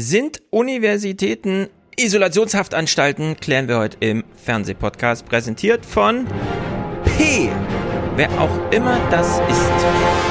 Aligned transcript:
Sind 0.00 0.40
Universitäten 0.48 1.68
Isolationshaftanstalten? 1.94 3.36
Klären 3.36 3.68
wir 3.68 3.76
heute 3.76 3.98
im 4.00 4.24
Fernsehpodcast, 4.34 5.26
präsentiert 5.26 5.84
von 5.84 6.26
P. 7.04 7.50
Wer 8.16 8.30
auch 8.40 8.72
immer 8.72 8.98
das 9.10 9.40
ist. 9.40 10.29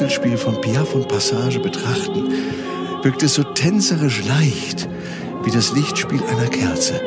Wechselspiel 0.00 0.38
von 0.38 0.60
Piaf 0.60 0.94
und 0.94 1.08
Passage 1.08 1.58
betrachten, 1.58 2.32
wirkt 3.02 3.20
es 3.24 3.34
so 3.34 3.42
tänzerisch 3.42 4.24
leicht 4.26 4.88
wie 5.42 5.50
das 5.50 5.72
Lichtspiel 5.72 6.22
einer 6.22 6.46
Kerze, 6.46 7.00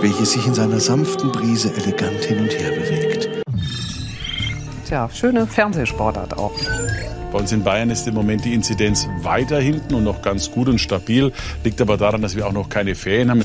welches 0.00 0.32
sich 0.32 0.44
in 0.44 0.52
seiner 0.52 0.80
sanften 0.80 1.30
Brise 1.30 1.72
elegant 1.72 2.24
hin 2.24 2.40
und 2.40 2.50
her 2.50 2.72
bewegt. 2.72 3.28
Tja, 4.88 5.08
schöne 5.14 5.46
Fernsehsportart 5.46 6.36
auch. 6.36 6.50
Bei 7.30 7.38
uns 7.38 7.52
in 7.52 7.62
Bayern 7.62 7.90
ist 7.90 8.08
im 8.08 8.14
Moment 8.14 8.44
die 8.44 8.54
Inzidenz 8.54 9.06
weiter 9.20 9.60
hinten 9.60 9.94
und 9.94 10.02
noch 10.02 10.20
ganz 10.20 10.50
gut 10.50 10.68
und 10.68 10.80
stabil. 10.80 11.30
Liegt 11.62 11.80
aber 11.80 11.96
daran, 11.96 12.22
dass 12.22 12.34
wir 12.34 12.44
auch 12.48 12.52
noch 12.52 12.68
keine 12.68 12.96
Ferien 12.96 13.30
haben. 13.30 13.44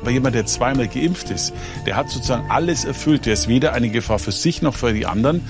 Aber 0.00 0.10
jemand, 0.10 0.34
der 0.34 0.46
zweimal 0.46 0.88
geimpft 0.88 1.30
ist, 1.30 1.54
der 1.86 1.94
hat 1.94 2.10
sozusagen 2.10 2.50
alles 2.50 2.84
erfüllt. 2.84 3.24
Der 3.24 3.34
ist 3.34 3.46
weder 3.46 3.72
eine 3.72 3.88
Gefahr 3.88 4.18
für 4.18 4.32
sich 4.32 4.62
noch 4.62 4.74
für 4.74 4.92
die 4.92 5.06
anderen. 5.06 5.42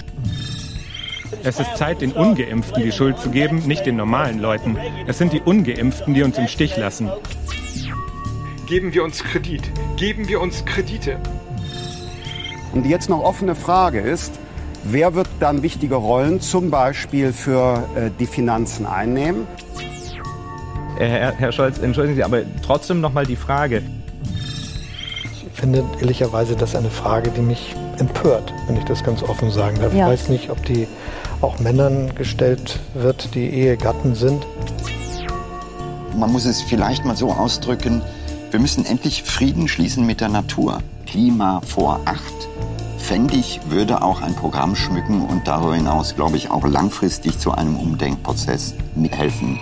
Es 1.45 1.61
ist 1.61 1.77
Zeit, 1.77 2.01
den 2.01 2.13
Ungeimpften 2.13 2.83
die 2.83 2.93
Schuld 2.93 3.19
zu 3.19 3.31
geben, 3.31 3.67
nicht 3.67 3.87
den 3.87 3.97
normalen 3.97 4.39
Leuten. 4.39 4.77
Es 5.07 5.19
sind 5.19 5.33
die 5.33 5.41
Ungeimpften, 5.41 6.15
die 6.15 6.23
uns 6.23 6.39
im 6.39 6.49
Stich 6.49 6.77
lassen. 6.77 7.11
Geben 8.67 8.93
wir 8.93 9.05
uns 9.05 9.23
Kredit. 9.23 9.63
Geben 9.97 10.29
wir 10.29 10.41
uns 10.41 10.65
Kredite. 10.65 11.19
Und 12.73 12.83
die 12.83 12.91
jetzt 12.91 13.09
noch 13.09 13.23
offene 13.23 13.55
Frage 13.55 14.01
ist, 14.01 14.39
wer 14.85 15.15
wird 15.15 15.29
dann 15.41 15.63
wichtige 15.63 15.95
Rollen 15.95 16.41
zum 16.41 16.71
Beispiel 16.71 17.33
für 17.33 17.85
äh, 17.97 18.11
die 18.19 18.27
Finanzen 18.27 18.85
einnehmen? 18.85 19.47
Herr, 20.99 21.33
Herr 21.33 21.53
Scholz, 21.53 21.79
entschuldigen 21.79 22.17
Sie, 22.17 22.25
aber 22.25 22.43
trotzdem 22.65 23.01
noch 23.01 23.13
mal 23.13 23.25
die 23.25 23.37
Frage. 23.37 23.83
Ich 25.25 25.61
finde 25.61 25.85
ehrlicherweise 26.01 26.57
das 26.57 26.77
eine 26.77 26.91
Frage, 26.91 27.31
die 27.31 27.41
mich 27.41 27.75
empört, 27.99 28.53
wenn 28.67 28.77
ich 28.77 28.85
das 28.85 29.03
ganz 29.03 29.23
offen 29.23 29.51
sagen 29.51 29.79
darf. 29.81 29.95
Ja. 29.95 30.07
Ich 30.07 30.21
weiß 30.21 30.29
nicht, 30.29 30.51
ob 30.51 30.65
die 30.65 30.87
auch 31.41 31.59
Männern 31.59 32.15
gestellt 32.15 32.81
wird, 32.95 33.35
die 33.35 33.49
Ehegatten 33.49 34.15
sind. 34.15 34.47
Man 36.17 36.33
muss 36.33 36.47
es 36.47 36.63
vielleicht 36.63 37.05
mal 37.05 37.17
so 37.17 37.33
ausdrücken, 37.33 38.03
wir 38.51 38.61
müssen 38.61 38.87
endlich 38.87 39.25
Frieden 39.25 39.69
schließen 39.69 40.07
mit 40.07 40.21
der 40.21 40.31
Natur. 40.31 40.79
Klima 41.07 41.61
vor 41.61 42.01
acht. 42.07 42.49
Fände 42.99 43.37
ich, 43.37 43.61
würde 43.69 44.03
auch 44.03 44.23
ein 44.23 44.35
Programm 44.35 44.75
schmücken 44.75 45.23
und 45.23 45.47
darüber 45.47 45.75
hinaus, 45.75 46.15
glaube 46.15 46.37
ich, 46.37 46.51
auch 46.51 46.67
langfristig 46.67 47.39
zu 47.39 47.53
einem 47.53 47.77
Umdenkprozess 47.77 48.75
mithelfen. 48.95 49.59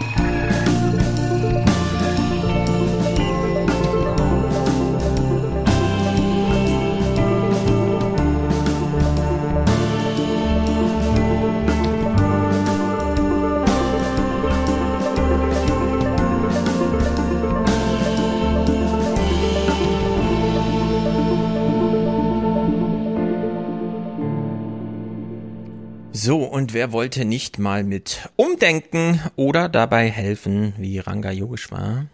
Wer 26.76 26.92
wollte 26.92 27.24
nicht 27.24 27.58
mal 27.58 27.84
mit 27.84 28.28
umdenken 28.36 29.22
oder 29.34 29.70
dabei 29.70 30.10
helfen, 30.10 30.74
wie 30.76 30.98
Ranga 30.98 31.30
Yogeshwar? 31.30 32.04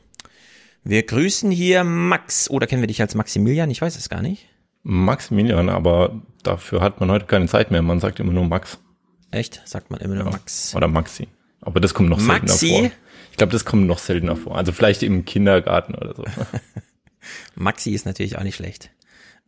Wir 0.85 1.03
grüßen 1.03 1.51
hier 1.51 1.83
Max, 1.83 2.49
oder 2.49 2.69
kennen 2.69 2.81
wir 2.81 2.87
dich 2.87 3.01
als 3.01 3.17
Maximilian? 3.17 3.73
Ich 3.73 3.83
weiß 3.83 3.97
es 3.97 4.09
gar 4.09 4.23
nicht. 4.23 4.47
Maximilian, 4.85 5.69
aber 5.69 6.23
dafür 6.45 6.81
hat 6.81 7.01
man 7.01 7.11
heute 7.11 7.27
keine 7.27 7.49
Zeit 7.49 7.73
mehr. 7.73 7.83
Man 7.83 7.99
sagt 7.99 8.21
immer 8.21 8.33
nur 8.33 8.45
Max. 8.45 8.79
Echt? 9.33 9.61
Sagt 9.65 9.91
man 9.91 9.99
immer 10.01 10.15
nur 10.15 10.27
ja. 10.27 10.31
Max. 10.31 10.77
Oder 10.77 10.87
Maxi. 10.87 11.27
Aber 11.61 11.81
das 11.81 11.93
kommt 11.93 12.09
noch 12.09 12.21
Maxi? 12.21 12.69
seltener 12.69 12.91
vor. 12.91 12.99
Ich 13.33 13.37
glaube, 13.39 13.53
das 13.53 13.65
kommt 13.65 13.89
noch 13.89 13.99
seltener 13.99 14.37
vor. 14.37 14.57
Also 14.57 14.71
vielleicht 14.71 15.03
im 15.03 15.25
Kindergarten 15.25 15.97
oder 15.97 16.15
so. 16.15 16.25
Maxi 17.57 17.91
ist 17.91 18.07
natürlich 18.07 18.39
auch 18.39 18.45
nicht 18.45 18.55
schlecht. 18.55 18.91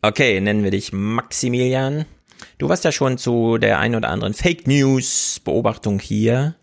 Okay, 0.02 0.40
nennen 0.40 0.64
wir 0.64 0.72
dich 0.72 0.92
Maximilian. 0.92 2.04
Du 2.58 2.68
warst 2.68 2.84
ja 2.84 2.92
schon 2.92 3.18
zu 3.18 3.58
der 3.58 3.78
ein 3.78 3.94
oder 3.94 4.08
anderen 4.08 4.34
Fake 4.34 4.66
News 4.66 5.40
Beobachtung 5.44 5.98
hier 5.98 6.56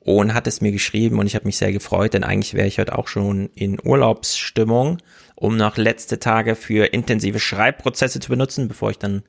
und 0.00 0.32
hattest 0.32 0.62
mir 0.62 0.72
geschrieben 0.72 1.18
und 1.18 1.26
ich 1.26 1.34
habe 1.34 1.44
mich 1.44 1.58
sehr 1.58 1.70
gefreut, 1.70 2.14
denn 2.14 2.24
eigentlich 2.24 2.54
wäre 2.54 2.66
ich 2.66 2.78
heute 2.78 2.96
auch 2.96 3.08
schon 3.08 3.50
in 3.54 3.78
Urlaubsstimmung, 3.84 4.98
um 5.34 5.56
noch 5.56 5.76
letzte 5.76 6.18
Tage 6.18 6.54
für 6.54 6.86
intensive 6.86 7.38
Schreibprozesse 7.38 8.18
zu 8.18 8.30
benutzen, 8.30 8.68
bevor 8.68 8.90
ich 8.90 8.98
dann 8.98 9.22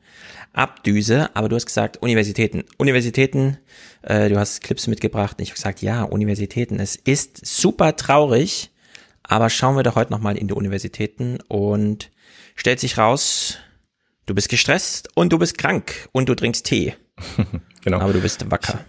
abdüse. 0.54 1.36
Aber 1.36 1.50
du 1.50 1.58
hast 1.58 1.66
gesagt, 1.66 1.98
Universitäten. 2.02 2.64
Universitäten, 2.78 3.58
äh, 4.04 4.30
du 4.30 4.40
hast 4.40 4.62
Clips 4.62 4.88
mitgebracht 4.88 5.36
und 5.38 5.44
ich 5.44 5.50
habe 5.50 5.56
gesagt, 5.58 5.82
ja, 5.82 6.04
Universitäten. 6.04 6.80
Es 6.80 6.96
ist 6.96 7.46
super 7.46 7.98
traurig, 7.98 8.72
aber 9.22 9.50
schauen 9.50 9.76
wir 9.76 9.84
doch 9.84 9.96
heute 9.96 10.14
nochmal 10.14 10.38
in 10.38 10.48
die 10.48 10.54
Universitäten 10.54 11.40
und 11.50 12.10
stellt 12.56 12.80
sich 12.80 12.98
raus, 12.98 13.58
Du 14.30 14.36
bist 14.36 14.50
gestresst 14.50 15.10
und 15.16 15.34
du 15.34 15.40
bist 15.40 15.58
krank 15.58 16.08
und 16.12 16.30
du 16.30 16.36
trinkst 16.36 16.64
Tee. 16.64 16.94
genau. 17.84 18.00
Aber 18.00 18.14
du 18.14 18.22
bist 18.22 18.52
wacker. 18.52 18.86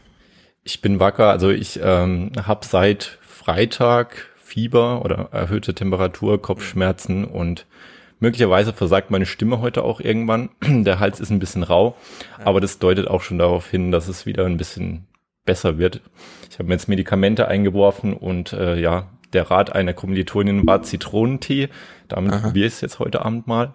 Ich, 0.65 0.75
ich 0.75 0.83
bin 0.83 1.01
wacker. 1.01 1.31
Also 1.31 1.49
ich 1.49 1.81
ähm, 1.83 2.33
habe 2.45 2.67
seit 2.67 3.19
Freitag 3.23 4.29
Fieber 4.37 5.03
oder 5.03 5.31
erhöhte 5.33 5.75
Temperatur, 5.75 6.43
Kopfschmerzen 6.43 7.25
und 7.25 7.65
möglicherweise 8.19 8.75
versagt 8.75 9.11
meine 9.11 9.25
Stimme 9.25 9.63
heute 9.63 9.83
auch 9.83 10.01
irgendwann. 10.01 10.51
Der 10.63 11.01
Hals 11.01 11.21
ist 11.21 11.31
ein 11.31 11.39
bisschen 11.39 11.63
rau, 11.63 11.97
aber 12.45 12.61
das 12.61 12.79
deutet 12.79 13.09
auch 13.09 13.23
schon 13.23 13.39
darauf 13.39 13.67
hin, 13.67 13.93
dass 13.93 14.09
es 14.09 14.27
wieder 14.27 14.45
ein 14.45 14.59
bisschen 14.59 15.07
besser 15.47 15.79
wird. 15.79 16.03
Ich 16.51 16.59
habe 16.59 16.69
mir 16.69 16.75
jetzt 16.75 16.87
Medikamente 16.87 17.49
eingeworfen 17.49 18.13
und 18.13 18.53
äh, 18.53 18.79
ja, 18.79 19.09
der 19.33 19.51
Rat 19.51 19.75
einer 19.75 19.95
Kommilitonin 19.95 20.67
war 20.67 20.83
Zitronentee. 20.83 21.71
Damit 22.09 22.43
probiere 22.43 22.67
ich 22.67 22.75
es 22.75 22.81
jetzt 22.83 22.99
heute 22.99 23.25
Abend 23.25 23.47
mal. 23.47 23.73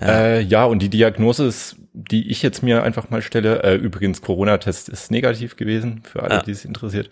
Ja. 0.00 0.06
Äh, 0.06 0.40
ja, 0.40 0.64
und 0.64 0.80
die 0.80 0.90
Diagnose 0.90 1.46
ist, 1.46 1.76
die 1.92 2.30
ich 2.30 2.42
jetzt 2.42 2.62
mir 2.62 2.82
einfach 2.82 3.10
mal 3.10 3.22
stelle, 3.22 3.62
äh, 3.62 3.74
übrigens 3.74 4.22
Corona-Test 4.22 4.88
ist 4.88 5.10
negativ 5.10 5.56
gewesen, 5.56 6.02
für 6.04 6.22
alle, 6.22 6.36
ja. 6.36 6.42
die 6.42 6.52
es 6.52 6.64
interessiert. 6.64 7.10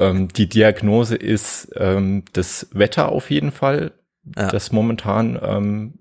Ähm, 0.00 0.28
die 0.28 0.48
Diagnose 0.48 1.14
ist 1.14 1.70
ähm, 1.76 2.24
das 2.32 2.68
Wetter 2.72 3.10
auf 3.10 3.30
jeden 3.30 3.52
Fall, 3.52 3.92
ja. 4.36 4.48
das 4.48 4.72
momentan 4.72 5.38
ähm, 5.40 5.94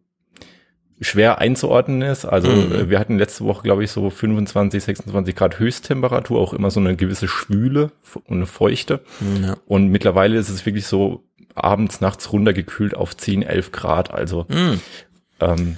schwer 1.01 1.39
einzuordnen 1.39 2.01
ist. 2.01 2.25
Also 2.25 2.49
mhm. 2.49 2.73
Äh, 2.73 2.89
wir 2.89 2.99
hatten 2.99 3.17
letzte 3.17 3.45
Woche, 3.45 3.63
glaube 3.63 3.83
ich, 3.83 3.91
so 3.91 4.09
25, 4.09 4.83
26 4.83 5.35
Grad 5.35 5.59
Höchsttemperatur, 5.59 6.39
auch 6.39 6.53
immer 6.53 6.71
so 6.71 6.79
eine 6.79 6.95
gewisse 6.95 7.27
Schwüle 7.27 7.91
und 8.25 8.37
eine 8.37 8.45
Feuchte. 8.45 9.01
Ja. 9.41 9.57
Und 9.67 9.89
mittlerweile 9.89 10.37
ist 10.37 10.49
es 10.49 10.65
wirklich 10.65 10.87
so 10.87 11.23
abends, 11.55 12.01
nachts 12.01 12.31
runtergekühlt 12.31 12.95
auf 12.95 13.15
10, 13.15 13.43
11 13.43 13.71
Grad. 13.71 14.11
Also 14.11 14.45
mhm. 14.49 14.81
ähm, 15.39 15.77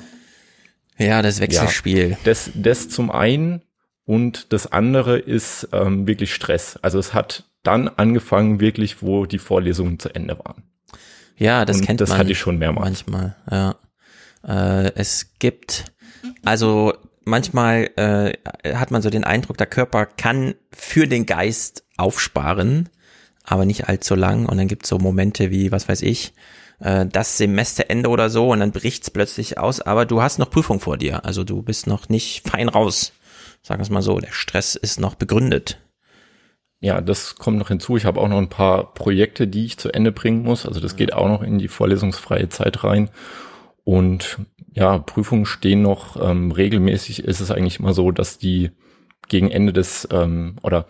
ja, 1.01 1.21
das 1.21 1.39
Wechselspiel. 1.39 2.11
Ja, 2.11 2.17
das, 2.23 2.51
das 2.55 2.89
zum 2.89 3.11
einen 3.11 3.61
und 4.05 4.51
das 4.53 4.71
andere 4.71 5.17
ist 5.17 5.69
ähm, 5.71 6.07
wirklich 6.07 6.33
Stress. 6.33 6.77
Also 6.81 6.99
es 6.99 7.13
hat 7.13 7.45
dann 7.63 7.87
angefangen 7.87 8.59
wirklich, 8.59 9.01
wo 9.01 9.25
die 9.25 9.37
Vorlesungen 9.37 9.99
zu 9.99 10.09
Ende 10.13 10.37
waren. 10.39 10.63
Ja, 11.37 11.65
das 11.65 11.77
und 11.77 11.85
kennt 11.85 12.01
das 12.01 12.09
man. 12.09 12.17
Das 12.17 12.19
hatte 12.19 12.31
ich 12.31 12.39
schon 12.39 12.57
mehrmals. 12.57 13.05
Manchmal, 13.07 13.35
ja. 13.49 13.75
Äh, 14.43 14.91
es 14.95 15.33
gibt, 15.39 15.85
also 16.43 16.93
manchmal 17.23 17.89
äh, 17.95 18.33
hat 18.75 18.91
man 18.91 19.01
so 19.01 19.09
den 19.09 19.23
Eindruck, 19.23 19.57
der 19.57 19.67
Körper 19.67 20.05
kann 20.05 20.55
für 20.71 21.07
den 21.07 21.25
Geist 21.25 21.85
aufsparen, 21.97 22.89
aber 23.43 23.65
nicht 23.65 23.87
allzu 23.87 24.15
lang. 24.15 24.45
Und 24.45 24.57
dann 24.57 24.67
gibt 24.67 24.83
es 24.83 24.89
so 24.89 24.97
Momente 24.97 25.51
wie, 25.51 25.71
was 25.71 25.87
weiß 25.87 26.01
ich, 26.01 26.33
äh, 26.81 27.05
das 27.05 27.37
Semesterende 27.37 28.09
oder 28.09 28.29
so 28.29 28.49
und 28.49 28.59
dann 28.59 28.71
bricht's 28.71 29.09
plötzlich 29.09 29.57
aus, 29.57 29.81
aber 29.81 30.05
du 30.05 30.21
hast 30.21 30.39
noch 30.39 30.49
Prüfung 30.49 30.79
vor 30.79 30.97
dir. 30.97 31.25
Also 31.25 31.43
du 31.43 31.61
bist 31.61 31.87
noch 31.87 32.09
nicht 32.09 32.47
fein 32.49 32.69
raus. 32.69 33.13
Sagen 33.61 33.81
es 33.81 33.89
mal 33.89 34.01
so, 34.01 34.19
der 34.19 34.31
Stress 34.31 34.75
ist 34.75 34.99
noch 34.99 35.15
begründet. 35.15 35.79
Ja, 36.79 36.99
das 36.99 37.35
kommt 37.35 37.59
noch 37.59 37.67
hinzu. 37.67 37.95
Ich 37.95 38.05
habe 38.05 38.19
auch 38.19 38.27
noch 38.27 38.39
ein 38.39 38.49
paar 38.49 38.93
Projekte, 38.95 39.47
die 39.47 39.65
ich 39.65 39.77
zu 39.77 39.93
Ende 39.93 40.11
bringen 40.11 40.41
muss. 40.41 40.65
Also 40.65 40.79
das 40.79 40.95
geht 40.95 41.13
auch 41.13 41.27
noch 41.27 41.43
in 41.43 41.59
die 41.59 41.67
vorlesungsfreie 41.67 42.49
Zeit 42.49 42.83
rein. 42.83 43.11
Und 43.83 44.39
ja, 44.73 44.97
Prüfungen 44.97 45.45
stehen 45.45 45.83
noch 45.83 46.19
ähm, 46.19 46.51
regelmäßig. 46.51 47.23
Ist 47.23 47.39
es 47.39 47.51
eigentlich 47.51 47.79
immer 47.79 47.93
so, 47.93 48.09
dass 48.09 48.39
die 48.39 48.71
gegen 49.27 49.51
Ende 49.51 49.73
des 49.73 50.07
ähm, 50.11 50.55
oder 50.63 50.87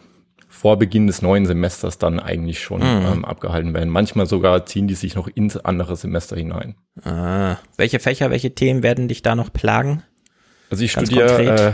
vor 0.53 0.77
Beginn 0.77 1.07
des 1.07 1.21
neuen 1.23 1.45
Semesters 1.47 1.97
dann 1.97 2.19
eigentlich 2.19 2.59
schon 2.61 2.81
Mhm. 2.81 3.05
ähm, 3.11 3.25
abgehalten 3.25 3.73
werden. 3.73 3.89
Manchmal 3.89 4.27
sogar 4.27 4.65
ziehen 4.67 4.87
die 4.87 4.93
sich 4.95 5.15
noch 5.15 5.27
ins 5.27 5.57
andere 5.57 5.95
Semester 5.95 6.35
hinein. 6.35 6.75
Ah, 7.03 7.55
welche 7.77 7.99
Fächer, 7.99 8.29
welche 8.29 8.53
Themen 8.53 8.83
werden 8.83 9.07
dich 9.07 9.21
da 9.23 9.33
noch 9.35 9.51
plagen? 9.51 10.03
Also 10.69 10.83
ich 10.83 10.93
Ganz 10.93 11.07
studiere 11.07 11.73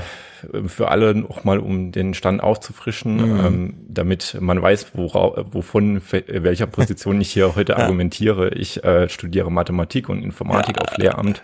äh, 0.53 0.67
für 0.67 0.89
alle 0.89 1.15
noch 1.15 1.43
mal, 1.43 1.57
um 1.59 1.91
den 1.91 2.13
Stand 2.13 2.41
aufzufrischen, 2.41 3.15
Mhm. 3.17 3.45
ähm, 3.45 3.73
damit 3.89 4.37
man 4.39 4.61
weiß, 4.61 4.95
wora, 4.95 5.43
wovon, 5.51 6.01
welcher 6.27 6.67
Position 6.67 7.19
ich 7.19 7.31
hier 7.31 7.55
heute 7.55 7.71
Ja. 7.77 7.79
argumentiere. 7.79 8.49
Ich 8.53 8.83
äh, 8.83 9.09
studiere 9.09 9.51
Mathematik 9.51 10.07
und 10.07 10.21
Informatik 10.23 10.77
auf 10.79 10.95
Lehramt, 10.97 11.41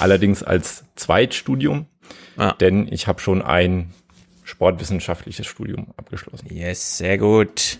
allerdings 0.00 0.42
als 0.42 0.84
Zweitstudium, 0.96 1.86
denn 2.60 2.88
ich 2.90 3.06
habe 3.06 3.20
schon 3.20 3.42
ein 3.42 3.90
sportwissenschaftliches 4.62 5.44
Studium 5.46 5.88
abgeschlossen. 5.96 6.46
Yes, 6.54 6.98
sehr 6.98 7.18
gut. 7.18 7.78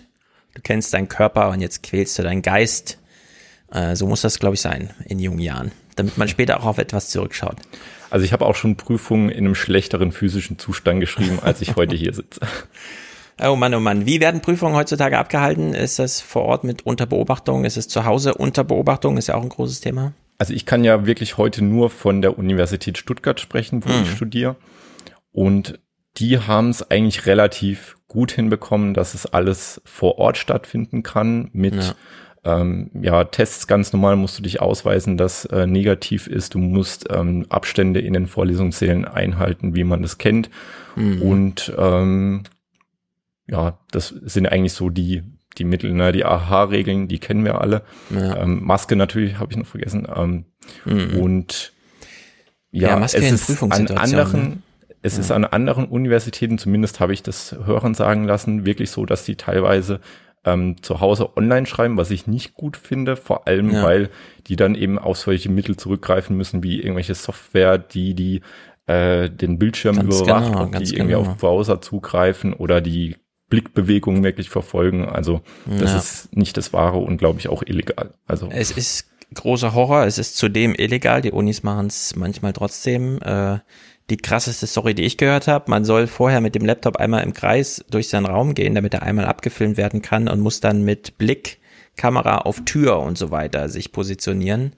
Du 0.53 0.61
kennst 0.61 0.93
deinen 0.93 1.07
Körper 1.07 1.49
und 1.49 1.61
jetzt 1.61 1.81
quälst 1.81 2.19
du 2.19 2.23
deinen 2.23 2.41
Geist. 2.41 2.99
Äh, 3.71 3.95
so 3.95 4.05
muss 4.05 4.19
das, 4.21 4.37
glaube 4.37 4.55
ich, 4.55 4.61
sein 4.61 4.89
in 5.05 5.17
jungen 5.19 5.39
Jahren, 5.39 5.71
damit 5.95 6.17
man 6.17 6.27
später 6.27 6.59
auch 6.59 6.65
auf 6.65 6.77
etwas 6.79 7.09
zurückschaut. 7.09 7.55
Also 8.09 8.25
ich 8.25 8.33
habe 8.33 8.45
auch 8.45 8.55
schon 8.55 8.75
Prüfungen 8.75 9.29
in 9.29 9.45
einem 9.45 9.55
schlechteren 9.55 10.11
physischen 10.11 10.59
Zustand 10.59 10.99
geschrieben, 10.99 11.39
als 11.41 11.61
ich 11.61 11.75
heute 11.77 11.95
hier 11.95 12.13
sitze. 12.13 12.41
Oh 13.43 13.55
Mann, 13.55 13.73
oh 13.73 13.79
Mann. 13.79 14.05
Wie 14.05 14.21
werden 14.21 14.41
Prüfungen 14.41 14.75
heutzutage 14.75 15.17
abgehalten? 15.17 15.73
Ist 15.73 15.97
das 15.97 16.21
vor 16.21 16.43
Ort 16.43 16.63
mit 16.63 16.85
Unterbeobachtung? 16.85 17.65
Ist 17.65 17.77
es 17.77 17.87
zu 17.87 18.05
Hause 18.05 18.35
unter 18.35 18.63
Beobachtung? 18.63 19.17
Ist 19.17 19.25
ja 19.27 19.33
auch 19.33 19.41
ein 19.41 19.49
großes 19.49 19.81
Thema. 19.81 20.13
Also 20.37 20.53
ich 20.53 20.67
kann 20.67 20.83
ja 20.83 21.07
wirklich 21.07 21.35
heute 21.35 21.63
nur 21.63 21.89
von 21.89 22.21
der 22.21 22.37
Universität 22.37 22.99
Stuttgart 22.99 23.39
sprechen, 23.39 23.83
wo 23.83 23.89
Mhm. 23.91 24.03
ich 24.03 24.11
studiere. 24.11 24.55
Und 25.31 25.79
die 26.17 26.39
haben 26.39 26.69
es 26.69 26.89
eigentlich 26.91 27.25
relativ 27.25 27.97
gut 28.07 28.31
hinbekommen, 28.31 28.93
dass 28.93 29.13
es 29.13 29.25
alles 29.25 29.81
vor 29.85 30.19
Ort 30.19 30.37
stattfinden 30.37 31.01
kann 31.03 31.49
mit 31.53 31.75
Ja. 31.75 31.95
ähm, 32.61 32.91
ja, 33.01 33.23
Tests 33.23 33.67
ganz 33.67 33.93
normal 33.93 34.15
musst 34.15 34.37
du 34.37 34.43
dich 34.43 34.61
ausweisen, 34.61 35.17
dass 35.17 35.45
äh, 35.45 35.65
negativ 35.65 36.27
ist. 36.27 36.53
Du 36.53 36.59
musst 36.59 37.07
ähm, 37.09 37.45
Abstände 37.49 37.99
in 38.01 38.13
den 38.13 38.27
Vorlesungssälen 38.27 39.05
einhalten, 39.05 39.75
wie 39.75 39.83
man 39.83 40.01
das 40.01 40.17
kennt. 40.17 40.49
Mhm. 40.95 41.21
Und 41.21 41.73
ähm, 41.77 42.43
ja, 43.47 43.79
das 43.91 44.09
sind 44.09 44.47
eigentlich 44.47 44.73
so 44.73 44.89
die 44.89 45.23
die 45.57 45.65
Mittel, 45.65 45.93
ne? 45.93 46.11
die 46.11 46.25
AHA-Regeln, 46.25 47.07
die 47.07 47.19
kennen 47.19 47.45
wir 47.45 47.61
alle. 47.61 47.83
Ja. 48.09 48.37
Ähm, 48.37 48.63
Maske 48.63 48.95
natürlich 48.95 49.37
habe 49.37 49.51
ich 49.51 49.57
noch 49.57 49.67
vergessen. 49.67 50.07
Ähm, 50.15 50.45
Mhm. 50.85 51.17
Und 51.19 51.73
ja, 52.71 52.89
Ja, 52.89 52.99
Maske 52.99 53.17
es 53.19 53.49
in 53.49 53.55
ist 53.55 53.63
an 53.63 53.87
anderen, 53.97 54.41
ne? 54.41 54.57
Es 55.03 55.17
ist 55.19 55.29
Ja. 55.29 55.35
an 55.35 55.45
anderen 55.45 55.85
Universitäten, 55.85 56.57
zumindest 56.57 56.99
habe 56.99 57.13
ich 57.13 57.21
das 57.21 57.55
hören 57.65 57.93
sagen 57.93 58.23
lassen, 58.25 58.65
wirklich 58.65 58.89
so, 58.89 59.05
dass 59.05 59.23
die 59.25 59.35
teilweise 59.35 59.99
ähm, 60.45 60.81
zu 60.81 60.99
Hause 60.99 61.37
online 61.37 61.65
schreiben, 61.65 61.95
was 61.95 62.11
ich 62.11 62.27
nicht 62.27 62.53
gut 62.55 62.75
finde, 62.75 63.15
vor 63.15 63.47
allem 63.47 63.69
Ja. 63.71 63.83
weil 63.83 64.09
die 64.47 64.55
dann 64.57 64.75
eben 64.75 64.99
auf 64.99 65.17
solche 65.17 65.49
Mittel 65.49 65.77
zurückgreifen 65.77 66.35
müssen, 66.35 66.63
wie 66.63 66.79
irgendwelche 66.81 67.15
Software, 67.15 67.77
die 67.77 68.13
die 68.15 68.41
äh, 68.85 69.29
den 69.29 69.57
Bildschirm 69.59 69.95
Ganz 69.95 70.19
überwacht 70.19 70.45
genau, 70.51 70.63
und 70.63 70.79
die 70.79 70.95
irgendwie 70.95 71.13
genau. 71.15 71.21
auf 71.31 71.37
Browser 71.37 71.79
zugreifen 71.79 72.51
oder 72.53 72.81
die 72.81 73.15
Blickbewegungen 73.49 74.23
wirklich 74.23 74.49
verfolgen. 74.49 75.05
Also 75.07 75.41
das 75.65 75.91
Ja. 75.91 75.97
ist 75.97 76.35
nicht 76.35 76.57
das 76.57 76.73
Wahre 76.73 76.97
und 76.97 77.17
glaube 77.17 77.39
ich 77.39 77.47
auch 77.47 77.63
illegal. 77.65 78.13
Also 78.27 78.49
Es 78.51 78.71
ist 78.71 79.07
großer 79.35 79.73
Horror. 79.73 80.05
Es 80.05 80.17
ist 80.17 80.35
zudem 80.37 80.75
illegal. 80.75 81.21
Die 81.21 81.31
Unis 81.31 81.63
machen 81.63 81.87
es 81.87 82.15
manchmal 82.17 82.51
trotzdem. 82.51 83.19
Äh, 83.21 83.59
die 84.09 84.17
krasseste 84.17 84.67
Story, 84.67 84.93
die 84.93 85.03
ich 85.03 85.17
gehört 85.17 85.47
habe, 85.47 85.71
man 85.71 85.85
soll 85.85 86.07
vorher 86.07 86.41
mit 86.41 86.55
dem 86.55 86.65
Laptop 86.65 86.97
einmal 86.97 87.23
im 87.23 87.33
Kreis 87.33 87.83
durch 87.89 88.09
seinen 88.09 88.25
Raum 88.25 88.53
gehen, 88.53 88.75
damit 88.75 88.93
er 88.93 89.03
einmal 89.03 89.25
abgefilmt 89.25 89.77
werden 89.77 90.01
kann 90.01 90.27
und 90.27 90.41
muss 90.41 90.59
dann 90.59 90.83
mit 90.83 91.17
Blick, 91.17 91.59
Kamera 91.95 92.39
auf 92.39 92.61
Tür 92.65 92.99
und 92.99 93.17
so 93.17 93.31
weiter 93.31 93.69
sich 93.69 93.91
positionieren. 93.91 94.75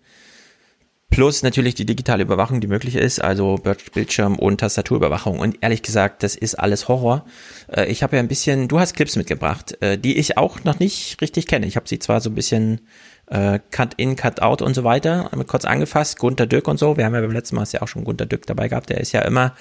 Plus 1.09 1.43
natürlich 1.43 1.75
die 1.75 1.85
digitale 1.85 2.23
Überwachung, 2.23 2.59
die 2.59 2.67
möglich 2.67 2.95
ist, 2.95 3.19
also 3.19 3.55
Bild- 3.55 3.93
Bildschirm 3.93 4.37
und 4.37 4.59
Tastaturüberwachung. 4.59 5.39
Und 5.39 5.57
ehrlich 5.61 5.81
gesagt, 5.81 6.23
das 6.23 6.35
ist 6.35 6.55
alles 6.55 6.87
Horror. 6.87 7.25
Äh, 7.71 7.85
Ich 7.85 8.03
habe 8.03 8.17
ja 8.17 8.21
ein 8.21 8.27
bisschen, 8.27 8.67
du 8.67 8.79
hast 8.79 8.95
Clips 8.95 9.15
mitgebracht, 9.15 9.81
äh, 9.81 9.97
die 9.97 10.17
ich 10.17 10.37
auch 10.37 10.63
noch 10.65 10.79
nicht 10.79 11.21
richtig 11.21 11.47
kenne. 11.47 11.67
Ich 11.67 11.77
habe 11.77 11.87
sie 11.87 11.99
zwar 11.99 12.19
so 12.21 12.29
ein 12.29 12.35
bisschen 12.35 12.81
äh, 13.27 13.59
Cut 13.71 13.95
in, 13.97 14.15
Cut 14.15 14.41
out 14.41 14.61
und 14.61 14.73
so 14.73 14.83
weiter, 14.83 15.29
kurz 15.47 15.65
angefasst, 15.65 16.19
Gunter 16.19 16.45
Dück 16.45 16.67
und 16.67 16.77
so. 16.77 16.97
Wir 16.97 17.05
haben 17.05 17.15
ja 17.15 17.21
beim 17.21 17.31
letzten 17.31 17.55
Mal 17.55 17.65
ja 17.71 17.81
auch 17.81 17.87
schon 17.87 18.03
Gunter 18.03 18.25
Dück 18.25 18.45
dabei 18.45 18.67
gehabt. 18.67 18.89
Der 18.89 18.99
ist 18.99 19.11
ja 19.11 19.21
immer 19.21 19.53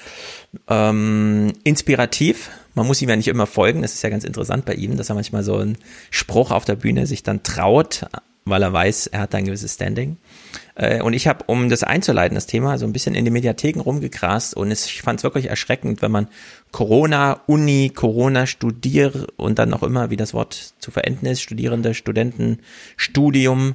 ähm, 0.68 1.52
inspirativ. 1.64 2.50
Man 2.74 2.86
muss 2.86 3.00
ihm 3.00 3.08
ja 3.08 3.16
nicht 3.16 3.28
immer 3.28 3.46
folgen. 3.46 3.82
Das 3.82 3.94
ist 3.94 4.02
ja 4.02 4.10
ganz 4.10 4.24
interessant 4.24 4.64
bei 4.64 4.74
ihm, 4.74 4.96
dass 4.96 5.08
er 5.08 5.14
manchmal 5.14 5.42
so 5.42 5.56
einen 5.56 5.78
Spruch 6.10 6.50
auf 6.50 6.64
der 6.64 6.76
Bühne 6.76 7.06
sich 7.06 7.22
dann 7.22 7.42
traut, 7.42 8.06
weil 8.44 8.62
er 8.62 8.72
weiß, 8.72 9.06
er 9.06 9.20
hat 9.20 9.32
da 9.32 9.38
ein 9.38 9.46
gewisses 9.46 9.74
Standing. 9.74 10.18
Äh, 10.74 11.00
Und 11.00 11.14
ich 11.14 11.26
habe, 11.26 11.44
um 11.46 11.70
das 11.70 11.82
einzuleiten, 11.82 12.34
das 12.34 12.46
Thema, 12.46 12.76
so 12.78 12.84
ein 12.84 12.92
bisschen 12.92 13.14
in 13.14 13.24
den 13.24 13.32
Mediatheken 13.32 13.80
rumgegrast 13.80 14.54
und 14.54 14.70
es, 14.70 14.86
ich 14.86 15.02
fand 15.02 15.20
es 15.20 15.24
wirklich 15.24 15.46
erschreckend, 15.46 16.02
wenn 16.02 16.10
man 16.10 16.28
Corona, 16.74 17.40
Uni, 17.46 17.92
Corona, 17.94 18.48
Studier 18.48 19.28
und 19.36 19.60
dann 19.60 19.70
noch 19.70 19.84
immer, 19.84 20.10
wie 20.10 20.16
das 20.16 20.34
Wort 20.34 20.74
zu 20.80 20.90
verenden 20.90 21.26
ist, 21.26 21.40
Studierende, 21.40 21.94
Studenten, 21.94 22.58
Studium. 22.96 23.74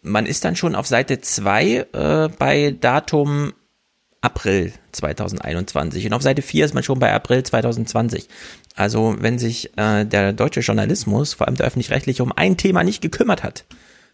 Man 0.00 0.26
ist 0.26 0.44
dann 0.44 0.54
schon 0.54 0.76
auf 0.76 0.86
Seite 0.86 1.20
zwei 1.20 1.86
äh, 1.92 2.28
bei 2.38 2.70
Datum 2.80 3.52
April 4.20 4.72
2021 4.92 6.06
und 6.06 6.12
auf 6.12 6.22
Seite 6.22 6.40
4 6.40 6.66
ist 6.66 6.74
man 6.74 6.84
schon 6.84 7.00
bei 7.00 7.12
April 7.12 7.42
2020. 7.42 8.28
Also 8.76 9.16
wenn 9.18 9.40
sich 9.40 9.76
äh, 9.76 10.04
der 10.04 10.32
deutsche 10.32 10.60
Journalismus, 10.60 11.34
vor 11.34 11.48
allem 11.48 11.56
der 11.56 11.66
öffentlich-rechtliche, 11.66 12.22
um 12.22 12.30
ein 12.30 12.56
Thema 12.56 12.84
nicht 12.84 13.02
gekümmert 13.02 13.42
hat, 13.42 13.64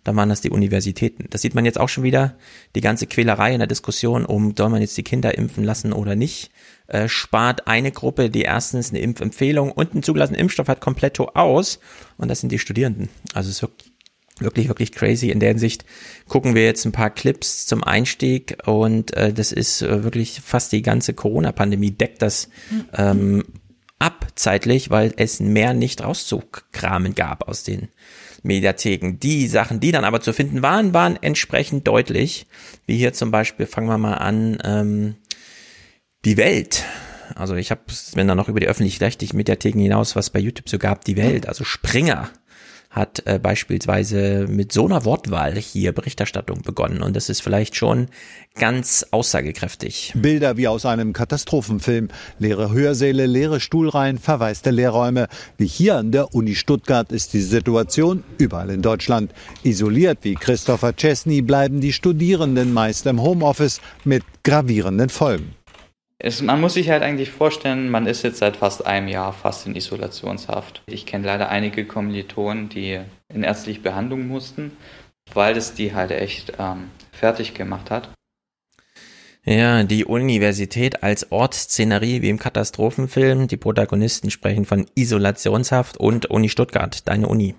dann 0.04 0.16
waren 0.16 0.30
das 0.30 0.40
die 0.40 0.50
Universitäten. 0.50 1.26
Das 1.28 1.42
sieht 1.42 1.54
man 1.54 1.64
jetzt 1.64 1.78
auch 1.78 1.88
schon 1.88 2.02
wieder, 2.02 2.34
die 2.74 2.80
ganze 2.80 3.06
Quälerei 3.06 3.52
in 3.52 3.58
der 3.58 3.68
Diskussion 3.68 4.24
um, 4.24 4.54
soll 4.56 4.70
man 4.70 4.80
jetzt 4.80 4.96
die 4.96 5.04
Kinder 5.04 5.36
impfen 5.36 5.64
lassen 5.64 5.92
oder 5.92 6.16
nicht, 6.16 6.50
äh, 6.86 7.08
spart 7.08 7.66
eine 7.66 7.92
Gruppe, 7.92 8.30
die 8.30 8.42
erstens 8.42 8.90
eine 8.90 9.00
Impfempfehlung 9.00 9.72
und 9.72 9.92
einen 9.92 10.02
zugelassenen 10.02 10.40
Impfstoff 10.40 10.68
hat, 10.68 10.80
komplett 10.80 11.18
aus 11.20 11.78
und 12.16 12.28
das 12.28 12.40
sind 12.40 12.50
die 12.50 12.58
Studierenden. 12.58 13.08
Also 13.34 13.48
es 13.50 13.56
ist 13.56 13.62
wirklich 13.62 13.92
wirklich, 14.40 14.68
wirklich 14.68 14.92
crazy. 14.92 15.30
In 15.30 15.40
der 15.40 15.50
Hinsicht 15.50 15.84
gucken 16.28 16.54
wir 16.54 16.64
jetzt 16.64 16.84
ein 16.84 16.92
paar 16.92 17.10
Clips 17.10 17.66
zum 17.66 17.84
Einstieg 17.84 18.56
und 18.66 19.14
äh, 19.14 19.32
das 19.32 19.52
ist 19.52 19.82
äh, 19.82 20.04
wirklich 20.04 20.40
fast 20.40 20.72
die 20.72 20.82
ganze 20.82 21.14
Corona-Pandemie 21.14 21.92
deckt 21.92 22.22
das 22.22 22.48
ähm, 22.94 23.44
ab 23.98 24.26
zeitlich, 24.34 24.90
weil 24.90 25.12
es 25.16 25.40
mehr 25.40 25.74
nicht 25.74 26.02
rauszukramen 26.02 27.14
gab 27.14 27.48
aus 27.48 27.62
den 27.62 27.88
Mediatheken. 28.42 29.18
Die 29.20 29.46
Sachen, 29.46 29.78
die 29.78 29.92
dann 29.92 30.04
aber 30.04 30.20
zu 30.20 30.32
finden 30.32 30.62
waren, 30.62 30.92
waren 30.92 31.16
entsprechend 31.22 31.86
deutlich. 31.86 32.46
Wie 32.86 32.96
hier 32.96 33.12
zum 33.12 33.30
Beispiel, 33.30 33.66
fangen 33.66 33.86
wir 33.86 33.98
mal 33.98 34.14
an, 34.14 34.58
ähm, 34.64 35.14
die 36.24 36.36
Welt. 36.36 36.84
Also 37.34 37.54
ich 37.54 37.70
habe, 37.70 37.80
wenn 38.14 38.28
dann 38.28 38.36
noch 38.36 38.48
über 38.48 38.60
die 38.60 38.68
öffentlich-rechtlichen 38.68 39.36
Mediatheken 39.36 39.80
hinaus, 39.80 40.16
was 40.16 40.30
bei 40.30 40.38
YouTube 40.38 40.68
so 40.68 40.78
gab, 40.78 41.04
die 41.04 41.16
Welt, 41.16 41.48
also 41.48 41.64
Springer 41.64 42.30
hat 42.92 43.22
äh, 43.24 43.38
beispielsweise 43.38 44.46
mit 44.48 44.70
so 44.70 44.84
einer 44.84 45.06
Wortwahl 45.06 45.56
hier 45.56 45.92
Berichterstattung 45.92 46.60
begonnen 46.60 47.02
und 47.02 47.16
das 47.16 47.30
ist 47.30 47.40
vielleicht 47.40 47.74
schon 47.74 48.08
ganz 48.54 49.06
aussagekräftig. 49.10 50.12
Bilder 50.14 50.58
wie 50.58 50.68
aus 50.68 50.84
einem 50.84 51.14
Katastrophenfilm. 51.14 52.08
Leere 52.38 52.70
Hörsäle, 52.70 53.24
leere 53.24 53.60
Stuhlreihen, 53.60 54.18
verwaiste 54.18 54.70
Lehrräume. 54.70 55.28
Wie 55.56 55.66
hier 55.66 55.96
an 55.96 56.12
der 56.12 56.34
Uni 56.34 56.54
Stuttgart 56.54 57.10
ist 57.12 57.32
die 57.32 57.40
Situation 57.40 58.24
überall 58.36 58.68
in 58.68 58.82
Deutschland. 58.82 59.32
Isoliert 59.62 60.18
wie 60.20 60.34
Christopher 60.34 60.92
Chesney 60.92 61.40
bleiben 61.40 61.80
die 61.80 61.94
Studierenden 61.94 62.74
meist 62.74 63.06
im 63.06 63.22
Homeoffice 63.22 63.80
mit 64.04 64.22
gravierenden 64.44 65.08
Folgen. 65.08 65.61
Es, 66.24 66.40
man 66.40 66.60
muss 66.60 66.74
sich 66.74 66.88
halt 66.88 67.02
eigentlich 67.02 67.32
vorstellen, 67.32 67.90
man 67.90 68.06
ist 68.06 68.22
jetzt 68.22 68.38
seit 68.38 68.56
fast 68.56 68.86
einem 68.86 69.08
Jahr 69.08 69.32
fast 69.32 69.66
in 69.66 69.74
Isolationshaft. 69.74 70.84
Ich 70.86 71.04
kenne 71.04 71.26
leider 71.26 71.48
einige 71.48 71.84
Kommilitonen, 71.84 72.68
die 72.68 73.00
in 73.28 73.42
ärztliche 73.42 73.80
Behandlung 73.80 74.28
mussten, 74.28 74.76
weil 75.34 75.56
es 75.56 75.74
die 75.74 75.94
halt 75.94 76.12
echt 76.12 76.52
ähm, 76.60 76.90
fertig 77.10 77.54
gemacht 77.54 77.90
hat. 77.90 78.08
Ja, 79.44 79.82
die 79.82 80.04
Universität 80.04 81.02
als 81.02 81.32
Ortsszenerie 81.32 82.22
wie 82.22 82.30
im 82.30 82.38
Katastrophenfilm. 82.38 83.48
Die 83.48 83.56
Protagonisten 83.56 84.30
sprechen 84.30 84.64
von 84.64 84.86
Isolationshaft 84.94 85.96
und 85.96 86.26
Uni 86.26 86.48
Stuttgart, 86.48 87.08
deine 87.08 87.26
Uni. 87.26 87.56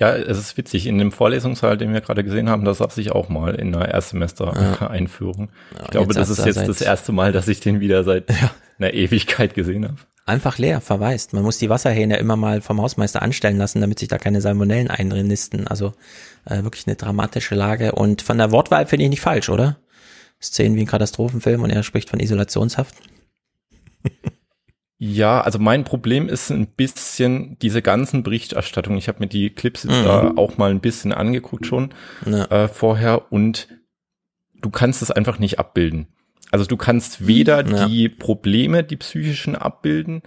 Ja, 0.00 0.16
es 0.16 0.38
ist 0.38 0.56
witzig. 0.56 0.86
In 0.86 0.96
dem 0.96 1.12
Vorlesungssaal, 1.12 1.76
den 1.76 1.92
wir 1.92 2.00
gerade 2.00 2.24
gesehen 2.24 2.48
haben, 2.48 2.64
da 2.64 2.72
saß 2.72 2.96
ich 2.96 3.12
auch 3.12 3.28
mal 3.28 3.54
in 3.54 3.74
einer 3.74 3.86
Erstsemester-Einführung. 3.86 5.50
Ja, 5.76 5.82
ich 5.84 5.90
glaube, 5.90 6.14
das 6.14 6.30
ist 6.30 6.44
jetzt 6.44 6.66
das 6.66 6.80
erste 6.80 7.12
Mal, 7.12 7.32
dass 7.32 7.46
ich 7.48 7.60
den 7.60 7.80
wieder 7.80 8.02
seit 8.02 8.30
einer 8.78 8.94
Ewigkeit 8.94 9.52
gesehen 9.52 9.84
habe. 9.84 9.98
Einfach 10.24 10.56
leer, 10.56 10.80
verwaist. 10.80 11.34
Man 11.34 11.42
muss 11.42 11.58
die 11.58 11.68
Wasserhähne 11.68 12.16
immer 12.16 12.36
mal 12.36 12.62
vom 12.62 12.80
Hausmeister 12.80 13.20
anstellen 13.20 13.58
lassen, 13.58 13.82
damit 13.82 13.98
sich 13.98 14.08
da 14.08 14.16
keine 14.16 14.40
Salmonellen 14.40 14.88
einnisten. 14.88 15.66
Also 15.66 15.92
äh, 16.46 16.62
wirklich 16.62 16.86
eine 16.86 16.96
dramatische 16.96 17.54
Lage. 17.54 17.92
Und 17.92 18.22
von 18.22 18.38
der 18.38 18.52
Wortwahl 18.52 18.86
finde 18.86 19.04
ich 19.04 19.10
nicht 19.10 19.20
falsch, 19.20 19.50
oder? 19.50 19.76
Szenen 20.40 20.76
wie 20.76 20.82
ein 20.82 20.86
Katastrophenfilm 20.86 21.62
und 21.62 21.70
er 21.70 21.82
spricht 21.82 22.08
von 22.08 22.20
Isolationshaft. 22.20 22.94
Ja, 25.02 25.40
also 25.40 25.58
mein 25.58 25.84
Problem 25.84 26.28
ist 26.28 26.50
ein 26.50 26.66
bisschen 26.66 27.56
diese 27.60 27.80
ganzen 27.80 28.22
Berichterstattungen. 28.22 28.98
Ich 28.98 29.08
habe 29.08 29.20
mir 29.20 29.28
die 29.28 29.48
Clips 29.48 29.84
jetzt 29.84 30.00
Mhm. 30.00 30.04
da 30.04 30.32
auch 30.36 30.58
mal 30.58 30.70
ein 30.70 30.80
bisschen 30.80 31.12
angeguckt 31.14 31.64
schon 31.64 31.94
Ja. 32.26 32.44
äh, 32.50 32.68
vorher 32.68 33.32
und 33.32 33.66
du 34.60 34.68
kannst 34.68 35.00
es 35.00 35.10
einfach 35.10 35.38
nicht 35.38 35.58
abbilden. 35.58 36.06
Also 36.50 36.66
du 36.66 36.76
kannst 36.76 37.26
weder 37.26 37.66
Ja. 37.66 37.86
die 37.88 38.10
Probleme, 38.10 38.84
die 38.84 38.96
psychischen 38.96 39.56
abbilden. 39.56 40.20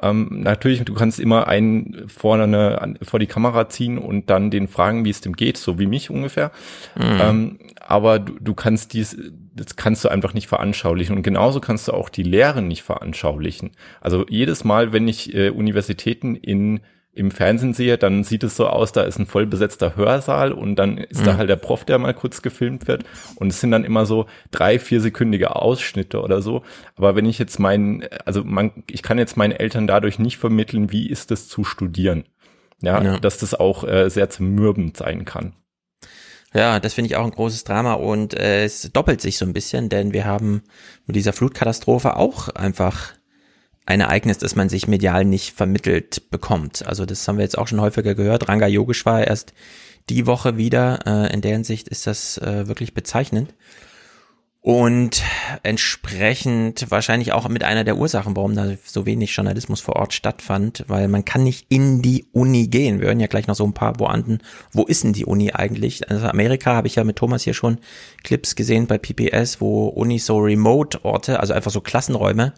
Ähm, 0.00 0.42
natürlich, 0.44 0.84
du 0.84 0.94
kannst 0.94 1.18
immer 1.18 1.48
einen 1.48 2.04
vor, 2.08 2.38
eine, 2.38 2.94
vor 3.02 3.18
die 3.18 3.26
Kamera 3.26 3.68
ziehen 3.68 3.98
und 3.98 4.30
dann 4.30 4.52
den 4.52 4.68
fragen, 4.68 5.04
wie 5.04 5.10
es 5.10 5.20
dem 5.22 5.34
geht, 5.34 5.58
so 5.58 5.78
wie 5.80 5.86
mich 5.86 6.08
ungefähr. 6.08 6.52
Mhm. 6.94 7.18
Ähm, 7.20 7.58
aber 7.80 8.20
du, 8.20 8.34
du 8.40 8.54
kannst 8.54 8.92
dies, 8.92 9.16
das 9.54 9.76
kannst 9.76 10.04
du 10.04 10.08
einfach 10.08 10.34
nicht 10.34 10.46
veranschaulichen. 10.48 11.16
Und 11.16 11.22
genauso 11.22 11.60
kannst 11.60 11.88
du 11.88 11.92
auch 11.92 12.08
die 12.08 12.22
Lehren 12.22 12.68
nicht 12.68 12.82
veranschaulichen. 12.82 13.72
Also 14.00 14.24
jedes 14.28 14.64
Mal, 14.64 14.92
wenn 14.92 15.08
ich 15.08 15.34
äh, 15.34 15.50
Universitäten 15.50 16.36
in 16.36 16.80
im 17.12 17.32
Fernsehen 17.32 17.74
sehe, 17.74 17.98
dann 17.98 18.22
sieht 18.22 18.44
es 18.44 18.54
so 18.56 18.68
aus, 18.68 18.92
da 18.92 19.02
ist 19.02 19.18
ein 19.18 19.26
voll 19.26 19.44
besetzter 19.44 19.96
Hörsaal 19.96 20.52
und 20.52 20.76
dann 20.76 20.96
ist 20.96 21.26
da 21.26 21.32
Mhm. 21.32 21.36
halt 21.38 21.48
der 21.50 21.56
Prof, 21.56 21.84
der 21.84 21.98
mal 21.98 22.14
kurz 22.14 22.40
gefilmt 22.40 22.86
wird 22.86 23.02
und 23.34 23.48
es 23.48 23.60
sind 23.60 23.72
dann 23.72 23.82
immer 23.84 24.06
so 24.06 24.26
drei, 24.52 24.78
viersekündige 24.78 25.56
Ausschnitte 25.56 26.22
oder 26.22 26.40
so. 26.40 26.62
Aber 26.94 27.16
wenn 27.16 27.26
ich 27.26 27.40
jetzt 27.40 27.58
meinen, 27.58 28.04
also 28.26 28.44
man, 28.44 28.84
ich 28.88 29.02
kann 29.02 29.18
jetzt 29.18 29.36
meinen 29.36 29.50
Eltern 29.50 29.88
dadurch 29.88 30.20
nicht 30.20 30.38
vermitteln, 30.38 30.92
wie 30.92 31.10
ist 31.10 31.32
es 31.32 31.48
zu 31.48 31.64
studieren. 31.64 32.24
Ja, 32.80 33.02
Ja. 33.02 33.18
dass 33.18 33.38
das 33.38 33.54
auch 33.54 33.82
äh, 33.82 34.08
sehr 34.08 34.30
zermürbend 34.30 34.96
sein 34.96 35.24
kann. 35.24 35.54
Ja, 36.52 36.80
das 36.80 36.94
finde 36.94 37.06
ich 37.10 37.16
auch 37.16 37.24
ein 37.24 37.30
großes 37.30 37.64
Drama 37.64 37.94
und 37.94 38.34
äh, 38.34 38.64
es 38.64 38.90
doppelt 38.92 39.20
sich 39.20 39.38
so 39.38 39.44
ein 39.44 39.52
bisschen, 39.52 39.88
denn 39.88 40.12
wir 40.12 40.24
haben 40.24 40.62
mit 41.06 41.14
dieser 41.14 41.32
Flutkatastrophe 41.32 42.16
auch 42.16 42.48
einfach 42.48 43.12
ein 43.86 44.00
Ereignis, 44.00 44.38
das 44.38 44.56
man 44.56 44.68
sich 44.68 44.88
medial 44.88 45.24
nicht 45.24 45.52
vermittelt 45.52 46.30
bekommt. 46.30 46.86
Also 46.86 47.06
das 47.06 47.26
haben 47.26 47.38
wir 47.38 47.44
jetzt 47.44 47.58
auch 47.58 47.68
schon 47.68 47.80
häufiger 47.80 48.14
gehört. 48.14 48.48
Ranga 48.48 48.66
Yogeshwar 48.66 49.26
erst 49.26 49.52
die 50.08 50.26
Woche 50.26 50.56
wieder. 50.56 51.00
Äh, 51.06 51.32
in 51.32 51.40
der 51.40 51.52
Hinsicht 51.52 51.88
ist 51.88 52.06
das 52.06 52.38
äh, 52.38 52.66
wirklich 52.66 52.94
bezeichnend. 52.94 53.54
Und 54.62 55.22
entsprechend 55.62 56.90
wahrscheinlich 56.90 57.32
auch 57.32 57.48
mit 57.48 57.64
einer 57.64 57.82
der 57.82 57.96
Ursachen, 57.96 58.36
warum 58.36 58.54
da 58.54 58.66
so 58.84 59.06
wenig 59.06 59.34
Journalismus 59.34 59.80
vor 59.80 59.96
Ort 59.96 60.12
stattfand, 60.12 60.84
weil 60.86 61.08
man 61.08 61.24
kann 61.24 61.44
nicht 61.44 61.64
in 61.70 62.02
die 62.02 62.26
Uni 62.32 62.68
gehen. 62.68 63.00
Wir 63.00 63.06
hören 63.06 63.20
ja 63.20 63.26
gleich 63.26 63.46
noch 63.46 63.54
so 63.54 63.64
ein 63.64 63.72
paar 63.72 63.94
Pointen. 63.94 64.40
Wo 64.70 64.84
ist 64.84 65.02
denn 65.02 65.14
die 65.14 65.24
Uni 65.24 65.52
eigentlich? 65.52 66.10
Also 66.10 66.26
Amerika 66.26 66.74
habe 66.74 66.88
ich 66.88 66.96
ja 66.96 67.04
mit 67.04 67.16
Thomas 67.16 67.42
hier 67.42 67.54
schon 67.54 67.78
Clips 68.22 68.54
gesehen 68.54 68.86
bei 68.86 68.98
PPS, 68.98 69.62
wo 69.62 69.86
Unis 69.86 70.26
so 70.26 70.36
Remote-Orte, 70.36 71.40
also 71.40 71.54
einfach 71.54 71.70
so 71.70 71.80
Klassenräume 71.80 72.52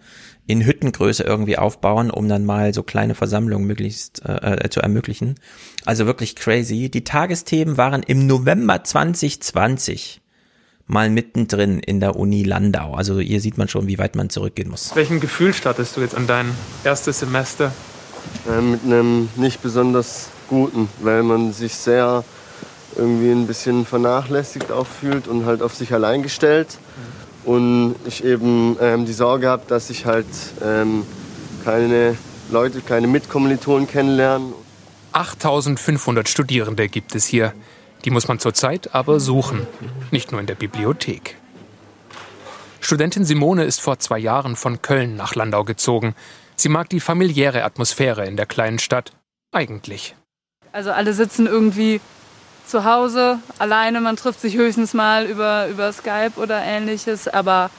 in 0.49 0.67
Hüttengröße 0.67 1.23
irgendwie 1.23 1.57
aufbauen, 1.57 2.11
um 2.11 2.29
dann 2.29 2.45
mal 2.45 2.75
so 2.75 2.83
kleine 2.83 3.15
Versammlungen 3.15 3.69
möglichst 3.69 4.25
äh, 4.25 4.65
äh, 4.65 4.71
zu 4.71 4.81
ermöglichen. 4.81 5.37
Also 5.85 6.07
wirklich 6.07 6.35
crazy. 6.35 6.91
Die 6.91 7.05
Tagesthemen 7.05 7.77
waren 7.77 8.03
im 8.03 8.27
November 8.27 8.83
2020 8.83 10.22
mal 10.93 11.11
mittendrin 11.11 11.81
in 11.81 12.01
der 12.01 12.17
Uni 12.17 12.43
Landau. 12.43 12.95
Also 12.95 13.19
hier 13.19 13.41
sieht 13.41 13.59
man 13.59 13.69
schon, 13.69 13.87
wie 13.87 13.99
weit 13.99 14.15
man 14.15 14.31
zurückgehen 14.31 14.71
muss. 14.71 14.95
Welchen 14.95 15.21
Gefühl 15.21 15.55
startest 15.55 15.97
du 15.97 16.01
jetzt 16.03 16.15
an 16.15 16.27
dein 16.27 16.55
erstes 16.85 17.21
Semester? 17.21 17.73
Äh, 18.49 18.61
mit 18.61 18.85
einem 18.85 19.29
nicht 19.37 19.63
besonders 19.63 20.29
guten, 20.49 20.89
weil 21.01 21.23
man 21.23 21.53
sich 21.53 21.75
sehr 21.75 22.25
irgendwie 22.97 23.31
ein 23.31 23.47
bisschen 23.47 23.87
vernachlässigt 23.87 24.71
auch 24.71 24.87
fühlt 24.87 25.27
und 25.27 25.47
halt 25.47 25.63
auf 25.63 25.75
sich 25.75 25.93
allein 25.95 26.23
gestellt. 26.23 26.79
Und 27.45 27.97
ich 28.05 28.23
eben 28.23 28.77
ähm, 28.81 29.07
die 29.07 29.13
Sorge 29.13 29.49
habe, 29.49 29.63
dass 29.67 29.91
ich 29.91 30.07
halt 30.07 30.27
ähm, 30.63 31.05
keine 31.65 32.17
Leute, 32.51 32.81
keine 32.83 33.07
Mitkommilitonen 33.09 33.89
kennenlerne. 33.89 34.53
8500 35.13 36.29
Studierende 36.29 36.89
gibt 36.89 37.15
es 37.15 37.27
hier. 37.27 37.53
Die 38.05 38.11
muss 38.11 38.29
man 38.29 38.39
zurzeit 38.39 38.95
aber 38.95 39.21
suchen, 39.21 39.67
nicht 40.11 40.33
nur 40.33 40.41
in 40.41 40.47
der 40.47 40.55
Bibliothek. 40.55 41.37
Studentin 42.81 43.25
Simone 43.25 43.65
ist 43.65 43.81
vor 43.81 43.99
zwei 44.01 44.19
Jahren 44.19 44.57
von 44.57 44.83
Köln 44.83 45.15
nach 45.15 45.35
Landau 45.37 45.63
gezogen. 45.63 46.15
Sie 46.57 46.69
mag 46.69 46.89
die 46.89 47.01
familiäre 47.01 47.63
Atmosphäre 47.63 48.27
in 48.27 48.37
der 48.37 48.47
kleinen 48.47 48.81
Stadt. 48.81 49.13
Eigentlich. 49.53 50.17
Also 50.73 50.91
alle 50.91 51.15
sitzen 51.15 51.47
irgendwie 51.47 52.01
zu 52.67 52.85
Hause, 52.85 53.39
alleine, 53.59 54.01
man 54.01 54.17
trifft 54.17 54.41
sich 54.41 54.57
höchstens 54.57 54.95
mal 54.95 55.27
über, 55.27 55.69
über 55.69 55.93
Skype 55.93 56.33
oder 56.37 56.63
ähnliches, 56.63 57.29
aber 57.29 57.71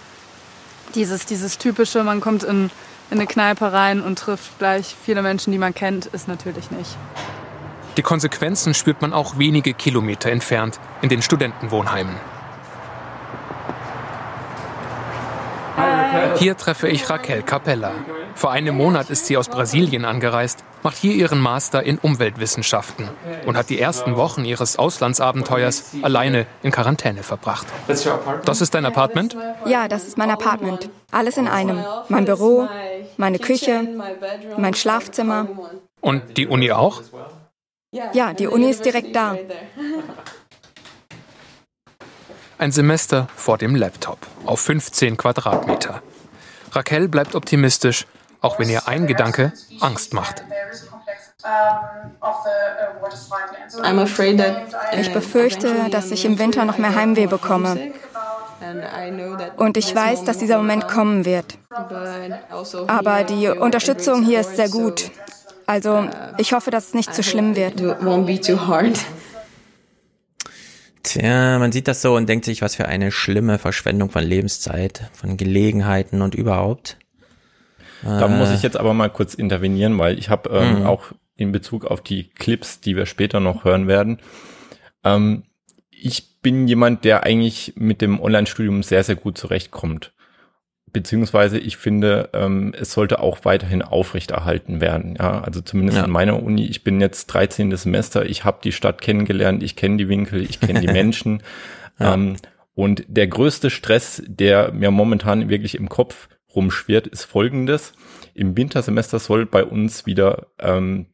dieses, 0.94 1.26
dieses 1.26 1.58
typische, 1.58 2.04
man 2.04 2.22
kommt 2.22 2.44
in, 2.44 2.70
in 3.10 3.18
eine 3.18 3.26
Kneipe 3.26 3.74
rein 3.74 4.02
und 4.02 4.20
trifft 4.20 4.58
gleich 4.60 4.96
viele 5.04 5.22
Menschen, 5.22 5.52
die 5.52 5.58
man 5.58 5.74
kennt, 5.74 6.06
ist 6.08 6.28
natürlich 6.28 6.70
nicht. 6.72 6.96
Die 7.98 8.02
Konsequenzen 8.02 8.74
spürt 8.74 9.02
man 9.02 9.14
auch 9.14 9.38
wenige 9.38 9.74
Kilometer 9.74 10.32
entfernt 10.32 10.80
in 11.02 11.10
den 11.10 11.22
Studentenwohnheimen. 11.22 12.16
Hier 16.38 16.58
treffe 16.58 16.88
ich 16.88 17.10
Raquel 17.10 17.44
Capella. 17.44 17.92
Vor 18.36 18.52
einem 18.52 18.76
Monat 18.76 19.10
ist 19.10 19.28
sie 19.28 19.38
aus 19.38 19.48
Brasilien 19.48 20.06
angereist, 20.06 20.64
macht 20.82 20.98
hier 20.98 21.14
ihren 21.14 21.40
Master 21.40 21.84
in 21.84 22.00
Umweltwissenschaften 22.00 23.10
und 23.46 23.56
hat 23.56 23.70
die 23.70 23.80
ersten 23.80 24.16
Wochen 24.16 24.44
ihres 24.44 24.78
Auslandsabenteuers 24.78 25.92
alleine 26.02 26.46
in 26.64 26.72
Quarantäne 26.72 27.24
verbracht. 27.24 27.68
Das 28.46 28.62
ist 28.62 28.74
dein 28.74 28.86
Apartment? 28.86 29.38
Ja, 29.66 29.88
das 29.88 30.08
ist 30.08 30.18
mein 30.18 30.32
Apartment. 30.32 30.90
Alles 31.12 31.38
in 31.38 31.48
einem. 31.48 31.84
Mein 32.10 32.26
Büro, 32.26 32.68
meine 33.18 33.40
Küche, 33.40 33.88
mein 34.58 34.74
Schlafzimmer. 34.74 35.48
Und 36.02 36.38
die 36.38 36.48
Uni 36.48 36.72
auch? 36.72 37.02
Ja, 37.94 38.34
die 38.34 38.48
Uni 38.48 38.70
ist 38.72 38.84
direkt 38.84 39.16
da. 39.16 39.38
Ein 42.58 42.72
Semester 42.72 43.28
vor 43.36 43.58
dem 43.58 43.76
Laptop 43.76 44.18
auf 44.46 44.62
15 44.62 45.18
Quadratmeter. 45.18 46.02
Raquel 46.72 47.08
bleibt 47.08 47.36
optimistisch, 47.36 48.08
auch 48.42 48.58
wenn 48.58 48.70
ihr 48.70 48.88
ein 48.88 49.06
Gedanke 49.06 49.54
Angst 49.80 50.14
macht. 50.14 50.44
Ich 54.94 55.12
befürchte, 55.12 55.90
dass 55.90 56.12
ich 56.12 56.26
im 56.26 56.40
Winter 56.40 56.66
noch 56.66 56.78
mehr 56.78 56.96
Heimweh 56.96 57.28
bekomme. 57.28 57.92
Und 59.58 59.78
ich 59.78 59.94
weiß, 59.94 60.24
dass 60.24 60.38
dieser 60.38 60.58
Moment 60.58 60.88
kommen 60.88 61.26
wird. 61.26 61.58
Aber 62.88 63.24
die 63.24 63.50
Unterstützung 63.50 64.24
hier 64.24 64.40
ist 64.40 64.56
sehr 64.56 64.70
gut. 64.70 65.12
Also 65.66 66.10
ich 66.38 66.54
hoffe, 66.54 66.72
dass 66.72 66.88
es 66.90 66.94
nicht 66.94 67.14
zu 67.14 67.24
schlimm 67.24 67.56
wird. 67.56 67.80
Tja, 71.04 71.60
man 71.60 71.72
sieht 71.72 71.88
das 71.88 72.02
so 72.02 72.16
und 72.16 72.30
denkt 72.30 72.46
sich, 72.46 72.62
was 72.62 72.76
für 72.76 72.88
eine 72.88 73.12
schlimme 73.12 73.60
Verschwendung 73.60 74.10
von 74.10 74.24
Lebenszeit, 74.24 75.10
von 75.14 75.36
Gelegenheiten 75.36 76.22
und 76.22 76.34
überhaupt. 76.34 76.98
Da 78.02 78.26
Äh, 78.26 78.30
muss 78.30 78.52
ich 78.52 78.62
jetzt 78.64 78.78
aber 78.78 78.94
mal 78.94 79.10
kurz 79.10 79.34
intervenieren, 79.34 79.98
weil 79.98 80.18
ich 80.18 80.30
habe 80.30 80.50
ähm, 80.50 80.80
Mhm. 80.80 80.86
auch 80.86 81.12
in 81.36 81.52
Bezug 81.52 81.86
auf 81.86 82.02
die 82.02 82.30
Clips, 82.30 82.80
die 82.80 82.96
wir 82.96 83.06
später 83.06 83.40
noch 83.40 83.66
hören 83.66 83.88
werden, 83.88 84.20
ähm, 85.04 85.44
ich 85.90 86.40
bin 86.42 86.68
jemand, 86.68 87.06
der 87.06 87.24
eigentlich 87.24 87.74
mit 87.76 88.02
dem 88.02 88.20
Online-Studium 88.22 88.84
sehr, 88.84 89.04
sehr 89.04 89.16
gut 89.16 89.38
zurechtkommt. 89.38 90.13
Beziehungsweise 90.94 91.58
ich 91.58 91.78
finde, 91.78 92.30
ähm, 92.34 92.74
es 92.80 92.92
sollte 92.94 93.20
auch 93.20 93.40
weiterhin 93.46 93.82
aufrechterhalten 93.82 94.80
werden. 94.80 95.16
Ja, 95.20 95.42
also 95.42 95.60
zumindest 95.62 95.98
Ja. 95.98 96.04
an 96.04 96.12
meiner 96.12 96.42
Uni. 96.42 96.66
Ich 96.68 96.84
bin 96.84 97.02
jetzt 97.02 97.26
13. 97.28 97.76
Semester, 97.76 98.26
ich 98.28 98.46
habe 98.46 98.60
die 98.64 98.72
Stadt 98.72 99.02
kennengelernt, 99.02 99.64
ich 99.64 99.76
kenne 99.76 99.98
die 99.98 100.08
Winkel, 100.08 100.42
ich 100.44 100.60
kenne 100.60 100.82
die 100.82 100.88
Menschen. 100.94 101.42
Ja. 102.00 102.14
ähm, 102.14 102.36
und 102.76 103.04
der 103.08 103.28
größte 103.28 103.70
Stress, 103.70 104.24
der 104.28 104.72
mir 104.72 104.92
momentan 104.92 105.50
wirklich 105.50 105.76
im 105.76 105.90
Kopf 105.90 106.28
rumschwirrt, 106.56 107.08
ist 107.08 107.24
folgendes. 107.24 107.94
Im 108.36 108.56
Wintersemester 108.56 109.18
soll 109.20 109.46
bei 109.48 109.64
uns 109.64 110.06
wieder, 110.06 110.48
ähm, 110.60 111.08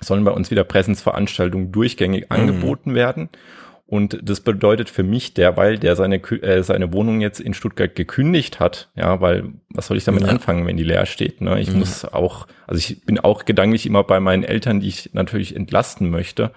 sollen 0.00 0.24
bei 0.24 0.32
uns 0.32 0.50
wieder 0.52 0.64
Präsenzveranstaltungen 0.64 1.72
durchgängig 1.72 2.22
Mhm. 2.22 2.26
angeboten 2.36 2.94
werden. 2.94 3.30
Und 3.86 4.18
das 4.22 4.40
bedeutet 4.40 4.88
für 4.88 5.02
mich, 5.02 5.34
derweil 5.34 5.78
der 5.78 5.94
seine, 5.94 6.16
äh, 6.16 6.62
seine 6.62 6.92
Wohnung 6.94 7.20
jetzt 7.20 7.38
in 7.38 7.52
Stuttgart 7.52 7.94
gekündigt 7.94 8.58
hat, 8.58 8.90
ja, 8.96 9.20
weil 9.20 9.52
was 9.68 9.88
soll 9.88 9.98
ich 9.98 10.04
damit 10.04 10.22
Ja. 10.22 10.28
anfangen, 10.30 10.66
wenn 10.66 10.78
die 10.78 10.84
leer 10.84 11.04
steht? 11.04 11.42
Ne? 11.42 11.60
Ich 11.60 11.70
Mhm. 11.70 11.80
muss 11.80 12.04
auch, 12.06 12.46
also 12.66 12.78
ich 12.78 13.04
bin 13.04 13.18
auch 13.20 13.44
gedanklich 13.44 13.84
immer 13.84 14.02
bei 14.02 14.20
meinen 14.20 14.42
Eltern, 14.42 14.80
die 14.80 14.88
ich 14.88 15.10
natürlich 15.12 15.54
entlasten 15.54 16.08
möchte. 16.08 16.52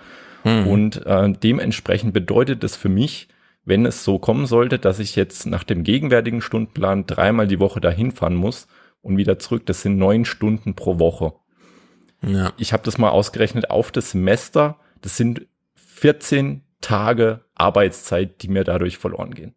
Mhm. 0.45 0.67
Und 0.67 1.05
äh, 1.05 1.29
dementsprechend 1.33 2.13
bedeutet 2.13 2.63
es 2.63 2.77
für 2.77 2.89
mich, 2.89 3.27
wenn 3.65 3.85
es 3.85 4.05
so 4.05 4.19
kommen 4.19 4.45
sollte, 4.45 4.79
dass 4.79 4.99
ich 4.99 5.17
jetzt 5.17 5.45
nach 5.47 5.65
dem 5.65 5.83
gegenwärtigen 5.83 6.41
Stundenplan 6.41 7.05
dreimal 7.07 7.47
die 7.47 7.59
Woche 7.59 7.81
dahin 7.81 8.13
fahren 8.13 8.35
muss 8.35 8.67
und 9.01 9.17
wieder 9.17 9.37
zurück, 9.37 9.65
das 9.65 9.81
sind 9.81 9.97
neun 9.97 10.23
Stunden 10.23 10.75
pro 10.75 10.97
Woche. 10.99 11.33
Ja. 12.25 12.53
Ich 12.57 12.71
habe 12.71 12.83
das 12.83 12.97
mal 12.97 13.09
ausgerechnet 13.09 13.69
auf 13.69 13.91
das 13.91 14.11
Semester, 14.11 14.77
das 15.01 15.17
sind 15.17 15.45
14 15.75 16.61
Tage 16.87 17.41
Arbeitszeit, 17.53 18.41
die 18.41 18.47
mir 18.47 18.63
dadurch 18.63 18.97
verloren 18.97 19.33
gehen. 19.33 19.53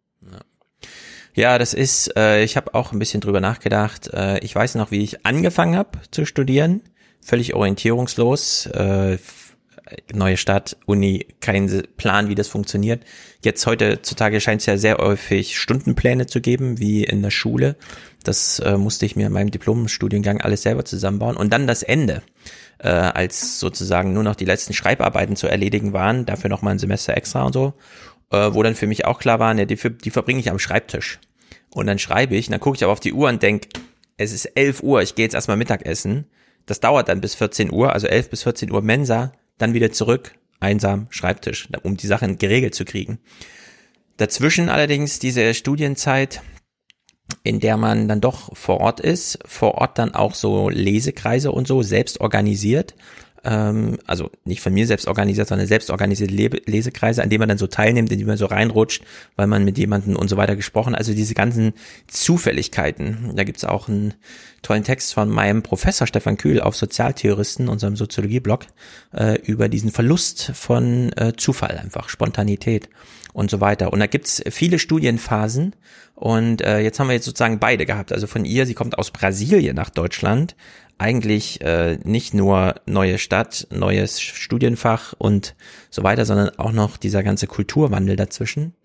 Ja, 1.33 1.57
das 1.57 1.73
ist, 1.73 2.17
äh, 2.17 2.43
ich 2.43 2.57
habe 2.57 2.75
auch 2.75 2.91
ein 2.91 2.99
bisschen 2.99 3.21
drüber 3.21 3.39
nachgedacht. 3.39 4.13
Äh, 4.13 4.39
ich 4.39 4.53
weiß 4.53 4.75
noch, 4.75 4.91
wie 4.91 5.01
ich 5.01 5.25
angefangen 5.25 5.77
habe 5.77 5.99
zu 6.11 6.25
studieren. 6.25 6.81
Völlig 7.21 7.53
orientierungslos. 7.53 8.65
Äh, 8.65 9.17
neue 10.13 10.35
Stadt, 10.35 10.75
Uni, 10.85 11.25
kein 11.39 11.83
Plan, 11.95 12.27
wie 12.27 12.35
das 12.35 12.49
funktioniert. 12.49 13.03
Jetzt 13.43 13.65
heutzutage 13.65 14.41
scheint 14.41 14.59
es 14.59 14.65
ja 14.65 14.77
sehr 14.77 14.97
häufig 14.97 15.57
Stundenpläne 15.57 16.25
zu 16.27 16.41
geben, 16.41 16.79
wie 16.79 17.05
in 17.05 17.21
der 17.21 17.31
Schule. 17.31 17.77
Das 18.23 18.59
äh, 18.59 18.77
musste 18.77 19.05
ich 19.05 19.15
mir 19.15 19.27
in 19.27 19.33
meinem 19.33 19.51
Diplomstudiengang 19.51 20.41
alles 20.41 20.63
selber 20.63 20.83
zusammenbauen. 20.83 21.37
Und 21.37 21.53
dann 21.53 21.65
das 21.65 21.81
Ende, 21.81 22.23
äh, 22.81 22.89
als 22.89 23.59
sozusagen 23.59 24.13
nur 24.13 24.23
noch 24.23 24.35
die 24.35 24.45
letzten 24.45 24.73
Schreibarbeiten 24.73 25.35
zu 25.35 25.47
erledigen 25.47 25.93
waren, 25.93 26.25
dafür 26.25 26.49
noch 26.49 26.61
mal 26.61 26.71
ein 26.71 26.79
Semester 26.79 27.15
extra 27.15 27.43
und 27.43 27.53
so, 27.53 27.73
äh, 28.31 28.53
wo 28.53 28.63
dann 28.63 28.75
für 28.75 28.87
mich 28.87 29.05
auch 29.05 29.19
klar 29.19 29.39
war, 29.39 29.53
ne, 29.53 29.67
die, 29.67 29.75
die 29.75 30.09
verbringe 30.09 30.39
ich 30.39 30.49
am 30.49 30.59
Schreibtisch. 30.59 31.19
Und 31.73 31.87
dann 31.87 31.99
schreibe 31.99 32.35
ich, 32.35 32.47
und 32.47 32.51
dann 32.51 32.59
gucke 32.59 32.75
ich 32.75 32.83
aber 32.83 32.93
auf 32.93 32.99
die 32.99 33.13
Uhr 33.13 33.29
und 33.29 33.41
denk, 33.41 33.67
es 34.17 34.33
ist 34.33 34.45
11 34.45 34.83
Uhr, 34.83 35.01
ich 35.01 35.15
gehe 35.15 35.25
jetzt 35.25 35.35
erstmal 35.35 35.57
Mittagessen. 35.57 36.25
Das 36.65 36.79
dauert 36.79 37.09
dann 37.09 37.21
bis 37.21 37.35
14 37.35 37.71
Uhr, 37.71 37.93
also 37.93 38.07
11 38.07 38.29
bis 38.29 38.43
14 38.43 38.71
Uhr 38.71 38.81
Mensa, 38.81 39.31
dann 39.57 39.73
wieder 39.73 39.91
zurück, 39.91 40.33
einsam, 40.59 41.07
Schreibtisch, 41.09 41.69
um 41.83 41.97
die 41.97 42.07
Sachen 42.07 42.37
geregelt 42.37 42.75
zu 42.75 42.85
kriegen. 42.85 43.19
Dazwischen 44.17 44.69
allerdings 44.69 45.19
diese 45.19 45.53
Studienzeit, 45.53 46.41
in 47.43 47.59
der 47.59 47.77
man 47.77 48.07
dann 48.07 48.21
doch 48.21 48.55
vor 48.55 48.79
Ort 48.79 48.99
ist, 48.99 49.39
vor 49.45 49.75
Ort 49.75 49.97
dann 49.97 50.13
auch 50.13 50.35
so 50.35 50.69
Lesekreise 50.69 51.51
und 51.51 51.67
so 51.67 51.81
selbst 51.81 52.21
organisiert 52.21 52.95
ähm, 53.43 53.97
also 54.05 54.29
nicht 54.45 54.61
von 54.61 54.73
mir 54.73 54.85
selbst 54.85 55.07
organisiert, 55.07 55.47
sondern 55.47 55.67
selbst 55.67 55.89
organisierte 55.89 56.33
Le 56.33 56.49
Lesekreise, 56.65 57.23
an 57.23 57.29
denen 57.29 57.39
man 57.39 57.49
dann 57.49 57.57
so 57.57 57.67
teilnimmt, 57.67 58.11
in 58.11 58.19
die 58.19 58.25
man 58.25 58.37
so 58.37 58.45
reinrutscht, 58.45 59.03
weil 59.35 59.47
man 59.47 59.63
mit 59.63 59.77
jemandem 59.77 60.15
und 60.15 60.29
so 60.29 60.37
weiter 60.37 60.55
gesprochen. 60.55 60.95
Also 60.95 61.13
diese 61.13 61.33
ganzen 61.33 61.73
Zufälligkeiten. 62.07 63.31
Da 63.35 63.43
gibt's 63.43 63.65
auch 63.65 63.87
einen 63.87 64.13
tollen 64.61 64.83
Text 64.83 65.13
von 65.13 65.29
meinem 65.29 65.63
Professor 65.63 66.05
Stefan 66.05 66.37
Kühl 66.37 66.61
auf 66.61 66.75
Sozialtheoristen, 66.75 67.67
unserem 67.67 67.95
Soziologieblog, 67.95 68.65
äh, 69.13 69.39
über 69.41 69.69
diesen 69.69 69.91
Verlust 69.91 70.51
von 70.53 71.11
äh, 71.13 71.33
Zufall, 71.35 71.77
einfach 71.77 72.09
Spontanität 72.09 72.89
und 73.33 73.49
so 73.49 73.61
weiter. 73.61 73.93
Und 73.93 73.99
da 73.99 74.07
gibt's 74.07 74.43
viele 74.49 74.79
Studienphasen 74.79 75.75
und 76.15 76.61
äh, 76.61 76.79
jetzt 76.79 76.99
haben 76.99 77.07
wir 77.07 77.13
jetzt 77.13 77.25
sozusagen 77.25 77.59
beide 77.59 77.85
gehabt. 77.85 78.11
Also 78.11 78.27
von 78.27 78.45
ihr, 78.45 78.65
sie 78.65 78.73
kommt 78.73 78.97
aus 78.97 79.11
Brasilien 79.11 79.75
nach 79.75 79.89
Deutschland, 79.89 80.55
eigentlich 80.97 81.61
äh, 81.61 81.97
nicht 82.03 82.33
nur 82.33 82.75
neue 82.85 83.17
Stadt, 83.17 83.67
neues 83.71 84.21
Studienfach 84.21 85.13
und 85.17 85.55
so 85.89 86.03
weiter, 86.03 86.25
sondern 86.25 86.49
auch 86.59 86.71
noch 86.71 86.97
dieser 86.97 87.23
ganze 87.23 87.47
Kulturwandel 87.47 88.15
dazwischen. 88.15 88.75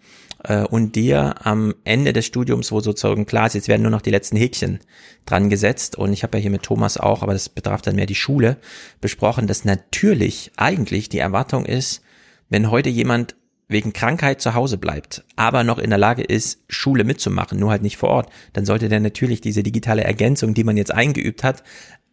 Äh, 0.44 0.62
und 0.62 0.96
dir 0.96 1.46
am 1.46 1.74
Ende 1.84 2.12
des 2.12 2.24
Studiums, 2.24 2.72
wo 2.72 2.80
sozusagen 2.80 3.26
klar 3.26 3.48
ist, 3.48 3.54
jetzt 3.54 3.68
werden 3.68 3.82
nur 3.82 3.90
noch 3.90 4.02
die 4.02 4.10
letzten 4.10 4.36
Häkchen 4.36 4.80
dran 5.26 5.50
gesetzt. 5.50 5.96
Und 5.96 6.12
ich 6.12 6.22
habe 6.22 6.38
ja 6.38 6.42
hier 6.42 6.50
mit 6.50 6.62
Thomas 6.62 6.96
auch, 6.96 7.22
aber 7.22 7.32
das 7.32 7.48
betraf 7.48 7.82
dann 7.82 7.96
mehr 7.96 8.06
die 8.06 8.14
Schule, 8.14 8.56
besprochen, 9.00 9.46
dass 9.46 9.64
natürlich 9.64 10.52
eigentlich 10.56 11.08
die 11.08 11.18
Erwartung 11.18 11.66
ist, 11.66 12.02
wenn 12.48 12.70
heute 12.70 12.88
jemand 12.88 13.36
wegen 13.68 13.92
Krankheit 13.92 14.40
zu 14.40 14.54
Hause 14.54 14.78
bleibt, 14.78 15.24
aber 15.34 15.64
noch 15.64 15.78
in 15.78 15.90
der 15.90 15.98
Lage 15.98 16.22
ist, 16.22 16.60
Schule 16.68 17.02
mitzumachen, 17.02 17.58
nur 17.58 17.70
halt 17.70 17.82
nicht 17.82 17.96
vor 17.96 18.10
Ort, 18.10 18.30
dann 18.52 18.64
sollte 18.64 18.88
der 18.88 19.00
natürlich 19.00 19.40
diese 19.40 19.64
digitale 19.64 20.04
Ergänzung, 20.04 20.54
die 20.54 20.62
man 20.62 20.76
jetzt 20.76 20.94
eingeübt 20.94 21.42
hat, 21.42 21.64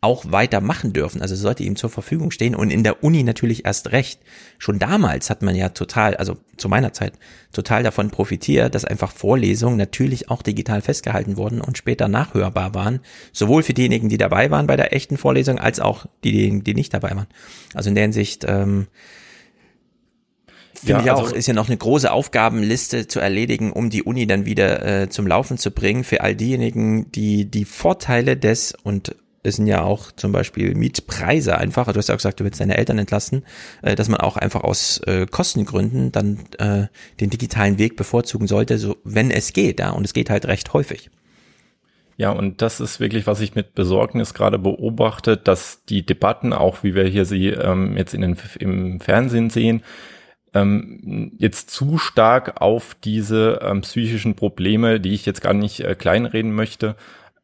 auch 0.04 0.32
weiter 0.32 0.60
machen 0.60 0.92
dürfen. 0.92 1.22
Also 1.22 1.36
sollte 1.36 1.64
ihm 1.64 1.78
zur 1.78 1.90
Verfügung 1.90 2.30
stehen 2.30 2.56
und 2.56 2.72
in 2.72 2.84
der 2.84 3.06
Uni 3.06 3.24
natürlich 3.24 3.66
erst 3.66 3.94
recht. 3.94 4.20
Schon 4.58 4.78
damals 4.78 5.30
hat 5.30 5.42
man 5.42 5.56
ja 5.56 5.70
total, 5.70 6.18
also 6.18 6.36
zu 6.58 6.68
meiner 6.68 6.92
Zeit, 6.92 7.14
total 7.54 7.84
davon 7.84 8.10
profitiert, 8.10 8.76
dass 8.76 8.84
einfach 8.84 9.14
Vorlesungen 9.14 9.78
natürlich 9.78 10.30
auch 10.30 10.42
digital 10.42 10.82
festgehalten 10.82 11.38
wurden 11.38 11.62
und 11.62 11.78
später 11.78 12.10
nachhörbar 12.10 12.74
waren. 12.74 13.00
Sowohl 13.32 13.64
für 13.64 13.74
diejenigen, 13.74 14.10
die 14.10 14.18
dabei 14.18 14.52
waren 14.52 14.68
bei 14.68 14.76
der 14.76 14.94
echten 14.94 15.18
Vorlesung, 15.18 15.58
als 15.58 15.80
auch 15.80 16.06
diejenigen, 16.26 16.66
die 16.66 16.74
nicht 16.74 16.94
dabei 16.94 17.12
waren. 17.12 17.28
Also 17.74 17.88
in 17.88 17.96
der 17.96 18.04
Hinsicht, 18.04 18.44
ähm, 18.46 18.88
Finde 20.86 21.06
ja, 21.06 21.06
ich 21.06 21.12
auch, 21.12 21.24
also, 21.24 21.36
ist 21.36 21.48
ja 21.48 21.54
noch 21.54 21.68
eine 21.68 21.78
große 21.78 22.12
Aufgabenliste 22.12 23.08
zu 23.08 23.20
erledigen, 23.20 23.72
um 23.72 23.90
die 23.90 24.04
Uni 24.04 24.28
dann 24.28 24.46
wieder 24.46 25.04
äh, 25.04 25.10
zum 25.10 25.28
Laufen 25.28 25.58
zu 25.58 25.72
bringen. 25.72 26.04
Für 26.04 26.22
all 26.22 26.36
diejenigen, 26.36 27.12
die 27.12 27.46
die 27.46 27.64
Vorteile 27.64 28.36
des 28.36 28.74
und 28.84 29.16
es 29.44 29.58
sind 29.58 29.68
ja 29.68 29.84
auch 29.84 30.12
zum 30.12 30.32
Beispiel 30.32 30.74
Mietpreise 30.74 31.58
einfach, 31.58 31.92
du 31.92 31.98
hast 31.98 32.08
ja 32.08 32.16
auch 32.16 32.20
gesagt, 32.20 32.40
du 32.40 32.46
willst 32.46 32.62
deine 32.62 32.78
Eltern 32.78 32.98
entlassen, 32.98 33.44
äh, 33.82 33.96
dass 33.96 34.10
man 34.10 34.20
auch 34.20 34.38
einfach 34.38 34.64
aus 34.64 35.00
äh, 35.00 35.26
Kostengründen 35.26 36.12
dann 36.12 36.40
äh, 36.58 36.88
den 37.20 37.30
digitalen 37.30 37.78
Weg 37.78 37.96
bevorzugen 37.96 38.48
sollte, 38.48 38.78
so 38.78 38.98
wenn 39.04 39.32
es 39.32 39.54
geht, 39.54 39.80
ja, 39.80 39.92
und 39.92 40.06
es 40.06 40.14
geht 40.14 40.30
halt 40.30 40.46
recht 40.46 40.74
häufig. 40.74 41.10
Ja, 42.16 42.32
und 42.32 42.62
das 42.62 42.80
ist 42.80 43.00
wirklich, 43.00 43.26
was 43.26 43.42
ich 43.42 43.56
mit 43.56 43.74
Besorgnis 43.74 44.34
gerade 44.34 44.60
beobachte, 44.60 45.36
dass 45.36 45.84
die 45.86 46.06
Debatten, 46.06 46.54
auch 46.54 46.84
wie 46.84 46.94
wir 46.94 47.06
hier 47.06 47.26
sie 47.26 47.48
ähm, 47.48 47.98
jetzt 47.98 48.14
in 48.14 48.22
den, 48.22 48.38
im 48.60 49.00
Fernsehen 49.00 49.50
sehen, 49.50 49.82
ähm, 50.54 51.32
jetzt 51.38 51.72
zu 51.72 51.98
stark 51.98 52.62
auf 52.62 52.96
diese 53.04 53.60
ähm, 53.62 53.82
psychischen 53.82 54.36
Probleme, 54.36 55.00
die 55.00 55.14
ich 55.14 55.26
jetzt 55.26 55.42
gar 55.42 55.54
nicht 55.54 55.80
äh, 55.80 55.96
kleinreden 55.96 56.54
möchte, 56.54 56.96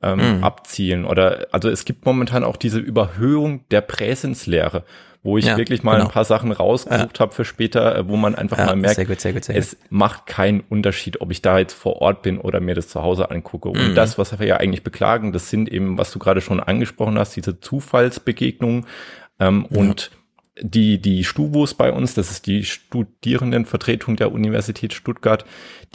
ähm, 0.02 0.38
mhm. 0.38 0.44
abzielen. 0.44 1.06
Oder 1.06 1.48
also 1.52 1.70
es 1.70 1.86
gibt 1.86 2.06
momentan 2.06 2.44
auch 2.44 2.56
diese 2.56 2.80
Überhöhung 2.80 3.66
der 3.72 3.82
Präsenslehre, 3.82 4.84
wo 5.22 5.38
ich 5.38 5.46
ja, 5.46 5.58
wirklich 5.58 5.84
mal 5.84 5.96
genau. 5.96 6.06
ein 6.06 6.12
paar 6.12 6.24
Sachen 6.24 6.52
rausgesucht 6.52 7.18
ja. 7.18 7.20
habe 7.20 7.34
für 7.34 7.44
später, 7.44 7.96
äh, 7.96 8.08
wo 8.08 8.16
man 8.16 8.36
einfach 8.36 8.58
ja, 8.58 8.68
mal 8.68 8.76
merkt, 8.76 8.96
sehr 8.96 9.06
gut, 9.06 9.20
sehr 9.20 9.34
gut, 9.34 9.44
sehr 9.44 9.56
es 9.56 9.76
macht 9.90 10.28
keinen 10.28 10.62
Unterschied, 10.62 11.20
ob 11.20 11.32
ich 11.32 11.42
da 11.42 11.60
jetzt 11.60 11.74
vor 11.74 12.02
Ort 12.02 12.22
bin 12.22 12.38
oder 12.38 12.62
mir 12.62 12.76
das 12.76 12.88
zu 12.88 13.02
Hause 13.02 13.30
angucke. 13.30 13.70
Und 13.70 13.90
mhm. 13.90 13.96
das, 13.96 14.18
was 14.18 14.38
wir 14.40 14.48
ja 14.48 14.58
eigentlich 14.58 14.84
beklagen, 14.84 15.34
das 15.34 15.50
sind 15.50 15.70
eben, 15.70 15.98
was 15.98 16.12
du 16.12 16.20
gerade 16.20 16.42
schon 16.42 16.60
angesprochen 16.60 17.20
hast, 17.20 17.36
diese 17.36 17.60
Zufallsbegegnungen 17.60 18.86
ähm, 19.40 19.66
und 19.66 20.12
die, 20.62 21.00
die 21.00 21.24
Stubos 21.24 21.74
bei 21.74 21.92
uns, 21.92 22.14
das 22.14 22.32
ist 22.32 22.48
die 22.48 22.64
Studierendenvertretung 22.64 24.16
der 24.16 24.32
Universität 24.32 24.94
Stuttgart, 24.94 25.46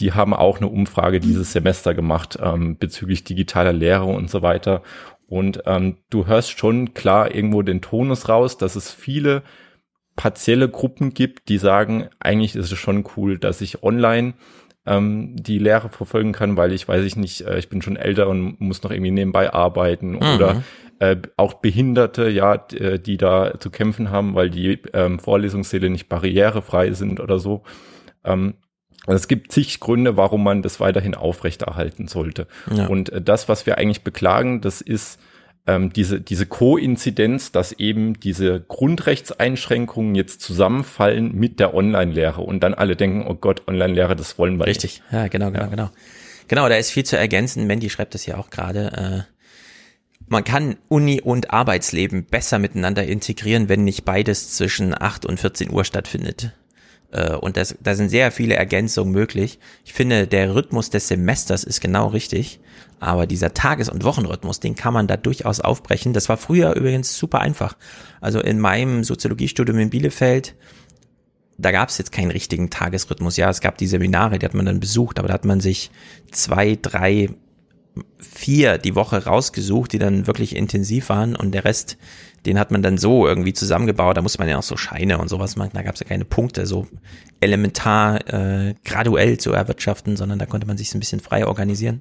die 0.01 0.13
haben 0.13 0.35
auch 0.35 0.59
eine 0.59 0.69
Umfrage 0.69 1.21
dieses 1.21 1.53
Semester 1.53 1.95
gemacht 1.95 2.39
ähm, 2.41 2.77
bezüglich 2.79 3.25
digitaler 3.25 3.73
Lehre 3.73 4.05
und 4.05 4.31
so 4.31 4.43
weiter. 4.43 4.83
Und 5.27 5.63
ähm, 5.67 5.97
du 6.11 6.27
hörst 6.27 6.59
schon 6.59 6.95
klar 6.95 7.35
irgendwo 7.35 7.63
den 7.63 7.81
Tonus 7.81 8.29
raus, 8.29 8.59
dass 8.59 8.77
es 8.77 8.93
viele 8.93 9.43
partielle 10.17 10.69
Gruppen 10.69 11.13
gibt, 11.13 11.49
die 11.49 11.59
sagen, 11.59 12.09
eigentlich 12.21 12.55
ist 12.55 12.71
es 12.71 12.79
schon 12.79 13.05
cool, 13.17 13.39
dass 13.39 13.61
ich 13.61 13.83
online 13.83 14.35
ähm, 14.87 15.35
die 15.37 15.59
Lehre 15.59 15.89
verfolgen 15.89 16.33
kann, 16.33 16.57
weil 16.57 16.73
ich 16.73 16.87
weiß 16.87 17.05
ich 17.05 17.17
nicht, 17.17 17.43
äh, 17.43 17.59
ich 17.59 17.69
bin 17.69 17.83
schon 17.83 17.97
älter 17.97 18.29
und 18.29 18.61
muss 18.61 18.83
noch 18.83 18.91
irgendwie 18.91 19.11
nebenbei 19.11 19.53
arbeiten 19.53 20.13
mhm. 20.13 20.17
oder 20.19 20.63
äh, 20.99 21.17
auch 21.37 21.55
Behinderte, 21.55 22.29
ja, 22.29 22.55
äh, 22.73 22.99
die 22.99 23.17
da 23.17 23.59
zu 23.59 23.71
kämpfen 23.71 24.11
haben, 24.11 24.35
weil 24.35 24.51
die 24.51 24.81
ähm, 24.93 25.19
Vorlesungssäle 25.19 25.91
nicht 25.91 26.09
barrierefrei 26.09 26.93
sind 26.93 27.21
oder 27.21 27.39
so. 27.39 27.63
Ähm, 28.25 28.55
also 29.07 29.17
es 29.17 29.29
gibt 29.29 29.53
zig 29.53 29.81
Gründe, 29.81 30.17
warum 30.17 30.43
man 30.43 30.63
das 30.63 30.81
weiterhin 30.81 31.15
aufrechterhalten 31.15 32.09
sollte. 32.09 32.47
Ja. 32.75 32.87
Und 32.87 33.11
äh, 33.11 33.21
das, 33.21 33.49
was 33.49 33.67
wir 33.67 33.79
eigentlich 33.79 34.03
beklagen, 34.03 34.61
das 34.61 34.81
ist 34.81 35.21
ähm, 35.67 35.93
diese, 35.93 36.21
diese 36.21 36.47
Koinzidenz, 36.47 37.53
dass 37.53 37.73
eben 37.73 38.19
diese 38.21 38.61
Grundrechtseinschränkungen 38.61 40.15
jetzt 40.15 40.41
zusammenfallen 40.41 41.35
mit 41.35 41.61
der 41.61 41.75
Online-Lehre 41.75 42.43
und 42.43 42.61
dann 42.61 42.75
alle 42.75 42.97
denken, 42.97 43.27
oh 43.27 43.35
Gott, 43.35 43.63
Online-Lehre, 43.67 44.17
das 44.17 44.39
wollen 44.39 44.59
wir 44.59 44.67
Richtig, 44.67 45.01
nicht. 45.01 45.13
ja, 45.13 45.29
genau, 45.29 45.51
genau, 45.51 45.65
ja. 45.65 45.71
genau. 45.71 45.91
Genau, 46.49 46.69
da 46.69 46.77
ist 46.77 46.91
viel 46.91 47.05
zu 47.05 47.17
ergänzen. 47.17 47.67
Mandy 47.67 47.89
schreibt 47.89 48.15
das 48.15 48.27
ja 48.27 48.37
auch 48.37 48.51
gerade. 48.51 49.25
Äh, 49.27 49.34
man 50.27 50.45
kann 50.45 50.77
Uni 50.89 51.21
und 51.21 51.53
Arbeitsleben 51.53 52.25
besser 52.25 52.59
miteinander 52.59 53.05
integrieren, 53.05 53.69
wenn 53.69 53.85
nicht 53.85 54.05
beides 54.05 54.57
zwischen 54.57 54.95
8 55.01 55.27
und 55.27 55.39
14 55.39 55.71
Uhr 55.71 55.85
stattfindet. 55.85 56.53
Äh, 57.11 57.35
und 57.35 57.57
das, 57.57 57.77
da 57.83 57.95
sind 57.95 58.09
sehr 58.09 58.31
viele 58.33 58.55
Ergänzungen 58.57 59.13
möglich. 59.13 59.59
Ich 59.85 59.93
finde, 59.93 60.27
der 60.27 60.55
Rhythmus 60.55 60.91
des 60.91 61.09
Semesters 61.09 61.65
ist 61.65 61.81
genau 61.81 62.09
richtig. 62.09 62.61
Aber 63.01 63.27
dieser 63.27 63.53
Tages- 63.53 63.89
und 63.89 64.05
Wochenrhythmus, 64.05 64.61
den 64.61 64.77
kann 64.77 64.95
man 64.95 65.07
da 65.07 65.17
durchaus 65.17 65.61
aufbrechen. 65.61 66.13
Das 66.15 66.29
war 66.29 66.37
früher 66.37 66.75
übrigens 66.75 67.17
super 67.17 67.41
einfach. 67.41 67.77
Also 68.21 68.41
in 68.41 68.59
meinem 68.59 69.05
Soziologiestudium 69.05 69.79
in 69.79 69.91
Bielefeld, 69.91 70.55
da 71.59 71.71
gab 71.71 71.91
es 71.91 71.99
jetzt 71.99 72.13
keinen 72.13 72.31
richtigen 72.31 72.71
Tagesrhythmus. 72.71 73.37
Ja, 73.37 73.51
es 73.51 73.61
gab 73.61 73.79
die 73.79 73.87
Seminare, 73.87 74.39
die 74.39 74.47
hat 74.47 74.55
man 74.55 74.67
dann 74.67 74.81
besucht, 74.81 75.19
aber 75.19 75.29
da 75.29 75.35
hat 75.35 75.45
man 75.45 75.61
sich 75.61 75.91
zwei, 76.31 76.79
drei 76.81 77.29
vier 78.19 78.79
die 78.79 78.95
Woche 78.95 79.25
rausgesucht, 79.25 79.93
die 79.93 79.99
dann 79.99 80.27
wirklich 80.27 80.57
intensiv 80.57 81.09
waren 81.09 81.37
und 81.37 81.53
der 81.53 81.65
Rest, 81.65 81.97
den 82.47 82.59
hat 82.59 82.71
man 82.71 82.83
dann 82.83 82.99
so 82.99 83.27
irgendwie 83.27 83.53
zusammengebaut. 83.53 84.17
Da 84.17 84.23
musste 84.23 84.39
man 84.39 84.49
ja 84.49 84.59
auch 84.59 84.63
so 84.63 84.77
Scheine 84.77 85.19
und 85.19 85.29
sowas 85.29 85.57
machen. 85.57 85.71
Da 85.75 85.83
gab 85.83 85.95
es 85.95 86.01
ja 86.01 86.07
keine 86.07 86.25
Punkte, 86.25 86.67
so 86.67 86.87
elementar 87.41 88.27
äh, 88.33 88.75
graduell 88.85 89.39
zu 89.39 89.53
erwirtschaften, 89.53 90.17
sondern 90.17 90.39
da 90.39 90.47
konnte 90.47 90.67
man 90.67 90.77
sich 90.77 90.91
so 90.91 90.97
ein 90.97 91.01
bisschen 91.01 91.21
frei 91.21 91.47
organisieren. 91.47 92.01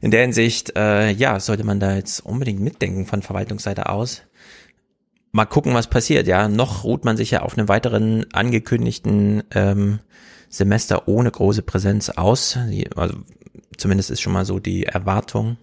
In 0.00 0.10
der 0.10 0.22
Hinsicht, 0.22 0.76
äh, 0.76 1.10
ja, 1.10 1.38
sollte 1.40 1.64
man 1.64 1.80
da 1.80 1.94
jetzt 1.94 2.20
unbedingt 2.20 2.60
mitdenken 2.60 3.06
von 3.06 3.22
Verwaltungsseite 3.22 3.88
aus. 3.88 4.22
Mal 5.30 5.46
gucken, 5.46 5.72
was 5.74 5.88
passiert. 5.88 6.26
Ja, 6.26 6.48
noch 6.48 6.84
ruht 6.84 7.04
man 7.04 7.16
sich 7.16 7.30
ja 7.30 7.42
auf 7.42 7.56
einem 7.56 7.68
weiteren 7.68 8.26
angekündigten 8.32 9.42
ähm, 9.54 10.00
Semester 10.50 11.08
ohne 11.08 11.30
große 11.30 11.62
Präsenz 11.62 12.10
aus. 12.10 12.58
Also 12.96 13.16
zumindest 13.76 14.10
ist 14.10 14.20
schon 14.20 14.32
mal 14.32 14.44
so 14.44 14.58
die 14.58 14.84
Erwartung. 14.84 15.56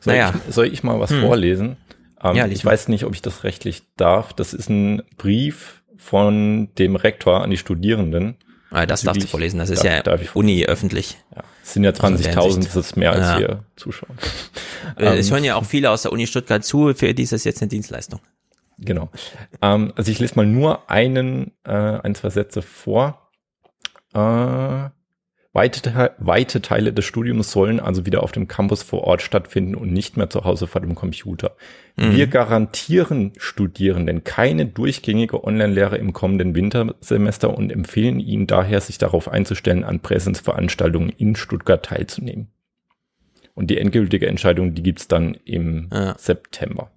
Soll, 0.00 0.14
naja. 0.14 0.32
ich, 0.48 0.54
soll 0.54 0.66
ich 0.66 0.82
mal 0.82 1.00
was 1.00 1.10
hm. 1.10 1.20
vorlesen? 1.20 1.76
Ähm, 2.22 2.36
ja, 2.36 2.46
ich 2.46 2.64
weiß 2.64 2.88
nicht, 2.88 3.04
ob 3.04 3.14
ich 3.14 3.22
das 3.22 3.44
rechtlich 3.44 3.82
darf. 3.96 4.32
Das 4.32 4.54
ist 4.54 4.68
ein 4.68 5.02
Brief 5.16 5.82
von 5.96 6.68
dem 6.78 6.96
Rektor 6.96 7.42
an 7.42 7.50
die 7.50 7.56
Studierenden. 7.56 8.36
Ah, 8.70 8.84
das 8.84 9.02
darfst 9.02 9.22
du 9.22 9.26
vorlesen, 9.26 9.58
das 9.58 9.70
ist 9.70 9.82
darf, 9.84 9.92
ja 9.92 10.02
darf 10.02 10.36
Uni 10.36 10.66
öffentlich. 10.66 11.16
Ja, 11.34 11.42
es 11.62 11.72
sind 11.72 11.84
ja 11.84 11.90
20.000, 11.90 12.36
also 12.36 12.60
das 12.60 12.76
ist 12.76 12.96
mehr 12.96 13.12
als 13.12 13.26
ja. 13.26 13.38
wir 13.38 13.64
zuschauen. 13.76 14.16
Äh, 14.96 15.18
es 15.18 15.30
hören 15.30 15.44
ja 15.44 15.56
auch 15.56 15.64
viele 15.64 15.90
aus 15.90 16.02
der 16.02 16.12
Uni 16.12 16.26
Stuttgart 16.26 16.64
zu, 16.64 16.94
für 16.94 17.12
die 17.14 17.22
ist 17.22 17.32
das 17.32 17.44
jetzt 17.44 17.62
eine 17.62 17.68
Dienstleistung. 17.68 18.20
Genau. 18.78 19.10
Ähm, 19.60 19.92
also 19.96 20.10
ich 20.10 20.18
lese 20.18 20.34
mal 20.36 20.46
nur 20.46 20.88
einen, 20.90 21.52
äh, 21.64 21.72
ein, 21.72 22.14
zwei 22.14 22.30
Sätze 22.30 22.62
vor. 22.62 23.30
Äh, 24.14 24.90
Weite, 25.54 26.14
weite 26.18 26.60
Teile 26.60 26.92
des 26.92 27.06
Studiums 27.06 27.50
sollen 27.50 27.80
also 27.80 28.04
wieder 28.04 28.22
auf 28.22 28.32
dem 28.32 28.48
Campus 28.48 28.82
vor 28.82 29.04
Ort 29.04 29.22
stattfinden 29.22 29.74
und 29.74 29.92
nicht 29.92 30.18
mehr 30.18 30.28
zu 30.28 30.44
Hause 30.44 30.66
vor 30.66 30.82
dem 30.82 30.94
Computer. 30.94 31.56
Mhm. 31.96 32.14
Wir 32.14 32.26
garantieren 32.26 33.32
Studierenden 33.38 34.24
keine 34.24 34.66
durchgängige 34.66 35.42
Online-Lehre 35.42 35.96
im 35.96 36.12
kommenden 36.12 36.54
Wintersemester 36.54 37.56
und 37.56 37.72
empfehlen 37.72 38.20
ihnen 38.20 38.46
daher, 38.46 38.80
sich 38.82 38.98
darauf 38.98 39.28
einzustellen, 39.28 39.84
an 39.84 40.00
Präsenzveranstaltungen 40.00 41.08
in 41.08 41.34
Stuttgart 41.34 41.82
teilzunehmen. 41.82 42.48
Und 43.54 43.68
die 43.68 43.78
endgültige 43.78 44.28
Entscheidung, 44.28 44.74
die 44.74 44.82
gibt's 44.82 45.08
dann 45.08 45.34
im 45.44 45.88
ja. 45.92 46.14
September. 46.18 46.90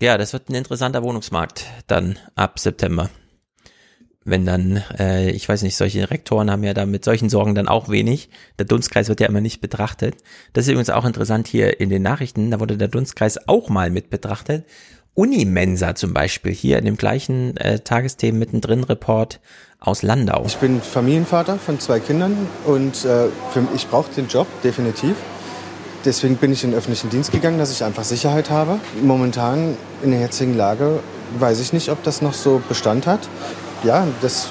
Ja, 0.00 0.18
das 0.18 0.34
wird 0.34 0.50
ein 0.50 0.54
interessanter 0.54 1.02
Wohnungsmarkt 1.02 1.64
dann 1.86 2.18
ab 2.34 2.58
September 2.58 3.08
wenn 4.24 4.46
dann, 4.46 4.82
äh, 4.98 5.30
ich 5.30 5.48
weiß 5.48 5.62
nicht, 5.62 5.76
solche 5.76 6.10
Rektoren 6.10 6.50
haben 6.50 6.64
ja 6.64 6.74
da 6.74 6.86
mit 6.86 7.04
solchen 7.04 7.28
Sorgen 7.28 7.54
dann 7.54 7.68
auch 7.68 7.88
wenig. 7.88 8.30
Der 8.58 8.66
Dunstkreis 8.66 9.08
wird 9.08 9.20
ja 9.20 9.28
immer 9.28 9.40
nicht 9.40 9.60
betrachtet. 9.60 10.16
Das 10.52 10.64
ist 10.64 10.70
übrigens 10.70 10.90
auch 10.90 11.04
interessant 11.04 11.46
hier 11.46 11.80
in 11.80 11.90
den 11.90 12.02
Nachrichten, 12.02 12.50
da 12.50 12.60
wurde 12.60 12.76
der 12.76 12.88
Dunstkreis 12.88 13.48
auch 13.48 13.68
mal 13.68 13.90
mit 13.90 14.10
betrachtet. 14.10 14.64
Unimensa 15.14 15.94
zum 15.94 16.12
Beispiel, 16.12 16.52
hier 16.52 16.78
in 16.78 16.86
dem 16.86 16.96
gleichen 16.96 17.56
äh, 17.58 17.78
Tagesthemen 17.78 18.38
mittendrin 18.38 18.82
Report 18.82 19.40
aus 19.78 20.02
Landau. 20.02 20.44
Ich 20.46 20.56
bin 20.56 20.80
Familienvater 20.80 21.56
von 21.56 21.78
zwei 21.78 22.00
Kindern 22.00 22.48
und 22.64 23.04
äh, 23.04 23.28
für, 23.52 23.68
ich 23.76 23.86
brauche 23.86 24.10
den 24.12 24.26
Job 24.26 24.46
definitiv. 24.64 25.14
Deswegen 26.04 26.36
bin 26.36 26.52
ich 26.52 26.64
in 26.64 26.70
den 26.70 26.78
öffentlichen 26.78 27.10
Dienst 27.10 27.30
gegangen, 27.30 27.58
dass 27.58 27.70
ich 27.70 27.84
einfach 27.84 28.04
Sicherheit 28.04 28.50
habe. 28.50 28.80
Momentan 29.02 29.76
in 30.02 30.10
der 30.10 30.20
jetzigen 30.20 30.56
Lage 30.56 31.00
weiß 31.38 31.60
ich 31.60 31.72
nicht, 31.72 31.90
ob 31.90 32.02
das 32.02 32.20
noch 32.20 32.34
so 32.34 32.60
Bestand 32.68 33.06
hat 33.06 33.28
ja, 33.84 34.06
das 34.20 34.50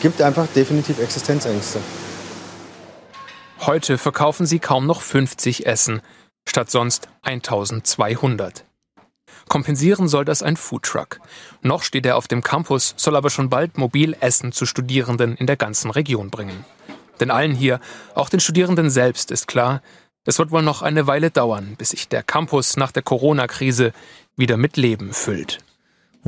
gibt 0.00 0.22
einfach 0.22 0.46
definitiv 0.54 0.98
Existenzängste. 1.00 1.80
Heute 3.60 3.98
verkaufen 3.98 4.46
sie 4.46 4.60
kaum 4.60 4.86
noch 4.86 5.02
50 5.02 5.66
Essen, 5.66 6.00
statt 6.48 6.70
sonst 6.70 7.08
1200. 7.22 8.64
Kompensieren 9.48 10.08
soll 10.08 10.24
das 10.24 10.42
ein 10.42 10.56
Foodtruck. 10.56 11.20
Noch 11.62 11.82
steht 11.82 12.06
er 12.06 12.16
auf 12.16 12.28
dem 12.28 12.42
Campus, 12.42 12.94
soll 12.96 13.16
aber 13.16 13.30
schon 13.30 13.48
bald 13.48 13.78
mobil 13.78 14.16
Essen 14.20 14.52
zu 14.52 14.66
Studierenden 14.66 15.36
in 15.36 15.46
der 15.46 15.56
ganzen 15.56 15.90
Region 15.90 16.30
bringen. 16.30 16.64
Denn 17.18 17.30
allen 17.30 17.54
hier, 17.54 17.80
auch 18.14 18.28
den 18.28 18.40
Studierenden 18.40 18.90
selbst, 18.90 19.30
ist 19.30 19.48
klar, 19.48 19.82
es 20.24 20.38
wird 20.38 20.50
wohl 20.50 20.62
noch 20.62 20.82
eine 20.82 21.06
Weile 21.06 21.30
dauern, 21.30 21.74
bis 21.78 21.90
sich 21.90 22.08
der 22.08 22.22
Campus 22.22 22.76
nach 22.76 22.92
der 22.92 23.02
Corona-Krise 23.02 23.92
wieder 24.36 24.56
mit 24.56 24.76
Leben 24.76 25.12
füllt. 25.12 25.58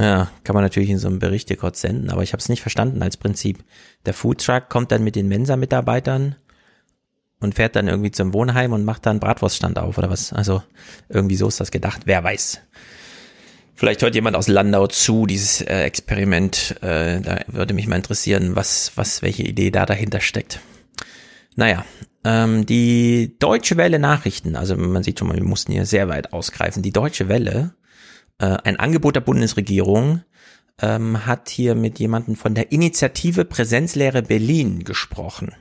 Ja, 0.00 0.30
kann 0.44 0.54
man 0.54 0.64
natürlich 0.64 0.88
in 0.88 0.98
so 0.98 1.08
einem 1.08 1.18
Bericht 1.18 1.48
hier 1.48 1.58
kurz 1.58 1.82
senden, 1.82 2.08
aber 2.08 2.22
ich 2.22 2.32
habe 2.32 2.40
es 2.40 2.48
nicht 2.48 2.62
verstanden 2.62 3.02
als 3.02 3.18
Prinzip. 3.18 3.62
Der 4.06 4.14
Foodtruck 4.14 4.70
kommt 4.70 4.92
dann 4.92 5.04
mit 5.04 5.14
den 5.14 5.28
Mensa-Mitarbeitern 5.28 6.36
und 7.38 7.54
fährt 7.54 7.76
dann 7.76 7.86
irgendwie 7.86 8.10
zum 8.10 8.32
Wohnheim 8.32 8.72
und 8.72 8.82
macht 8.82 9.04
dann 9.04 9.20
Bratwurststand 9.20 9.78
auf 9.78 9.98
oder 9.98 10.08
was. 10.08 10.32
Also 10.32 10.62
irgendwie 11.10 11.36
so 11.36 11.48
ist 11.48 11.60
das 11.60 11.70
gedacht. 11.70 12.02
Wer 12.06 12.24
weiß. 12.24 12.60
Vielleicht 13.74 14.00
hört 14.00 14.14
jemand 14.14 14.36
aus 14.36 14.48
Landau 14.48 14.86
zu, 14.86 15.26
dieses 15.26 15.60
äh, 15.60 15.82
Experiment. 15.82 16.76
Äh, 16.80 17.20
da 17.20 17.40
würde 17.48 17.74
mich 17.74 17.86
mal 17.86 17.96
interessieren, 17.96 18.56
was, 18.56 18.92
was, 18.94 19.20
welche 19.20 19.42
Idee 19.42 19.70
da 19.70 19.84
dahinter 19.84 20.20
steckt. 20.20 20.60
Naja, 21.56 21.84
ähm, 22.24 22.64
die 22.64 23.36
Deutsche 23.38 23.76
Welle 23.76 23.98
Nachrichten, 23.98 24.56
also 24.56 24.76
man 24.76 25.02
sieht 25.02 25.18
schon 25.18 25.28
mal, 25.28 25.36
wir 25.36 25.44
mussten 25.44 25.72
hier 25.72 25.84
sehr 25.84 26.08
weit 26.08 26.32
ausgreifen. 26.32 26.82
Die 26.82 26.92
Deutsche 26.92 27.28
Welle 27.28 27.74
äh, 28.40 28.56
ein 28.64 28.76
Angebot 28.76 29.16
der 29.16 29.20
Bundesregierung 29.20 30.22
ähm, 30.80 31.26
hat 31.26 31.50
hier 31.50 31.74
mit 31.74 31.98
jemandem 31.98 32.36
von 32.36 32.54
der 32.54 32.72
Initiative 32.72 33.44
Präsenzlehre 33.44 34.22
Berlin 34.22 34.82
gesprochen. 34.84 35.54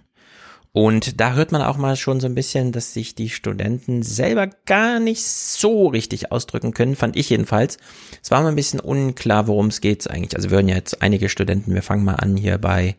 Und 0.72 1.20
da 1.20 1.34
hört 1.34 1.52
man 1.52 1.64
auch 1.64 1.78
mal 1.78 1.96
schon 1.96 2.20
so 2.20 2.28
ein 2.28 2.36
bisschen, 2.36 2.72
dass 2.72 2.94
sich 2.94 3.16
die 3.16 3.30
Studenten 3.30 4.04
selber 4.04 4.48
gar 4.66 5.00
nicht 5.00 5.24
so 5.24 5.88
richtig 5.88 6.32
ausdrücken 6.32 6.74
können, 6.74 6.96
fand 6.96 7.18
ich 7.18 7.32
jedenfalls. 7.32 7.78
Es 8.22 8.30
war 8.30 8.44
mal 8.44 8.50
ein 8.50 8.56
bisschen 8.56 8.80
unklar, 8.80 9.48
worum 9.48 9.68
es 9.68 9.82
geht 9.82 10.10
eigentlich. 10.10 10.36
Also 10.36 10.52
wir 10.52 10.58
hören 10.58 10.70
ja 10.70 10.76
jetzt 10.76 11.02
einige 11.02 11.28
Studenten, 11.28 11.74
wir 11.74 11.82
fangen 11.82 12.06
mal 12.06 12.16
an 12.16 12.38
hier 12.38 12.60
bei 12.60 12.96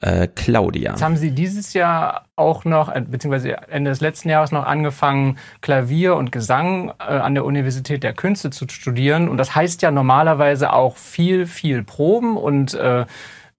äh, 0.00 0.28
Claudia. 0.28 0.92
Jetzt 0.92 1.02
haben 1.02 1.16
Sie 1.16 1.30
dieses 1.30 1.72
Jahr 1.74 2.26
auch 2.36 2.64
noch, 2.64 2.94
äh, 2.94 3.02
beziehungsweise 3.02 3.56
Ende 3.68 3.90
des 3.90 4.00
letzten 4.00 4.28
Jahres 4.28 4.50
noch 4.50 4.64
angefangen, 4.64 5.38
Klavier 5.60 6.16
und 6.16 6.32
Gesang 6.32 6.92
äh, 6.98 7.02
an 7.02 7.34
der 7.34 7.44
Universität 7.44 8.02
der 8.02 8.14
Künste 8.14 8.50
zu 8.50 8.66
studieren. 8.68 9.28
Und 9.28 9.36
das 9.36 9.54
heißt 9.54 9.82
ja 9.82 9.90
normalerweise 9.90 10.72
auch 10.72 10.96
viel, 10.96 11.46
viel 11.46 11.82
Proben 11.84 12.36
und 12.36 12.74
äh, 12.74 13.04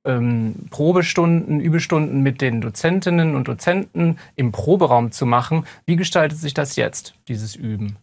ähm, 0.04 0.56
Probestunden, 0.72 1.60
Übestunden 1.60 2.22
mit 2.22 2.42
den 2.42 2.62
Dozentinnen 2.62 3.36
und 3.36 3.48
Dozenten 3.48 4.18
im 4.36 4.52
Proberaum 4.52 5.12
zu 5.12 5.26
machen. 5.26 5.66
Wie 5.86 5.96
gestaltet 5.96 6.40
sich 6.40 6.56
das 6.56 6.76
jetzt, 6.76 7.14
dieses 7.28 7.56
Üben? 7.56 7.98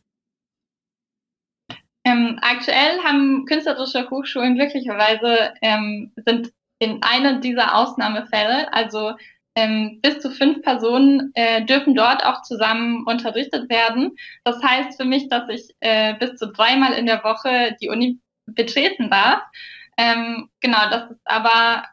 Ähm, 2.04 2.38
aktuell 2.40 2.98
haben 3.04 3.44
künstlerische 3.46 4.08
Hochschulen 4.08 4.54
glücklicherweise 4.54 5.52
ähm, 5.60 6.12
sind 6.24 6.52
in 6.78 7.02
einer 7.02 7.40
dieser 7.40 7.76
Ausnahmefälle, 7.76 8.72
also 8.72 9.14
ähm, 9.54 10.00
bis 10.02 10.20
zu 10.20 10.30
fünf 10.30 10.62
Personen 10.62 11.32
äh, 11.34 11.64
dürfen 11.64 11.94
dort 11.94 12.24
auch 12.24 12.42
zusammen 12.42 13.04
unterrichtet 13.06 13.68
werden. 13.68 14.16
Das 14.44 14.62
heißt 14.62 15.00
für 15.00 15.04
mich, 15.04 15.28
dass 15.28 15.48
ich 15.48 15.74
äh, 15.80 16.14
bis 16.14 16.36
zu 16.36 16.46
dreimal 16.46 16.92
in 16.92 17.06
der 17.06 17.24
Woche 17.24 17.76
die 17.80 17.88
Uni 17.88 18.20
betreten 18.46 19.10
darf. 19.10 19.42
Ähm, 19.96 20.48
genau, 20.60 20.88
das 20.90 21.10
ist 21.10 21.20
aber 21.24 21.84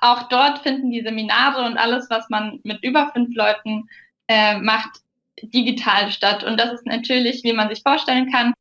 auch 0.00 0.28
dort 0.28 0.60
finden 0.60 0.90
die 0.90 1.02
Seminare 1.02 1.64
und 1.64 1.76
alles, 1.76 2.08
was 2.08 2.28
man 2.30 2.60
mit 2.62 2.82
über 2.82 3.10
fünf 3.12 3.34
Leuten 3.34 3.88
äh, 4.28 4.58
macht, 4.58 5.00
digital 5.42 6.10
statt. 6.12 6.44
Und 6.44 6.58
das 6.58 6.72
ist 6.72 6.86
natürlich, 6.86 7.42
wie 7.44 7.52
man 7.52 7.68
sich 7.68 7.82
vorstellen 7.82 8.30
kann. 8.30 8.54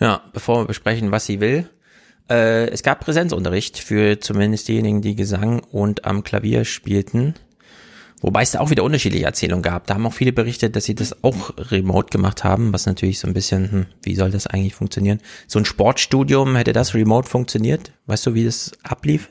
Ja, 0.00 0.22
bevor 0.32 0.60
wir 0.60 0.66
besprechen, 0.66 1.10
was 1.10 1.26
sie 1.26 1.40
will, 1.40 1.68
äh, 2.30 2.68
es 2.68 2.82
gab 2.82 3.00
Präsenzunterricht 3.00 3.78
für 3.78 4.20
zumindest 4.20 4.68
diejenigen, 4.68 5.02
die 5.02 5.16
Gesang 5.16 5.60
und 5.60 6.04
am 6.04 6.24
Klavier 6.24 6.64
spielten. 6.64 7.34
Wobei 8.22 8.42
es 8.42 8.52
da 8.52 8.60
auch 8.60 8.70
wieder 8.70 8.82
unterschiedliche 8.82 9.26
Erzählungen 9.26 9.62
gab. 9.62 9.86
Da 9.86 9.94
haben 9.94 10.06
auch 10.06 10.12
viele 10.12 10.32
berichtet, 10.32 10.74
dass 10.74 10.84
sie 10.84 10.94
das 10.94 11.22
auch 11.22 11.52
remote 11.70 12.10
gemacht 12.10 12.44
haben, 12.44 12.72
was 12.72 12.86
natürlich 12.86 13.18
so 13.18 13.28
ein 13.28 13.34
bisschen, 13.34 13.70
hm, 13.70 13.86
wie 14.02 14.14
soll 14.14 14.30
das 14.30 14.46
eigentlich 14.46 14.74
funktionieren? 14.74 15.20
So 15.46 15.58
ein 15.58 15.64
Sportstudium, 15.64 16.56
hätte 16.56 16.72
das 16.72 16.94
remote 16.94 17.28
funktioniert? 17.28 17.92
Weißt 18.06 18.26
du, 18.26 18.34
wie 18.34 18.44
das 18.44 18.72
ablief? 18.82 19.28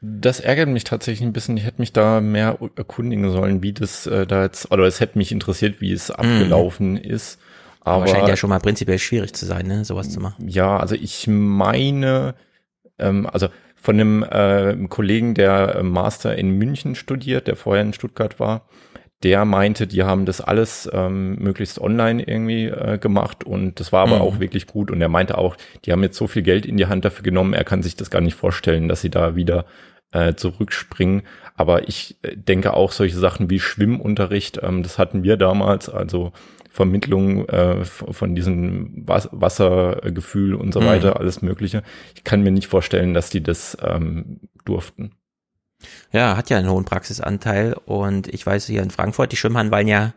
Das 0.00 0.38
ärgert 0.38 0.68
mich 0.68 0.84
tatsächlich 0.84 1.26
ein 1.26 1.32
bisschen. 1.32 1.56
Ich 1.56 1.64
hätte 1.64 1.80
mich 1.80 1.92
da 1.92 2.20
mehr 2.20 2.58
erkundigen 2.76 3.30
sollen, 3.32 3.62
wie 3.62 3.72
das 3.72 4.06
äh, 4.06 4.26
da 4.28 4.44
jetzt, 4.44 4.70
oder 4.70 4.84
es 4.84 5.00
hätte 5.00 5.18
mich 5.18 5.32
interessiert, 5.32 5.80
wie 5.80 5.92
es 5.92 6.08
mhm. 6.08 6.14
abgelaufen 6.14 6.92
mm. 6.92 6.98
ist. 6.98 7.40
Aber, 7.88 8.04
Aber 8.04 8.08
scheint 8.08 8.28
ja 8.28 8.36
schon 8.36 8.50
mal 8.50 8.60
prinzipiell 8.60 8.98
schwierig 8.98 9.34
zu 9.34 9.46
sein, 9.46 9.66
ne, 9.66 9.84
sowas 9.84 10.10
zu 10.10 10.20
machen. 10.20 10.48
Ja, 10.48 10.78
also 10.78 10.94
ich 10.94 11.26
meine, 11.28 12.34
ähm, 12.98 13.28
also 13.30 13.48
von 13.74 14.00
einem 14.00 14.22
äh, 14.22 14.76
Kollegen, 14.88 15.34
der 15.34 15.76
äh, 15.76 15.82
Master 15.82 16.36
in 16.36 16.50
München 16.50 16.94
studiert, 16.94 17.46
der 17.46 17.56
vorher 17.56 17.84
in 17.84 17.92
Stuttgart 17.92 18.40
war, 18.40 18.68
der 19.22 19.44
meinte, 19.44 19.86
die 19.86 20.04
haben 20.04 20.26
das 20.26 20.40
alles 20.40 20.88
ähm, 20.92 21.36
möglichst 21.36 21.80
online 21.80 22.22
irgendwie 22.22 22.66
äh, 22.66 22.98
gemacht 22.98 23.42
und 23.42 23.80
das 23.80 23.92
war 23.92 24.02
aber 24.02 24.16
mhm. 24.16 24.22
auch 24.22 24.40
wirklich 24.40 24.66
gut 24.66 24.90
und 24.90 25.00
er 25.00 25.08
meinte 25.08 25.38
auch, 25.38 25.56
die 25.84 25.92
haben 25.92 26.02
jetzt 26.02 26.16
so 26.16 26.28
viel 26.28 26.42
Geld 26.42 26.66
in 26.66 26.76
die 26.76 26.86
Hand 26.86 27.04
dafür 27.04 27.24
genommen, 27.24 27.52
er 27.52 27.64
kann 27.64 27.82
sich 27.82 27.96
das 27.96 28.10
gar 28.10 28.20
nicht 28.20 28.36
vorstellen, 28.36 28.88
dass 28.88 29.00
sie 29.00 29.10
da 29.10 29.34
wieder 29.34 29.64
äh, 30.12 30.34
zurückspringen. 30.34 31.22
Aber 31.56 31.88
ich 31.88 32.16
äh, 32.22 32.36
denke 32.36 32.74
auch 32.74 32.92
solche 32.92 33.18
Sachen 33.18 33.50
wie 33.50 33.60
Schwimmunterricht, 33.60 34.60
ähm, 34.62 34.82
das 34.82 34.98
hatten 34.98 35.22
wir 35.22 35.36
damals, 35.36 35.88
also 35.88 36.32
Vermittlung 36.78 37.48
äh, 37.48 37.84
von 37.84 38.36
diesem 38.36 39.02
Was 39.04 39.28
Wassergefühl 39.32 40.54
und 40.54 40.72
so 40.72 40.80
mhm. 40.80 40.86
weiter, 40.86 41.18
alles 41.18 41.42
Mögliche. 41.42 41.82
Ich 42.14 42.22
kann 42.22 42.44
mir 42.44 42.52
nicht 42.52 42.68
vorstellen, 42.68 43.14
dass 43.14 43.30
die 43.30 43.42
das 43.42 43.76
ähm, 43.82 44.38
durften. 44.64 45.10
Ja, 46.12 46.36
hat 46.36 46.50
ja 46.50 46.56
einen 46.56 46.70
hohen 46.70 46.84
Praxisanteil 46.84 47.74
und 47.84 48.28
ich 48.28 48.46
weiß 48.46 48.66
hier 48.66 48.84
in 48.84 48.90
Frankfurt, 48.90 49.32
die 49.32 49.36
Schwimmhallen 49.36 49.72
waren 49.72 49.88
ja 49.88 50.14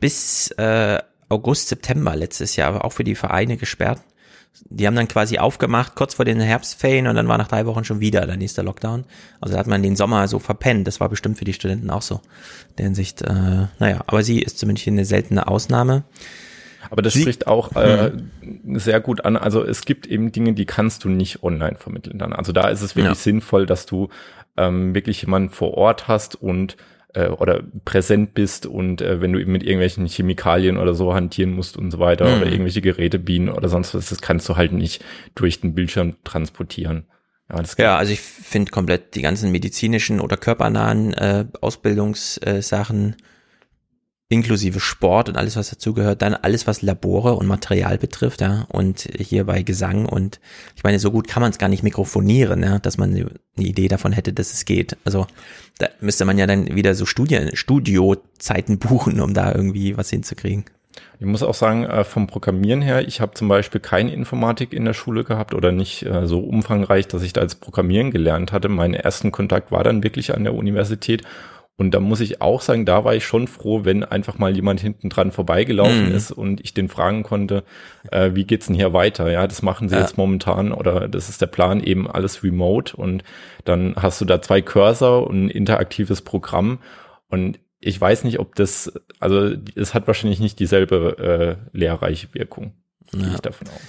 bis 0.00 0.50
äh, 0.58 0.98
August, 1.28 1.68
September 1.68 2.16
letztes 2.16 2.56
Jahr 2.56 2.84
auch 2.84 2.92
für 2.92 3.04
die 3.04 3.14
Vereine 3.14 3.56
gesperrt, 3.56 4.00
Die 4.70 4.86
haben 4.86 4.94
dann 4.94 5.08
quasi 5.08 5.38
aufgemacht, 5.38 5.94
kurz 5.94 6.14
vor 6.14 6.24
den 6.24 6.40
Herbstferien 6.40 7.06
und 7.06 7.16
dann 7.16 7.28
war 7.28 7.38
nach 7.38 7.48
drei 7.48 7.66
Wochen 7.66 7.84
schon 7.84 8.00
wieder 8.00 8.24
der 8.26 8.36
nächste 8.36 8.62
Lockdown. 8.62 9.04
Also 9.40 9.54
da 9.54 9.60
hat 9.60 9.66
man 9.66 9.82
den 9.82 9.96
Sommer 9.96 10.26
so 10.28 10.38
verpennt. 10.38 10.86
Das 10.86 11.00
war 11.00 11.08
bestimmt 11.08 11.38
für 11.38 11.44
die 11.44 11.52
Studenten 11.52 11.90
auch 11.90 12.02
so. 12.02 12.16
In 12.70 12.76
der 12.78 12.84
Hinsicht, 12.86 13.22
äh, 13.22 13.66
naja, 13.78 14.02
aber 14.06 14.22
sie 14.22 14.40
ist 14.40 14.58
zumindest 14.58 14.86
eine 14.88 15.04
seltene 15.04 15.46
Ausnahme. 15.48 16.04
Aber 16.90 17.02
das 17.02 17.14
Sie- 17.14 17.22
spricht 17.22 17.46
auch 17.46 17.74
äh, 17.76 18.12
sehr 18.74 19.00
gut 19.00 19.24
an. 19.24 19.36
Also 19.36 19.64
es 19.64 19.84
gibt 19.84 20.06
eben 20.06 20.32
Dinge, 20.32 20.52
die 20.52 20.66
kannst 20.66 21.02
du 21.04 21.08
nicht 21.08 21.42
online 21.42 21.76
vermitteln 21.76 22.18
dann. 22.18 22.32
Also 22.32 22.52
da 22.52 22.68
ist 22.68 22.82
es 22.82 22.94
wirklich 22.94 23.16
Ja. 23.18 23.22
sinnvoll, 23.22 23.66
dass 23.66 23.86
du 23.86 24.08
ähm, 24.56 24.94
wirklich 24.94 25.20
jemanden 25.22 25.50
vor 25.50 25.74
Ort 25.74 26.06
hast 26.08 26.36
und 26.36 26.76
äh, 27.14 27.28
oder 27.28 27.62
präsent 27.84 28.34
bist 28.34 28.66
und 28.66 29.00
äh, 29.00 29.20
wenn 29.20 29.32
du 29.32 29.40
eben 29.40 29.52
mit 29.52 29.62
irgendwelchen 29.62 30.06
Chemikalien 30.06 30.76
oder 30.76 30.94
so 30.94 31.14
hantieren 31.14 31.52
musst 31.52 31.76
und 31.76 31.90
so 31.90 31.98
weiter 31.98 32.26
Mhm. 32.26 32.36
oder 32.42 32.46
irgendwelche 32.46 32.82
Geräte 32.82 33.18
bienen 33.18 33.48
oder 33.48 33.68
sonst 33.68 33.94
was, 33.94 34.10
das 34.10 34.20
kannst 34.20 34.48
du 34.48 34.56
halt 34.56 34.72
nicht 34.72 35.04
durch 35.34 35.60
den 35.60 35.74
Bildschirm 35.74 36.16
transportieren. 36.24 37.06
Ja, 37.50 37.56
das 37.60 37.76
Ja, 37.76 37.96
also 37.96 38.12
ich 38.12 38.20
finde 38.20 38.70
komplett 38.70 39.14
die 39.14 39.22
ganzen 39.22 39.50
medizinischen 39.52 40.20
oder 40.20 40.36
körpernahen 40.36 41.12
äh, 41.14 41.44
Ausbildungssachen 41.60 43.16
inklusive 44.34 44.80
Sport 44.80 45.28
und 45.28 45.36
alles, 45.36 45.56
was 45.56 45.70
dazugehört, 45.70 46.20
dann 46.20 46.34
alles, 46.34 46.66
was 46.66 46.82
Labore 46.82 47.34
und 47.34 47.46
Material 47.46 47.96
betrifft, 47.98 48.40
ja, 48.40 48.66
und 48.68 49.08
hier 49.16 49.44
bei 49.44 49.62
Gesang 49.62 50.06
und 50.06 50.40
ich 50.76 50.82
meine, 50.82 50.98
so 50.98 51.10
gut 51.10 51.28
kann 51.28 51.40
man 51.40 51.50
es 51.50 51.58
gar 51.58 51.68
nicht 51.68 51.84
mikrofonieren, 51.84 52.62
ja, 52.62 52.80
dass 52.80 52.98
man 52.98 53.10
eine 53.10 53.30
Idee 53.56 53.88
davon 53.88 54.12
hätte, 54.12 54.32
dass 54.32 54.52
es 54.52 54.64
geht. 54.64 54.96
Also 55.04 55.26
da 55.78 55.88
müsste 56.00 56.24
man 56.24 56.36
ja 56.36 56.46
dann 56.46 56.74
wieder 56.74 56.94
so 56.94 57.06
Studien, 57.06 57.54
Studiozeiten 57.54 58.78
buchen, 58.78 59.20
um 59.20 59.34
da 59.34 59.54
irgendwie 59.54 59.96
was 59.96 60.10
hinzukriegen. 60.10 60.64
Ich 61.20 61.26
muss 61.26 61.42
auch 61.42 61.54
sagen, 61.54 61.84
äh, 61.84 62.04
vom 62.04 62.26
Programmieren 62.26 62.82
her, 62.82 63.06
ich 63.06 63.20
habe 63.20 63.34
zum 63.34 63.48
Beispiel 63.48 63.80
keine 63.80 64.12
Informatik 64.12 64.72
in 64.72 64.84
der 64.84 64.94
Schule 64.94 65.24
gehabt 65.24 65.54
oder 65.54 65.72
nicht 65.72 66.04
äh, 66.04 66.26
so 66.26 66.40
umfangreich, 66.40 67.06
dass 67.08 67.22
ich 67.22 67.32
da 67.32 67.40
als 67.40 67.54
Programmieren 67.54 68.10
gelernt 68.10 68.52
hatte. 68.52 68.68
Mein 68.68 68.94
ersten 68.94 69.32
Kontakt 69.32 69.70
war 69.72 69.84
dann 69.84 70.02
wirklich 70.02 70.34
an 70.34 70.44
der 70.44 70.54
Universität. 70.54 71.22
Und 71.76 71.92
da 71.92 71.98
muss 71.98 72.20
ich 72.20 72.40
auch 72.40 72.60
sagen, 72.60 72.84
da 72.86 73.04
war 73.04 73.16
ich 73.16 73.24
schon 73.26 73.48
froh, 73.48 73.84
wenn 73.84 74.04
einfach 74.04 74.38
mal 74.38 74.54
jemand 74.54 74.80
hinten 74.80 75.08
dran 75.08 75.32
vorbeigelaufen 75.32 76.08
Mhm. 76.10 76.14
ist 76.14 76.30
und 76.30 76.60
ich 76.60 76.72
den 76.72 76.88
fragen 76.88 77.24
konnte, 77.24 77.64
äh, 78.12 78.30
wie 78.34 78.44
geht's 78.44 78.66
denn 78.66 78.76
hier 78.76 78.92
weiter? 78.92 79.28
Ja, 79.30 79.46
das 79.48 79.60
machen 79.62 79.88
sie 79.88 79.96
Ja. 79.96 80.02
jetzt 80.02 80.16
momentan 80.16 80.70
oder 80.72 81.08
das 81.08 81.28
ist 81.28 81.40
der 81.42 81.46
Plan, 81.48 81.82
eben 81.82 82.08
alles 82.08 82.44
remote 82.44 82.96
und 82.96 83.24
dann 83.64 83.94
hast 83.96 84.20
du 84.20 84.24
da 84.24 84.40
zwei 84.40 84.62
Cursor 84.62 85.26
und 85.26 85.46
ein 85.46 85.50
interaktives 85.50 86.22
Programm 86.22 86.78
und 87.28 87.58
ich 87.80 88.00
weiß 88.00 88.22
nicht, 88.24 88.38
ob 88.38 88.54
das, 88.54 88.92
also 89.18 89.50
es 89.74 89.94
hat 89.94 90.06
wahrscheinlich 90.06 90.38
nicht 90.40 90.58
dieselbe 90.60 91.58
äh, 91.74 91.76
lehrreiche 91.76 92.28
Wirkung. 92.32 92.72
Gehe 93.10 93.20
Ja. 93.22 93.34
ich 93.34 93.40
davon 93.40 93.66
aus. 93.68 93.80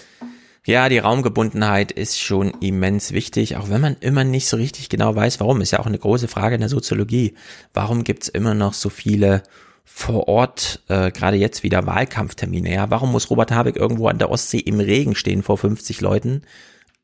Ja, 0.67 0.89
die 0.89 0.97
Raumgebundenheit 0.97 1.91
ist 1.91 2.19
schon 2.19 2.49
immens 2.60 3.12
wichtig, 3.12 3.56
auch 3.56 3.69
wenn 3.69 3.82
man 3.82 3.97
immer 3.99 4.23
nicht 4.23 4.47
so 4.47 4.58
richtig 4.58 4.89
genau 4.89 5.15
weiß, 5.15 5.39
warum. 5.39 5.62
Ist 5.62 5.69
ja 5.69 5.80
auch 5.80 5.86
eine 5.86 5.99
große 5.99 6.28
Frage 6.28 6.56
in 6.56 6.62
der 6.62 6.69
Soziologie. 6.69 7.36
Warum 7.71 8.04
gibt's 8.04 8.30
immer 8.30 8.56
noch 8.56 8.73
so 8.73 8.89
viele 8.89 9.43
vor 9.84 10.28
Ort, 10.28 10.82
äh, 10.88 11.12
gerade 11.12 11.38
jetzt 11.38 11.62
wieder 11.62 11.86
Wahlkampftermine? 11.86 12.73
Ja, 12.73 12.89
warum 12.89 13.12
muss 13.12 13.30
Robert 13.30 13.51
Habeck 13.51 13.75
irgendwo 13.75 14.08
an 14.08 14.17
der 14.17 14.32
Ostsee 14.32 14.58
im 14.58 14.80
Regen 14.80 15.13
stehen 15.13 15.43
vor 15.43 15.60
50 15.60 16.01
Leuten? 16.01 16.41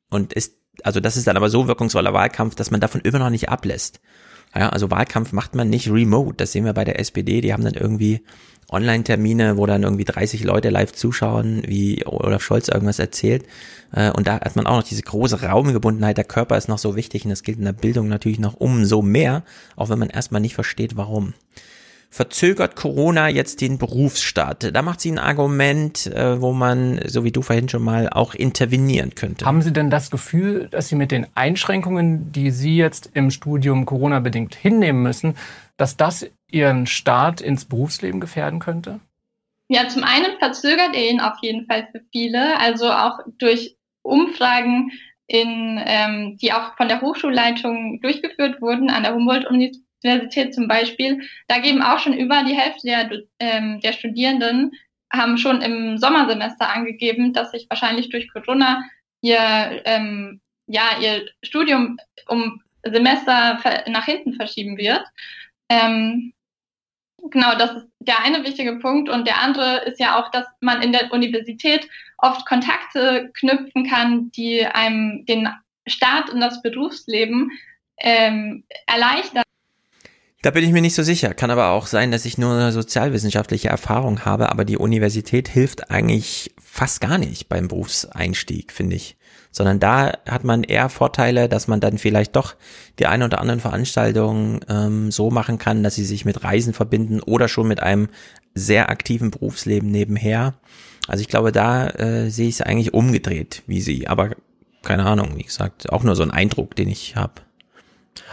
Und 0.09 0.33
ist, 0.33 0.55
also 0.81 0.99
das 0.99 1.15
ist 1.15 1.27
dann 1.27 1.37
aber 1.37 1.51
so 1.51 1.67
wirkungsvoller 1.67 2.13
Wahlkampf, 2.13 2.55
dass 2.55 2.71
man 2.71 2.81
davon 2.81 3.01
immer 3.01 3.19
noch 3.19 3.29
nicht 3.29 3.49
ablässt. 3.49 4.01
Ja, 4.55 4.69
also 4.69 4.89
Wahlkampf 4.89 5.33
macht 5.33 5.53
man 5.53 5.69
nicht 5.69 5.87
remote. 5.87 6.35
Das 6.35 6.51
sehen 6.51 6.65
wir 6.65 6.73
bei 6.73 6.83
der 6.83 6.99
SPD. 6.99 7.41
Die 7.41 7.53
haben 7.53 7.63
dann 7.63 7.75
irgendwie 7.75 8.23
Online-Termine, 8.71 9.57
wo 9.57 9.65
dann 9.65 9.83
irgendwie 9.83 10.05
30 10.05 10.43
Leute 10.43 10.69
live 10.69 10.93
zuschauen, 10.93 11.61
wie 11.67 12.05
Olaf 12.05 12.41
Scholz 12.41 12.69
irgendwas 12.69 12.99
erzählt. 12.99 13.45
Äh, 13.93 14.11
Und 14.11 14.27
da 14.27 14.35
hat 14.35 14.55
man 14.55 14.65
auch 14.65 14.77
noch 14.77 14.83
diese 14.83 15.03
große 15.03 15.43
Raumgebundenheit. 15.43 16.17
Der 16.17 16.23
Körper 16.23 16.57
ist 16.57 16.69
noch 16.69 16.77
so 16.77 16.95
wichtig 16.95 17.25
und 17.25 17.29
das 17.29 17.43
gilt 17.43 17.59
in 17.59 17.65
der 17.65 17.73
Bildung 17.73 18.07
natürlich 18.07 18.39
noch 18.39 18.55
umso 18.55 19.01
mehr, 19.01 19.43
auch 19.75 19.89
wenn 19.89 19.99
man 19.99 20.09
erstmal 20.09 20.41
nicht 20.41 20.55
versteht, 20.55 20.95
warum. 20.95 21.33
Verzögert 22.13 22.75
Corona 22.75 23.29
jetzt 23.29 23.61
den 23.61 23.77
Berufsstart? 23.77 24.75
Da 24.75 24.81
macht 24.81 24.99
sie 24.99 25.09
ein 25.09 25.17
Argument, 25.17 26.07
äh, 26.07 26.41
wo 26.41 26.51
man, 26.51 26.99
so 27.07 27.23
wie 27.23 27.31
du 27.31 27.41
vorhin 27.41 27.69
schon 27.69 27.83
mal, 27.83 28.09
auch 28.09 28.33
intervenieren 28.33 29.15
könnte. 29.15 29.45
Haben 29.45 29.61
Sie 29.61 29.71
denn 29.71 29.89
das 29.89 30.11
Gefühl, 30.11 30.67
dass 30.71 30.89
Sie 30.89 30.95
mit 30.95 31.11
den 31.11 31.25
Einschränkungen, 31.35 32.33
die 32.33 32.51
Sie 32.51 32.75
jetzt 32.75 33.11
im 33.13 33.31
Studium 33.31 33.85
Corona-bedingt 33.85 34.55
hinnehmen 34.55 35.01
müssen, 35.03 35.35
dass 35.77 35.95
das 35.95 36.27
Ihren 36.51 36.87
Start 36.87 37.41
ins 37.41 37.65
Berufsleben 37.65 38.19
gefährden 38.19 38.59
könnte? 38.59 38.99
Ja, 39.67 39.87
zum 39.87 40.03
einen 40.03 40.37
verzögert 40.37 40.95
er 40.95 41.09
ihn 41.09 41.21
auf 41.21 41.37
jeden 41.41 41.65
Fall 41.65 41.87
für 41.91 42.01
viele, 42.11 42.59
also 42.59 42.91
auch 42.91 43.19
durch 43.37 43.77
Umfragen, 44.01 44.91
in, 45.27 45.81
ähm, 45.85 46.37
die 46.41 46.51
auch 46.51 46.75
von 46.75 46.89
der 46.89 46.99
Hochschulleitung 46.99 48.01
durchgeführt 48.01 48.61
wurden, 48.61 48.89
an 48.89 49.03
der 49.03 49.13
Humboldt-Universität 49.13 50.53
zum 50.53 50.67
Beispiel. 50.67 51.21
Da 51.47 51.59
geben 51.59 51.81
auch 51.81 51.99
schon 51.99 52.13
über 52.13 52.43
die 52.43 52.57
Hälfte 52.57 52.87
der, 52.87 53.09
ähm, 53.39 53.79
der 53.79 53.93
Studierenden 53.93 54.73
haben 55.11 55.37
schon 55.37 55.61
im 55.61 55.97
Sommersemester 55.97 56.69
angegeben, 56.69 57.33
dass 57.33 57.51
sich 57.51 57.67
wahrscheinlich 57.69 58.09
durch 58.09 58.31
Corona 58.31 58.83
ihr, 59.21 59.81
ähm, 59.85 60.41
ja, 60.67 60.97
ihr 61.01 61.29
Studium 61.43 61.97
um 62.27 62.61
Semester 62.83 63.59
nach 63.87 64.05
hinten 64.05 64.33
verschieben 64.33 64.77
wird. 64.77 65.03
Ähm, 65.69 66.33
Genau, 67.29 67.55
das 67.57 67.71
ist 67.71 67.87
der 67.99 68.23
eine 68.23 68.43
wichtige 68.43 68.77
Punkt. 68.79 69.09
Und 69.09 69.27
der 69.27 69.41
andere 69.41 69.83
ist 69.85 69.99
ja 69.99 70.19
auch, 70.19 70.31
dass 70.31 70.45
man 70.59 70.81
in 70.81 70.91
der 70.91 71.11
Universität 71.11 71.87
oft 72.17 72.45
Kontakte 72.45 73.31
knüpfen 73.33 73.87
kann, 73.87 74.31
die 74.31 74.65
einem 74.65 75.25
den 75.25 75.47
Start 75.87 76.29
in 76.29 76.39
das 76.39 76.61
Berufsleben 76.61 77.51
ähm, 77.97 78.63
erleichtern. 78.87 79.43
Da 80.41 80.49
bin 80.49 80.63
ich 80.63 80.71
mir 80.71 80.81
nicht 80.81 80.95
so 80.95 81.03
sicher. 81.03 81.35
Kann 81.35 81.51
aber 81.51 81.69
auch 81.69 81.85
sein, 81.85 82.11
dass 82.11 82.25
ich 82.25 82.39
nur 82.39 82.53
eine 82.53 82.71
sozialwissenschaftliche 82.71 83.69
Erfahrung 83.69 84.25
habe, 84.25 84.49
aber 84.49 84.65
die 84.65 84.77
Universität 84.77 85.47
hilft 85.47 85.91
eigentlich 85.91 86.51
fast 86.59 87.01
gar 87.01 87.19
nicht 87.19 87.47
beim 87.47 87.67
Berufseinstieg, 87.67 88.71
finde 88.71 88.95
ich. 88.95 89.17
Sondern 89.51 89.79
da 89.79 90.13
hat 90.29 90.43
man 90.43 90.63
eher 90.63 90.87
Vorteile, 90.87 91.49
dass 91.49 91.67
man 91.67 91.81
dann 91.81 91.97
vielleicht 91.97 92.35
doch 92.35 92.55
die 92.99 93.07
eine 93.07 93.25
oder 93.25 93.41
anderen 93.41 93.59
Veranstaltungen 93.59 94.61
ähm, 94.69 95.11
so 95.11 95.29
machen 95.29 95.57
kann, 95.57 95.83
dass 95.83 95.95
sie 95.95 96.05
sich 96.05 96.23
mit 96.23 96.43
Reisen 96.43 96.73
verbinden 96.73 97.19
oder 97.21 97.47
schon 97.47 97.67
mit 97.67 97.83
einem 97.83 98.07
sehr 98.53 98.89
aktiven 98.89 99.29
Berufsleben 99.29 99.91
nebenher. 99.91 100.53
Also 101.07 101.21
ich 101.21 101.27
glaube, 101.27 101.51
da 101.51 101.87
äh, 101.89 102.29
sehe 102.29 102.47
ich 102.47 102.55
es 102.55 102.61
eigentlich 102.61 102.93
umgedreht 102.93 103.63
wie 103.67 103.81
sie. 103.81 104.07
Aber 104.07 104.31
keine 104.83 105.05
Ahnung, 105.05 105.31
wie 105.35 105.43
gesagt, 105.43 105.91
auch 105.91 106.03
nur 106.03 106.15
so 106.15 106.23
ein 106.23 106.31
Eindruck, 106.31 106.75
den 106.75 106.87
ich 106.87 107.15
habe. 107.15 107.33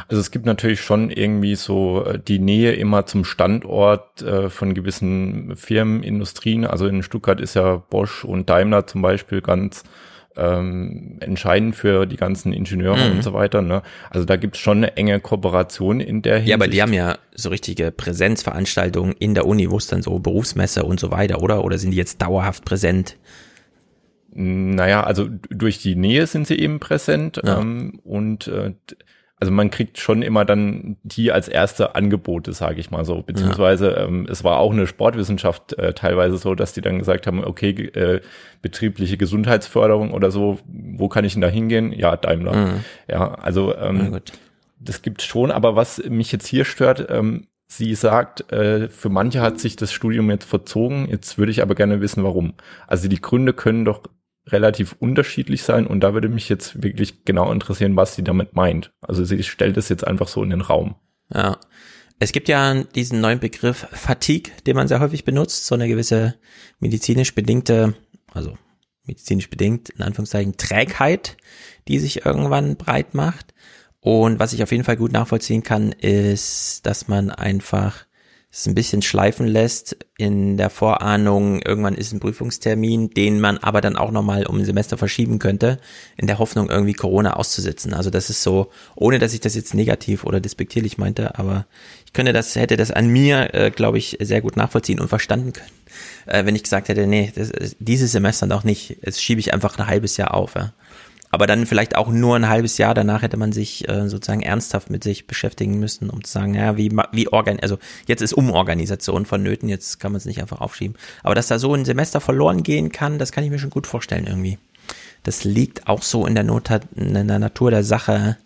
Also 0.08 0.20
es 0.20 0.30
gibt 0.30 0.46
natürlich 0.46 0.80
schon 0.80 1.10
irgendwie 1.10 1.54
so 1.54 2.04
äh, 2.04 2.18
die 2.18 2.38
Nähe 2.38 2.72
immer 2.74 3.06
zum 3.06 3.24
Standort 3.24 4.22
äh, 4.22 4.48
von 4.48 4.74
gewissen 4.74 5.56
Firmen, 5.56 6.02
Industrien. 6.02 6.64
Also 6.64 6.86
in 6.86 7.02
Stuttgart 7.02 7.40
ist 7.40 7.54
ja 7.54 7.76
Bosch 7.76 8.24
und 8.24 8.48
Daimler 8.48 8.86
zum 8.86 9.02
Beispiel 9.02 9.40
ganz 9.40 9.84
ähm, 10.38 11.16
entscheidend 11.20 11.74
für 11.76 12.06
die 12.06 12.16
ganzen 12.16 12.52
Ingenieure 12.52 12.96
Mhm. 13.10 13.16
und 13.16 13.22
so 13.22 13.32
weiter. 13.34 13.60
Ne? 13.62 13.82
Also 14.10 14.24
da 14.24 14.36
gibt 14.36 14.56
es 14.56 14.60
schon 14.62 14.78
eine 14.78 14.96
enge 14.96 15.20
Kooperation 15.20 16.00
in 16.00 16.22
der 16.22 16.34
Hinsicht. 16.36 16.48
Ja, 16.50 16.56
aber 16.56 16.68
die 16.68 16.80
haben 16.80 16.92
ja 16.92 17.18
so 17.34 17.48
richtige 17.50 17.90
Präsenzveranstaltungen 17.90 19.12
in 19.18 19.34
der 19.34 19.46
Uni, 19.46 19.70
wo 19.70 19.76
es 19.76 19.86
dann 19.88 20.02
so 20.02 20.18
Berufsmesse 20.18 20.84
und 20.84 21.00
so 21.00 21.10
weiter, 21.10 21.42
oder? 21.42 21.64
Oder 21.64 21.78
sind 21.78 21.90
die 21.90 21.96
jetzt 21.96 22.22
dauerhaft 22.22 22.64
präsent? 22.64 23.16
Naja, 24.30 25.02
also 25.04 25.26
durch 25.50 25.78
die 25.78 25.96
Nähe 25.96 26.26
sind 26.26 26.46
sie 26.46 26.58
eben 26.58 26.78
präsent 26.80 27.40
Ja. 27.44 27.60
ähm, 27.60 28.00
und 28.04 28.46
äh, 28.48 28.74
also 29.40 29.52
man 29.52 29.70
kriegt 29.70 29.98
schon 29.98 30.22
immer 30.22 30.44
dann 30.44 30.96
die 31.02 31.30
als 31.30 31.48
erste 31.48 31.94
Angebote, 31.94 32.52
sage 32.52 32.80
ich 32.80 32.90
mal 32.90 33.04
so. 33.04 33.22
Beziehungsweise 33.22 33.90
ähm, 33.90 34.26
es 34.28 34.42
war 34.42 34.58
auch 34.58 34.72
eine 34.72 34.86
Sportwissenschaft 34.86 35.78
äh, 35.78 35.92
teilweise 35.92 36.38
so, 36.38 36.54
dass 36.54 36.72
die 36.72 36.80
dann 36.80 36.98
gesagt 36.98 37.26
haben, 37.26 37.44
okay, 37.44 37.70
äh, 37.70 38.20
betriebliche 38.62 39.16
Gesundheitsförderung 39.16 40.12
oder 40.12 40.30
so, 40.30 40.58
wo 40.66 41.08
kann 41.08 41.24
ich 41.24 41.34
denn 41.34 41.42
da 41.42 41.48
hingehen? 41.48 41.92
Ja, 41.92 42.16
Daimler. 42.16 42.56
Mhm. 42.56 42.84
Ja, 43.08 43.34
also 43.34 43.76
ähm, 43.76 44.18
das 44.80 45.02
gibt 45.02 45.22
schon, 45.22 45.52
aber 45.52 45.76
was 45.76 46.02
mich 46.08 46.32
jetzt 46.32 46.46
hier 46.46 46.64
stört, 46.64 47.06
ähm, 47.08 47.46
sie 47.68 47.94
sagt, 47.94 48.50
äh, 48.52 48.88
für 48.88 49.08
manche 49.08 49.40
hat 49.40 49.60
sich 49.60 49.76
das 49.76 49.92
Studium 49.92 50.30
jetzt 50.30 50.46
verzogen, 50.46 51.08
jetzt 51.08 51.38
würde 51.38 51.52
ich 51.52 51.62
aber 51.62 51.74
gerne 51.74 52.00
wissen, 52.00 52.24
warum. 52.24 52.54
Also 52.86 53.08
die 53.08 53.20
Gründe 53.20 53.52
können 53.52 53.84
doch 53.84 54.02
relativ 54.52 54.96
unterschiedlich 54.98 55.62
sein 55.62 55.86
und 55.86 56.00
da 56.00 56.14
würde 56.14 56.28
mich 56.28 56.48
jetzt 56.48 56.82
wirklich 56.82 57.24
genau 57.24 57.52
interessieren, 57.52 57.96
was 57.96 58.14
sie 58.14 58.24
damit 58.24 58.54
meint. 58.54 58.92
Also 59.00 59.24
sie 59.24 59.42
stellt 59.42 59.76
es 59.76 59.88
jetzt 59.88 60.06
einfach 60.06 60.28
so 60.28 60.42
in 60.42 60.50
den 60.50 60.60
Raum. 60.60 60.96
Ja. 61.32 61.58
Es 62.20 62.32
gibt 62.32 62.48
ja 62.48 62.82
diesen 62.82 63.20
neuen 63.20 63.38
Begriff 63.38 63.86
Fatigue, 63.92 64.52
den 64.66 64.74
man 64.74 64.88
sehr 64.88 64.98
häufig 64.98 65.24
benutzt, 65.24 65.66
so 65.66 65.76
eine 65.76 65.86
gewisse 65.86 66.34
medizinisch 66.80 67.34
bedingte, 67.34 67.94
also 68.32 68.58
medizinisch 69.04 69.48
bedingt, 69.48 69.90
in 69.90 70.02
Anführungszeichen, 70.02 70.56
Trägheit, 70.56 71.36
die 71.86 72.00
sich 72.00 72.26
irgendwann 72.26 72.76
breit 72.76 73.14
macht. 73.14 73.54
Und 74.00 74.40
was 74.40 74.52
ich 74.52 74.62
auf 74.62 74.72
jeden 74.72 74.84
Fall 74.84 74.96
gut 74.96 75.12
nachvollziehen 75.12 75.62
kann, 75.62 75.92
ist, 75.92 76.86
dass 76.86 77.08
man 77.08 77.30
einfach 77.30 78.07
es 78.50 78.66
ein 78.66 78.74
bisschen 78.74 79.02
schleifen 79.02 79.46
lässt 79.46 79.96
in 80.16 80.56
der 80.56 80.70
Vorahnung, 80.70 81.60
irgendwann 81.60 81.94
ist 81.94 82.12
ein 82.12 82.20
Prüfungstermin, 82.20 83.10
den 83.10 83.40
man 83.40 83.58
aber 83.58 83.82
dann 83.82 83.96
auch 83.96 84.10
nochmal 84.10 84.46
um 84.46 84.58
ein 84.58 84.64
Semester 84.64 84.96
verschieben 84.96 85.38
könnte, 85.38 85.78
in 86.16 86.26
der 86.26 86.38
Hoffnung, 86.38 86.70
irgendwie 86.70 86.94
Corona 86.94 87.34
auszusitzen. 87.34 87.92
Also 87.92 88.08
das 88.08 88.30
ist 88.30 88.42
so, 88.42 88.70
ohne 88.96 89.18
dass 89.18 89.34
ich 89.34 89.40
das 89.40 89.54
jetzt 89.54 89.74
negativ 89.74 90.24
oder 90.24 90.40
despektierlich 90.40 90.96
meinte, 90.96 91.38
aber 91.38 91.66
ich 92.06 92.14
könnte 92.14 92.32
das, 92.32 92.56
hätte 92.56 92.78
das 92.78 92.90
an 92.90 93.08
mir, 93.08 93.52
äh, 93.54 93.70
glaube 93.70 93.98
ich, 93.98 94.16
sehr 94.20 94.40
gut 94.40 94.56
nachvollziehen 94.56 94.98
und 94.98 95.08
verstanden 95.08 95.52
können, 95.52 95.70
äh, 96.24 96.46
wenn 96.46 96.56
ich 96.56 96.62
gesagt 96.62 96.88
hätte, 96.88 97.06
nee, 97.06 97.30
das, 97.34 97.52
dieses 97.78 98.12
Semester 98.12 98.46
noch 98.46 98.64
nicht, 98.64 98.96
jetzt 99.02 99.22
schiebe 99.22 99.40
ich 99.40 99.52
einfach 99.52 99.78
ein 99.78 99.86
halbes 99.86 100.16
Jahr 100.16 100.32
auf. 100.32 100.54
Ja 100.54 100.72
aber 101.30 101.46
dann 101.46 101.66
vielleicht 101.66 101.96
auch 101.96 102.08
nur 102.08 102.36
ein 102.36 102.48
halbes 102.48 102.78
Jahr 102.78 102.94
danach 102.94 103.22
hätte 103.22 103.36
man 103.36 103.52
sich 103.52 103.88
äh, 103.88 104.08
sozusagen 104.08 104.42
ernsthaft 104.42 104.90
mit 104.90 105.04
sich 105.04 105.26
beschäftigen 105.26 105.78
müssen, 105.78 106.10
um 106.10 106.24
zu 106.24 106.32
sagen, 106.32 106.54
ja, 106.54 106.76
wie, 106.76 106.90
wie 107.12 107.28
organ, 107.28 107.60
also 107.60 107.78
jetzt 108.06 108.22
ist 108.22 108.32
Umorganisation 108.32 109.26
vonnöten, 109.26 109.68
jetzt 109.68 110.00
kann 110.00 110.12
man 110.12 110.16
es 110.16 110.24
nicht 110.24 110.40
einfach 110.40 110.60
aufschieben. 110.60 110.96
Aber 111.22 111.34
dass 111.34 111.48
da 111.48 111.58
so 111.58 111.74
ein 111.74 111.84
Semester 111.84 112.20
verloren 112.20 112.62
gehen 112.62 112.90
kann, 112.92 113.18
das 113.18 113.32
kann 113.32 113.44
ich 113.44 113.50
mir 113.50 113.58
schon 113.58 113.70
gut 113.70 113.86
vorstellen 113.86 114.26
irgendwie. 114.26 114.58
Das 115.22 115.44
liegt 115.44 115.88
auch 115.88 116.02
so 116.02 116.26
in 116.26 116.34
der, 116.34 116.44
Not 116.44 116.70
in 116.94 117.12
der 117.12 117.38
Natur 117.38 117.70
der 117.70 117.84
Sache 117.84 118.38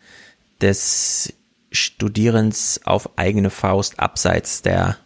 des 0.60 1.32
Studierens 1.70 2.80
auf 2.84 3.16
eigene 3.16 3.50
Faust 3.50 4.00
abseits 4.00 4.62
der 4.62 4.96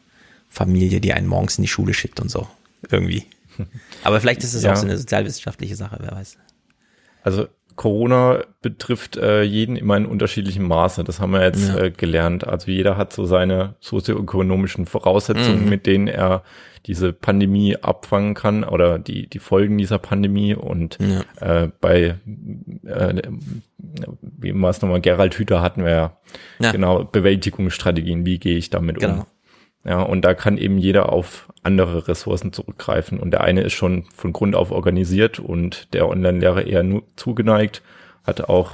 Familie, 0.49 1.01
die 1.01 1.13
einen 1.13 1.27
morgens 1.27 1.59
in 1.59 1.63
die 1.63 1.69
Schule 1.69 1.93
schickt 1.93 2.21
und 2.21 2.31
so. 2.31 2.49
Irgendwie. 2.91 3.27
Aber 4.05 4.21
vielleicht 4.21 4.43
ist 4.43 4.55
es 4.55 4.63
ja. 4.63 4.73
auch 4.73 4.77
so 4.77 4.87
eine 4.87 4.97
sozialwissenschaftliche 4.97 5.77
Sache, 5.77 5.99
wer 6.01 6.13
weiß. 6.13 6.39
Also 7.23 7.49
Corona 7.77 8.43
betrifft 8.63 9.17
äh, 9.17 9.43
jeden 9.43 9.77
immer 9.77 9.97
in 9.97 10.07
unterschiedlichem 10.07 10.67
Maße. 10.67 11.05
Das 11.05 11.21
haben 11.21 11.33
wir 11.33 11.43
jetzt 11.43 11.69
ja. 11.69 11.79
äh, 11.79 11.91
gelernt. 11.91 12.47
Also 12.47 12.71
jeder 12.71 12.97
hat 12.97 13.13
so 13.13 13.27
seine 13.27 13.75
sozioökonomischen 13.81 14.87
Voraussetzungen, 14.87 15.65
mhm. 15.65 15.69
mit 15.69 15.87
denen 15.87 16.09
er 16.09 16.43
diese 16.87 17.13
Pandemie 17.13 17.77
abfangen 17.77 18.35
kann 18.35 18.65
oder 18.65 18.99
die, 18.99 19.29
die 19.29 19.39
Folgen 19.39 19.77
dieser 19.77 19.99
Pandemie. 19.99 20.55
Und 20.55 20.99
ja. 21.01 21.65
äh, 21.65 21.69
bei, 21.81 22.17
äh, 22.85 23.23
wie 24.23 24.61
war 24.61 24.71
es 24.71 24.81
nochmal, 24.81 25.01
Gerald 25.01 25.35
Hüther 25.35 25.61
hatten 25.61 25.85
wir 25.85 25.91
ja, 25.91 26.17
ja. 26.59 26.73
genau 26.73 27.05
Bewältigungsstrategien. 27.05 28.25
Wie 28.25 28.39
gehe 28.39 28.57
ich 28.57 28.71
damit 28.71 28.99
genau. 28.99 29.15
um? 29.15 29.27
Ja, 29.87 30.03
und 30.03 30.23
da 30.23 30.35
kann 30.35 30.59
eben 30.59 30.79
jeder 30.79 31.13
auf 31.13 31.49
andere 31.63 32.09
Ressourcen 32.09 32.53
zurückgreifen. 32.53 33.21
Und 33.21 33.31
der 33.31 33.43
eine 33.43 33.63
ist 33.63 33.75
schon 33.75 34.05
von 34.15 34.33
Grund 34.33 34.57
auf 34.57 34.73
organisiert 34.73 35.39
und 35.39 35.95
der 35.95 36.09
Online-Lehrer 36.09 36.67
eher 36.67 36.83
nur 36.83 37.05
zugeneigt, 37.15 37.83
hat 38.25 38.49
auch 38.49 38.73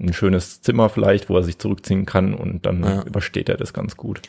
ein 0.00 0.12
schönes 0.12 0.62
Zimmer 0.62 0.88
vielleicht, 0.88 1.28
wo 1.28 1.36
er 1.36 1.44
sich 1.44 1.58
zurückziehen 1.58 2.06
kann 2.06 2.34
und 2.34 2.66
dann 2.66 2.82
ja. 2.82 3.02
übersteht 3.02 3.48
er 3.48 3.56
das 3.56 3.72
ganz 3.72 3.96
gut. 3.96 4.22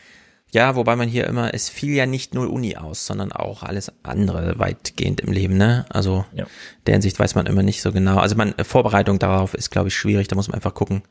Ja, 0.54 0.76
wobei 0.76 0.98
man 0.98 1.08
hier 1.08 1.26
immer, 1.28 1.54
es 1.54 1.70
fiel 1.70 1.96
ja 1.96 2.06
nicht 2.06 2.36
nur 2.36 2.52
Uni 2.52 2.76
aus, 2.76 3.06
sondern 3.06 3.32
auch 3.32 3.64
alles 3.64 3.92
andere 4.04 4.60
weitgehend 4.60 5.22
im 5.22 5.32
Leben, 5.32 5.56
ne? 5.56 5.86
Also 5.90 6.26
ja. 6.34 6.46
der 6.86 6.96
Hinsicht 6.96 7.18
weiß 7.18 7.36
man 7.36 7.46
immer 7.46 7.64
nicht 7.64 7.82
so 7.82 7.94
genau. 7.94 8.18
Also 8.18 8.36
man, 8.36 8.54
Vorbereitung 8.62 9.18
darauf 9.18 9.54
ist, 9.54 9.72
glaube 9.72 9.88
ich, 9.88 9.96
schwierig. 9.96 10.28
Da 10.28 10.36
muss 10.36 10.50
man 10.50 10.56
einfach 10.56 10.74
gucken, 10.74 11.04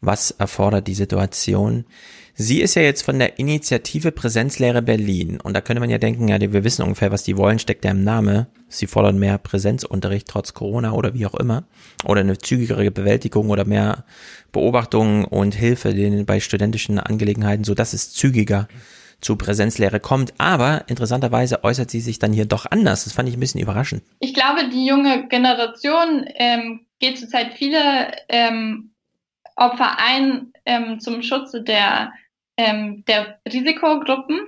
was 0.00 0.30
erfordert 0.30 0.88
die 0.88 0.94
Situation. 0.94 1.84
Sie 2.38 2.60
ist 2.60 2.74
ja 2.74 2.82
jetzt 2.82 3.00
von 3.00 3.18
der 3.18 3.38
Initiative 3.38 4.12
Präsenzlehre 4.12 4.82
Berlin. 4.82 5.40
Und 5.40 5.54
da 5.54 5.62
könnte 5.62 5.80
man 5.80 5.88
ja 5.88 5.96
denken, 5.96 6.28
ja, 6.28 6.38
wir 6.38 6.64
wissen 6.64 6.82
ungefähr, 6.82 7.10
was 7.10 7.22
die 7.22 7.38
wollen, 7.38 7.58
steckt 7.58 7.82
ja 7.86 7.92
im 7.92 8.04
Name. 8.04 8.48
Sie 8.68 8.86
fordern 8.86 9.18
mehr 9.18 9.38
Präsenzunterricht 9.38 10.28
trotz 10.28 10.52
Corona 10.52 10.92
oder 10.92 11.14
wie 11.14 11.24
auch 11.24 11.34
immer. 11.34 11.64
Oder 12.04 12.20
eine 12.20 12.36
zügigere 12.36 12.90
Bewältigung 12.90 13.48
oder 13.48 13.64
mehr 13.64 14.04
Beobachtung 14.52 15.24
und 15.24 15.54
Hilfe 15.54 15.94
bei 16.26 16.38
studentischen 16.38 16.98
Angelegenheiten, 16.98 17.64
so 17.64 17.72
dass 17.72 17.94
es 17.94 18.12
zügiger 18.12 18.68
zu 19.22 19.36
Präsenzlehre 19.36 19.98
kommt. 19.98 20.34
Aber 20.36 20.84
interessanterweise 20.88 21.64
äußert 21.64 21.90
sie 21.90 22.02
sich 22.02 22.18
dann 22.18 22.34
hier 22.34 22.44
doch 22.44 22.66
anders. 22.70 23.04
Das 23.04 23.14
fand 23.14 23.30
ich 23.30 23.36
ein 23.38 23.40
bisschen 23.40 23.62
überraschend. 23.62 24.02
Ich 24.20 24.34
glaube, 24.34 24.68
die 24.68 24.84
junge 24.84 25.26
Generation 25.28 26.26
ähm, 26.34 26.80
geht 26.98 27.18
zurzeit 27.18 27.54
viele 27.54 28.12
ähm, 28.28 28.90
Opfer 29.56 29.96
ein 29.98 30.52
ähm, 30.66 31.00
zum 31.00 31.22
Schutze 31.22 31.62
der 31.62 32.12
ähm, 32.56 33.04
der 33.06 33.38
Risikogruppen. 33.46 34.40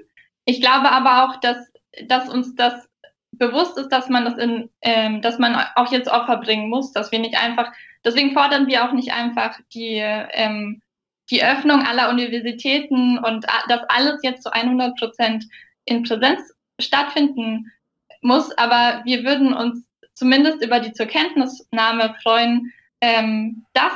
Ich 0.45 0.61
glaube 0.61 0.91
aber 0.91 1.25
auch, 1.25 1.41
dass, 1.41 1.71
dass 2.07 2.29
uns 2.29 2.55
das 2.55 2.89
bewusst 3.33 3.79
ist, 3.79 3.91
dass 3.91 4.09
man 4.09 4.25
das 4.25 4.37
in, 4.39 4.71
ähm, 4.83 5.23
dass 5.23 5.39
man 5.39 5.57
auch 5.77 5.93
jetzt 5.93 6.11
Opfer 6.11 6.39
bringen 6.39 6.69
muss, 6.69 6.93
dass 6.93 7.13
wir 7.13 7.19
nicht 7.19 7.37
einfach, 7.37 7.73
deswegen 8.05 8.33
fordern 8.33 8.67
wir 8.67 8.85
auch 8.85 8.93
nicht 8.93 9.13
einfach 9.13 9.59
die, 9.73 9.99
ähm, 9.99 10.83
die 11.31 11.45
Öffnung 11.45 11.83
aller 11.83 12.09
Universitäten 12.09 13.19
und 13.19 13.47
dass 13.69 13.83
alles 13.89 14.21
jetzt 14.23 14.43
zu 14.43 14.53
100 14.53 14.99
Prozent 14.99 15.45
in 15.85 16.03
Präsenz 16.03 16.55
stattfinden 16.81 17.71
muss, 18.23 18.57
aber 18.57 19.03
wir 19.05 19.25
würden 19.25 19.53
uns 19.53 19.85
zumindest 20.15 20.65
über 20.65 20.81
die 20.81 20.93
zur 20.93 21.07
Kenntnisnahme 21.07 22.17
freuen, 22.23 22.73
ähm, 23.01 23.65
dass 23.73 23.93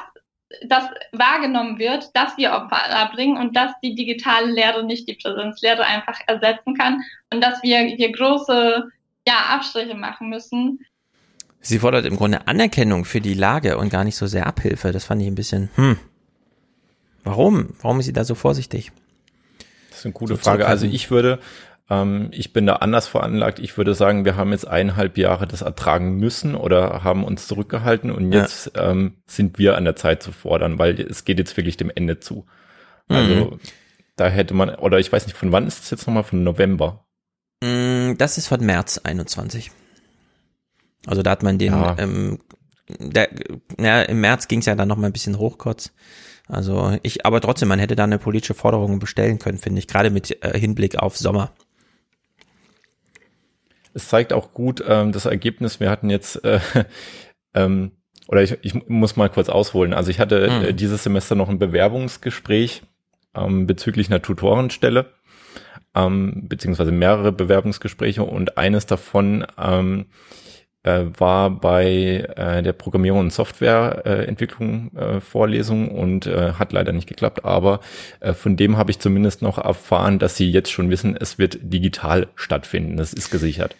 das 0.66 0.84
wahrgenommen 1.12 1.78
wird, 1.78 2.14
dass 2.14 2.36
wir 2.36 2.52
Opfer 2.52 2.76
erbringen 2.76 3.36
und 3.36 3.56
dass 3.56 3.72
die 3.82 3.94
digitale 3.94 4.50
Lehre 4.50 4.84
nicht 4.84 5.08
die 5.08 5.14
Präsenzlehre 5.14 5.84
einfach 5.84 6.20
ersetzen 6.26 6.74
kann 6.74 7.00
und 7.32 7.42
dass 7.42 7.62
wir 7.62 7.78
hier 7.78 8.12
große 8.12 8.90
ja, 9.26 9.34
Abstriche 9.50 9.94
machen 9.94 10.28
müssen. 10.28 10.84
Sie 11.60 11.78
fordert 11.78 12.06
im 12.06 12.16
Grunde 12.16 12.46
Anerkennung 12.48 13.04
für 13.04 13.20
die 13.20 13.34
Lage 13.34 13.78
und 13.78 13.88
gar 13.88 14.04
nicht 14.04 14.16
so 14.16 14.26
sehr 14.26 14.46
Abhilfe. 14.46 14.92
Das 14.92 15.04
fand 15.04 15.22
ich 15.22 15.28
ein 15.28 15.36
bisschen, 15.36 15.70
hm. 15.76 15.98
Warum? 17.24 17.74
Warum 17.80 18.00
ist 18.00 18.06
sie 18.06 18.12
da 18.12 18.24
so 18.24 18.34
vorsichtig? 18.34 18.90
Das 19.90 20.00
ist 20.00 20.06
eine 20.06 20.12
gute 20.12 20.34
so 20.34 20.40
Frage. 20.40 20.66
Also 20.66 20.86
ich 20.86 21.10
würde, 21.10 21.38
ich 22.30 22.52
bin 22.52 22.66
da 22.66 22.76
anders 22.76 23.08
veranlagt. 23.08 23.58
Ich 23.58 23.76
würde 23.76 23.94
sagen, 23.94 24.24
wir 24.24 24.36
haben 24.36 24.52
jetzt 24.52 24.66
eineinhalb 24.66 25.18
Jahre 25.18 25.46
das 25.46 25.62
ertragen 25.62 26.16
müssen 26.16 26.54
oder 26.54 27.02
haben 27.02 27.24
uns 27.24 27.46
zurückgehalten 27.46 28.10
und 28.10 28.32
jetzt 28.32 28.72
ja. 28.76 28.90
ähm, 28.90 29.16
sind 29.26 29.58
wir 29.58 29.76
an 29.76 29.84
der 29.84 29.96
Zeit 29.96 30.22
zu 30.22 30.32
fordern, 30.32 30.78
weil 30.78 31.00
es 31.00 31.24
geht 31.24 31.38
jetzt 31.38 31.56
wirklich 31.56 31.76
dem 31.76 31.90
Ende 31.94 32.20
zu. 32.20 32.46
Also 33.08 33.34
mhm. 33.34 33.60
da 34.16 34.28
hätte 34.28 34.54
man, 34.54 34.74
oder 34.76 34.98
ich 34.98 35.12
weiß 35.12 35.26
nicht, 35.26 35.36
von 35.36 35.52
wann 35.52 35.66
ist 35.66 35.82
es 35.84 35.90
jetzt 35.90 36.06
nochmal? 36.06 36.24
Von 36.24 36.44
November? 36.44 37.04
Mm, 37.62 38.16
das 38.16 38.38
ist 38.38 38.48
von 38.48 38.64
März 38.64 38.98
21. 38.98 39.70
Also 41.06 41.22
da 41.22 41.30
hat 41.30 41.42
man 41.42 41.58
den, 41.58 41.72
ja. 41.72 41.96
ähm, 41.98 42.38
der, 42.88 43.28
ja, 43.80 44.02
im 44.02 44.20
März 44.20 44.48
ging 44.48 44.60
es 44.60 44.66
ja 44.66 44.74
dann 44.74 44.88
noch 44.88 44.96
mal 44.96 45.06
ein 45.06 45.12
bisschen 45.12 45.38
hoch 45.38 45.58
kurz. 45.58 45.92
Also 46.48 46.96
ich, 47.02 47.24
aber 47.24 47.40
trotzdem, 47.40 47.68
man 47.68 47.78
hätte 47.78 47.96
da 47.96 48.04
eine 48.04 48.18
politische 48.18 48.54
Forderung 48.54 48.98
bestellen 48.98 49.38
können, 49.38 49.58
finde 49.58 49.78
ich, 49.78 49.88
gerade 49.88 50.10
mit 50.10 50.44
äh, 50.44 50.58
Hinblick 50.58 50.96
auf 50.96 51.16
Sommer 51.16 51.52
es 53.94 54.08
zeigt 54.08 54.32
auch 54.32 54.52
gut 54.52 54.82
ähm, 54.86 55.12
das 55.12 55.26
Ergebnis. 55.26 55.80
Wir 55.80 55.90
hatten 55.90 56.10
jetzt, 56.10 56.44
äh, 56.44 56.60
ähm, 57.54 57.92
oder 58.28 58.42
ich, 58.42 58.58
ich 58.62 58.88
muss 58.88 59.16
mal 59.16 59.28
kurz 59.28 59.48
ausholen. 59.48 59.92
Also 59.94 60.10
ich 60.10 60.20
hatte 60.20 60.48
mhm. 60.50 60.64
äh, 60.64 60.72
dieses 60.72 61.04
Semester 61.04 61.34
noch 61.34 61.48
ein 61.48 61.58
Bewerbungsgespräch 61.58 62.82
ähm, 63.34 63.66
bezüglich 63.66 64.08
einer 64.08 64.22
Tutorenstelle, 64.22 65.12
ähm, 65.94 66.48
beziehungsweise 66.48 66.92
mehrere 66.92 67.32
Bewerbungsgespräche 67.32 68.22
und 68.22 68.58
eines 68.58 68.86
davon 68.86 69.46
ähm, 69.58 70.06
äh, 70.84 71.04
war 71.16 71.50
bei 71.50 72.26
äh, 72.36 72.62
der 72.62 72.72
Programmierung 72.72 73.20
und 73.20 73.32
Softwareentwicklung 73.32 74.90
äh, 74.96 75.20
Vorlesung 75.20 75.88
und 75.90 76.26
äh, 76.26 76.54
hat 76.54 76.72
leider 76.72 76.92
nicht 76.92 77.08
geklappt, 77.08 77.44
aber 77.44 77.80
äh, 78.20 78.32
von 78.32 78.56
dem 78.56 78.76
habe 78.76 78.90
ich 78.90 78.98
zumindest 78.98 79.42
noch 79.42 79.58
erfahren, 79.58 80.18
dass 80.18 80.36
sie 80.36 80.50
jetzt 80.50 80.72
schon 80.72 80.90
wissen, 80.90 81.16
es 81.18 81.38
wird 81.38 81.58
digital 81.62 82.26
stattfinden. 82.34 82.96
Das 82.96 83.12
ist 83.12 83.30
gesichert. 83.30 83.76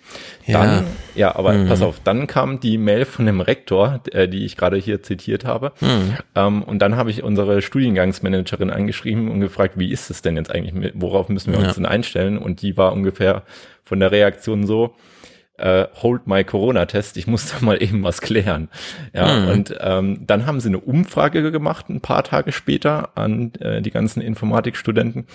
Ja, 0.47 0.65
dann, 0.65 0.85
ja 1.15 1.35
aber 1.35 1.53
mhm. 1.53 1.69
pass 1.69 1.83
auf, 1.83 2.01
dann 2.05 2.27
kam 2.27 2.61
die 2.61 2.79
Mail 2.79 3.05
von 3.05 3.27
dem 3.27 3.41
Rektor, 3.41 4.01
äh, 4.13 4.29
die 4.29 4.45
ich 4.45 4.57
gerade 4.57 4.77
hier 4.77 5.03
zitiert 5.03 5.45
habe. 5.45 5.73
Mhm. 5.81 6.17
Ähm, 6.37 6.63
und 6.63 6.79
dann 6.79 6.97
habe 6.97 7.11
ich 7.11 7.23
unsere 7.25 7.63
Studiengangsmanagerin 7.63 8.71
angeschrieben 8.71 9.29
und 9.29 9.41
gefragt, 9.41 9.75
wie 9.77 9.91
ist 9.91 10.11
es 10.11 10.23
denn 10.23 10.37
jetzt 10.37 10.53
eigentlich, 10.53 10.93
worauf 10.95 11.29
müssen 11.29 11.53
wir 11.53 11.61
ja. 11.61 11.67
uns 11.67 11.75
denn 11.75 11.87
einstellen? 11.87 12.39
Und 12.39 12.63
die 12.63 12.77
war 12.77 12.93
ungefähr 12.93 13.43
von 13.85 13.99
der 13.99 14.13
Reaktion 14.13 14.67
so, 14.67 14.95
äh, 15.63 15.87
hold 16.03 16.27
my 16.27 16.45
Corona-Test, 16.45 17.17
ich 17.17 17.27
muss 17.27 17.51
da 17.53 17.65
mal 17.65 17.83
eben 17.83 18.03
was 18.03 18.21
klären. 18.21 18.69
Ja, 19.15 19.41
mhm. 19.41 19.49
und 19.49 19.75
ähm, 19.81 20.27
dann 20.27 20.47
haben 20.47 20.61
sie 20.61 20.69
eine 20.69 20.81
Umfrage 20.81 21.51
gemacht, 21.51 21.89
ein 21.89 22.01
paar 22.01 22.25
Tage 22.25 22.53
später, 22.53 23.17
an 23.17 23.53
äh, 23.61 23.81
die 23.81 23.91
ganzen 23.91 24.21
Informatikstudenten. 24.21 25.27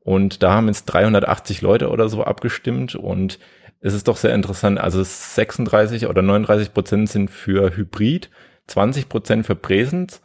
Und 0.00 0.42
da 0.42 0.52
haben 0.52 0.68
jetzt 0.68 0.86
380 0.86 1.60
Leute 1.62 1.88
oder 1.90 2.08
so 2.08 2.24
abgestimmt 2.24 2.94
und 2.94 3.38
es 3.80 3.94
ist 3.94 4.08
doch 4.08 4.16
sehr 4.16 4.34
interessant. 4.34 4.78
Also 4.78 5.02
36 5.02 6.06
oder 6.06 6.22
39 6.22 6.74
Prozent 6.74 7.08
sind 7.08 7.30
für 7.30 7.74
Hybrid, 7.76 8.30
20 8.66 9.08
Prozent 9.08 9.46
für 9.46 9.56
Präsenz 9.56 10.20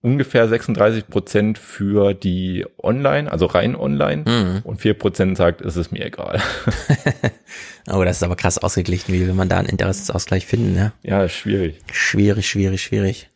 ungefähr 0.00 0.48
36 0.48 1.08
Prozent 1.08 1.58
für 1.58 2.14
die 2.14 2.64
Online, 2.82 3.30
also 3.30 3.46
rein 3.46 3.74
Online 3.74 4.24
mhm. 4.26 4.60
und 4.64 4.80
vier 4.80 4.94
Prozent 4.94 5.36
sagt, 5.36 5.60
es 5.60 5.76
ist 5.76 5.90
mir 5.90 6.04
egal. 6.04 6.40
oh, 7.90 8.04
das 8.04 8.18
ist 8.18 8.22
aber 8.22 8.36
krass 8.36 8.58
ausgeglichen. 8.58 9.12
Wie 9.12 9.26
will 9.26 9.34
man 9.34 9.48
da 9.48 9.58
einen 9.58 9.68
Interessensausgleich 9.68 10.46
finden? 10.46 10.74
Ne? 10.74 10.92
Ja, 11.02 11.28
schwierig. 11.28 11.80
Schwierig, 11.92 12.48
schwierig, 12.48 12.82
schwierig. 12.82 13.30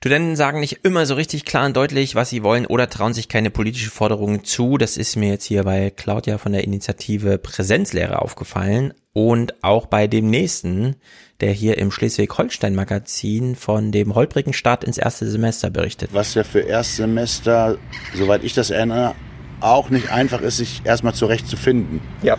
Studenten 0.00 0.36
sagen 0.36 0.60
nicht 0.60 0.84
immer 0.84 1.06
so 1.06 1.14
richtig 1.14 1.44
klar 1.44 1.66
und 1.66 1.76
deutlich, 1.76 2.14
was 2.14 2.30
sie 2.30 2.44
wollen 2.44 2.66
oder 2.66 2.88
trauen 2.88 3.14
sich 3.14 3.28
keine 3.28 3.50
politische 3.50 3.90
Forderungen 3.90 4.44
zu. 4.44 4.78
Das 4.78 4.96
ist 4.96 5.16
mir 5.16 5.30
jetzt 5.30 5.44
hier 5.44 5.64
bei 5.64 5.90
Claudia 5.90 6.38
von 6.38 6.52
der 6.52 6.62
Initiative 6.62 7.36
Präsenzlehre 7.36 8.22
aufgefallen 8.22 8.94
und 9.18 9.52
auch 9.64 9.86
bei 9.86 10.06
dem 10.06 10.30
nächsten, 10.30 10.94
der 11.40 11.50
hier 11.50 11.76
im 11.78 11.90
Schleswig-Holstein-Magazin 11.90 13.56
von 13.56 13.90
dem 13.90 14.14
holprigen 14.14 14.52
Start 14.52 14.84
ins 14.84 14.96
erste 14.96 15.28
Semester 15.28 15.70
berichtet. 15.70 16.10
Was 16.12 16.34
ja 16.34 16.44
für 16.44 16.60
Erstsemester, 16.60 17.78
soweit 18.14 18.44
ich 18.44 18.54
das 18.54 18.70
erinnere, 18.70 19.16
auch 19.60 19.90
nicht 19.90 20.12
einfach 20.12 20.40
ist, 20.40 20.58
sich 20.58 20.82
erstmal 20.84 21.14
zurechtzufinden. 21.14 22.00
Ja. 22.22 22.36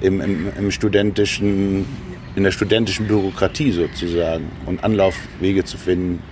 Im, 0.00 0.22
im, 0.22 0.50
im 0.56 0.70
studentischen, 0.70 1.84
in 2.34 2.44
der 2.44 2.50
studentischen 2.50 3.08
Bürokratie 3.08 3.70
sozusagen 3.70 4.50
und 4.64 4.82
Anlaufwege 4.82 5.64
zu 5.64 5.76
finden. 5.76 6.22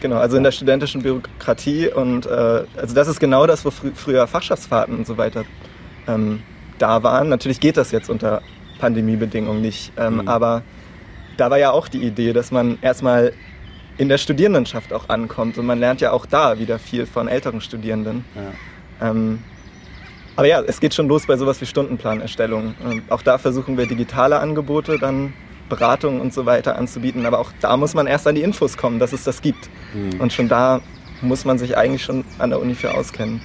Genau, 0.00 0.16
also 0.16 0.36
in 0.36 0.42
der 0.42 0.50
studentischen 0.50 1.02
Bürokratie 1.02 1.90
und 1.90 2.26
äh, 2.26 2.64
also 2.76 2.92
das 2.92 3.06
ist 3.06 3.20
genau 3.20 3.46
das, 3.46 3.64
wo 3.64 3.70
fr 3.70 3.92
früher 3.94 4.26
Fachschaftsfahrten 4.26 4.96
und 4.96 5.06
so 5.06 5.16
weiter 5.16 5.44
ähm, 6.08 6.42
da 6.78 7.04
waren. 7.04 7.28
Natürlich 7.28 7.60
geht 7.60 7.76
das 7.76 7.92
jetzt 7.92 8.10
unter 8.10 8.42
Pandemiebedingungen 8.84 9.62
nicht, 9.62 9.92
ähm, 9.96 10.16
mhm. 10.16 10.28
aber 10.28 10.62
da 11.38 11.48
war 11.48 11.58
ja 11.58 11.70
auch 11.70 11.88
die 11.88 12.02
Idee, 12.02 12.34
dass 12.34 12.50
man 12.50 12.76
erstmal 12.82 13.32
in 13.96 14.10
der 14.10 14.18
Studierendenschaft 14.18 14.92
auch 14.92 15.08
ankommt 15.08 15.56
und 15.56 15.64
man 15.64 15.78
lernt 15.80 16.02
ja 16.02 16.12
auch 16.12 16.26
da 16.26 16.58
wieder 16.58 16.78
viel 16.78 17.06
von 17.06 17.28
älteren 17.28 17.62
Studierenden. 17.62 18.26
Ja. 18.34 19.08
Ähm, 19.10 19.38
aber 20.36 20.48
ja, 20.48 20.60
es 20.60 20.80
geht 20.80 20.92
schon 20.92 21.08
los 21.08 21.26
bei 21.26 21.38
sowas 21.38 21.60
wie 21.62 21.66
Stundenplanerstellung. 21.66 22.74
Und 22.84 23.10
auch 23.10 23.22
da 23.22 23.38
versuchen 23.38 23.78
wir 23.78 23.86
digitale 23.86 24.38
Angebote 24.38 24.98
dann 24.98 25.32
Beratung 25.68 26.20
und 26.20 26.34
so 26.34 26.44
weiter 26.44 26.76
anzubieten. 26.76 27.24
Aber 27.24 27.38
auch 27.38 27.52
da 27.60 27.76
muss 27.76 27.94
man 27.94 28.06
erst 28.06 28.26
an 28.26 28.34
die 28.34 28.42
Infos 28.42 28.76
kommen, 28.76 28.98
dass 28.98 29.12
es 29.12 29.24
das 29.24 29.40
gibt. 29.40 29.70
Mhm. 29.94 30.20
Und 30.20 30.32
schon 30.32 30.48
da 30.48 30.80
muss 31.22 31.44
man 31.44 31.58
sich 31.58 31.76
eigentlich 31.78 32.02
schon 32.02 32.24
an 32.38 32.50
der 32.50 32.60
Uni 32.60 32.74
für 32.74 32.92
auskennen. 32.92 33.42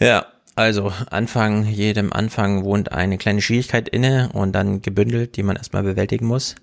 Ja, 0.00 0.26
also 0.56 0.92
Anfang, 1.10 1.64
jedem 1.64 2.12
Anfang 2.12 2.64
wohnt 2.64 2.90
eine 2.90 3.18
kleine 3.18 3.42
Schwierigkeit 3.42 3.88
inne 3.88 4.30
und 4.32 4.52
dann 4.52 4.82
gebündelt, 4.82 5.36
die 5.36 5.42
man 5.42 5.56
erstmal 5.56 5.82
bewältigen 5.82 6.26
muss. 6.26 6.56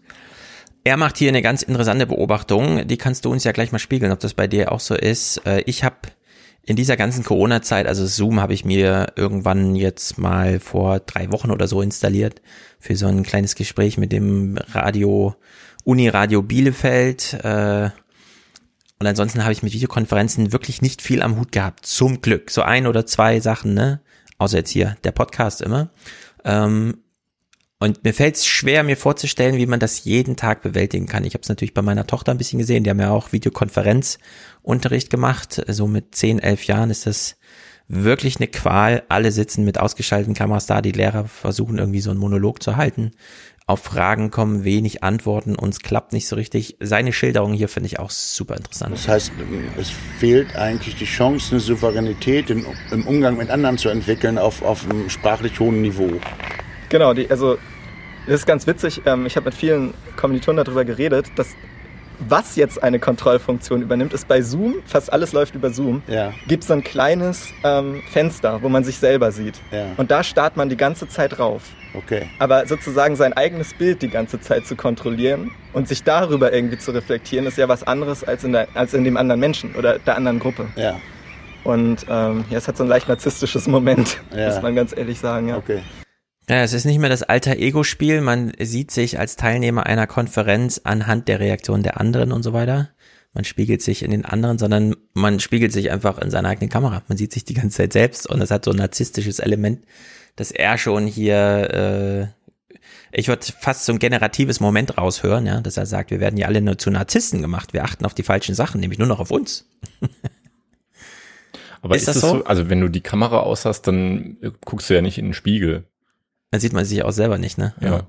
Er 0.84 0.98
macht 0.98 1.18
hier 1.18 1.30
eine 1.30 1.42
ganz 1.42 1.62
interessante 1.62 2.06
Beobachtung, 2.08 2.88
die 2.88 2.98
kannst 2.98 3.24
du 3.24 3.32
uns 3.32 3.46
ja 3.46 3.54
gleich 3.54 3.72
mal 3.72 3.80
spiegeln, 3.80 4.12
ob 4.12 4.20
das 4.20 4.34
bei 4.34 4.48
dir 4.48 4.72
auch 4.72 4.82
so 4.82 4.96
ist. 4.96 5.46
Äh, 5.46 5.62
ich 5.62 5.84
habe 5.84 5.96
in 6.66 6.76
dieser 6.76 6.98
ganzen 6.98 7.24
Corona-Zeit, 7.24 7.88
also 7.88 8.06
Zoom 8.06 8.42
habe 8.42 8.54
ich 8.54 8.66
mir 8.66 9.14
irgendwann 9.16 9.76
jetzt 9.76 10.18
mal 10.18 10.60
vor 10.60 11.00
drei 11.00 11.32
Wochen 11.32 11.52
oder 11.52 11.68
so 11.68 11.82
installiert 11.82 12.42
für 12.80 12.96
so 12.96 13.08
ein 13.08 13.24
kleines 13.24 13.56
Gespräch 13.56 13.98
mit 13.98 14.12
dem 14.12 14.58
Radio, 14.72 15.36
Uni-Radio 15.84 16.42
Bielefeld. 16.42 17.34
Äh, 17.44 17.92
und 19.04 19.08
ansonsten 19.08 19.44
habe 19.44 19.52
ich 19.52 19.62
mit 19.64 19.74
Videokonferenzen 19.74 20.54
wirklich 20.54 20.82
nicht 20.82 21.02
viel 21.02 21.22
am 21.22 21.38
Hut 21.38 21.52
gehabt. 21.52 21.86
Zum 21.86 22.22
Glück. 22.22 22.50
So 22.50 22.62
ein 22.62 22.88
oder 22.88 23.06
zwei 23.06 23.42
Sachen, 23.42 23.74
ne? 23.74 24.00
Außer 24.38 24.60
jetzt 24.60 24.70
hier 24.70 24.96
der 25.04 25.12
Podcast 25.12 25.62
immer. 25.62 25.90
Ähm, 26.46 27.00
und 27.80 28.06
mir 28.06 28.14
fällt 28.14 28.38
es 28.38 28.46
schwer, 28.46 28.82
mir 28.84 28.96
vorzustellen, 28.96 29.58
wie 29.58 29.66
man 29.66 29.82
das 29.82 30.06
jeden 30.06 30.38
Tag 30.38 30.62
bewältigen 30.62 31.06
kann. 31.06 31.26
Ich 31.26 31.34
habe 31.34 31.42
es 31.42 31.50
natürlich 31.50 31.74
bei 31.74 31.82
meiner 31.82 32.08
Tochter 32.08 32.32
ein 32.32 32.38
bisschen 32.38 32.60
gesehen. 32.60 32.86
Die 32.86 32.90
haben 32.90 33.02
ja 33.02 33.10
auch 33.10 33.34
Videokonferenzunterricht 33.34 35.10
gemacht. 35.10 35.62
So 35.68 35.86
mit 35.86 36.16
10, 36.16 36.40
11 36.40 36.64
Jahren 36.64 36.90
ist 36.90 37.06
das 37.06 37.36
wirklich 37.90 38.38
eine 38.38 38.48
Qual. 38.48 39.04
Alle 39.10 39.34
sitzen 39.34 39.66
mit 39.66 39.82
ausgeschalteten 39.82 40.34
Kameras 40.34 40.66
da. 40.66 40.82
Die 40.82 40.94
Lehrer 40.94 41.26
versuchen 41.26 41.78
irgendwie 41.78 42.00
so 42.00 42.10
einen 42.10 42.22
Monolog 42.22 42.64
zu 42.64 42.78
halten. 42.78 43.12
Auf 43.66 43.82
Fragen 43.82 44.30
kommen 44.30 44.66
wenig 44.66 45.04
Antworten 45.04 45.56
und 45.56 45.70
es 45.70 45.80
klappt 45.80 46.12
nicht 46.12 46.28
so 46.28 46.36
richtig. 46.36 46.76
Seine 46.82 47.14
Schilderung 47.14 47.54
hier 47.54 47.70
finde 47.70 47.88
ich 47.88 47.98
auch 47.98 48.10
super 48.10 48.58
interessant. 48.58 48.94
Das 48.94 49.08
heißt, 49.08 49.32
es 49.80 49.90
fehlt 50.20 50.56
eigentlich 50.58 50.96
die 50.96 51.06
Chance, 51.06 51.52
eine 51.52 51.60
Souveränität 51.62 52.50
im, 52.50 52.66
im 52.92 53.08
Umgang 53.08 53.38
mit 53.38 53.50
anderen 53.50 53.78
zu 53.78 53.88
entwickeln 53.88 54.38
auf, 54.38 54.64
auf 54.64 54.84
einem 54.90 55.10
sprachlich 55.10 55.60
hohen 55.62 55.82
Niveau. 55.82 56.12
Genau, 56.90 57.14
die, 57.14 57.30
also 57.30 57.58
das 58.26 58.42
ist 58.42 58.46
ganz 58.46 58.68
witzig. 58.68 59.02
Ähm, 59.06 59.26
ich 59.26 59.38
habe 59.38 59.46
mit 59.46 59.54
vielen 59.54 59.94
Kommilitonen 60.18 60.64
darüber 60.64 60.84
geredet, 60.84 61.28
dass 61.38 61.56
was 62.20 62.56
jetzt 62.56 62.82
eine 62.82 63.00
Kontrollfunktion 63.00 63.82
übernimmt, 63.82 64.14
ist 64.14 64.28
bei 64.28 64.42
Zoom, 64.42 64.76
fast 64.86 65.12
alles 65.12 65.34
läuft 65.34 65.56
über 65.56 65.72
Zoom, 65.72 66.04
ja. 66.08 66.32
gibt 66.48 66.64
es 66.64 66.68
so 66.68 66.74
ein 66.74 66.84
kleines 66.84 67.52
ähm, 67.64 68.02
Fenster, 68.12 68.62
wo 68.62 68.70
man 68.70 68.84
sich 68.84 68.98
selber 68.98 69.32
sieht. 69.32 69.60
Ja. 69.72 69.88
Und 69.98 70.12
da 70.12 70.24
starrt 70.24 70.56
man 70.56 70.70
die 70.70 70.78
ganze 70.78 71.08
Zeit 71.08 71.40
rauf. 71.40 71.64
Okay. 71.94 72.28
Aber 72.40 72.66
sozusagen 72.68 73.16
sein 73.16 73.34
eigenes 73.34 73.74
Bild 73.74 74.02
die 74.02 74.10
ganze 74.10 74.40
Zeit 74.40 74.66
zu 74.66 74.76
kontrollieren 74.76 75.52
und 75.74 75.88
sich 75.88 76.04
darüber 76.04 76.52
irgendwie 76.52 76.78
zu 76.78 76.92
reflektieren, 76.92 77.46
ist 77.46 77.58
ja 77.58 77.68
was 77.68 77.84
anderes 77.84 78.24
als 78.24 78.44
in, 78.44 78.52
der, 78.52 78.68
als 78.74 78.94
in 78.94 79.04
dem 79.04 79.18
anderen 79.18 79.40
Menschen 79.40 79.76
oder 79.76 80.00
der 80.00 80.16
anderen 80.16 80.40
Gruppe. 80.40 80.68
Ja. 80.76 81.00
Und 81.64 82.06
ähm, 82.10 82.46
ja, 82.50 82.58
es 82.58 82.68
hat 82.68 82.78
so 82.78 82.84
ein 82.84 82.90
leicht 82.90 83.08
narzisstisches 83.08 83.68
Moment, 83.68 84.18
ja. 84.36 84.48
muss 84.48 84.62
man 84.62 84.76
ganz 84.76 84.96
ehrlich 84.96 85.20
sagen. 85.20 85.50
Ja. 85.50 85.58
Okay. 85.58 85.82
Ja, 86.50 86.62
es 86.62 86.74
ist 86.74 86.86
nicht 86.86 87.00
mehr 87.00 87.10
das 87.10 87.24
alter 87.24 87.56
Ego-Spiel. 87.56 88.20
Man 88.20 88.52
sieht 88.60 88.92
sich 88.92 89.18
als 89.18 89.38
Teilnehmer 89.38 89.86
einer 89.86 90.08
Konferenz 90.08 90.82
anhand 90.84 91.30
der 91.30 91.40
Reaktion 91.40 91.84
der 91.84 92.02
anderen 92.02 92.34
und 92.34 92.44
so 92.44 92.52
weiter. 92.52 92.90
Man 93.34 93.46
spiegelt 93.46 93.82
sich 93.82 94.04
in 94.04 94.12
den 94.12 94.26
anderen, 94.26 94.58
sondern 94.60 94.96
man 95.14 95.40
spiegelt 95.40 95.72
sich 95.72 95.90
einfach 95.90 96.20
in 96.20 96.30
seiner 96.30 96.50
eigenen 96.50 96.70
Kamera. 96.70 97.02
Man 97.08 97.18
sieht 97.18 97.32
sich 97.32 97.46
die 97.46 97.54
ganze 97.54 97.78
Zeit 97.78 97.94
selbst 97.94 98.30
und 98.30 98.40
das 98.40 98.52
hat 98.52 98.66
so 98.66 98.72
ein 98.72 98.78
narzisstisches 98.78 99.40
Element, 99.40 99.86
dass 100.36 100.52
er 100.52 100.78
schon 100.78 101.08
hier, 101.08 102.34
äh, 102.72 102.78
ich 103.12 103.28
würde 103.28 103.46
fast 103.60 103.86
so 103.86 103.94
ein 103.94 104.00
generatives 104.00 104.60
Moment 104.60 104.98
raushören, 104.98 105.46
ja, 105.46 105.62
dass 105.62 105.78
er 105.78 105.86
sagt, 105.86 106.12
wir 106.12 106.20
werden 106.20 106.38
ja 106.38 106.48
alle 106.48 106.62
nur 106.62 106.78
zu 106.78 106.90
Narzissten 106.90 107.42
gemacht. 107.42 107.74
Wir 107.74 107.84
achten 107.84 108.06
auf 108.06 108.14
die 108.14 108.24
falschen 108.24 108.56
Sachen, 108.56 108.80
nämlich 108.82 109.00
nur 109.00 109.08
noch 109.08 109.20
auf 109.20 109.32
uns. 109.32 109.68
Aber 111.82 111.96
ist, 111.96 112.08
ist 112.08 112.16
das 112.16 112.22
so? 112.22 112.38
so? 112.38 112.46
Also 112.46 112.70
wenn 112.70 112.80
du 112.80 112.88
die 112.88 113.02
Kamera 113.02 113.42
aus 113.42 113.66
hast, 113.66 113.84
dann 113.84 114.38
guckst 114.64 114.90
du 114.90 114.94
ja 114.94 115.02
nicht 115.02 115.18
in 115.18 115.26
den 115.26 115.34
Spiegel. 115.34 115.84
Dann 116.50 116.62
sieht 116.62 116.74
man 116.74 116.86
sich 116.86 117.04
auch 117.04 117.12
selber 117.12 117.38
nicht, 117.38 117.58
ne? 117.58 117.74
Ja. 117.82 117.90
ja. 117.90 118.08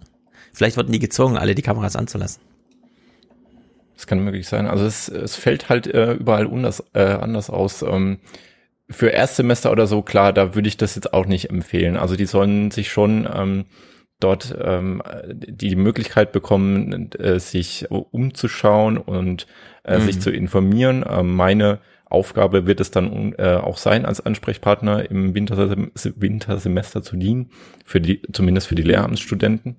Vielleicht 0.52 0.76
wurden 0.76 0.92
die 0.92 1.00
gezwungen, 1.00 1.36
alle 1.36 1.56
die 1.56 1.62
Kameras 1.62 1.96
anzulassen. 1.96 2.40
Das 3.96 4.06
kann 4.06 4.20
möglich 4.20 4.46
sein. 4.46 4.66
Also 4.66 4.84
es, 4.84 5.08
es 5.08 5.34
fällt 5.34 5.68
halt 5.68 5.86
äh, 5.86 6.12
überall 6.12 6.46
anders, 6.46 6.84
äh, 6.94 7.02
anders 7.02 7.50
aus. 7.50 7.82
Ähm, 7.82 8.18
für 8.90 9.08
Erstsemester 9.08 9.72
oder 9.72 9.86
so, 9.86 10.02
klar, 10.02 10.32
da 10.32 10.54
würde 10.54 10.68
ich 10.68 10.76
das 10.76 10.94
jetzt 10.94 11.12
auch 11.12 11.26
nicht 11.26 11.50
empfehlen. 11.50 11.96
Also 11.96 12.16
die 12.16 12.26
sollen 12.26 12.70
sich 12.70 12.90
schon 12.90 13.28
ähm, 13.32 13.64
dort 14.20 14.56
ähm, 14.62 15.02
die 15.26 15.76
Möglichkeit 15.76 16.32
bekommen, 16.32 17.10
äh, 17.12 17.38
sich 17.40 17.86
umzuschauen 17.90 18.98
und 18.98 19.46
äh, 19.84 19.98
mhm. 19.98 20.02
sich 20.02 20.20
zu 20.20 20.30
informieren. 20.30 21.04
Ähm, 21.08 21.34
meine 21.34 21.80
Aufgabe 22.04 22.66
wird 22.66 22.80
es 22.80 22.90
dann 22.90 23.34
äh, 23.38 23.56
auch 23.56 23.76
sein, 23.76 24.04
als 24.04 24.24
Ansprechpartner 24.24 25.10
im 25.10 25.34
Wintersem 25.34 25.90
Wintersemester 25.94 27.02
zu 27.02 27.16
dienen, 27.16 27.50
für 27.84 28.00
die, 28.00 28.22
zumindest 28.32 28.68
für 28.68 28.76
die 28.76 28.82
Lehramtsstudenten. 28.82 29.76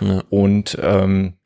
Ja. 0.00 0.22
Und 0.28 0.78
ähm, 0.82 1.37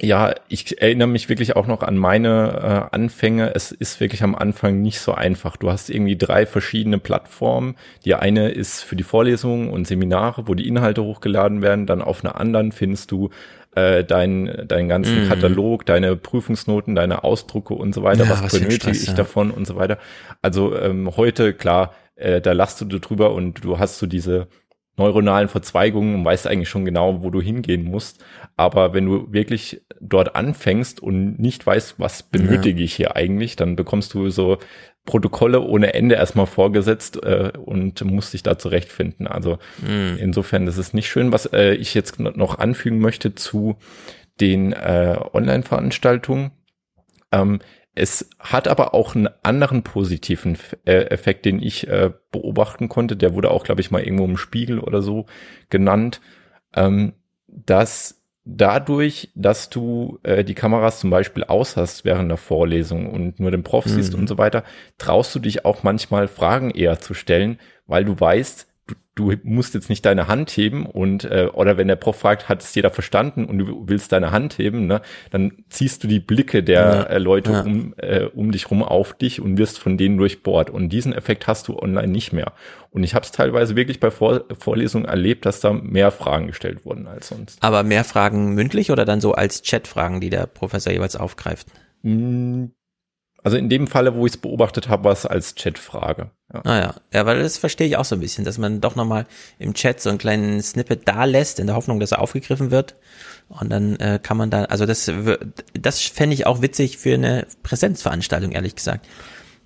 ja, 0.00 0.34
ich 0.48 0.80
erinnere 0.80 1.08
mich 1.08 1.28
wirklich 1.28 1.54
auch 1.54 1.66
noch 1.66 1.82
an 1.82 1.96
meine 1.96 2.88
äh, 2.90 2.94
Anfänge. 2.94 3.54
Es 3.54 3.70
ist 3.70 4.00
wirklich 4.00 4.22
am 4.22 4.34
Anfang 4.34 4.80
nicht 4.82 4.98
so 4.98 5.12
einfach. 5.12 5.56
Du 5.56 5.70
hast 5.70 5.90
irgendwie 5.90 6.16
drei 6.16 6.44
verschiedene 6.46 6.98
Plattformen. 6.98 7.76
Die 8.04 8.14
eine 8.14 8.50
ist 8.50 8.82
für 8.82 8.96
die 8.96 9.04
Vorlesungen 9.04 9.70
und 9.70 9.86
Seminare, 9.86 10.48
wo 10.48 10.54
die 10.54 10.66
Inhalte 10.66 11.04
hochgeladen 11.04 11.62
werden. 11.62 11.86
Dann 11.86 12.02
auf 12.02 12.24
einer 12.24 12.36
anderen 12.40 12.72
findest 12.72 13.12
du 13.12 13.30
äh, 13.74 14.02
deinen 14.02 14.66
deinen 14.66 14.88
ganzen 14.88 15.24
mhm. 15.24 15.28
Katalog, 15.28 15.86
deine 15.86 16.16
Prüfungsnoten, 16.16 16.94
deine 16.94 17.24
Ausdrucke 17.24 17.74
und 17.74 17.94
so 17.94 18.02
weiter, 18.02 18.24
ja, 18.24 18.30
was, 18.30 18.42
was 18.42 18.58
benötige 18.58 18.90
ich 18.92 19.06
ja. 19.06 19.14
davon 19.14 19.50
und 19.50 19.66
so 19.66 19.76
weiter. 19.76 19.98
Also 20.42 20.76
ähm, 20.76 21.16
heute, 21.16 21.54
klar, 21.54 21.94
äh, 22.16 22.40
da 22.40 22.52
lachst 22.52 22.80
du 22.80 22.84
drüber 22.86 23.32
und 23.32 23.64
du 23.64 23.78
hast 23.78 23.98
so 23.98 24.06
diese 24.06 24.48
neuronalen 24.96 25.48
Verzweigungen 25.48 26.14
und 26.16 26.24
weißt 26.24 26.46
eigentlich 26.46 26.68
schon 26.68 26.84
genau, 26.84 27.22
wo 27.22 27.30
du 27.30 27.40
hingehen 27.40 27.84
musst. 27.84 28.22
Aber 28.62 28.94
wenn 28.94 29.06
du 29.06 29.32
wirklich 29.32 29.82
dort 30.00 30.36
anfängst 30.36 31.00
und 31.00 31.40
nicht 31.40 31.66
weißt, 31.66 31.98
was 31.98 32.22
benötige 32.22 32.78
ja. 32.78 32.84
ich 32.84 32.94
hier 32.94 33.16
eigentlich, 33.16 33.56
dann 33.56 33.74
bekommst 33.74 34.14
du 34.14 34.30
so 34.30 34.58
Protokolle 35.04 35.60
ohne 35.62 35.94
Ende 35.94 36.14
erstmal 36.14 36.46
vorgesetzt 36.46 37.20
äh, 37.24 37.50
und 37.58 38.04
musst 38.04 38.34
dich 38.34 38.44
da 38.44 38.56
zurechtfinden. 38.58 39.26
Also 39.26 39.58
mhm. 39.84 40.16
insofern 40.20 40.68
ist 40.68 40.76
es 40.76 40.94
nicht 40.94 41.08
schön. 41.08 41.32
Was 41.32 41.46
äh, 41.46 41.74
ich 41.74 41.92
jetzt 41.94 42.20
noch 42.20 42.60
anfügen 42.60 43.00
möchte 43.00 43.34
zu 43.34 43.78
den 44.40 44.72
äh, 44.72 45.16
Online-Veranstaltungen. 45.32 46.52
Ähm, 47.32 47.58
es 47.96 48.30
hat 48.38 48.68
aber 48.68 48.94
auch 48.94 49.16
einen 49.16 49.28
anderen 49.42 49.82
positiven 49.82 50.56
äh, 50.84 51.06
Effekt, 51.06 51.46
den 51.46 51.60
ich 51.60 51.88
äh, 51.88 52.12
beobachten 52.30 52.88
konnte. 52.88 53.16
Der 53.16 53.34
wurde 53.34 53.50
auch, 53.50 53.64
glaube 53.64 53.80
ich, 53.80 53.90
mal 53.90 54.04
irgendwo 54.04 54.24
im 54.24 54.36
Spiegel 54.36 54.78
oder 54.78 55.02
so 55.02 55.26
genannt, 55.68 56.20
ähm, 56.74 57.14
dass 57.48 58.21
dadurch, 58.44 59.30
dass 59.34 59.70
du 59.70 60.18
äh, 60.22 60.44
die 60.44 60.54
Kameras 60.54 61.00
zum 61.00 61.10
Beispiel 61.10 61.44
aus 61.44 61.76
hast 61.76 62.04
während 62.04 62.30
der 62.30 62.38
Vorlesung 62.38 63.08
und 63.10 63.38
nur 63.38 63.50
den 63.50 63.62
Prof 63.62 63.84
siehst 63.86 64.14
mhm. 64.14 64.20
und 64.20 64.28
so 64.28 64.38
weiter, 64.38 64.64
traust 64.98 65.34
du 65.34 65.38
dich 65.38 65.64
auch 65.64 65.82
manchmal 65.82 66.28
Fragen 66.28 66.70
eher 66.70 66.98
zu 66.98 67.14
stellen, 67.14 67.58
weil 67.86 68.04
du 68.04 68.18
weißt, 68.18 68.66
du, 69.14 69.34
musst 69.42 69.74
jetzt 69.74 69.90
nicht 69.90 70.04
deine 70.06 70.26
Hand 70.26 70.50
heben 70.50 70.86
und 70.86 71.24
äh, 71.24 71.48
oder 71.52 71.76
wenn 71.76 71.88
der 71.88 71.96
Prof 71.96 72.16
fragt, 72.16 72.48
hat 72.48 72.62
es 72.62 72.74
jeder 72.74 72.90
verstanden 72.90 73.44
und 73.44 73.58
du 73.58 73.84
willst 73.86 74.12
deine 74.12 74.30
Hand 74.30 74.56
heben, 74.58 74.86
ne, 74.86 75.02
dann 75.30 75.52
ziehst 75.68 76.02
du 76.02 76.08
die 76.08 76.20
Blicke 76.20 76.62
der 76.62 76.80
Ja, 76.80 77.02
äh, 77.02 77.18
Leute 77.18 77.52
ja. 77.52 77.60
um, 77.62 77.94
äh, 77.98 78.24
um 78.24 78.52
dich 78.52 78.70
rum 78.70 78.82
auf 78.82 79.12
dich 79.12 79.40
und 79.40 79.58
wirst 79.58 79.78
von 79.78 79.98
denen 79.98 80.16
durchbohrt. 80.16 80.70
Und 80.70 80.88
diesen 80.88 81.12
Effekt 81.12 81.46
hast 81.46 81.68
du 81.68 81.78
online 81.78 82.08
nicht 82.08 82.32
mehr. 82.32 82.52
Und 82.90 83.04
ich 83.04 83.14
habe 83.14 83.24
es 83.24 83.32
teilweise 83.32 83.76
wirklich 83.76 84.00
bei 84.00 84.10
Vor 84.10 84.44
Vorlesungen 84.58 85.06
erlebt, 85.06 85.44
dass 85.44 85.60
da 85.60 85.72
mehr 85.72 86.10
Fragen 86.10 86.46
gestellt 86.46 86.84
wurden 86.84 87.06
als 87.06 87.28
sonst. 87.28 87.62
Aber 87.62 87.82
mehr 87.82 88.04
Fragen 88.04 88.54
mündlich 88.54 88.90
oder 88.90 89.04
dann 89.04 89.20
so 89.20 89.32
als 89.32 89.62
Chatfragen, 89.62 90.20
die 90.20 90.30
der 90.30 90.46
Professor 90.46 90.92
jeweils 90.92 91.16
aufgreift? 91.16 91.68
Also 93.44 93.56
in 93.56 93.68
dem 93.68 93.88
Falle, 93.88 94.14
wo 94.14 94.24
ich 94.26 94.34
es 94.34 94.36
beobachtet 94.38 94.88
habe, 94.88 95.04
war 95.04 95.12
es 95.12 95.26
als 95.26 95.56
Chatfrage. 95.56 96.30
Ja. 96.52 96.60
Ah 96.64 96.78
ja, 96.78 96.94
ja, 97.12 97.26
weil 97.26 97.42
das 97.42 97.58
verstehe 97.58 97.86
ich 97.86 97.96
auch 97.96 98.04
so 98.04 98.14
ein 98.14 98.20
bisschen, 98.20 98.44
dass 98.44 98.56
man 98.56 98.80
doch 98.80 98.94
nochmal 98.94 99.26
im 99.58 99.74
Chat 99.74 100.00
so 100.00 100.10
einen 100.10 100.18
kleinen 100.18 100.62
Snippet 100.62 101.08
da 101.08 101.24
lässt, 101.24 101.58
in 101.58 101.66
der 101.66 101.74
Hoffnung, 101.74 101.98
dass 101.98 102.12
er 102.12 102.20
aufgegriffen 102.20 102.70
wird. 102.70 102.94
Und 103.48 103.70
dann 103.70 103.96
äh, 103.96 104.20
kann 104.22 104.36
man 104.36 104.50
da, 104.50 104.64
also 104.64 104.86
das, 104.86 105.10
das 105.74 106.00
fände 106.00 106.34
ich 106.34 106.46
auch 106.46 106.62
witzig 106.62 106.98
für 106.98 107.14
eine 107.14 107.46
Präsenzveranstaltung, 107.62 108.52
ehrlich 108.52 108.76
gesagt. 108.76 109.06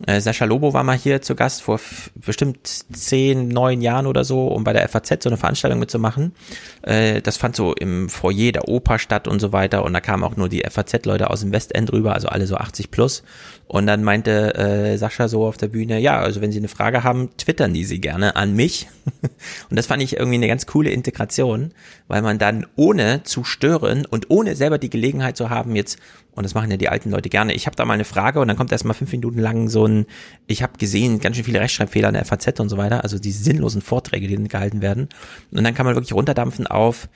Äh, 0.05 0.21
Sascha 0.21 0.45
Lobo 0.45 0.75
war 0.75 0.85
mal 0.85 0.97
hier 0.97 1.23
zu 1.23 1.35
Gast 1.35 1.63
vor 1.63 1.81
bestimmt 2.15 2.69
zehn, 2.93 3.49
neun 3.49 3.81
Jahren 3.81 4.07
oder 4.07 4.25
so, 4.25 4.49
um 4.49 4.63
bei 4.63 4.75
der 4.75 4.87
FAZ 4.89 5.23
so 5.23 5.31
eine 5.31 5.39
Veranstaltung 5.39 5.79
mitzumachen. 5.79 6.33
Äh, 6.83 7.23
das 7.23 7.39
fand 7.39 7.57
so 7.57 7.73
im 7.73 8.11
Foyer 8.11 8.53
der 8.53 8.69
Oper 8.69 8.99
statt 8.99 9.27
und 9.27 9.41
so 9.41 9.53
weiter. 9.53 9.85
Und 9.85 9.95
da 9.95 10.01
kamen 10.01 10.23
auch 10.23 10.37
nur 10.37 10.51
die 10.51 10.65
FAZ-Leute 10.69 11.31
aus 11.31 11.41
dem 11.41 11.53
Westend 11.53 11.93
rüber, 11.93 12.13
also 12.13 12.29
alle 12.29 12.47
so 12.47 12.57
80 12.57 12.91
plus. 12.91 13.23
Und 13.69 13.87
dann 13.87 14.05
meinte 14.05 14.55
äh, 14.55 14.99
Sascha 14.99 15.29
so 15.29 15.47
auf 15.47 15.57
der 15.57 15.69
Bühne, 15.69 15.99
ja, 15.99 16.19
also 16.21 16.41
wenn 16.41 16.53
Sie 16.53 16.59
eine 16.59 16.69
Frage 16.69 17.03
haben, 17.03 17.31
twittern 17.39 17.73
die 17.73 17.85
sie 17.85 18.01
gerne 18.01 18.37
an 18.37 18.55
mich. 18.55 18.89
und 19.71 19.77
das 19.77 19.87
fand 19.87 20.03
ich 20.03 20.17
irgendwie 20.17 20.37
eine 20.37 20.49
ganz 20.49 20.67
coole 20.67 20.91
Integration, 20.91 21.73
weil 22.07 22.23
man 22.23 22.39
dann 22.39 22.67
ohne 22.77 23.23
zu 23.25 23.45
stören 23.45 24.05
und 24.05 24.31
ohne 24.31 24.55
selber 24.57 24.79
die 24.79 24.91
Gelegenheit 24.91 25.37
zu 25.37 25.51
haben, 25.51 25.75
jetzt, 25.75 25.99
und 26.37 26.45
das 26.45 26.55
machen 26.55 26.71
ja 26.71 26.77
die 26.77 26.89
alten 26.89 27.11
Leute 27.11 27.29
gerne, 27.29 27.55
ich 27.55 27.67
habe 27.67 27.75
da 27.75 27.85
mal 27.85 27.95
eine 27.95 28.05
Frage 28.05 28.41
und 28.41 28.49
dann 28.49 28.57
kommt 28.57 28.71
erstmal 28.71 28.95
fünf 28.95 29.11
Minuten 29.11 29.41
lang 29.41 29.69
so 29.69 29.87
ein, 29.87 30.07
ich 30.47 30.63
habe 30.63 30.79
gesehen, 30.79 31.19
ganz 31.19 31.37
schön 31.37 31.45
viele 31.45 31.61
Rechtschreibfehler 31.61 32.09
in 32.09 32.15
der 32.15 32.25
FAZ 32.25 32.61
und 32.61 32.69
so 32.69 32.77
weiter, 32.77 33.03
also 33.03 33.19
die 33.19 33.33
sinnlosen 33.33 33.83
Vorträge, 33.83 34.29
die 34.29 34.37
dann 34.37 34.49
gehalten 34.49 34.83
werden. 34.83 35.09
Und 35.51 35.65
dann 35.65 35.75
kann 35.75 35.87
man 35.87 35.97
wirklich 35.97 36.13
runterdampfen 36.13 36.67
auf 36.67 37.09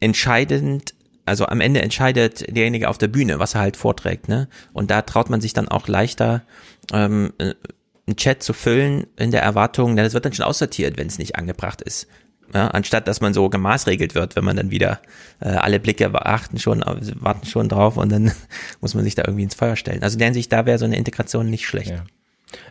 entscheidend 0.00 0.94
also 1.24 1.44
am 1.44 1.60
Ende 1.60 1.82
entscheidet 1.82 2.46
derjenige 2.48 2.88
auf 2.88 2.96
der 2.96 3.08
Bühne, 3.08 3.38
was 3.38 3.54
er 3.54 3.60
halt 3.60 3.76
vorträgt, 3.76 4.28
ne? 4.28 4.48
Und 4.72 4.90
da 4.90 5.02
traut 5.02 5.28
man 5.28 5.42
sich 5.42 5.52
dann 5.52 5.68
auch 5.68 5.86
leichter, 5.86 6.42
ähm, 6.90 7.34
äh, 7.36 7.54
einen 8.06 8.16
Chat 8.16 8.42
zu 8.42 8.54
füllen 8.54 9.06
in 9.16 9.30
der 9.30 9.42
Erwartung, 9.42 9.94
denn 9.94 10.06
es 10.06 10.14
wird 10.14 10.24
dann 10.24 10.32
schon 10.32 10.46
aussortiert, 10.46 10.96
wenn 10.96 11.06
es 11.06 11.18
nicht 11.18 11.36
angebracht 11.36 11.82
ist. 11.82 12.08
Ja, 12.54 12.68
anstatt 12.68 13.06
dass 13.06 13.20
man 13.20 13.34
so 13.34 13.50
gemaßregelt 13.50 14.14
wird, 14.14 14.34
wenn 14.34 14.44
man 14.44 14.56
dann 14.56 14.70
wieder 14.70 15.00
äh, 15.40 15.48
alle 15.48 15.80
Blicke 15.80 16.10
achten 16.14 16.58
schon, 16.58 16.82
warten 17.20 17.46
schon 17.46 17.68
drauf 17.68 17.96
und 17.96 18.10
dann 18.10 18.32
muss 18.80 18.94
man 18.94 19.04
sich 19.04 19.14
da 19.14 19.24
irgendwie 19.26 19.44
ins 19.44 19.54
Feuer 19.54 19.76
stellen. 19.76 20.02
Also 20.02 20.16
der 20.18 20.26
Hinsicht, 20.26 20.52
da 20.52 20.64
wäre 20.64 20.78
so 20.78 20.86
eine 20.86 20.96
Integration 20.96 21.50
nicht 21.50 21.66
schlecht. 21.66 21.90
Ja. 21.90 22.04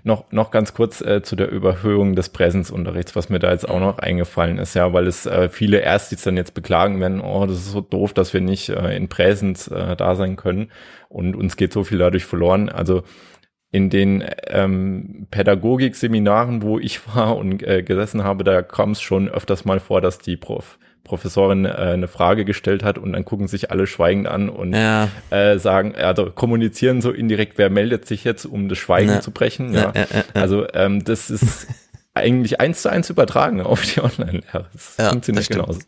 Noch, 0.04 0.32
noch 0.32 0.50
ganz 0.50 0.74
kurz 0.74 1.02
äh, 1.02 1.22
zu 1.22 1.36
der 1.36 1.52
Überhöhung 1.52 2.16
des 2.16 2.30
Präsenzunterrichts, 2.30 3.16
was 3.16 3.30
mir 3.30 3.38
da 3.38 3.52
jetzt 3.52 3.70
auch 3.70 3.80
noch 3.80 4.00
eingefallen 4.00 4.58
ist, 4.58 4.74
ja, 4.74 4.92
weil 4.92 5.06
es 5.06 5.28
äh, 5.28 5.50
viele 5.50 5.82
Erstis 5.82 6.24
dann 6.24 6.36
jetzt 6.36 6.56
beklagen 6.56 7.00
werden, 7.00 7.22
oh, 7.22 7.46
das 7.46 7.58
ist 7.58 7.72
so 7.72 7.82
doof, 7.82 8.14
dass 8.14 8.34
wir 8.34 8.42
nicht 8.42 8.70
äh, 8.70 8.96
in 8.96 9.08
Präsenz 9.08 9.68
äh, 9.68 9.96
da 9.96 10.16
sein 10.16 10.36
können 10.36 10.72
und 11.10 11.36
uns 11.36 11.58
geht 11.58 11.74
so 11.74 11.84
viel 11.84 12.00
dadurch 12.00 12.26
verloren. 12.26 12.70
Also 12.70 13.04
in 13.72 13.90
den 13.90 14.24
ähm, 14.48 15.28
Pädagogikseminaren, 15.32 16.62
wo 16.62 16.80
ich 16.80 17.06
war 17.16 17.38
und 17.38 17.64
äh, 17.64 17.84
gesessen 17.84 18.24
habe, 18.24 18.44
da 18.44 18.62
kam 18.62 18.92
es 18.92 19.02
schon 19.02 19.28
öfters 19.30 19.66
mal 19.66 19.80
vor, 19.80 20.02
dass 20.02 20.20
die 20.20 20.38
Prof 20.38 20.78
Professorin 21.04 21.64
äh, 21.64 21.70
eine 21.70 22.10
Frage 22.10 22.44
gestellt 22.44 22.84
hat 22.84 22.98
und 22.98 23.14
dann 23.14 23.24
gucken 23.24 23.48
sich 23.48 23.72
alle 23.72 23.88
schweigend 23.88 24.28
an 24.28 24.50
und 24.50 24.74
Ja. 24.74 25.08
äh, 25.30 25.58
sagen, 25.58 25.96
also 25.96 26.30
kommunizieren 26.32 27.02
so 27.02 27.12
indirekt, 27.12 27.58
wer 27.58 27.70
meldet 27.70 28.06
sich 28.06 28.26
jetzt, 28.26 28.44
um 28.44 28.68
das 28.68 28.78
Schweigen 28.78 29.10
Ja. 29.12 29.22
zu 29.22 29.32
brechen. 29.32 29.74
Ja. 29.74 29.94
Also 30.34 30.68
ähm, 30.74 31.06
das 31.06 31.30
ist 31.30 31.68
eigentlich 32.14 32.60
eins 32.60 32.82
zu 32.82 32.90
eins 32.90 33.10
übertragen 33.10 33.62
auf 33.62 33.82
die 33.84 34.02
Online-Lehre. 34.02 34.68
Das 34.74 34.96
funktioniert 35.12 35.50
das 35.50 35.56
genauso. 35.58 35.80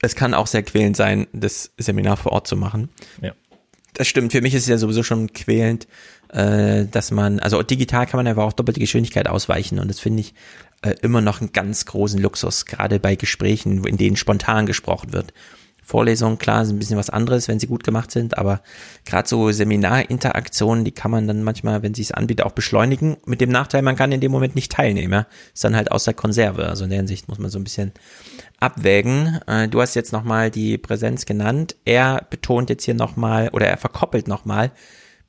Es 0.00 0.14
kann 0.14 0.32
auch 0.32 0.46
sehr 0.46 0.62
quälend 0.62 0.96
sein, 0.96 1.26
das 1.32 1.72
Seminar 1.76 2.16
vor 2.16 2.30
Ort 2.30 2.46
zu 2.46 2.54
machen. 2.56 2.88
Ja. 3.20 3.32
Das 3.94 4.06
stimmt. 4.06 4.30
Für 4.30 4.42
mich 4.42 4.54
ist 4.54 4.62
es 4.64 4.68
ja 4.68 4.76
sowieso 4.78 5.02
schon 5.02 5.32
quälend, 5.32 5.88
äh, 6.32 6.86
dass 6.86 7.10
man, 7.10 7.38
also 7.40 7.62
digital 7.62 8.06
kann 8.06 8.18
man 8.18 8.26
aber 8.26 8.44
auch 8.44 8.52
doppelte 8.52 8.80
Geschwindigkeit 8.80 9.28
ausweichen 9.28 9.78
und 9.78 9.88
das 9.88 10.00
finde 10.00 10.20
ich 10.20 10.34
äh, 10.82 10.94
immer 11.02 11.20
noch 11.20 11.40
einen 11.40 11.52
ganz 11.52 11.86
großen 11.86 12.20
Luxus, 12.20 12.66
gerade 12.66 13.00
bei 13.00 13.16
Gesprächen, 13.16 13.84
in 13.84 13.96
denen 13.96 14.16
spontan 14.16 14.66
gesprochen 14.66 15.12
wird. 15.12 15.32
Vorlesungen, 15.86 16.38
klar, 16.38 16.66
sind 16.66 16.76
ein 16.76 16.78
bisschen 16.80 16.98
was 16.98 17.10
anderes, 17.10 17.46
wenn 17.46 17.60
sie 17.60 17.68
gut 17.68 17.84
gemacht 17.84 18.10
sind, 18.10 18.36
aber 18.38 18.60
gerade 19.04 19.28
so 19.28 19.52
Seminarinteraktionen, 19.52 20.84
die 20.84 20.90
kann 20.90 21.12
man 21.12 21.28
dann 21.28 21.44
manchmal, 21.44 21.84
wenn 21.84 21.94
sie 21.94 22.02
es 22.02 22.10
anbietet, 22.10 22.44
auch 22.44 22.50
beschleunigen. 22.50 23.18
Mit 23.24 23.40
dem 23.40 23.50
Nachteil, 23.50 23.82
man 23.82 23.94
kann 23.94 24.10
in 24.10 24.20
dem 24.20 24.32
Moment 24.32 24.56
nicht 24.56 24.72
teilnehmen. 24.72 25.26
Ist 25.54 25.62
dann 25.62 25.76
halt 25.76 25.92
aus 25.92 26.02
der 26.02 26.14
Konserve. 26.14 26.66
Also 26.66 26.82
in 26.82 26.90
der 26.90 26.98
Hinsicht 26.98 27.28
muss 27.28 27.38
man 27.38 27.52
so 27.52 27.60
ein 27.60 27.64
bisschen 27.64 27.92
abwägen. 28.58 29.38
Äh, 29.46 29.68
du 29.68 29.80
hast 29.80 29.94
jetzt 29.94 30.12
nochmal 30.12 30.50
die 30.50 30.76
Präsenz 30.76 31.24
genannt. 31.24 31.76
Er 31.84 32.26
betont 32.30 32.68
jetzt 32.68 32.84
hier 32.84 32.94
nochmal 32.94 33.50
oder 33.52 33.68
er 33.68 33.76
verkoppelt 33.76 34.26
nochmal 34.26 34.72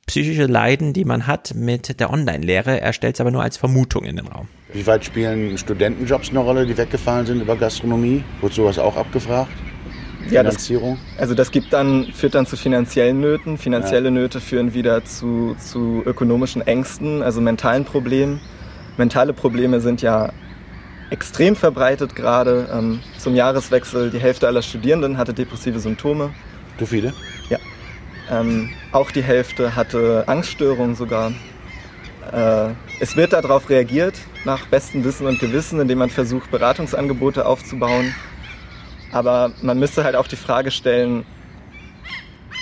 psychische 0.08 0.46
Leiden, 0.46 0.92
die 0.92 1.04
man 1.04 1.26
hat 1.26 1.54
mit 1.54 2.00
der 2.00 2.10
Online-Lehre. 2.10 2.80
Er 2.80 2.92
stellt 2.92 3.14
es 3.14 3.20
aber 3.20 3.30
nur 3.30 3.42
als 3.42 3.56
Vermutung 3.56 4.04
in 4.04 4.16
den 4.16 4.26
Raum. 4.26 4.48
Wie 4.72 4.86
weit 4.86 5.04
spielen 5.04 5.56
Studentenjobs 5.56 6.30
eine 6.30 6.40
Rolle, 6.40 6.66
die 6.66 6.76
weggefallen 6.76 7.26
sind 7.26 7.40
über 7.40 7.56
Gastronomie? 7.56 8.24
Wurde 8.40 8.54
sowas 8.54 8.78
auch 8.78 8.96
abgefragt? 8.96 9.52
Ja, 10.30 10.42
das, 10.42 10.56
Finanzierung? 10.56 10.98
also 11.16 11.34
das 11.34 11.50
gibt 11.50 11.72
dann, 11.72 12.06
führt 12.12 12.34
dann 12.34 12.46
zu 12.46 12.56
finanziellen 12.56 13.20
Nöten. 13.20 13.56
Finanzielle 13.56 14.10
Nöte 14.10 14.40
führen 14.40 14.74
wieder 14.74 15.04
zu, 15.04 15.54
zu 15.58 16.02
ökonomischen 16.04 16.66
Ängsten, 16.66 17.22
also 17.22 17.40
mentalen 17.40 17.84
Problemen. 17.84 18.40
Mentale 18.96 19.32
Probleme 19.32 19.80
sind 19.80 20.02
ja 20.02 20.32
extrem 21.10 21.54
verbreitet 21.54 22.14
gerade. 22.16 22.68
Ähm, 22.72 23.00
zum 23.18 23.34
Jahreswechsel 23.34 24.10
die 24.10 24.18
Hälfte 24.18 24.46
aller 24.48 24.62
Studierenden 24.62 25.16
hatte 25.16 25.32
depressive 25.32 25.78
Symptome. 25.80 26.30
Du 26.78 26.86
viele? 26.86 27.12
Ähm, 28.30 28.70
auch 28.92 29.10
die 29.10 29.22
Hälfte 29.22 29.74
hatte 29.74 30.24
Angststörungen 30.26 30.94
sogar. 30.94 31.32
Äh, 32.32 32.70
es 33.00 33.16
wird 33.16 33.32
darauf 33.32 33.70
reagiert, 33.70 34.14
nach 34.44 34.66
bestem 34.66 35.02
Wissen 35.04 35.26
und 35.26 35.38
Gewissen, 35.40 35.80
indem 35.80 35.98
man 35.98 36.10
versucht, 36.10 36.50
Beratungsangebote 36.50 37.46
aufzubauen. 37.46 38.14
Aber 39.12 39.52
man 39.62 39.78
müsste 39.78 40.04
halt 40.04 40.14
auch 40.14 40.26
die 40.28 40.36
Frage 40.36 40.70
stellen, 40.70 41.24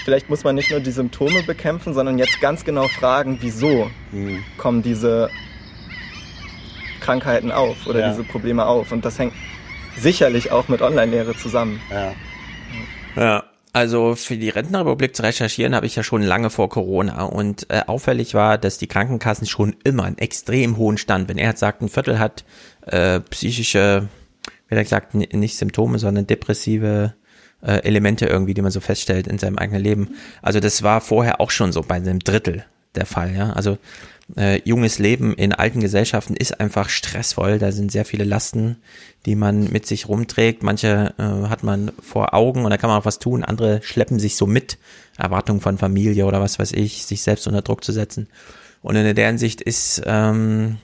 vielleicht 0.04 0.30
muss 0.30 0.44
man 0.44 0.54
nicht 0.54 0.70
nur 0.70 0.78
die 0.78 0.92
Symptome 0.92 1.42
bekämpfen, 1.42 1.94
sondern 1.94 2.18
jetzt 2.18 2.40
ganz 2.40 2.64
genau 2.64 2.86
fragen, 2.86 3.38
wieso 3.40 3.90
Hm. 4.12 4.44
kommen 4.56 4.82
diese 4.82 5.30
Krankheiten 7.00 7.50
auf 7.50 7.86
oder 7.88 8.00
Ja. 8.00 8.08
diese 8.10 8.22
Probleme 8.22 8.66
auf. 8.66 8.92
Und 8.92 9.04
das 9.04 9.18
hängt 9.18 9.32
sicherlich 9.96 10.52
auch 10.52 10.68
mit 10.68 10.80
Online-Lehre 10.82 11.34
zusammen. 11.34 11.80
Ja. 11.90 12.12
Ja, 13.16 13.44
also 13.76 14.14
für 14.14 14.38
die 14.38 14.48
Rentenrepublik 14.48 15.14
zu 15.14 15.22
recherchieren 15.22 15.74
habe 15.74 15.84
ich 15.84 15.96
ja 15.96 16.02
schon 16.02 16.22
lange 16.22 16.48
vor 16.48 16.70
Corona 16.70 17.24
und 17.24 17.68
äh, 17.68 17.82
auffällig 17.86 18.32
war, 18.32 18.56
dass 18.56 18.78
die 18.78 18.86
Krankenkassen 18.86 19.46
schon 19.46 19.76
immer 19.84 20.04
einen 20.04 20.16
extrem 20.16 20.78
hohen 20.78 20.96
Stand, 20.96 21.28
wenn 21.28 21.36
er 21.36 21.50
jetzt 21.50 21.60
sagt, 21.60 21.82
ein 21.82 21.90
Viertel 21.90 22.18
hat 22.18 22.46
äh, 22.86 23.20
psychische, 23.20 24.08
wie 24.68 24.74
er 24.74 24.82
gesagt, 24.82 25.14
nicht 25.14 25.58
Symptome, 25.58 25.98
sondern 25.98 26.26
depressive 26.26 27.12
äh, 27.60 27.82
Elemente 27.82 28.24
irgendwie, 28.24 28.54
die 28.54 28.62
man 28.62 28.70
so 28.70 28.80
feststellt 28.80 29.26
in 29.26 29.36
seinem 29.36 29.58
eigenen 29.58 29.82
Leben. 29.82 30.16
Also 30.40 30.58
das 30.58 30.82
war 30.82 31.02
vorher 31.02 31.42
auch 31.42 31.50
schon 31.50 31.70
so 31.70 31.82
bei 31.82 31.96
einem 31.96 32.20
Drittel 32.20 32.64
der 32.94 33.04
Fall, 33.04 33.34
ja. 33.36 33.50
Also 33.50 33.76
äh, 34.34 34.60
junges 34.64 34.98
Leben 34.98 35.34
in 35.34 35.52
alten 35.52 35.80
Gesellschaften 35.80 36.34
ist 36.34 36.58
einfach 36.60 36.88
stressvoll. 36.88 37.58
Da 37.58 37.70
sind 37.70 37.92
sehr 37.92 38.04
viele 38.04 38.24
Lasten, 38.24 38.76
die 39.24 39.36
man 39.36 39.70
mit 39.70 39.86
sich 39.86 40.08
rumträgt. 40.08 40.62
Manche 40.62 41.14
äh, 41.18 41.48
hat 41.48 41.62
man 41.62 41.92
vor 42.02 42.34
Augen 42.34 42.64
und 42.64 42.70
da 42.70 42.76
kann 42.76 42.90
man 42.90 43.00
auch 43.00 43.04
was 43.04 43.18
tun. 43.18 43.44
Andere 43.44 43.80
schleppen 43.82 44.18
sich 44.18 44.36
so 44.36 44.46
mit. 44.46 44.78
Erwartungen 45.16 45.60
von 45.60 45.78
Familie 45.78 46.26
oder 46.26 46.40
was 46.40 46.58
weiß 46.58 46.72
ich, 46.72 47.06
sich 47.06 47.22
selbst 47.22 47.46
unter 47.46 47.62
Druck 47.62 47.84
zu 47.84 47.92
setzen. 47.92 48.28
Und 48.82 48.96
in 48.96 49.14
der 49.14 49.26
Hinsicht 49.26 49.62
ist 49.62 50.02
ähm, 50.04 50.78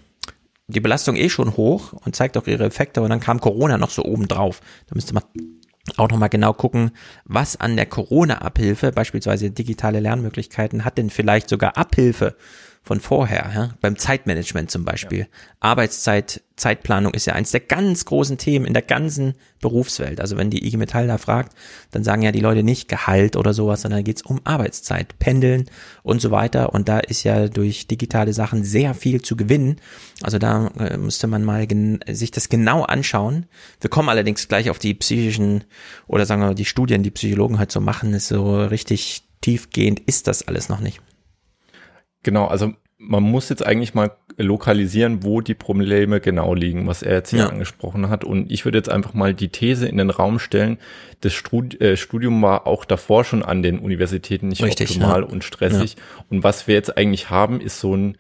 die 0.69 0.81
Belastung 0.81 1.17
eh 1.17 1.29
schon 1.29 1.57
hoch 1.57 1.93
und 1.93 2.17
zeigt 2.17 2.37
auch 2.37 2.47
ihre 2.47 2.65
Effekte. 2.65 3.03
Und 3.03 3.11
dann 3.11 3.21
kam 3.21 3.41
Corona 3.41 3.77
noch 3.77 3.91
so 3.91 4.05
oben 4.05 4.29
drauf. 4.29 4.61
Da 4.87 4.95
müsste 4.95 5.15
man 5.15 5.25
auch 5.97 6.09
nochmal 6.09 6.29
genau 6.29 6.53
gucken, 6.53 6.93
was 7.25 7.61
an 7.61 7.77
der 7.77 7.87
Corona-Abhilfe, 7.87 8.93
beispielsweise 8.93 9.51
digitale 9.51 10.01
Lernmöglichkeiten, 10.01 10.85
hat 10.85 10.97
denn 10.97 11.11
vielleicht 11.11 11.49
sogar 11.49 11.77
Abhilfe 11.77 12.37
von 12.85 12.99
vorher, 12.99 13.51
ja? 13.55 13.75
beim 13.81 13.97
Zeitmanagement 13.97 14.71
zum 14.71 14.85
Beispiel. 14.85 15.21
Ja. 15.21 15.27
Arbeitszeit, 15.61 16.43
Zeitplanung 16.57 17.15
ist 17.15 17.27
ja 17.27 17.35
eins 17.35 17.53
der 17.53 17.61
ganz 17.61 18.05
großen 18.05 18.39
Themen 18.39 18.67
in 18.67 18.73
der 18.73 18.83
ganzen 18.83 19.35
Berufswelt. 19.61 20.21
Also 20.21 20.37
wenn 20.37 20.51
die 20.51 20.67
IG 20.67 20.77
Metall 20.79 21.07
da 21.07 21.17
fragt, 21.17 21.57
dann 21.93 22.03
sagen 22.03 22.23
ja 22.23 22.33
die 22.33 22.41
Leute 22.41 22.65
nicht 22.65 22.89
Gehalt 22.89 23.37
oder 23.37 23.55
sowas, 23.55 23.83
sondern 23.83 24.03
geht's 24.03 24.23
um 24.23 24.41
Arbeitszeit, 24.43 25.17
Pendeln 25.21 25.67
und 26.03 26.21
so 26.21 26.33
weiter. 26.33 26.75
Und 26.75 26.89
da 26.89 26.99
ist 26.99 27.23
ja 27.23 27.47
durch 27.47 27.87
digitale 27.87 28.33
Sachen 28.33 28.65
sehr 28.65 28.95
viel 28.95 29.23
zu 29.23 29.37
gewinnen. 29.37 29.77
Also 30.21 30.39
da 30.39 30.67
äh, 30.79 30.97
müsste 30.97 31.29
man 31.29 31.45
mal 31.45 31.69
sich 32.09 32.33
das 32.33 32.49
genau 32.49 32.83
anschauen. 32.83 33.47
Wir 33.81 33.91
kommen 33.91 34.09
allerdings 34.09 34.49
gleich 34.49 34.71
auf 34.71 34.81
die 34.81 34.95
psychischen 34.95 35.63
oder 36.09 36.27
sagen 36.27 36.43
wir 36.43 36.55
die 36.55 36.65
Studien, 36.65 37.05
die 37.05 37.13
Psychologen 37.13 37.61
halt 37.61 37.71
so 37.71 37.81
machen, 37.81 38.13
ist 38.13 38.27
so 38.27 38.65
richtig 38.65 39.23
tiefgehend 39.41 40.01
ist 40.01 40.27
das 40.27 40.49
alles 40.49 40.69
noch 40.69 40.81
nicht. 40.81 41.01
Genau, 42.23 42.47
also 42.47 42.73
man 42.99 43.23
muss 43.23 43.49
jetzt 43.49 43.67
eigentlich 43.67 43.95
mal 43.95 44.13
lokalisieren, 44.37 45.25
wo 45.25 45.41
die 45.41 45.55
Probleme 45.55 46.21
genau 46.21 46.55
liegen, 46.55 46.87
was 46.87 47.03
er 47.03 47.17
jetzt 47.17 47.31
hier 47.31 47.41
ja. 47.41 47.49
angesprochen 47.49 48.09
hat. 48.09 48.25
Und 48.25 48.51
ich 48.51 48.65
würde 48.65 48.79
jetzt 48.79 48.91
einfach 48.91 49.13
mal 49.13 49.35
die 49.35 49.49
These 49.49 49.89
in 49.89 49.97
den 49.97 50.11
Raum 50.11 50.39
stellen, 50.39 50.79
das 51.21 51.35
äh, 51.81 51.97
Studium 51.97 52.41
war 52.43 52.67
auch 52.67 52.85
davor 52.85 53.25
schon 53.25 53.43
an 53.43 53.63
den 53.63 53.79
Universitäten 53.79 54.49
nicht 54.49 54.63
Richtig, 54.63 54.91
optimal 54.91 55.23
ja. 55.23 55.27
und 55.27 55.45
stressig. 55.45 55.97
Ja. 55.97 56.25
Und 56.31 56.45
was 56.45 56.67
wir 56.67 56.75
jetzt 56.75 56.97
eigentlich 56.97 57.29
haben, 57.29 57.61
ist 57.61 57.81
so 57.81 57.95
ein 57.95 58.17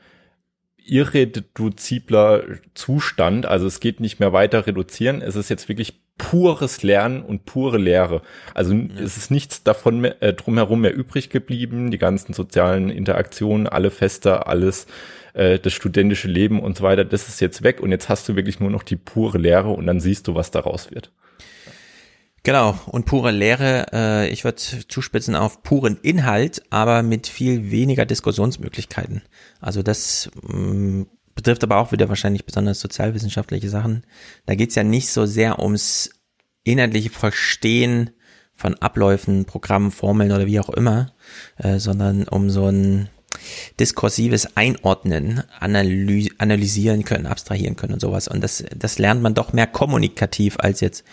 irreduzibler 0.86 2.44
Zustand. 2.74 3.46
Also 3.46 3.66
es 3.66 3.80
geht 3.80 4.00
nicht 4.00 4.20
mehr 4.20 4.32
weiter 4.32 4.66
reduzieren. 4.66 5.22
Es 5.22 5.36
ist 5.36 5.48
jetzt 5.48 5.68
wirklich 5.68 6.00
pures 6.18 6.82
Lernen 6.82 7.22
und 7.22 7.46
pure 7.46 7.78
Lehre. 7.78 8.22
Also 8.54 8.74
ja. 8.74 8.88
es 9.02 9.16
ist 9.16 9.30
nichts 9.30 9.62
davon 9.62 10.00
mehr, 10.00 10.22
äh, 10.22 10.32
drumherum 10.32 10.82
mehr 10.82 10.94
übrig 10.94 11.30
geblieben. 11.30 11.90
Die 11.90 11.98
ganzen 11.98 12.32
sozialen 12.32 12.90
Interaktionen, 12.90 13.66
alle 13.66 13.90
Feste, 13.90 14.46
alles, 14.46 14.86
äh, 15.34 15.58
das 15.58 15.72
studentische 15.72 16.28
Leben 16.28 16.60
und 16.60 16.76
so 16.76 16.84
weiter, 16.84 17.04
das 17.04 17.28
ist 17.28 17.40
jetzt 17.40 17.62
weg 17.62 17.80
und 17.80 17.90
jetzt 17.90 18.08
hast 18.08 18.28
du 18.28 18.36
wirklich 18.36 18.60
nur 18.60 18.70
noch 18.70 18.82
die 18.82 18.96
pure 18.96 19.38
Lehre 19.38 19.70
und 19.70 19.86
dann 19.86 20.00
siehst 20.00 20.28
du, 20.28 20.34
was 20.34 20.50
daraus 20.50 20.90
wird. 20.90 21.10
Genau, 22.44 22.76
und 22.86 23.06
pure 23.06 23.30
Lehre, 23.30 23.86
äh, 23.92 24.28
ich 24.30 24.42
würde 24.42 24.56
zuspitzen 24.56 25.36
auf 25.36 25.62
puren 25.62 25.98
Inhalt, 26.02 26.62
aber 26.70 27.04
mit 27.04 27.28
viel 27.28 27.70
weniger 27.70 28.04
Diskussionsmöglichkeiten. 28.04 29.22
Also 29.60 29.82
das 29.84 30.28
mh, 30.42 30.56
mm, 30.56 31.06
betrifft 31.36 31.62
aber 31.62 31.76
auch 31.76 31.92
wieder 31.92 32.08
wahrscheinlich 32.08 32.44
besonders 32.44 32.80
sozialwissenschaftliche 32.80 33.68
Sachen. 33.68 34.04
Da 34.46 34.56
geht's 34.56 34.74
ja 34.74 34.82
nicht 34.82 35.08
so 35.08 35.24
sehr 35.24 35.60
ums 35.60 36.10
inhaltliche 36.64 37.10
Verstehen 37.10 38.10
von 38.54 38.74
Abläufen, 38.74 39.44
Programmen, 39.44 39.92
Formeln 39.92 40.32
oder 40.32 40.46
wie 40.46 40.60
auch 40.60 40.70
immer, 40.70 41.12
äh, 41.58 41.78
sondern 41.78 42.28
um 42.28 42.50
so 42.50 42.66
ein 42.66 43.08
diskursives 43.80 44.56
Einordnen, 44.56 45.42
analy 45.58 46.30
analysieren 46.38 47.04
können, 47.04 47.26
abstrahieren 47.26 47.76
können 47.76 47.94
und 47.94 48.00
sowas. 48.00 48.28
Und 48.28 48.42
das, 48.42 48.64
das 48.76 48.98
lernt 48.98 49.22
man 49.22 49.34
doch 49.34 49.52
mehr 49.52 49.66
kommunikativ 49.66 50.58
als 50.58 50.80
jetzt 50.80 51.04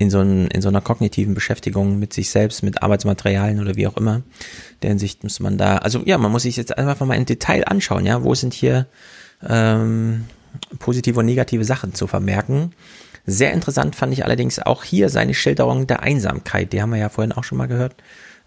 in 0.00 0.08
so, 0.08 0.20
ein, 0.20 0.46
in 0.46 0.62
so 0.62 0.70
einer 0.70 0.80
kognitiven 0.80 1.34
Beschäftigung 1.34 1.98
mit 1.98 2.14
sich 2.14 2.30
selbst, 2.30 2.62
mit 2.62 2.82
Arbeitsmaterialien 2.82 3.60
oder 3.60 3.76
wie 3.76 3.86
auch 3.86 3.98
immer. 3.98 4.22
Der 4.80 4.88
Hinsicht 4.88 5.22
muss 5.24 5.40
man 5.40 5.58
da, 5.58 5.76
also 5.76 6.00
ja, 6.06 6.16
man 6.16 6.32
muss 6.32 6.44
sich 6.44 6.56
jetzt 6.56 6.78
einfach 6.78 7.04
mal 7.04 7.16
im 7.16 7.26
Detail 7.26 7.64
anschauen, 7.68 8.06
ja, 8.06 8.24
wo 8.24 8.34
sind 8.34 8.54
hier 8.54 8.86
ähm, 9.46 10.24
positive 10.78 11.20
und 11.20 11.26
negative 11.26 11.64
Sachen 11.64 11.92
zu 11.92 12.06
vermerken. 12.06 12.72
Sehr 13.26 13.52
interessant 13.52 13.94
fand 13.94 14.14
ich 14.14 14.24
allerdings 14.24 14.58
auch 14.58 14.84
hier 14.84 15.10
seine 15.10 15.34
Schilderung 15.34 15.86
der 15.86 16.02
Einsamkeit. 16.02 16.72
Die 16.72 16.80
haben 16.80 16.92
wir 16.92 16.98
ja 16.98 17.10
vorhin 17.10 17.32
auch 17.32 17.44
schon 17.44 17.58
mal 17.58 17.68
gehört 17.68 17.94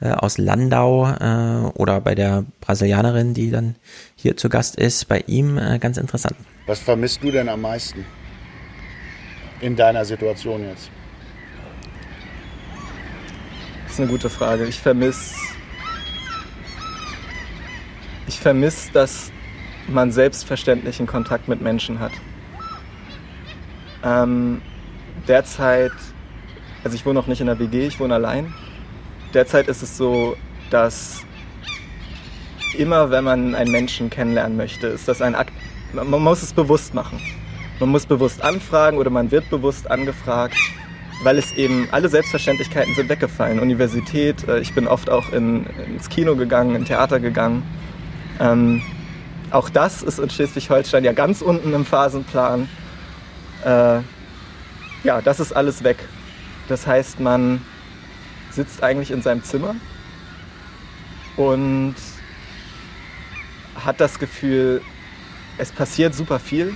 äh, 0.01 0.09
aus 0.09 0.39
Landau 0.39 1.07
äh, 1.07 1.69
oder 1.75 2.01
bei 2.01 2.15
der 2.15 2.45
Brasilianerin, 2.61 3.35
die 3.35 3.51
dann 3.51 3.75
hier 4.15 4.37
zu 4.37 4.49
Gast 4.49 4.75
ist. 4.75 5.07
Bei 5.07 5.23
ihm 5.27 5.59
äh, 5.59 5.77
ganz 5.77 5.97
interessant. 5.97 6.35
Was 6.65 6.79
vermisst 6.79 7.21
du 7.21 7.29
denn 7.29 7.47
am 7.47 7.61
meisten 7.61 8.03
in 9.61 9.75
deiner 9.75 10.03
Situation 10.03 10.63
jetzt? 10.67 10.89
Das 13.93 13.99
ist 13.99 14.05
eine 14.05 14.11
gute 14.11 14.29
Frage. 14.31 14.65
Ich 14.65 14.79
vermisse 14.79 15.35
ich 18.27 18.39
vermisse, 18.39 18.91
dass 18.91 19.31
man 19.87 20.11
selbstverständlichen 20.11 21.05
Kontakt 21.05 21.47
mit 21.47 21.61
Menschen 21.61 21.99
hat. 21.99 22.11
Ähm, 24.03 24.63
derzeit, 25.27 25.91
also 26.83 26.95
ich 26.95 27.05
wohne 27.05 27.13
noch 27.13 27.27
nicht 27.27 27.39
in 27.39 27.45
der 27.45 27.59
WG, 27.59 27.85
ich 27.85 27.99
wohne 27.99 28.15
allein. 28.15 28.51
Derzeit 29.31 29.67
ist 29.67 29.83
es 29.83 29.95
so, 29.95 30.37
dass 30.71 31.21
immer 32.75 33.11
wenn 33.11 33.23
man 33.23 33.53
einen 33.53 33.71
Menschen 33.71 34.09
kennenlernen 34.09 34.57
möchte, 34.57 34.87
ist 34.87 35.07
das 35.07 35.21
ein 35.21 35.35
Akt, 35.35 35.53
man 35.93 36.09
muss 36.09 36.41
es 36.41 36.51
bewusst 36.51 36.95
machen. 36.95 37.21
Man 37.79 37.89
muss 37.89 38.07
bewusst 38.07 38.41
anfragen 38.41 38.97
oder 38.97 39.11
man 39.11 39.29
wird 39.29 39.51
bewusst 39.51 39.91
angefragt, 39.91 40.55
weil 41.23 41.37
es 41.37 41.51
eben 41.53 41.87
alle 41.91 42.09
Selbstverständlichkeiten 42.09 42.93
sind 42.95 43.09
weggefallen. 43.09 43.59
Universität, 43.59 44.47
äh, 44.47 44.59
ich 44.59 44.73
bin 44.73 44.87
oft 44.87 45.09
auch 45.09 45.31
in, 45.31 45.65
ins 45.87 46.09
Kino 46.09 46.35
gegangen, 46.35 46.75
in 46.75 46.85
Theater 46.85 47.19
gegangen. 47.19 47.63
Ähm, 48.39 48.81
auch 49.51 49.69
das 49.69 50.01
ist 50.01 50.19
in 50.19 50.29
Schleswig-Holstein 50.29 51.03
ja 51.03 51.13
ganz 51.13 51.41
unten 51.41 51.73
im 51.73 51.85
Phasenplan. 51.85 52.67
Äh, 53.63 53.99
ja, 55.03 55.21
das 55.23 55.39
ist 55.39 55.53
alles 55.53 55.83
weg. 55.83 55.97
Das 56.67 56.87
heißt, 56.87 57.19
man 57.19 57.61
sitzt 58.51 58.83
eigentlich 58.83 59.11
in 59.11 59.21
seinem 59.21 59.43
Zimmer 59.43 59.75
und 61.35 61.95
hat 63.83 63.99
das 63.99 64.19
Gefühl, 64.19 64.81
es 65.57 65.71
passiert 65.71 66.15
super 66.15 66.39
viel 66.39 66.75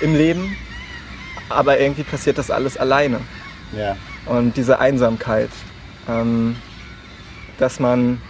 im 0.00 0.14
Leben, 0.14 0.56
aber 1.54 1.80
irgendwie 1.80 2.02
passiert 2.02 2.38
das 2.38 2.50
alles 2.50 2.76
alleine. 2.76 3.20
Ja. 3.76 3.96
Und 4.26 4.56
diese 4.56 4.78
Einsamkeit, 4.78 5.50
ähm, 6.08 6.56
dass 7.58 7.80
man 7.80 8.20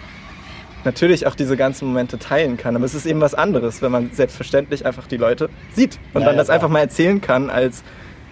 natürlich 0.85 1.27
auch 1.27 1.35
diese 1.35 1.57
ganzen 1.57 1.89
Momente 1.89 2.19
teilen 2.19 2.57
kann. 2.57 2.77
Aber 2.77 2.85
es 2.85 2.95
ist 2.95 3.07
eben 3.07 3.21
was 3.21 3.35
anderes, 3.35 3.83
wenn 3.83 3.93
man 3.93 4.11
selbstverständlich 4.13 4.87
einfach 4.87 5.07
die 5.07 5.17
Leute 5.17 5.49
sieht 5.75 5.99
und 6.13 6.21
ja, 6.21 6.27
dann 6.27 6.35
ja, 6.35 6.39
das 6.39 6.47
klar. 6.49 6.57
einfach 6.57 6.69
mal 6.69 6.81
erzählen 6.81 7.21
kann, 7.21 7.51
als 7.51 7.83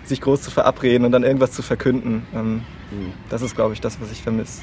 sich 0.04 0.20
groß 0.20 0.42
zu 0.42 0.50
verabreden 0.50 1.04
und 1.04 1.12
dann 1.12 1.22
irgendwas 1.22 1.52
zu 1.52 1.62
verkünden. 1.62 2.26
Ähm, 2.34 2.54
mhm. 2.90 3.12
Das 3.30 3.42
ist, 3.42 3.54
glaube 3.54 3.74
ich, 3.74 3.80
das, 3.80 4.00
was 4.00 4.10
ich 4.10 4.22
vermisse. 4.22 4.62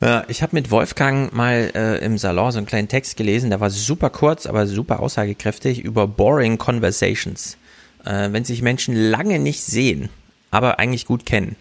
Ja, 0.00 0.24
ich 0.26 0.42
habe 0.42 0.56
mit 0.56 0.72
Wolfgang 0.72 1.32
mal 1.32 1.70
äh, 1.76 2.04
im 2.04 2.18
Salon 2.18 2.50
so 2.50 2.58
einen 2.58 2.66
kleinen 2.66 2.88
Text 2.88 3.16
gelesen, 3.16 3.50
der 3.50 3.60
war 3.60 3.70
super 3.70 4.10
kurz, 4.10 4.46
aber 4.46 4.66
super 4.66 4.98
aussagekräftig 4.98 5.80
über 5.80 6.08
Boring 6.08 6.58
Conversations. 6.58 7.56
Äh, 8.04 8.32
wenn 8.32 8.44
sich 8.44 8.62
Menschen 8.62 8.94
lange 8.94 9.38
nicht 9.38 9.62
sehen, 9.62 10.08
aber 10.50 10.78
eigentlich 10.78 11.06
gut 11.06 11.26
kennen, 11.26 11.56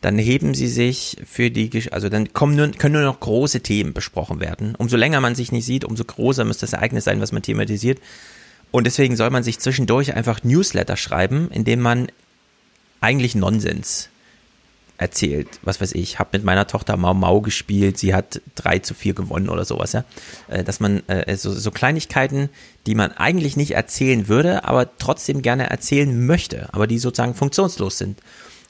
dann 0.00 0.16
heben 0.18 0.54
sie 0.54 0.68
sich 0.68 1.16
für 1.26 1.50
die, 1.50 1.90
also 1.90 2.08
dann 2.08 2.32
kommen 2.32 2.54
nur, 2.56 2.70
können 2.70 2.94
nur 2.94 3.02
noch 3.02 3.20
große 3.20 3.60
Themen 3.60 3.92
besprochen 3.92 4.40
werden. 4.40 4.74
Umso 4.76 4.96
länger 4.96 5.20
man 5.20 5.34
sich 5.34 5.50
nicht 5.50 5.64
sieht, 5.64 5.84
umso 5.84 6.04
größer 6.04 6.44
muss 6.44 6.58
das 6.58 6.72
Ereignis 6.72 7.04
sein, 7.04 7.20
was 7.20 7.32
man 7.32 7.42
thematisiert. 7.42 7.98
Und 8.70 8.86
deswegen 8.86 9.16
soll 9.16 9.30
man 9.30 9.42
sich 9.42 9.58
zwischendurch 9.58 10.14
einfach 10.14 10.44
Newsletter 10.44 10.96
schreiben, 10.96 11.50
indem 11.52 11.80
man 11.80 12.08
eigentlich 13.00 13.34
Nonsens 13.34 14.10
erzählt. 14.98 15.48
Was 15.62 15.80
weiß 15.80 15.92
ich, 15.92 16.18
habe 16.18 16.30
mit 16.32 16.44
meiner 16.44 16.66
Tochter 16.66 16.96
Mau 16.96 17.14
Mau 17.14 17.40
gespielt, 17.40 17.98
sie 17.98 18.14
hat 18.14 18.42
drei 18.56 18.80
zu 18.80 18.94
vier 18.94 19.14
gewonnen 19.14 19.48
oder 19.48 19.64
sowas, 19.64 19.92
ja. 19.92 20.04
Äh, 20.48 20.64
dass 20.64 20.80
man 20.80 21.08
äh, 21.08 21.36
so, 21.36 21.52
so 21.52 21.70
Kleinigkeiten, 21.70 22.50
die 22.86 22.94
man 22.94 23.12
eigentlich 23.12 23.56
nicht 23.56 23.70
erzählen 23.70 24.28
würde, 24.28 24.64
aber 24.64 24.98
trotzdem 24.98 25.40
gerne 25.40 25.70
erzählen 25.70 26.26
möchte, 26.26 26.68
aber 26.74 26.86
die 26.86 26.98
sozusagen 26.98 27.34
funktionslos 27.34 27.96
sind. 27.96 28.20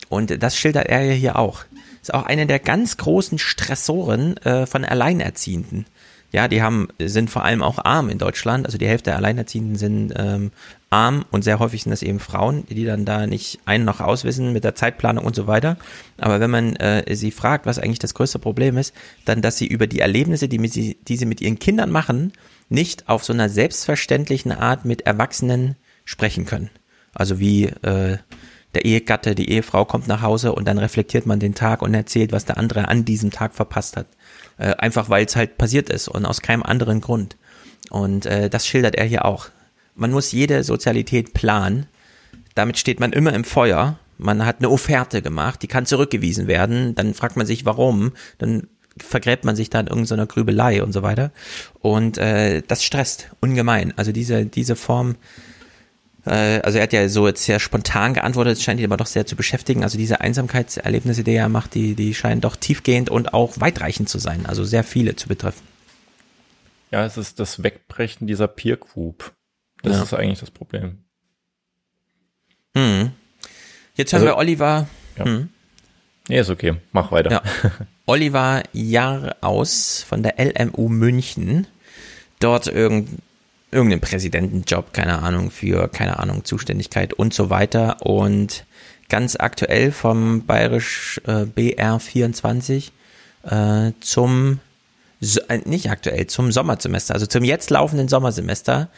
Und 0.09 0.43
das 0.43 0.57
schildert 0.57 0.87
er 0.87 1.03
ja 1.03 1.13
hier 1.13 1.39
auch. 1.39 1.65
Ist 2.01 2.15
auch 2.15 2.25
einer 2.25 2.47
der 2.47 2.59
ganz 2.59 2.97
großen 2.97 3.39
Stressoren 3.39 4.37
äh, 4.39 4.67
von 4.67 4.85
Alleinerziehenden. 4.85 5.87
Ja, 6.31 6.47
die 6.47 6.63
haben, 6.63 6.89
sind 6.99 7.31
vor 7.31 7.45
allem 7.45 7.63
auch 7.63 7.79
arm 7.83 8.11
in 8.11 8.19
Deutschland. 8.19 8.67
Also 8.67 8.77
die 8.77 8.87
Hälfte 8.87 9.11
der 9.11 9.17
Alleinerziehenden 9.17 9.77
sind 9.77 10.13
ähm, 10.17 10.53
arm 10.91 11.25
und 11.31 11.43
sehr 11.43 11.59
häufig 11.59 11.83
sind 11.83 11.91
das 11.91 12.03
eben 12.03 12.19
Frauen, 12.19 12.65
die 12.69 12.85
dann 12.85 13.05
da 13.05 13.27
nicht 13.27 13.61
ein 13.67 13.85
noch 13.85 14.01
auswissen 14.01 14.53
mit 14.53 14.65
der 14.65 14.75
Zeitplanung 14.75 15.25
und 15.25 15.37
so 15.37 15.47
weiter. 15.47 15.77
Aber 16.17 16.41
wenn 16.41 16.51
man 16.51 16.77
äh, 16.77 17.15
sie 17.15 17.31
fragt, 17.31 17.67
was 17.67 17.79
eigentlich 17.79 17.99
das 17.99 18.15
größte 18.15 18.39
Problem 18.39 18.79
ist, 18.79 18.95
dann, 19.25 19.43
dass 19.43 19.59
sie 19.59 19.67
über 19.67 19.87
die 19.87 20.01
Erlebnisse, 20.01 20.49
die, 20.49 20.67
sie, 20.69 20.99
die 21.07 21.17
sie 21.17 21.27
mit 21.27 21.41
ihren 21.41 21.59
Kindern 21.59 21.91
machen, 21.91 22.33
nicht 22.69 23.09
auf 23.09 23.25
so 23.25 23.33
einer 23.33 23.49
selbstverständlichen 23.49 24.53
Art 24.53 24.85
mit 24.85 25.03
Erwachsenen 25.03 25.77
sprechen 26.05 26.47
können. 26.47 26.71
Also 27.13 27.39
wie 27.39 27.65
äh, 27.65 28.19
der 28.75 28.85
Ehegatte, 28.85 29.35
die 29.35 29.51
Ehefrau 29.51 29.85
kommt 29.85 30.09
nach 30.09 30.23
Hause 30.23 30.53
und 30.53 30.67
dann 30.67 30.79
reflektiert 30.79 31.27
man 31.27 31.41
den 31.41 31.55
Tag 31.55 31.83
und 31.83 31.95
erzählt, 31.95 32.33
was 32.33 32.45
der 32.45 32.59
andere 32.59 32.89
an 32.89 33.05
diesem 33.05 33.31
Tag 33.31 33.55
verpasst 33.55 33.97
hat. 33.97 34.07
Äh, 34.57 34.75
einfach 34.75 35.11
weil 35.11 35.25
es 35.25 35.37
halt 35.37 35.59
passiert 35.59 35.91
ist 35.91 36.09
und 36.09 36.25
aus 36.25 36.41
keinem 36.41 36.63
anderen 36.63 37.01
Grund. 37.01 37.37
Und 37.91 38.27
äh, 38.27 38.51
das 38.51 38.67
schildert 38.67 38.95
er 38.95 39.05
hier 39.05 39.25
auch. 39.25 39.49
Man 39.99 40.13
muss 40.13 40.33
jede 40.33 40.63
Sozialität 40.63 41.35
planen. 41.35 41.87
Damit 42.55 42.79
steht 42.79 43.01
man 43.01 43.13
immer 43.13 43.33
im 43.35 43.45
Feuer. 43.45 43.99
Man 44.17 44.47
hat 44.47 44.59
eine 44.59 44.71
Offerte 44.71 45.23
gemacht, 45.23 45.63
die 45.63 45.69
kann 45.69 45.87
zurückgewiesen 45.87 46.47
werden. 46.47 46.95
Dann 46.95 47.15
fragt 47.15 47.37
man 47.37 47.47
sich, 47.47 47.65
warum. 47.65 48.13
Dann 48.39 48.69
vergräbt 48.97 49.45
man 49.45 49.57
sich 49.57 49.71
da 49.71 49.81
in 49.81 49.89
irgendeiner 49.89 50.27
Grübelei 50.27 50.83
und 50.83 50.93
so 50.93 51.03
weiter. 51.03 51.33
Und 51.81 52.17
äh, 52.17 52.63
das 52.67 52.85
stresst 52.85 53.31
ungemein. 53.41 53.93
Also 53.97 54.13
diese, 54.13 54.47
diese 54.47 54.77
Form, 54.77 55.17
äh, 56.27 56.61
also 56.61 56.79
er 56.79 56.85
hat 56.85 56.93
ja 56.93 57.09
so 57.09 57.27
jetzt 57.27 57.45
sehr 57.45 57.59
spontan 57.59 58.15
geantwortet, 58.15 58.61
scheint 58.61 58.79
ihn 58.81 58.87
aber 58.87 58.97
doch 58.97 59.07
sehr 59.07 59.27
zu 59.27 59.35
beschäftigen. 59.35 59.83
Also 59.83 59.99
diese 59.99 60.21
Einsamkeitserlebnisse, 60.21 61.25
die 61.25 61.35
er 61.35 61.49
macht, 61.49 61.75
die, 61.75 61.95
die 61.95 62.15
scheinen 62.15 62.41
doch 62.41 62.55
tiefgehend 62.55 63.11
und 63.11 63.35
auch 63.35 63.55
weitreichend 63.59 64.09
zu 64.09 64.19
sein, 64.19 64.47
also 64.47 64.65
sehr 64.65 64.85
viele 64.85 65.17
zu 65.17 65.27
betreffen. 65.27 65.67
Ja, 66.91 67.05
es 67.05 67.17
ist 67.17 67.39
das 67.39 67.63
Wegbrechen 67.63 68.27
dieser 68.27 68.49
Peer 68.49 68.77
Group. 68.77 69.33
Das 69.83 69.97
Ja. 69.97 70.03
ist 70.03 70.15
eigentlich 70.15 70.41
das 70.41 70.51
Problem. 70.51 70.99
Hm. 72.77 73.13
Jetzt 73.95 74.13
hören 74.13 74.23
Also- 74.23 74.35
wir 74.35 74.39
Oliver. 74.39 74.89
Ja. 75.17 75.25
Hm. 75.25 75.49
Nee, 76.29 76.41
ist 76.41 76.51
okay. 76.51 76.77
Mach 76.93 77.11
weiter. 77.11 77.31
Ja. 77.31 77.43
Oliver 78.07 78.63
Jahr 78.73 79.37
aus 79.41 80.05
von 80.07 80.23
der 80.23 80.35
LMU 80.39 80.89
München. 80.89 81.67
Dort 82.39 82.67
irgend, 82.67 83.09
irgendeinen 83.71 84.01
Präsidentenjob, 84.01 84.93
keine 84.93 85.23
Ahnung, 85.23 85.51
für, 85.51 85.89
keine 85.89 86.19
Ahnung, 86.19 86.45
Zuständigkeit 86.45 87.13
und 87.15 87.35
so 87.35 87.51
weiter. 87.51 88.03
Und 88.07 88.65
ganz 89.09 89.37
aktuell 89.37 89.91
vom 89.91 90.45
Bayerisch 90.47 91.21
äh, 91.27 91.45
BR24 91.47 92.91
äh, 93.45 93.93
zum, 94.01 94.61
so, 95.21 95.41
äh, 95.49 95.59
nicht 95.65 95.91
aktuell, 95.91 96.27
zum 96.27 96.53
Sommersemester, 96.53 97.15
also 97.15 97.27
zum 97.27 97.43
jetzt 97.43 97.71
laufenden 97.71 98.09
Sommersemester 98.09 98.89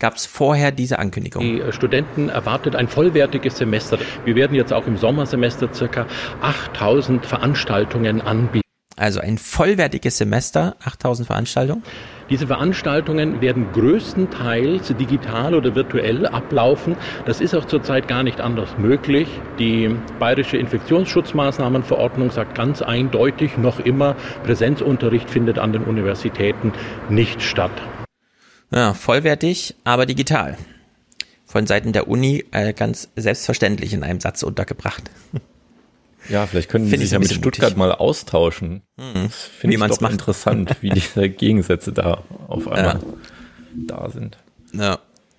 gab 0.00 0.16
es 0.16 0.26
vorher 0.26 0.72
diese 0.72 0.98
Ankündigung. 0.98 1.42
Die 1.42 1.60
äh, 1.60 1.72
Studenten 1.72 2.28
erwartet 2.28 2.74
ein 2.74 2.88
vollwertiges 2.88 3.58
Semester. 3.58 3.98
Wir 4.24 4.34
werden 4.34 4.56
jetzt 4.56 4.72
auch 4.72 4.86
im 4.88 4.96
Sommersemester 4.96 5.72
circa 5.72 6.06
8000 6.40 7.24
Veranstaltungen 7.24 8.20
anbieten. 8.20 8.64
Also 8.96 9.20
ein 9.20 9.38
vollwertiges 9.38 10.18
Semester, 10.18 10.76
8000 10.84 11.26
Veranstaltungen. 11.26 11.82
Diese 12.28 12.46
Veranstaltungen 12.46 13.40
werden 13.40 13.72
größtenteils 13.72 14.94
digital 14.96 15.54
oder 15.54 15.74
virtuell 15.74 16.26
ablaufen. 16.26 16.96
Das 17.24 17.40
ist 17.40 17.54
auch 17.54 17.64
zurzeit 17.64 18.08
gar 18.08 18.22
nicht 18.22 18.40
anders 18.40 18.76
möglich. 18.76 19.26
Die 19.58 19.96
bayerische 20.18 20.58
Infektionsschutzmaßnahmenverordnung 20.58 22.30
sagt 22.30 22.54
ganz 22.54 22.82
eindeutig 22.82 23.56
noch 23.56 23.80
immer, 23.80 24.16
Präsenzunterricht 24.44 25.30
findet 25.30 25.58
an 25.58 25.72
den 25.72 25.84
Universitäten 25.84 26.72
nicht 27.08 27.42
statt. 27.42 27.72
Ja, 28.72 28.94
vollwertig, 28.94 29.74
aber 29.84 30.06
digital. 30.06 30.56
Von 31.46 31.66
Seiten 31.66 31.92
der 31.92 32.06
Uni 32.08 32.44
äh, 32.52 32.72
ganz 32.72 33.08
selbstverständlich 33.16 33.92
in 33.92 34.04
einem 34.04 34.20
Satz 34.20 34.42
untergebracht. 34.44 35.10
Ja, 36.28 36.46
vielleicht 36.46 36.68
können 36.68 36.84
die 36.84 36.90
Find 36.90 37.02
ich 37.02 37.08
sich 37.08 37.14
ja 37.14 37.18
mit 37.18 37.32
Stuttgart 37.32 37.70
mutig. 37.70 37.76
mal 37.78 37.92
austauschen. 37.92 38.82
Mhm. 38.96 39.24
Das 39.24 39.34
finde 39.58 39.76
ich 39.76 39.82
doch 39.82 40.00
macht. 40.00 40.12
interessant, 40.12 40.76
wie 40.80 40.90
diese 40.94 41.28
Gegensätze 41.28 41.92
da 41.92 42.22
auf 42.46 42.68
einmal 42.68 42.96
Ja. 42.96 43.00
da 43.74 44.10
sind. 44.10 44.38
Ja. 44.72 44.98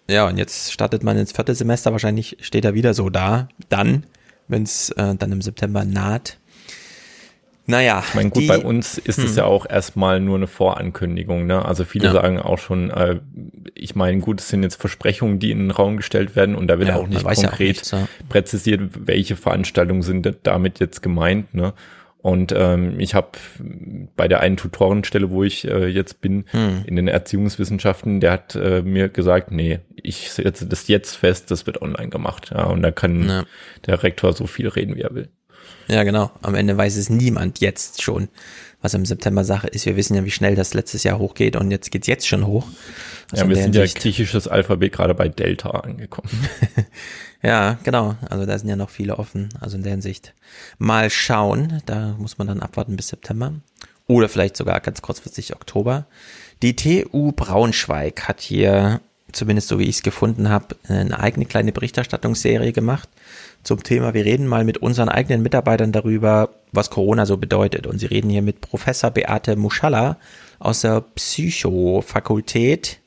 ja, 0.10 0.28
und 0.28 0.38
jetzt 0.38 0.74
startet 0.74 1.04
man 1.04 1.18
ins 1.18 1.32
vierte 1.32 1.56
Semester. 1.56 1.92
Wahrscheinlich 1.94 2.38
steht 2.42 2.66
er 2.66 2.74
wieder 2.74 2.94
so 2.94 3.10
da. 3.10 3.48
Dann, 3.70 4.06
wenn 4.50 4.64
es 4.64 4.90
äh, 4.90 5.16
dann 5.16 5.32
im 5.32 5.42
September 5.42 5.86
naht. 5.86 6.38
Naja. 7.72 8.04
Ich 8.08 8.14
meine, 8.14 8.30
gut, 8.30 8.44
die- 8.44 8.48
bei 8.48 8.60
uns 8.60 8.98
ist 8.98 9.18
es 9.18 9.32
Hm. 9.32 9.38
ja 9.38 9.46
auch 9.46 9.66
erstmal 9.70 10.20
nur 10.20 10.36
eine 10.38 10.48
Vorankündigung. 10.48 11.46
Ne? 11.48 11.64
Also 11.66 11.84
viele 11.86 12.06
Ja. 12.08 12.14
sagen 12.14 12.40
auch 12.40 12.60
schon, 12.60 12.90
äh, 12.92 13.20
ich 13.74 13.96
meine, 13.96 14.20
gut, 14.20 14.40
es 14.42 14.50
sind 14.50 14.64
jetzt 14.64 14.76
Versprechungen, 14.80 15.40
die 15.40 15.52
in 15.52 15.60
den 15.60 15.72
Raum 15.72 15.98
gestellt 15.98 16.36
werden 16.36 16.56
und 16.56 16.68
da 16.68 16.78
wird 16.80 16.90
Ja, 16.90 16.98
auch 16.98 17.08
nicht 17.08 17.24
ja 17.24 17.30
auch 17.30 17.34
konkret 17.36 17.68
nichts, 17.70 17.92
ja. 17.92 18.08
präzisiert, 18.30 18.82
welche 19.08 19.36
Veranstaltungen 19.36 20.02
sind 20.04 20.32
damit 20.44 20.80
jetzt 20.80 21.02
gemeint. 21.02 21.54
Ne? 21.54 21.74
Und 22.20 22.54
ähm, 22.56 23.00
ich 23.00 23.16
habe 23.16 23.30
bei 24.16 24.28
der 24.28 24.42
einen 24.42 24.56
Tutorenstelle, 24.58 25.32
wo 25.32 25.44
ich 25.44 25.68
äh, 25.68 25.88
jetzt 25.88 26.22
bin, 26.22 26.46
Hm. 26.52 26.84
in 26.86 26.96
den 26.96 27.08
Erziehungswissenschaften, 27.08 28.20
der 28.20 28.32
hat 28.34 28.56
äh, 28.56 28.82
mir 28.84 29.10
gesagt, 29.10 29.52
nee, 29.52 29.80
ich 29.96 30.32
setze 30.32 30.68
das 30.68 30.88
jetzt 30.88 31.16
fest, 31.16 31.50
das 31.50 31.66
wird 31.66 31.82
online 31.82 32.10
gemacht. 32.10 32.52
Ja, 32.54 32.66
und 32.66 32.82
da 32.84 32.92
kann 32.92 33.28
Ja. 33.28 33.44
der 33.88 34.04
Rektor 34.04 34.34
so 34.34 34.46
viel 34.46 34.68
reden, 34.68 34.96
wie 34.96 35.02
er 35.02 35.16
will. 35.16 35.30
Ja, 35.88 36.04
genau. 36.04 36.32
Am 36.42 36.56
Ende 36.56 36.78
weiß 36.78 36.96
es 36.98 37.10
niemand 37.10 37.60
jetzt 37.60 38.02
schon, 38.02 38.30
was 38.82 38.94
im 38.94 39.06
September 39.06 39.44
Sache 39.44 39.68
ist. 39.68 39.86
Wir 39.86 39.96
wissen 39.96 40.16
ja, 40.16 40.26
wie 40.26 40.32
schnell 40.32 40.56
das 40.56 40.74
letztes 40.74 41.04
Jahr 41.04 41.20
hochgeht 41.20 41.56
und 41.56 41.72
jetzt 41.72 41.92
geht's 41.92 42.08
jetzt 42.08 42.28
schon 42.28 42.48
hoch. 42.48 42.68
Also 43.32 43.46
ja, 43.46 43.50
wir 43.50 43.56
sind 43.56 43.76
ja 43.76 43.86
griechisches 43.86 44.48
Alphabet 44.48 44.94
gerade 44.94 45.14
bei 45.14 45.28
Delta 45.30 45.70
angekommen. 45.70 46.30
Ja, 47.44 47.80
genau. 47.84 48.16
Also 48.30 48.46
da 48.46 48.58
sind 48.58 48.70
ja 48.70 48.76
noch 48.76 48.90
viele 48.90 49.18
offen. 49.18 49.50
Also 49.60 49.78
in 49.78 49.84
der 49.84 49.94
Hinsicht. 49.94 50.34
Mal 50.78 51.10
schauen. 51.10 51.82
Da 51.86 52.16
muss 52.20 52.38
man 52.38 52.48
dann 52.48 52.62
abwarten 52.62 52.96
bis 52.96 53.08
September. 53.08 53.54
Oder 54.08 54.30
vielleicht 54.30 54.58
sogar 54.58 54.80
ganz 54.80 55.02
kurzfristig 55.02 55.56
Oktober. 55.56 56.06
Die 56.62 56.76
TU 56.76 57.32
Braunschweig 57.32 58.28
hat 58.28 58.42
hier, 58.42 59.02
zumindest 59.32 59.70
so 59.70 59.80
wie 59.80 59.86
ich 59.86 59.98
es 59.98 60.04
gefunden 60.04 60.50
habe, 60.50 60.76
eine 60.88 61.20
eigene 61.20 61.46
kleine 61.46 61.72
Berichterstattungsserie 61.72 62.74
gemacht 62.74 63.10
zum 63.64 63.84
Thema. 63.84 64.14
Wir 64.14 64.26
reden 64.26 64.47
mal 64.47 64.64
mit 64.64 64.80
unseren 64.80 65.09
eigenen 65.09 65.41
Mitarbeitern 65.41 65.91
darüber, 65.91 66.49
was 66.72 66.89
Corona 66.89 67.26
so 67.26 67.38
bedeutet. 67.38 67.88
Und 67.88 67.99
sie 67.99 68.05
reden 68.05 68.30
hier 68.30 68.41
mit 68.41 68.62
Professor 68.62 69.12
Beate 69.12 69.55
Muschalla 69.55 70.18
aus 70.59 70.82
der 70.82 71.01
Psychofakultät 71.01 72.99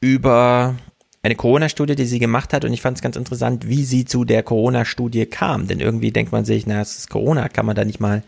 über 0.00 0.76
eine 1.22 1.34
Corona-Studie, 1.34 1.96
die 1.96 2.06
sie 2.06 2.18
gemacht 2.18 2.52
hat 2.52 2.64
und 2.64 2.72
ich 2.72 2.80
fand 2.80 2.96
es 2.96 3.02
ganz 3.02 3.16
interessant, 3.16 3.68
wie 3.68 3.84
sie 3.84 4.04
zu 4.04 4.24
der 4.24 4.42
Corona-Studie 4.42 5.26
kam. 5.26 5.66
Denn 5.66 5.80
irgendwie 5.80 6.12
denkt 6.12 6.32
man 6.32 6.44
sich, 6.44 6.66
na, 6.66 6.80
es 6.80 6.96
ist 6.96 7.10
Corona, 7.10 7.48
kann 7.48 7.66
man 7.66 7.74
da 7.76 7.84
nicht 7.84 8.00
mal 8.00 8.22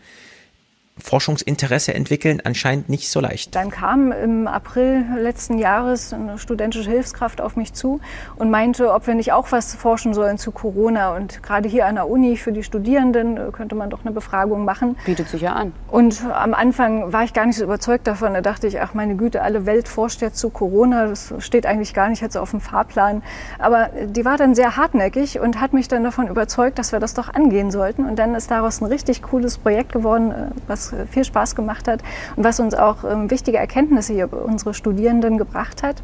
Forschungsinteresse 1.01 1.93
entwickeln? 1.93 2.41
Anscheinend 2.43 2.89
nicht 2.89 3.09
so 3.09 3.19
leicht. 3.19 3.55
Dann 3.55 3.69
kam 3.69 4.11
im 4.11 4.47
April 4.47 5.05
letzten 5.17 5.57
Jahres 5.57 6.13
eine 6.13 6.37
studentische 6.37 6.89
Hilfskraft 6.89 7.41
auf 7.41 7.55
mich 7.55 7.73
zu 7.73 7.99
und 8.35 8.49
meinte, 8.49 8.93
ob 8.93 9.07
wir 9.07 9.15
nicht 9.15 9.33
auch 9.33 9.51
was 9.51 9.75
forschen 9.75 10.13
sollen 10.13 10.37
zu 10.37 10.51
Corona. 10.51 11.15
Und 11.15 11.43
gerade 11.43 11.67
hier 11.67 11.85
an 11.85 11.95
der 11.95 12.09
Uni 12.09 12.37
für 12.37 12.51
die 12.51 12.63
Studierenden 12.63 13.37
äh, 13.37 13.51
könnte 13.51 13.75
man 13.75 13.89
doch 13.89 14.01
eine 14.03 14.11
Befragung 14.11 14.65
machen. 14.65 14.97
Bietet 15.05 15.29
sich 15.29 15.41
ja 15.41 15.53
an. 15.53 15.73
Und 15.89 16.23
am 16.25 16.53
Anfang 16.53 17.11
war 17.11 17.23
ich 17.23 17.33
gar 17.33 17.45
nicht 17.45 17.57
so 17.57 17.63
überzeugt 17.63 18.07
davon. 18.07 18.33
Da 18.33 18.41
dachte 18.41 18.67
ich, 18.67 18.79
ach 18.79 18.93
meine 18.93 19.15
Güte, 19.15 19.41
alle 19.41 19.65
Welt 19.65 19.87
forscht 19.87 20.21
jetzt 20.21 20.37
zu 20.37 20.49
Corona. 20.49 21.07
Das 21.07 21.33
steht 21.39 21.65
eigentlich 21.65 21.93
gar 21.93 22.09
nicht 22.09 22.21
jetzt 22.21 22.37
auf 22.37 22.51
dem 22.51 22.61
Fahrplan. 22.61 23.23
Aber 23.59 23.89
die 24.05 24.25
war 24.25 24.37
dann 24.37 24.55
sehr 24.55 24.77
hartnäckig 24.77 25.39
und 25.39 25.59
hat 25.59 25.73
mich 25.73 25.87
dann 25.87 26.03
davon 26.03 26.27
überzeugt, 26.27 26.79
dass 26.79 26.91
wir 26.91 26.99
das 26.99 27.13
doch 27.13 27.33
angehen 27.33 27.71
sollten. 27.71 28.05
Und 28.05 28.17
dann 28.17 28.35
ist 28.35 28.51
daraus 28.51 28.81
ein 28.81 28.85
richtig 28.85 29.21
cooles 29.21 29.57
Projekt 29.57 29.91
geworden, 29.91 30.31
äh, 30.31 30.35
was 30.67 30.90
viel 31.09 31.23
Spaß 31.23 31.55
gemacht 31.55 31.87
hat 31.87 32.01
und 32.35 32.43
was 32.43 32.59
uns 32.59 32.73
auch 32.73 33.03
ähm, 33.03 33.29
wichtige 33.31 33.57
Erkenntnisse 33.57 34.13
hier 34.13 34.25
über 34.25 34.43
unsere 34.43 34.73
Studierenden 34.73 35.37
gebracht 35.37 35.83
hat. 35.83 36.01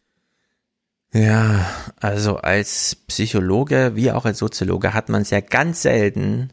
Ja, 1.13 1.65
also 1.99 2.37
als 2.37 2.95
Psychologe 3.07 3.93
wie 3.95 4.11
auch 4.11 4.25
als 4.25 4.39
Soziologe 4.39 4.93
hat 4.93 5.09
man 5.09 5.21
es 5.21 5.29
ja 5.29 5.39
ganz 5.39 5.81
selten 5.81 6.49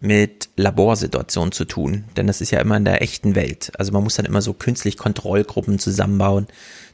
mit 0.00 0.48
Laborsituationen 0.56 1.52
zu 1.52 1.66
tun, 1.66 2.04
denn 2.16 2.26
das 2.26 2.40
ist 2.40 2.50
ja 2.50 2.60
immer 2.60 2.78
in 2.78 2.86
der 2.86 3.02
echten 3.02 3.34
Welt. 3.34 3.72
Also 3.78 3.92
man 3.92 4.02
muss 4.02 4.14
dann 4.14 4.24
immer 4.24 4.40
so 4.40 4.54
künstlich 4.54 4.96
Kontrollgruppen 4.96 5.78
zusammenbauen, 5.78 6.46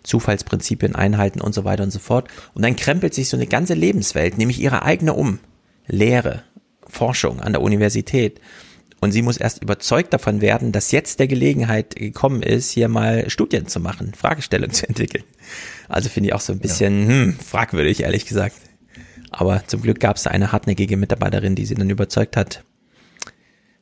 Zufallsprinzipien 0.03 0.97
einhalten 0.97 1.41
und 1.41 1.55
so 1.55 1.65
weiter 1.65 1.85
und 1.85 1.93
so 1.93 2.01
fort. 2.01 2.29
Und 2.55 2.63
dann 2.63 2.75
krempelt 2.75 3.15
sich 3.15 3.29
so 3.29 3.37
eine 3.37 3.47
ganze 3.47 3.75
Lebenswelt, 3.75 4.39
nämlich 4.39 4.61
ihre 4.61 4.83
eigene 4.83 5.15
um. 5.15 5.39
Lehre, 5.87 6.43
Forschung 6.89 7.41
an 7.41 7.53
der 7.53 7.63
Universität. 7.63 8.41
Und 9.01 9.13
sie 9.13 9.23
muss 9.23 9.37
erst 9.37 9.63
überzeugt 9.63 10.13
davon 10.15 10.41
werden, 10.41 10.73
dass 10.73 10.91
jetzt 10.91 11.21
der 11.21 11.27
Gelegenheit 11.29 11.97
gekommen 11.97 12.43
ist, 12.43 12.71
hier 12.71 12.89
mal 12.89 13.29
Studien 13.29 13.67
zu 13.67 13.79
machen, 13.79 14.13
Fragestellungen 14.15 14.73
zu 14.73 14.89
entwickeln. 14.89 15.25
Also 15.89 16.09
finde 16.09 16.29
ich 16.29 16.35
auch 16.35 16.41
so 16.41 16.53
ein 16.53 16.59
bisschen 16.59 17.07
hm, 17.09 17.39
fragwürdig, 17.39 18.03
ehrlich 18.03 18.27
gesagt. 18.27 18.57
Aber 19.31 19.63
zum 19.67 19.83
Glück 19.83 20.01
gab 20.01 20.17
es 20.17 20.23
da 20.23 20.31
eine 20.31 20.51
hartnäckige 20.51 20.97
Mitarbeiterin, 20.97 21.55
die 21.55 21.67
sie 21.67 21.75
dann 21.75 21.91
überzeugt 21.91 22.37
hat. 22.37 22.65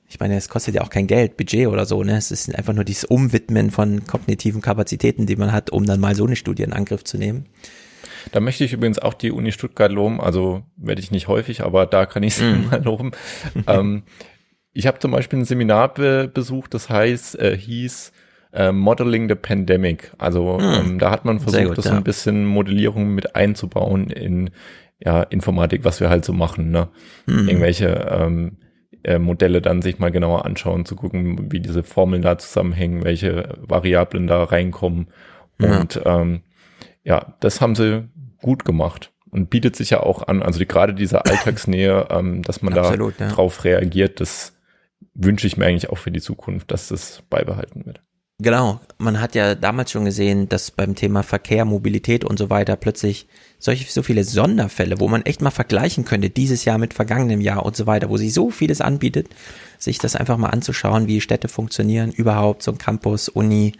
Ich 0.08 0.20
meine, 0.20 0.36
es 0.36 0.48
kostet 0.48 0.74
ja 0.74 0.82
auch 0.82 0.90
kein 0.90 1.06
Geld, 1.06 1.36
Budget 1.36 1.66
oder 1.68 1.86
so, 1.86 2.02
ne? 2.04 2.16
Es 2.16 2.30
ist 2.30 2.54
einfach 2.54 2.72
nur 2.72 2.84
dieses 2.84 3.04
Umwidmen 3.04 3.70
von 3.70 4.04
kognitiven 4.06 4.60
Kapazitäten, 4.60 5.26
die 5.26 5.36
man 5.36 5.52
hat, 5.52 5.70
um 5.70 5.86
dann 5.86 6.00
mal 6.00 6.14
so 6.14 6.26
eine 6.26 6.36
Studie 6.36 6.62
in 6.62 6.72
Angriff 6.72 7.04
zu 7.04 7.18
nehmen. 7.18 7.46
Da 8.32 8.40
möchte 8.40 8.64
ich 8.64 8.72
übrigens 8.72 8.98
auch 8.98 9.14
die 9.14 9.30
Uni 9.30 9.52
Stuttgart 9.52 9.90
loben, 9.92 10.20
also 10.20 10.62
werde 10.76 11.00
ich 11.00 11.10
nicht 11.10 11.28
häufig, 11.28 11.62
aber 11.62 11.86
da 11.86 12.06
kann 12.06 12.22
ich 12.22 12.36
sie 12.36 12.44
Mhm. 12.44 12.66
mal 12.70 12.82
loben. 12.82 13.12
ähm, 13.66 14.02
ich 14.75 14.87
habe 14.87 14.99
zum 14.99 15.12
Beispiel 15.12 15.39
ein 15.39 15.45
Seminar 15.45 15.95
be 15.95 16.31
besucht, 16.33 16.75
das 16.75 16.91
heißt, 16.91 17.39
äh, 17.39 17.57
hieß 17.57 18.12
äh, 18.53 18.72
Modeling 18.72 19.29
the 19.29 19.35
Pandemic. 19.35 20.12
Also 20.18 20.59
Mhm. 20.59 20.75
ähm, 20.75 20.99
da 20.99 21.11
hat 21.11 21.25
man 21.25 21.41
versucht, 21.41 21.64
gut, 21.64 21.79
das 21.79 21.87
ja. 21.87 21.97
ein 21.97 22.05
bisschen 22.05 22.45
Modellierung 22.45 23.14
mit 23.14 23.35
einzubauen 23.37 24.11
in 24.11 24.51
ja, 24.99 25.22
Informatik, 25.22 25.85
was 25.85 26.01
wir 26.01 26.09
halt 26.11 26.25
so 26.25 26.33
machen. 26.33 26.70
Ne? 26.70 26.89
Mhm. 27.27 27.49
Irgendwelche 27.49 27.89
ähm, 28.11 28.57
äh, 29.03 29.18
Modelle 29.18 29.61
dann 29.61 29.83
sich 29.83 29.99
mal 29.99 30.11
genauer 30.11 30.45
anschauen, 30.45 30.85
zu 30.85 30.97
gucken, 30.97 31.53
wie 31.53 31.61
diese 31.61 31.83
Formeln 31.83 32.22
da 32.22 32.39
zusammenhängen, 32.39 33.05
welche 33.05 33.57
Variablen 33.61 34.27
da 34.27 34.43
reinkommen. 34.45 35.09
Ja. 35.61 35.81
Und 35.81 36.01
ähm, 36.05 36.41
ja, 37.03 37.35
das 37.41 37.61
haben 37.61 37.75
sie 37.75 38.09
gut 38.41 38.64
gemacht 38.64 39.12
und 39.31 39.51
bietet 39.51 39.77
sich 39.77 39.91
ja 39.91 40.01
auch 40.01 40.27
an, 40.27 40.43
also 40.43 40.59
die, 40.59 40.66
gerade 40.66 40.95
diese 40.95 41.25
Alltagsnähe, 41.27 42.07
ähm, 42.11 42.43
dass 42.43 42.62
man 42.62 42.77
Absolut, 42.79 43.14
da 43.18 43.27
ja. 43.27 43.31
drauf 43.33 43.64
reagiert, 43.64 44.20
das 44.20 44.57
wünsche 45.14 45.46
ich 45.46 45.56
mir 45.56 45.66
eigentlich 45.66 45.90
auch 45.90 45.98
für 45.98 46.10
die 46.10 46.20
Zukunft, 46.20 46.70
dass 46.70 46.88
das 46.88 47.22
beibehalten 47.30 47.86
wird. 47.86 48.02
Genau, 48.40 48.80
man 48.98 49.20
hat 49.20 49.36
ja 49.36 49.54
damals 49.54 49.92
schon 49.92 50.04
gesehen, 50.04 50.48
dass 50.48 50.72
beim 50.72 50.96
Thema 50.96 51.22
Verkehr, 51.22 51.64
Mobilität 51.64 52.24
und 52.24 52.36
so 52.36 52.50
weiter 52.50 52.74
plötzlich 52.74 53.28
solche 53.60 53.90
so 53.90 54.02
viele 54.02 54.24
Sonderfälle, 54.24 54.98
wo 54.98 55.06
man 55.06 55.22
echt 55.22 55.40
mal 55.40 55.52
vergleichen 55.52 56.04
könnte, 56.04 56.30
dieses 56.30 56.64
Jahr 56.64 56.78
mit 56.78 56.94
vergangenem 56.94 57.40
Jahr 57.40 57.64
und 57.64 57.76
so 57.76 57.86
weiter, 57.86 58.10
wo 58.10 58.16
sie 58.16 58.30
so 58.30 58.50
vieles 58.50 58.80
anbietet, 58.80 59.28
sich 59.78 59.98
das 59.98 60.16
einfach 60.16 60.36
mal 60.36 60.50
anzuschauen, 60.50 61.06
wie 61.06 61.20
Städte 61.20 61.46
funktionieren, 61.46 62.10
überhaupt 62.10 62.64
so 62.64 62.72
ein 62.72 62.78
Campus, 62.78 63.28
Uni. 63.28 63.72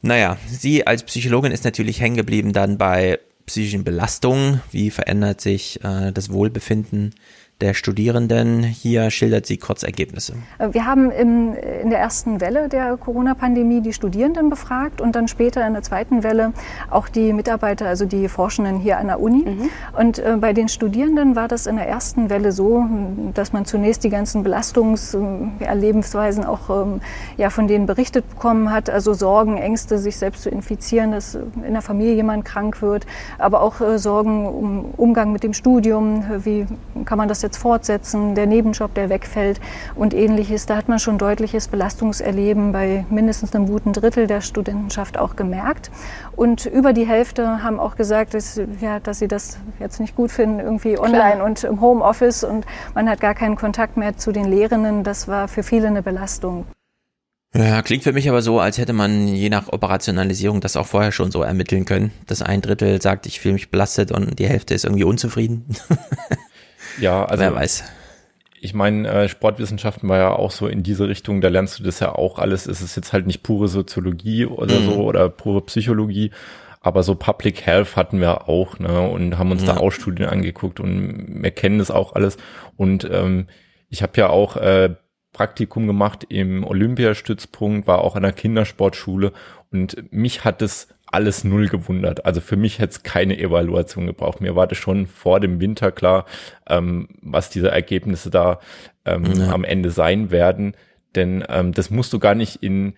Naja, 0.00 0.38
sie 0.48 0.86
als 0.86 1.02
Psychologin 1.02 1.50
ist 1.50 1.64
natürlich 1.64 2.00
hängen 2.00 2.16
geblieben 2.16 2.52
dann 2.52 2.78
bei 2.78 3.18
psychischen 3.46 3.82
Belastungen, 3.82 4.60
wie 4.70 4.90
verändert 4.90 5.40
sich 5.40 5.82
äh, 5.82 6.12
das 6.12 6.30
Wohlbefinden 6.30 7.14
der 7.60 7.72
Studierenden. 7.72 8.62
Hier 8.62 9.10
schildert 9.10 9.46
sie 9.46 9.56
kurz 9.56 9.82
Ergebnisse. 9.82 10.34
Äh, 10.58 10.68
wir 10.72 10.84
haben 10.84 11.10
im, 11.10 11.54
in 11.82 11.90
der 11.90 12.00
ersten 12.00 12.40
Welle 12.40 12.68
der 12.68 12.96
Corona-Pandemie 12.98 13.80
die 13.80 13.94
Studierenden 13.94 14.50
befragt 14.50 15.00
und 15.00 15.16
dann 15.16 15.26
später 15.26 15.66
in 15.66 15.72
der 15.72 15.82
zweiten 15.82 16.22
Welle 16.22 16.52
auch 16.90 17.08
die 17.08 17.32
Mitarbeiter, 17.32 17.86
also 17.86 18.04
die 18.04 18.28
Forschenden 18.28 18.78
hier 18.78 18.98
an 18.98 19.06
der 19.06 19.20
Uni. 19.20 19.46
Mhm. 19.46 19.70
Und 19.98 20.18
äh, 20.18 20.36
bei 20.38 20.52
den 20.52 20.68
Studierenden 20.68 21.34
war 21.34 21.48
das 21.48 21.66
in 21.66 21.76
der 21.76 21.88
ersten 21.88 22.28
Welle 22.28 22.52
so, 22.52 22.84
dass 23.32 23.54
man 23.54 23.64
zunächst 23.64 24.04
die 24.04 24.10
ganzen 24.10 24.42
Belastungserlebensweisen 24.42 26.44
äh, 26.44 26.46
auch 26.46 26.68
ähm, 26.68 27.00
ja, 27.38 27.48
von 27.48 27.68
denen 27.68 27.86
berichtet 27.86 28.28
bekommen 28.28 28.70
hat, 28.70 28.90
also 28.90 29.14
Sorgen, 29.14 29.56
Ängste, 29.56 29.98
sich 29.98 30.18
selbst 30.18 30.42
zu 30.42 30.50
infizieren, 30.50 31.12
dass 31.12 31.34
in 31.34 31.72
der 31.72 31.82
Familie 31.82 32.14
jemand 32.14 32.44
krank 32.44 32.82
wird, 32.82 33.06
aber 33.38 33.62
auch 33.62 33.80
äh, 33.80 33.98
Sorgen 33.98 34.46
um 34.46 34.90
Umgang 34.96 35.32
mit 35.32 35.42
dem 35.42 35.54
Studium, 35.54 36.24
wie 36.44 36.66
kann 37.06 37.16
man 37.16 37.28
das 37.28 37.45
jetzt 37.46 37.56
fortsetzen, 37.56 38.34
der 38.34 38.46
Nebenjob, 38.46 38.92
der 38.94 39.08
wegfällt 39.08 39.60
und 39.94 40.12
ähnliches. 40.12 40.66
Da 40.66 40.76
hat 40.76 40.88
man 40.88 40.98
schon 40.98 41.18
deutliches 41.18 41.68
Belastungserleben 41.68 42.72
bei 42.72 43.06
mindestens 43.08 43.54
einem 43.54 43.66
guten 43.66 43.92
Drittel 43.92 44.26
der 44.26 44.40
Studentenschaft 44.40 45.18
auch 45.18 45.36
gemerkt. 45.36 45.90
Und 46.34 46.66
über 46.66 46.92
die 46.92 47.06
Hälfte 47.06 47.62
haben 47.62 47.80
auch 47.80 47.96
gesagt, 47.96 48.34
dass, 48.34 48.60
ja, 48.80 49.00
dass 49.00 49.18
sie 49.18 49.28
das 49.28 49.58
jetzt 49.78 50.00
nicht 50.00 50.14
gut 50.16 50.30
finden, 50.30 50.60
irgendwie 50.60 50.98
online 50.98 51.36
Klar. 51.36 51.46
und 51.46 51.64
im 51.64 51.80
Homeoffice 51.80 52.44
und 52.44 52.66
man 52.94 53.08
hat 53.08 53.20
gar 53.20 53.34
keinen 53.34 53.56
Kontakt 53.56 53.96
mehr 53.96 54.16
zu 54.16 54.32
den 54.32 54.44
Lehrenden. 54.44 55.04
Das 55.04 55.28
war 55.28 55.48
für 55.48 55.62
viele 55.62 55.86
eine 55.86 56.02
Belastung. 56.02 56.66
Ja, 57.54 57.80
klingt 57.80 58.02
für 58.02 58.12
mich 58.12 58.28
aber 58.28 58.42
so, 58.42 58.60
als 58.60 58.76
hätte 58.76 58.92
man 58.92 59.28
je 59.28 59.48
nach 59.48 59.72
Operationalisierung 59.72 60.60
das 60.60 60.76
auch 60.76 60.86
vorher 60.86 61.10
schon 61.10 61.30
so 61.30 61.42
ermitteln 61.42 61.86
können. 61.86 62.12
dass 62.26 62.42
ein 62.42 62.60
Drittel 62.60 63.00
sagt, 63.00 63.24
ich 63.24 63.40
fühle 63.40 63.54
mich 63.54 63.70
belastet 63.70 64.12
und 64.12 64.38
die 64.38 64.46
Hälfte 64.46 64.74
ist 64.74 64.84
irgendwie 64.84 65.04
unzufrieden. 65.04 65.64
Ja, 67.00 67.24
also. 67.24 67.42
Wer 67.42 67.54
weiß. 67.54 67.84
Ich 68.60 68.74
meine, 68.74 69.08
äh, 69.08 69.28
Sportwissenschaften 69.28 70.08
war 70.08 70.18
ja 70.18 70.32
auch 70.32 70.50
so 70.50 70.66
in 70.66 70.82
diese 70.82 71.08
Richtung, 71.08 71.40
da 71.40 71.48
lernst 71.48 71.78
du 71.78 71.82
das 71.84 72.00
ja 72.00 72.14
auch 72.14 72.38
alles. 72.38 72.66
Es 72.66 72.80
ist 72.80 72.96
jetzt 72.96 73.12
halt 73.12 73.26
nicht 73.26 73.42
pure 73.42 73.68
Soziologie 73.68 74.46
oder 74.46 74.80
mhm. 74.80 74.84
so 74.86 74.94
oder 75.04 75.28
pure 75.28 75.60
Psychologie, 75.62 76.30
aber 76.80 77.02
so 77.02 77.14
Public 77.14 77.66
Health 77.66 77.96
hatten 77.96 78.20
wir 78.20 78.48
auch, 78.48 78.78
ne? 78.78 79.00
Und 79.02 79.38
haben 79.38 79.50
uns 79.50 79.64
ja. 79.64 79.74
da 79.74 79.80
auch 79.80 79.90
Studien 79.90 80.28
angeguckt 80.28 80.80
und 80.80 81.42
wir 81.42 81.50
kennen 81.50 81.78
das 81.78 81.90
auch 81.90 82.14
alles. 82.14 82.38
Und 82.76 83.08
ähm, 83.10 83.48
ich 83.88 84.02
habe 84.02 84.12
ja 84.16 84.30
auch 84.30 84.56
äh, 84.56 84.94
Praktikum 85.32 85.86
gemacht 85.86 86.24
im 86.28 86.64
Olympiastützpunkt, 86.64 87.86
war 87.86 87.98
auch 87.98 88.16
an 88.16 88.22
der 88.22 88.32
Kindersportschule 88.32 89.32
und 89.70 90.10
mich 90.10 90.44
hat 90.44 90.62
es 90.62 90.88
alles 91.16 91.44
null 91.44 91.68
gewundert. 91.68 92.26
Also 92.26 92.42
für 92.42 92.58
mich 92.58 92.78
hätte 92.78 92.90
es 92.90 93.02
keine 93.02 93.38
Evaluation 93.38 94.06
gebraucht. 94.06 94.42
Mir 94.42 94.54
war 94.54 94.66
das 94.66 94.76
schon 94.76 95.06
vor 95.06 95.40
dem 95.40 95.60
Winter 95.60 95.90
klar, 95.90 96.26
ähm, 96.68 97.08
was 97.22 97.48
diese 97.48 97.70
Ergebnisse 97.70 98.28
da 98.28 98.60
ähm, 99.06 99.24
ja. 99.34 99.50
am 99.50 99.64
Ende 99.64 99.90
sein 99.90 100.30
werden. 100.30 100.74
Denn 101.14 101.42
ähm, 101.48 101.72
das 101.72 101.88
musst 101.88 102.12
du 102.12 102.18
gar 102.18 102.34
nicht 102.34 102.62
in, 102.62 102.96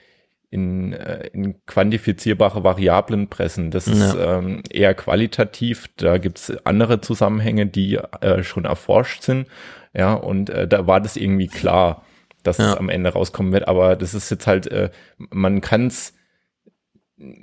in, 0.51 0.95
äh, 0.95 1.29
in 1.29 1.65
quantifizierbare 1.67 2.65
Variablen 2.65 3.29
pressen. 3.29 3.71
Das 3.71 3.87
ist 3.87 4.15
ja. 4.15 4.39
ähm, 4.39 4.65
eher 4.69 4.95
qualitativ. 4.95 5.87
Da 5.97 6.19
gibt's 6.19 6.53
andere 6.65 7.01
Zusammenhänge, 7.01 7.67
die 7.67 8.01
äh, 8.21 8.43
schon 8.43 8.65
erforscht 8.65 9.23
sind. 9.23 9.47
Ja, 9.95 10.15
und 10.15 10.51
äh, 10.51 10.67
da 10.67 10.89
war 10.89 11.01
das 11.01 11.17
irgendwie 11.17 11.47
klar, 11.47 12.05
dass 12.43 12.59
ja. 12.59 12.73
es 12.73 12.77
am 12.79 12.89
Ende 12.89 13.11
rauskommen 13.11 13.53
wird. 13.53 13.69
Aber 13.69 13.95
das 13.95 14.13
ist 14.13 14.29
jetzt 14.29 14.49
halt, 14.49 14.67
äh, 14.67 14.91
man 15.31 15.61
kann 15.61 15.87
es 15.87 16.18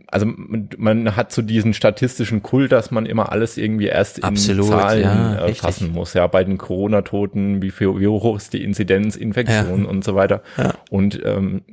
also 0.08 0.26
man 0.26 1.16
hat 1.16 1.32
so 1.32 1.42
diesen 1.42 1.74
statistischen 1.74 2.42
Kult, 2.42 2.72
dass 2.72 2.92
man 2.92 3.06
immer 3.06 3.32
alles 3.32 3.58
irgendwie 3.58 3.88
erst 3.88 4.20
in 4.20 4.24
Absolut, 4.24 4.68
Zahlen 4.68 5.04
ja, 5.04 5.46
äh, 5.46 5.54
fassen 5.54 5.92
muss. 5.92 6.14
Ja, 6.14 6.28
bei 6.28 6.44
den 6.44 6.58
Corona-Toten, 6.58 7.62
wie 7.62 7.72
viel, 7.72 8.00
wie 8.00 8.08
hoch 8.08 8.38
ist 8.38 8.54
die 8.54 8.64
Inzidenz, 8.64 9.16
Infektion 9.16 9.84
ja. 9.84 9.90
und 9.90 10.04
so 10.04 10.16
weiter. 10.16 10.44
Ja. 10.58 10.76
Und 10.90 11.22
ähm, 11.26 11.64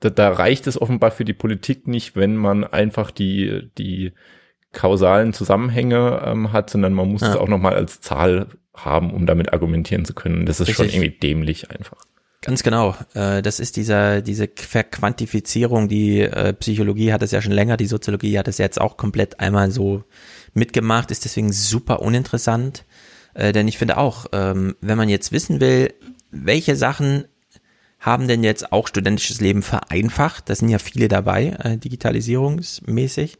da, 0.00 0.10
da 0.10 0.30
reicht 0.30 0.66
es 0.66 0.80
offenbar 0.80 1.10
für 1.10 1.24
die 1.24 1.32
Politik 1.32 1.88
nicht, 1.88 2.14
wenn 2.14 2.36
man 2.36 2.64
einfach 2.64 3.10
die 3.10 3.70
die 3.76 4.12
kausalen 4.72 5.32
Zusammenhänge 5.32 6.22
ähm, 6.24 6.52
hat, 6.52 6.70
sondern 6.70 6.94
man 6.94 7.08
muss 7.08 7.22
es 7.22 7.36
auch 7.36 7.48
nochmal 7.48 7.74
als 7.74 8.00
Zahl 8.00 8.46
haben, 8.74 9.12
um 9.12 9.26
damit 9.26 9.52
argumentieren 9.52 10.04
zu 10.04 10.14
können. 10.14 10.46
Das 10.46 10.60
ist 10.60 10.68
Richtig. 10.68 10.92
schon 10.92 10.94
irgendwie 10.94 11.18
dämlich 11.18 11.70
einfach. 11.70 11.98
Ganz 12.42 12.64
genau. 12.64 12.96
Äh, 13.14 13.40
das 13.40 13.60
ist 13.60 13.76
dieser, 13.76 14.20
diese 14.20 14.48
Verquantifizierung. 14.54 15.88
Die 15.88 16.20
äh, 16.20 16.52
Psychologie 16.52 17.12
hat 17.12 17.22
es 17.22 17.30
ja 17.30 17.40
schon 17.40 17.52
länger, 17.52 17.76
die 17.76 17.86
Soziologie 17.86 18.36
hat 18.36 18.48
es 18.48 18.58
jetzt 18.58 18.80
auch 18.80 18.96
komplett 18.96 19.38
einmal 19.38 19.70
so 19.70 20.02
mitgemacht, 20.52 21.12
ist 21.12 21.24
deswegen 21.24 21.52
super 21.52 22.02
uninteressant. 22.02 22.84
Äh, 23.34 23.52
denn 23.52 23.68
ich 23.68 23.78
finde 23.78 23.96
auch, 23.96 24.26
ähm, 24.32 24.74
wenn 24.80 24.98
man 24.98 25.08
jetzt 25.08 25.30
wissen 25.30 25.60
will, 25.60 25.94
welche 26.32 26.74
Sachen 26.74 27.26
haben 28.00 28.26
denn 28.26 28.42
jetzt 28.42 28.72
auch 28.72 28.88
studentisches 28.88 29.40
Leben 29.40 29.62
vereinfacht, 29.62 30.50
da 30.50 30.56
sind 30.56 30.68
ja 30.68 30.80
viele 30.80 31.06
dabei, 31.06 31.56
digitalisierungsmäßig, 31.84 33.38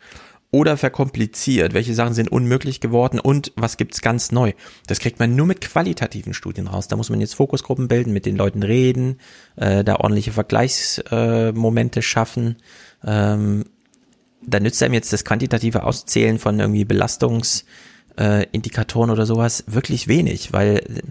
oder 0.52 0.76
verkompliziert? 0.76 1.74
Welche 1.74 1.94
Sachen 1.94 2.14
sind 2.14 2.30
unmöglich 2.30 2.80
geworden 2.80 3.18
und 3.18 3.52
was 3.56 3.76
gibt's 3.76 4.02
ganz 4.02 4.30
neu? 4.30 4.52
Das 4.86 5.00
kriegt 5.00 5.18
man 5.18 5.34
nur 5.34 5.46
mit 5.46 5.60
qualitativen 5.60 6.34
Studien 6.34 6.68
raus. 6.68 6.86
Da 6.86 6.96
muss 6.96 7.10
man 7.10 7.20
jetzt 7.20 7.34
Fokusgruppen 7.34 7.88
bilden, 7.88 8.12
mit 8.12 8.26
den 8.26 8.36
Leuten 8.36 8.62
reden, 8.62 9.18
äh, 9.56 9.82
da 9.82 9.96
ordentliche 9.96 10.30
Vergleichsmomente 10.32 11.98
äh, 11.98 12.02
schaffen. 12.02 12.56
Ähm, 13.04 13.64
da 14.44 14.60
nützt 14.60 14.82
einem 14.82 14.94
jetzt 14.94 15.12
das 15.12 15.24
quantitative 15.24 15.82
Auszählen 15.82 16.38
von 16.38 16.60
irgendwie 16.60 16.84
Belastungs- 16.84 17.64
äh, 18.18 18.46
Indikatoren 18.52 19.10
oder 19.10 19.26
sowas 19.26 19.64
wirklich 19.66 20.08
wenig, 20.08 20.52
weil 20.52 21.02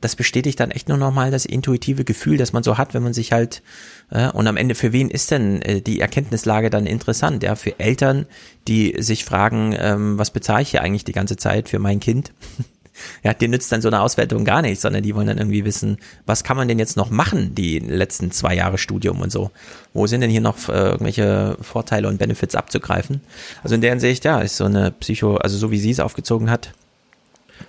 das 0.00 0.16
bestätigt 0.16 0.60
dann 0.60 0.70
echt 0.70 0.88
nur 0.88 0.98
nochmal 0.98 1.30
das 1.30 1.44
intuitive 1.46 2.04
Gefühl, 2.04 2.36
das 2.36 2.52
man 2.52 2.62
so 2.62 2.78
hat, 2.78 2.94
wenn 2.94 3.02
man 3.02 3.12
sich 3.12 3.32
halt 3.32 3.62
äh, 4.10 4.30
und 4.30 4.46
am 4.46 4.56
Ende 4.56 4.74
für 4.74 4.92
wen 4.92 5.10
ist 5.10 5.30
denn 5.30 5.62
äh, 5.62 5.80
die 5.80 6.00
Erkenntnislage 6.00 6.70
dann 6.70 6.86
interessant? 6.86 7.42
Ja, 7.42 7.54
für 7.54 7.78
Eltern, 7.78 8.26
die 8.68 8.94
sich 8.98 9.24
fragen, 9.24 9.74
ähm, 9.78 10.18
was 10.18 10.30
bezahle 10.30 10.62
ich 10.62 10.70
hier 10.70 10.82
eigentlich 10.82 11.04
die 11.04 11.12
ganze 11.12 11.36
Zeit 11.36 11.68
für 11.68 11.78
mein 11.78 12.00
Kind? 12.00 12.32
ja, 13.22 13.34
dir 13.34 13.48
nützt 13.48 13.70
dann 13.72 13.82
so 13.82 13.88
eine 13.88 14.00
Auswertung 14.00 14.44
gar 14.44 14.62
nicht, 14.62 14.80
sondern 14.80 15.02
die 15.02 15.14
wollen 15.14 15.26
dann 15.26 15.38
irgendwie 15.38 15.64
wissen, 15.64 15.98
was 16.26 16.44
kann 16.44 16.56
man 16.56 16.68
denn 16.68 16.78
jetzt 16.78 16.96
noch 16.96 17.10
machen, 17.10 17.54
die 17.54 17.78
letzten 17.78 18.30
zwei 18.30 18.54
Jahre 18.54 18.78
Studium 18.78 19.20
und 19.20 19.30
so. 19.30 19.50
Wo 19.92 20.06
sind 20.06 20.20
denn 20.20 20.30
hier 20.30 20.40
noch 20.40 20.68
äh, 20.68 20.72
irgendwelche 20.72 21.56
Vorteile 21.60 22.08
und 22.08 22.18
Benefits 22.18 22.54
abzugreifen? 22.54 23.20
Also 23.62 23.74
in 23.74 23.80
der 23.80 23.90
Hinsicht, 23.90 24.24
ja, 24.24 24.40
ist 24.40 24.56
so 24.56 24.64
eine 24.64 24.90
Psycho, 24.90 25.36
also 25.36 25.56
so 25.56 25.70
wie 25.70 25.78
sie 25.78 25.90
es 25.90 26.00
aufgezogen 26.00 26.50
hat, 26.50 26.72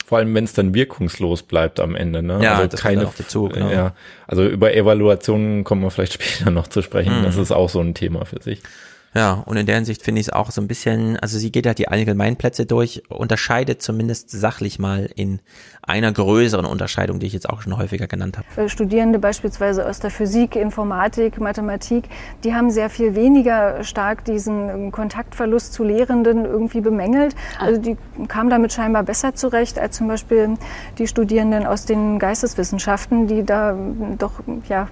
vor 0.06 0.18
allem, 0.18 0.34
wenn 0.36 0.44
es 0.44 0.54
dann 0.54 0.74
wirkungslos 0.74 1.44
bleibt 1.44 1.80
am 1.80 1.96
Ende. 1.96 2.22
Ne? 2.24 2.40
Ja, 2.42 2.56
also 2.56 2.68
das 2.68 2.82
keine, 2.82 3.08
auf 3.08 3.16
dazu, 3.18 3.50
genau. 3.50 3.70
ja, 3.70 3.94
also 4.28 4.46
über 4.46 4.74
Evaluationen 4.74 5.64
kommen 5.64 5.82
wir 5.82 5.92
vielleicht 5.92 6.14
später 6.22 6.52
noch 6.52 6.68
zu 6.68 6.82
sprechen. 6.82 7.20
Mhm. 7.20 7.24
Das 7.24 7.38
ist 7.38 7.52
auch 7.52 7.70
so 7.70 7.80
ein 7.80 7.94
Thema 7.94 8.26
für 8.26 8.42
sich. 8.42 8.62
Ja, 9.14 9.44
und 9.46 9.58
in 9.58 9.66
der 9.66 9.76
Hinsicht 9.76 10.04
finde 10.04 10.22
ich 10.22 10.28
es 10.28 10.34
auch 10.34 10.52
so 10.52 10.62
ein 10.62 10.68
bisschen, 10.68 11.18
also 11.18 11.38
sie 11.38 11.52
geht 11.52 11.68
halt 11.68 11.80
die 11.80 11.90
Allgemeinplätze 11.90 12.66
durch, 12.66 13.04
unterscheidet 13.10 13.82
zumindest 13.82 14.30
sachlich 14.30 14.80
mal 14.80 15.10
in 15.16 15.42
einer 15.82 16.14
größeren 16.14 16.66
Unterscheidung, 16.66 17.20
die 17.20 17.26
ich 17.26 17.34
jetzt 17.34 17.50
auch 17.50 17.62
schon 17.62 17.78
häufiger 17.78 18.08
genannt 18.08 18.38
habe. 18.38 18.62
Äh, 18.62 18.70
Studierende 18.70 19.20
beispielsweise 19.20 19.86
aus 19.86 20.00
der 20.00 20.12
Physik, 20.12 20.56
Informatik, 20.56 21.42
Mathematik, 21.42 22.06
die 22.46 22.54
haben 22.54 22.72
sehr 22.72 22.90
viel 22.90 23.16
weniger 23.16 23.84
stark 23.84 24.24
diesen 24.24 24.70
ähm, 24.70 24.92
Kontaktverlust 24.92 25.74
zu 25.74 25.84
Lehrenden 25.84 26.46
irgendwie 26.46 26.80
bemängelt. 26.80 27.36
Ah. 27.58 27.66
Also 27.66 27.82
die 27.82 27.98
kamen 28.30 28.50
damit 28.50 28.72
scheinbar 28.72 29.04
besser 29.04 29.36
zurecht 29.36 29.78
als 29.78 29.98
zum 29.98 30.08
Beispiel 30.08 30.56
die 31.00 31.08
Studierenden 31.08 31.66
aus 31.66 31.86
den 31.86 32.18
Geisteswissenschaften, 32.18 33.28
die 33.28 33.44
da 33.44 33.72
ähm, 33.72 34.18
doch 34.18 34.34
ja, 34.70 34.88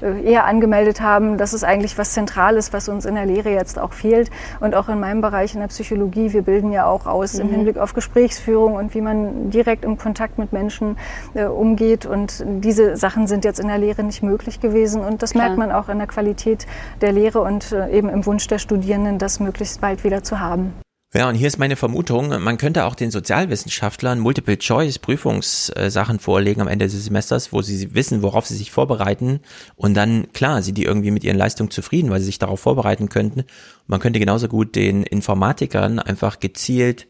äh, 0.00 0.22
eher 0.22 0.44
angemeldet 0.44 1.00
haben, 1.00 1.38
dass 1.38 1.52
es 1.54 1.64
eigentlich 1.64 1.98
was 1.98 2.12
Zentrales, 2.12 2.72
was 2.72 2.88
uns 2.88 3.04
in 3.04 3.16
der 3.16 3.26
Lehre 3.26 3.50
jetzt 3.64 3.78
auch 3.78 3.92
fehlt. 3.92 4.30
Und 4.60 4.74
auch 4.74 4.88
in 4.88 5.00
meinem 5.00 5.20
Bereich 5.22 5.54
in 5.54 5.60
der 5.60 5.68
Psychologie, 5.68 6.32
wir 6.32 6.42
bilden 6.42 6.70
ja 6.70 6.86
auch 6.86 7.06
aus 7.06 7.34
mhm. 7.34 7.40
im 7.40 7.48
Hinblick 7.48 7.78
auf 7.78 7.94
Gesprächsführung 7.94 8.74
und 8.74 8.94
wie 8.94 9.00
man 9.00 9.50
direkt 9.50 9.84
im 9.84 9.96
Kontakt 9.96 10.38
mit 10.38 10.52
Menschen 10.52 10.98
äh, 11.32 11.46
umgeht. 11.46 12.04
Und 12.04 12.44
diese 12.46 12.96
Sachen 12.96 13.26
sind 13.26 13.44
jetzt 13.44 13.60
in 13.60 13.68
der 13.68 13.78
Lehre 13.78 14.04
nicht 14.04 14.22
möglich 14.22 14.60
gewesen. 14.60 15.02
Und 15.02 15.22
das 15.22 15.32
Klar. 15.32 15.46
merkt 15.46 15.58
man 15.58 15.72
auch 15.72 15.88
in 15.88 15.98
der 15.98 16.06
Qualität 16.06 16.66
der 17.00 17.12
Lehre 17.12 17.40
und 17.40 17.72
äh, 17.72 17.90
eben 17.90 18.08
im 18.08 18.26
Wunsch 18.26 18.46
der 18.46 18.58
Studierenden, 18.58 19.18
das 19.18 19.40
möglichst 19.40 19.80
bald 19.80 20.04
wieder 20.04 20.22
zu 20.22 20.40
haben. 20.40 20.83
Ja, 21.16 21.28
und 21.28 21.36
hier 21.36 21.46
ist 21.46 21.60
meine 21.60 21.76
Vermutung, 21.76 22.42
man 22.42 22.58
könnte 22.58 22.86
auch 22.86 22.96
den 22.96 23.12
Sozialwissenschaftlern 23.12 24.18
Multiple-Choice-Prüfungssachen 24.18 26.18
vorlegen 26.18 26.60
am 26.60 26.66
Ende 26.66 26.86
des 26.86 27.04
Semesters, 27.04 27.52
wo 27.52 27.62
sie 27.62 27.94
wissen, 27.94 28.22
worauf 28.22 28.46
sie 28.46 28.56
sich 28.56 28.72
vorbereiten 28.72 29.38
und 29.76 29.94
dann, 29.94 30.32
klar, 30.32 30.60
sind 30.60 30.76
die 30.76 30.82
irgendwie 30.82 31.12
mit 31.12 31.22
ihren 31.22 31.36
Leistungen 31.36 31.70
zufrieden, 31.70 32.10
weil 32.10 32.18
sie 32.18 32.26
sich 32.26 32.40
darauf 32.40 32.58
vorbereiten 32.58 33.10
könnten. 33.10 33.44
Man 33.86 34.00
könnte 34.00 34.18
genauso 34.18 34.48
gut 34.48 34.74
den 34.74 35.04
Informatikern 35.04 36.00
einfach 36.00 36.40
gezielt 36.40 37.06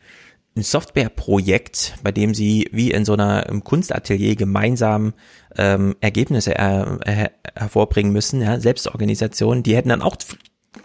ein 0.54 0.62
Softwareprojekt, 0.62 1.94
bei 2.02 2.12
dem 2.12 2.34
sie 2.34 2.68
wie 2.72 2.90
in 2.90 3.06
so 3.06 3.14
einer 3.14 3.48
im 3.48 3.64
Kunstatelier 3.64 4.36
gemeinsam 4.36 5.14
ähm, 5.56 5.96
Ergebnisse 6.00 6.54
er, 6.54 6.98
er, 7.04 7.30
hervorbringen 7.56 8.12
müssen, 8.12 8.42
ja, 8.42 8.60
Selbstorganisation, 8.60 9.62
die 9.62 9.74
hätten 9.74 9.88
dann 9.88 10.02
auch 10.02 10.16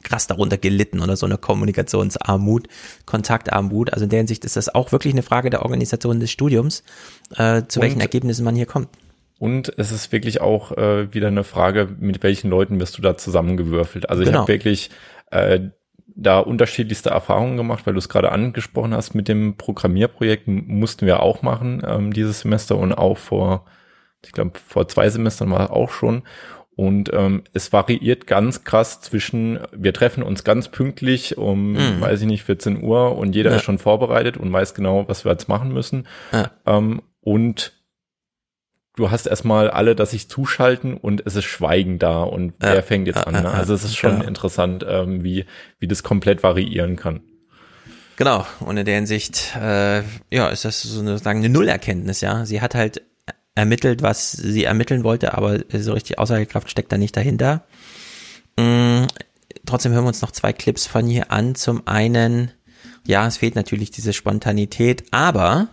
krass 0.10 0.28
darunter 0.28 0.58
gelitten 0.58 1.00
oder 1.00 1.16
so 1.16 1.26
eine 1.26 1.38
Kommunikationsarmut, 1.38 2.68
Kontaktarmut. 3.06 3.94
Also 3.94 4.06
in 4.06 4.10
der 4.10 4.20
Hinsicht 4.20 4.44
ist 4.44 4.56
das 4.56 4.74
auch 4.74 4.92
wirklich 4.92 5.14
eine 5.14 5.24
Frage 5.24 5.50
der 5.50 5.62
Organisation 5.62 6.20
des 6.20 6.32
Studiums, 6.32 6.84
äh, 7.36 7.64
zu 7.68 7.80
und, 7.80 7.86
welchen 7.86 8.02
Ergebnissen 8.02 8.44
man 8.44 8.56
hier 8.56 8.66
kommt. 8.66 8.90
Und 9.38 9.72
es 9.78 9.92
ist 9.92 10.12
wirklich 10.12 10.42
auch 10.42 10.72
äh, 10.78 11.14
wieder 11.14 11.28
eine 11.28 11.44
Frage, 11.44 11.88
mit 12.00 12.24
welchen 12.24 12.50
Leuten 12.50 12.80
wirst 12.80 12.98
du 12.98 13.02
da 13.02 13.18
zusammengewürfelt. 13.18 14.10
Also 14.10 14.24
ich 14.24 14.30
genau. 14.30 14.40
habe 14.40 14.52
wirklich 14.52 14.90
äh, 15.32 15.60
da 16.16 16.40
unterschiedlichste 16.40 17.12
Erfahrungen 17.12 17.56
gemacht, 17.56 17.86
weil 17.86 17.94
du 17.94 18.00
es 18.00 18.10
gerade 18.10 18.32
angesprochen 18.32 18.94
hast 18.94 19.14
mit 19.14 19.28
dem 19.28 19.56
Programmierprojekt 19.56 20.48
mussten 20.48 21.06
wir 21.06 21.22
auch 21.22 21.42
machen 21.42 21.82
ähm, 21.88 22.12
dieses 22.12 22.42
Semester 22.42 22.78
und 22.78 22.94
auch 22.94 23.18
vor, 23.18 23.66
ich 24.26 24.34
glaube 24.34 24.52
vor 24.68 24.88
zwei 24.88 25.10
Semestern 25.10 25.52
war 25.52 25.72
auch 25.72 25.92
schon. 25.92 26.24
Und 26.80 27.12
ähm, 27.12 27.44
es 27.52 27.74
variiert 27.74 28.26
ganz 28.26 28.64
krass 28.64 29.02
zwischen, 29.02 29.60
wir 29.74 29.94
treffen 29.94 30.24
uns 30.24 30.46
ganz 30.46 30.70
pünktlich 30.70 31.38
um, 31.38 31.74
mhm. 31.74 32.00
weiß 32.00 32.22
ich 32.22 32.26
nicht, 32.26 32.44
14 32.46 32.82
Uhr 32.82 33.18
und 33.18 33.36
jeder 33.36 33.50
ja. 33.50 33.58
ist 33.58 33.64
schon 33.64 33.80
vorbereitet 33.80 34.38
und 34.38 34.54
weiß 34.54 34.76
genau, 34.76 35.06
was 35.06 35.26
wir 35.26 35.34
jetzt 35.34 35.50
machen 35.50 35.74
müssen. 35.74 36.08
Ja. 36.32 36.52
Ähm, 36.66 37.02
und 37.20 37.74
du 38.96 39.12
hast 39.12 39.28
erstmal 39.28 39.70
alle, 39.70 39.94
dass 39.94 40.12
sich 40.12 40.30
zuschalten 40.30 40.96
und 40.96 41.22
es 41.26 41.36
ist 41.36 41.44
Schweigen 41.44 42.00
da 42.00 42.24
und 42.24 42.54
ja. 42.64 42.76
wer 42.76 42.84
fängt 42.84 43.08
jetzt 43.08 43.28
an. 43.28 43.34
Ne? 43.34 43.52
Also 43.52 43.74
es 43.74 43.84
ist 43.84 43.98
schon 43.98 44.20
genau. 44.20 44.28
interessant, 44.28 44.86
ähm, 44.88 45.22
wie, 45.22 45.48
wie 45.80 45.88
das 45.90 46.02
komplett 46.02 46.44
variieren 46.44 46.96
kann. 46.96 47.20
Genau, 48.16 48.46
und 48.62 48.78
in 48.78 48.86
der 48.86 48.96
Hinsicht, 48.96 49.54
äh, 49.62 50.02
ja, 50.32 50.48
ist 50.48 50.64
das 50.64 50.82
so 50.82 51.02
eine, 51.02 51.18
sagen, 51.18 51.40
eine 51.40 51.50
Nullerkenntnis, 51.50 52.22
ja. 52.22 52.46
Sie 52.46 52.62
hat 52.62 52.74
halt 52.74 53.02
ermittelt, 53.56 54.02
was 54.02 54.32
sie 54.32 54.64
ermitteln 54.64 55.04
wollte, 55.04 55.34
aber 55.38 55.60
so 55.74 55.94
richtig 55.94 56.20
Aussagekraft 56.20 56.70
steckt 56.70 56.92
da 56.92 56.98
nicht 56.98 57.16
dahinter. 57.16 57.64
Mhm. 58.58 59.08
Trotzdem 59.66 59.92
hören 59.92 60.04
wir 60.04 60.10
uns 60.10 60.22
noch 60.22 60.32
zwei 60.32 60.54
Clips 60.54 60.88
von 60.88 61.06
hier 61.06 61.32
an. 61.32 61.56
Zum 61.56 61.88
einen, 61.88 62.52
ja, 63.06 63.28
es 63.28 63.38
fehlt 63.38 63.56
natürlich 63.56 63.92
diese 63.92 64.14
Spontanität, 64.14 65.04
aber 65.12 65.68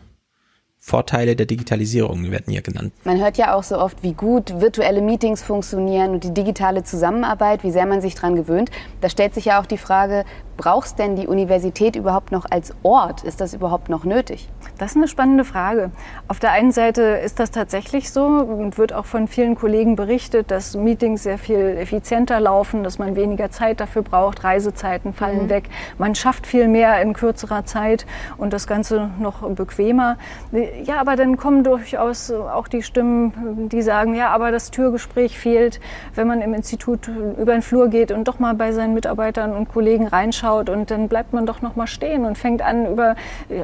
Vorteile 0.78 1.34
der 1.34 1.46
Digitalisierung 1.46 2.30
werden 2.30 2.52
hier 2.52 2.62
genannt. 2.62 2.92
Man 3.02 3.18
hört 3.18 3.38
ja 3.38 3.54
auch 3.54 3.64
so 3.64 3.76
oft, 3.76 4.04
wie 4.04 4.12
gut 4.12 4.60
virtuelle 4.60 5.00
Meetings 5.00 5.42
funktionieren 5.42 6.12
und 6.12 6.22
die 6.22 6.32
digitale 6.32 6.84
Zusammenarbeit, 6.84 7.64
wie 7.64 7.72
sehr 7.72 7.86
man 7.86 8.00
sich 8.00 8.14
daran 8.14 8.36
gewöhnt. 8.36 8.70
Da 9.00 9.08
stellt 9.08 9.34
sich 9.34 9.46
ja 9.46 9.60
auch 9.60 9.66
die 9.66 9.78
Frage, 9.78 10.24
braucht 10.56 10.98
denn 10.98 11.16
die 11.16 11.26
Universität 11.26 11.96
überhaupt 11.96 12.32
noch 12.32 12.46
als 12.50 12.74
Ort? 12.82 13.24
Ist 13.24 13.40
das 13.40 13.54
überhaupt 13.54 13.88
noch 13.88 14.04
nötig? 14.04 14.48
Das 14.78 14.92
ist 14.92 14.96
eine 14.96 15.08
spannende 15.08 15.44
Frage. 15.44 15.90
Auf 16.28 16.38
der 16.38 16.52
einen 16.52 16.72
Seite 16.72 17.02
ist 17.02 17.38
das 17.38 17.50
tatsächlich 17.50 18.10
so 18.10 18.24
und 18.24 18.78
wird 18.78 18.92
auch 18.92 19.06
von 19.06 19.28
vielen 19.28 19.54
Kollegen 19.54 19.96
berichtet, 19.96 20.50
dass 20.50 20.76
Meetings 20.76 21.22
sehr 21.22 21.38
viel 21.38 21.76
effizienter 21.78 22.40
laufen, 22.40 22.82
dass 22.82 22.98
man 22.98 23.16
weniger 23.16 23.50
Zeit 23.50 23.80
dafür 23.80 24.02
braucht, 24.02 24.44
Reisezeiten 24.44 25.12
fallen 25.12 25.44
mhm. 25.44 25.48
weg, 25.48 25.64
man 25.98 26.14
schafft 26.14 26.46
viel 26.46 26.68
mehr 26.68 27.00
in 27.00 27.12
kürzerer 27.12 27.64
Zeit 27.64 28.06
und 28.36 28.52
das 28.52 28.66
Ganze 28.66 29.10
noch 29.18 29.48
bequemer. 29.50 30.16
Ja, 30.84 31.00
aber 31.00 31.16
dann 31.16 31.36
kommen 31.36 31.64
durchaus 31.64 32.30
auch 32.30 32.68
die 32.68 32.82
Stimmen, 32.82 33.68
die 33.70 33.82
sagen, 33.82 34.14
ja, 34.14 34.30
aber 34.30 34.50
das 34.50 34.70
Türgespräch 34.70 35.38
fehlt, 35.38 35.80
wenn 36.14 36.26
man 36.26 36.40
im 36.40 36.54
Institut 36.54 37.08
über 37.08 37.52
den 37.52 37.62
Flur 37.62 37.88
geht 37.88 38.10
und 38.10 38.28
doch 38.28 38.38
mal 38.38 38.54
bei 38.54 38.72
seinen 38.72 38.94
Mitarbeitern 38.94 39.52
und 39.52 39.68
Kollegen 39.68 40.06
reinschaut 40.06 40.45
anschaut 40.46 40.68
und 40.70 40.90
dann 40.90 41.08
bleibt 41.08 41.32
man 41.32 41.46
doch 41.46 41.62
noch 41.62 41.76
mal 41.76 41.86
stehen 41.86 42.24
und 42.24 42.38
fängt 42.38 42.62
an, 42.62 42.92
über, 42.92 43.16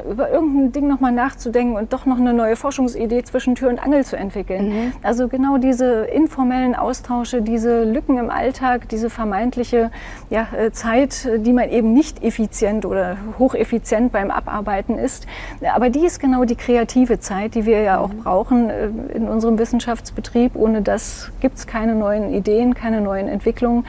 über 0.09 0.29
irgendein 0.29 0.71
Ding 0.71 0.87
noch 0.87 0.99
mal 0.99 1.11
nachzudenken 1.11 1.75
und 1.75 1.93
doch 1.93 2.05
noch 2.05 2.17
eine 2.17 2.33
neue 2.33 2.55
Forschungsidee 2.55 3.23
zwischen 3.23 3.55
Tür 3.55 3.69
und 3.69 3.83
Angel 3.83 4.03
zu 4.05 4.17
entwickeln. 4.17 4.69
Mhm. 4.69 4.91
Also 5.01 5.27
genau 5.27 5.57
diese 5.57 6.05
informellen 6.05 6.75
Austausche, 6.75 7.41
diese 7.41 7.83
Lücken 7.83 8.17
im 8.17 8.29
Alltag, 8.29 8.89
diese 8.89 9.09
vermeintliche 9.09 9.91
ja, 10.29 10.47
äh, 10.57 10.71
Zeit, 10.71 11.27
die 11.37 11.53
man 11.53 11.69
eben 11.69 11.93
nicht 11.93 12.23
effizient 12.23 12.85
oder 12.85 13.17
hocheffizient 13.39 14.11
beim 14.11 14.31
Abarbeiten 14.31 14.97
ist. 14.97 15.27
Aber 15.73 15.89
die 15.89 16.05
ist 16.05 16.19
genau 16.19 16.45
die 16.45 16.55
kreative 16.55 17.19
Zeit, 17.19 17.55
die 17.55 17.65
wir 17.65 17.81
ja 17.81 17.99
auch 17.99 18.13
mhm. 18.13 18.23
brauchen 18.23 18.69
äh, 18.69 18.87
in 19.13 19.27
unserem 19.27 19.57
Wissenschaftsbetrieb. 19.57 20.55
Ohne 20.55 20.81
das 20.81 21.31
gibt 21.39 21.57
es 21.57 21.67
keine 21.67 21.95
neuen 21.95 22.33
Ideen, 22.33 22.73
keine 22.73 23.01
neuen 23.01 23.27
Entwicklungen. 23.27 23.85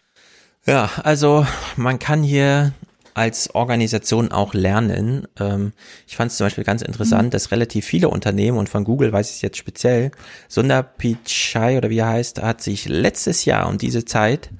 Ja, 0.67 0.91
also 1.03 1.47
man 1.77 1.99
kann 1.99 2.23
hier 2.23 2.73
als 3.13 3.55
Organisation 3.55 4.33
auch 4.33 4.55
lernen. 4.55 5.29
Ähm, 5.39 5.73
ich 6.07 6.17
fand 6.17 6.33
es 6.33 6.37
zum 6.37 6.47
Beispiel 6.47 6.65
ganz 6.65 6.83
interessant, 6.83 7.27
mhm. 7.27 7.31
dass 7.31 7.53
relativ 7.53 7.85
viele 7.85 8.09
Unternehmen 8.09 8.59
und 8.59 8.69
von 8.69 8.83
Google 8.83 9.13
weiß 9.13 9.31
ich 9.31 9.37
es 9.37 9.43
jetzt 9.43 9.59
speziell, 9.59 10.11
Sundar 10.49 10.83
Pichai 10.83 11.79
oder 11.79 11.91
wie 11.91 11.99
er 11.99 12.09
heißt, 12.09 12.43
hat 12.43 12.61
sich 12.61 12.89
letztes 12.89 13.45
Jahr 13.45 13.69
um 13.69 13.79
diese 13.79 14.05
Zeit 14.05 14.51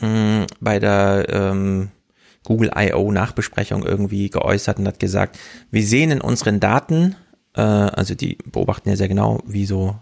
mh, 0.00 0.08
mm, 0.08 0.46
bei 0.60 0.78
der 0.80 1.26
ähm, 1.28 1.90
Google 2.44 2.72
I.O. 2.76 3.12
Nachbesprechung 3.12 3.84
irgendwie 3.84 4.30
geäußert 4.30 4.78
und 4.78 4.88
hat 4.88 4.98
gesagt, 4.98 5.38
wir 5.70 5.84
sehen 5.84 6.10
in 6.10 6.20
unseren 6.20 6.58
Daten, 6.58 7.14
äh, 7.54 7.60
also 7.60 8.14
die 8.14 8.38
beobachten 8.44 8.88
ja 8.88 8.96
sehr 8.96 9.08
genau, 9.08 9.42
wie 9.46 9.66
so 9.66 9.96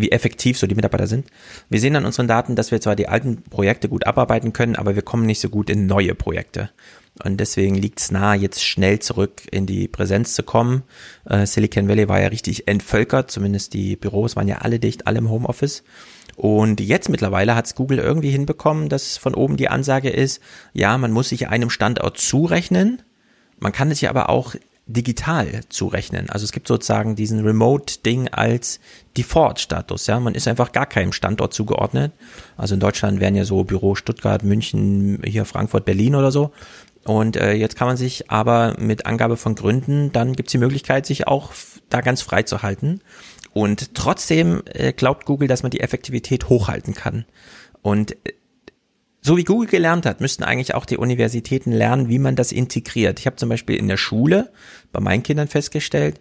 wie 0.00 0.10
effektiv 0.10 0.58
so 0.58 0.66
die 0.66 0.74
Mitarbeiter 0.74 1.06
sind. 1.06 1.26
Wir 1.68 1.80
sehen 1.80 1.96
an 1.96 2.04
unseren 2.04 2.28
Daten, 2.28 2.56
dass 2.56 2.70
wir 2.70 2.80
zwar 2.80 2.96
die 2.96 3.08
alten 3.08 3.42
Projekte 3.42 3.88
gut 3.88 4.06
abarbeiten 4.06 4.52
können, 4.52 4.76
aber 4.76 4.94
wir 4.94 5.02
kommen 5.02 5.26
nicht 5.26 5.40
so 5.40 5.48
gut 5.48 5.70
in 5.70 5.86
neue 5.86 6.14
Projekte. 6.14 6.70
Und 7.24 7.38
deswegen 7.38 7.74
liegt 7.74 8.00
es 8.00 8.10
nahe, 8.10 8.38
jetzt 8.38 8.64
schnell 8.64 9.00
zurück 9.00 9.42
in 9.50 9.66
die 9.66 9.88
Präsenz 9.88 10.34
zu 10.34 10.42
kommen. 10.42 10.82
Äh, 11.24 11.46
Silicon 11.46 11.88
Valley 11.88 12.08
war 12.08 12.20
ja 12.20 12.28
richtig 12.28 12.68
entvölkert, 12.68 13.30
zumindest 13.30 13.74
die 13.74 13.96
Büros 13.96 14.36
waren 14.36 14.48
ja 14.48 14.58
alle 14.58 14.78
dicht, 14.78 15.06
alle 15.06 15.18
im 15.18 15.30
Homeoffice. 15.30 15.82
Und 16.36 16.78
jetzt 16.78 17.08
mittlerweile 17.08 17.56
hat 17.56 17.66
es 17.66 17.74
Google 17.74 17.98
irgendwie 17.98 18.30
hinbekommen, 18.30 18.88
dass 18.88 19.16
von 19.16 19.34
oben 19.34 19.56
die 19.56 19.68
Ansage 19.68 20.10
ist, 20.10 20.40
ja, 20.72 20.96
man 20.96 21.10
muss 21.10 21.30
sich 21.30 21.48
einem 21.48 21.70
Standort 21.70 22.18
zurechnen, 22.18 23.02
man 23.58 23.72
kann 23.72 23.90
es 23.90 24.00
ja 24.00 24.10
aber 24.10 24.28
auch 24.28 24.54
digital 24.88 25.60
zurechnen. 25.68 26.30
Also 26.30 26.44
es 26.44 26.52
gibt 26.52 26.66
sozusagen 26.66 27.14
diesen 27.14 27.44
Remote-Ding 27.44 28.28
als 28.28 28.80
Default-Status. 29.16 30.06
Ja, 30.06 30.18
man 30.18 30.34
ist 30.34 30.48
einfach 30.48 30.72
gar 30.72 30.86
keinem 30.86 31.12
Standort 31.12 31.52
zugeordnet. 31.52 32.12
Also 32.56 32.74
in 32.74 32.80
Deutschland 32.80 33.20
wären 33.20 33.36
ja 33.36 33.44
so 33.44 33.64
Büro 33.64 33.94
Stuttgart, 33.94 34.42
München, 34.42 35.22
hier 35.24 35.44
Frankfurt, 35.44 35.84
Berlin 35.84 36.14
oder 36.14 36.32
so. 36.32 36.52
Und 37.04 37.36
äh, 37.36 37.52
jetzt 37.52 37.76
kann 37.76 37.86
man 37.86 37.96
sich 37.96 38.30
aber 38.30 38.76
mit 38.78 39.06
Angabe 39.06 39.36
von 39.36 39.54
Gründen, 39.54 40.10
dann 40.12 40.34
gibt 40.34 40.48
es 40.48 40.52
die 40.52 40.58
Möglichkeit, 40.58 41.06
sich 41.06 41.26
auch 41.26 41.52
da 41.88 42.00
ganz 42.00 42.22
frei 42.22 42.42
zu 42.42 42.62
halten. 42.62 43.00
Und 43.52 43.94
trotzdem 43.94 44.62
äh, 44.66 44.92
glaubt 44.92 45.26
Google, 45.26 45.48
dass 45.48 45.62
man 45.62 45.70
die 45.70 45.80
Effektivität 45.80 46.48
hochhalten 46.48 46.94
kann. 46.94 47.24
Und 47.82 48.12
äh, 48.12 48.32
so 49.20 49.36
wie 49.36 49.44
Google 49.44 49.68
gelernt 49.68 50.06
hat, 50.06 50.20
müssten 50.20 50.44
eigentlich 50.44 50.74
auch 50.74 50.84
die 50.84 50.96
Universitäten 50.96 51.72
lernen, 51.72 52.08
wie 52.08 52.18
man 52.18 52.36
das 52.36 52.52
integriert. 52.52 53.18
Ich 53.18 53.26
habe 53.26 53.36
zum 53.36 53.48
Beispiel 53.48 53.76
in 53.76 53.88
der 53.88 53.96
Schule 53.96 54.52
bei 54.92 55.00
meinen 55.00 55.22
Kindern 55.22 55.48
festgestellt, 55.48 56.20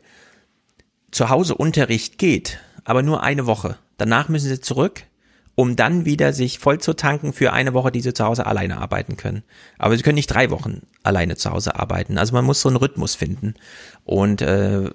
zu 1.11 1.29
Hause 1.29 1.55
Unterricht 1.55 2.17
geht, 2.17 2.59
aber 2.83 3.03
nur 3.03 3.23
eine 3.23 3.45
Woche. 3.45 3.77
Danach 3.97 4.29
müssen 4.29 4.49
sie 4.49 4.61
zurück, 4.61 5.03
um 5.55 5.75
dann 5.75 6.05
wieder 6.05 6.33
sich 6.33 6.59
voll 6.59 6.79
zu 6.79 6.93
tanken 6.93 7.33
für 7.33 7.53
eine 7.53 7.73
Woche, 7.73 7.91
die 7.91 8.01
sie 8.01 8.13
zu 8.13 8.25
Hause 8.25 8.45
alleine 8.45 8.77
arbeiten 8.77 9.17
können. 9.17 9.43
Aber 9.77 9.95
sie 9.97 10.03
können 10.03 10.15
nicht 10.15 10.27
drei 10.27 10.49
Wochen 10.51 10.81
alleine 11.03 11.35
zu 11.35 11.51
Hause 11.51 11.75
arbeiten. 11.75 12.17
Also 12.17 12.33
man 12.33 12.45
muss 12.45 12.61
so 12.61 12.69
einen 12.69 12.77
Rhythmus 12.77 13.15
finden. 13.15 13.55
Und 14.03 14.41
äh, 14.41 14.91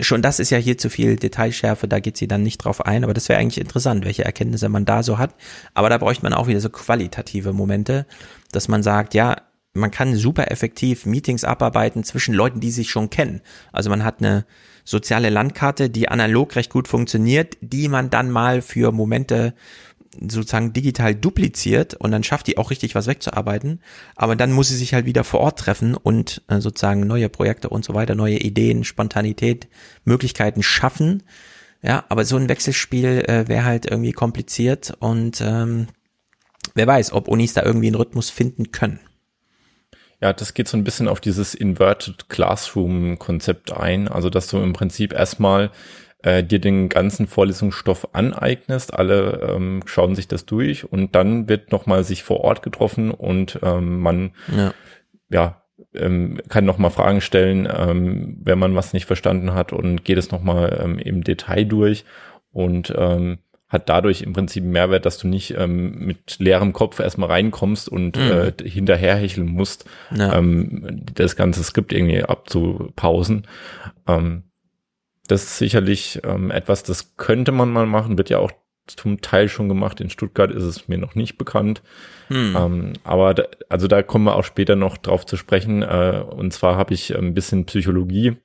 Schon 0.00 0.22
das 0.22 0.40
ist 0.40 0.50
ja 0.50 0.58
hier 0.58 0.78
zu 0.78 0.90
viel 0.90 1.16
Detailschärfe, 1.16 1.88
da 1.88 2.00
geht 2.00 2.16
sie 2.16 2.28
dann 2.28 2.42
nicht 2.42 2.58
drauf 2.58 2.84
ein, 2.84 3.04
aber 3.04 3.14
das 3.14 3.28
wäre 3.28 3.38
eigentlich 3.38 3.60
interessant, 3.60 4.04
welche 4.04 4.24
Erkenntnisse 4.24 4.68
man 4.68 4.84
da 4.84 5.02
so 5.02 5.18
hat. 5.18 5.34
Aber 5.74 5.88
da 5.88 5.98
bräuchte 5.98 6.22
man 6.22 6.32
auch 6.32 6.46
wieder 6.46 6.60
so 6.60 6.70
qualitative 6.70 7.52
Momente, 7.52 8.06
dass 8.52 8.68
man 8.68 8.82
sagt, 8.82 9.14
ja, 9.14 9.36
man 9.72 9.90
kann 9.90 10.16
super 10.16 10.50
effektiv 10.50 11.06
Meetings 11.06 11.44
abarbeiten 11.44 12.02
zwischen 12.02 12.34
Leuten, 12.34 12.60
die 12.60 12.70
sich 12.70 12.90
schon 12.90 13.10
kennen. 13.10 13.40
Also 13.72 13.88
man 13.90 14.04
hat 14.04 14.18
eine 14.18 14.44
soziale 14.84 15.30
Landkarte, 15.30 15.90
die 15.90 16.08
analog 16.08 16.56
recht 16.56 16.70
gut 16.70 16.88
funktioniert, 16.88 17.56
die 17.60 17.88
man 17.88 18.10
dann 18.10 18.30
mal 18.30 18.62
für 18.62 18.90
Momente 18.90 19.54
sozusagen 20.20 20.72
digital 20.72 21.14
dupliziert 21.14 21.94
und 21.94 22.10
dann 22.10 22.22
schafft 22.22 22.46
die 22.46 22.58
auch 22.58 22.70
richtig 22.70 22.94
was 22.94 23.06
wegzuarbeiten. 23.06 23.80
Aber 24.16 24.36
dann 24.36 24.52
muss 24.52 24.68
sie 24.68 24.76
sich 24.76 24.94
halt 24.94 25.06
wieder 25.06 25.24
vor 25.24 25.40
Ort 25.40 25.58
treffen 25.58 25.94
und 25.94 26.42
äh, 26.48 26.60
sozusagen 26.60 27.06
neue 27.06 27.28
Projekte 27.28 27.68
und 27.68 27.84
so 27.84 27.94
weiter, 27.94 28.14
neue 28.14 28.38
Ideen, 28.38 28.84
Spontanität, 28.84 29.68
Möglichkeiten 30.04 30.62
schaffen. 30.62 31.22
Ja, 31.82 32.04
aber 32.08 32.24
so 32.24 32.36
ein 32.36 32.48
Wechselspiel 32.48 33.24
äh, 33.26 33.48
wäre 33.48 33.64
halt 33.64 33.86
irgendwie 33.86 34.12
kompliziert 34.12 34.94
und 34.98 35.40
ähm, 35.40 35.86
wer 36.74 36.86
weiß, 36.86 37.12
ob 37.12 37.28
Unis 37.28 37.54
da 37.54 37.62
irgendwie 37.62 37.86
einen 37.86 37.96
Rhythmus 37.96 38.28
finden 38.28 38.70
können. 38.70 39.00
Ja, 40.20 40.34
das 40.34 40.52
geht 40.52 40.68
so 40.68 40.76
ein 40.76 40.84
bisschen 40.84 41.08
auf 41.08 41.20
dieses 41.20 41.54
Inverted 41.54 42.28
Classroom-Konzept 42.28 43.72
ein. 43.72 44.06
Also, 44.06 44.28
dass 44.28 44.48
du 44.48 44.58
im 44.58 44.74
Prinzip 44.74 45.14
erstmal 45.14 45.70
äh, 46.22 46.42
dir 46.42 46.58
den 46.58 46.88
ganzen 46.88 47.26
Vorlesungsstoff 47.26 48.08
aneignest, 48.12 48.94
alle 48.94 49.54
ähm, 49.54 49.82
schauen 49.86 50.14
sich 50.14 50.28
das 50.28 50.46
durch 50.46 50.90
und 50.90 51.14
dann 51.14 51.48
wird 51.48 51.72
nochmal 51.72 52.04
sich 52.04 52.22
vor 52.22 52.40
Ort 52.40 52.62
getroffen 52.62 53.10
und 53.10 53.58
ähm, 53.62 54.00
man 54.00 54.32
ja, 54.54 54.74
ja 55.28 55.62
ähm, 55.94 56.40
kann 56.48 56.64
nochmal 56.64 56.90
Fragen 56.90 57.20
stellen, 57.20 57.68
ähm, 57.72 58.36
wenn 58.42 58.58
man 58.58 58.74
was 58.74 58.92
nicht 58.92 59.06
verstanden 59.06 59.54
hat 59.54 59.72
und 59.72 60.04
geht 60.04 60.18
es 60.18 60.30
nochmal 60.30 60.80
ähm, 60.82 60.98
im 60.98 61.24
Detail 61.24 61.64
durch 61.64 62.04
und 62.52 62.92
ähm, 62.96 63.38
hat 63.70 63.88
dadurch 63.88 64.22
im 64.22 64.32
Prinzip 64.32 64.64
einen 64.64 64.72
Mehrwert, 64.72 65.06
dass 65.06 65.16
du 65.18 65.28
nicht 65.28 65.54
ähm, 65.56 66.04
mit 66.04 66.40
leerem 66.40 66.72
Kopf 66.72 66.98
erstmal 66.98 67.28
reinkommst 67.30 67.88
und 67.88 68.16
mhm. 68.16 68.22
äh, 68.22 68.68
hinterherhecheln 68.68 69.46
musst, 69.46 69.88
ja. 70.14 70.36
ähm, 70.36 71.02
das 71.14 71.36
ganze 71.36 71.62
Skript 71.62 71.92
irgendwie 71.92 72.24
abzupausen. 72.24 73.46
Ähm, 74.08 74.49
das 75.30 75.44
ist 75.44 75.58
sicherlich 75.58 76.20
ähm, 76.24 76.50
etwas, 76.50 76.82
das 76.82 77.16
könnte 77.16 77.52
man 77.52 77.70
mal 77.70 77.86
machen, 77.86 78.18
wird 78.18 78.30
ja 78.30 78.38
auch 78.38 78.52
zum 78.86 79.20
Teil 79.20 79.48
schon 79.48 79.68
gemacht. 79.68 80.00
In 80.00 80.10
Stuttgart 80.10 80.50
ist 80.50 80.64
es 80.64 80.88
mir 80.88 80.98
noch 80.98 81.14
nicht 81.14 81.38
bekannt. 81.38 81.82
Hm. 82.28 82.56
Ähm, 82.58 82.92
aber 83.04 83.34
da, 83.34 83.44
also 83.68 83.86
da 83.86 84.02
kommen 84.02 84.24
wir 84.24 84.36
auch 84.36 84.44
später 84.44 84.76
noch 84.76 84.96
drauf 84.96 85.26
zu 85.26 85.36
sprechen. 85.36 85.82
Äh, 85.82 86.24
und 86.28 86.52
zwar 86.52 86.76
habe 86.76 86.94
ich 86.94 87.16
ein 87.16 87.34
bisschen 87.34 87.66
Psychologie 87.66 88.36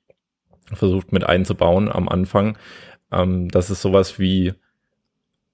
versucht 0.72 1.12
mit 1.12 1.24
einzubauen 1.24 1.90
am 1.90 2.08
Anfang. 2.08 2.58
Ähm, 3.12 3.48
dass 3.48 3.70
es 3.70 3.82
sowas 3.82 4.18
wie 4.18 4.54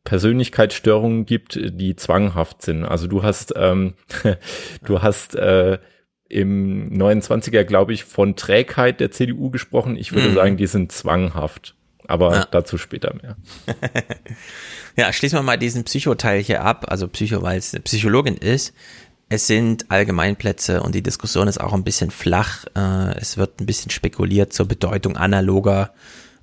Persönlichkeitsstörungen 0.05 1.27
gibt, 1.27 1.59
die 1.63 1.97
zwanghaft 1.97 2.63
sind. 2.63 2.85
Also 2.85 3.07
du 3.07 3.23
hast, 3.23 3.55
ähm, 3.57 3.95
du 4.85 5.03
hast 5.03 5.37
äh, 5.37 5.79
im 6.33 6.91
29er, 6.91 7.65
glaube 7.65 7.93
ich, 7.93 8.05
von 8.05 8.37
Trägheit 8.37 9.01
der 9.01 9.11
CDU 9.11 9.51
gesprochen. 9.51 9.97
Ich 9.97 10.13
würde 10.13 10.31
mhm. 10.31 10.35
sagen, 10.35 10.57
die 10.57 10.67
sind 10.67 10.91
zwanghaft. 10.91 11.75
Aber 12.09 12.35
ja. 12.35 12.47
dazu 12.51 12.79
später 12.79 13.15
mehr. 13.15 13.37
ja, 14.97 15.13
schließen 15.13 15.39
wir 15.39 15.43
mal 15.43 15.59
diesen 15.59 15.85
Psychoteil 15.85 16.41
hier 16.41 16.63
ab. 16.65 16.87
Also 16.89 17.07
Psycho, 17.07 17.43
weil 17.43 17.59
es 17.59 17.75
eine 17.75 17.83
Psychologin 17.83 18.37
ist. 18.37 18.75
Es 19.29 19.47
sind 19.47 19.91
Allgemeinplätze 19.91 20.83
und 20.83 20.95
die 20.95 21.03
Diskussion 21.03 21.49
ist 21.49 21.61
auch 21.61 21.73
ein 21.75 21.85
bisschen 21.85 22.11
flach. 22.11 22.65
Äh, 22.75 23.17
es 23.19 23.37
wird 23.37 23.61
ein 23.61 23.67
bisschen 23.67 23.91
spekuliert 23.91 24.53
zur 24.53 24.67
Bedeutung 24.67 25.17
analoger 25.17 25.93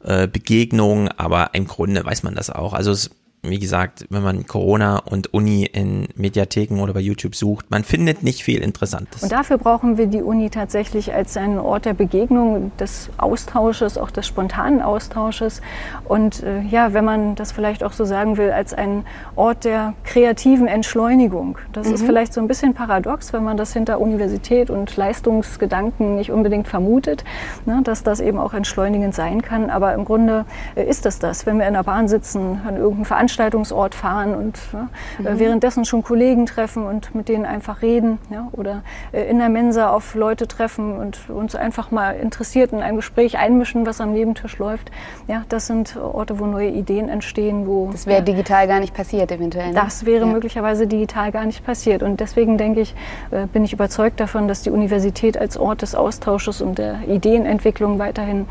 äh, 0.03 0.27
Begegnungen, 0.27 1.09
aber 1.09 1.51
im 1.53 1.67
Grunde 1.67 2.05
weiß 2.05 2.23
man 2.23 2.35
das 2.35 2.49
auch. 2.49 2.73
Also 2.73 2.91
es 2.91 3.09
wie 3.41 3.59
gesagt, 3.59 4.05
wenn 4.09 4.21
man 4.21 4.45
Corona 4.47 4.97
und 4.97 5.33
Uni 5.33 5.63
in 5.63 6.07
Mediatheken 6.15 6.81
oder 6.81 6.93
bei 6.93 6.99
YouTube 6.99 7.35
sucht, 7.35 7.71
man 7.71 7.85
findet 7.85 8.21
nicht 8.21 8.43
viel 8.43 8.61
Interessantes. 8.61 9.23
Und 9.23 9.31
dafür 9.31 9.57
brauchen 9.57 9.97
wir 9.97 10.07
die 10.07 10.21
Uni 10.21 10.49
tatsächlich 10.49 11.13
als 11.13 11.37
einen 11.37 11.57
Ort 11.57 11.85
der 11.85 11.93
Begegnung, 11.93 12.71
des 12.79 13.09
Austausches, 13.17 13.97
auch 13.97 14.11
des 14.11 14.27
spontanen 14.27 14.81
Austausches. 14.81 15.61
Und 16.03 16.43
äh, 16.43 16.61
ja, 16.63 16.93
wenn 16.93 17.05
man 17.05 17.35
das 17.35 17.53
vielleicht 17.53 17.83
auch 17.83 17.93
so 17.93 18.03
sagen 18.03 18.35
will, 18.35 18.51
als 18.51 18.73
einen 18.73 19.05
Ort 19.37 19.63
der 19.63 19.93
kreativen 20.03 20.67
Entschleunigung. 20.67 21.57
Das 21.71 21.87
mhm. 21.87 21.93
ist 21.93 22.03
vielleicht 22.03 22.33
so 22.33 22.41
ein 22.41 22.47
bisschen 22.47 22.73
paradox, 22.73 23.31
wenn 23.31 23.45
man 23.45 23.55
das 23.55 23.71
hinter 23.71 24.01
Universität 24.01 24.69
und 24.69 24.95
Leistungsgedanken 24.97 26.15
nicht 26.15 26.31
unbedingt 26.31 26.67
vermutet, 26.67 27.23
ne, 27.65 27.79
dass 27.85 28.03
das 28.03 28.19
eben 28.19 28.37
auch 28.37 28.53
entschleunigend 28.53 29.15
sein 29.15 29.41
kann. 29.41 29.69
Aber 29.69 29.93
im 29.93 30.03
Grunde 30.03 30.45
äh, 30.75 30.83
ist 30.83 31.05
es 31.05 31.19
das, 31.19 31.45
wenn 31.45 31.57
wir 31.57 31.67
in 31.67 31.73
der 31.73 31.83
Bahn 31.83 32.09
sitzen, 32.09 32.59
an 32.67 32.75
irgendeinem 32.75 33.05
Veranstaltung 33.05 33.28
Veranstaltungsort 33.29 33.95
fahren 33.95 34.33
und 34.33 34.57
ja, 34.73 34.89
äh, 35.19 35.33
mhm. 35.33 35.39
währenddessen 35.39 35.85
schon 35.85 36.03
Kollegen 36.03 36.45
treffen 36.45 36.85
und 36.85 37.13
mit 37.15 37.29
denen 37.29 37.45
einfach 37.45 37.81
reden 37.81 38.17
ja, 38.29 38.47
oder 38.51 38.83
äh, 39.11 39.29
in 39.29 39.37
der 39.39 39.49
Mensa 39.49 39.89
auf 39.89 40.15
Leute 40.15 40.47
treffen 40.47 40.97
und 40.97 41.29
uns 41.29 41.55
einfach 41.55 41.91
mal 41.91 42.11
interessiert 42.11 42.73
in 42.73 42.81
ein 42.81 42.95
Gespräch 42.95 43.37
einmischen, 43.37 43.85
was 43.85 44.01
am 44.01 44.13
Nebentisch 44.13 44.57
läuft. 44.57 44.91
Ja, 45.27 45.43
das 45.49 45.67
sind 45.67 45.95
Orte, 45.97 46.39
wo 46.39 46.45
neue 46.45 46.69
Ideen 46.69 47.09
entstehen. 47.09 47.67
Wo, 47.67 47.89
das 47.91 48.07
wäre 48.07 48.19
ja, 48.19 48.25
digital 48.25 48.67
gar 48.67 48.79
nicht 48.79 48.93
passiert 48.93 49.31
eventuell. 49.31 49.69
Ne? 49.69 49.73
Das 49.73 50.05
wäre 50.05 50.25
möglicherweise 50.25 50.87
digital 50.87 51.31
gar 51.31 51.45
nicht 51.45 51.63
passiert. 51.65 52.03
Und 52.03 52.19
deswegen 52.19 52.57
denke 52.57 52.81
ich, 52.81 52.95
äh, 53.31 53.45
bin 53.45 53.63
ich 53.63 53.73
überzeugt 53.73 54.19
davon, 54.19 54.47
dass 54.47 54.63
die 54.63 54.71
Universität 54.71 55.37
als 55.37 55.57
Ort 55.57 55.81
des 55.81 55.95
Austausches 55.95 56.61
und 56.61 56.77
der 56.77 57.07
Ideenentwicklung 57.07 57.99
weiterhin 57.99 58.47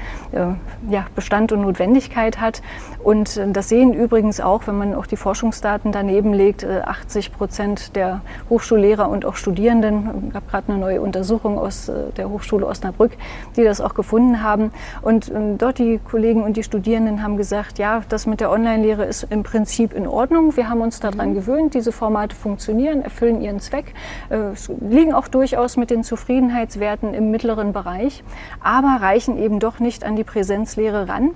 ja, 0.91 1.07
Bestand 1.15 1.53
und 1.53 1.63
Notwendigkeit 1.63 2.41
hat. 2.41 2.63
Und 3.03 3.41
das 3.53 3.69
sehen 3.69 3.95
übrigens 3.95 4.41
auch, 4.41 4.67
wenn 4.67 4.77
man 4.77 4.95
auch 4.95 5.07
die 5.07 5.17
Forschungsdaten 5.17 5.93
daneben 5.93 6.35
legt, 6.35 6.65
80 6.65 7.27
äh, 7.27 7.31
Prozent 7.31 7.97
der 7.97 8.21
Hochschullehrer 8.51 9.09
und 9.09 9.25
auch 9.25 9.37
Studierenden, 9.37 10.29
es 10.29 10.33
gab 10.33 10.49
gerade 10.51 10.73
eine 10.73 10.79
neue 10.79 11.01
Untersuchung 11.01 11.59
aus 11.59 11.89
äh, 11.89 12.11
der 12.17 12.29
Hochschule 12.29 12.67
Osnabrück, 12.67 13.13
die 13.57 13.65
das 13.65 13.81
auch 13.81 13.95
gefunden 13.95 14.43
haben. 14.43 14.73
Und 15.03 15.31
ähm, 15.31 15.59
dort 15.59 15.79
die 15.79 15.99
Kollegen 15.99 16.43
und 16.43 16.57
die 16.57 16.63
Studierenden 16.63 17.23
haben 17.23 17.37
gesagt, 17.37 17.79
ja, 17.79 18.03
das 18.09 18.27
mit 18.27 18.41
der 18.41 18.51
Online-Lehre 18.51 19.05
ist 19.05 19.27
im 19.31 19.43
Prinzip 19.43 19.95
in 19.95 20.07
Ordnung. 20.07 20.57
Wir 20.57 20.69
haben 20.69 20.81
uns 20.81 21.01
daran 21.01 21.31
mhm. 21.31 21.35
gewöhnt, 21.35 21.75
diese 21.75 21.93
Formate 21.93 22.35
funktionieren, 22.35 23.03
erfüllen 23.03 23.41
ihren 23.41 23.61
Zweck, 23.61 23.95
äh, 24.31 24.39
liegen 24.81 25.15
auch 25.15 25.29
durchaus 25.29 25.77
mit 25.77 25.91
den 25.91 26.03
Zufriedenheitswerten 26.03 27.15
im 27.15 27.31
mittleren 27.31 27.73
Bereich, 27.73 28.25
aber 28.61 28.99
reichen 29.01 29.39
eben 29.39 29.61
doch 29.61 29.79
nicht 29.79 30.05
an 30.05 30.17
die 30.17 30.25
Präsenzlehre 30.25 31.09
ran. 31.09 31.31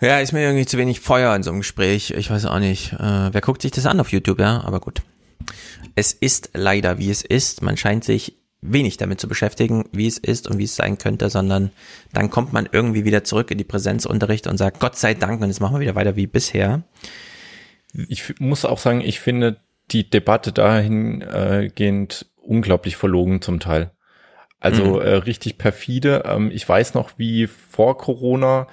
Ja, 0.00 0.18
ist 0.20 0.32
mir 0.32 0.42
irgendwie 0.42 0.66
zu 0.66 0.76
wenig 0.76 1.00
Feuer 1.00 1.34
in 1.34 1.42
so 1.42 1.50
einem 1.50 1.60
Gespräch. 1.60 2.10
Ich 2.10 2.30
weiß 2.30 2.46
auch 2.46 2.58
nicht. 2.58 2.92
Äh, 2.94 3.32
wer 3.32 3.40
guckt 3.40 3.62
sich 3.62 3.70
das 3.70 3.86
an 3.86 4.00
auf 4.00 4.12
YouTube, 4.12 4.40
ja? 4.40 4.62
Aber 4.64 4.80
gut. 4.80 5.02
Es 5.94 6.12
ist 6.12 6.50
leider, 6.54 6.98
wie 6.98 7.10
es 7.10 7.22
ist. 7.22 7.62
Man 7.62 7.76
scheint 7.76 8.04
sich 8.04 8.36
wenig 8.60 8.96
damit 8.96 9.20
zu 9.20 9.28
beschäftigen, 9.28 9.84
wie 9.92 10.06
es 10.06 10.18
ist 10.18 10.48
und 10.48 10.58
wie 10.58 10.64
es 10.64 10.74
sein 10.74 10.98
könnte, 10.98 11.28
sondern 11.28 11.70
dann 12.12 12.30
kommt 12.30 12.52
man 12.52 12.68
irgendwie 12.70 13.04
wieder 13.04 13.22
zurück 13.22 13.50
in 13.50 13.58
die 13.58 13.64
Präsenzunterricht 13.64 14.46
und 14.46 14.56
sagt, 14.56 14.80
Gott 14.80 14.96
sei 14.96 15.14
Dank, 15.14 15.42
und 15.42 15.48
jetzt 15.48 15.60
machen 15.60 15.76
wir 15.76 15.80
wieder 15.80 15.94
weiter 15.94 16.16
wie 16.16 16.26
bisher. 16.26 16.82
Ich 18.08 18.40
muss 18.40 18.64
auch 18.64 18.78
sagen, 18.78 19.02
ich 19.02 19.20
finde 19.20 19.58
die 19.90 20.08
Debatte 20.08 20.52
dahingehend 20.52 22.26
unglaublich 22.40 22.96
verlogen 22.96 23.42
zum 23.42 23.60
Teil. 23.60 23.90
Also 24.60 24.96
mhm. 24.96 25.02
äh, 25.02 25.14
richtig 25.16 25.58
perfide. 25.58 26.22
Ähm, 26.26 26.50
ich 26.50 26.66
weiß 26.66 26.94
noch, 26.94 27.18
wie 27.18 27.46
vor 27.46 27.98
Corona 27.98 28.66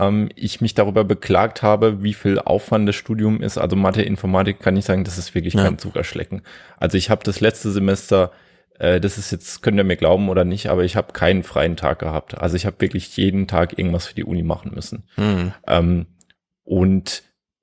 ähm, 0.00 0.30
ich 0.34 0.60
mich 0.60 0.74
darüber 0.74 1.04
beklagt 1.04 1.62
habe, 1.62 2.02
wie 2.02 2.14
viel 2.14 2.38
Aufwand 2.38 2.88
das 2.88 2.96
Studium 2.96 3.42
ist. 3.42 3.58
Also 3.58 3.76
Mathe, 3.76 4.02
Informatik 4.02 4.60
kann 4.60 4.76
ich 4.76 4.84
sagen, 4.84 5.04
das 5.04 5.18
ist 5.18 5.34
wirklich 5.34 5.54
ja. 5.54 5.64
kein 5.64 5.78
Zuckerschlecken. 5.78 6.42
Also 6.78 6.96
ich 6.96 7.10
habe 7.10 7.22
das 7.22 7.40
letzte 7.40 7.70
Semester 7.70 8.32
äh, 8.80 8.98
das 8.98 9.18
ist 9.18 9.30
jetzt, 9.30 9.62
könnt 9.62 9.76
ihr 9.76 9.84
mir 9.84 9.96
glauben 9.96 10.28
oder 10.28 10.44
nicht, 10.44 10.68
aber 10.68 10.84
ich 10.84 10.96
habe 10.96 11.12
keinen 11.12 11.42
freien 11.42 11.76
Tag 11.76 11.98
gehabt. 11.98 12.38
Also 12.38 12.56
ich 12.56 12.66
habe 12.66 12.80
wirklich 12.80 13.14
jeden 13.16 13.46
Tag 13.46 13.78
irgendwas 13.78 14.06
für 14.06 14.14
die 14.14 14.24
Uni 14.24 14.42
machen 14.42 14.72
müssen. 14.74 15.04
Mhm. 15.16 15.52
Ähm, 15.66 16.06
und 16.64 17.22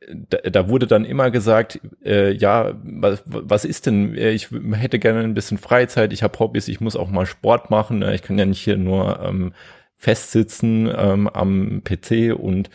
da, 0.10 0.38
da 0.38 0.70
wurde 0.70 0.86
dann 0.88 1.06
immer 1.06 1.32
gesagt, 1.32 1.80
äh, 2.06 2.32
ja, 2.32 2.76
was, 2.84 3.24
was 3.26 3.66
ist 3.66 3.88
denn, 3.88 4.16
äh, 4.16 4.32
ich 4.32 4.50
hätte 4.74 5.00
gerne 5.00 5.22
ein 5.22 5.34
bisschen 5.34 5.58
Freizeit, 5.58 6.14
ich 6.14 6.24
habe 6.24 6.38
Hobbys, 6.40 6.68
ich 6.68 6.80
muss 6.80 6.96
auch 6.96 7.10
mal 7.10 7.26
Sport 7.26 7.72
machen, 7.72 8.00
ne? 8.00 8.14
ich 8.14 8.22
kann 8.22 8.38
ja 8.38 8.46
nicht 8.46 8.62
hier 8.62 8.78
nur 8.78 9.20
ähm, 9.22 9.54
festsitzen 9.98 10.90
ähm, 10.96 11.28
am 11.28 11.82
PC 11.84 12.34
und 12.38 12.70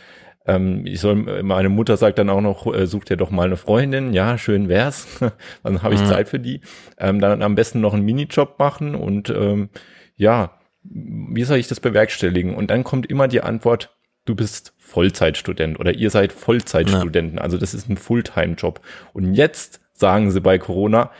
ähm, 0.45 0.85
ich 0.85 0.99
soll, 0.99 1.15
meine 1.43 1.69
Mutter 1.69 1.95
sagt 1.95 2.19
dann 2.19 2.29
auch 2.29 2.41
noch, 2.41 2.73
äh, 2.73 2.85
such 2.85 3.05
dir 3.05 3.17
doch 3.17 3.31
mal 3.31 3.45
eine 3.45 3.57
Freundin, 3.57 4.13
ja, 4.13 4.37
schön 4.37 4.67
wär's, 4.67 5.07
dann 5.63 5.81
habe 5.81 5.95
ich 5.95 6.01
mhm. 6.01 6.07
Zeit 6.07 6.27
für 6.27 6.39
die. 6.39 6.61
Ähm, 6.97 7.19
dann 7.19 7.41
am 7.41 7.55
besten 7.55 7.79
noch 7.79 7.93
einen 7.93 8.05
Minijob 8.05 8.59
machen 8.59 8.95
und 8.95 9.29
ähm, 9.29 9.69
ja, 10.15 10.59
wie 10.83 11.43
soll 11.43 11.57
ich 11.57 11.69
das 11.69 11.79
bewerkstelligen? 11.79 12.55
Und 12.55 12.69
dann 12.69 12.83
kommt 12.83 13.05
immer 13.05 13.29
die 13.29 13.41
Antwort, 13.41 13.95
du 14.25 14.35
bist 14.35 14.73
Vollzeitstudent 14.77 15.79
oder 15.79 15.93
ihr 15.93 16.09
seid 16.09 16.33
Vollzeitstudenten, 16.33 17.37
ja. 17.37 17.41
also 17.43 17.57
das 17.57 17.73
ist 17.73 17.89
ein 17.89 17.97
Fulltime-Job. 17.97 18.81
Und 19.13 19.33
jetzt 19.33 19.79
sagen 19.93 20.29
sie 20.29 20.41
bei 20.41 20.57
Corona, 20.57 21.11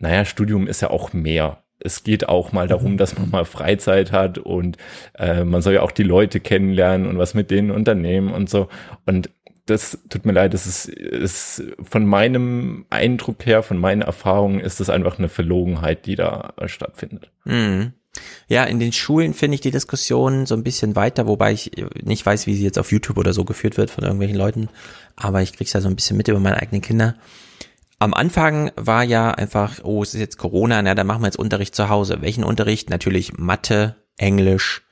naja, 0.00 0.24
Studium 0.24 0.66
ist 0.66 0.82
ja 0.82 0.90
auch 0.90 1.12
mehr 1.12 1.61
es 1.84 2.04
geht 2.04 2.28
auch 2.28 2.52
mal 2.52 2.68
darum, 2.68 2.92
mhm. 2.92 2.96
dass 2.98 3.18
man 3.18 3.30
mal 3.30 3.44
Freizeit 3.44 4.12
hat 4.12 4.38
und 4.38 4.76
äh, 5.18 5.44
man 5.44 5.62
soll 5.62 5.74
ja 5.74 5.82
auch 5.82 5.92
die 5.92 6.02
Leute 6.02 6.40
kennenlernen 6.40 7.06
und 7.06 7.18
was 7.18 7.34
mit 7.34 7.50
denen 7.50 7.70
unternehmen 7.70 8.32
und 8.32 8.48
so. 8.48 8.68
Und 9.06 9.30
das 9.66 9.98
tut 10.08 10.26
mir 10.26 10.32
leid, 10.32 10.54
das 10.54 10.66
ist, 10.66 10.88
ist 10.88 11.62
von 11.82 12.04
meinem 12.04 12.84
Eindruck 12.90 13.46
her, 13.46 13.62
von 13.62 13.78
meinen 13.78 14.02
Erfahrungen, 14.02 14.60
ist 14.60 14.80
das 14.80 14.90
einfach 14.90 15.18
eine 15.18 15.28
Verlogenheit, 15.28 16.06
die 16.06 16.16
da 16.16 16.52
stattfindet. 16.66 17.30
Mhm. 17.44 17.92
Ja, 18.46 18.64
in 18.64 18.78
den 18.78 18.92
Schulen 18.92 19.32
finde 19.32 19.54
ich 19.54 19.62
die 19.62 19.70
Diskussion 19.70 20.44
so 20.44 20.54
ein 20.54 20.64
bisschen 20.64 20.96
weiter, 20.96 21.26
wobei 21.26 21.52
ich 21.52 21.70
nicht 22.02 22.26
weiß, 22.26 22.46
wie 22.46 22.54
sie 22.54 22.64
jetzt 22.64 22.78
auf 22.78 22.92
YouTube 22.92 23.16
oder 23.16 23.32
so 23.32 23.44
geführt 23.44 23.78
wird 23.78 23.90
von 23.90 24.04
irgendwelchen 24.04 24.36
Leuten, 24.36 24.68
aber 25.16 25.40
ich 25.40 25.54
krieg's 25.54 25.72
ja 25.72 25.80
so 25.80 25.88
ein 25.88 25.96
bisschen 25.96 26.16
mit 26.16 26.28
über 26.28 26.40
meine 26.40 26.60
eigenen 26.60 26.82
Kinder 26.82 27.14
am 28.02 28.14
Anfang 28.14 28.72
war 28.76 29.04
ja 29.04 29.30
einfach, 29.30 29.80
oh, 29.84 30.02
es 30.02 30.14
ist 30.14 30.20
jetzt 30.20 30.38
Corona, 30.38 30.82
na, 30.82 30.94
dann 30.94 31.06
machen 31.06 31.22
wir 31.22 31.28
jetzt 31.28 31.38
Unterricht 31.38 31.74
zu 31.74 31.88
Hause. 31.88 32.18
Welchen 32.20 32.44
Unterricht? 32.44 32.90
Natürlich 32.90 33.38
Mathe, 33.38 33.96
Englisch, 34.16 34.82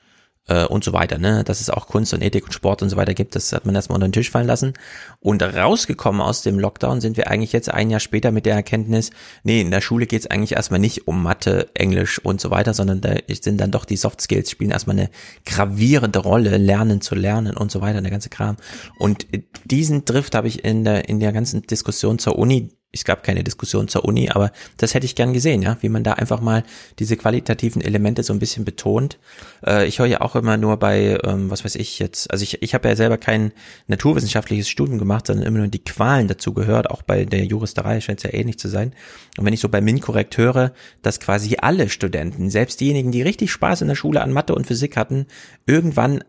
äh, 0.47 0.65
und 0.65 0.83
so 0.83 0.93
weiter, 0.93 1.17
ne? 1.17 1.43
Dass 1.43 1.61
es 1.61 1.69
auch 1.69 1.87
Kunst 1.87 2.13
und 2.13 2.21
Ethik 2.21 2.45
und 2.45 2.53
Sport 2.53 2.81
und 2.81 2.89
so 2.89 2.97
weiter 2.97 3.13
gibt, 3.13 3.35
das 3.35 3.53
hat 3.53 3.65
man 3.65 3.75
erstmal 3.75 3.95
unter 3.95 4.07
den 4.07 4.13
Tisch 4.13 4.31
fallen 4.31 4.47
lassen. 4.47 4.73
Und 5.19 5.41
rausgekommen 5.41 6.21
aus 6.21 6.41
dem 6.41 6.59
Lockdown 6.59 6.99
sind 6.99 7.17
wir 7.17 7.29
eigentlich 7.29 7.53
jetzt 7.53 7.71
ein 7.71 7.89
Jahr 7.89 7.99
später 7.99 8.31
mit 8.31 8.45
der 8.45 8.55
Erkenntnis, 8.55 9.11
nee, 9.43 9.61
in 9.61 9.71
der 9.71 9.81
Schule 9.81 10.07
geht 10.07 10.21
es 10.21 10.31
eigentlich 10.31 10.53
erstmal 10.53 10.79
nicht 10.79 11.07
um 11.07 11.23
Mathe, 11.23 11.69
Englisch 11.73 12.19
und 12.19 12.41
so 12.41 12.49
weiter, 12.51 12.73
sondern 12.73 13.01
da 13.01 13.15
sind 13.29 13.61
dann 13.61 13.71
doch 13.71 13.85
die 13.85 13.97
Soft 13.97 14.21
Skills, 14.21 14.51
spielen 14.51 14.71
erstmal 14.71 14.97
eine 14.97 15.09
gravierende 15.45 16.19
Rolle, 16.19 16.57
lernen 16.57 17.01
zu 17.01 17.15
lernen 17.15 17.55
und 17.55 17.71
so 17.71 17.81
weiter, 17.81 18.01
der 18.01 18.11
ganze 18.11 18.29
Kram. 18.29 18.57
Und 18.97 19.27
diesen 19.65 20.05
Drift 20.05 20.35
habe 20.35 20.47
ich 20.47 20.65
in 20.65 20.83
der, 20.83 21.07
in 21.07 21.19
der 21.19 21.31
ganzen 21.31 21.61
Diskussion 21.61 22.19
zur 22.19 22.37
Uni 22.37 22.71
es 22.93 23.05
gab 23.05 23.23
keine 23.23 23.43
Diskussion 23.43 23.87
zur 23.87 24.03
Uni, 24.03 24.29
aber 24.29 24.51
das 24.75 24.93
hätte 24.93 25.05
ich 25.05 25.15
gern 25.15 25.31
gesehen, 25.31 25.61
ja, 25.61 25.77
wie 25.79 25.87
man 25.87 26.03
da 26.03 26.13
einfach 26.13 26.41
mal 26.41 26.63
diese 26.99 27.15
qualitativen 27.15 27.81
Elemente 27.81 28.21
so 28.21 28.33
ein 28.33 28.39
bisschen 28.39 28.65
betont. 28.65 29.17
Äh, 29.65 29.87
ich 29.87 29.99
höre 29.99 30.07
ja 30.07 30.19
auch 30.21 30.35
immer 30.35 30.57
nur 30.57 30.77
bei, 30.77 31.17
ähm, 31.23 31.49
was 31.49 31.63
weiß 31.63 31.75
ich 31.75 31.99
jetzt, 31.99 32.29
also 32.31 32.43
ich, 32.43 32.61
ich 32.61 32.73
habe 32.73 32.89
ja 32.89 32.95
selber 32.97 33.17
kein 33.17 33.53
naturwissenschaftliches 33.87 34.67
Studium 34.67 34.97
gemacht, 34.97 35.27
sondern 35.27 35.45
immer 35.45 35.59
nur 35.59 35.67
die 35.69 35.83
Qualen 35.83 36.27
dazu 36.27 36.53
gehört, 36.53 36.89
auch 36.89 37.01
bei 37.01 37.23
der 37.23 37.45
Juristerei 37.45 38.01
scheint 38.01 38.19
es 38.19 38.23
ja 38.23 38.37
ähnlich 38.37 38.59
zu 38.59 38.67
sein. 38.67 38.93
Und 39.37 39.45
wenn 39.45 39.53
ich 39.53 39.61
so 39.61 39.69
bei 39.69 39.79
MinCorrect 39.79 40.37
höre, 40.37 40.73
dass 41.01 41.21
quasi 41.21 41.55
alle 41.61 41.87
Studenten, 41.87 42.49
selbst 42.49 42.81
diejenigen, 42.81 43.11
die 43.11 43.21
richtig 43.21 43.51
Spaß 43.51 43.81
in 43.81 43.87
der 43.87 43.95
Schule 43.95 44.21
an 44.21 44.33
Mathe 44.33 44.53
und 44.53 44.67
Physik 44.67 44.97
hatten, 44.97 45.27
irgendwann 45.65 46.23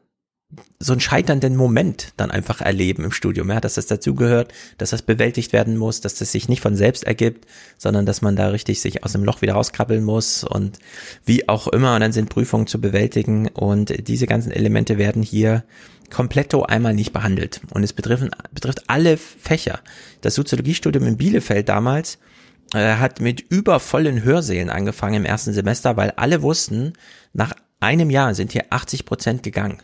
so 0.78 0.92
einen 0.92 1.00
scheiternden 1.00 1.56
Moment 1.56 2.12
dann 2.16 2.30
einfach 2.30 2.60
erleben 2.60 3.04
im 3.04 3.12
Studium, 3.12 3.48
ja, 3.50 3.60
dass 3.60 3.74
das 3.74 3.86
dazugehört, 3.86 4.52
dass 4.78 4.90
das 4.90 5.02
bewältigt 5.02 5.52
werden 5.52 5.76
muss, 5.76 6.00
dass 6.00 6.16
das 6.16 6.32
sich 6.32 6.48
nicht 6.48 6.60
von 6.60 6.76
selbst 6.76 7.04
ergibt, 7.04 7.46
sondern 7.78 8.04
dass 8.04 8.20
man 8.20 8.36
da 8.36 8.48
richtig 8.48 8.80
sich 8.80 9.04
aus 9.04 9.12
dem 9.12 9.24
Loch 9.24 9.40
wieder 9.42 9.54
rauskrabbeln 9.54 10.04
muss 10.04 10.44
und 10.44 10.78
wie 11.24 11.48
auch 11.48 11.68
immer, 11.68 11.94
und 11.94 12.00
dann 12.00 12.12
sind 12.12 12.28
Prüfungen 12.28 12.66
zu 12.66 12.80
bewältigen 12.80 13.48
und 13.48 14.08
diese 14.08 14.26
ganzen 14.26 14.52
Elemente 14.52 14.98
werden 14.98 15.22
hier 15.22 15.64
kompletto 16.10 16.64
einmal 16.64 16.94
nicht 16.94 17.12
behandelt 17.12 17.62
und 17.70 17.82
es 17.82 17.94
betrifft, 17.94 18.28
betrifft 18.52 18.82
alle 18.88 19.16
Fächer. 19.16 19.80
Das 20.20 20.34
Soziologiestudium 20.34 21.06
in 21.06 21.16
Bielefeld 21.16 21.70
damals 21.70 22.18
äh, 22.74 22.96
hat 22.96 23.20
mit 23.20 23.40
übervollen 23.40 24.22
Hörsälen 24.22 24.68
angefangen 24.68 25.14
im 25.14 25.24
ersten 25.24 25.52
Semester, 25.52 25.96
weil 25.96 26.10
alle 26.16 26.42
wussten, 26.42 26.92
nach 27.32 27.54
einem 27.80 28.10
Jahr 28.10 28.34
sind 28.34 28.52
hier 28.52 28.66
80 28.70 29.06
Prozent 29.06 29.42
gegangen. 29.42 29.82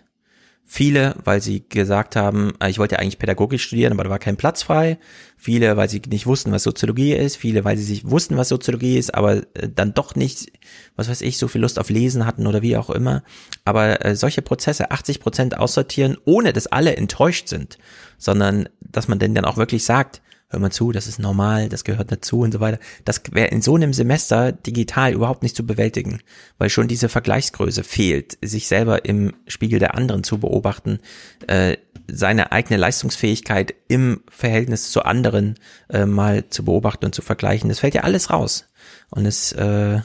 Viele, 0.71 1.15
weil 1.25 1.41
sie 1.41 1.67
gesagt 1.67 2.15
haben, 2.15 2.53
äh, 2.61 2.69
ich 2.69 2.79
wollte 2.79 2.99
eigentlich 2.99 3.19
Pädagogik 3.19 3.59
studieren, 3.59 3.95
aber 3.95 4.05
da 4.05 4.11
war 4.11 4.19
kein 4.19 4.37
Platz 4.37 4.63
frei. 4.63 4.99
Viele, 5.39 5.79
weil 5.79 5.89
sie 5.89 6.03
nicht 6.11 6.27
wussten, 6.27 6.53
was 6.53 6.63
Soziologie 6.63 7.15
ist. 7.15 7.39
Viele, 7.39 7.65
weil 7.65 7.79
sie 7.79 7.85
sich 7.85 8.11
wussten, 8.11 8.37
was 8.37 8.51
Soziologie 8.51 8.99
ist, 8.99 9.15
aber 9.15 9.37
äh, 9.55 9.71
dann 9.75 9.95
doch 9.95 10.15
nicht, 10.15 10.53
was 10.95 11.09
weiß 11.09 11.23
ich, 11.23 11.39
so 11.39 11.49
viel 11.49 11.63
Lust 11.63 11.79
auf 11.79 11.89
Lesen 11.89 12.27
hatten 12.27 12.47
oder 12.47 12.61
wie 12.61 12.77
auch 12.77 12.91
immer. 12.91 13.23
Aber 13.65 14.05
äh, 14.05 14.15
solche 14.15 14.43
Prozesse, 14.43 14.91
80 14.91 15.21
Prozent 15.21 15.57
aussortieren, 15.57 16.19
ohne 16.27 16.53
dass 16.53 16.67
alle 16.67 16.97
enttäuscht 16.97 17.49
sind, 17.49 17.79
sondern 18.19 18.69
dass 18.81 19.09
man 19.09 19.19
denn 19.19 19.35
dann 19.35 19.47
auch 19.47 19.57
wirklich 19.57 19.85
sagt, 19.85 20.21
hör 20.51 20.61
mal 20.61 20.71
zu, 20.71 20.93
das 20.93 21.07
ist 21.07 21.19
normal, 21.19 21.69
das 21.69 21.85
gehört 21.85 22.11
dazu 22.11 22.41
und 22.41 22.53
so 22.53 22.61
weiter. 22.61 22.79
Das 23.05 23.23
wäre 23.33 23.49
in 23.49 23.61
so 23.61 23.77
einem 23.77 23.93
Semester 23.93 24.53
digital 24.53 25.13
überhaupt 25.13 25.43
nicht 25.43 25.55
zu 25.55 25.67
bewältigen, 25.67 26.21
weil 26.57 26.71
schon 26.71 26.89
diese 26.89 27.09
Vergleichsgröße 27.09 27.85
fehlt, 27.85 28.39
sich 28.43 28.67
selber 28.67 29.05
im 29.05 29.35
Spiegel 29.47 29.79
der 29.79 29.95
anderen 29.95 30.25
zu 30.25 30.39
beobachten, 30.39 31.01
äh, 31.47 31.77
seine 32.11 32.53
eigene 32.53 32.79
Leistungsfähigkeit 32.79 33.75
im 33.89 34.23
Verhältnis 34.31 34.91
zu 34.91 35.03
anderen 35.03 35.57
äh, 35.91 36.07
mal 36.07 36.49
zu 36.49 36.65
beobachten 36.65 37.05
und 37.05 37.15
zu 37.15 37.21
vergleichen. 37.21 37.69
Das 37.69 37.81
fällt 37.81 37.95
ja 37.95 38.03
alles 38.03 38.31
raus. 38.31 38.69
Und 39.11 39.27
es 39.27 39.53
äh, 39.53 40.01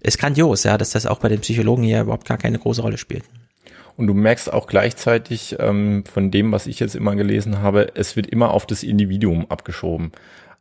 ist 0.00 0.18
grandios, 0.18 0.62
ja, 0.62 0.78
dass 0.78 0.90
das 0.90 1.06
auch 1.06 1.18
bei 1.18 1.28
den 1.28 1.40
Psychologen 1.40 1.82
hier 1.82 2.02
überhaupt 2.02 2.28
gar 2.28 2.38
keine 2.38 2.60
große 2.60 2.82
Rolle 2.82 2.98
spielt. 2.98 3.24
Und 4.00 4.06
du 4.06 4.14
merkst 4.14 4.50
auch 4.50 4.66
gleichzeitig 4.66 5.56
ähm, 5.58 6.04
von 6.10 6.30
dem, 6.30 6.52
was 6.52 6.66
ich 6.66 6.80
jetzt 6.80 6.94
immer 6.94 7.16
gelesen 7.16 7.60
habe, 7.60 7.88
es 7.96 8.16
wird 8.16 8.28
immer 8.28 8.54
auf 8.54 8.64
das 8.64 8.82
Individuum 8.82 9.44
abgeschoben. 9.50 10.12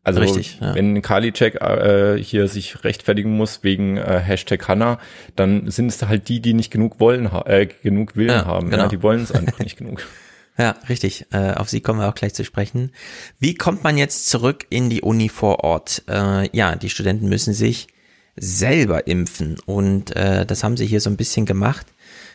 Also 0.03 0.19
Richtig, 0.19 0.59
ja. 0.59 0.75
wenn 0.75 1.01
Karliczek 1.01 1.55
äh, 1.61 2.21
hier 2.21 2.49
sich 2.49 2.83
rechtfertigen 2.83 3.37
muss 3.37 3.63
wegen 3.63 3.95
äh, 3.95 4.19
Hashtag 4.19 4.67
Hanna, 4.67 4.99
dann 5.37 5.71
sind 5.71 5.87
es 5.87 6.05
halt 6.05 6.27
die, 6.27 6.41
die 6.41 6.53
nicht 6.53 6.69
genug 6.69 6.99
wollen, 6.99 7.29
äh, 7.45 7.69
genug 7.81 8.17
Willen 8.17 8.27
ja, 8.27 8.45
haben. 8.45 8.71
Genau. 8.71 8.83
Ja, 8.83 8.89
die 8.89 9.01
wollen 9.01 9.21
es 9.21 9.31
einfach 9.31 9.59
nicht 9.59 9.77
genug. 9.77 10.05
Ja, 10.57 10.75
richtig. 10.89 11.25
Äh, 11.31 11.53
auf 11.53 11.69
sie 11.69 11.79
kommen 11.79 12.01
wir 12.01 12.09
auch 12.09 12.15
gleich 12.15 12.33
zu 12.33 12.43
sprechen. 12.43 12.91
Wie 13.39 13.53
kommt 13.53 13.85
man 13.85 13.97
jetzt 13.97 14.27
zurück 14.27 14.65
in 14.69 14.89
die 14.89 15.01
Uni 15.01 15.29
vor 15.29 15.63
Ort? 15.63 16.03
Äh, 16.09 16.49
ja, 16.53 16.75
die 16.75 16.89
Studenten 16.89 17.29
müssen 17.29 17.53
sich 17.53 17.87
selber 18.35 19.07
impfen 19.07 19.55
und 19.65 20.13
äh, 20.17 20.45
das 20.45 20.65
haben 20.65 20.75
sie 20.75 20.85
hier 20.85 20.99
so 20.99 21.09
ein 21.09 21.15
bisschen 21.15 21.45
gemacht. 21.45 21.87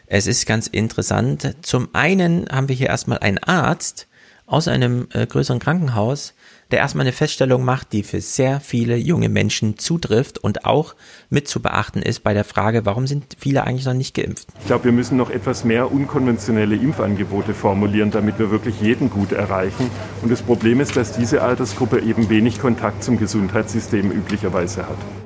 Es 0.07 0.27
ist 0.27 0.47
ganz 0.47 0.67
interessant. 0.67 1.57
Zum 1.63 1.89
einen 1.95 2.47
haben 2.51 2.69
wir 2.69 2.77
hier 2.77 2.89
erstmal 2.89 3.19
einen 3.19 3.39
Arzt 3.39 4.07
aus 4.47 4.69
einem 4.69 5.09
äh, 5.13 5.27
größeren 5.27 5.59
Krankenhaus, 5.59 6.35
der 6.71 6.81
erstmal 6.81 7.07
eine 7.07 7.13
Feststellung 7.13 7.65
macht, 7.65 7.93
die 7.93 8.03
für 8.03 8.21
sehr 8.21 8.61
viele 8.61 8.97
junge 8.97 9.31
Menschen 9.31 9.79
zutrifft 9.79 10.39
und 10.39 10.67
auch 10.67 10.95
mit 11.31 11.49
zu 11.49 11.63
beachten 11.63 12.03
ist 12.03 12.23
bei 12.23 12.35
der 12.35 12.45
Frage, 12.45 12.85
warum 12.85 13.07
sind 13.07 13.37
viele 13.39 13.65
eigentlich 13.65 13.87
noch 13.87 13.95
nicht 13.95 14.15
geimpft? 14.15 14.49
Ich 14.61 14.67
glaube, 14.67 14.85
wir 14.85 14.93
müssen 14.93 15.17
noch 15.17 15.31
etwas 15.31 15.65
mehr 15.65 15.91
unkonventionelle 15.91 16.77
Impfangebote 16.77 17.55
formulieren, 17.55 18.11
damit 18.11 18.39
wir 18.39 18.51
wirklich 18.51 18.81
jeden 18.81 19.09
gut 19.09 19.33
erreichen. 19.33 19.91
Und 20.21 20.31
das 20.31 20.43
Problem 20.43 20.81
ist, 20.81 20.97
dass 20.97 21.13
diese 21.13 21.43
Altersgruppe 21.43 22.01
eben 22.01 22.29
wenig 22.29 22.61
Kontakt 22.61 23.03
zum 23.03 23.19
Gesundheitssystem 23.19 24.11
üblicherweise 24.11 24.87
hat. 24.87 25.24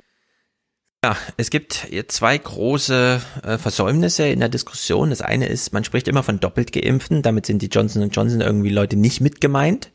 Ja, 1.05 1.17
es 1.37 1.51
gibt 1.51 1.87
zwei 2.09 2.37
große 2.37 3.21
äh, 3.45 3.59
Versäumnisse 3.59 4.27
in 4.27 4.41
der 4.41 4.49
Diskussion. 4.49 5.11
Das 5.11 5.23
eine 5.23 5.47
ist, 5.47 5.73
man 5.73 5.85
spricht 5.85 6.09
immer 6.09 6.25
von 6.25 6.41
doppelt 6.41 6.73
geimpften, 6.73 7.23
damit 7.23 7.47
sind 7.47 7.63
die 7.63 7.69
Johnson 7.69 8.11
Johnson 8.11 8.41
irgendwie 8.41 8.71
Leute 8.71 8.97
nicht 8.97 9.21
mit 9.21 9.41
gemeint. 9.41 9.93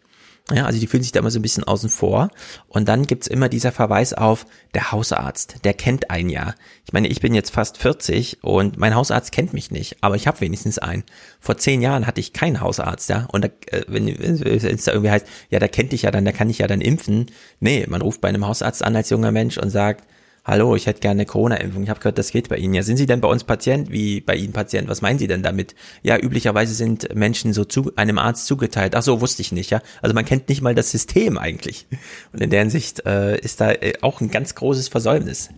Ja, 0.52 0.66
also 0.66 0.80
die 0.80 0.88
fühlen 0.88 1.04
sich 1.04 1.12
da 1.12 1.20
immer 1.20 1.32
so 1.32 1.40
ein 1.40 1.42
bisschen 1.42 1.66
außen 1.66 1.90
vor. 1.90 2.30
Und 2.70 2.88
dann 2.88 3.06
gibt's 3.06 3.28
immer 3.28 3.50
dieser 3.50 3.74
Verweis 3.74 4.14
auf 4.14 4.46
der 4.74 4.94
Hausarzt, 4.94 5.66
der 5.66 5.74
kennt 5.74 6.10
einen 6.10 6.30
ja. 6.30 6.56
Ich 6.86 6.94
meine, 6.94 7.10
ich 7.10 7.20
bin 7.20 7.34
jetzt 7.34 7.52
fast 7.52 7.78
40 7.78 8.42
und 8.42 8.78
mein 8.78 8.96
Hausarzt 8.96 9.34
kennt 9.34 9.54
mich 9.54 9.72
nicht, 9.72 9.98
aber 10.00 10.16
ich 10.16 10.26
habe 10.28 10.40
wenigstens 10.40 10.80
einen. 10.80 11.04
Vor 11.42 11.58
zehn 11.58 11.82
Jahren 11.82 12.08
hatte 12.08 12.22
ich 12.22 12.32
keinen 12.32 12.62
Hausarzt, 12.62 13.10
ja. 13.10 13.28
Und 13.32 13.44
da, 13.44 13.50
äh, 13.72 13.84
wenn 13.88 14.08
es 14.08 14.86
da 14.86 14.94
irgendwie 14.94 15.12
heißt, 15.12 15.28
ja, 15.50 15.60
der 15.60 15.70
kennt 15.70 15.92
dich 15.92 16.04
ja 16.04 16.12
dann, 16.12 16.24
der 16.24 16.34
kann 16.34 16.50
ich 16.50 16.60
ja 16.60 16.68
dann 16.68 16.82
impfen. 16.82 17.26
Nee, 17.60 17.86
man 17.90 18.02
ruft 18.02 18.22
bei 18.22 18.30
einem 18.30 18.48
Hausarzt 18.48 18.84
an 18.86 18.96
als 18.96 19.10
junger 19.10 19.34
Mensch 19.34 19.58
und 19.58 19.70
sagt, 19.70 20.06
hallo, 20.46 20.76
ich 20.76 20.88
hätte 20.88 21.00
gerne 21.00 21.22
eine 21.22 21.26
Corona-Impfung. 21.26 21.84
Ich 21.84 21.90
habe 21.90 22.00
gehört, 22.00 22.18
das 22.18 22.32
geht 22.32 22.50
bei 22.50 22.58
Ihnen. 22.58 22.74
Ja, 22.74 22.84
sind 22.84 22.98
Sie 22.98 23.06
denn 23.06 23.22
bei 23.22 23.28
uns 23.28 23.44
Patient? 23.44 23.92
Wie 23.92 24.22
bei 24.22 24.36
Ihnen 24.36 24.54
Patient? 24.54 24.90
Was 24.90 25.02
meinen 25.02 25.20
Sie 25.20 25.28
denn 25.28 25.44
damit? 25.44 25.76
Ja, 26.02 26.18
üblicherweise 26.18 26.74
sind 26.74 27.16
Menschen 27.16 27.54
so 27.54 27.66
zu 27.66 27.92
einem 27.96 28.18
Arzt 28.18 28.48
zugeteilt. 28.48 28.96
Ach 28.96 29.04
so, 29.04 29.22
wusste 29.22 29.42
ich 29.42 29.52
nicht, 29.52 29.70
ja. 29.70 29.82
Also 30.02 30.14
man 30.14 30.26
kennt 30.26 30.50
nicht 30.50 30.62
mal 30.62 30.76
das 30.76 30.92
System 30.92 31.38
eigentlich. 31.38 31.88
Und 32.34 32.42
in 32.42 32.50
der 32.50 32.60
Hinsicht 32.60 33.06
äh, 33.06 33.38
ist 33.40 33.62
da 33.62 33.72
äh, 33.72 33.94
auch 34.02 34.22
ein 34.22 34.30
ganz 34.30 34.56
großes 34.56 34.90
Versäumnis. 34.90 35.50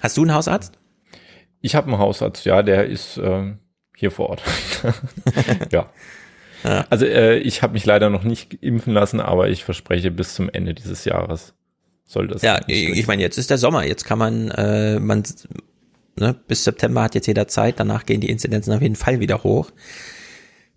Hast 0.00 0.16
du 0.16 0.22
einen 0.22 0.34
Hausarzt? 0.34 0.78
Ich 1.60 1.76
habe 1.76 1.86
einen 1.86 1.98
Hausarzt, 1.98 2.44
ja, 2.44 2.62
der 2.62 2.86
ist 2.86 3.18
äh, 3.18 3.52
hier 3.96 4.10
vor 4.10 4.30
Ort. 4.30 4.42
ja. 5.70 5.90
ja. 6.64 6.86
Also 6.90 7.06
äh, 7.06 7.38
ich 7.38 7.62
habe 7.62 7.74
mich 7.74 7.86
leider 7.86 8.10
noch 8.10 8.24
nicht 8.24 8.54
impfen 8.54 8.92
lassen, 8.92 9.20
aber 9.20 9.48
ich 9.48 9.62
verspreche 9.62 10.10
bis 10.10 10.34
zum 10.34 10.48
Ende 10.48 10.74
dieses 10.74 11.04
Jahres 11.04 11.54
soll 12.04 12.28
das. 12.28 12.42
Ja, 12.42 12.60
ich 12.66 13.06
meine, 13.06 13.22
jetzt 13.22 13.38
ist 13.38 13.50
der 13.50 13.58
Sommer, 13.58 13.84
jetzt 13.84 14.04
kann 14.04 14.18
man, 14.18 14.50
äh, 14.50 14.98
man, 14.98 15.22
ne, 16.18 16.34
bis 16.46 16.64
September 16.64 17.02
hat 17.02 17.14
jetzt 17.14 17.26
jeder 17.26 17.48
Zeit, 17.48 17.80
danach 17.80 18.06
gehen 18.06 18.20
die 18.20 18.30
Inzidenzen 18.30 18.72
auf 18.72 18.82
jeden 18.82 18.96
Fall 18.96 19.20
wieder 19.20 19.42
hoch. 19.42 19.70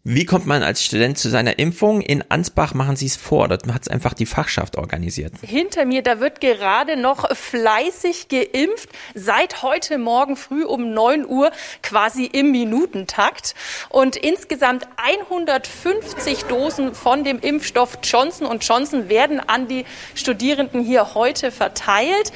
Wie 0.07 0.26
kommt 0.26 0.45
man 0.45 0.61
als 0.61 0.84
Student 0.84 1.18
zu 1.18 1.30
seiner 1.32 1.57
Impfung? 1.57 1.99
In 2.02 2.23
Ansbach 2.30 2.76
machen 2.76 2.95
sie 2.95 3.07
es 3.07 3.15
vor. 3.15 3.48
Dort 3.48 3.65
hat 3.73 3.82
es 3.82 3.88
einfach 3.88 4.14
die 4.14 4.27
Fachschaft 4.27 4.77
organisiert. 4.77 5.34
Hinter 5.41 5.84
mir, 5.86 6.03
da 6.03 6.19
wird 6.19 6.41
gerade 6.41 6.95
noch 6.95 7.36
fleißig 7.36 8.27
geimpft. 8.27 8.88
Seit 9.15 9.64
heute 9.64 9.98
Morgen 9.98 10.36
früh 10.36 10.64
um 10.64 10.94
9 10.94 11.26
Uhr 11.26 11.52
quasi 11.82 12.26
im 12.26 12.52
Minutentakt. 12.52 13.56
Und 13.90 14.15
insgesamt 14.15 14.88
150 14.98 16.44
Dosen 16.44 16.94
von 16.94 17.23
dem 17.23 17.40
Impfstoff 17.40 17.98
Johnson 18.03 18.60
Johnson 18.60 19.10
werden 19.10 19.40
an 19.40 19.68
die 19.68 19.86
Studierenden 20.14 20.84
hier 20.84 21.15
heute 21.15 21.49
verteilt 21.49 22.32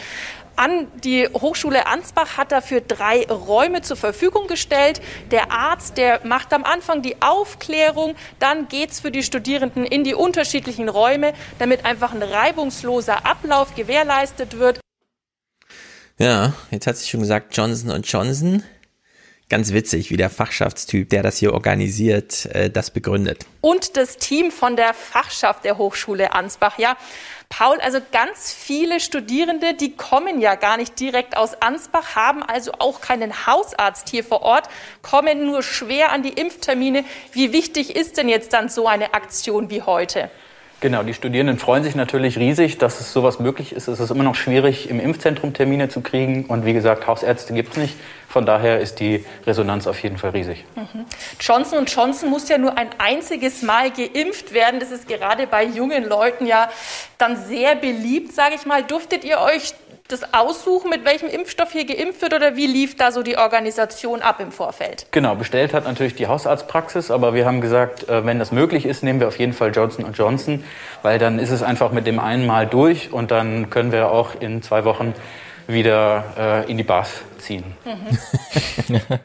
an. 0.59 0.87
Die 1.03 1.27
Hochschule 1.27 1.87
Ansbach 1.87 2.37
hat 2.37 2.51
dafür 2.51 2.81
drei 2.81 3.25
Räume 3.25 3.81
zur 3.81 3.97
Verfügung 3.97 4.47
gestellt. 4.47 5.01
Der 5.31 5.51
Arzt, 5.51 5.97
der 5.97 6.21
macht 6.25 6.53
am 6.53 6.63
Anfang 6.63 7.01
die 7.01 7.21
Aufklärung, 7.21 8.15
dann 8.39 8.67
geht 8.67 8.91
es 8.91 8.99
für 8.99 9.11
die 9.11 9.23
Studierenden 9.23 9.85
in 9.85 10.03
die 10.03 10.13
unterschiedlichen 10.13 10.89
Räume, 10.89 11.33
damit 11.57 11.85
einfach 11.85 12.13
ein 12.13 12.21
reibungsloser 12.21 13.25
Ablauf 13.25 13.73
gewährleistet 13.75 14.59
wird. 14.59 14.79
Ja, 16.17 16.53
jetzt 16.69 16.85
hat 16.85 16.97
sie 16.97 17.07
schon 17.07 17.21
gesagt, 17.21 17.55
Johnson 17.55 18.01
Johnson. 18.03 18.63
ganz 19.49 19.73
witzig, 19.73 20.11
wie 20.11 20.17
der 20.17 20.29
Fachschaftstyp, 20.29 21.09
der 21.09 21.23
das 21.23 21.37
hier 21.37 21.53
organisiert, 21.53 22.45
äh, 22.47 22.69
das 22.69 22.91
begründet. 22.91 23.45
Und 23.61 23.97
das 23.97 24.17
Team 24.17 24.51
von 24.51 24.75
der 24.75 24.93
Fachschaft 24.93 25.65
der 25.65 25.77
Hochschule 25.77 26.33
Ansbach, 26.33 26.77
ja. 26.77 26.95
Paul, 27.49 27.81
also 27.81 27.99
ganz 28.11 28.53
viele 28.53 28.99
Studierende, 28.99 29.73
die 29.73 29.97
kommen 29.97 30.39
ja 30.39 30.55
gar 30.55 30.77
nicht 30.77 30.99
direkt 30.99 31.35
aus 31.35 31.61
Ansbach, 31.61 32.15
haben 32.15 32.43
also 32.43 32.71
auch 32.77 33.01
keinen 33.01 33.47
Hausarzt 33.47 34.07
hier 34.09 34.23
vor 34.23 34.43
Ort, 34.43 34.69
kommen 35.01 35.47
nur 35.47 35.63
schwer 35.63 36.11
an 36.11 36.23
die 36.23 36.33
Impftermine. 36.33 37.03
Wie 37.33 37.51
wichtig 37.51 37.95
ist 37.95 38.17
denn 38.17 38.29
jetzt 38.29 38.53
dann 38.53 38.69
so 38.69 38.87
eine 38.87 39.13
Aktion 39.13 39.69
wie 39.69 39.81
heute? 39.81 40.29
Genau, 40.81 41.03
die 41.03 41.13
Studierenden 41.13 41.59
freuen 41.59 41.83
sich 41.83 41.95
natürlich 41.95 42.37
riesig, 42.37 42.77
dass 42.77 43.01
es 43.01 43.11
sowas 43.11 43.39
möglich 43.39 43.73
ist. 43.73 43.89
Es 43.89 43.99
ist 43.99 44.11
immer 44.11 44.23
noch 44.23 44.35
schwierig, 44.35 44.89
im 44.89 45.01
Impfzentrum 45.01 45.53
Termine 45.53 45.89
zu 45.89 45.99
kriegen. 45.99 46.45
Und 46.45 46.65
wie 46.65 46.71
gesagt, 46.71 47.05
Hausärzte 47.05 47.53
gibt 47.53 47.71
es 47.71 47.77
nicht. 47.77 47.95
Von 48.29 48.45
daher 48.45 48.79
ist 48.79 49.01
die 49.01 49.25
Resonanz 49.45 49.87
auf 49.87 50.01
jeden 50.01 50.17
Fall 50.17 50.29
riesig. 50.29 50.63
Mhm. 50.75 51.05
Johnson 51.39 51.85
Johnson 51.85 52.29
muss 52.29 52.47
ja 52.47 52.57
nur 52.57 52.77
ein 52.77 52.89
einziges 52.97 53.61
Mal 53.61 53.91
geimpft 53.91 54.53
werden. 54.53 54.79
Das 54.79 54.91
ist 54.91 55.07
gerade 55.07 55.47
bei 55.47 55.65
jungen 55.65 56.07
Leuten 56.07 56.45
ja 56.45 56.69
dann 57.17 57.35
sehr 57.35 57.75
beliebt, 57.75 58.31
sage 58.31 58.55
ich 58.55 58.65
mal. 58.65 58.83
Durftet 58.83 59.25
ihr 59.25 59.39
euch 59.39 59.73
das 60.09 60.33
aussuchen, 60.33 60.89
mit 60.89 61.05
welchem 61.05 61.29
Impfstoff 61.29 61.71
hier 61.71 61.85
geimpft 61.85 62.21
wird 62.21 62.33
oder 62.33 62.55
wie 62.55 62.65
lief 62.65 62.97
da 62.97 63.11
so 63.11 63.23
die 63.23 63.37
Organisation 63.37 64.21
ab 64.21 64.39
im 64.39 64.51
Vorfeld? 64.51 65.05
Genau, 65.11 65.35
bestellt 65.35 65.73
hat 65.73 65.85
natürlich 65.85 66.15
die 66.15 66.27
Hausarztpraxis, 66.27 67.11
aber 67.11 67.33
wir 67.33 67.45
haben 67.45 67.61
gesagt, 67.61 68.09
äh, 68.09 68.25
wenn 68.25 68.39
das 68.39 68.51
möglich 68.51 68.85
ist, 68.85 69.03
nehmen 69.03 69.19
wir 69.19 69.27
auf 69.27 69.39
jeden 69.39 69.53
Fall 69.53 69.71
Johnson 69.73 70.11
Johnson, 70.13 70.63
weil 71.03 71.19
dann 71.19 71.39
ist 71.39 71.51
es 71.51 71.61
einfach 71.61 71.91
mit 71.91 72.07
dem 72.07 72.19
einen 72.19 72.45
Mal 72.45 72.67
durch 72.67 73.13
und 73.13 73.31
dann 73.31 73.69
können 73.69 73.91
wir 73.91 74.11
auch 74.11 74.39
in 74.39 74.61
zwei 74.61 74.83
Wochen 74.83 75.13
wieder 75.67 76.65
äh, 76.65 76.71
in 76.71 76.77
die 76.77 76.83
Bars 76.83 77.21
ziehen. 77.37 77.63
Mhm. 77.85 78.99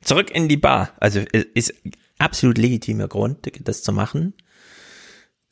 Zurück 0.00 0.30
in 0.30 0.48
die 0.48 0.56
Bar. 0.56 0.90
Also 1.00 1.20
ist 1.54 1.74
absolut 2.18 2.58
legitimer 2.58 3.08
Grund, 3.08 3.50
das 3.60 3.82
zu 3.82 3.92
machen. 3.92 4.34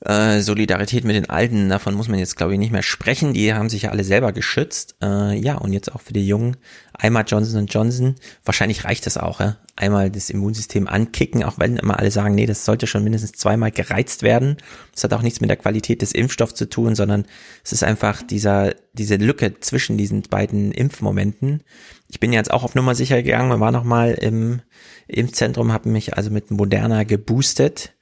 Äh, 0.01 0.40
Solidarität 0.40 1.05
mit 1.05 1.16
den 1.16 1.31
Alten, 1.31 1.70
davon 1.70 1.94
muss 1.94 2.09
man 2.09 2.18
jetzt 2.18 2.36
glaube 2.36 2.52
ich 2.52 2.59
nicht 2.59 2.70
mehr 2.70 2.82
sprechen. 2.82 3.32
Die 3.32 3.55
haben 3.55 3.70
sich 3.70 3.82
ja 3.82 3.90
alle 3.90 4.05
selber 4.05 4.32
geschützt. 4.32 4.97
Äh, 5.02 5.39
ja, 5.39 5.55
und 5.55 5.73
jetzt 5.73 5.90
auch 5.90 6.02
für 6.02 6.12
die 6.12 6.27
Jungen. 6.27 6.59
Einmal 6.93 7.24
Johnson 7.27 7.66
Johnson. 7.66 8.14
Wahrscheinlich 8.44 8.85
reicht 8.85 9.06
das 9.06 9.16
auch. 9.16 9.40
Ja? 9.40 9.56
Einmal 9.74 10.10
das 10.10 10.28
Immunsystem 10.28 10.86
ankicken, 10.86 11.44
auch 11.44 11.59
wenn 11.59 11.77
immer 11.77 11.98
alle 11.98 12.10
sagen, 12.10 12.35
nee, 12.35 12.44
das 12.44 12.66
sollte 12.66 12.86
schon 12.86 13.05
mindestens 13.05 13.32
zweimal 13.32 13.70
gereizt 13.70 14.23
werden. 14.23 14.59
Das 14.93 15.05
hat 15.05 15.14
auch 15.14 15.23
nichts 15.23 15.40
mit 15.40 15.48
der 15.48 15.56
Qualität 15.56 16.02
des 16.02 16.12
Impfstoffs 16.12 16.55
zu 16.55 16.68
tun, 16.68 16.94
sondern 16.94 17.24
es 17.64 17.73
ist 17.73 17.82
einfach 17.82 18.23
dieser, 18.23 18.74
diese 18.93 19.16
Lücke 19.16 19.60
zwischen 19.60 19.97
diesen 19.97 20.23
beiden 20.23 20.73
Impfmomenten. 20.73 21.62
Ich 22.09 22.20
bin 22.20 22.35
jetzt 22.35 22.51
auch 22.51 22.64
auf 22.64 22.74
Nummer 22.74 22.94
sicher 22.94 23.23
gegangen. 23.23 23.51
Wir 23.51 23.60
waren 23.60 23.74
noch 23.74 23.85
mal 23.85 24.12
im 24.12 24.60
Impfzentrum, 25.09 25.73
habe 25.73 25.89
mich 25.89 26.16
also 26.18 26.31
mit 26.31 26.51
Moderna 26.51 27.05
geboostet 27.05 27.95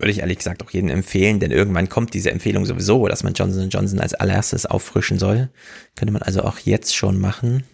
würde 0.00 0.10
ich 0.10 0.20
ehrlich 0.20 0.38
gesagt 0.38 0.62
auch 0.62 0.70
jedem 0.70 0.88
empfehlen, 0.88 1.40
denn 1.40 1.50
irgendwann 1.50 1.88
kommt 1.88 2.14
diese 2.14 2.30
Empfehlung 2.30 2.66
sowieso, 2.66 3.06
dass 3.06 3.22
man 3.22 3.34
Johnson 3.34 3.68
Johnson 3.70 4.00
als 4.00 4.14
allererstes 4.14 4.66
auffrischen 4.66 5.18
soll. 5.18 5.50
Könnte 5.96 6.12
man 6.12 6.22
also 6.22 6.42
auch 6.42 6.58
jetzt 6.58 6.94
schon 6.94 7.18
machen. 7.18 7.64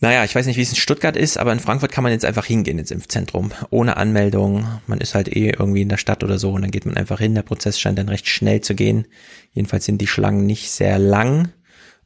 Naja, 0.00 0.24
ich 0.24 0.34
weiß 0.34 0.44
nicht, 0.44 0.58
wie 0.58 0.62
es 0.62 0.70
in 0.70 0.76
Stuttgart 0.76 1.16
ist, 1.16 1.38
aber 1.38 1.52
in 1.52 1.60
Frankfurt 1.60 1.90
kann 1.90 2.04
man 2.04 2.12
jetzt 2.12 2.26
einfach 2.26 2.44
hingehen 2.44 2.78
ins 2.78 2.90
Impfzentrum. 2.90 3.52
Ohne 3.70 3.96
Anmeldung. 3.96 4.66
Man 4.86 5.00
ist 5.00 5.14
halt 5.14 5.34
eh 5.34 5.54
irgendwie 5.58 5.82
in 5.82 5.88
der 5.88 5.96
Stadt 5.96 6.22
oder 6.22 6.38
so 6.38 6.52
und 6.52 6.62
dann 6.62 6.70
geht 6.70 6.84
man 6.84 6.98
einfach 6.98 7.18
hin. 7.18 7.34
Der 7.34 7.42
Prozess 7.42 7.80
scheint 7.80 7.98
dann 7.98 8.10
recht 8.10 8.28
schnell 8.28 8.60
zu 8.60 8.74
gehen. 8.74 9.06
Jedenfalls 9.52 9.86
sind 9.86 10.02
die 10.02 10.06
Schlangen 10.06 10.44
nicht 10.44 10.70
sehr 10.70 10.98
lang. 10.98 11.50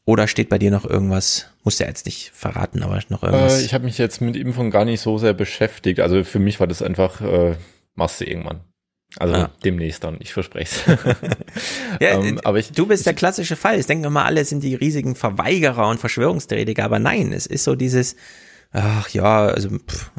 Oder 0.04 0.28
steht 0.28 0.48
bei 0.48 0.58
dir 0.58 0.70
noch 0.70 0.84
irgendwas? 0.84 1.50
Muss 1.64 1.78
ja 1.80 1.88
jetzt 1.88 2.06
nicht 2.06 2.30
verraten, 2.32 2.82
aber 2.84 3.00
noch 3.08 3.24
irgendwas. 3.24 3.60
Äh, 3.60 3.64
ich 3.64 3.74
habe 3.74 3.84
mich 3.84 3.98
jetzt 3.98 4.20
mit 4.20 4.36
Impfung 4.36 4.70
gar 4.70 4.84
nicht 4.84 5.00
so 5.00 5.18
sehr 5.18 5.34
beschäftigt. 5.34 5.98
Also 5.98 6.22
für 6.22 6.38
mich 6.38 6.60
war 6.60 6.68
das 6.68 6.82
einfach, 6.82 7.20
äh, 7.20 7.56
machst 7.94 8.20
du 8.20 8.24
irgendwann. 8.24 8.60
Also 9.18 9.34
ah. 9.34 9.50
demnächst 9.64 10.04
dann, 10.04 10.18
ich 10.20 10.32
verspreche 10.32 10.92
es. 10.92 11.04
ja, 12.00 12.20
ähm, 12.20 12.40
aber 12.44 12.58
ich, 12.58 12.70
du 12.72 12.86
bist 12.86 13.06
der 13.06 13.14
klassische 13.14 13.56
Fall. 13.56 13.78
Ich 13.80 13.86
denke 13.86 14.08
mal, 14.08 14.24
alle 14.24 14.44
sind 14.44 14.62
die 14.62 14.74
riesigen 14.74 15.16
Verweigerer 15.16 15.88
und 15.88 15.98
Verschwörungstheoretiker, 15.98 16.84
aber 16.84 17.00
nein, 17.00 17.32
es 17.32 17.46
ist 17.46 17.64
so 17.64 17.74
dieses, 17.74 18.14
ach 18.70 19.08
ja, 19.08 19.46
also 19.46 19.70
pff, 19.70 20.12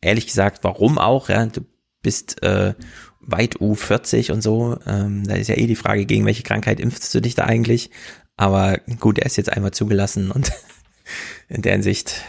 ehrlich 0.00 0.26
gesagt, 0.26 0.64
warum 0.64 0.98
auch? 0.98 1.28
Ja, 1.28 1.46
du 1.46 1.60
bist 2.02 2.42
äh, 2.42 2.74
weit 3.20 3.56
U40 3.56 4.32
und 4.32 4.42
so. 4.42 4.78
Ähm, 4.86 5.24
da 5.26 5.34
ist 5.34 5.48
ja 5.48 5.56
eh 5.56 5.66
die 5.66 5.76
Frage, 5.76 6.06
gegen 6.06 6.24
welche 6.24 6.42
Krankheit 6.42 6.80
impfst 6.80 7.14
du 7.14 7.20
dich 7.20 7.34
da 7.34 7.44
eigentlich? 7.44 7.90
Aber 8.36 8.78
gut, 9.00 9.18
er 9.18 9.26
ist 9.26 9.36
jetzt 9.36 9.52
einmal 9.52 9.72
zugelassen 9.72 10.30
und 10.30 10.52
in 11.48 11.62
der 11.62 11.72
Hinsicht 11.72 12.22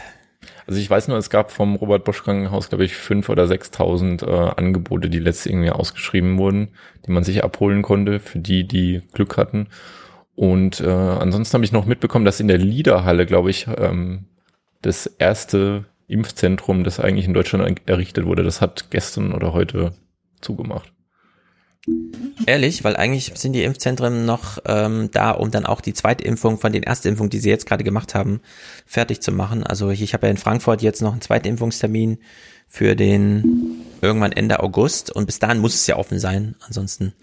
also 0.67 0.79
ich 0.79 0.89
weiß 0.89 1.07
nur, 1.07 1.17
es 1.17 1.29
gab 1.29 1.51
vom 1.51 1.75
Robert 1.75 2.03
Bosch 2.03 2.23
Krankenhaus, 2.23 2.67
glaube 2.67 2.83
ich, 2.83 2.95
fünf 2.95 3.29
oder 3.29 3.47
sechstausend 3.47 4.21
äh, 4.23 4.25
Angebote, 4.25 5.09
die 5.09 5.19
letztes 5.19 5.45
irgendwie 5.45 5.71
ausgeschrieben 5.71 6.37
wurden, 6.37 6.69
die 7.05 7.11
man 7.11 7.23
sich 7.23 7.43
abholen 7.43 7.81
konnte 7.81 8.19
für 8.19 8.39
die, 8.39 8.67
die 8.67 9.01
Glück 9.13 9.37
hatten. 9.37 9.67
Und 10.35 10.81
äh, 10.81 10.89
ansonsten 10.89 11.53
habe 11.55 11.65
ich 11.65 11.71
noch 11.71 11.85
mitbekommen, 11.85 12.25
dass 12.25 12.41
in 12.41 12.49
der 12.49 12.57
Liederhalle, 12.57 13.25
glaube 13.25 13.49
ich, 13.49 13.67
ähm, 13.77 14.25
das 14.81 15.07
erste 15.07 15.85
Impfzentrum, 16.07 16.83
das 16.83 16.99
eigentlich 16.99 17.25
in 17.25 17.33
Deutschland 17.33 17.81
errichtet 17.87 18.25
wurde, 18.25 18.43
das 18.43 18.59
hat 18.61 18.91
gestern 18.91 19.33
oder 19.33 19.53
heute 19.53 19.93
zugemacht. 20.41 20.91
Ehrlich, 22.45 22.83
weil 22.83 22.95
eigentlich 22.95 23.31
sind 23.35 23.53
die 23.53 23.63
Impfzentren 23.63 24.25
noch 24.25 24.59
ähm, 24.65 25.09
da, 25.11 25.31
um 25.31 25.51
dann 25.51 25.65
auch 25.65 25.81
die 25.81 25.93
zweite 25.93 26.23
Impfung 26.23 26.59
von 26.59 26.71
den 26.71 26.83
Erstimpfungen, 26.83 27.29
die 27.29 27.39
sie 27.39 27.49
jetzt 27.49 27.65
gerade 27.65 27.83
gemacht 27.83 28.15
haben, 28.15 28.41
fertig 28.85 29.21
zu 29.21 29.31
machen. 29.31 29.63
Also 29.63 29.89
ich, 29.89 30.01
ich 30.01 30.13
habe 30.13 30.27
ja 30.27 30.31
in 30.31 30.37
Frankfurt 30.37 30.81
jetzt 30.81 31.01
noch 31.01 31.13
einen 31.13 31.21
zweiten 31.21 31.47
Impfungstermin 31.47 32.19
für 32.67 32.95
den 32.95 33.83
irgendwann 34.01 34.33
Ende 34.33 34.59
August 34.61 35.11
und 35.11 35.25
bis 35.25 35.39
dahin 35.39 35.59
muss 35.59 35.75
es 35.75 35.87
ja 35.87 35.95
offen 35.95 36.19
sein. 36.19 36.55
Ansonsten 36.65 37.13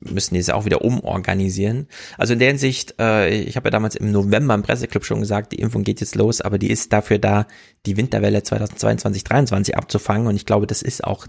müssen 0.00 0.34
die 0.34 0.40
es 0.40 0.50
auch 0.50 0.64
wieder 0.64 0.82
umorganisieren. 0.82 1.88
Also 2.16 2.32
in 2.32 2.38
der 2.38 2.48
Hinsicht, 2.48 2.94
äh, 3.00 3.30
ich 3.30 3.56
habe 3.56 3.66
ja 3.66 3.70
damals 3.72 3.96
im 3.96 4.12
November 4.12 4.54
im 4.54 4.62
Presseclub 4.62 5.04
schon 5.04 5.20
gesagt, 5.20 5.52
die 5.52 5.58
Impfung 5.58 5.82
geht 5.82 6.00
jetzt 6.00 6.14
los, 6.14 6.40
aber 6.40 6.58
die 6.58 6.70
ist 6.70 6.92
dafür 6.92 7.18
da, 7.18 7.46
die 7.84 7.96
Winterwelle 7.96 8.42
2022, 8.42 9.24
2023 9.24 9.76
abzufangen 9.76 10.28
und 10.28 10.36
ich 10.36 10.46
glaube, 10.46 10.68
das 10.68 10.82
ist 10.82 11.02
auch 11.02 11.26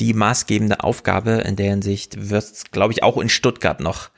die 0.00 0.14
maßgebende 0.14 0.82
Aufgabe. 0.82 1.42
In 1.46 1.56
der 1.56 1.70
Hinsicht 1.70 2.30
wird 2.30 2.44
es, 2.44 2.64
glaube 2.70 2.92
ich, 2.92 3.02
auch 3.02 3.18
in 3.18 3.28
Stuttgart 3.28 3.80
noch 3.80 4.10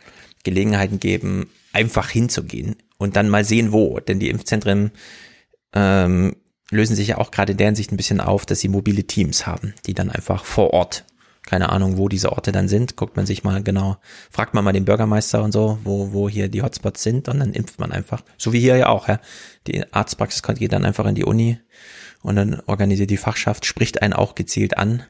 Gelegenheiten 0.45 1.01
geben, 1.01 1.51
einfach 1.73 2.09
hinzugehen 2.09 2.77
und 2.99 3.17
dann 3.17 3.29
mal 3.29 3.45
sehen, 3.45 3.73
wo. 3.73 4.01
Denn 4.01 4.21
die 4.21 4.31
Impfzentren 4.31 4.93
ähm, 5.75 6.37
lösen 6.71 6.97
sich 6.97 7.09
ja 7.09 7.19
auch 7.19 7.31
gerade 7.31 7.53
in 7.53 7.59
der 7.59 7.67
Hinsicht 7.67 7.93
ein 7.93 7.97
bisschen 7.97 8.21
auf, 8.21 8.47
dass 8.47 8.61
sie 8.61 8.69
mobile 8.69 9.05
Teams 9.05 9.47
haben, 9.47 9.75
die 9.87 9.95
dann 9.95 10.11
einfach 10.11 10.45
vor 10.45 10.73
Ort, 10.73 11.05
keine 11.45 11.71
Ahnung, 11.71 11.99
wo 11.99 12.09
diese 12.09 12.33
Orte 12.33 12.53
dann 12.53 12.69
sind, 12.69 12.97
guckt 12.97 13.17
man 13.17 13.27
sich 13.27 13.43
mal 13.43 13.63
genau, 13.63 13.97
fragt 14.31 14.55
man 14.55 14.65
mal 14.65 14.73
den 14.73 14.85
Bürgermeister 14.85 15.43
und 15.43 15.53
so, 15.53 15.79
wo, 15.83 16.13
wo 16.13 16.29
hier 16.29 16.49
die 16.49 16.63
Hotspots 16.63 17.03
sind 17.03 17.29
und 17.29 17.41
dann 17.41 17.53
impft 17.53 17.81
man 17.81 17.93
einfach. 17.93 18.23
So 18.39 18.53
wie 18.53 18.61
hier 18.61 18.77
ja 18.77 18.89
auch, 18.89 19.09
ja. 19.09 19.21
Die 19.67 19.93
Arztpraxis 19.93 20.43
geht 20.43 20.73
dann 20.73 20.85
einfach 20.85 21.07
in 21.07 21.15
die 21.15 21.25
Uni 21.25 21.59
und 22.23 22.37
dann 22.37 22.61
organisiert 22.67 23.11
die 23.11 23.17
Fachschaft, 23.17 23.67
spricht 23.67 24.03
einen 24.03 24.13
auch 24.13 24.35
gezielt 24.35 24.79
an 24.79 25.05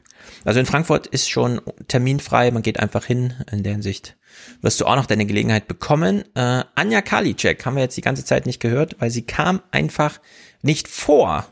also 0.45 0.59
in 0.59 0.65
Frankfurt 0.65 1.07
ist 1.07 1.29
schon 1.29 1.61
terminfrei, 1.87 2.51
man 2.51 2.61
geht 2.61 2.79
einfach 2.79 3.05
hin. 3.05 3.33
In 3.51 3.63
der 3.63 3.73
Hinsicht 3.73 4.15
wirst 4.61 4.81
du 4.81 4.85
auch 4.85 4.95
noch 4.95 5.05
deine 5.05 5.25
Gelegenheit 5.25 5.67
bekommen. 5.67 6.23
Äh, 6.35 6.63
Anja 6.75 7.01
Karliczek 7.01 7.65
haben 7.65 7.75
wir 7.75 7.83
jetzt 7.83 7.97
die 7.97 8.01
ganze 8.01 8.25
Zeit 8.25 8.45
nicht 8.45 8.59
gehört, 8.59 8.95
weil 8.99 9.09
sie 9.09 9.23
kam 9.23 9.61
einfach 9.71 10.19
nicht 10.61 10.87
vor. 10.87 11.45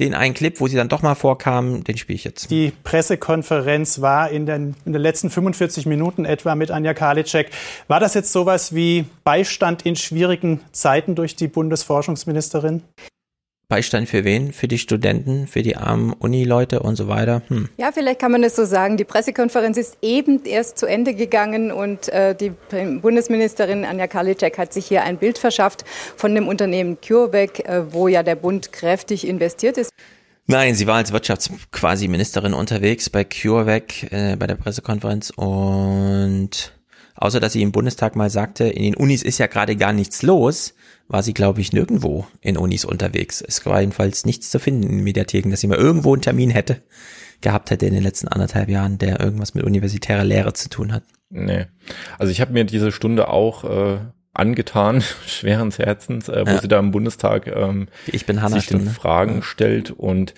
Den 0.00 0.14
einen 0.14 0.32
Clip, 0.32 0.60
wo 0.60 0.68
sie 0.68 0.76
dann 0.76 0.88
doch 0.88 1.02
mal 1.02 1.16
vorkam, 1.16 1.82
den 1.82 1.98
spiele 1.98 2.14
ich 2.14 2.22
jetzt. 2.22 2.52
Die 2.52 2.72
Pressekonferenz 2.84 4.00
war 4.00 4.30
in 4.30 4.46
den, 4.46 4.76
in 4.84 4.92
den 4.92 5.02
letzten 5.02 5.28
45 5.28 5.86
Minuten 5.86 6.24
etwa 6.24 6.54
mit 6.54 6.70
Anja 6.70 6.94
Karliczek. 6.94 7.50
War 7.88 7.98
das 7.98 8.14
jetzt 8.14 8.32
sowas 8.32 8.76
wie 8.76 9.06
Beistand 9.24 9.84
in 9.84 9.96
schwierigen 9.96 10.60
Zeiten 10.70 11.16
durch 11.16 11.34
die 11.34 11.48
Bundesforschungsministerin? 11.48 12.84
Beistand 13.70 14.08
für 14.08 14.24
wen? 14.24 14.54
Für 14.54 14.66
die 14.66 14.78
Studenten, 14.78 15.46
für 15.46 15.60
die 15.60 15.76
armen 15.76 16.14
Unileute 16.14 16.80
und 16.80 16.96
so 16.96 17.06
weiter? 17.06 17.42
Hm. 17.48 17.68
Ja, 17.76 17.92
vielleicht 17.92 18.18
kann 18.18 18.32
man 18.32 18.42
es 18.42 18.56
so 18.56 18.64
sagen. 18.64 18.96
Die 18.96 19.04
Pressekonferenz 19.04 19.76
ist 19.76 19.98
eben 20.00 20.42
erst 20.44 20.78
zu 20.78 20.86
Ende 20.86 21.12
gegangen 21.12 21.70
und 21.70 22.08
äh, 22.08 22.34
die 22.34 22.52
Bundesministerin 23.02 23.84
Anja 23.84 24.06
Karliczek 24.06 24.56
hat 24.56 24.72
sich 24.72 24.86
hier 24.86 25.02
ein 25.02 25.18
Bild 25.18 25.36
verschafft 25.36 25.84
von 26.16 26.34
dem 26.34 26.48
Unternehmen 26.48 26.96
CureVac, 27.06 27.58
äh, 27.60 27.92
wo 27.92 28.08
ja 28.08 28.22
der 28.22 28.36
Bund 28.36 28.72
kräftig 28.72 29.28
investiert 29.28 29.76
ist. 29.76 29.90
Nein, 30.46 30.74
sie 30.74 30.86
war 30.86 30.96
als 30.96 31.12
Wirtschafts 31.12 31.50
quasi 31.70 32.08
Ministerin 32.08 32.54
unterwegs 32.54 33.10
bei 33.10 33.24
CureVac 33.24 34.10
äh, 34.10 34.36
bei 34.36 34.46
der 34.46 34.54
Pressekonferenz 34.54 35.28
und 35.36 36.72
außer 37.16 37.38
dass 37.38 37.52
sie 37.52 37.60
im 37.60 37.72
Bundestag 37.72 38.16
mal 38.16 38.30
sagte, 38.30 38.64
in 38.64 38.84
den 38.84 38.94
Unis 38.94 39.22
ist 39.22 39.36
ja 39.36 39.46
gerade 39.46 39.76
gar 39.76 39.92
nichts 39.92 40.22
los, 40.22 40.72
war 41.08 41.22
sie, 41.22 41.34
glaube 41.34 41.60
ich, 41.60 41.72
nirgendwo 41.72 42.26
in 42.40 42.56
Unis 42.58 42.84
unterwegs. 42.84 43.42
Es 43.46 43.64
war 43.66 43.80
jedenfalls 43.80 44.26
nichts 44.26 44.50
zu 44.50 44.58
finden 44.60 44.82
in 44.84 45.02
Mediatheken, 45.02 45.50
dass 45.50 45.60
sie 45.60 45.66
mal 45.66 45.78
irgendwo 45.78 46.12
einen 46.12 46.22
Termin 46.22 46.50
hätte, 46.50 46.82
gehabt 47.40 47.70
hätte 47.70 47.86
in 47.86 47.94
den 47.94 48.02
letzten 48.02 48.28
anderthalb 48.28 48.68
Jahren, 48.68 48.98
der 48.98 49.18
irgendwas 49.20 49.54
mit 49.54 49.64
universitärer 49.64 50.24
Lehre 50.24 50.52
zu 50.52 50.68
tun 50.68 50.92
hat. 50.92 51.04
Nee. 51.30 51.66
Also 52.18 52.30
ich 52.30 52.40
habe 52.40 52.52
mir 52.52 52.64
diese 52.64 52.92
Stunde 52.92 53.28
auch 53.28 53.64
äh, 53.64 53.98
angetan, 54.34 55.02
schweren 55.26 55.70
Herzens, 55.70 56.28
äh, 56.28 56.44
wo 56.46 56.50
Ja. 56.50 56.60
sie 56.60 56.68
da 56.68 56.78
im 56.78 56.90
Bundestag 56.90 57.46
ähm, 57.46 57.88
Ich 58.06 58.26
bin 58.26 58.36
sich 58.38 58.50
den 58.52 58.60
Stunde. 58.60 58.90
Fragen 58.90 59.42
stellt 59.42 59.90
und 59.90 60.34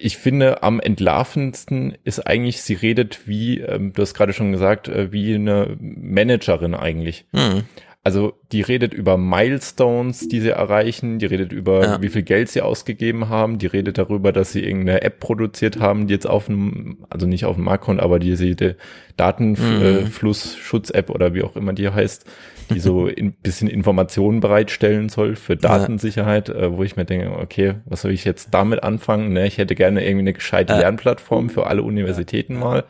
ich 0.00 0.16
finde, 0.16 0.62
am 0.62 0.78
entlarvendsten 0.78 1.98
ist 2.04 2.20
eigentlich, 2.24 2.62
sie 2.62 2.74
redet 2.74 3.26
wie, 3.26 3.58
ähm, 3.60 3.92
du 3.92 4.02
hast 4.02 4.14
gerade 4.14 4.32
schon 4.32 4.52
gesagt, 4.52 4.86
äh, 4.88 5.10
wie 5.12 5.34
eine 5.34 5.76
Managerin 5.80 6.74
eigentlich. 6.74 7.26
Mhm. 7.32 7.64
Also 8.04 8.32
die 8.52 8.62
redet 8.62 8.94
über 8.94 9.18
Milestones, 9.18 10.28
die 10.28 10.40
sie 10.40 10.50
erreichen, 10.50 11.18
die 11.18 11.26
redet 11.26 11.52
über, 11.52 11.82
Ja. 11.84 12.00
wie 12.02 12.08
viel 12.08 12.22
Geld 12.22 12.48
sie 12.48 12.62
ausgegeben 12.62 13.28
haben, 13.28 13.58
die 13.58 13.66
redet 13.66 13.98
darüber, 13.98 14.32
dass 14.32 14.52
sie 14.52 14.62
irgendeine 14.64 15.02
App 15.02 15.20
produziert 15.20 15.78
haben, 15.80 16.06
die 16.06 16.14
jetzt 16.14 16.26
auf 16.26 16.46
dem, 16.46 17.04
also 17.10 17.26
nicht 17.26 17.44
auf 17.44 17.56
dem 17.56 17.64
Markt 17.64 17.84
kommt, 17.84 18.00
aber 18.00 18.18
die 18.18 18.36
sie 18.36 18.54
die 18.56 18.68
Mhm. 18.68 18.74
Datenflussschutz-App 19.16 21.10
oder 21.10 21.34
wie 21.34 21.42
auch 21.42 21.56
immer 21.56 21.72
die 21.72 21.88
heißt, 21.90 22.24
die 22.72 22.80
so 22.80 23.06
ein 23.16 23.32
bisschen 23.42 23.68
Informationen 23.68 24.40
bereitstellen 24.40 25.08
soll 25.08 25.36
für 25.36 25.56
Datensicherheit, 25.56 26.48
äh, 26.48 26.76
wo 26.76 26.84
ich 26.84 26.96
mir 26.96 27.04
denke, 27.04 27.30
okay, 27.38 27.74
was 27.84 28.02
soll 28.02 28.12
ich 28.12 28.24
jetzt 28.24 28.54
damit 28.54 28.82
anfangen? 28.82 29.32
Ne, 29.32 29.46
ich 29.46 29.58
hätte 29.58 29.74
gerne 29.74 30.02
irgendwie 30.04 30.20
eine 30.22 30.32
gescheite 30.32 30.72
Ja. 30.74 30.78
Lernplattform 30.80 31.50
für 31.50 31.66
alle 31.66 31.82
Universitäten 31.82 32.54
mal. 32.58 32.84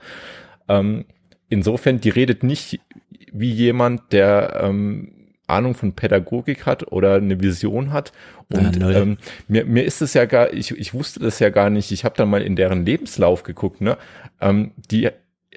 Ähm, 0.69 1.07
insofern, 1.49 2.01
die 2.01 2.11
redet 2.11 2.43
nicht 2.43 2.81
wie 3.33 3.51
jemand, 3.51 4.13
der 4.13 4.61
ähm, 4.63 5.13
Ahnung 5.47 5.75
von 5.75 5.93
Pädagogik 5.95 6.67
hat 6.67 6.93
oder 6.93 7.15
eine 7.15 7.41
Vision 7.41 7.93
hat. 7.93 8.13
Und 8.53 8.77
Ja, 8.77 8.83
null. 8.85 8.95
ähm, 8.97 9.17
mir, 9.49 9.65
mir 9.65 9.85
ist 9.85 10.03
es 10.03 10.15
ja 10.15 10.25
gar, 10.27 10.53
ich, 10.53 10.71
ich 10.73 10.93
wusste 10.95 11.21
das 11.21 11.39
ja 11.39 11.49
gar 11.51 11.71
nicht. 11.71 11.91
Ich 11.93 12.05
habe 12.05 12.17
dann 12.17 12.29
mal 12.31 12.43
in 12.43 12.55
deren 12.57 12.85
Lebenslauf 12.85 13.43
geguckt. 13.45 13.81
Ne, 13.81 13.97
ähm, 14.41 14.73
die 14.91 15.09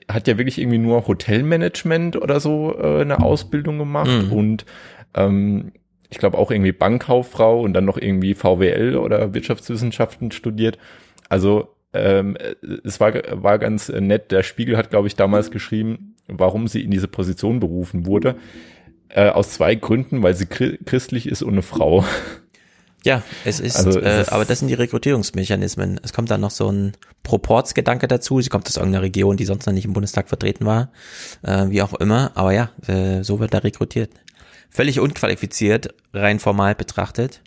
hat 0.08 0.28
ja 0.28 0.38
wirklich 0.38 0.60
irgendwie 0.60 0.78
nur 0.78 1.08
Hotelmanagement 1.08 2.16
oder 2.16 2.40
so 2.40 2.76
äh, 2.80 3.02
eine 3.02 3.22
Ausbildung 3.22 3.78
gemacht 3.78 4.10
Mhm. 4.28 4.32
und 4.34 4.66
ähm, 5.14 5.72
ich 6.10 6.18
glaube 6.18 6.38
auch 6.38 6.52
irgendwie 6.52 6.72
Bankkauffrau 6.74 7.62
und 7.62 7.74
dann 7.74 7.86
noch 7.86 7.98
irgendwie 7.98 8.34
VWL 8.34 8.96
oder 8.98 9.34
Wirtschaftswissenschaften 9.34 10.32
studiert. 10.32 10.78
Also 11.30 11.70
ähm, 11.94 12.38
es 12.84 13.00
war, 13.00 13.14
war 13.32 13.60
ganz 13.60 13.88
nett. 13.90 14.32
Der 14.32 14.44
Spiegel 14.44 14.76
hat, 14.78 14.90
glaube 14.90 15.08
ich, 15.08 15.16
damals 15.16 15.52
geschrieben, 15.52 16.11
warum 16.40 16.68
sie 16.68 16.84
in 16.84 16.92
diese 16.92 17.08
Position 17.08 17.60
berufen 17.60 18.06
wurde. 18.06 18.36
Äh, 19.10 19.30
aus 19.30 19.52
zwei 19.52 19.76
Gründen, 19.76 20.24
weil 20.24 20.36
sie 20.36 20.46
chri 20.46 20.80
christlich 20.86 21.28
ist 21.28 21.42
und 21.42 21.54
eine 21.54 21.62
Frau. 21.62 22.06
Ja, 23.04 23.24
es 23.46 23.60
ist, 23.60 23.78
Also 23.78 24.00
äh, 24.00 24.26
aber 24.28 24.46
das 24.46 24.60
sind 24.60 24.68
die 24.68 24.76
Rekrutierungsmechanismen. 24.76 26.00
Es 26.04 26.14
kommt 26.14 26.30
dann 26.30 26.42
noch 26.42 26.52
so 26.52 26.72
ein 26.72 26.94
Proportsgedanke 27.24 28.08
dazu. 28.08 28.42
Sie 28.42 28.50
kommt 28.50 28.68
aus 28.68 28.78
irgendeiner 28.78 29.04
Region, 29.04 29.38
die 29.38 29.46
sonst 29.46 29.66
noch 29.66 29.74
nicht 29.74 29.86
im 29.86 29.94
Bundestag 29.94 30.30
vertreten 30.30 30.66
war, 30.66 30.92
äh, 31.42 31.68
wie 31.70 31.82
auch 31.82 31.94
immer. 31.96 32.32
Aber 32.36 32.54
ja, 32.54 32.70
äh, 32.88 33.24
so 33.24 33.40
wird 33.40 33.54
da 33.54 33.60
rekrutiert. 33.60 34.12
Völlig 34.70 35.00
unqualifiziert, 35.00 35.94
rein 36.14 36.40
formal 36.40 36.76
betrachtet. 36.76 37.42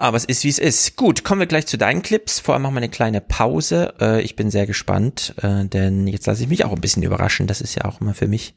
Aber 0.00 0.16
es 0.16 0.24
ist, 0.24 0.44
wie 0.44 0.48
es 0.48 0.58
ist. 0.58 0.96
Gut, 0.96 1.24
kommen 1.24 1.40
wir 1.40 1.46
gleich 1.46 1.66
zu 1.66 1.76
deinen 1.76 2.00
Clips. 2.00 2.40
Vorher 2.40 2.58
machen 2.58 2.72
wir 2.72 2.78
eine 2.78 2.88
kleine 2.88 3.20
Pause. 3.20 3.92
Äh, 4.00 4.22
ich 4.22 4.34
bin 4.34 4.50
sehr 4.50 4.66
gespannt, 4.66 5.34
äh, 5.42 5.66
denn 5.66 6.06
jetzt 6.06 6.26
lasse 6.26 6.42
ich 6.42 6.48
mich 6.48 6.64
auch 6.64 6.72
ein 6.72 6.80
bisschen 6.80 7.02
überraschen. 7.02 7.46
Das 7.46 7.60
ist 7.60 7.74
ja 7.74 7.84
auch 7.84 8.00
immer 8.00 8.14
für 8.14 8.26
mich 8.26 8.54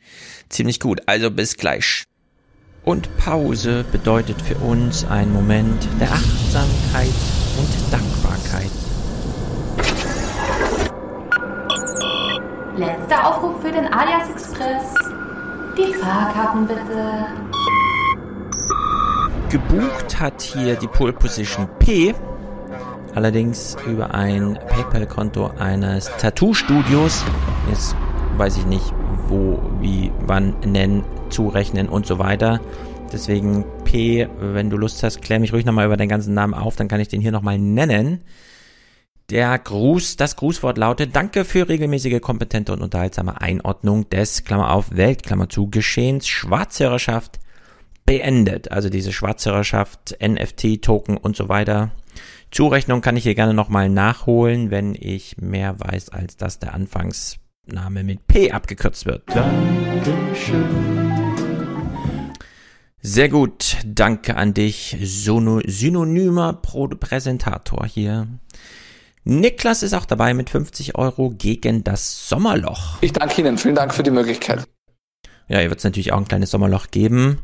ziemlich 0.48 0.80
gut. 0.80 1.02
Also 1.06 1.30
bis 1.32 1.58
gleich. 1.58 2.06
Und 2.86 3.10
Pause 3.18 3.84
bedeutet 3.92 4.42
für 4.42 4.56
uns 4.56 5.04
einen 5.04 5.34
Moment 5.34 5.86
der 6.00 6.14
Achtsamkeit 6.14 7.12
und 7.58 7.92
Dankbarkeit. 7.92 8.72
Letzter 12.78 13.28
Aufruf 13.28 13.62
für 13.62 13.72
den 13.74 13.94
Alias 13.94 14.30
Express. 14.30 14.94
Die 15.78 15.94
Fahrkarten 15.94 16.68
bitte. 16.68 17.83
Gebucht 19.54 20.20
hat 20.20 20.42
hier 20.42 20.76
die 20.76 20.88
Pole 20.88 21.14
Position 21.14 21.70
P, 21.78 22.16
allerdings 23.14 23.78
über 23.86 24.12
ein 24.12 24.58
PayPal-Konto 24.68 25.52
eines 25.60 26.10
Tattoo-Studios. 26.18 27.24
Jetzt 27.70 27.96
weiß 28.36 28.58
ich 28.58 28.66
nicht, 28.66 28.92
wo, 29.28 29.62
wie, 29.80 30.12
wann 30.22 30.60
nennen, 30.62 31.04
zurechnen 31.30 31.88
und 31.88 32.08
so 32.08 32.18
weiter. 32.18 32.62
Deswegen 33.12 33.64
P, 33.84 34.28
wenn 34.40 34.72
du 34.72 34.78
Lust 34.78 35.04
hast, 35.04 35.22
klär 35.22 35.40
mich 35.40 35.54
ruhig 35.54 35.66
nochmal 35.66 35.86
über 35.86 35.98
deinen 35.98 36.10
ganzen 36.10 36.34
Namen 36.34 36.56
auf, 36.56 36.76
dann 36.76 36.88
kann 36.88 37.00
ich 37.00 37.10
den 37.10 37.22
hier 37.22 37.32
nochmal 37.32 37.60
nennen. 37.60 38.22
Der 39.30 39.60
Gruß, 39.60 40.18
das 40.18 40.36
Grußwort 40.36 40.80
lautet, 40.80 41.16
danke 41.16 41.46
für 41.46 41.70
regelmäßige, 41.70 42.22
kompetente 42.22 42.74
und 42.74 42.82
unterhaltsame 42.82 43.40
Einordnung 43.40 44.10
des, 44.10 44.46
Klammer 44.46 44.72
auf, 44.72 44.96
Welt, 44.96 45.22
Klammer 45.22 45.48
zu, 45.48 45.70
Geschehens, 45.70 46.28
Schwarzhörerschaft 46.28 47.43
beendet. 48.06 48.72
Also 48.72 48.90
diese 48.90 49.12
Schwarzhörerschaft, 49.12 50.18
NFT, 50.22 50.82
Token 50.82 51.18
und 51.18 51.36
so 51.36 51.50
weiter. 51.50 51.92
Zurechnung 52.52 53.02
kann 53.02 53.18
ich 53.18 53.24
hier 53.24 53.36
gerne 53.36 53.54
nochmal 53.54 53.90
nachholen, 53.90 54.70
wenn 54.70 54.96
ich 54.96 55.38
mehr 55.38 55.80
weiß, 55.80 56.10
als 56.10 56.38
dass 56.38 56.60
der 56.60 56.74
Anfangsname 56.74 58.04
mit 58.04 58.28
P 58.28 58.52
abgekürzt 58.52 59.06
wird. 59.06 59.24
Sehr 63.02 63.28
gut, 63.28 63.78
danke 63.86 64.38
an 64.38 64.54
dich, 64.54 64.98
Sono 65.02 65.62
synonymer 65.66 66.54
Pro 66.54 66.88
Präsentator 66.88 67.86
hier. 67.86 68.28
Niklas 69.26 69.84
ist 69.84 69.94
auch 69.94 70.06
dabei 70.06 70.34
mit 70.34 70.50
50 70.50 70.96
Euro 70.96 71.30
gegen 71.30 71.84
das 71.84 72.28
Sommerloch. 72.28 72.98
Ich 73.02 73.14
danke 73.14 73.42
Ihnen. 73.42 73.58
Vielen 73.58 73.76
Dank 73.76 73.94
für 73.94 74.04
die 74.04 74.12
Möglichkeit. 74.12 74.68
Ja, 75.48 75.60
hier 75.60 75.70
wird 75.70 75.80
es 75.80 75.84
natürlich 75.86 76.12
auch 76.12 76.18
ein 76.18 76.28
kleines 76.28 76.52
Sommerloch 76.52 76.88
geben. 76.92 77.40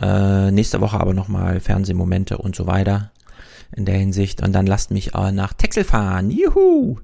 Äh, 0.00 0.50
nächste 0.50 0.80
Woche 0.80 0.98
aber 0.98 1.14
nochmal 1.14 1.60
Fernsehmomente 1.60 2.38
und 2.38 2.56
so 2.56 2.66
weiter 2.66 3.12
in 3.74 3.84
der 3.84 3.96
Hinsicht. 3.96 4.42
Und 4.42 4.52
dann 4.52 4.66
lasst 4.66 4.90
mich 4.90 5.14
äh, 5.14 5.32
nach 5.32 5.52
Texel 5.52 5.84
fahren. 5.84 6.30
Juhu! 6.30 6.98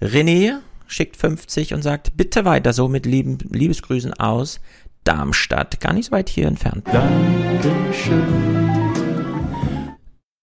René 0.00 0.58
schickt 0.86 1.16
50 1.16 1.74
und 1.74 1.82
sagt, 1.82 2.16
bitte 2.16 2.44
weiter 2.44 2.72
so 2.72 2.88
mit 2.88 3.06
lieben, 3.06 3.38
Liebesgrüßen 3.50 4.14
aus 4.14 4.60
Darmstadt. 5.04 5.80
Gar 5.80 5.94
nicht 5.94 6.06
so 6.06 6.12
weit 6.12 6.28
hier 6.28 6.46
entfernt. 6.46 6.86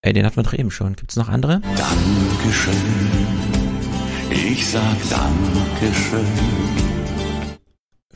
Ey, 0.02 0.14
den 0.14 0.26
hatten 0.26 0.38
wir 0.38 0.44
doch 0.44 0.54
eben 0.54 0.72
schon. 0.72 0.96
Gibt's 0.96 1.18
noch 1.18 1.30
andere? 1.30 1.62
Dankeschön. 1.62 2.74
Ich 4.32 4.68
sag 4.68 4.96
Dankeschön. 5.10 6.99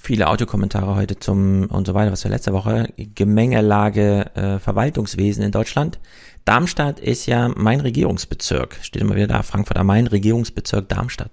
Viele 0.03 0.27
Autokommentare 0.27 0.95
heute 0.95 1.17
zum 1.17 1.67
und 1.67 1.87
so 1.87 1.93
weiter, 1.93 2.11
was 2.11 2.23
wir 2.25 2.31
letzte 2.31 2.51
Woche. 2.51 2.89
Gemengelage 2.97 4.35
äh, 4.35 4.59
Verwaltungswesen 4.59 5.43
in 5.43 5.51
Deutschland. 5.51 5.99
Darmstadt 6.43 6.99
ist 6.99 7.25
ja 7.25 7.49
mein 7.55 7.79
Regierungsbezirk. 7.79 8.77
Steht 8.81 9.01
immer 9.01 9.15
wieder 9.15 9.27
da, 9.27 9.43
Frankfurt 9.43 9.77
am 9.77 9.87
Main, 9.87 10.07
Regierungsbezirk 10.07 10.89
Darmstadt. 10.89 11.31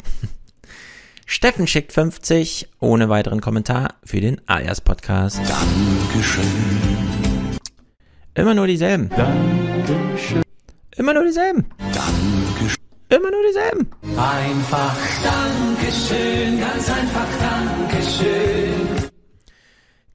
Steffen 1.27 1.67
schickt 1.67 1.93
50 1.93 2.69
ohne 2.79 3.09
weiteren 3.09 3.41
Kommentar 3.41 3.95
für 4.05 4.21
den 4.21 4.41
alias 4.47 4.81
Podcast. 4.81 5.39
Dankeschön. 5.39 6.45
Immer 8.35 8.55
nur 8.55 8.69
dieselben. 8.69 9.11
Dankeschön. 9.11 10.43
Immer 10.97 11.15
nur 11.15 11.25
dieselben. 11.25 11.67
Dankeschön. 11.93 12.80
Immer 13.11 13.31
nur 13.33 13.43
dieselben. 13.49 13.91
Einfach 14.17 14.97
Dankeschön, 15.25 16.61
ganz 16.61 16.89
einfach 16.89 17.27
Dankeschön. 17.41 19.11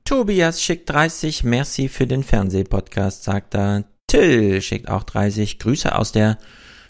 Tobias 0.06 0.62
schickt 0.62 0.90
30, 0.90 1.44
merci 1.44 1.90
für 1.90 2.08
den 2.08 2.24
Fernsehpodcast, 2.24 3.24
sagt 3.26 3.56
er. 3.56 3.84
Till 4.08 4.62
schickt 4.62 4.88
auch 4.88 5.04
30, 5.04 5.60
Grüße 5.60 5.94
aus 5.94 6.14
der 6.14 6.38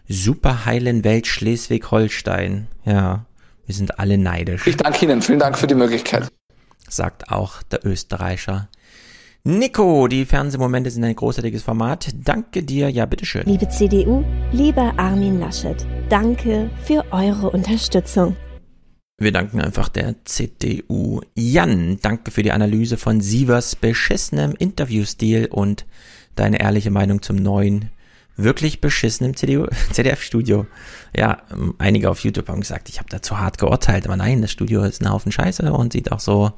superheilen 0.07 1.03
Welt 1.03 1.25
Schleswig-Holstein. 1.25 2.67
Ja, 2.85 3.25
wir 3.65 3.73
sind 3.73 3.97
alle 3.99 4.19
neidisch, 4.19 4.67
Ich 4.67 4.77
danke 4.77 5.05
Ihnen. 5.05 5.23
Vielen 5.23 5.39
Dank 5.39 5.57
für 5.57 5.65
die 5.65 5.75
Möglichkeit. 5.75 6.27
sagt 6.87 7.31
auch 7.31 7.63
der 7.63 7.83
Österreicher. 7.83 8.69
Nico, 9.47 10.07
die 10.07 10.25
Fernsehmomente 10.25 10.89
sind 10.89 11.03
ein 11.03 11.15
großartiges 11.15 11.61
Format. 11.61 12.09
Danke 12.15 12.63
dir, 12.63 12.89
ja, 12.89 13.05
bitteschön. 13.05 13.43
Liebe 13.45 13.69
CDU, 13.69 14.23
lieber 14.51 14.91
Armin 14.97 15.39
Laschet, 15.39 15.85
danke 16.09 16.71
für 16.83 17.05
eure 17.11 17.51
Unterstützung. 17.51 18.35
Wir 19.19 19.31
danken 19.31 19.61
einfach 19.61 19.89
der 19.89 20.15
CDU. 20.25 21.21
Jan, 21.35 21.99
danke 22.01 22.31
für 22.31 22.41
die 22.41 22.53
Analyse 22.53 22.97
von 22.97 23.21
Sievers 23.21 23.75
beschissenem 23.75 24.55
Interviewstil 24.57 25.45
und 25.51 25.85
deine 26.33 26.59
ehrliche 26.59 26.89
Meinung 26.89 27.21
zum 27.21 27.35
neuen, 27.35 27.91
wirklich 28.37 28.81
beschissenen 28.81 29.35
CDU, 29.35 29.67
ZDF-Studio. 29.91 30.65
Ja, 31.17 31.37
ähm, 31.49 31.75
einige 31.77 32.09
auf 32.09 32.19
YouTube 32.25 32.49
haben 32.49 32.59
gesagt, 32.59 32.89
ich 32.89 32.99
habe 32.99 33.07
da 33.09 33.21
zu 33.21 33.39
hart 33.39 33.57
geurteilt, 33.57 34.05
aber 34.05 34.17
nein, 34.17 34.41
das 34.41 34.51
Studio 34.51 34.83
ist 34.83 35.01
ein 35.01 35.09
Haufen 35.09 35.31
Scheiße 35.31 35.71
und 35.71 35.93
sieht 35.93 36.11
auch 36.11 36.19
so 36.19 36.51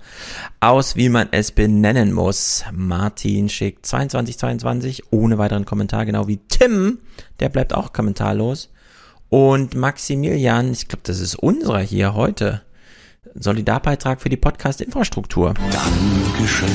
aus, 0.59 0.95
wie 0.95 1.09
man 1.09 1.27
es 1.29 1.51
benennen 1.51 2.11
muss. 2.11 2.65
Martin 2.71 3.49
schickt 3.49 3.85
2222 3.85 5.13
ohne 5.13 5.37
weiteren 5.37 5.65
Kommentar, 5.65 6.07
genau 6.07 6.27
wie 6.27 6.39
Tim, 6.49 6.97
der 7.39 7.49
bleibt 7.49 7.75
auch 7.75 7.93
kommentarlos. 7.93 8.69
Und 9.29 9.75
Maximilian, 9.75 10.71
ich 10.71 10.87
glaube, 10.87 11.03
das 11.03 11.19
ist 11.19 11.35
unserer 11.35 11.81
hier 11.81 12.15
heute. 12.15 12.63
Solidárbeitrag 13.35 14.21
für 14.21 14.29
die 14.29 14.37
Podcast-Infrastruktur. 14.37 15.53
Dankeschön. 15.53 16.69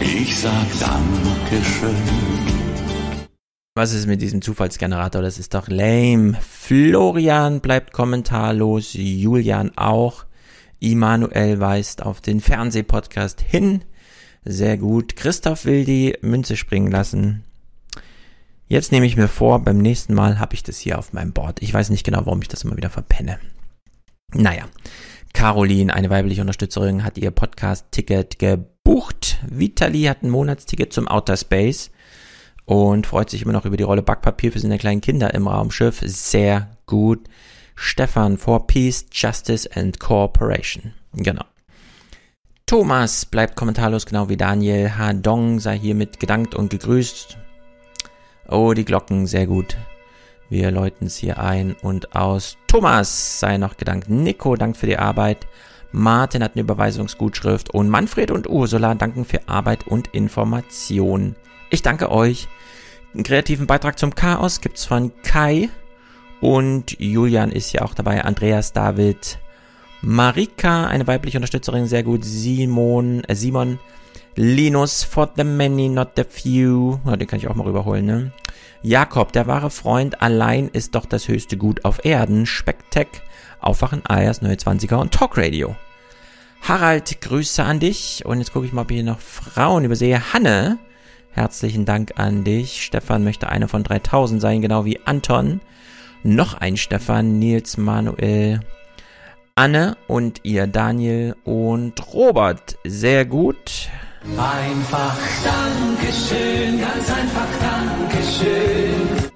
Ich 0.00 0.38
sag 0.38 0.66
Dankeschön. 0.80 2.61
Was 3.74 3.94
ist 3.94 4.06
mit 4.06 4.20
diesem 4.20 4.42
Zufallsgenerator? 4.42 5.22
Das 5.22 5.38
ist 5.38 5.54
doch 5.54 5.66
lame. 5.66 6.36
Florian 6.46 7.62
bleibt 7.62 7.94
kommentarlos, 7.94 8.90
Julian 8.92 9.72
auch. 9.78 10.26
Immanuel 10.78 11.58
weist 11.58 12.02
auf 12.02 12.20
den 12.20 12.40
Fernsehpodcast 12.40 13.40
hin. 13.40 13.82
Sehr 14.44 14.76
gut. 14.76 15.16
Christoph 15.16 15.64
will 15.64 15.86
die 15.86 16.18
Münze 16.20 16.56
springen 16.56 16.90
lassen. 16.90 17.44
Jetzt 18.68 18.92
nehme 18.92 19.06
ich 19.06 19.16
mir 19.16 19.28
vor, 19.28 19.60
beim 19.64 19.78
nächsten 19.78 20.12
Mal 20.12 20.38
habe 20.38 20.54
ich 20.54 20.62
das 20.62 20.76
hier 20.76 20.98
auf 20.98 21.14
meinem 21.14 21.32
Board. 21.32 21.62
Ich 21.62 21.72
weiß 21.72 21.88
nicht 21.88 22.04
genau, 22.04 22.26
warum 22.26 22.42
ich 22.42 22.48
das 22.48 22.64
immer 22.64 22.76
wieder 22.76 22.90
verpenne. 22.90 23.38
Naja. 24.34 24.66
Caroline, 25.32 25.94
eine 25.94 26.10
weibliche 26.10 26.42
Unterstützerin, 26.42 27.04
hat 27.04 27.16
ihr 27.16 27.30
Podcast-Ticket 27.30 28.38
gebucht. 28.38 29.38
Vitali 29.48 30.02
hat 30.02 30.22
ein 30.22 30.28
Monatsticket 30.28 30.92
zum 30.92 31.08
Outer 31.08 31.38
Space 31.38 31.90
und 32.64 33.06
freut 33.06 33.30
sich 33.30 33.42
immer 33.42 33.52
noch 33.52 33.64
über 33.64 33.76
die 33.76 33.82
Rolle 33.82 34.02
Backpapier 34.02 34.52
für 34.52 34.60
seine 34.60 34.78
kleinen 34.78 35.00
Kinder 35.00 35.34
im 35.34 35.48
Raumschiff. 35.48 36.00
Sehr 36.04 36.76
gut. 36.86 37.28
Stefan 37.74 38.38
for 38.38 38.66
Peace, 38.66 39.06
Justice 39.10 39.68
and 39.74 39.98
Cooperation. 39.98 40.92
Genau. 41.14 41.44
Thomas 42.66 43.26
bleibt 43.26 43.56
kommentarlos, 43.56 44.06
genau 44.06 44.28
wie 44.28 44.36
Daniel. 44.36 44.96
Hadong 44.96 45.60
sei 45.60 45.78
hiermit 45.78 46.20
gedankt 46.20 46.54
und 46.54 46.70
gegrüßt. 46.70 47.36
Oh, 48.48 48.72
die 48.72 48.84
Glocken, 48.84 49.26
sehr 49.26 49.46
gut. 49.46 49.76
Wir 50.48 50.70
läuten 50.70 51.06
es 51.06 51.16
hier 51.16 51.38
ein 51.38 51.74
und 51.82 52.14
aus. 52.14 52.56
Thomas 52.66 53.40
sei 53.40 53.58
noch 53.58 53.76
gedankt. 53.76 54.08
Nico 54.08 54.54
dankt 54.56 54.76
für 54.76 54.86
die 54.86 54.98
Arbeit. 54.98 55.46
Martin 55.92 56.42
hat 56.42 56.52
eine 56.54 56.62
Überweisungsgutschrift 56.62 57.70
und 57.70 57.88
Manfred 57.88 58.30
und 58.30 58.48
Ursula 58.48 58.94
danken 58.94 59.24
für 59.24 59.46
Arbeit 59.48 59.86
und 59.86 60.08
Information. 60.08 61.36
Ich 61.72 61.80
danke 61.80 62.10
euch. 62.10 62.48
Einen 63.14 63.24
kreativen 63.24 63.66
Beitrag 63.66 63.98
zum 63.98 64.14
Chaos 64.14 64.60
gibt's 64.60 64.84
von 64.84 65.10
Kai 65.22 65.70
und 66.42 67.00
Julian 67.00 67.50
ist 67.50 67.72
ja 67.72 67.80
auch 67.80 67.94
dabei. 67.94 68.22
Andreas, 68.24 68.74
David, 68.74 69.38
Marika, 70.02 70.86
eine 70.86 71.06
weibliche 71.06 71.38
Unterstützerin, 71.38 71.86
sehr 71.86 72.02
gut. 72.02 72.26
Simon, 72.26 73.24
äh 73.24 73.34
Simon, 73.34 73.78
Linus, 74.36 75.02
for 75.02 75.30
the 75.34 75.44
many, 75.44 75.88
not 75.88 76.10
the 76.14 76.24
few. 76.28 77.00
Ja, 77.06 77.16
den 77.16 77.26
kann 77.26 77.38
ich 77.38 77.48
auch 77.48 77.54
mal 77.54 77.66
rüberholen, 77.66 78.04
ne? 78.04 78.32
Jakob, 78.82 79.32
der 79.32 79.46
wahre 79.46 79.70
Freund, 79.70 80.20
allein 80.20 80.68
ist 80.68 80.94
doch 80.94 81.06
das 81.06 81.26
höchste 81.26 81.56
Gut 81.56 81.86
auf 81.86 82.04
Erden. 82.04 82.44
Specktech, 82.44 83.08
Aufwachen, 83.62 84.04
Ayers, 84.04 84.42
Neue 84.42 84.56
20er 84.56 84.96
und 84.96 85.14
Talkradio. 85.14 85.74
Harald, 86.60 87.22
Grüße 87.22 87.64
an 87.64 87.80
dich. 87.80 88.26
Und 88.26 88.40
jetzt 88.40 88.52
gucke 88.52 88.66
ich 88.66 88.74
mal, 88.74 88.82
ob 88.82 88.90
ich 88.90 88.96
hier 88.96 89.04
noch 89.04 89.20
Frauen 89.20 89.86
übersehe. 89.86 90.34
Hanne, 90.34 90.78
herzlichen 91.32 91.84
Dank 91.84 92.12
an 92.16 92.44
dich. 92.44 92.82
Stefan 92.82 93.24
möchte 93.24 93.48
einer 93.48 93.68
von 93.68 93.82
3000 93.82 94.40
sein, 94.40 94.62
genau 94.62 94.84
wie 94.84 95.00
Anton. 95.04 95.60
Noch 96.22 96.54
ein 96.54 96.76
Stefan, 96.76 97.38
Nils, 97.38 97.76
Manuel, 97.76 98.60
Anne 99.54 99.96
und 100.06 100.40
ihr 100.44 100.66
Daniel 100.66 101.36
und 101.44 102.14
Robert. 102.14 102.78
Sehr 102.84 103.24
gut. 103.24 103.88
Einfach 104.38 105.16
Dankeschön, 105.42 106.80
ganz 106.80 107.10
einfach 107.10 107.48
Dankeschön. 107.60 109.30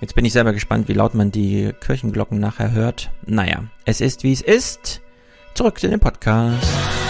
Jetzt 0.00 0.14
bin 0.14 0.24
ich 0.24 0.32
selber 0.32 0.52
gespannt, 0.52 0.88
wie 0.88 0.92
laut 0.92 1.14
man 1.14 1.30
die 1.30 1.72
Kirchenglocken 1.80 2.38
nachher 2.38 2.72
hört. 2.72 3.10
Naja, 3.26 3.64
es 3.84 4.00
ist 4.00 4.22
wie 4.22 4.32
es 4.32 4.42
ist. 4.42 5.00
Zurück 5.54 5.78
zu 5.78 5.88
dem 5.88 6.00
Podcast. 6.00 7.03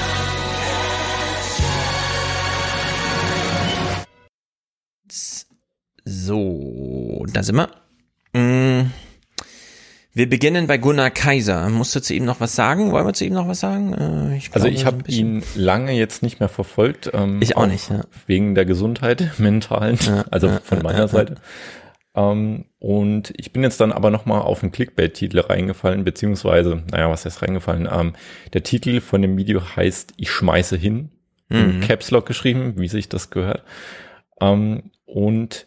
So, 6.04 7.24
da 7.32 7.42
sind 7.42 7.56
wir. 7.56 7.68
Mm. 8.38 8.90
Wir 10.16 10.28
beginnen 10.28 10.68
bei 10.68 10.78
Gunnar 10.78 11.10
Kaiser. 11.10 11.68
Musst 11.70 11.96
du 11.96 12.00
zu 12.00 12.14
ihm 12.14 12.24
noch 12.24 12.38
was 12.38 12.54
sagen? 12.54 12.92
Wollen 12.92 13.06
wir 13.06 13.14
zu 13.14 13.24
ihm 13.24 13.32
noch 13.32 13.48
was 13.48 13.60
sagen? 13.60 13.94
Äh, 13.94 14.36
Ich 14.36 14.54
also 14.54 14.68
ich 14.68 14.86
habe 14.86 15.10
ihn 15.10 15.42
lange 15.56 15.92
jetzt 15.92 16.22
nicht 16.22 16.38
mehr 16.38 16.48
verfolgt. 16.48 17.10
Ähm, 17.12 17.40
ich 17.42 17.56
auch 17.56 17.66
nicht. 17.66 17.90
Ja. 17.90 18.02
Wegen 18.26 18.54
der 18.54 18.64
Gesundheit, 18.64 19.32
mentalen, 19.38 19.98
ja, 20.02 20.24
also 20.30 20.46
ja, 20.46 20.60
von 20.62 20.82
meiner 20.82 21.08
Seite. 21.08 21.36
Ähm, 22.14 22.66
und 22.78 23.32
ich 23.36 23.52
bin 23.52 23.64
jetzt 23.64 23.80
dann 23.80 23.90
aber 23.90 24.10
nochmal 24.10 24.42
auf 24.42 24.62
einen 24.62 24.70
Clickbait-Titel 24.70 25.40
reingefallen, 25.40 26.04
beziehungsweise, 26.04 26.84
naja, 26.92 27.10
was 27.10 27.24
heißt 27.24 27.42
reingefallen? 27.42 27.88
Ähm, 27.90 28.12
der 28.52 28.62
Titel 28.62 29.00
von 29.00 29.20
dem 29.20 29.36
Video 29.36 29.62
heißt 29.74 30.12
Ich 30.16 30.30
schmeiße 30.30 30.76
hin. 30.76 31.10
Mhm. 31.48 31.80
Caps 31.80 32.12
Lock 32.12 32.26
geschrieben, 32.26 32.74
wie 32.76 32.88
sich 32.88 33.08
das 33.08 33.30
gehört. 33.30 33.64
Ähm, 34.40 34.92
und 35.06 35.66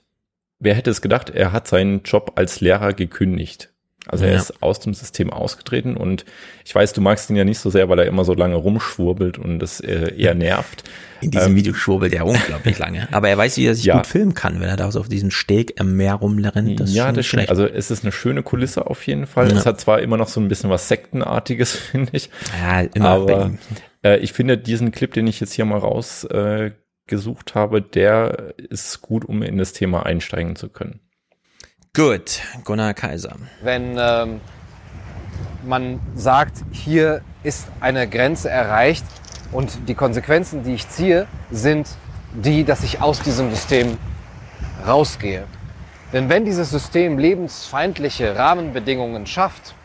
wer 0.60 0.74
hätte 0.76 0.90
es 0.90 1.02
gedacht, 1.02 1.30
er 1.30 1.52
hat 1.52 1.68
seinen 1.68 2.04
Job 2.04 2.34
als 2.36 2.62
Lehrer 2.62 2.94
gekündigt. 2.94 3.70
Also 4.10 4.24
er 4.24 4.32
Ja. 4.32 4.38
ist 4.38 4.64
aus 4.64 4.80
dem 4.80 4.94
System 4.94 5.32
ausgetreten 5.34 5.98
und 5.98 6.24
ich 6.64 6.74
weiß, 6.74 6.94
du 6.94 7.02
magst 7.02 7.30
ihn 7.30 7.36
ja 7.36 7.44
nicht 7.44 7.60
so 7.60 7.70
sehr, 7.70 7.90
weil 7.90 8.00
er 8.00 8.06
immer 8.06 8.24
so 8.24 8.34
lange 8.34 8.56
rumschwurbelt 8.56 9.38
und 9.38 9.60
das 9.60 9.82
äh, 9.82 10.14
eher 10.16 10.34
nervt. 10.34 10.86
In 11.20 11.32
diesem 11.32 11.50
Ähm, 11.50 11.56
Video 11.58 11.74
schwurbelt 11.74 12.14
er 12.14 12.26
unglaublich 12.26 12.78
lange. 12.80 13.10
Aber 13.12 13.28
er 13.28 13.38
weiß, 13.38 13.58
wie 13.58 13.66
er 13.66 13.76
sich 13.76 13.84
Ja. 13.84 13.98
gut 13.98 14.08
filmen 14.08 14.34
kann, 14.34 14.62
wenn 14.62 14.70
er 14.70 14.78
da 14.78 14.90
so 14.94 15.02
auf 15.02 15.10
diesem 15.10 15.30
Steg 15.30 15.78
im 15.78 15.98
Meer 15.98 16.14
rumrennt. 16.14 16.80
Das 16.80 16.94
ja, 16.94 17.12
das 17.12 17.26
stimmt. 17.26 17.50
Also 17.50 17.66
es 17.66 17.92
ist 17.92 18.04
eine 18.06 18.14
schöne 18.14 18.44
Kulisse 18.44 18.88
auf 18.88 19.06
jeden 19.06 19.28
Fall. 19.28 19.52
Ja. 19.52 19.58
Es 19.58 19.66
hat 19.66 19.82
zwar 19.82 20.00
immer 20.00 20.16
noch 20.16 20.30
so 20.30 20.40
ein 20.40 20.48
bisschen 20.48 20.70
was 20.70 20.88
Sektenartiges, 20.88 21.76
finde 21.76 22.12
ich. 22.14 22.30
Ja, 22.62 22.82
immer 22.94 23.10
aber 23.10 23.52
äh, 24.06 24.20
ich 24.20 24.32
finde 24.32 24.58
diesen 24.58 24.92
Clip, 24.92 25.12
den 25.14 25.28
ich 25.28 25.42
jetzt 25.42 25.52
hier 25.52 25.66
mal 25.66 25.80
rausgesucht 25.80 26.32
äh, 26.34 26.72
gesucht 27.08 27.56
habe, 27.56 27.82
der 27.82 28.54
ist 28.58 29.02
gut, 29.02 29.26
um 29.26 29.42
in 29.42 29.58
das 29.58 29.74
Thema 29.74 30.06
einsteigen 30.06 30.56
zu 30.56 30.70
können. 30.70 31.00
Gut, 31.96 32.42
Gunnar 32.64 32.94
Kaiser. 32.94 33.38
wenn 33.64 33.98
ähm, 33.98 34.40
man 35.66 36.00
sagt, 36.16 36.64
hier 36.72 37.22
ist 37.44 37.68
eine 37.80 38.08
Grenze 38.08 38.50
erreicht 38.50 39.06
und 39.52 39.88
die 39.88 39.96
Konsequenzen, 39.96 40.64
die 40.64 40.76
ich 40.76 40.88
ziehe, 40.90 41.28
sind 41.52 41.88
die, 42.34 42.64
dass 42.64 42.84
ich 42.84 43.02
aus 43.02 43.22
diesem 43.22 43.50
System 43.50 43.98
rausgehe. 44.86 45.46
Denn 46.14 46.30
wenn 46.30 46.46
dieses 46.46 46.70
System 46.70 47.18
lebensfeindliche 47.18 48.36
Rahmenbedingungen 48.36 49.26
schafft, 49.26 49.76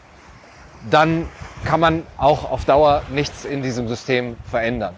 dann 0.91 1.27
kann 1.65 1.81
man 1.81 2.03
auch 2.17 2.51
auf 2.51 2.65
Dauer 2.65 3.03
nichts 3.11 3.45
in 3.45 3.63
diesem 3.63 3.89
System 3.89 4.37
verändern. 4.45 4.95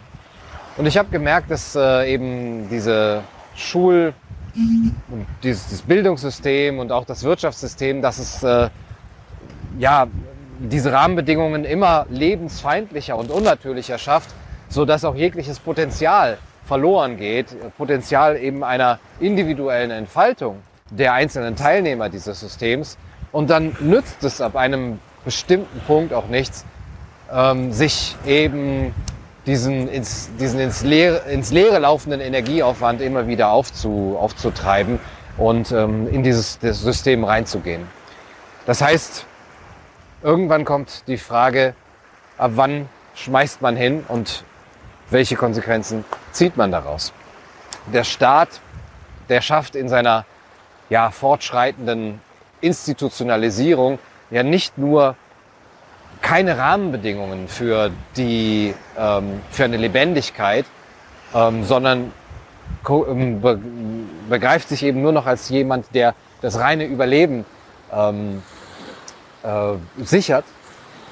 Und 0.76 0.86
ich 0.86 0.98
habe 0.98 1.08
gemerkt, 1.10 1.50
dass 1.50 1.76
äh, 1.76 2.12
eben 2.12 2.68
diese 2.68 3.22
Schul- 3.54 4.12
und 4.56 5.26
dieses, 5.42 5.66
dieses 5.66 5.82
Bildungssystem 5.82 6.78
und 6.78 6.90
auch 6.90 7.04
das 7.04 7.22
Wirtschaftssystem, 7.22 8.02
dass 8.02 8.18
es 8.18 8.42
äh, 8.42 8.68
ja 9.78 10.06
diese 10.58 10.92
Rahmenbedingungen 10.92 11.64
immer 11.64 12.06
lebensfeindlicher 12.10 13.16
und 13.16 13.30
unnatürlicher 13.30 13.98
schafft, 13.98 14.30
so 14.68 14.84
dass 14.84 15.04
auch 15.04 15.14
jegliches 15.14 15.60
Potenzial 15.60 16.38
verloren 16.64 17.16
geht, 17.16 17.54
Potenzial 17.76 18.36
eben 18.36 18.64
einer 18.64 18.98
individuellen 19.20 19.90
Entfaltung 19.90 20.60
der 20.90 21.12
einzelnen 21.12 21.56
Teilnehmer 21.56 22.08
dieses 22.08 22.40
Systems. 22.40 22.98
Und 23.30 23.50
dann 23.50 23.76
nützt 23.80 24.24
es 24.24 24.40
ab 24.40 24.56
einem 24.56 24.98
bestimmten 25.24 25.80
Punkt 25.86 26.12
auch 26.12 26.28
nichts, 26.28 26.64
ähm, 27.32 27.72
sich 27.72 28.16
eben 28.26 28.94
diesen 29.46 29.88
ins, 29.88 30.30
diesen 30.40 30.60
ins, 30.60 30.82
Leere, 30.82 31.30
ins 31.30 31.50
Leere 31.50 31.78
laufenden 31.78 32.20
Energieaufwand 32.20 33.00
immer 33.00 33.26
wieder 33.26 33.50
aufzu, 33.50 34.16
aufzutreiben 34.18 34.98
und 35.36 35.72
ähm, 35.72 36.08
in 36.08 36.22
dieses 36.22 36.58
das 36.58 36.80
System 36.80 37.24
reinzugehen. 37.24 37.86
Das 38.66 38.80
heißt, 38.80 39.26
irgendwann 40.22 40.64
kommt 40.64 41.06
die 41.06 41.18
Frage, 41.18 41.74
ab 42.38 42.52
wann 42.54 42.88
schmeißt 43.14 43.60
man 43.60 43.76
hin 43.76 44.04
und 44.08 44.44
welche 45.10 45.36
Konsequenzen 45.36 46.04
zieht 46.32 46.56
man 46.56 46.72
daraus? 46.72 47.12
Der 47.92 48.04
Staat, 48.04 48.60
der 49.28 49.42
schafft 49.42 49.76
in 49.76 49.88
seiner 49.88 50.24
ja, 50.88 51.10
fortschreitenden 51.10 52.20
Institutionalisierung 52.60 53.98
ja 54.30 54.42
nicht 54.42 54.78
nur 54.78 55.16
keine 56.24 56.56
Rahmenbedingungen 56.56 57.48
für, 57.48 57.90
die, 58.16 58.74
ähm, 58.98 59.42
für 59.50 59.64
eine 59.64 59.76
Lebendigkeit, 59.76 60.64
ähm, 61.34 61.64
sondern 61.64 62.12
ähm, 62.88 63.40
be 63.42 63.60
begreift 64.30 64.70
sich 64.70 64.82
eben 64.82 65.02
nur 65.02 65.12
noch 65.12 65.26
als 65.26 65.50
jemand, 65.50 65.94
der 65.94 66.14
das 66.40 66.58
reine 66.58 66.86
Überleben 66.86 67.44
ähm, 67.92 68.42
äh, 69.42 69.74
sichert. 70.02 70.46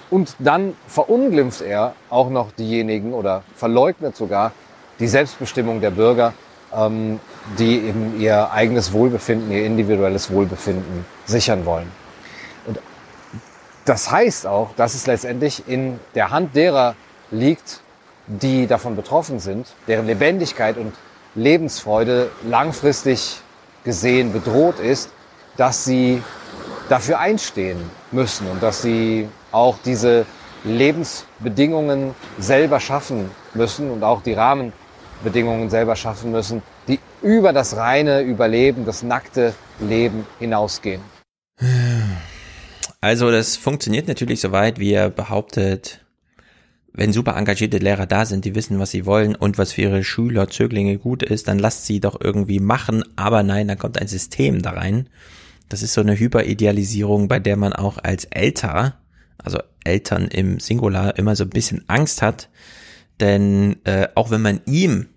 Und 0.08 0.34
dann 0.38 0.74
verunglimpft 0.86 1.60
er 1.60 1.94
auch 2.08 2.30
noch 2.30 2.50
diejenigen 2.52 3.12
oder 3.12 3.42
verleugnet 3.54 4.16
sogar 4.16 4.52
die 4.98 5.08
Selbstbestimmung 5.08 5.82
der 5.82 5.90
Bürger, 5.90 6.32
ähm, 6.74 7.20
die 7.58 7.80
eben 7.80 8.18
ihr 8.18 8.50
eigenes 8.50 8.94
Wohlbefinden, 8.94 9.52
ihr 9.52 9.66
individuelles 9.66 10.30
Wohlbefinden 10.30 11.04
sichern 11.26 11.66
wollen. 11.66 12.01
Das 13.84 14.10
heißt 14.10 14.46
auch, 14.46 14.74
dass 14.76 14.94
es 14.94 15.06
letztendlich 15.06 15.68
in 15.68 15.98
der 16.14 16.30
Hand 16.30 16.54
derer 16.54 16.94
liegt, 17.30 17.80
die 18.26 18.66
davon 18.66 18.94
betroffen 18.94 19.40
sind, 19.40 19.66
deren 19.88 20.06
Lebendigkeit 20.06 20.76
und 20.76 20.94
Lebensfreude 21.34 22.30
langfristig 22.44 23.40
gesehen 23.84 24.32
bedroht 24.32 24.78
ist, 24.78 25.10
dass 25.56 25.84
sie 25.84 26.22
dafür 26.88 27.18
einstehen 27.18 27.78
müssen 28.12 28.48
und 28.48 28.62
dass 28.62 28.82
sie 28.82 29.28
auch 29.50 29.76
diese 29.84 30.26
Lebensbedingungen 30.64 32.14
selber 32.38 32.78
schaffen 32.78 33.30
müssen 33.54 33.90
und 33.90 34.04
auch 34.04 34.22
die 34.22 34.34
Rahmenbedingungen 34.34 35.70
selber 35.70 35.96
schaffen 35.96 36.30
müssen, 36.30 36.62
die 36.86 37.00
über 37.22 37.52
das 37.52 37.76
reine 37.76 38.20
Überleben, 38.20 38.84
das 38.84 39.02
nackte 39.02 39.54
Leben 39.80 40.26
hinausgehen. 40.38 41.00
Also 43.02 43.32
das 43.32 43.56
funktioniert 43.56 44.06
natürlich 44.06 44.40
soweit, 44.40 44.78
wie 44.78 44.92
er 44.92 45.10
behauptet, 45.10 46.06
wenn 46.92 47.12
super 47.12 47.36
engagierte 47.36 47.78
Lehrer 47.78 48.06
da 48.06 48.24
sind, 48.24 48.44
die 48.44 48.54
wissen, 48.54 48.78
was 48.78 48.92
sie 48.92 49.06
wollen 49.06 49.34
und 49.34 49.58
was 49.58 49.72
für 49.72 49.82
ihre 49.82 50.04
Schüler, 50.04 50.48
Zöglinge 50.48 50.98
gut 50.98 51.24
ist, 51.24 51.48
dann 51.48 51.58
lasst 51.58 51.84
sie 51.84 51.98
doch 51.98 52.20
irgendwie 52.20 52.60
machen. 52.60 53.02
Aber 53.16 53.42
nein, 53.42 53.66
dann 53.66 53.78
kommt 53.78 54.00
ein 54.00 54.06
System 54.06 54.62
da 54.62 54.70
rein. 54.70 55.08
Das 55.68 55.82
ist 55.82 55.94
so 55.94 56.00
eine 56.00 56.16
Hyperidealisierung, 56.16 57.26
bei 57.26 57.40
der 57.40 57.56
man 57.56 57.72
auch 57.72 57.98
als 57.98 58.26
Älter, 58.26 59.00
also 59.36 59.58
Eltern 59.82 60.28
im 60.28 60.60
Singular, 60.60 61.18
immer 61.18 61.34
so 61.34 61.42
ein 61.42 61.50
bisschen 61.50 61.82
Angst 61.88 62.22
hat. 62.22 62.50
Denn 63.18 63.78
äh, 63.82 64.06
auch 64.14 64.30
wenn 64.30 64.42
man 64.42 64.60
ihm 64.64 65.08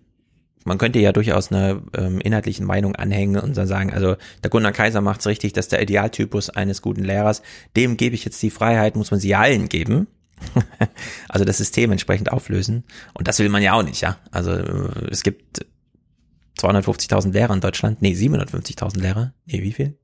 man 0.65 0.79
könnte 0.79 0.99
ja 0.99 1.11
durchaus 1.11 1.51
eine 1.51 1.81
ähm, 1.95 2.19
inhaltlichen 2.19 2.65
Meinung 2.65 2.95
anhängen 2.95 3.41
und 3.41 3.55
dann 3.55 3.67
sagen, 3.67 3.93
also 3.93 4.17
der 4.43 4.49
Gunnar 4.49 4.71
Kaiser 4.71 4.99
macht's 4.99 5.27
richtig, 5.27 5.53
dass 5.53 5.67
der 5.67 5.81
Idealtypus 5.81 6.49
eines 6.49 6.81
guten 6.81 7.03
Lehrers, 7.03 7.43
dem 7.77 7.97
gebe 7.97 8.15
ich 8.15 8.25
jetzt 8.25 8.41
die 8.41 8.49
Freiheit, 8.49 8.95
muss 8.95 9.11
man 9.11 9.19
sie 9.19 9.35
allen 9.35 9.69
geben. 9.69 10.07
also 11.29 11.45
das 11.45 11.59
System 11.59 11.91
entsprechend 11.91 12.31
auflösen. 12.31 12.83
Und 13.13 13.27
das 13.27 13.39
will 13.39 13.49
man 13.49 13.61
ja 13.61 13.73
auch 13.73 13.83
nicht, 13.83 14.01
ja. 14.01 14.17
Also 14.31 14.51
äh, 14.51 15.07
es 15.11 15.21
gibt 15.21 15.65
250.000 16.59 17.31
Lehrer 17.31 17.53
in 17.53 17.61
Deutschland. 17.61 18.01
Nee, 18.01 18.13
750.000 18.13 18.99
Lehrer. 18.99 19.33
Nee, 19.45 19.61
wie 19.61 19.71
viel? 19.71 19.97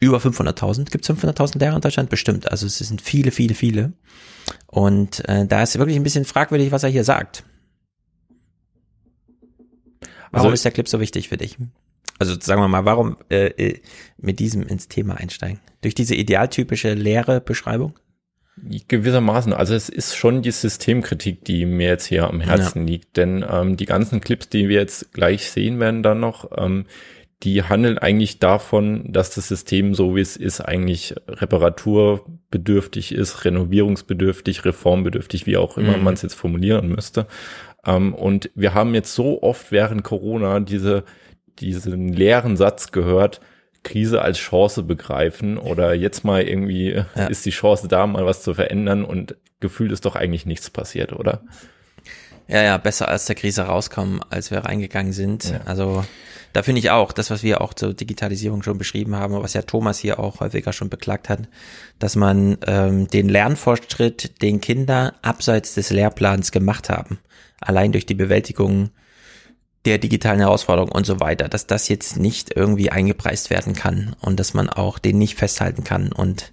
Über 0.00 0.18
500.000. 0.18 0.90
Gibt 0.90 1.08
es 1.08 1.14
500.000 1.14 1.58
Lehrer 1.58 1.76
in 1.76 1.82
Deutschland? 1.82 2.08
Bestimmt. 2.08 2.50
Also 2.50 2.66
es 2.66 2.78
sind 2.78 3.02
viele, 3.02 3.30
viele, 3.30 3.54
viele. 3.54 3.92
Und 4.66 5.26
äh, 5.28 5.46
da 5.46 5.62
ist 5.62 5.78
wirklich 5.78 5.96
ein 5.96 6.02
bisschen 6.02 6.24
fragwürdig, 6.24 6.72
was 6.72 6.82
er 6.82 6.88
hier 6.88 7.04
sagt. 7.04 7.44
Warum 10.36 10.48
also, 10.48 10.54
ist 10.54 10.64
der 10.64 10.72
Clip 10.72 10.88
so 10.88 11.00
wichtig 11.00 11.28
für 11.28 11.36
dich? 11.36 11.56
Also 12.18 12.34
sagen 12.40 12.60
wir 12.60 12.68
mal, 12.68 12.84
warum 12.84 13.16
äh, 13.30 13.46
äh 13.46 13.80
mit 14.18 14.38
diesem 14.38 14.62
ins 14.62 14.88
Thema 14.88 15.16
einsteigen? 15.16 15.60
Durch 15.82 15.94
diese 15.94 16.14
idealtypische 16.14 16.94
leere 16.94 17.40
Beschreibung? 17.40 17.94
Gewissermaßen. 18.88 19.52
Also 19.52 19.74
es 19.74 19.90
ist 19.90 20.16
schon 20.16 20.40
die 20.40 20.50
Systemkritik, 20.50 21.44
die 21.44 21.66
mir 21.66 21.88
jetzt 21.88 22.06
hier 22.06 22.26
am 22.26 22.40
Herzen 22.40 22.86
ja. 22.86 22.92
liegt. 22.92 23.16
Denn 23.16 23.44
ähm, 23.48 23.76
die 23.76 23.84
ganzen 23.84 24.20
Clips, 24.20 24.48
die 24.48 24.68
wir 24.68 24.80
jetzt 24.80 25.12
gleich 25.12 25.50
sehen 25.50 25.78
werden, 25.78 26.02
dann 26.02 26.20
noch, 26.20 26.50
ähm, 26.56 26.86
die 27.42 27.62
handeln 27.62 27.98
eigentlich 27.98 28.38
davon, 28.38 29.12
dass 29.12 29.30
das 29.30 29.48
System, 29.48 29.94
so 29.94 30.16
wie 30.16 30.22
es 30.22 30.38
ist, 30.38 30.62
eigentlich 30.62 31.14
reparaturbedürftig 31.28 33.12
ist, 33.12 33.44
renovierungsbedürftig, 33.44 34.64
reformbedürftig, 34.64 35.46
wie 35.46 35.58
auch 35.58 35.76
immer 35.76 35.98
mhm. 35.98 36.04
man 36.04 36.14
es 36.14 36.22
jetzt 36.22 36.34
formulieren 36.34 36.88
müsste. 36.88 37.26
Ähm, 37.86 38.14
und 38.14 38.50
wir 38.54 38.74
haben 38.74 38.94
jetzt 38.94 39.14
so 39.14 39.42
oft 39.42 39.72
während 39.72 40.02
Corona 40.04 40.60
diese, 40.60 41.04
diesen 41.58 42.12
leeren 42.12 42.56
Satz 42.56 42.92
gehört, 42.92 43.40
Krise 43.82 44.20
als 44.20 44.38
Chance 44.38 44.82
begreifen 44.82 45.58
oder 45.58 45.94
jetzt 45.94 46.24
mal 46.24 46.42
irgendwie 46.42 47.02
ja. 47.14 47.26
ist 47.26 47.46
die 47.46 47.50
Chance 47.50 47.86
da, 47.86 48.06
mal 48.06 48.26
was 48.26 48.42
zu 48.42 48.52
verändern 48.52 49.04
und 49.04 49.36
gefühlt 49.60 49.92
ist 49.92 50.04
doch 50.04 50.16
eigentlich 50.16 50.44
nichts 50.44 50.70
passiert, 50.70 51.12
oder? 51.12 51.42
Ja, 52.48 52.62
ja, 52.62 52.78
besser 52.78 53.08
als 53.08 53.26
der 53.26 53.36
Krise 53.36 53.62
rauskommen, 53.62 54.20
als 54.28 54.50
wir 54.50 54.58
reingegangen 54.58 55.12
sind. 55.12 55.50
Ja. 55.50 55.60
Also 55.64 56.04
da 56.52 56.62
finde 56.62 56.78
ich 56.78 56.90
auch, 56.90 57.12
das, 57.12 57.30
was 57.30 57.42
wir 57.42 57.60
auch 57.60 57.74
zur 57.74 57.92
Digitalisierung 57.92 58.62
schon 58.62 58.78
beschrieben 58.78 59.16
haben, 59.16 59.34
was 59.34 59.54
ja 59.54 59.62
Thomas 59.62 59.98
hier 59.98 60.18
auch 60.18 60.40
häufiger 60.40 60.72
schon 60.72 60.88
beklagt 60.88 61.28
hat, 61.28 61.40
dass 61.98 62.16
man 62.16 62.56
ähm, 62.66 63.08
den 63.08 63.28
Lernfortschritt, 63.28 64.40
den 64.42 64.60
Kinder 64.60 65.14
abseits 65.22 65.74
des 65.74 65.90
Lehrplans 65.90 66.52
gemacht 66.52 66.88
haben, 66.88 67.18
allein 67.66 67.92
durch 67.92 68.06
die 68.06 68.14
Bewältigung 68.14 68.90
der 69.84 69.98
digitalen 69.98 70.40
Herausforderung 70.40 70.90
und 70.90 71.06
so 71.06 71.20
weiter, 71.20 71.48
dass 71.48 71.66
das 71.66 71.88
jetzt 71.88 72.16
nicht 72.16 72.56
irgendwie 72.56 72.90
eingepreist 72.90 73.50
werden 73.50 73.74
kann 73.74 74.16
und 74.20 74.40
dass 74.40 74.52
man 74.52 74.68
auch 74.68 74.98
den 74.98 75.18
nicht 75.18 75.36
festhalten 75.36 75.84
kann 75.84 76.12
und 76.12 76.50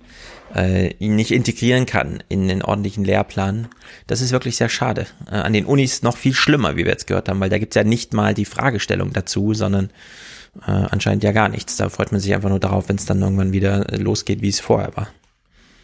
äh, 0.55 0.93
ihn 0.99 1.15
nicht 1.15 1.31
integrieren 1.31 1.87
kann 1.87 2.23
in 2.29 2.47
den 2.47 2.61
ordentlichen 2.61 3.03
Lehrplan. 3.03 3.69
Das 4.05 4.21
ist 4.21 4.31
wirklich 4.31 4.55
sehr 4.55 4.69
schade. 4.69 5.07
Äh, 5.31 5.35
an 5.35 5.53
den 5.53 5.65
Unis 5.65 6.03
noch 6.03 6.15
viel 6.15 6.35
schlimmer, 6.35 6.75
wie 6.75 6.85
wir 6.85 6.91
jetzt 6.91 7.07
gehört 7.07 7.27
haben, 7.27 7.39
weil 7.39 7.49
da 7.49 7.57
gibt's 7.57 7.75
ja 7.75 7.83
nicht 7.83 8.13
mal 8.13 8.35
die 8.35 8.45
Fragestellung 8.45 9.13
dazu, 9.13 9.55
sondern 9.55 9.89
äh, 10.61 10.71
anscheinend 10.71 11.23
ja 11.23 11.31
gar 11.31 11.49
nichts. 11.49 11.75
Da 11.77 11.89
freut 11.89 12.11
man 12.11 12.21
sich 12.21 12.35
einfach 12.35 12.49
nur 12.49 12.59
darauf, 12.59 12.87
wenn 12.87 12.97
es 12.97 13.05
dann 13.05 13.21
irgendwann 13.21 13.51
wieder 13.51 13.85
losgeht, 13.97 14.41
wie 14.41 14.49
es 14.49 14.59
vorher 14.59 14.95
war. 14.95 15.07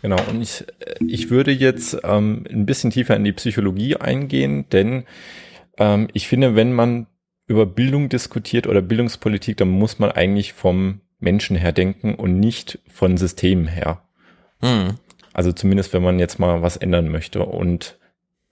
Genau, 0.01 0.17
und 0.29 0.41
ich, 0.41 0.65
ich 1.05 1.29
würde 1.29 1.51
jetzt 1.51 1.97
ähm, 2.03 2.45
ein 2.49 2.65
bisschen 2.65 2.91
tiefer 2.91 3.15
in 3.15 3.23
die 3.23 3.33
Psychologie 3.33 3.97
eingehen, 3.97 4.65
denn 4.71 5.05
ähm, 5.77 6.07
ich 6.13 6.27
finde, 6.27 6.55
wenn 6.55 6.73
man 6.73 7.07
über 7.47 7.65
Bildung 7.65 8.09
diskutiert 8.09 8.67
oder 8.67 8.81
Bildungspolitik, 8.81 9.57
dann 9.57 9.69
muss 9.69 9.99
man 9.99 10.11
eigentlich 10.11 10.53
vom 10.53 11.01
Menschen 11.19 11.57
her 11.57 11.71
denken 11.71 12.15
und 12.15 12.39
nicht 12.39 12.79
von 12.87 13.17
Systemen 13.17 13.67
her. 13.67 14.03
Mhm. 14.61 14.95
Also 15.33 15.51
zumindest, 15.51 15.93
wenn 15.93 16.03
man 16.03 16.19
jetzt 16.19 16.39
mal 16.39 16.61
was 16.61 16.77
ändern 16.77 17.09
möchte. 17.09 17.43
Und 17.43 17.97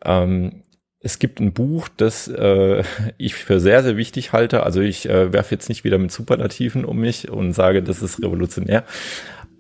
ähm, 0.04 0.64
es 1.00 1.20
gibt 1.20 1.40
ein 1.40 1.54
Buch, 1.54 1.90
das 1.96 2.28
äh, 2.28 2.84
ich 3.18 3.36
für 3.36 3.60
sehr, 3.60 3.84
sehr 3.84 3.98
wichtig 3.98 4.34
halte. 4.34 4.64
Also 4.64 4.82
ich 4.82 5.08
äh, 5.08 5.32
werfe 5.32 5.56
jetzt 5.56 5.70
nicht 5.70 5.84
wieder 5.84 5.98
mit 5.98 6.12
Superlativen 6.12 6.86
um 6.86 6.98
mich 6.98 7.30
und 7.30 7.54
sage, 7.54 7.84
das 7.84 8.02
ist 8.02 8.22
revolutionär. 8.22 8.84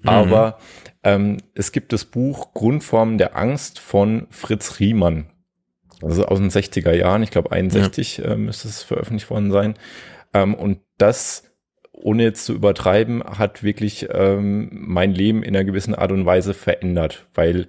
Mhm. 0.01 0.09
Aber 0.09 0.59
ähm, 1.07 1.38
es 1.53 1.71
gibt 1.71 1.93
das 1.93 2.03
Buch 2.03 2.53
Grundformen 2.53 3.17
der 3.17 3.38
Angst 3.38 3.79
von 3.79 4.27
Fritz 4.29 4.81
Riemann. 4.81 5.27
Also 6.01 6.25
aus 6.25 6.38
den 6.38 6.49
60er 6.49 6.93
Jahren, 6.93 7.23
ich 7.23 7.31
glaube 7.31 7.53
61 7.53 8.17
ja. 8.17 8.25
äh, 8.25 8.35
müsste 8.35 8.67
es 8.67 8.84
veröffentlicht 8.84 9.29
worden 9.29 9.49
sein. 9.49 9.75
Ähm, 10.34 10.53
und 10.53 10.79
das, 10.97 11.43
ohne 11.93 12.23
jetzt 12.23 12.45
zu 12.45 12.53
übertreiben, 12.53 13.23
hat 13.23 13.63
wirklich 13.63 14.09
ähm, 14.11 14.67
mein 14.73 15.13
Leben 15.13 15.43
in 15.43 15.55
einer 15.55 15.63
gewissen 15.63 15.95
Art 15.95 16.11
und 16.11 16.25
Weise 16.25 16.53
verändert, 16.53 17.25
weil 17.34 17.67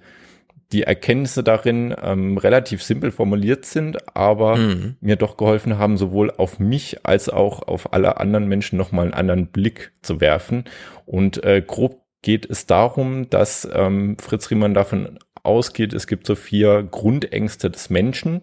die 0.73 0.83
Erkenntnisse 0.83 1.41
darin 1.41 1.95
ähm, 2.03 2.37
relativ 2.37 2.83
simpel 2.83 3.11
formuliert 3.11 3.65
sind, 3.65 4.15
aber 4.15 4.57
mhm. 4.57 4.97
mir 4.99 5.15
doch 5.15 5.37
geholfen 5.37 5.79
haben, 5.79 5.95
sowohl 5.97 6.29
auf 6.29 6.59
mich 6.59 7.05
als 7.05 7.29
auch 7.29 7.67
auf 7.67 7.93
alle 7.93 8.17
anderen 8.17 8.47
Menschen 8.47 8.77
nochmal 8.77 9.05
einen 9.05 9.13
anderen 9.13 9.47
Blick 9.47 9.93
zu 10.01 10.19
werfen. 10.21 10.65
Und 11.05 11.43
äh, 11.43 11.63
grob 11.65 11.98
geht 12.21 12.49
es 12.49 12.65
darum, 12.65 13.29
dass 13.29 13.67
ähm, 13.71 14.17
Fritz 14.19 14.49
Riemann 14.49 14.73
davon 14.73 15.19
ausgeht, 15.43 15.93
es 15.93 16.07
gibt 16.07 16.27
so 16.27 16.35
vier 16.35 16.83
Grundängste 16.83 17.69
des 17.69 17.89
Menschen, 17.89 18.41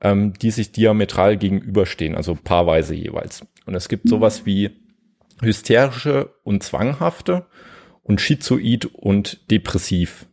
ähm, 0.00 0.32
die 0.34 0.50
sich 0.50 0.72
diametral 0.72 1.36
gegenüberstehen, 1.36 2.14
also 2.14 2.36
paarweise 2.36 2.94
jeweils. 2.94 3.44
Und 3.66 3.74
es 3.74 3.88
gibt 3.88 4.08
sowas 4.08 4.46
wie 4.46 4.70
hysterische 5.42 6.34
und 6.44 6.62
zwanghafte 6.62 7.46
und 8.02 8.20
schizoid 8.20 8.86
und 8.86 9.50
depressiv. 9.50 10.26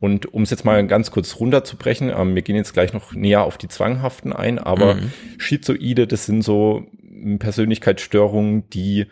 Und 0.00 0.32
um 0.32 0.42
es 0.42 0.50
jetzt 0.50 0.64
mal 0.64 0.86
ganz 0.86 1.10
kurz 1.10 1.40
runterzubrechen, 1.40 2.10
ähm, 2.10 2.34
wir 2.34 2.42
gehen 2.42 2.56
jetzt 2.56 2.72
gleich 2.72 2.92
noch 2.92 3.12
näher 3.12 3.42
auf 3.42 3.58
die 3.58 3.68
zwanghaften 3.68 4.32
ein, 4.32 4.58
aber 4.58 4.94
mhm. 4.94 5.12
Schizoide, 5.38 6.06
das 6.06 6.26
sind 6.26 6.42
so 6.42 6.86
Persönlichkeitsstörungen, 7.40 8.70
die 8.70 9.06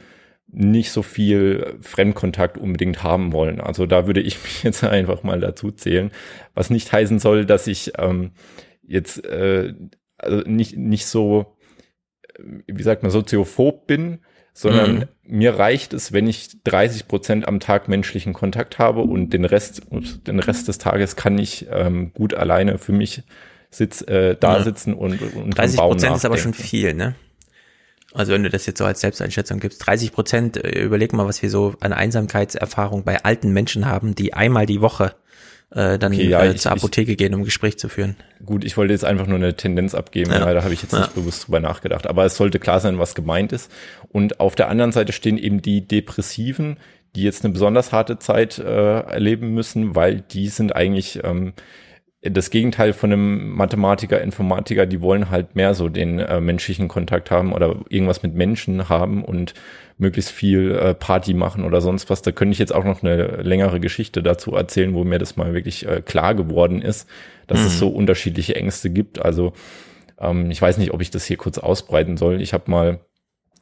nicht 0.49 0.91
so 0.93 1.03
viel 1.03 1.77
Fremdkontakt 1.81 2.57
unbedingt 2.57 3.03
haben 3.03 3.33
wollen. 3.33 3.61
Also 3.61 3.87
da 3.87 4.07
würde 4.07 4.21
ich 4.21 4.43
mich 4.43 4.63
jetzt 4.63 4.85
einfach 4.85 5.23
mal 5.23 5.41
dazu 5.41 5.71
zählen, 5.71 6.11
was 6.55 6.71
nicht 6.71 6.93
heißen 6.93 7.19
soll, 7.19 7.45
dass 7.45 7.67
ich 7.67 7.93
ähm, 7.99 8.33
jetzt 8.83 9.25
äh, 9.25 9.75
also 10.19 10.49
nicht 10.49 10.77
nicht 10.77 11.07
so 11.07 11.57
wie 12.67 12.83
sagt 12.83 13.03
man 13.03 13.11
soziophob 13.11 13.87
bin, 13.87 14.19
sondern 14.53 14.95
mhm. 14.95 15.05
mir 15.23 15.59
reicht 15.59 15.93
es, 15.93 16.13
wenn 16.13 16.27
ich 16.27 16.63
30 16.65 17.09
Prozent 17.09 17.49
am 17.49 17.61
Tag 17.61 17.89
menschlichen 17.89 18.33
Kontakt 18.33 18.79
habe 18.79 19.03
und 19.03 19.33
den 19.33 19.45
Rest 19.45 19.83
und 19.91 20.27
den 20.29 20.39
Rest 20.39 20.69
des 20.69 20.79
Tages 20.79 21.17
kann 21.17 21.39
ich 21.39 21.67
ähm, 21.71 22.13
gut 22.15 22.35
alleine 22.35 22.79
für 22.79 22.93
mich 22.93 23.23
sitz, 23.71 24.03
äh, 24.03 24.37
da 24.39 24.63
sitzen 24.63 24.95
und, 24.95 25.21
und 25.35 25.51
30 25.51 25.79
Prozent 25.79 26.17
ist 26.17 26.25
aber 26.25 26.39
schon 26.39 26.55
viel, 26.55 26.95
ne? 26.95 27.15
Also 28.17 28.33
wenn 28.33 28.43
du 28.43 28.51
das 28.51 28.65
jetzt 28.67 28.79
so 28.79 28.85
als 28.85 29.01
Selbsteinschätzung 29.01 29.61
gibst, 29.61 29.87
30 29.87 30.11
Prozent, 30.13 30.57
äh, 30.57 30.81
überleg 30.83 31.13
mal, 31.13 31.27
was 31.27 31.43
wir 31.43 31.51
so 31.51 31.75
an 31.81 31.93
Einsamkeitserfahrung 31.93 33.05
bei 33.05 33.23
alten 33.25 33.53
Menschen 33.53 33.87
haben, 33.87 34.15
die 34.15 34.33
einmal 34.33 34.65
die 34.65 34.81
Woche 34.81 35.15
äh, 35.71 35.99
dann 35.99 36.13
okay, 36.13 36.29
ja, 36.29 36.45
äh, 36.45 36.57
zur 36.57 36.73
Apotheke 36.73 37.13
ich, 37.13 37.19
gehen, 37.19 37.35
um 37.35 37.41
ein 37.43 37.45
Gespräch 37.45 37.79
zu 37.79 37.89
führen. 37.89 38.17
Gut, 38.45 38.65
ich 38.65 38.77
wollte 38.77 38.93
jetzt 38.93 39.05
einfach 39.05 39.27
nur 39.27 39.37
eine 39.37 39.55
Tendenz 39.55 39.95
abgeben, 39.95 40.31
ja. 40.31 40.53
da 40.53 40.63
habe 40.63 40.73
ich 40.73 40.83
jetzt 40.83 40.93
ja. 40.93 41.01
nicht 41.01 41.15
bewusst 41.15 41.47
drüber 41.47 41.61
nachgedacht. 41.61 42.07
Aber 42.07 42.25
es 42.25 42.37
sollte 42.37 42.59
klar 42.59 42.81
sein, 42.81 42.99
was 42.99 43.15
gemeint 43.15 43.53
ist. 43.53 43.71
Und 44.11 44.41
auf 44.41 44.55
der 44.55 44.69
anderen 44.69 44.93
Seite 44.93 45.13
stehen 45.13 45.37
eben 45.37 45.61
die 45.61 45.87
Depressiven, 45.87 46.79
die 47.17 47.23
jetzt 47.23 47.45
eine 47.45 47.53
besonders 47.53 47.93
harte 47.93 48.19
Zeit 48.19 48.59
äh, 48.59 49.01
erleben 49.01 49.55
müssen, 49.55 49.95
weil 49.95 50.21
die 50.21 50.49
sind 50.49 50.75
eigentlich 50.75 51.21
ähm, 51.25 51.53
das 52.31 52.51
Gegenteil 52.51 52.93
von 52.93 53.13
einem 53.13 53.51
Mathematiker, 53.51 54.21
Informatiker, 54.21 54.87
die 54.87 55.01
wollen 55.01 55.31
halt 55.31 55.57
mehr 55.57 55.75
so 55.75 55.89
den 55.89 56.19
äh, 56.19 56.41
menschlichen 56.41 56.89
Kontakt 56.89 57.31
haben 57.31 57.53
oder 57.53 57.77
irgendwas 57.89 58.23
mit 58.23 58.35
Menschen 58.35 58.89
haben 58.89 59.25
und 59.25 59.55
möglichst 59.99 60.31
viel 60.31 60.73
äh, 60.73 60.95
Party 60.95 61.35
machen 61.35 61.65
oder 61.65 61.81
sonst 61.81 62.11
was. 62.11 62.23
Da 62.23 62.33
könnte 62.33 62.53
ich 62.53 62.59
jetzt 62.59 62.75
auch 62.75 62.85
noch 62.85 63.03
eine 63.03 63.43
längere 63.43 63.81
Geschichte 63.81 64.23
dazu 64.23 64.55
erzählen, 64.55 64.95
wo 64.95 65.05
mir 65.05 65.19
das 65.19 65.37
mal 65.37 65.55
wirklich 65.55 65.87
äh, 65.87 66.03
klar 66.03 66.35
geworden 66.35 66.83
ist, 66.83 67.09
dass 67.47 67.61
Mhm. 67.61 67.67
es 67.67 67.79
so 67.79 67.89
unterschiedliche 67.89 68.57
Ängste 68.57 68.91
gibt. 68.91 69.19
Also 69.25 69.53
ähm, 70.21 70.51
ich 70.51 70.61
weiß 70.61 70.79
nicht, 70.79 70.93
ob 70.93 71.01
ich 71.01 71.11
das 71.11 71.25
hier 71.25 71.37
kurz 71.37 71.59
ausbreiten 71.59 72.17
soll. 72.17 72.41
Ich 72.43 72.53
habe 72.53 72.71
mal 72.71 73.01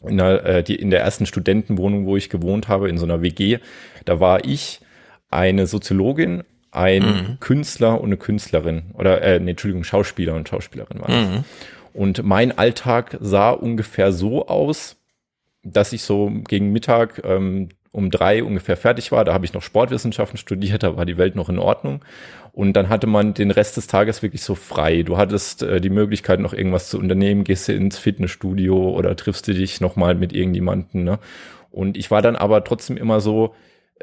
in 0.06 0.18
der, 0.18 0.44
äh, 0.44 0.62
die, 0.62 0.74
in 0.74 0.90
der 0.90 1.00
ersten 1.00 1.26
Studentenwohnung, 1.26 2.06
wo 2.06 2.16
ich 2.16 2.28
gewohnt 2.30 2.68
habe, 2.68 2.88
in 2.88 2.98
so 2.98 3.04
einer 3.06 3.22
WG, 3.22 3.58
da 4.04 4.20
war 4.20 4.44
ich 4.44 4.80
eine 5.30 5.66
Soziologin, 5.66 6.44
ein 6.74 7.02
Mhm. 7.02 7.40
Künstler 7.40 8.00
und 8.00 8.06
eine 8.06 8.16
Künstlerin 8.16 8.82
oder 8.94 9.22
äh, 9.22 9.40
nee, 9.40 9.52
Entschuldigung, 9.52 9.84
Schauspieler 9.84 10.34
und 10.34 10.48
Schauspielerin 10.48 11.00
waren 11.00 11.12
das. 11.12 11.28
Mhm. 11.30 11.44
Und 11.92 12.22
mein 12.24 12.56
Alltag 12.58 13.16
sah 13.20 13.50
ungefähr 13.50 14.12
so 14.12 14.48
aus, 14.48 14.96
dass 15.62 15.92
ich 15.92 16.02
so 16.02 16.30
gegen 16.48 16.72
Mittag 16.72 17.22
ähm, 17.24 17.68
um 17.92 18.10
drei 18.10 18.42
ungefähr 18.42 18.76
fertig 18.76 19.12
war. 19.12 19.24
Da 19.24 19.32
habe 19.32 19.44
ich 19.44 19.54
noch 19.54 19.62
Sportwissenschaften 19.62 20.36
studiert, 20.36 20.82
da 20.82 20.96
war 20.96 21.06
die 21.06 21.16
Welt 21.16 21.36
noch 21.36 21.48
in 21.48 21.60
Ordnung. 21.60 22.04
Und 22.52 22.72
dann 22.74 22.88
hatte 22.88 23.06
man 23.06 23.34
den 23.34 23.50
Rest 23.52 23.76
des 23.76 23.86
Tages 23.86 24.22
wirklich 24.22 24.42
so 24.42 24.54
frei. 24.56 25.02
Du 25.02 25.16
hattest 25.16 25.62
äh, 25.62 25.80
die 25.80 25.90
Möglichkeit, 25.90 26.40
noch 26.40 26.52
irgendwas 26.52 26.88
zu 26.88 26.98
unternehmen, 26.98 27.44
gehst 27.44 27.68
du 27.68 27.72
ins 27.72 27.98
Fitnessstudio 27.98 28.90
oder 28.90 29.14
triffst 29.16 29.46
du 29.46 29.54
dich 29.54 29.80
nochmal 29.80 30.14
mit 30.16 30.32
irgendjemanden. 30.32 31.04
Ne? 31.04 31.18
Und 31.70 31.96
ich 31.96 32.10
war 32.10 32.22
dann 32.22 32.36
aber 32.36 32.64
trotzdem 32.64 32.96
immer 32.96 33.20
so 33.20 33.54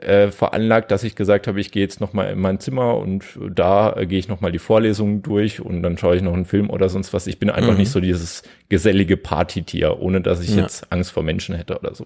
äh, 0.02 0.32
veranlagt, 0.32 0.92
dass 0.92 1.04
ich 1.04 1.16
gesagt 1.16 1.48
habe, 1.48 1.60
ich 1.60 1.72
gehe 1.72 1.82
jetzt 1.84 2.02
nochmal 2.02 2.32
in 2.32 2.40
mein 2.40 2.60
Zimmer 2.60 2.98
und 2.98 3.24
da 3.54 3.94
äh, 3.96 4.06
gehe 4.06 4.20
ich 4.20 4.28
nochmal 4.28 4.52
die 4.52 4.60
Vorlesungen 4.60 5.22
durch 5.22 5.60
und 5.62 5.84
dann 5.84 5.98
schaue 5.98 6.16
ich 6.16 6.22
noch 6.22 6.34
einen 6.34 6.46
Film 6.46 6.70
oder 6.70 6.90
sonst 6.90 7.14
was. 7.14 7.28
Ich 7.28 7.40
bin 7.40 7.50
einfach 7.50 7.74
Mhm. 7.74 7.78
nicht 7.80 7.92
so 7.92 8.00
dieses 8.00 8.44
gesellige 8.70 9.18
Partytier, 9.18 10.00
ohne 10.00 10.22
dass 10.22 10.42
ich 10.42 10.56
Ja. 10.56 10.64
jetzt 10.64 10.92
Angst 10.92 11.12
vor 11.12 11.24
Menschen 11.24 11.56
hätte 11.56 11.78
oder 11.80 11.94
so. 11.96 12.06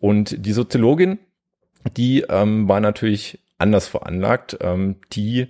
Und 0.00 0.44
die 0.46 0.52
Soziologin, 0.52 1.18
die 1.96 2.24
ähm, 2.28 2.68
war 2.68 2.80
natürlich 2.80 3.38
anders 3.58 3.88
veranlagt. 3.88 4.56
Ähm, 4.60 4.96
die 5.12 5.48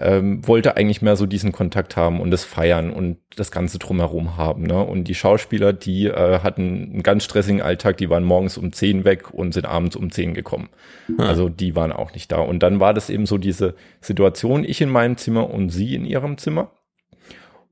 ähm, 0.00 0.46
wollte 0.46 0.76
eigentlich 0.76 1.02
mehr 1.02 1.14
so 1.14 1.24
diesen 1.26 1.52
Kontakt 1.52 1.96
haben 1.96 2.20
und 2.20 2.30
das 2.32 2.44
Feiern 2.44 2.90
und 2.90 3.18
das 3.36 3.52
Ganze 3.52 3.78
drumherum 3.78 4.36
haben. 4.36 4.64
Ne? 4.64 4.82
Und 4.82 5.04
die 5.04 5.14
Schauspieler, 5.14 5.72
die 5.72 6.06
äh, 6.06 6.40
hatten 6.40 6.90
einen 6.92 7.02
ganz 7.02 7.24
stressigen 7.24 7.62
Alltag, 7.62 7.98
die 7.98 8.10
waren 8.10 8.24
morgens 8.24 8.58
um 8.58 8.72
10 8.72 9.04
weg 9.04 9.32
und 9.32 9.54
sind 9.54 9.66
abends 9.66 9.94
um 9.94 10.10
10 10.10 10.34
gekommen. 10.34 10.68
Hm. 11.06 11.20
Also 11.20 11.48
die 11.48 11.76
waren 11.76 11.92
auch 11.92 12.12
nicht 12.12 12.32
da. 12.32 12.38
Und 12.38 12.60
dann 12.62 12.80
war 12.80 12.92
das 12.92 13.08
eben 13.08 13.26
so 13.26 13.38
diese 13.38 13.76
Situation, 14.00 14.64
ich 14.64 14.80
in 14.80 14.90
meinem 14.90 15.16
Zimmer 15.16 15.48
und 15.48 15.70
sie 15.70 15.94
in 15.94 16.04
ihrem 16.04 16.38
Zimmer. 16.38 16.72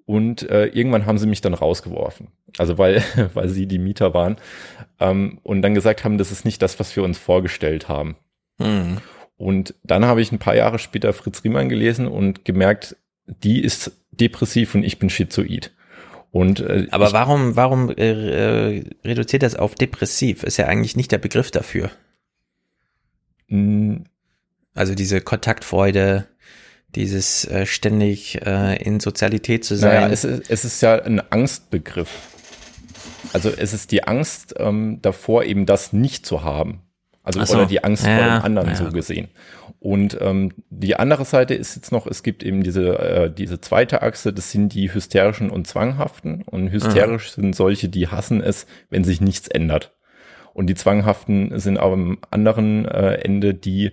Und 0.04 0.48
äh, 0.48 0.66
irgendwann 0.66 1.06
haben 1.06 1.18
sie 1.18 1.26
mich 1.26 1.40
dann 1.40 1.54
rausgeworfen. 1.54 2.28
Also 2.56 2.78
weil, 2.78 3.02
weil 3.34 3.48
sie 3.48 3.66
die 3.66 3.78
Mieter 3.78 4.14
waren. 4.14 4.36
Ähm, 5.00 5.40
und 5.42 5.62
dann 5.62 5.74
gesagt 5.74 6.04
haben, 6.04 6.18
das 6.18 6.30
ist 6.30 6.44
nicht 6.44 6.62
das, 6.62 6.78
was 6.78 6.94
wir 6.94 7.02
uns 7.02 7.18
vorgestellt 7.18 7.88
haben. 7.88 8.14
Mhm. 8.58 8.98
Und 9.42 9.74
dann 9.82 10.04
habe 10.04 10.22
ich 10.22 10.30
ein 10.30 10.38
paar 10.38 10.54
Jahre 10.54 10.78
später 10.78 11.12
Fritz 11.12 11.42
Riemann 11.42 11.68
gelesen 11.68 12.06
und 12.06 12.44
gemerkt, 12.44 12.96
die 13.26 13.60
ist 13.60 13.90
depressiv 14.12 14.76
und 14.76 14.84
ich 14.84 15.00
bin 15.00 15.10
schizoid. 15.10 15.72
Und 16.30 16.60
äh, 16.60 16.86
Aber 16.92 17.12
warum, 17.12 17.56
warum 17.56 17.90
äh, 17.90 18.76
äh, 18.76 18.84
reduziert 19.04 19.42
das 19.42 19.56
auf 19.56 19.74
depressiv? 19.74 20.44
Ist 20.44 20.58
ja 20.58 20.66
eigentlich 20.66 20.94
nicht 20.94 21.10
der 21.10 21.18
Begriff 21.18 21.50
dafür. 21.50 21.90
Mm. 23.48 24.04
Also 24.74 24.94
diese 24.94 25.20
Kontaktfreude, 25.20 26.28
dieses 26.94 27.44
äh, 27.46 27.66
ständig 27.66 28.46
äh, 28.46 28.76
in 28.80 29.00
Sozialität 29.00 29.64
zu 29.64 29.74
sein. 29.74 30.02
Naja, 30.02 30.12
es 30.12 30.22
ist, 30.22 30.50
es 30.50 30.64
ist 30.64 30.82
ja 30.82 31.02
ein 31.02 31.20
Angstbegriff. 31.32 32.10
Also 33.32 33.50
es 33.50 33.72
ist 33.72 33.90
die 33.90 34.04
Angst 34.04 34.54
ähm, 34.58 35.00
davor, 35.02 35.42
eben 35.42 35.66
das 35.66 35.92
nicht 35.92 36.26
zu 36.26 36.44
haben. 36.44 36.82
Also 37.22 37.44
so. 37.44 37.54
oder 37.54 37.66
die 37.66 37.84
Angst 37.84 38.04
vor 38.04 38.12
Ja, 38.12 38.38
dem 38.38 38.44
anderen 38.44 38.68
ja, 38.70 38.76
so 38.76 38.90
gesehen. 38.90 39.28
Und 39.78 40.16
ähm, 40.20 40.52
die 40.70 40.96
andere 40.96 41.24
Seite 41.24 41.54
ist 41.54 41.74
jetzt 41.74 41.92
noch, 41.92 42.06
es 42.06 42.22
gibt 42.22 42.42
eben 42.42 42.62
diese, 42.62 42.98
äh, 42.98 43.32
diese 43.32 43.60
zweite 43.60 44.02
Achse, 44.02 44.32
das 44.32 44.50
sind 44.50 44.74
die 44.74 44.92
hysterischen 44.92 45.50
und 45.50 45.66
zwanghaften. 45.66 46.42
Und 46.42 46.70
hysterisch 46.70 47.32
sind 47.32 47.54
solche, 47.54 47.88
die 47.88 48.08
hassen 48.08 48.40
es, 48.40 48.66
wenn 48.90 49.04
sich 49.04 49.20
nichts 49.20 49.48
ändert. 49.48 49.92
Und 50.54 50.66
die 50.66 50.74
zwanghaften 50.74 51.58
sind 51.58 51.78
am 51.78 52.18
anderen 52.30 52.84
äh, 52.84 53.14
Ende 53.14 53.54
die 53.54 53.92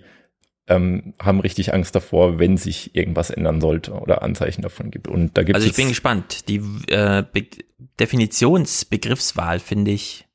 ähm, 0.70 1.14
haben 1.20 1.40
richtig 1.40 1.74
Angst 1.74 1.96
davor, 1.96 2.38
wenn 2.38 2.56
sich 2.56 2.94
irgendwas 2.94 3.30
ändern 3.30 3.60
sollte 3.60 3.92
oder 3.92 4.22
Anzeichen 4.22 4.62
davon 4.62 4.92
gibt. 4.92 5.08
Und 5.08 5.36
da 5.36 5.42
gibt 5.42 5.56
also 5.56 5.66
ich 5.66 5.74
bin 5.74 5.88
gespannt. 5.88 6.48
Die 6.48 6.62
äh, 6.86 7.24
Be 7.32 7.46
Definitionsbegriffswahl 7.98 9.58
finde 9.58 9.90
ich 9.90 10.26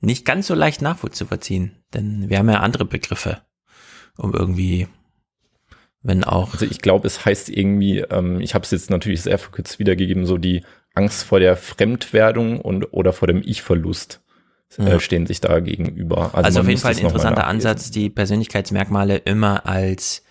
nicht 0.00 0.24
ganz 0.24 0.46
so 0.46 0.54
leicht 0.54 0.82
nachvollziehen, 0.82 1.76
denn 1.92 2.28
wir 2.28 2.38
haben 2.38 2.48
ja 2.48 2.60
andere 2.60 2.84
Begriffe, 2.84 3.42
um 4.16 4.32
irgendwie, 4.34 4.88
wenn 6.02 6.24
auch. 6.24 6.52
Also 6.54 6.66
ich 6.66 6.80
glaube, 6.80 7.06
es 7.06 7.24
heißt 7.24 7.50
irgendwie, 7.50 7.98
ähm, 7.98 8.40
ich 8.40 8.54
habe 8.54 8.64
es 8.64 8.70
jetzt 8.70 8.90
natürlich 8.90 9.22
sehr 9.22 9.38
verkürzt 9.38 9.78
wiedergegeben, 9.78 10.24
so 10.24 10.38
die 10.38 10.64
Angst 10.94 11.24
vor 11.24 11.38
der 11.40 11.56
Fremdwerdung 11.56 12.60
und 12.60 12.92
oder 12.92 13.12
vor 13.12 13.28
dem 13.28 13.42
Ich-Verlust 13.44 14.22
äh, 14.78 14.90
Ja. 14.92 15.00
stehen 15.00 15.26
sich 15.26 15.40
da 15.40 15.60
gegenüber. 15.60 16.34
Also, 16.34 16.58
man 16.58 16.62
auf 16.62 16.68
jeden 16.68 16.80
Fall 16.80 16.92
ein 16.92 16.98
interessanter. 16.98 17.46
Ansatz, 17.46 17.90
die 17.90 18.10
Persönlichkeitsmerkmale 18.10 19.16
immer 19.18 19.66
als 19.66 20.24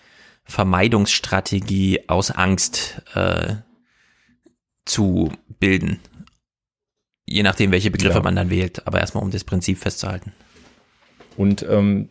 Vermeidungsstrategie 0.44 2.08
aus 2.08 2.30
Angst 2.30 3.02
äh, 3.14 3.54
zu 4.84 5.32
bilden. 5.60 6.00
Je 7.30 7.44
nachdem, 7.44 7.70
welche 7.70 7.90
Begriffe 7.92 8.18
Ja. 8.18 8.22
man 8.22 8.34
dann 8.34 8.50
wählt, 8.50 8.86
aber 8.86 9.00
erstmal 9.00 9.22
um 9.22 9.30
das 9.30 9.44
Prinzip 9.44 9.78
festzuhalten. 9.78 10.32
Und 11.36 11.64
ähm, 11.68 12.08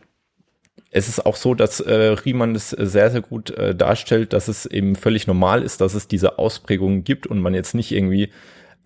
es 0.90 1.08
ist 1.08 1.24
auch 1.26 1.36
so, 1.36 1.54
dass 1.54 1.78
äh, 1.80 1.92
Riemann 1.92 2.54
das 2.54 2.72
äh, 2.72 2.86
sehr, 2.86 3.10
sehr 3.10 3.20
gut 3.20 3.50
äh, 3.50 3.74
darstellt, 3.74 4.32
dass 4.32 4.48
es 4.48 4.64
eben 4.64 4.96
völlig 4.96 5.26
normal 5.26 5.62
ist, 5.62 5.82
dass 5.82 5.94
es 5.94 6.08
diese 6.08 6.38
Ausprägungen 6.38 7.04
gibt 7.04 7.26
und 7.26 7.38
man 7.40 7.52
jetzt 7.52 7.74
nicht 7.74 7.92
irgendwie 7.92 8.30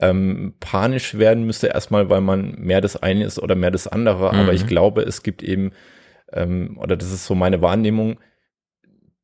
ähm, 0.00 0.54
panisch 0.58 1.16
werden 1.16 1.44
müsste, 1.44 1.68
erstmal, 1.68 2.10
weil 2.10 2.20
man 2.20 2.56
mehr 2.58 2.80
das 2.80 2.96
eine 2.96 3.24
ist 3.24 3.38
oder 3.38 3.54
mehr 3.54 3.70
das 3.70 3.86
andere. 3.86 4.32
Mhm. 4.32 4.40
Aber 4.40 4.52
ich 4.52 4.66
glaube, 4.66 5.02
es 5.02 5.22
gibt 5.22 5.42
eben, 5.42 5.70
ähm, 6.32 6.76
oder 6.78 6.96
das 6.96 7.12
ist 7.12 7.26
so 7.26 7.36
meine 7.36 7.62
Wahrnehmung, 7.62 8.18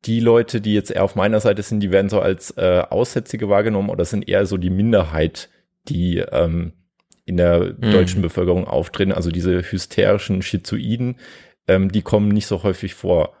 die 0.05 0.21
Leute, 0.21 0.61
die 0.61 0.73
jetzt 0.73 0.91
eher 0.91 1.03
auf 1.03 1.15
meiner 1.15 1.41
Seite 1.41 1.61
sind, 1.61 1.81
die 1.81 1.91
werden 1.91 2.09
so 2.09 2.21
als 2.21 2.51
äh, 2.57 2.83
Aussätzige 2.89 3.49
wahrgenommen 3.49 3.89
oder 3.89 4.05
sind 4.05 4.27
eher 4.27 4.45
so 4.45 4.55
die 4.57 4.71
Minderheit, 4.71 5.49
die 5.89 6.17
ähm, 6.17 6.73
in 7.25 7.37
der 7.37 7.75
Mhm. 7.79 7.91
deutschen 7.91 8.21
Bevölkerung 8.21 8.67
auftreten. 8.67 9.11
Also 9.11 9.31
diese 9.31 9.61
hysterischen 9.71 10.41
Schizoiden, 10.41 11.15
ähm, 11.67 11.91
die 11.91 12.01
kommen 12.01 12.29
nicht 12.29 12.47
so 12.47 12.63
häufig 12.63 12.95
vor. 12.95 13.33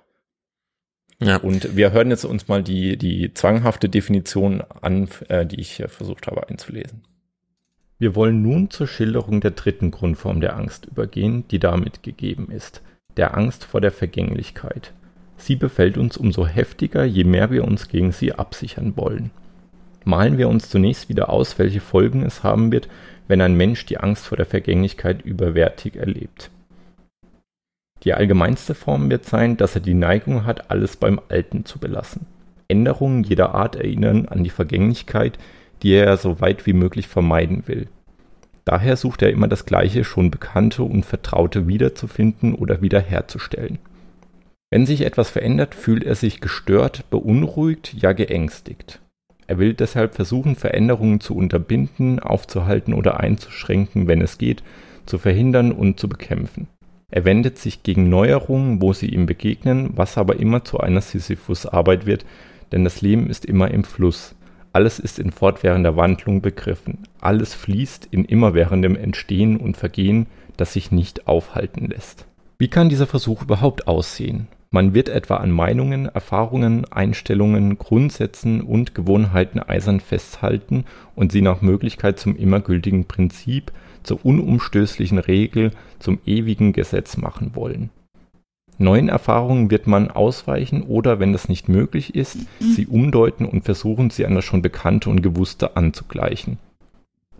Ja. 1.19 1.37
Und 1.37 1.75
wir 1.75 1.91
hören 1.91 2.09
jetzt 2.09 2.25
uns 2.25 2.47
mal 2.47 2.63
die, 2.63 2.97
die 2.97 3.33
zwanghafte 3.33 3.89
Definition 3.89 4.61
an, 4.81 5.07
äh, 5.29 5.45
die 5.45 5.59
ich 5.59 5.79
äh, 5.79 5.87
versucht 5.87 6.27
habe 6.27 6.47
einzulesen. 6.49 7.03
Wir 7.99 8.15
wollen 8.15 8.41
nun 8.41 8.71
zur 8.71 8.87
Schilderung 8.87 9.41
der 9.41 9.51
dritten 9.51 9.91
Grundform 9.91 10.41
der 10.41 10.55
Angst 10.55 10.87
übergehen, 10.87 11.47
die 11.49 11.59
damit 11.59 12.01
gegeben 12.01 12.49
ist, 12.49 12.81
der 13.17 13.37
Angst 13.37 13.63
vor 13.63 13.81
der 13.81 13.91
Vergänglichkeit. 13.91 14.93
Sie 15.37 15.55
befällt 15.55 15.97
uns 15.97 16.17
umso 16.17 16.47
heftiger, 16.47 17.03
je 17.03 17.23
mehr 17.23 17.51
wir 17.51 17.65
uns 17.65 17.87
gegen 17.87 18.11
sie 18.11 18.33
absichern 18.33 18.93
wollen. 18.95 19.29
Malen 20.03 20.39
wir 20.39 20.49
uns 20.49 20.69
zunächst 20.69 21.09
wieder 21.09 21.29
aus, 21.29 21.59
welche 21.59 21.79
Folgen 21.79 22.23
es 22.23 22.43
haben 22.43 22.71
wird, 22.71 22.87
wenn 23.31 23.39
ein 23.39 23.55
Mensch 23.55 23.85
die 23.85 23.97
Angst 23.97 24.27
vor 24.27 24.35
der 24.35 24.45
Vergänglichkeit 24.45 25.21
überwärtig 25.21 25.95
erlebt. 25.95 26.51
Die 28.03 28.13
allgemeinste 28.13 28.75
Form 28.75 29.09
wird 29.09 29.23
sein, 29.23 29.55
dass 29.55 29.73
er 29.73 29.79
die 29.79 29.93
Neigung 29.93 30.45
hat, 30.45 30.69
alles 30.69 30.97
beim 30.97 31.21
Alten 31.29 31.63
zu 31.63 31.79
belassen. 31.79 32.25
Änderungen 32.67 33.23
jeder 33.23 33.55
Art 33.55 33.77
erinnern 33.77 34.25
an 34.25 34.43
die 34.43 34.49
Vergänglichkeit, 34.49 35.39
die 35.81 35.93
er 35.93 36.17
so 36.17 36.41
weit 36.41 36.65
wie 36.65 36.73
möglich 36.73 37.07
vermeiden 37.07 37.67
will. 37.67 37.87
Daher 38.65 38.97
sucht 38.97 39.21
er 39.21 39.31
immer 39.31 39.47
das 39.47 39.65
Gleiche, 39.65 40.03
schon 40.03 40.29
Bekannte 40.29 40.83
und 40.83 41.05
Vertraute 41.05 41.67
wiederzufinden 41.67 42.53
oder 42.53 42.81
wiederherzustellen. 42.81 43.79
Wenn 44.71 44.85
sich 44.85 45.01
etwas 45.01 45.29
verändert, 45.29 45.73
fühlt 45.75 46.03
er 46.03 46.15
sich 46.15 46.41
gestört, 46.41 47.09
beunruhigt, 47.09 47.93
ja 47.93 48.11
geängstigt. 48.13 49.00
Er 49.51 49.57
will 49.57 49.73
deshalb 49.73 50.15
versuchen, 50.15 50.55
Veränderungen 50.55 51.19
zu 51.19 51.35
unterbinden, 51.35 52.21
aufzuhalten 52.21 52.93
oder 52.93 53.19
einzuschränken, 53.19 54.07
wenn 54.07 54.21
es 54.21 54.37
geht, 54.37 54.63
zu 55.05 55.17
verhindern 55.17 55.73
und 55.73 55.99
zu 55.99 56.07
bekämpfen. 56.07 56.69
Er 57.09 57.25
wendet 57.25 57.57
sich 57.57 57.83
gegen 57.83 58.07
Neuerungen, 58.07 58.81
wo 58.81 58.93
sie 58.93 59.07
ihm 59.07 59.25
begegnen, 59.25 59.89
was 59.93 60.17
aber 60.17 60.39
immer 60.39 60.63
zu 60.63 60.79
einer 60.79 61.01
Sisyphus-Arbeit 61.01 62.05
wird, 62.05 62.25
denn 62.71 62.85
das 62.85 63.01
Leben 63.01 63.29
ist 63.29 63.43
immer 63.43 63.71
im 63.71 63.83
Fluss. 63.83 64.35
Alles 64.71 64.99
ist 64.99 65.19
in 65.19 65.31
fortwährender 65.31 65.97
Wandlung 65.97 66.41
begriffen. 66.41 66.99
Alles 67.19 67.53
fließt 67.53 68.07
in 68.09 68.23
immerwährendem 68.23 68.95
Entstehen 68.95 69.57
und 69.57 69.75
Vergehen, 69.75 70.27
das 70.55 70.71
sich 70.71 70.93
nicht 70.93 71.27
aufhalten 71.27 71.87
lässt. 71.87 72.25
Wie 72.57 72.69
kann 72.69 72.87
dieser 72.87 73.05
Versuch 73.05 73.41
überhaupt 73.41 73.85
aussehen? 73.85 74.47
Man 74.73 74.93
wird 74.93 75.09
etwa 75.09 75.35
an 75.35 75.51
Meinungen, 75.51 76.05
Erfahrungen, 76.05 76.85
Einstellungen, 76.89 77.77
Grundsätzen 77.77 78.61
und 78.61 78.95
Gewohnheiten 78.95 79.59
eisern 79.59 79.99
festhalten 79.99 80.85
und 81.13 81.33
sie 81.33 81.41
nach 81.41 81.61
Möglichkeit 81.61 82.17
zum 82.17 82.37
immer 82.37 82.61
gültigen 82.61 83.03
Prinzip, 83.03 83.73
zur 84.03 84.25
unumstößlichen 84.25 85.19
Regel, 85.19 85.71
zum 85.99 86.19
ewigen 86.25 86.71
Gesetz 86.71 87.17
machen 87.17 87.51
wollen. 87.53 87.89
Neuen 88.77 89.09
Erfahrungen 89.09 89.69
wird 89.69 89.87
man 89.87 90.09
ausweichen 90.09 90.83
oder, 90.83 91.19
wenn 91.19 91.33
das 91.33 91.49
nicht 91.49 91.67
möglich 91.67 92.15
ist, 92.15 92.37
sie 92.59 92.87
umdeuten 92.87 93.45
und 93.45 93.65
versuchen, 93.65 94.09
sie 94.09 94.25
an 94.25 94.35
das 94.35 94.45
schon 94.45 94.61
Bekannte 94.61 95.09
und 95.09 95.21
Gewusste 95.21 95.75
anzugleichen. 95.75 96.59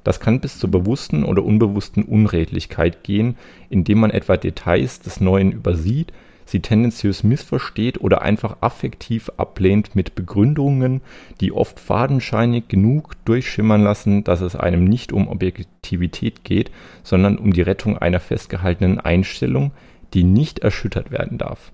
Das 0.03 0.19
kann 0.19 0.41
bis 0.41 0.59
zur 0.59 0.69
bewussten 0.69 1.23
oder 1.23 1.45
unbewussten 1.45 2.03
Unredlichkeit 2.03 3.03
gehen, 3.03 3.37
indem 3.69 3.99
man 3.99 4.11
etwa 4.11 4.35
Details 4.35 4.99
des 4.99 5.21
Neuen 5.21 5.53
übersieht, 5.53 6.11
sie 6.51 6.59
tendenziös 6.59 7.23
missversteht 7.23 8.01
oder 8.01 8.21
einfach 8.21 8.57
affektiv 8.61 9.31
ablehnt 9.37 9.95
mit 9.95 10.15
Begründungen, 10.15 11.01
die 11.39 11.51
oft 11.51 11.79
fadenscheinig 11.79 12.67
genug 12.67 13.13
durchschimmern 13.25 13.81
lassen, 13.81 14.23
dass 14.23 14.41
es 14.41 14.55
einem 14.55 14.83
nicht 14.83 15.11
um 15.13 15.27
Objektivität 15.27 16.43
geht, 16.43 16.71
sondern 17.03 17.37
um 17.37 17.53
die 17.53 17.61
Rettung 17.61 17.97
einer 17.97 18.19
festgehaltenen 18.19 18.99
Einstellung, 18.99 19.71
die 20.13 20.23
nicht 20.23 20.59
erschüttert 20.59 21.11
werden 21.11 21.37
darf. 21.37 21.71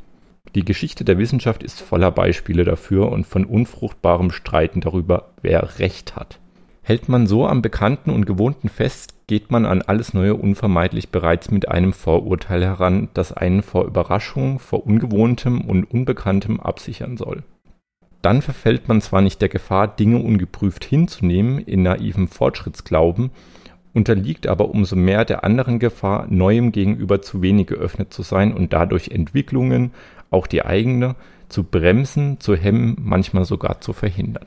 Die 0.56 0.64
Geschichte 0.64 1.04
der 1.04 1.18
Wissenschaft 1.18 1.62
ist 1.62 1.82
voller 1.82 2.12
Beispiele 2.12 2.64
dafür 2.64 3.12
und 3.12 3.28
von 3.28 3.46
unfruchtbarem 3.46 4.32
Streiten 4.32 4.82
darüber, 4.82 5.32
wer 5.42 5.80
Recht 5.80 6.16
hat. 6.16 6.40
Hält 6.82 7.10
man 7.10 7.28
so 7.28 7.46
am 7.46 7.62
Bekannten 7.62 8.12
und 8.12 8.26
Gewohnten 8.26 8.70
fest, 8.70 9.14
geht 9.28 9.52
man 9.52 9.66
an 9.66 9.82
alles 9.82 10.14
Neue 10.14 10.36
unvermeidlich 10.36 11.10
bereits 11.10 11.52
mit 11.52 11.68
einem 11.68 11.92
Vorurteil 11.92 12.64
heran, 12.64 13.10
das 13.14 13.34
einen 13.34 13.62
vor 13.62 13.86
Überraschung, 13.86 14.58
vor 14.60 14.86
Ungewohntem 14.86 15.62
und 15.62 15.84
Unbekanntem 15.84 16.62
absichern 16.62 17.18
soll. 17.18 17.44
Dann 18.22 18.42
verfällt 18.42 18.88
man 18.88 19.02
zwar 19.02 19.22
nicht 19.22 19.42
der 19.42 19.50
Gefahr, 19.50 19.88
Dinge 19.88 20.20
ungeprüft 20.20 20.86
hinzunehmen, 20.86 21.60
in 21.60 21.84
naivem 21.84 22.30
Fortschrittsglauben, 22.30 23.32
unterliegt 23.94 24.48
aber 24.48 24.70
umso 24.70 24.96
mehr 24.96 25.26
der 25.26 25.44
anderen 25.44 25.80
Gefahr, 25.80 26.28
Neuem 26.30 26.72
gegenüber 26.72 27.22
zu 27.22 27.42
wenig 27.42 27.68
geöffnet 27.68 28.14
zu 28.14 28.22
sein 28.24 28.54
und 28.54 28.74
dadurch 28.74 29.10
Entwicklungen, 29.10 29.92
auch 30.30 30.48
die 30.48 30.64
eigene, 30.64 31.16
zu 31.50 31.64
bremsen, 31.64 32.40
zu 32.40 32.56
hemmen, 32.56 32.98
manchmal 33.00 33.46
sogar 33.46 33.82
zu 33.82 33.94
verhindern. 33.94 34.46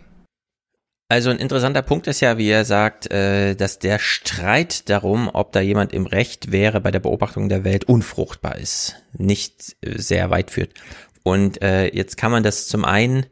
Also 1.10 1.30
ein 1.30 1.38
interessanter 1.38 1.82
Punkt 1.82 2.06
ist 2.06 2.20
ja, 2.20 2.38
wie 2.38 2.48
er 2.48 2.64
sagt, 2.64 3.10
äh, 3.10 3.56
dass 3.56 3.80
der 3.80 3.98
Streit 3.98 4.88
darum, 4.88 5.28
ob 5.32 5.50
da 5.50 5.58
jemand 5.58 5.92
im 5.92 6.06
Recht 6.06 6.52
wäre 6.52 6.80
bei 6.80 6.92
der 6.92 7.00
Beobachtung 7.00 7.48
der 7.48 7.64
Welt, 7.64 7.82
unfruchtbar 7.82 8.56
ist, 8.58 8.94
nicht 9.18 9.74
äh, 9.80 10.00
sehr 10.00 10.30
weit 10.30 10.52
führt. 10.52 10.70
Und 11.24 11.60
äh, 11.62 11.88
jetzt 11.92 12.16
kann 12.16 12.30
man 12.30 12.44
das 12.44 12.68
zum 12.68 12.84
einen 12.84 13.26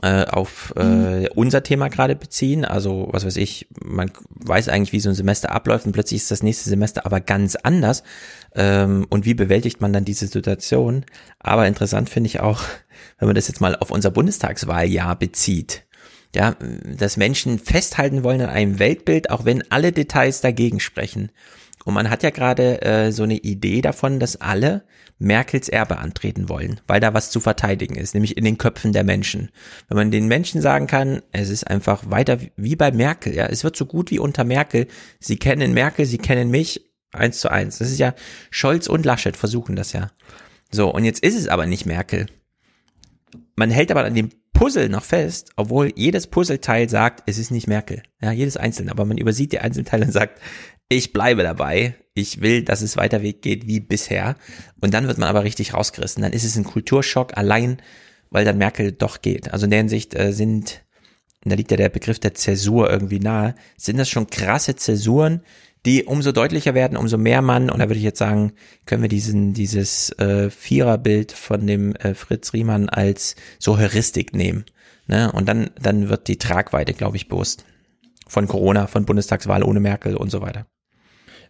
auf 0.00 0.72
äh, 0.76 0.84
mhm. 0.84 1.28
unser 1.34 1.64
Thema 1.64 1.88
gerade 1.88 2.14
beziehen. 2.14 2.64
Also, 2.64 3.08
was 3.10 3.26
weiß 3.26 3.36
ich, 3.36 3.66
man 3.84 4.12
weiß 4.28 4.68
eigentlich, 4.68 4.92
wie 4.92 5.00
so 5.00 5.08
ein 5.08 5.16
Semester 5.16 5.50
abläuft 5.50 5.86
und 5.86 5.92
plötzlich 5.92 6.22
ist 6.22 6.30
das 6.30 6.44
nächste 6.44 6.70
Semester 6.70 7.04
aber 7.04 7.20
ganz 7.20 7.56
anders. 7.56 8.04
Ähm, 8.54 9.06
und 9.10 9.24
wie 9.24 9.34
bewältigt 9.34 9.80
man 9.80 9.92
dann 9.92 10.04
diese 10.04 10.28
Situation? 10.28 11.04
Aber 11.40 11.66
interessant 11.66 12.10
finde 12.10 12.28
ich 12.28 12.38
auch, 12.38 12.62
wenn 13.18 13.26
man 13.26 13.34
das 13.34 13.48
jetzt 13.48 13.60
mal 13.60 13.74
auf 13.74 13.90
unser 13.90 14.12
Bundestagswahljahr 14.12 15.18
bezieht 15.18 15.87
ja, 16.34 16.56
dass 16.84 17.16
Menschen 17.16 17.58
festhalten 17.58 18.22
wollen 18.22 18.40
an 18.40 18.50
einem 18.50 18.78
Weltbild, 18.78 19.30
auch 19.30 19.44
wenn 19.44 19.70
alle 19.70 19.92
Details 19.92 20.40
dagegen 20.40 20.80
sprechen. 20.80 21.30
Und 21.84 21.94
man 21.94 22.10
hat 22.10 22.22
ja 22.22 22.30
gerade 22.30 22.82
äh, 22.82 23.12
so 23.12 23.22
eine 23.22 23.36
Idee 23.36 23.80
davon, 23.80 24.20
dass 24.20 24.40
alle 24.40 24.82
Merkels 25.18 25.68
Erbe 25.68 25.98
antreten 25.98 26.48
wollen, 26.48 26.80
weil 26.86 27.00
da 27.00 27.14
was 27.14 27.30
zu 27.30 27.40
verteidigen 27.40 27.96
ist, 27.96 28.14
nämlich 28.14 28.36
in 28.36 28.44
den 28.44 28.58
Köpfen 28.58 28.92
der 28.92 29.04
Menschen. 29.04 29.50
Wenn 29.88 29.96
man 29.96 30.10
den 30.10 30.28
Menschen 30.28 30.60
sagen 30.60 30.86
kann, 30.86 31.22
es 31.32 31.48
ist 31.48 31.66
einfach 31.66 32.08
weiter 32.10 32.38
wie 32.56 32.76
bei 32.76 32.92
Merkel, 32.92 33.34
ja, 33.34 33.46
es 33.46 33.64
wird 33.64 33.76
so 33.76 33.86
gut 33.86 34.10
wie 34.10 34.18
unter 34.18 34.44
Merkel. 34.44 34.86
Sie 35.18 35.38
kennen 35.38 35.72
Merkel, 35.72 36.06
sie 36.06 36.18
kennen 36.18 36.50
mich, 36.50 36.88
eins 37.12 37.40
zu 37.40 37.50
eins. 37.50 37.78
Das 37.78 37.90
ist 37.90 37.98
ja 37.98 38.14
Scholz 38.50 38.86
und 38.86 39.04
Laschet 39.04 39.36
versuchen 39.36 39.74
das 39.74 39.92
ja. 39.92 40.10
So, 40.70 40.92
und 40.92 41.04
jetzt 41.04 41.22
ist 41.22 41.36
es 41.36 41.48
aber 41.48 41.66
nicht 41.66 41.86
Merkel. 41.86 42.26
Man 43.56 43.70
hält 43.70 43.90
aber 43.90 44.04
an 44.04 44.14
dem 44.14 44.30
Puzzle 44.52 44.88
noch 44.88 45.04
fest, 45.04 45.50
obwohl 45.56 45.92
jedes 45.94 46.26
Puzzleteil 46.26 46.88
sagt, 46.88 47.22
es 47.26 47.38
ist 47.38 47.50
nicht 47.50 47.68
Merkel. 47.68 48.02
Ja, 48.20 48.32
jedes 48.32 48.56
einzelne. 48.56 48.90
Aber 48.90 49.04
man 49.04 49.18
übersieht 49.18 49.52
die 49.52 49.60
Einzelteile 49.60 50.06
und 50.06 50.12
sagt, 50.12 50.40
ich 50.88 51.12
bleibe 51.12 51.42
dabei. 51.42 51.94
Ich 52.14 52.40
will, 52.40 52.64
dass 52.64 52.82
es 52.82 52.96
weiter 52.96 53.22
Weg 53.22 53.42
geht 53.42 53.66
wie 53.66 53.78
bisher. 53.78 54.36
Und 54.80 54.94
dann 54.94 55.06
wird 55.06 55.18
man 55.18 55.28
aber 55.28 55.44
richtig 55.44 55.74
rausgerissen. 55.74 56.22
Dann 56.22 56.32
ist 56.32 56.44
es 56.44 56.56
ein 56.56 56.64
Kulturschock 56.64 57.36
allein, 57.36 57.80
weil 58.30 58.44
dann 58.44 58.58
Merkel 58.58 58.92
doch 58.92 59.22
geht. 59.22 59.52
Also 59.52 59.66
in 59.66 59.70
der 59.70 59.78
Hinsicht 59.78 60.18
äh, 60.18 60.32
sind, 60.32 60.84
da 61.44 61.54
liegt 61.54 61.70
ja 61.70 61.76
der 61.76 61.88
Begriff 61.88 62.18
der 62.18 62.34
Zäsur 62.34 62.90
irgendwie 62.90 63.20
nahe, 63.20 63.54
sind 63.76 63.98
das 63.98 64.08
schon 64.08 64.28
krasse 64.28 64.74
Zäsuren, 64.74 65.42
die 65.86 66.04
umso 66.04 66.32
deutlicher 66.32 66.74
werden, 66.74 66.96
umso 66.96 67.18
mehr 67.18 67.42
man, 67.42 67.70
und 67.70 67.78
da 67.78 67.88
würde 67.88 67.98
ich 67.98 68.04
jetzt 68.04 68.18
sagen, 68.18 68.52
können 68.86 69.02
wir 69.02 69.08
diesen, 69.08 69.54
dieses 69.54 70.10
äh, 70.18 70.50
Viererbild 70.50 71.32
von 71.32 71.66
dem 71.66 71.94
äh, 71.96 72.14
Fritz 72.14 72.52
Riemann 72.52 72.88
als 72.88 73.36
so 73.58 73.78
Heuristik 73.78 74.34
nehmen. 74.34 74.64
Ne? 75.06 75.32
Und 75.32 75.48
dann, 75.48 75.70
dann 75.80 76.08
wird 76.08 76.28
die 76.28 76.38
Tragweite, 76.38 76.94
glaube 76.94 77.16
ich, 77.16 77.28
bewusst. 77.28 77.64
Von 78.26 78.46
Corona, 78.46 78.86
von 78.86 79.06
Bundestagswahl 79.06 79.62
ohne 79.62 79.80
Merkel 79.80 80.16
und 80.16 80.30
so 80.30 80.42
weiter. 80.42 80.66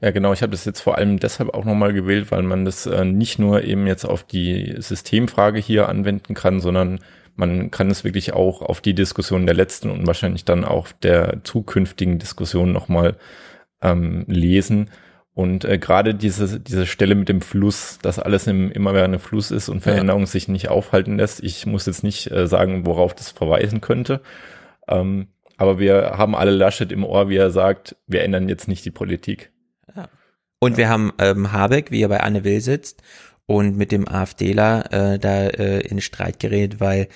Ja, 0.01 0.13
genau. 0.13 0.33
Ich 0.33 0.43
habe 0.43 0.53
das 0.53 0.65
jetzt 0.65 0.81
vor 0.81 0.97
allem 0.97 1.19
deshalb 1.19 1.55
auch 1.55 1.65
nochmal 1.65 1.93
gewählt, 1.93 2.31
weil 2.31 2.43
man 2.43 2.65
das 2.65 2.87
äh, 2.87 3.05
nicht 3.05 3.41
nur 3.41 3.65
eben 3.65 3.87
jetzt 3.89 4.05
auf 4.05 4.23
die 4.23 4.77
Systemfrage 4.79 5.59
hier 5.59 5.89
anwenden 5.89 6.35
kann, 6.35 6.61
sondern 6.61 7.01
man 7.35 7.71
kann 7.71 7.91
es 7.91 8.05
wirklich 8.05 8.33
auch 8.33 8.63
auf 8.63 8.81
die 8.81 8.95
Diskussion 8.95 9.47
der 9.47 9.55
letzten 9.55 9.91
und 9.91 10.07
wahrscheinlich 10.07 10.45
dann 10.45 10.65
auch 10.65 10.89
der 10.91 11.41
zukünftigen 11.45 12.19
Diskussion 12.19 12.73
nochmal 12.73 13.17
ähm, 13.83 14.25
lesen. 14.27 14.91
Und 15.35 15.65
äh, 15.65 15.79
gerade 15.79 16.17
diese, 16.17 16.59
diese 16.59 16.85
Stelle 16.87 17.15
mit 17.15 17.29
dem 17.29 17.41
Fluss, 17.41 17.99
dass 18.03 18.19
alles 18.19 18.49
im 18.49 18.73
immerwährenden 18.73 19.21
Fluss 19.21 19.53
ist 19.53 19.69
und 19.69 19.83
Veränderung 19.83 20.23
ja. 20.23 20.27
sich 20.27 20.49
nicht 20.49 20.69
aufhalten 20.69 21.17
lässt. 21.17 21.43
Ich 21.45 21.65
muss 21.65 21.87
jetzt 21.87 22.03
nicht 22.03 22.31
äh, 22.33 22.49
sagen, 22.49 22.87
worauf 22.87 23.15
das 23.15 23.31
verweisen 23.31 23.81
könnte. 23.81 24.21
Ähm, 24.89 25.29
aber 25.57 25.79
wir 25.79 26.15
haben 26.17 26.35
alle 26.35 26.51
Laschet 26.51 26.91
im 26.91 27.05
Ohr, 27.05 27.29
wie 27.29 27.37
er 27.37 27.51
sagt, 27.51 27.95
wir 28.07 28.23
ändern 28.23 28.49
jetzt 28.49 28.67
nicht 28.67 28.85
die 28.85 28.91
Politik. 28.91 29.53
Ja. 29.95 30.09
Und 30.59 30.73
ja. 30.73 30.79
wir 30.79 30.89
haben 30.89 31.13
ähm, 31.21 31.53
Habeck, 31.53 31.93
wie 31.93 32.03
er 32.03 32.09
bei 32.09 32.21
Anne 32.21 32.43
Will 32.43 32.61
sitzt 32.61 33.03
und 33.47 33.77
mit 33.77 33.93
dem 33.93 34.09
AfDler 34.09 34.93
äh, 34.93 35.19
da 35.19 35.47
äh, 35.47 35.81
in 35.81 36.01
Streit 36.01 36.41
gerät, 36.41 36.81
weil 36.81 37.09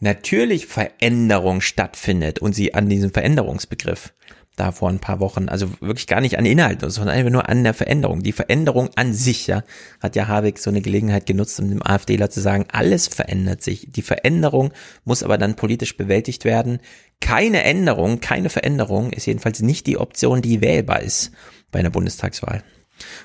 natürlich 0.00 0.66
Veränderung 0.66 1.60
stattfindet 1.60 2.38
und 2.40 2.54
sie 2.54 2.74
an 2.74 2.88
diesem 2.88 3.12
Veränderungsbegriff 3.12 4.12
da 4.58 4.72
vor 4.72 4.88
ein 4.88 4.98
paar 4.98 5.20
Wochen, 5.20 5.48
also 5.48 5.70
wirklich 5.80 6.06
gar 6.06 6.20
nicht 6.20 6.38
an 6.38 6.46
Inhalten, 6.46 6.90
sondern 6.90 7.16
einfach 7.16 7.30
nur 7.30 7.48
an 7.48 7.64
der 7.64 7.74
Veränderung. 7.74 8.22
Die 8.22 8.32
Veränderung 8.32 8.90
an 8.96 9.12
sich, 9.12 9.46
ja, 9.46 9.62
hat 10.00 10.16
ja 10.16 10.28
Habeck 10.28 10.58
so 10.58 10.70
eine 10.70 10.80
Gelegenheit 10.80 11.26
genutzt, 11.26 11.60
um 11.60 11.68
dem 11.68 11.82
AfDler 11.84 12.30
zu 12.30 12.40
sagen, 12.40 12.66
alles 12.72 13.08
verändert 13.08 13.62
sich. 13.62 13.88
Die 13.90 14.02
Veränderung 14.02 14.72
muss 15.04 15.22
aber 15.22 15.38
dann 15.38 15.56
politisch 15.56 15.96
bewältigt 15.96 16.44
werden. 16.44 16.80
Keine 17.20 17.62
Änderung, 17.64 18.20
keine 18.20 18.50
Veränderung 18.50 19.12
ist 19.12 19.26
jedenfalls 19.26 19.60
nicht 19.60 19.86
die 19.86 19.98
Option, 19.98 20.42
die 20.42 20.60
wählbar 20.60 21.00
ist 21.00 21.32
bei 21.70 21.78
einer 21.78 21.90
Bundestagswahl. 21.90 22.62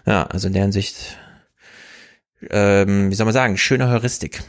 Ja, 0.06 0.24
also 0.24 0.48
in 0.48 0.54
der 0.54 0.64
Hinsicht, 0.64 1.18
ähm, 2.50 3.10
wie 3.10 3.16
soll 3.16 3.26
man 3.26 3.34
sagen, 3.34 3.58
schöne 3.58 3.90
Heuristik. 3.90 4.44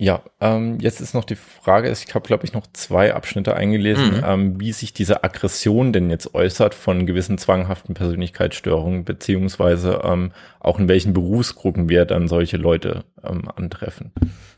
Ja, 0.00 0.22
ähm, 0.40 0.78
jetzt 0.80 1.02
ist 1.02 1.12
noch 1.12 1.26
die 1.26 1.36
Frage, 1.36 1.90
ich 1.90 2.14
habe, 2.14 2.26
glaube 2.26 2.46
ich, 2.46 2.54
noch 2.54 2.66
zwei 2.72 3.12
Abschnitte 3.12 3.54
eingelesen, 3.54 4.16
mhm. 4.16 4.24
ähm, 4.24 4.58
wie 4.60 4.72
sich 4.72 4.94
diese 4.94 5.24
Aggression 5.24 5.92
denn 5.92 6.08
jetzt 6.08 6.34
äußert 6.34 6.74
von 6.74 7.04
gewissen 7.04 7.36
zwanghaften 7.36 7.94
Persönlichkeitsstörungen, 7.94 9.04
beziehungsweise 9.04 10.00
ähm, 10.02 10.32
auch 10.58 10.78
in 10.78 10.88
welchen 10.88 11.12
Berufsgruppen 11.12 11.90
wir 11.90 12.06
dann 12.06 12.28
solche 12.28 12.56
Leute 12.56 13.04
ähm, 13.22 13.42
antreffen. 13.54 14.10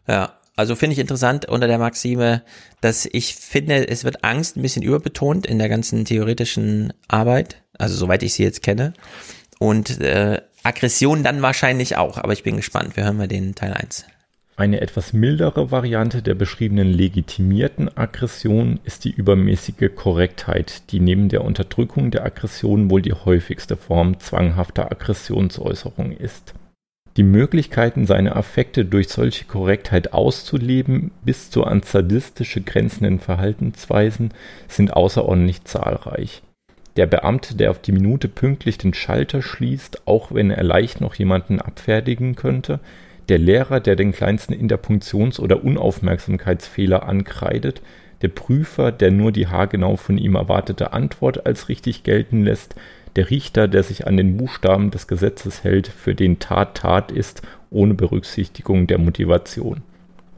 Ja, 0.06 0.35
also 0.55 0.77
finde 0.77 0.93
ich 0.93 1.01
interessant 1.01 1.48
unter 1.48 1.66
der 1.66 1.78
Maxime, 1.78 2.43
dass 2.81 3.09
ich 3.10 3.35
finde, 3.35 3.89
es 3.89 4.05
wird 4.05 4.23
Angst 4.23 4.56
ein 4.56 4.62
bisschen 4.62 4.85
überbetont 4.85 5.44
in 5.44 5.59
der 5.59 5.69
ganzen 5.69 6.05
theoretischen 6.05 6.93
Arbeit, 7.09 7.64
also 7.77 7.97
soweit 7.97 8.23
ich 8.23 8.35
sie 8.35 8.44
jetzt 8.44 8.62
kenne. 8.62 8.93
Und 9.59 10.01
äh, 10.01 10.40
Aggression 10.62 11.24
dann 11.24 11.43
wahrscheinlich 11.43 11.97
auch, 11.97 12.19
aber 12.19 12.32
ich 12.32 12.44
bin 12.44 12.59
gespannt. 12.59 12.97
Wir 12.97 13.02
hören 13.02 13.16
mal 13.16 13.27
den 13.27 13.56
Teil 13.56 13.73
1. 13.73 14.06
Eine 14.63 14.81
etwas 14.81 15.13
mildere 15.13 15.73
Variante 15.73 16.23
der 16.23 16.37
beschriebenen 16.37 16.87
legitimierten 16.87 17.97
Aggression 17.99 18.79
ist 18.85 19.05
die 19.05 19.11
übermäßige 19.11 19.91
Korrektheit, 19.93 20.93
die 20.93 21.01
neben 21.01 21.29
der 21.29 21.43
Unterdrückung 21.43 22.13
der 22.13 22.25
Aggression 22.25 22.89
wohl 22.89 23.03
die 23.03 23.13
häufigste 23.13 23.77
Form 23.77 24.21
zwanghafter 24.21 24.93
Aggressionsäußerung 24.93 26.13
ist. 26.13 26.55
Die 27.17 27.25
Möglichkeiten, 27.25 28.07
seine 28.07 28.37
Affekte 28.37 28.85
durch 28.85 29.09
solche 29.09 29.47
Korrektheit 29.47 30.13
auszuleben, 30.13 31.11
bis 31.25 31.51
zu 31.51 31.65
an 31.65 31.83
sadistische 31.83 32.61
grenzenden 32.61 33.19
Verhaltensweisen, 33.19 34.33
sind 34.69 34.93
außerordentlich 34.93 35.65
zahlreich. 35.65 36.45
Der 36.97 37.07
Beamte, 37.07 37.57
der 37.57 37.73
auf 37.73 37.81
die 37.81 37.91
Minute 37.91 38.29
pünktlich 38.29 38.79
den 38.79 38.95
Schalter 38.95 39.43
schließt, 39.43 40.07
auch 40.07 40.31
wenn 40.31 40.53
er 40.53 40.63
leicht 40.63 41.01
noch 41.01 41.17
jemanden 41.17 41.61
abfertigen 41.61 42.37
könnte, 42.37 42.79
Der 43.33 43.39
Lehrer, 43.39 43.81
der 43.81 43.97
den 43.97 44.13
kleinsten 44.13 44.53
Interpunktions- 44.53 45.41
oder 45.41 45.65
Unaufmerksamkeitsfehler 45.65 47.09
ankreidet, 47.09 47.81
der 48.21 48.29
Prüfer, 48.29 48.93
der 48.93 49.11
nur 49.11 49.33
die 49.33 49.47
haargenau 49.47 49.97
von 49.97 50.19
ihm 50.19 50.35
erwartete 50.35 50.93
Antwort 50.93 51.47
als 51.47 51.71
richtig 51.71 52.03
gelten 52.03 52.45
lässt, 52.45 52.75
der 53.17 53.31
Richter, 53.31 53.69
der 53.69 53.85
sich 53.85 54.07
an 54.07 54.19
den 54.19 54.37
Buchstaben 54.37 54.91
des 54.91 55.07
Gesetzes 55.07 55.65
hält, 55.65 55.89
für 55.89 56.15
den 56.15 56.41
Tat 56.41 56.77
Tat 56.77 57.11
ist, 57.11 57.41
ohne 57.71 57.95
Berücksichtigung 57.95 58.87
der 58.87 58.99
Motivation. 58.99 59.81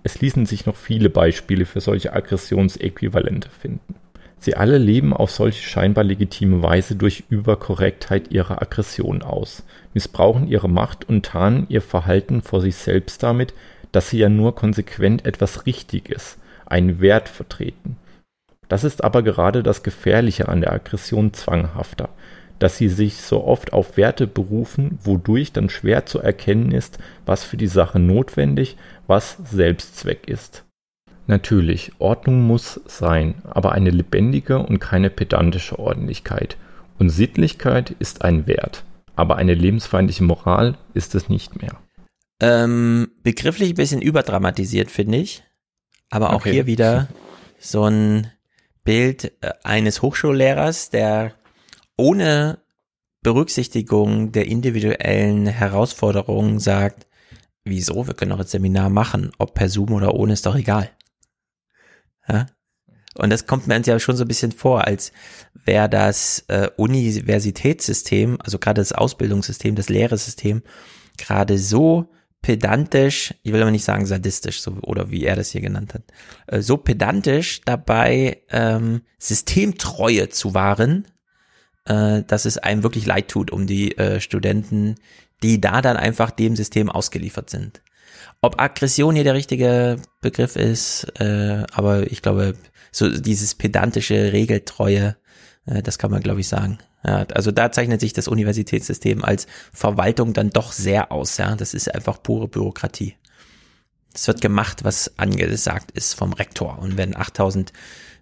Es 0.04 0.20
ließen 0.20 0.46
sich 0.46 0.64
noch 0.64 0.76
viele 0.76 1.10
Beispiele 1.10 1.64
für 1.64 1.80
solche 1.80 2.12
Aggressionsäquivalente 2.12 3.50
finden. 3.50 3.96
Sie 4.44 4.58
alle 4.58 4.76
leben 4.76 5.14
auf 5.14 5.30
solche 5.30 5.62
scheinbar 5.62 6.04
legitime 6.04 6.62
Weise 6.62 6.96
durch 6.96 7.24
Überkorrektheit 7.30 8.30
ihrer 8.30 8.60
Aggression 8.60 9.22
aus, 9.22 9.62
missbrauchen 9.94 10.48
ihre 10.48 10.68
Macht 10.68 11.08
und 11.08 11.24
tarnen 11.24 11.64
ihr 11.70 11.80
Verhalten 11.80 12.42
vor 12.42 12.60
sich 12.60 12.76
selbst 12.76 13.22
damit, 13.22 13.54
dass 13.90 14.10
sie 14.10 14.18
ja 14.18 14.28
nur 14.28 14.54
konsequent 14.54 15.24
etwas 15.24 15.64
Richtiges, 15.64 16.36
einen 16.66 17.00
Wert 17.00 17.30
vertreten. 17.30 17.96
Das 18.68 18.84
ist 18.84 19.02
aber 19.02 19.22
gerade 19.22 19.62
das 19.62 19.82
Gefährliche 19.82 20.46
an 20.46 20.60
der 20.60 20.74
Aggression 20.74 21.32
zwanghafter, 21.32 22.10
dass 22.58 22.76
sie 22.76 22.90
sich 22.90 23.22
so 23.22 23.44
oft 23.44 23.72
auf 23.72 23.96
Werte 23.96 24.26
berufen, 24.26 24.98
wodurch 25.04 25.54
dann 25.54 25.70
schwer 25.70 26.04
zu 26.04 26.18
erkennen 26.18 26.70
ist, 26.70 26.98
was 27.24 27.44
für 27.44 27.56
die 27.56 27.66
Sache 27.66 27.98
notwendig, 27.98 28.76
was 29.06 29.38
Selbstzweck 29.42 30.28
ist. 30.28 30.66
Natürlich, 31.26 31.92
Ordnung 31.98 32.42
muss 32.42 32.80
sein, 32.86 33.36
aber 33.44 33.72
eine 33.72 33.90
lebendige 33.90 34.58
und 34.58 34.78
keine 34.78 35.10
pedantische 35.10 35.78
Ordentlichkeit. 35.78 36.56
Und 36.98 37.08
Sittlichkeit 37.08 37.90
ist 37.98 38.22
ein 38.22 38.46
Wert, 38.46 38.84
aber 39.16 39.36
eine 39.36 39.54
lebensfeindliche 39.54 40.24
Moral 40.24 40.76
ist 40.92 41.14
es 41.14 41.28
nicht 41.28 41.60
mehr. 41.60 41.80
Ähm, 42.40 43.08
begrifflich 43.22 43.70
ein 43.70 43.76
bisschen 43.76 44.02
überdramatisiert, 44.02 44.90
finde 44.90 45.18
ich. 45.18 45.42
Aber 46.10 46.30
auch 46.30 46.36
Okay. 46.36 46.52
hier 46.52 46.66
wieder 46.66 47.08
so 47.58 47.84
ein 47.84 48.30
Bild 48.84 49.32
äh, 49.40 49.52
eines 49.64 50.02
Hochschullehrers, 50.02 50.90
der 50.90 51.32
ohne 51.96 52.58
Berücksichtigung 53.22 54.32
der 54.32 54.46
individuellen 54.46 55.46
Herausforderungen 55.46 56.60
sagt, 56.60 57.06
wieso, 57.64 58.06
wir 58.06 58.14
können 58.14 58.32
doch 58.32 58.40
ein 58.40 58.46
Seminar 58.46 58.90
machen, 58.90 59.32
ob 59.38 59.54
per 59.54 59.70
Zoom 59.70 59.92
oder 59.94 60.14
ohne, 60.14 60.34
ist 60.34 60.44
doch 60.44 60.56
egal. 60.56 60.90
Ja? 62.28 62.46
Und 63.16 63.30
das 63.30 63.46
kommt 63.46 63.66
mir 63.66 63.80
ja 63.80 64.00
schon 64.00 64.16
so 64.16 64.24
ein 64.24 64.28
bisschen 64.28 64.52
vor, 64.52 64.86
als 64.86 65.12
wäre 65.64 65.88
das 65.88 66.44
äh, 66.48 66.68
Universitätssystem, 66.76 68.38
also 68.40 68.58
gerade 68.58 68.80
das 68.80 68.92
Ausbildungssystem, 68.92 69.76
das 69.76 69.88
Lehresystem, 69.88 70.62
gerade 71.16 71.58
so 71.58 72.10
pedantisch, 72.42 73.34
ich 73.42 73.52
will 73.52 73.62
aber 73.62 73.70
nicht 73.70 73.84
sagen 73.84 74.04
sadistisch, 74.04 74.60
so, 74.60 74.72
oder 74.82 75.10
wie 75.10 75.24
er 75.24 75.36
das 75.36 75.50
hier 75.50 75.60
genannt 75.60 75.94
hat, 75.94 76.02
äh, 76.46 76.60
so 76.60 76.76
pedantisch 76.76 77.60
dabei, 77.64 78.42
ähm, 78.50 79.02
Systemtreue 79.18 80.28
zu 80.28 80.52
wahren, 80.52 81.06
äh, 81.86 82.22
dass 82.22 82.44
es 82.44 82.58
einem 82.58 82.82
wirklich 82.82 83.06
leid 83.06 83.28
tut 83.28 83.50
um 83.50 83.66
die 83.66 83.96
äh, 83.96 84.20
Studenten, 84.20 84.96
die 85.42 85.60
da 85.60 85.80
dann 85.80 85.96
einfach 85.96 86.30
dem 86.30 86.56
System 86.56 86.90
ausgeliefert 86.90 87.48
sind. 87.48 87.80
Ob 88.44 88.60
Aggression 88.60 89.14
hier 89.14 89.24
der 89.24 89.32
richtige 89.32 89.96
Begriff 90.20 90.54
ist, 90.56 91.04
äh, 91.18 91.64
aber 91.72 92.12
ich 92.12 92.20
glaube, 92.20 92.54
so 92.92 93.08
dieses 93.08 93.54
pedantische 93.54 94.34
Regeltreue, 94.34 95.16
äh, 95.64 95.82
das 95.82 95.96
kann 95.96 96.10
man 96.10 96.20
glaube 96.20 96.40
ich 96.40 96.48
sagen. 96.48 96.76
Ja, 97.06 97.24
also 97.32 97.52
da 97.52 97.72
zeichnet 97.72 98.02
sich 98.02 98.12
das 98.12 98.28
Universitätssystem 98.28 99.24
als 99.24 99.46
Verwaltung 99.72 100.34
dann 100.34 100.50
doch 100.50 100.72
sehr 100.72 101.10
aus. 101.10 101.38
Ja, 101.38 101.56
das 101.56 101.72
ist 101.72 101.94
einfach 101.94 102.22
pure 102.22 102.46
Bürokratie. 102.46 103.16
Es 104.12 104.26
wird 104.26 104.42
gemacht, 104.42 104.84
was 104.84 105.18
angesagt 105.18 105.90
ist 105.92 106.12
vom 106.12 106.34
Rektor. 106.34 106.78
Und 106.80 106.98
wenn 106.98 107.16
8000 107.16 107.72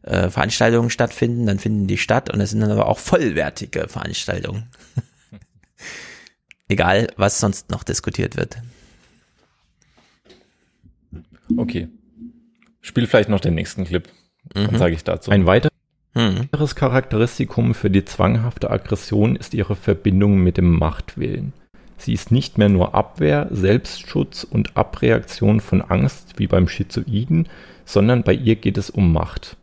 äh, 0.03 0.31
Veranstaltungen 0.31 0.91
stattfinden, 0.91 1.47
dann 1.47 1.59
finden 1.59 1.89
die 1.89 1.99
statt 1.99 2.31
und 2.31 2.41
es 2.41 2.51
sind 2.51 2.61
dann 2.61 2.71
aber 2.71 2.87
auch 2.87 3.01
vollwertige 3.01 3.89
Veranstaltungen. 3.89 4.71
Egal, 6.69 7.09
was 7.17 7.41
sonst 7.41 7.71
noch 7.71 7.83
diskutiert 7.83 8.37
wird. 8.37 8.59
Okay. 11.57 11.89
Spiel 12.81 13.07
vielleicht 13.07 13.29
noch 13.29 13.41
den 13.41 13.55
nächsten 13.55 13.85
Clip. 13.85 14.09
Dann 14.55 14.73
Mhm. 14.73 14.79
sage 14.79 14.95
ich 14.95 15.05
dazu. 15.05 15.31
Ein 15.31 15.47
weiteres 15.47 15.71
Mhm. 16.15 16.49
Charakteristikum 16.75 17.75
für 17.75 17.91
die 17.91 18.05
zwanghafte 18.05 18.71
Aggression 18.71 19.37
ist 19.37 19.55
ihre 19.55 19.77
Verbindung 19.77 20.43
mit 20.43 20.57
dem 20.57 20.71
Machtwillen. 20.79 21.53
Sie 21.97 22.13
ist 22.13 22.33
nicht 22.33 22.59
mehr 22.59 22.69
nur 22.69 22.95
Abwehr, 22.95 23.47
Selbstschutz 23.53 24.43
und 24.45 24.77
Abreaktion 24.77 25.61
von 25.61 25.81
Angst 25.83 26.35
wie 26.39 26.49
beim 26.49 26.67
Schizoiden, 26.69 27.49
sondern 27.85 28.25
bei 28.25 28.33
ihr 28.35 28.57
geht 28.57 28.77
es 28.77 28.91
um 28.91 29.13
Macht. 29.13 29.57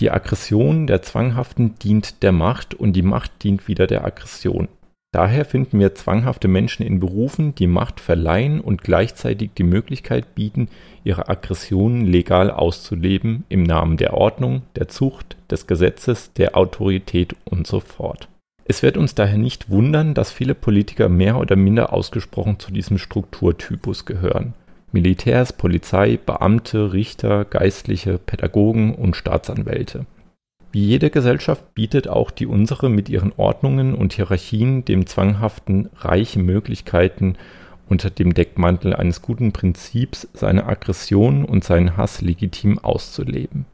Die 0.00 0.10
Aggression 0.10 0.86
der 0.86 1.02
Zwanghaften 1.02 1.74
dient 1.78 2.22
der 2.22 2.32
Macht 2.32 2.74
und 2.74 2.94
die 2.94 3.02
Macht 3.02 3.44
dient 3.44 3.68
wieder 3.68 3.86
der 3.86 4.04
Aggression. 4.06 4.68
Daher 5.12 5.44
finden 5.44 5.78
wir 5.78 5.94
zwanghafte 5.94 6.48
Menschen 6.48 6.86
in 6.86 6.98
Berufen, 6.98 7.54
die 7.54 7.66
Macht 7.66 8.00
verleihen 8.00 8.62
und 8.62 8.82
gleichzeitig 8.82 9.50
die 9.56 9.62
Möglichkeit 9.62 10.34
bieten, 10.34 10.68
ihre 11.04 11.28
Aggressionen 11.28 12.06
legal 12.06 12.50
auszuleben 12.50 13.44
im 13.50 13.62
Namen 13.62 13.98
der 13.98 14.14
Ordnung, 14.14 14.62
der 14.74 14.88
Zucht, 14.88 15.36
des 15.50 15.66
Gesetzes, 15.66 16.32
der 16.32 16.56
Autorität 16.56 17.36
und 17.44 17.66
so 17.66 17.80
fort. 17.80 18.28
Es 18.64 18.82
wird 18.82 18.96
uns 18.96 19.14
daher 19.14 19.36
nicht 19.36 19.68
wundern, 19.68 20.14
dass 20.14 20.32
viele 20.32 20.54
Politiker 20.54 21.10
mehr 21.10 21.36
oder 21.36 21.56
minder 21.56 21.92
ausgesprochen 21.92 22.58
zu 22.58 22.72
diesem 22.72 22.96
Strukturtypus 22.96 24.06
gehören. 24.06 24.54
Militärs, 24.92 25.52
Polizei, 25.52 26.18
Beamte, 26.24 26.94
Richter, 26.94 27.44
Geistliche, 27.44 28.16
Pädagogen 28.18 28.94
und 28.94 29.16
Staatsanwälte. 29.16 30.06
Wie 30.72 30.86
jede 30.86 31.10
Gesellschaft 31.10 31.74
bietet 31.74 32.08
auch 32.08 32.30
die 32.30 32.46
unsere 32.46 32.88
mit 32.88 33.10
ihren 33.10 33.34
Ordnungen 33.36 33.94
und 33.94 34.14
Hierarchien 34.14 34.86
dem 34.86 35.04
Zwanghaften 35.04 35.90
reiche 35.96 36.38
Möglichkeiten, 36.38 37.36
unter 37.90 38.08
dem 38.08 38.32
Deckmantel 38.32 38.94
eines 38.94 39.20
guten 39.20 39.52
Prinzips 39.52 40.26
seine 40.32 40.64
Aggression 40.64 41.44
und 41.44 41.62
seinen 41.62 41.98
Hass 41.98 42.22
legitim 42.22 42.78
auszuleben. 42.78 43.66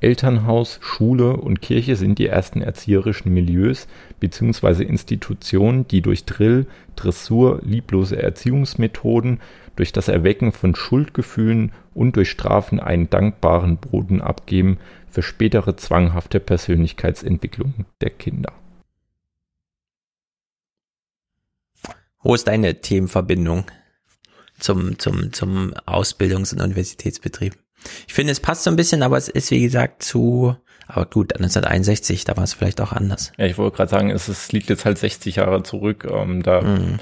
Elternhaus, 0.00 0.78
Schule 0.82 1.34
und 1.38 1.62
Kirche 1.62 1.96
sind 1.96 2.18
die 2.18 2.26
ersten 2.26 2.60
erzieherischen 2.60 3.32
Milieus 3.32 3.88
bzw. 4.20 4.84
Institutionen, 4.84 5.88
die 5.88 6.02
durch 6.02 6.26
Drill, 6.26 6.66
Dressur, 6.94 7.60
lieblose 7.64 8.22
Erziehungsmethoden, 8.22 9.40
durch 9.76 9.92
das 9.92 10.08
Erwecken 10.08 10.52
von 10.52 10.74
Schuldgefühlen 10.74 11.72
und 11.94 12.16
durch 12.16 12.30
Strafen 12.30 12.80
einen 12.80 13.08
dankbaren 13.08 13.78
Boden 13.78 14.20
abgeben 14.20 14.78
für 15.10 15.22
spätere 15.22 15.76
zwanghafte 15.76 16.40
Persönlichkeitsentwicklung 16.40 17.86
der 18.00 18.10
Kinder. 18.10 18.52
Wo 22.22 22.34
ist 22.34 22.48
deine 22.48 22.80
Themenverbindung 22.80 23.64
zum, 24.58 24.98
zum, 24.98 25.32
zum 25.32 25.72
Ausbildungs- 25.86 26.52
und 26.52 26.60
Universitätsbetrieb? 26.60 27.56
Ich 28.06 28.12
finde, 28.14 28.32
es 28.32 28.40
passt 28.40 28.64
so 28.64 28.70
ein 28.70 28.76
bisschen, 28.76 29.02
aber 29.02 29.16
es 29.16 29.28
ist, 29.28 29.50
wie 29.52 29.62
gesagt, 29.62 30.02
zu, 30.02 30.56
aber 30.88 31.06
gut, 31.06 31.32
1961, 31.34 32.24
da 32.24 32.36
war 32.36 32.44
es 32.44 32.54
vielleicht 32.54 32.80
auch 32.80 32.92
anders. 32.92 33.32
Ja, 33.38 33.46
ich 33.46 33.56
wollte 33.56 33.76
gerade 33.76 33.90
sagen, 33.90 34.10
es, 34.10 34.26
es 34.26 34.50
liegt 34.50 34.68
jetzt 34.68 34.84
halt 34.84 34.98
60 34.98 35.36
Jahre 35.36 35.62
zurück. 35.62 36.06
Ähm, 36.10 36.42
da, 36.42 36.60
Mhm. 36.62 36.98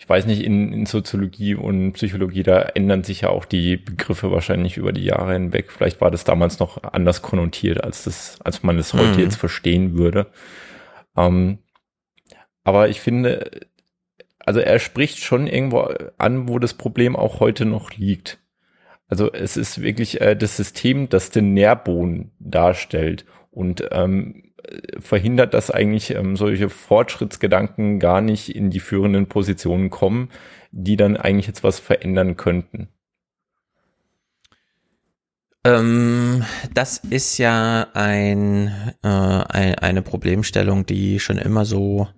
Ich 0.00 0.08
weiß 0.08 0.24
nicht, 0.24 0.42
in, 0.42 0.72
in 0.72 0.86
Soziologie 0.86 1.54
und 1.54 1.92
Psychologie, 1.92 2.42
da 2.42 2.62
ändern 2.62 3.04
sich 3.04 3.20
ja 3.20 3.28
auch 3.28 3.44
die 3.44 3.76
Begriffe 3.76 4.30
wahrscheinlich 4.30 4.78
über 4.78 4.92
die 4.92 5.04
Jahre 5.04 5.34
hinweg. 5.34 5.70
Vielleicht 5.70 6.00
war 6.00 6.10
das 6.10 6.24
damals 6.24 6.58
noch 6.58 6.82
anders 6.82 7.20
konnotiert, 7.20 7.84
als 7.84 8.04
das, 8.04 8.38
als 8.42 8.62
man 8.62 8.78
es 8.78 8.94
heute 8.94 9.18
Mhm. 9.18 9.24
jetzt 9.24 9.36
verstehen 9.36 9.98
würde. 9.98 10.28
Ähm, 11.18 11.58
aber 12.64 12.88
ich 12.88 13.02
finde, 13.02 13.50
also 14.38 14.60
er 14.60 14.78
spricht 14.78 15.18
schon 15.18 15.46
irgendwo 15.46 15.80
an, 16.16 16.48
wo 16.48 16.58
das 16.58 16.72
Problem 16.72 17.14
auch 17.14 17.40
heute 17.40 17.66
noch 17.66 17.92
liegt. 17.92 18.38
Also 19.06 19.30
es 19.30 19.58
ist 19.58 19.82
wirklich 19.82 20.22
äh, 20.22 20.34
das 20.34 20.56
System, 20.56 21.10
das 21.10 21.28
den 21.28 21.52
Nährboden 21.52 22.30
darstellt 22.38 23.26
und 23.50 23.86
ähm, 23.90 24.44
äh, 24.46 24.49
verhindert, 24.98 25.54
dass 25.54 25.70
eigentlich 25.70 26.14
ähm, 26.14 26.36
solche 26.36 26.68
Fortschrittsgedanken 26.68 27.98
gar 27.98 28.20
nicht 28.20 28.54
in 28.54 28.70
die 28.70 28.80
führenden 28.80 29.26
Positionen 29.26 29.90
kommen, 29.90 30.30
die 30.70 30.96
dann 30.96 31.16
eigentlich 31.16 31.46
jetzt 31.46 31.64
was 31.64 31.78
verändern 31.78 32.36
könnten. 32.36 32.88
Ähm, 35.64 36.44
das 36.72 36.98
ist 36.98 37.38
ja 37.38 37.88
ein, 37.92 38.68
äh, 39.02 39.08
ein, 39.08 39.74
eine 39.74 40.02
Problemstellung, 40.02 40.86
die 40.86 41.20
schon 41.20 41.38
immer 41.38 41.64
so, 41.64 42.08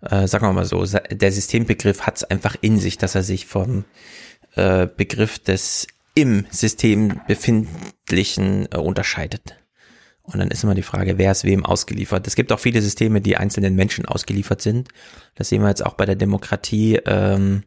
äh, 0.00 0.26
sagen 0.26 0.46
wir 0.46 0.52
mal 0.52 0.64
so, 0.64 0.84
der 0.84 1.32
Systembegriff 1.32 2.02
hat 2.02 2.16
es 2.16 2.24
einfach 2.24 2.56
in 2.60 2.78
sich, 2.78 2.98
dass 2.98 3.14
er 3.14 3.22
sich 3.22 3.46
vom 3.46 3.84
äh, 4.56 4.88
Begriff 4.88 5.38
des 5.38 5.86
im 6.14 6.46
System 6.50 7.20
befindlichen 7.28 8.66
äh, 8.72 8.78
unterscheidet. 8.78 9.59
Und 10.32 10.38
dann 10.38 10.50
ist 10.50 10.64
immer 10.64 10.74
die 10.74 10.82
Frage, 10.82 11.18
wer 11.18 11.32
ist 11.32 11.44
wem 11.44 11.64
ausgeliefert. 11.64 12.26
Es 12.26 12.36
gibt 12.36 12.52
auch 12.52 12.60
viele 12.60 12.82
Systeme, 12.82 13.20
die 13.20 13.36
einzelnen 13.36 13.74
Menschen 13.74 14.06
ausgeliefert 14.06 14.62
sind. 14.62 14.88
Das 15.34 15.48
sehen 15.48 15.62
wir 15.62 15.68
jetzt 15.68 15.84
auch 15.84 15.94
bei 15.94 16.06
der 16.06 16.16
Demokratie. 16.16 16.96
Ähm, 17.04 17.64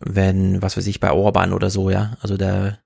wenn, 0.00 0.60
was 0.62 0.76
weiß 0.76 0.86
ich, 0.86 1.00
bei 1.00 1.12
Orban 1.12 1.52
oder 1.52 1.70
so, 1.70 1.90
ja. 1.90 2.16
Also 2.20 2.36
da 2.36 2.78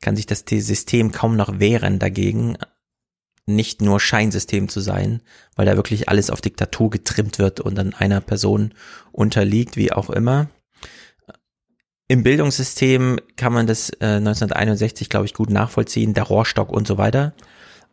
kann 0.00 0.16
sich 0.16 0.26
das 0.26 0.44
System 0.48 1.12
kaum 1.12 1.36
noch 1.36 1.58
wehren 1.58 1.98
dagegen, 1.98 2.56
nicht 3.46 3.80
nur 3.80 3.98
Scheinsystem 3.98 4.68
zu 4.68 4.80
sein, 4.80 5.22
weil 5.56 5.66
da 5.66 5.76
wirklich 5.76 6.08
alles 6.08 6.30
auf 6.30 6.40
Diktatur 6.40 6.90
getrimmt 6.90 7.38
wird 7.38 7.60
und 7.60 7.76
dann 7.76 7.94
einer 7.94 8.20
Person 8.20 8.74
unterliegt, 9.10 9.76
wie 9.76 9.92
auch 9.92 10.10
immer. 10.10 10.48
Im 12.08 12.22
Bildungssystem 12.22 13.18
kann 13.36 13.52
man 13.52 13.66
das 13.66 13.90
äh, 14.00 14.16
1961, 14.16 15.08
glaube 15.08 15.26
ich, 15.26 15.34
gut 15.34 15.50
nachvollziehen, 15.50 16.14
der 16.14 16.24
Rohrstock 16.24 16.70
und 16.70 16.86
so 16.86 16.98
weiter. 16.98 17.34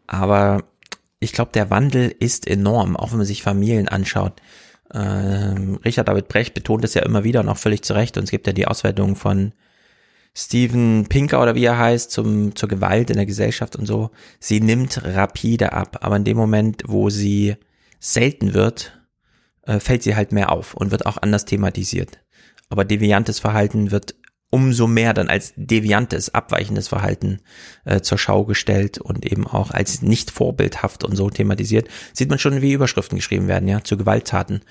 Aber 0.07 0.63
ich 1.25 1.33
glaube, 1.33 1.51
der 1.53 1.69
Wandel 1.69 2.15
ist 2.19 2.47
enorm, 2.47 2.95
auch 2.95 3.11
wenn 3.11 3.17
man 3.17 3.27
sich 3.27 3.43
Familien 3.43 3.87
anschaut. 3.87 4.41
Ähm, 4.93 5.79
Richard 5.83 6.07
David 6.07 6.27
Brecht 6.27 6.53
betont 6.53 6.85
es 6.85 6.93
ja 6.93 7.01
immer 7.01 7.23
wieder 7.23 7.41
und 7.41 7.49
auch 7.49 7.57
völlig 7.57 7.81
zu 7.81 7.93
Recht. 7.93 8.17
Und 8.17 8.25
es 8.25 8.31
gibt 8.31 8.47
ja 8.47 8.53
die 8.53 8.67
Auswertung 8.67 9.15
von 9.15 9.53
Steven 10.35 11.07
Pinker 11.09 11.41
oder 11.41 11.55
wie 11.55 11.65
er 11.65 11.79
heißt, 11.79 12.11
zum, 12.11 12.55
zur 12.55 12.69
Gewalt 12.69 13.09
in 13.09 13.17
der 13.17 13.25
Gesellschaft 13.25 13.75
und 13.75 13.85
so. 13.87 14.11
Sie 14.39 14.61
nimmt 14.61 15.03
rapide 15.03 15.73
ab. 15.73 15.97
Aber 16.01 16.15
in 16.15 16.23
dem 16.23 16.37
Moment, 16.37 16.83
wo 16.85 17.09
sie 17.09 17.55
selten 17.99 18.53
wird, 18.53 18.99
äh, 19.63 19.79
fällt 19.79 20.03
sie 20.03 20.15
halt 20.15 20.31
mehr 20.31 20.51
auf 20.51 20.75
und 20.75 20.91
wird 20.91 21.05
auch 21.05 21.17
anders 21.17 21.45
thematisiert. 21.45 22.19
Aber 22.69 22.85
deviantes 22.85 23.39
Verhalten 23.39 23.89
wird 23.91 24.15
umso 24.49 24.87
mehr 24.87 25.13
dann 25.13 25.27
als 25.27 25.53
deviantes, 25.55 26.33
abweichendes 26.33 26.87
Verhalten 26.87 27.41
äh, 27.83 28.01
zur 28.01 28.17
Schau 28.17 28.45
gestellt 28.45 28.97
und 28.99 29.25
eben 29.25 29.45
auch 29.47 29.71
als 29.71 30.01
nicht 30.01 30.31
vorbildhaft 30.31 31.03
und 31.03 31.15
so 31.15 31.29
thematisiert, 31.29 31.89
sieht 32.13 32.29
man 32.29 32.39
schon, 32.39 32.61
wie 32.61 32.73
Überschriften 32.73 33.17
geschrieben 33.17 33.47
werden, 33.47 33.67
ja, 33.67 33.83
zu 33.83 33.97
Gewalttaten. 33.97 34.61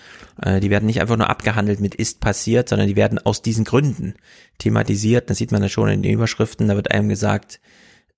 Äh, 0.41 0.61
die 0.61 0.71
werden 0.71 0.87
nicht 0.87 1.01
einfach 1.01 1.17
nur 1.17 1.29
abgehandelt 1.29 1.81
mit 1.81 1.95
ist 1.95 2.21
passiert, 2.21 2.69
sondern 2.69 2.89
die 2.89 2.97
werden 2.97 3.19
aus 3.19 3.43
diesen 3.43 3.65
Gründen 3.65 4.15
thematisiert. 4.59 5.29
Das 5.29 5.39
sieht 5.39 5.53
man 5.53 5.63
ja 5.63 5.69
schon 5.69 5.89
in 5.89 6.03
den 6.03 6.13
Überschriften, 6.13 6.69
da 6.69 6.77
wird 6.77 6.91
einem 6.91 7.09
gesagt, 7.09 7.61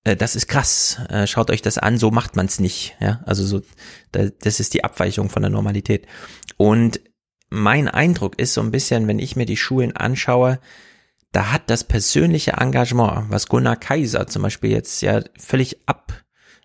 äh, 0.05 0.15
das 0.15 0.37
ist 0.37 0.47
krass, 0.47 1.01
äh, 1.09 1.27
schaut 1.27 1.51
euch 1.51 1.63
das 1.63 1.79
an, 1.79 1.99
so 1.99 2.11
macht 2.11 2.37
man 2.37 2.47
es 2.47 2.61
nicht, 2.61 2.97
ja, 3.01 3.21
also 3.27 3.45
so, 3.45 3.63
da, 4.13 4.29
das 4.41 4.61
ist 4.61 4.73
die 4.75 4.85
Abweichung 4.85 5.31
von 5.31 5.43
der 5.43 5.51
Normalität. 5.51 6.07
Und 6.57 7.01
mein 7.51 7.89
Eindruck 7.89 8.39
ist 8.39 8.55
so 8.55 8.61
ein 8.61 8.71
bisschen, 8.71 9.09
wenn 9.09 9.19
ich 9.19 9.37
mir 9.37 9.47
die 9.47 9.57
Schulen 9.57 9.97
anschaue, 9.97 10.61
da 11.33 11.53
hat 11.53 11.69
das 11.69 11.85
persönliche 11.85 12.53
Engagement, 12.53 13.27
was 13.31 13.49
Gunnar 13.49 13.77
Kaiser 13.77 14.27
zum 14.27 14.43
Beispiel 14.43 14.71
jetzt 14.71 15.03
ja 15.03 15.23
völlig 15.39 15.79
ab, 15.87 16.13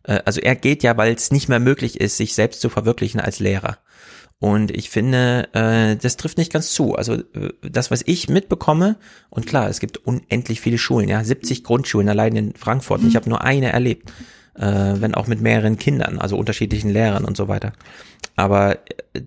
äh, 0.03 0.19
also 0.25 0.41
er 0.41 0.55
geht 0.55 0.83
ja, 0.83 0.97
weil 0.97 1.13
es 1.13 1.31
nicht 1.31 1.49
mehr 1.49 1.59
möglich 1.59 1.99
ist, 1.99 2.17
sich 2.17 2.35
selbst 2.35 2.61
zu 2.61 2.69
verwirklichen 2.69 3.19
als 3.19 3.39
Lehrer. 3.39 3.77
Und 4.39 4.71
ich 4.71 4.89
finde, 4.89 5.49
äh, 5.53 5.95
das 5.97 6.17
trifft 6.17 6.39
nicht 6.39 6.51
ganz 6.51 6.71
zu. 6.73 6.95
Also 6.95 7.13
äh, 7.13 7.53
das, 7.61 7.91
was 7.91 8.01
ich 8.05 8.27
mitbekomme, 8.27 8.97
und 9.29 9.45
klar, 9.45 9.69
es 9.69 9.79
gibt 9.79 9.97
unendlich 9.99 10.61
viele 10.61 10.79
Schulen, 10.79 11.07
ja, 11.07 11.23
70 11.23 11.63
Grundschulen 11.63 12.09
allein 12.09 12.35
in 12.35 12.55
Frankfurt. 12.55 13.01
Und 13.01 13.07
ich 13.07 13.15
habe 13.15 13.29
nur 13.29 13.43
eine 13.43 13.71
erlebt, 13.71 14.11
äh, 14.55 14.63
wenn 14.63 15.13
auch 15.13 15.27
mit 15.27 15.41
mehreren 15.41 15.77
Kindern, 15.77 16.17
also 16.17 16.37
unterschiedlichen 16.37 16.89
Lehrern 16.89 17.23
und 17.23 17.37
so 17.37 17.47
weiter. 17.47 17.73
Aber 18.35 18.79
äh, 19.13 19.21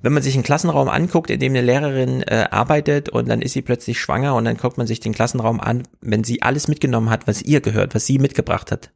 wenn 0.00 0.12
man 0.12 0.22
sich 0.22 0.34
einen 0.34 0.44
Klassenraum 0.44 0.88
anguckt, 0.88 1.30
in 1.30 1.40
dem 1.40 1.52
eine 1.52 1.62
Lehrerin 1.62 2.22
äh, 2.22 2.46
arbeitet 2.50 3.08
und 3.08 3.28
dann 3.28 3.42
ist 3.42 3.52
sie 3.52 3.62
plötzlich 3.62 3.98
schwanger 3.98 4.34
und 4.36 4.44
dann 4.44 4.56
guckt 4.56 4.78
man 4.78 4.86
sich 4.86 5.00
den 5.00 5.12
Klassenraum 5.12 5.60
an, 5.60 5.82
wenn 6.00 6.24
sie 6.24 6.42
alles 6.42 6.68
mitgenommen 6.68 7.10
hat, 7.10 7.26
was 7.26 7.42
ihr 7.42 7.60
gehört, 7.60 7.94
was 7.94 8.06
sie 8.06 8.18
mitgebracht 8.18 8.70
hat, 8.70 8.90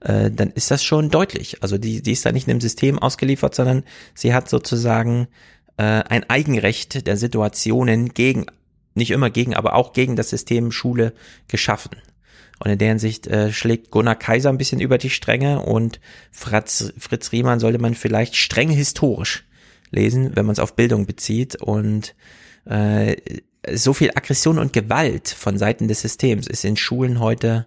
äh, 0.00 0.30
dann 0.30 0.50
ist 0.50 0.70
das 0.70 0.82
schon 0.82 1.10
deutlich. 1.10 1.62
Also 1.62 1.78
die, 1.78 2.02
die 2.02 2.12
ist 2.12 2.26
da 2.26 2.32
nicht 2.32 2.48
einem 2.48 2.60
System 2.60 2.98
ausgeliefert, 2.98 3.54
sondern 3.54 3.84
sie 4.14 4.34
hat 4.34 4.48
sozusagen 4.48 5.28
äh, 5.76 5.82
ein 5.82 6.28
Eigenrecht 6.28 7.06
der 7.06 7.16
Situationen 7.16 8.08
gegen, 8.08 8.46
nicht 8.94 9.12
immer 9.12 9.30
gegen, 9.30 9.54
aber 9.54 9.74
auch 9.74 9.92
gegen 9.92 10.16
das 10.16 10.30
System 10.30 10.72
Schule 10.72 11.12
geschaffen. 11.46 11.96
Und 12.58 12.72
in 12.72 12.78
der 12.78 12.88
Hinsicht 12.88 13.28
äh, 13.28 13.52
schlägt 13.52 13.92
Gunnar 13.92 14.16
Kaiser 14.16 14.48
ein 14.48 14.58
bisschen 14.58 14.80
über 14.80 14.98
die 14.98 15.10
Stränge 15.10 15.60
und 15.60 16.00
Fritz, 16.32 16.92
Fritz 16.98 17.30
Riemann 17.30 17.60
sollte 17.60 17.78
man 17.78 17.94
vielleicht 17.94 18.34
streng 18.34 18.70
historisch 18.70 19.44
lesen, 19.90 20.36
wenn 20.36 20.46
man 20.46 20.52
es 20.52 20.58
auf 20.58 20.76
Bildung 20.76 21.06
bezieht 21.06 21.56
und 21.56 22.14
äh, 22.64 23.16
so 23.72 23.92
viel 23.92 24.10
Aggression 24.14 24.58
und 24.58 24.72
Gewalt 24.72 25.28
von 25.28 25.58
Seiten 25.58 25.88
des 25.88 26.00
Systems 26.00 26.46
ist 26.46 26.64
in 26.64 26.76
Schulen 26.76 27.20
heute 27.20 27.66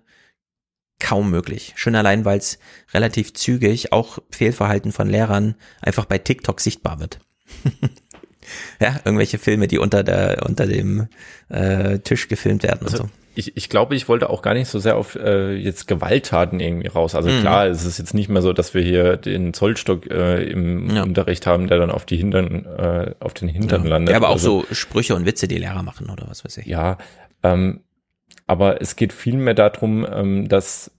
kaum 1.00 1.32
möglich. 1.32 1.74
Schon 1.76 1.96
allein, 1.96 2.26
weil 2.26 2.38
es 2.38 2.60
relativ 2.94 3.34
zügig 3.34 3.92
auch 3.92 4.20
Fehlverhalten 4.30 4.92
von 4.92 5.10
Lehrern 5.10 5.56
einfach 5.82 6.06
bei 6.06 6.18
TikTok 6.18 6.62
sichtbar 6.62 7.00
wird. 7.00 7.20
ja, 8.80 9.00
irgendwelche 9.06 9.38
Filme, 9.38 9.68
die 9.68 9.78
unter 9.80 10.04
der 10.04 10.44
unter 10.48 10.66
dem 10.68 11.08
äh, 11.50 12.00
Tisch 12.00 12.28
gefilmt 12.28 12.64
werden 12.64 12.82
also, 12.84 13.04
und 13.04 13.10
so 13.10 13.16
ich, 13.34 13.56
ich 13.56 13.70
glaube, 13.70 13.96
ich 13.96 14.10
wollte 14.10 14.30
auch 14.30 14.42
gar 14.42 14.54
nicht 14.54 14.68
so 14.68 14.78
sehr 14.78 14.98
auf 14.98 15.16
äh, 15.16 15.54
jetzt 15.56 15.88
Gewalttaten 15.88 16.60
irgendwie 16.60 16.90
raus. 16.90 17.16
Also 17.16 17.30
Mhm. 17.30 17.40
klar, 17.40 17.66
es 17.68 17.86
ist 17.86 17.98
jetzt 17.98 18.14
nicht 18.14 18.28
mehr 18.28 18.42
so, 18.42 18.52
dass 18.52 18.74
wir 18.74 18.82
hier 18.82 19.16
den 19.16 19.54
Zollstock 19.54 20.06
äh, 20.12 20.44
im 20.44 20.94
Ja. 20.94 21.04
Unterricht 21.04 21.48
haben, 21.48 21.68
der 21.68 21.78
dann 21.78 21.92
auf 21.92 22.06
die 22.06 22.18
Hintern, 22.18 22.66
äh, 22.66 23.16
auf 23.22 23.34
den 23.34 23.48
Hintern 23.48 23.84
ja. 23.86 23.90
landet. 23.90 24.12
ja, 24.12 24.18
aber 24.18 24.28
auch 24.28 24.34
Also- 24.34 24.66
so 24.70 24.76
Sprüche 24.76 25.16
und 25.16 25.26
Witze, 25.26 25.48
die 25.48 25.58
Lehrer 25.60 25.82
machen 25.82 26.10
oder 26.10 26.26
was 26.28 26.44
weiß 26.44 26.58
ich. 26.58 26.66
Ja, 26.66 26.98
ähm, 27.42 27.80
aber 28.48 28.82
es 28.82 28.98
geht 28.98 29.14
vielmehr 29.14 29.54
darum, 29.54 30.06
ähm, 30.14 30.50
dass 30.50 30.92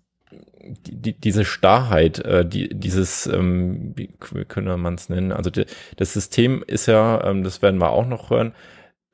die, 0.62 0.96
die, 0.96 1.12
diese 1.12 1.44
Starrheit, 1.44 2.18
äh, 2.20 2.46
die, 2.46 2.68
dieses, 2.68 3.26
ähm, 3.26 3.92
wie, 3.96 4.10
wie 4.32 4.44
könnte 4.44 4.76
man 4.76 4.94
es 4.94 5.08
nennen? 5.08 5.32
Also 5.32 5.50
die, 5.50 5.66
das 5.96 6.12
System 6.12 6.64
ist 6.66 6.86
ja, 6.86 7.22
ähm, 7.24 7.44
das 7.44 7.62
werden 7.62 7.80
wir 7.80 7.90
auch 7.90 8.06
noch 8.06 8.30
hören, 8.30 8.52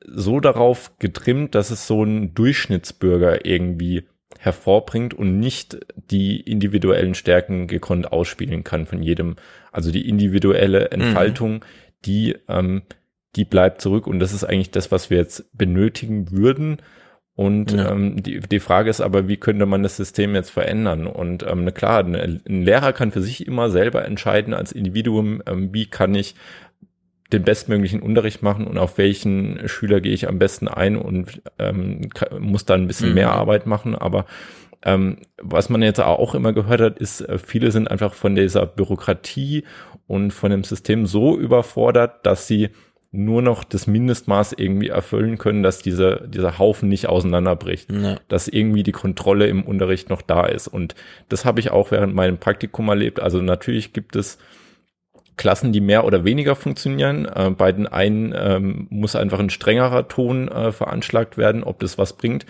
so 0.05 0.39
darauf 0.39 0.97
getrimmt, 0.99 1.55
dass 1.55 1.71
es 1.71 1.87
so 1.87 2.03
einen 2.03 2.33
Durchschnittsbürger 2.33 3.45
irgendwie 3.45 4.05
hervorbringt 4.37 5.13
und 5.13 5.39
nicht 5.39 5.79
die 5.95 6.39
individuellen 6.39 7.15
Stärken 7.15 7.67
gekonnt 7.67 8.11
ausspielen 8.11 8.63
kann 8.63 8.85
von 8.85 9.01
jedem. 9.01 9.35
Also 9.71 9.91
die 9.91 10.07
individuelle 10.07 10.91
Entfaltung, 10.91 11.65
die, 12.05 12.37
ähm, 12.47 12.83
die 13.35 13.45
bleibt 13.45 13.81
zurück 13.81 14.07
und 14.07 14.19
das 14.19 14.33
ist 14.33 14.43
eigentlich 14.43 14.71
das, 14.71 14.91
was 14.91 15.09
wir 15.09 15.17
jetzt 15.17 15.45
benötigen 15.57 16.31
würden. 16.31 16.77
Und 17.39 17.71
Ja. 17.71 17.91
ähm, 17.91 18.21
die, 18.21 18.41
die 18.41 18.59
Frage 18.59 18.89
ist 18.89 18.99
aber, 18.99 19.29
wie 19.29 19.37
könnte 19.37 19.65
man 19.65 19.81
das 19.81 19.95
System 19.95 20.35
jetzt 20.35 20.49
verändern? 20.49 21.07
Und 21.07 21.45
ähm, 21.49 21.73
klar, 21.73 22.03
ein, 22.03 22.41
Lehrer 22.45 22.91
kann 22.91 23.11
für 23.13 23.21
sich 23.21 23.47
immer 23.47 23.69
selber 23.69 24.03
entscheiden 24.03 24.53
als 24.53 24.73
Individuum, 24.73 25.41
ähm, 25.47 25.69
wie 25.71 25.85
kann 25.85 26.13
ich 26.15 26.35
den 27.31 27.43
bestmöglichen 27.43 28.01
Unterricht 28.01 28.43
machen 28.43 28.67
und 28.67 28.77
auf 28.77 28.97
welchen 28.97 29.69
Schüler 29.69 30.01
gehe 30.01 30.11
ich 30.11 30.27
am 30.27 30.37
besten 30.37 30.67
ein 30.67 30.97
und 30.97 31.41
ähm, 31.59 32.09
muss 32.41 32.65
dann 32.65 32.81
ein 32.81 32.87
bisschen 32.87 33.09
Mhm. 33.09 33.15
mehr 33.15 33.31
Arbeit 33.31 33.65
machen. 33.65 33.95
Aber 33.95 34.25
ähm, 34.83 35.19
was 35.41 35.69
man 35.69 35.81
jetzt 35.81 36.01
auch 36.01 36.35
immer 36.35 36.51
gehört 36.51 36.81
hat, 36.81 36.99
ist, 36.99 37.21
äh, 37.21 37.37
viele 37.37 37.71
sind 37.71 37.89
einfach 37.89 38.15
von 38.15 38.35
dieser 38.35 38.65
Bürokratie 38.65 39.63
und 40.07 40.31
von 40.31 40.51
dem 40.51 40.65
System 40.65 41.05
so 41.05 41.39
überfordert, 41.39 42.25
dass 42.25 42.47
sie 42.47 42.71
nur 43.11 43.41
noch 43.41 43.63
das 43.63 43.87
Mindestmaß 43.87 44.53
irgendwie 44.57 44.89
erfüllen 44.89 45.39
können, 45.39 45.63
dass 45.63 45.79
dieser, 45.79 46.27
dieser 46.27 46.59
Haufen 46.59 46.89
nicht 46.89 47.07
auseinanderbricht, 47.09 47.91
Ja. 47.91 48.17
dass 48.27 48.47
irgendwie 48.47 48.83
die 48.83 48.91
Kontrolle 48.91 49.47
im 49.47 49.63
Unterricht 49.63 50.09
noch 50.09 50.21
da 50.21 50.45
ist. 50.45 50.67
Und 50.67 50.93
das 51.27 51.43
habe 51.43 51.59
ich 51.59 51.71
auch 51.71 51.89
während 51.89 52.13
meinem 52.13 52.37
Praktikum 52.37 52.87
erlebt. 52.89 53.19
Also 53.19 53.41
natürlich 53.41 53.93
gibt 53.93 54.15
es 54.15 54.37
Klassen, 55.37 55.71
die 55.71 55.81
mehr 55.81 56.05
oder 56.05 56.23
weniger 56.23 56.55
funktionieren. 56.55 57.25
Äh, 57.25 57.49
bei 57.57 57.71
den 57.71 57.87
einen 57.87 58.33
ähm, 58.37 58.87
muss 58.91 59.15
einfach 59.15 59.39
ein 59.39 59.49
strengerer 59.49 60.07
Ton 60.07 60.47
äh, 60.49 60.71
veranschlagt 60.71 61.37
werden, 61.37 61.63
ob 61.63 61.79
das 61.79 61.97
was 61.97 62.13
bringt. 62.15 62.45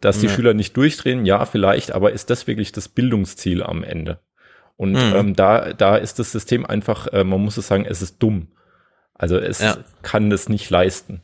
Dass 0.00 0.18
die 0.18 0.26
Ja. 0.26 0.32
Schüler 0.32 0.54
nicht 0.54 0.76
durchdrehen, 0.76 1.24
ja, 1.24 1.44
vielleicht, 1.44 1.92
aber 1.92 2.10
ist 2.12 2.30
das 2.30 2.48
wirklich 2.48 2.72
das 2.72 2.88
Bildungsziel 2.88 3.62
am 3.62 3.84
Ende? 3.84 4.18
Und 4.76 4.92
Mhm. 4.92 5.12
ähm, 5.14 5.36
da, 5.36 5.72
da 5.72 5.96
ist 5.96 6.18
das 6.18 6.32
System 6.32 6.66
einfach, 6.66 7.06
äh, 7.12 7.22
man 7.22 7.40
muss 7.40 7.56
es 7.58 7.68
sagen, 7.68 7.84
es 7.88 8.02
ist 8.02 8.20
dumm. 8.20 8.48
Also 9.14 9.36
es 9.36 9.60
Ja. 9.60 9.78
kann 10.02 10.30
das 10.30 10.48
nicht 10.48 10.68
leisten. 10.70 11.20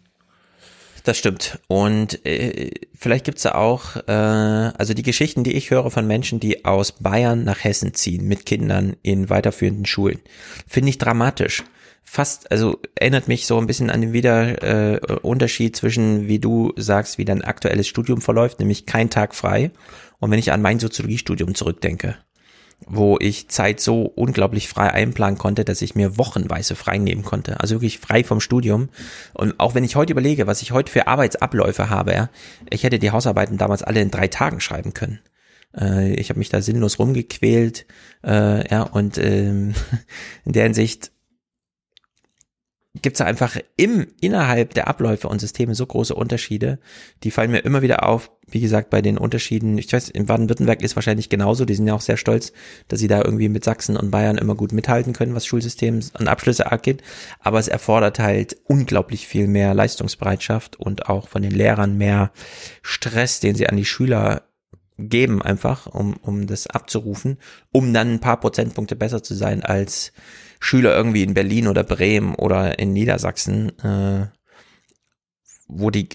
Das 1.04 1.16
stimmt. 1.16 1.58
Und 1.68 2.24
äh, 2.26 2.70
vielleicht 2.94 3.24
gibt's 3.24 3.42
da 3.42 3.52
auch, 3.52 3.96
äh, 4.06 4.12
also 4.12 4.92
die 4.92 5.02
Geschichten, 5.02 5.42
die 5.42 5.54
ich 5.54 5.70
höre 5.70 5.90
von 5.90 6.06
Menschen, 6.06 6.38
die 6.38 6.64
aus 6.66 6.92
Bayern 6.92 7.44
nach 7.44 7.64
Hessen 7.64 7.94
ziehen 7.94 8.26
mit 8.28 8.44
Kindern 8.44 8.96
in 9.02 9.30
weiterführenden 9.30 9.86
Schulen, 9.86 10.18
finde 10.66 10.90
ich 10.90 10.98
dramatisch. 10.98 11.64
Fast, 12.04 12.50
also 12.50 12.78
erinnert 12.94 13.28
mich 13.28 13.46
so 13.46 13.58
ein 13.58 13.66
bisschen 13.66 13.90
an 13.90 14.00
den 14.00 14.12
wieder 14.12 14.62
äh, 14.62 14.98
Unterschied 15.22 15.76
zwischen, 15.76 16.26
wie 16.26 16.38
du 16.38 16.72
sagst, 16.76 17.18
wie 17.18 17.24
dein 17.24 17.42
aktuelles 17.42 17.86
Studium 17.86 18.20
verläuft, 18.20 18.60
nämlich 18.60 18.86
kein 18.86 19.10
Tag 19.10 19.34
frei. 19.34 19.70
Und 20.18 20.30
wenn 20.30 20.38
ich 20.38 20.52
an 20.52 20.62
mein 20.62 20.78
Soziologiestudium 20.78 21.54
zurückdenke, 21.54 22.16
wo 22.86 23.18
ich 23.20 23.48
Zeit 23.48 23.80
so 23.80 24.02
unglaublich 24.02 24.68
frei 24.68 24.90
einplanen 24.92 25.38
konnte, 25.38 25.64
dass 25.64 25.82
ich 25.82 25.94
mir 25.94 26.16
wochenweise 26.16 26.76
frei 26.76 26.98
nehmen 26.98 27.22
konnte. 27.22 27.60
Also 27.60 27.76
wirklich 27.76 27.98
frei 27.98 28.24
vom 28.24 28.40
Studium. 28.40 28.88
Und 29.34 29.58
auch 29.58 29.74
wenn 29.74 29.84
ich 29.84 29.96
heute 29.96 30.12
überlege, 30.12 30.46
was 30.46 30.62
ich 30.62 30.72
heute 30.72 30.90
für 30.90 31.06
Arbeitsabläufe 31.06 31.90
habe, 31.90 32.14
ja, 32.14 32.30
ich 32.70 32.84
hätte 32.84 32.98
die 32.98 33.10
Hausarbeiten 33.10 33.58
damals 33.58 33.82
alle 33.82 34.00
in 34.00 34.10
drei 34.10 34.28
Tagen 34.28 34.60
schreiben 34.60 34.94
können. 34.94 35.20
Äh, 35.76 36.14
ich 36.14 36.30
habe 36.30 36.38
mich 36.38 36.48
da 36.48 36.62
sinnlos 36.62 36.98
rumgequält, 36.98 37.86
äh, 38.24 38.70
ja, 38.70 38.82
und 38.82 39.18
ähm, 39.18 39.74
in 40.44 40.52
der 40.52 40.64
Hinsicht 40.64 41.10
gibt 43.02 43.16
es 43.16 43.20
einfach 43.20 43.56
im, 43.76 44.06
innerhalb 44.20 44.74
der 44.74 44.88
Abläufe 44.88 45.28
und 45.28 45.40
Systeme 45.40 45.74
so 45.74 45.86
große 45.86 46.14
Unterschiede. 46.14 46.78
Die 47.22 47.30
fallen 47.30 47.50
mir 47.50 47.60
immer 47.60 47.82
wieder 47.82 48.06
auf, 48.06 48.30
wie 48.50 48.60
gesagt, 48.60 48.90
bei 48.90 49.02
den 49.02 49.18
Unterschieden. 49.18 49.78
Ich 49.78 49.92
weiß, 49.92 50.08
in 50.10 50.26
Baden-Württemberg 50.26 50.82
ist 50.82 50.96
wahrscheinlich 50.96 51.28
genauso. 51.28 51.64
Die 51.64 51.74
sind 51.74 51.86
ja 51.86 51.94
auch 51.94 52.00
sehr 52.00 52.16
stolz, 52.16 52.52
dass 52.88 53.00
sie 53.00 53.08
da 53.08 53.22
irgendwie 53.22 53.48
mit 53.48 53.64
Sachsen 53.64 53.96
und 53.96 54.10
Bayern 54.10 54.38
immer 54.38 54.54
gut 54.54 54.72
mithalten 54.72 55.12
können, 55.12 55.34
was 55.34 55.46
Schulsystem 55.46 56.00
und 56.18 56.28
Abschlüsse 56.28 56.70
angeht. 56.70 57.02
Aber 57.40 57.58
es 57.58 57.68
erfordert 57.68 58.18
halt 58.18 58.56
unglaublich 58.64 59.26
viel 59.26 59.46
mehr 59.46 59.74
Leistungsbereitschaft 59.74 60.76
und 60.76 61.08
auch 61.08 61.28
von 61.28 61.42
den 61.42 61.52
Lehrern 61.52 61.96
mehr 61.96 62.32
Stress, 62.82 63.40
den 63.40 63.54
sie 63.54 63.68
an 63.68 63.76
die 63.76 63.84
Schüler 63.84 64.42
geben 64.98 65.40
einfach, 65.42 65.86
um, 65.86 66.16
um 66.16 66.46
das 66.46 66.66
abzurufen, 66.66 67.38
um 67.70 67.92
dann 67.92 68.14
ein 68.14 68.20
paar 68.20 68.40
Prozentpunkte 68.40 68.96
besser 68.96 69.22
zu 69.22 69.34
sein 69.34 69.62
als 69.62 70.12
Schüler 70.60 70.96
irgendwie 70.96 71.22
in 71.22 71.34
Berlin 71.34 71.68
oder 71.68 71.84
Bremen 71.84 72.34
oder 72.34 72.78
in 72.78 72.92
Niedersachsen, 72.92 73.78
äh, 73.78 74.26
wo 75.68 75.90
die 75.90 76.08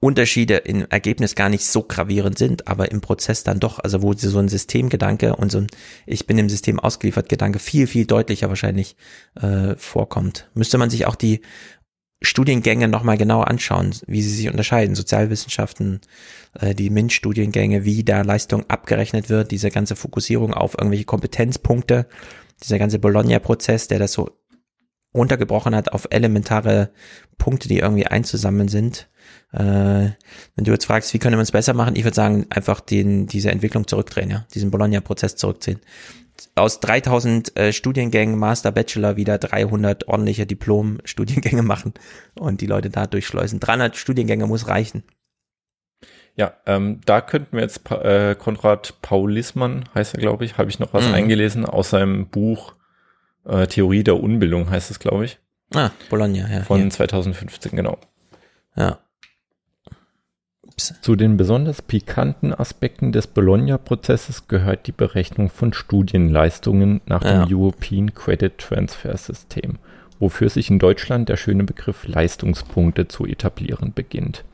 Unterschiede 0.00 0.58
im 0.58 0.86
Ergebnis 0.88 1.34
gar 1.34 1.48
nicht 1.48 1.64
so 1.64 1.82
gravierend 1.82 2.38
sind, 2.38 2.68
aber 2.68 2.92
im 2.92 3.00
Prozess 3.00 3.42
dann 3.42 3.58
doch, 3.58 3.80
also 3.80 4.00
wo 4.00 4.12
so 4.12 4.38
ein 4.38 4.48
Systemgedanke 4.48 5.34
und 5.34 5.50
so 5.50 5.58
ein 5.58 5.66
Ich 6.06 6.26
bin 6.26 6.38
im 6.38 6.48
System 6.48 6.78
ausgeliefert 6.78 7.28
Gedanke 7.28 7.58
viel, 7.58 7.88
viel 7.88 8.06
deutlicher 8.06 8.48
wahrscheinlich 8.48 8.96
äh, 9.40 9.74
vorkommt. 9.76 10.50
Müsste 10.54 10.78
man 10.78 10.88
sich 10.88 11.06
auch 11.06 11.16
die 11.16 11.40
Studiengänge 12.22 12.88
nochmal 12.88 13.16
genauer 13.16 13.48
anschauen, 13.48 13.94
wie 14.06 14.22
sie 14.22 14.34
sich 14.34 14.48
unterscheiden. 14.48 14.94
Sozialwissenschaften, 14.94 16.00
äh, 16.60 16.74
die 16.74 16.90
MINT-Studiengänge, 16.90 17.84
wie 17.84 18.04
da 18.04 18.22
Leistung 18.22 18.68
abgerechnet 18.68 19.28
wird, 19.28 19.50
diese 19.50 19.70
ganze 19.70 19.96
Fokussierung 19.96 20.54
auf 20.54 20.74
irgendwelche 20.74 21.04
Kompetenzpunkte, 21.04 22.06
dieser 22.62 22.78
ganze 22.78 22.98
Bologna-Prozess, 23.00 23.88
der 23.88 23.98
das 23.98 24.12
so 24.12 24.30
runtergebrochen 25.14 25.74
hat 25.74 25.92
auf 25.92 26.08
elementare 26.10 26.90
Punkte, 27.36 27.68
die 27.68 27.78
irgendwie 27.78 28.06
einzusammeln 28.06 28.68
sind. 28.68 29.08
Äh, 29.52 29.58
wenn 29.58 30.64
du 30.64 30.72
jetzt 30.72 30.84
fragst, 30.84 31.12
wie 31.14 31.18
können 31.18 31.36
wir 31.36 31.42
es 31.42 31.52
besser 31.52 31.74
machen, 31.74 31.96
ich 31.96 32.04
würde 32.04 32.14
sagen, 32.14 32.46
einfach 32.50 32.80
den, 32.80 33.26
diese 33.26 33.50
Entwicklung 33.50 33.86
zurückdrehen, 33.86 34.30
ja, 34.30 34.46
diesen 34.54 34.70
Bologna-Prozess 34.70 35.36
zurückziehen 35.36 35.80
aus 36.54 36.80
3000 36.80 37.56
äh, 37.56 37.72
Studiengängen, 37.72 38.38
Master, 38.38 38.70
Bachelor 38.72 39.16
wieder 39.16 39.38
300 39.38 40.08
ordentliche 40.08 40.46
Diplom-Studiengänge 40.46 41.62
machen 41.64 41.94
und 42.38 42.60
die 42.60 42.66
Leute 42.66 42.90
da 42.90 43.06
durchschleusen. 43.06 43.60
300 43.60 43.96
Studiengänge 43.96 44.46
muss 44.46 44.68
reichen. 44.68 45.02
Ja, 46.36 46.54
ähm, 46.66 47.00
da 47.04 47.20
könnten 47.20 47.56
wir 47.56 47.62
jetzt 47.62 47.90
äh, 47.90 48.36
Konrad 48.38 48.94
Paulismann, 49.02 49.88
heißt 49.94 50.14
er, 50.14 50.20
glaube 50.20 50.44
ich, 50.44 50.56
habe 50.58 50.70
ich 50.70 50.78
noch 50.78 50.94
was 50.94 51.08
Mhm. 51.08 51.14
eingelesen 51.14 51.64
aus 51.66 51.90
seinem 51.90 52.28
Buch 52.28 52.74
äh, 53.44 53.66
Theorie 53.66 54.04
der 54.04 54.22
Unbildung, 54.22 54.70
heißt 54.70 54.92
es, 54.92 55.00
glaube 55.00 55.24
ich. 55.24 55.40
Ah, 55.74 55.90
Bologna, 56.08 56.48
ja. 56.48 56.62
Von 56.62 56.82
hier. 56.82 56.90
2015, 56.90 57.72
genau. 57.74 57.98
Ja. 58.76 59.00
Zu 60.78 61.16
den 61.16 61.36
besonders 61.36 61.82
pikanten 61.82 62.54
Aspekten 62.54 63.12
des 63.12 63.26
Bologna-Prozesses 63.26 64.48
gehört 64.48 64.86
die 64.86 64.92
Berechnung 64.92 65.50
von 65.50 65.72
Studienleistungen 65.72 67.00
nach 67.06 67.22
dem 67.22 67.40
Ja. 67.40 67.46
European 67.50 68.14
Credit 68.14 68.56
Transfer 68.56 69.16
System, 69.16 69.78
wofür 70.20 70.48
sich 70.48 70.70
in 70.70 70.78
Deutschland 70.78 71.28
der 71.28 71.36
schöne 71.36 71.64
Begriff 71.64 72.06
Leistungspunkte 72.06 73.08
zu 73.08 73.26
etablieren 73.26 73.92
beginnt. 73.92 74.44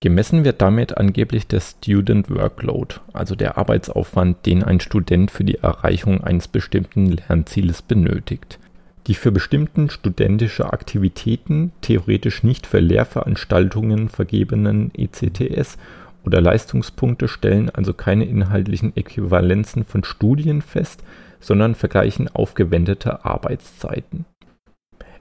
Gemessen 0.00 0.44
wird 0.44 0.60
damit 0.60 0.98
angeblich 0.98 1.46
der 1.46 1.60
Student 1.60 2.28
Workload, 2.28 2.96
also 3.12 3.34
der 3.34 3.56
Arbeitsaufwand, 3.56 4.44
den 4.44 4.62
ein 4.62 4.80
Student 4.80 5.30
für 5.30 5.44
die 5.44 5.58
Erreichung 5.58 6.22
eines 6.22 6.48
bestimmten 6.48 7.06
Lernzieles 7.06 7.80
benötigt. 7.82 8.58
Die 9.06 9.14
für 9.14 9.30
bestimmten 9.30 9.88
studentische 9.88 10.72
Aktivitäten, 10.72 11.70
theoretisch 11.80 12.42
nicht 12.42 12.66
für 12.66 12.80
Lehrveranstaltungen 12.80 14.08
vergebenen 14.08 14.90
ECTS 14.94 15.78
oder 16.24 16.40
Leistungspunkte 16.40 17.28
stellen 17.28 17.70
also 17.70 17.94
keine 17.94 18.24
inhaltlichen 18.24 18.96
Äquivalenzen 18.96 19.84
von 19.84 20.02
Studien 20.02 20.60
fest, 20.60 21.04
sondern 21.38 21.76
vergleichen 21.76 22.28
aufgewendete 22.34 23.24
Arbeitszeiten. 23.24 24.24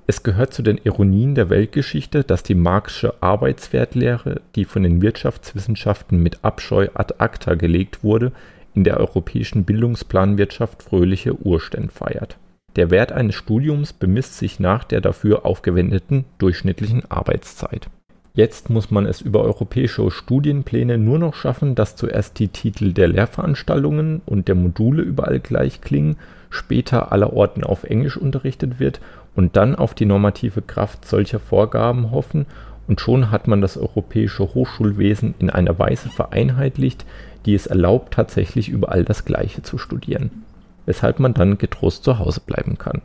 Es 0.07 0.23
gehört 0.23 0.53
zu 0.53 0.63
den 0.63 0.77
Ironien 0.77 1.35
der 1.35 1.51
Weltgeschichte, 1.51 2.23
dass 2.23 2.41
die 2.41 2.55
Marxische 2.55 3.21
Arbeitswertlehre, 3.21 4.41
die 4.55 4.65
von 4.65 4.81
den 4.81 5.01
Wirtschaftswissenschaften 5.03 6.21
mit 6.21 6.43
Abscheu 6.43 6.89
ad 6.95 7.15
acta 7.19 7.53
gelegt 7.53 8.03
wurde, 8.03 8.31
in 8.73 8.83
der 8.83 8.99
europäischen 8.99 9.63
Bildungsplanwirtschaft 9.63 10.83
fröhliche 10.83 11.35
Urstände 11.39 11.89
feiert. 11.89 12.37
Der 12.75 12.91
Wert 12.91 13.13
eines 13.13 13.35
Studiums 13.35 13.93
bemisst 13.93 14.37
sich 14.37 14.59
nach 14.59 14.83
der 14.83 14.99
dafür 14.99 15.45
aufgewendeten 15.45 16.25
durchschnittlichen 16.39 17.09
Arbeitszeit. 17.09 17.89
Jetzt 18.33 18.69
muss 18.69 18.91
man 18.91 19.05
es 19.05 19.21
über 19.21 19.43
europäische 19.43 20.11
Studienpläne 20.11 20.97
nur 20.97 21.17
noch 21.17 21.35
schaffen, 21.35 21.73
dass 21.73 21.95
zuerst 21.95 22.37
die 22.37 22.49
Titel 22.49 22.91
der 22.91 23.07
Lehrveranstaltungen 23.07 24.21
und 24.25 24.49
der 24.49 24.55
Module 24.55 25.03
überall 25.03 25.39
gleich 25.39 25.79
klingen, 25.79 26.17
später 26.49 27.13
allerorten 27.13 27.63
auf 27.63 27.85
Englisch 27.85 28.17
unterrichtet 28.17 28.77
wird 28.77 28.99
und 29.35 29.55
dann 29.55 29.73
auf 29.73 29.93
die 29.93 30.05
normative 30.05 30.61
Kraft 30.61 31.07
solcher 31.07 31.39
Vorgaben 31.39 32.11
hoffen 32.11 32.45
und 32.87 32.99
schon 32.99 33.31
hat 33.31 33.47
man 33.47 33.61
das 33.61 33.77
europäische 33.77 34.53
Hochschulwesen 34.53 35.33
in 35.39 35.49
einer 35.49 35.79
Weise 35.79 36.09
vereinheitlicht, 36.09 37.05
die 37.45 37.55
es 37.55 37.67
erlaubt, 37.67 38.13
tatsächlich 38.13 38.67
überall 38.67 39.05
das 39.05 39.23
Gleiche 39.23 39.63
zu 39.63 39.77
studieren 39.77 40.44
weshalb 40.85 41.19
man 41.19 41.33
dann 41.33 41.57
getrost 41.57 42.03
zu 42.03 42.19
Hause 42.19 42.41
bleiben 42.45 42.77
kann. 42.77 43.01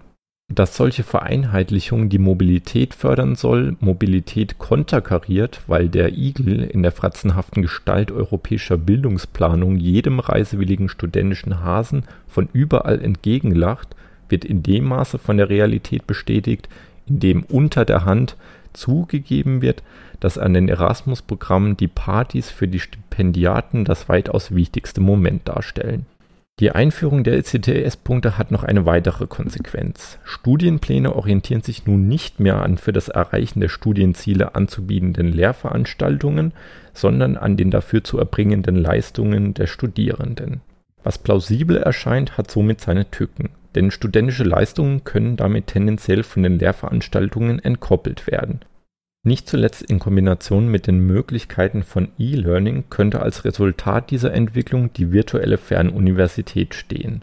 Dass 0.53 0.77
solche 0.77 1.05
Vereinheitlichung 1.05 2.09
die 2.09 2.19
Mobilität 2.19 2.95
fördern 2.95 3.37
soll, 3.37 3.77
Mobilität 3.79 4.59
konterkariert, 4.59 5.61
weil 5.69 5.89
der 5.89 6.13
Igel 6.13 6.65
in 6.65 6.83
der 6.83 6.91
fratzenhaften 6.91 7.63
Gestalt 7.63 8.11
europäischer 8.11 8.77
Bildungsplanung 8.77 9.77
jedem 9.77 10.19
reisewilligen 10.19 10.89
studentischen 10.89 11.63
Hasen 11.63 12.03
von 12.27 12.49
überall 12.53 13.01
entgegenlacht, 13.01 13.95
wird 14.29 14.45
in 14.45 14.65
dem 14.65 14.87
Maße 14.87 15.19
von 15.19 15.37
der 15.37 15.51
Realität 15.51 16.09
bestätigt, 16.09 16.69
in 17.07 17.21
dem 17.21 17.45
unter 17.45 17.85
der 17.85 18.05
Hand 18.05 18.37
zugegeben 18.73 19.63
wird, 19.63 19.85
dass 20.19 20.37
an 20.37 20.55
den 20.55 20.69
Erasmus-Programmen 20.69 21.77
die 21.77 21.89
Partys 21.89 22.51
für 22.51 22.67
die 22.67 22.81
Stipendiaten 22.81 23.85
das 23.85 24.09
weitaus 24.09 24.53
wichtigste 24.53 25.01
Moment 25.01 25.49
darstellen. 25.49 26.07
Die 26.61 26.73
Einführung 26.73 27.25
der 27.25 27.39
ECTS-Punkte 27.39 28.37
hat 28.37 28.51
noch 28.51 28.65
eine 28.65 28.85
weitere 28.85 29.27
Konsequenz. 29.27 30.19
Studienpläne 30.25 31.17
orientieren 31.17 31.63
sich 31.63 31.87
nun 31.87 32.07
nicht 32.07 32.39
mehr 32.39 32.61
an 32.61 32.77
für 32.77 32.93
das 32.93 33.09
Erreichen 33.09 33.61
der 33.61 33.71
Studienziele 33.71 34.55
anzubietenden 34.55 35.33
Lehrveranstaltungen, 35.33 36.53
sondern 36.93 37.39
an 37.39 37.57
den 37.57 37.71
dafür 37.71 38.05
zu 38.05 38.19
erbringenden 38.19 38.77
Leistungen 38.77 39.55
der 39.55 39.67
Studierenden. 39.67 40.61
Was 41.03 41.17
plausibel 41.17 41.79
erscheint, 41.79 42.37
hat 42.37 42.51
somit 42.51 42.83
seine 42.83 43.11
Tücken, 43.11 43.49
denn 43.75 43.91
studentische 43.91 44.45
Leistungen 44.45 45.03
können 45.03 45.39
damit 45.39 45.69
tendenziell 45.69 46.23
von 46.23 46.43
den 46.43 46.59
Lehrveranstaltungen 46.59 47.59
entkoppelt 47.59 48.27
werden. 48.27 48.61
Nicht 49.23 49.49
zuletzt 49.49 49.83
in 49.83 49.99
Kombination 49.99 50.69
mit 50.69 50.87
den 50.87 51.01
Möglichkeiten 51.01 51.83
von 51.83 52.09
E-Learning 52.19 52.85
könnte 52.89 53.21
als 53.21 53.45
Resultat 53.45 54.11
dieser 54.11 54.33
Entwicklung 54.33 54.93
die 54.95 55.13
virtuelle 55.13 55.59
Fernuniversität 55.59 56.75
stehen. 56.75 57.23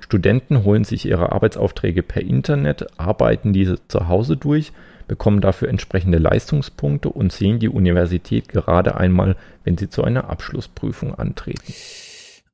Studenten 0.00 0.64
holen 0.64 0.84
sich 0.84 1.06
ihre 1.06 1.32
Arbeitsaufträge 1.32 2.02
per 2.02 2.22
Internet, 2.22 2.86
arbeiten 2.98 3.52
diese 3.52 3.78
zu 3.88 4.08
Hause 4.08 4.36
durch, 4.36 4.72
bekommen 5.08 5.40
dafür 5.40 5.68
entsprechende 5.68 6.18
Leistungspunkte 6.18 7.08
und 7.08 7.32
sehen 7.32 7.58
die 7.58 7.68
Universität 7.68 8.48
gerade 8.48 8.96
einmal, 8.96 9.36
wenn 9.64 9.78
sie 9.78 9.88
zu 9.88 10.04
einer 10.04 10.28
Abschlussprüfung 10.28 11.14
antreten. 11.14 11.72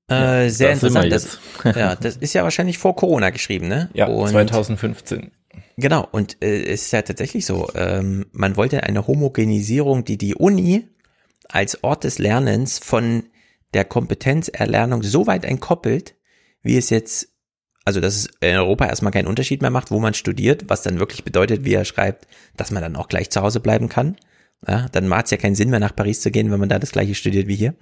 Äh, 0.08 0.48
sehr 0.48 0.76
sind 0.76 0.94
wir 0.94 1.02
interessant. 1.02 1.12
Das, 1.12 1.40
jetzt. 1.64 1.76
ja, 1.76 1.94
das 1.96 2.16
ist 2.16 2.32
ja 2.34 2.44
wahrscheinlich 2.44 2.78
vor 2.78 2.94
Corona 2.94 3.30
geschrieben, 3.30 3.66
ne? 3.66 3.90
Ja, 3.94 4.06
Und- 4.06 4.28
2015. 4.28 5.32
Genau, 5.78 6.08
und 6.10 6.42
äh, 6.42 6.64
es 6.64 6.86
ist 6.86 6.92
ja 6.92 7.02
tatsächlich 7.02 7.44
so, 7.44 7.68
ähm, 7.74 8.26
man 8.32 8.56
wollte 8.56 8.82
eine 8.84 9.06
Homogenisierung, 9.06 10.04
die 10.04 10.16
die 10.16 10.34
Uni 10.34 10.88
als 11.48 11.84
Ort 11.84 12.04
des 12.04 12.18
Lernens 12.18 12.78
von 12.78 13.24
der 13.74 13.84
Kompetenzerlernung 13.84 15.02
so 15.02 15.26
weit 15.26 15.44
entkoppelt, 15.44 16.14
wie 16.62 16.78
es 16.78 16.88
jetzt, 16.88 17.28
also 17.84 18.00
dass 18.00 18.16
es 18.16 18.28
in 18.40 18.56
Europa 18.56 18.86
erstmal 18.86 19.12
keinen 19.12 19.26
Unterschied 19.26 19.60
mehr 19.60 19.70
macht, 19.70 19.90
wo 19.90 20.00
man 20.00 20.14
studiert, 20.14 20.64
was 20.68 20.82
dann 20.82 20.98
wirklich 20.98 21.24
bedeutet, 21.24 21.64
wie 21.64 21.74
er 21.74 21.84
schreibt, 21.84 22.26
dass 22.56 22.70
man 22.70 22.82
dann 22.82 22.96
auch 22.96 23.08
gleich 23.08 23.28
zu 23.28 23.42
Hause 23.42 23.60
bleiben 23.60 23.90
kann. 23.90 24.16
Ja, 24.66 24.88
dann 24.90 25.06
macht 25.08 25.26
es 25.26 25.30
ja 25.32 25.36
keinen 25.36 25.54
Sinn 25.54 25.68
mehr 25.68 25.80
nach 25.80 25.94
Paris 25.94 26.22
zu 26.22 26.30
gehen, 26.30 26.50
wenn 26.50 26.58
man 26.58 26.70
da 26.70 26.78
das 26.78 26.92
gleiche 26.92 27.14
studiert 27.14 27.48
wie 27.48 27.54
hier. 27.54 27.74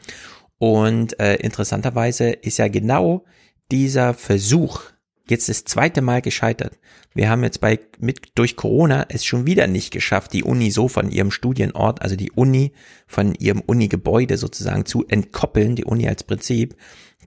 Und 0.58 1.18
äh, 1.20 1.36
interessanterweise 1.36 2.30
ist 2.30 2.58
ja 2.58 2.66
genau 2.66 3.24
dieser 3.70 4.14
Versuch 4.14 4.82
jetzt 5.28 5.48
das 5.48 5.64
zweite 5.64 6.02
Mal 6.02 6.22
gescheitert. 6.22 6.78
Wir 7.14 7.30
haben 7.30 7.42
jetzt 7.42 7.60
bei 7.60 7.80
mit 7.98 8.32
durch 8.34 8.56
Corona 8.56 9.06
es 9.08 9.24
schon 9.24 9.46
wieder 9.46 9.66
nicht 9.66 9.90
geschafft, 9.90 10.32
die 10.32 10.44
Uni 10.44 10.70
so 10.70 10.88
von 10.88 11.10
ihrem 11.10 11.30
Studienort, 11.30 12.02
also 12.02 12.16
die 12.16 12.32
Uni 12.32 12.72
von 13.06 13.34
ihrem 13.34 13.60
Uni-Gebäude 13.60 14.36
sozusagen 14.36 14.84
zu 14.84 15.06
entkoppeln, 15.06 15.76
die 15.76 15.84
Uni 15.84 16.08
als 16.08 16.24
Prinzip, 16.24 16.76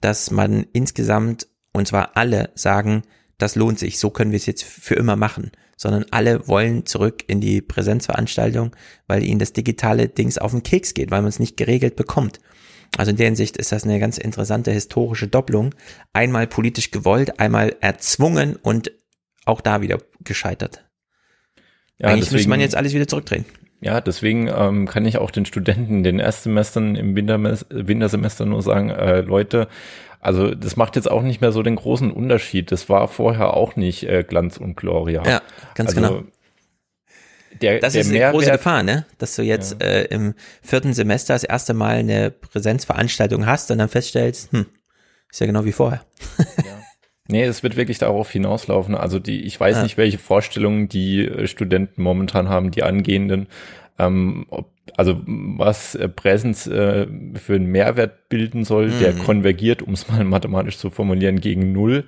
dass 0.01 0.31
man 0.31 0.67
insgesamt 0.73 1.47
und 1.73 1.87
zwar 1.87 2.17
alle 2.17 2.51
sagen, 2.55 3.03
das 3.37 3.55
lohnt 3.55 3.79
sich, 3.79 3.99
so 3.99 4.09
können 4.09 4.31
wir 4.31 4.37
es 4.37 4.47
jetzt 4.47 4.63
für 4.63 4.95
immer 4.95 5.15
machen. 5.15 5.51
sondern 5.77 6.05
alle 6.09 6.47
wollen 6.47 6.85
zurück 6.87 7.23
in 7.27 7.39
die 7.39 7.61
Präsenzveranstaltung, 7.61 8.75
weil 9.05 9.23
ihnen 9.23 9.39
das 9.39 9.53
digitale 9.53 10.09
Dings 10.09 10.39
auf 10.39 10.51
den 10.51 10.63
Keks 10.63 10.95
geht, 10.95 11.11
weil 11.11 11.21
man 11.21 11.29
es 11.29 11.39
nicht 11.39 11.55
geregelt 11.55 11.95
bekommt. 11.95 12.39
Also 12.95 13.11
in 13.11 13.17
der 13.17 13.25
Hinsicht 13.27 13.57
ist 13.57 13.71
das 13.71 13.83
eine 13.83 13.99
ganz 13.99 14.17
interessante 14.17 14.71
historische 14.71 15.27
Doppelung. 15.27 15.75
Einmal 16.13 16.47
politisch 16.47 16.91
gewollt, 16.91 17.39
einmal 17.39 17.75
erzwungen 17.81 18.55
und 18.55 18.91
auch 19.45 19.61
da 19.61 19.81
wieder 19.81 19.99
gescheitert. 20.23 20.85
Ja, 21.99 22.07
Eigentlich 22.07 22.19
müsste 22.21 22.35
deswegen- 22.35 22.49
man 22.51 22.59
jetzt 22.59 22.75
alles 22.75 22.93
wieder 22.93 23.07
zurückdrehen. 23.07 23.45
Ja, 23.79 24.01
deswegen 24.01 24.47
ähm, 24.47 24.87
kann 24.87 25.05
ich 25.05 25.17
auch 25.19 25.29
den 25.29 25.45
Studenten 25.45 25.97
in 25.97 26.03
den 26.03 26.19
Erstsemestern 26.19 26.95
im 26.95 27.15
Wintermes 27.15 27.65
Wintersemester 27.69 28.45
nur 28.45 28.63
sagen, 28.63 28.89
äh, 28.89 29.21
Leute, 29.21 29.67
also 30.19 30.55
das 30.55 30.75
macht 30.77 30.95
jetzt 30.95 31.09
auch 31.09 31.21
nicht 31.21 31.41
mehr 31.41 31.51
so 31.51 31.61
den 31.61 31.75
großen 31.75 32.09
Unterschied. 32.09 32.71
Das 32.71 32.89
war 32.89 33.07
vorher 33.07 33.53
auch 33.53 33.75
nicht 33.75 34.03
äh, 34.09 34.23
Glanz 34.27 34.57
und 34.57 34.75
Gloria. 34.75 35.23
Ja, 35.27 35.41
ganz 35.75 35.95
also, 35.95 36.01
genau. 36.01 36.23
Der, 37.61 37.79
Das 37.79 37.93
der 37.93 38.01
ist 38.01 38.07
eine 38.07 38.17
Mehrwert, 38.19 38.33
große 38.33 38.51
Gefahr, 38.51 38.83
ne? 38.83 39.05
Dass 39.17 39.35
du 39.35 39.41
jetzt 39.41 39.81
äh, 39.81 40.03
im 40.05 40.33
vierten 40.61 40.93
Semester 40.93 41.33
das 41.33 41.43
erste 41.43 41.73
Mal 41.73 41.97
eine 41.97 42.31
Präsenzveranstaltung 42.31 43.45
hast 43.45 43.71
und 43.71 43.77
dann 43.79 43.89
feststellst, 43.89 44.51
hm, 44.51 44.65
ist 45.31 45.39
ja 45.39 45.45
genau 45.47 45.65
wie 45.65 45.71
vorher. 45.71 46.01
Nee, 47.29 47.43
es 47.43 47.61
wird 47.61 47.75
wirklich 47.75 47.97
darauf 47.97 48.31
hinauslaufen. 48.31 48.95
Also 48.95 49.19
die, 49.19 49.41
ich 49.43 49.59
weiß 49.59 49.77
Ja. 49.77 49.83
nicht, 49.83 49.97
welche 49.97 50.17
Vorstellungen 50.17 50.87
die 50.87 51.25
äh, 51.25 51.47
Studenten 51.47 52.01
momentan 52.01 52.47
haben, 52.47 52.71
die 52.71 52.83
angehenden, 52.83 53.47
ähm, 53.99 54.45
ob, 54.49 54.71
also 54.95 55.21
was 55.25 55.95
äh, 55.95 56.07
Präsenz 56.07 56.67
äh, 56.67 57.05
für 57.35 57.55
einen 57.55 57.65
Mehrwert 57.65 58.29
bilden 58.29 58.63
soll, 58.63 58.91
der 58.91 59.13
Mhm. 59.13 59.19
konvergiert, 59.19 59.81
um 59.81 59.93
es 59.93 60.07
mal 60.07 60.23
mathematisch 60.23 60.77
zu 60.77 60.89
formulieren, 60.89 61.41
gegen 61.41 61.73
null. 61.73 62.05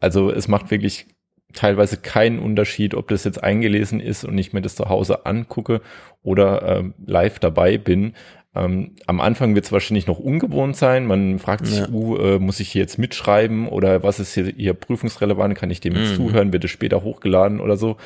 Also 0.00 0.30
es 0.30 0.48
macht 0.48 0.70
wirklich 0.70 1.06
teilweise 1.52 1.96
keinen 1.96 2.38
Unterschied, 2.38 2.94
ob 2.94 3.08
das 3.08 3.24
jetzt 3.24 3.42
eingelesen 3.42 4.00
ist 4.00 4.24
und 4.24 4.36
ich 4.36 4.52
mir 4.52 4.60
das 4.62 4.74
zu 4.76 4.88
Hause 4.88 5.26
angucke 5.26 5.80
oder 6.22 6.78
ähm, 6.78 6.94
live 7.06 7.38
dabei 7.38 7.78
bin. 7.78 8.14
Ähm, 8.54 8.92
am 9.06 9.20
Anfang 9.20 9.54
wird 9.54 9.66
es 9.66 9.72
wahrscheinlich 9.72 10.06
noch 10.06 10.18
ungewohnt 10.18 10.76
sein. 10.76 11.06
Man 11.06 11.38
fragt 11.38 11.66
sich, 11.66 11.80
Ja. 11.80 11.88
uh, 11.90 12.16
äh, 12.16 12.38
muss 12.38 12.58
ich 12.60 12.70
hier 12.72 12.80
jetzt 12.82 12.98
mitschreiben 12.98 13.68
oder 13.68 14.02
was 14.02 14.18
ist 14.18 14.34
hier, 14.34 14.46
hier 14.56 14.74
prüfungsrelevant? 14.74 15.54
Kann 15.54 15.70
ich 15.70 15.80
dem 15.80 15.94
jetzt 15.94 16.12
Mhm. 16.12 16.16
zuhören? 16.16 16.52
Wird 16.52 16.64
es 16.64 16.70
später 16.70 17.02
hochgeladen 17.02 17.60
oder 17.60 17.76
so? 17.76 17.96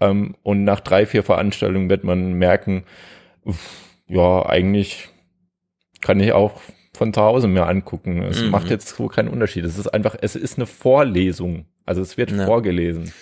Ähm, 0.00 0.34
und 0.42 0.64
nach 0.64 0.80
drei, 0.80 1.06
vier 1.06 1.22
Veranstaltungen 1.22 1.88
wird 1.88 2.04
man 2.04 2.34
merken, 2.34 2.84
uff, 3.44 3.80
ja, 4.06 4.44
eigentlich 4.46 5.08
kann 6.02 6.20
ich 6.20 6.32
auch 6.32 6.60
von 6.92 7.12
zu 7.14 7.22
Hause 7.22 7.48
mir 7.48 7.66
angucken. 7.66 8.22
Es 8.22 8.42
Mhm. 8.42 8.50
macht 8.50 8.70
jetzt 8.70 8.88
so 8.94 9.08
keinen 9.08 9.28
Unterschied. 9.28 9.64
Es 9.64 9.78
ist 9.78 9.88
einfach, 9.88 10.16
es 10.20 10.36
ist 10.36 10.58
eine 10.58 10.66
Vorlesung. 10.66 11.64
Also 11.84 12.02
es 12.02 12.16
wird 12.16 12.30
Ja. 12.30 12.46
vorgelesen. 12.46 13.12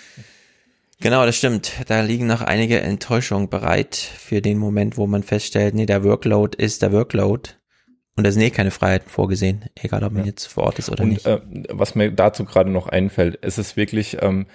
Genau, 1.01 1.25
das 1.25 1.35
stimmt. 1.35 1.73
Da 1.87 2.01
liegen 2.01 2.27
noch 2.27 2.41
einige 2.41 2.79
Enttäuschungen 2.79 3.49
bereit 3.49 3.95
für 3.95 4.41
den 4.41 4.57
Moment, 4.57 4.97
wo 4.97 5.05
man 5.05 5.23
feststellt, 5.23 5.75
nee, 5.75 5.85
der 5.85 6.03
Workload 6.03 6.57
ist 6.61 6.81
der 6.81 6.93
Workload. 6.93 7.49
Und 8.15 8.25
da 8.25 8.31
sind 8.31 8.43
eh 8.43 8.51
keine 8.51 8.71
Freiheiten 8.71 9.09
vorgesehen, 9.09 9.65
egal 9.75 10.03
ob 10.03 10.13
man 10.13 10.25
jetzt 10.25 10.45
vor 10.45 10.63
Ort 10.63 10.79
ist 10.79 10.89
oder 10.89 11.03
und 11.03 11.09
nicht. 11.09 11.25
Äh, 11.25 11.41
was 11.69 11.95
mir 11.95 12.11
dazu 12.11 12.45
gerade 12.45 12.69
noch 12.69 12.87
einfällt, 12.87 13.39
es 13.41 13.57
ist 13.57 13.75
wirklich 13.75 14.17
ähm, 14.21 14.45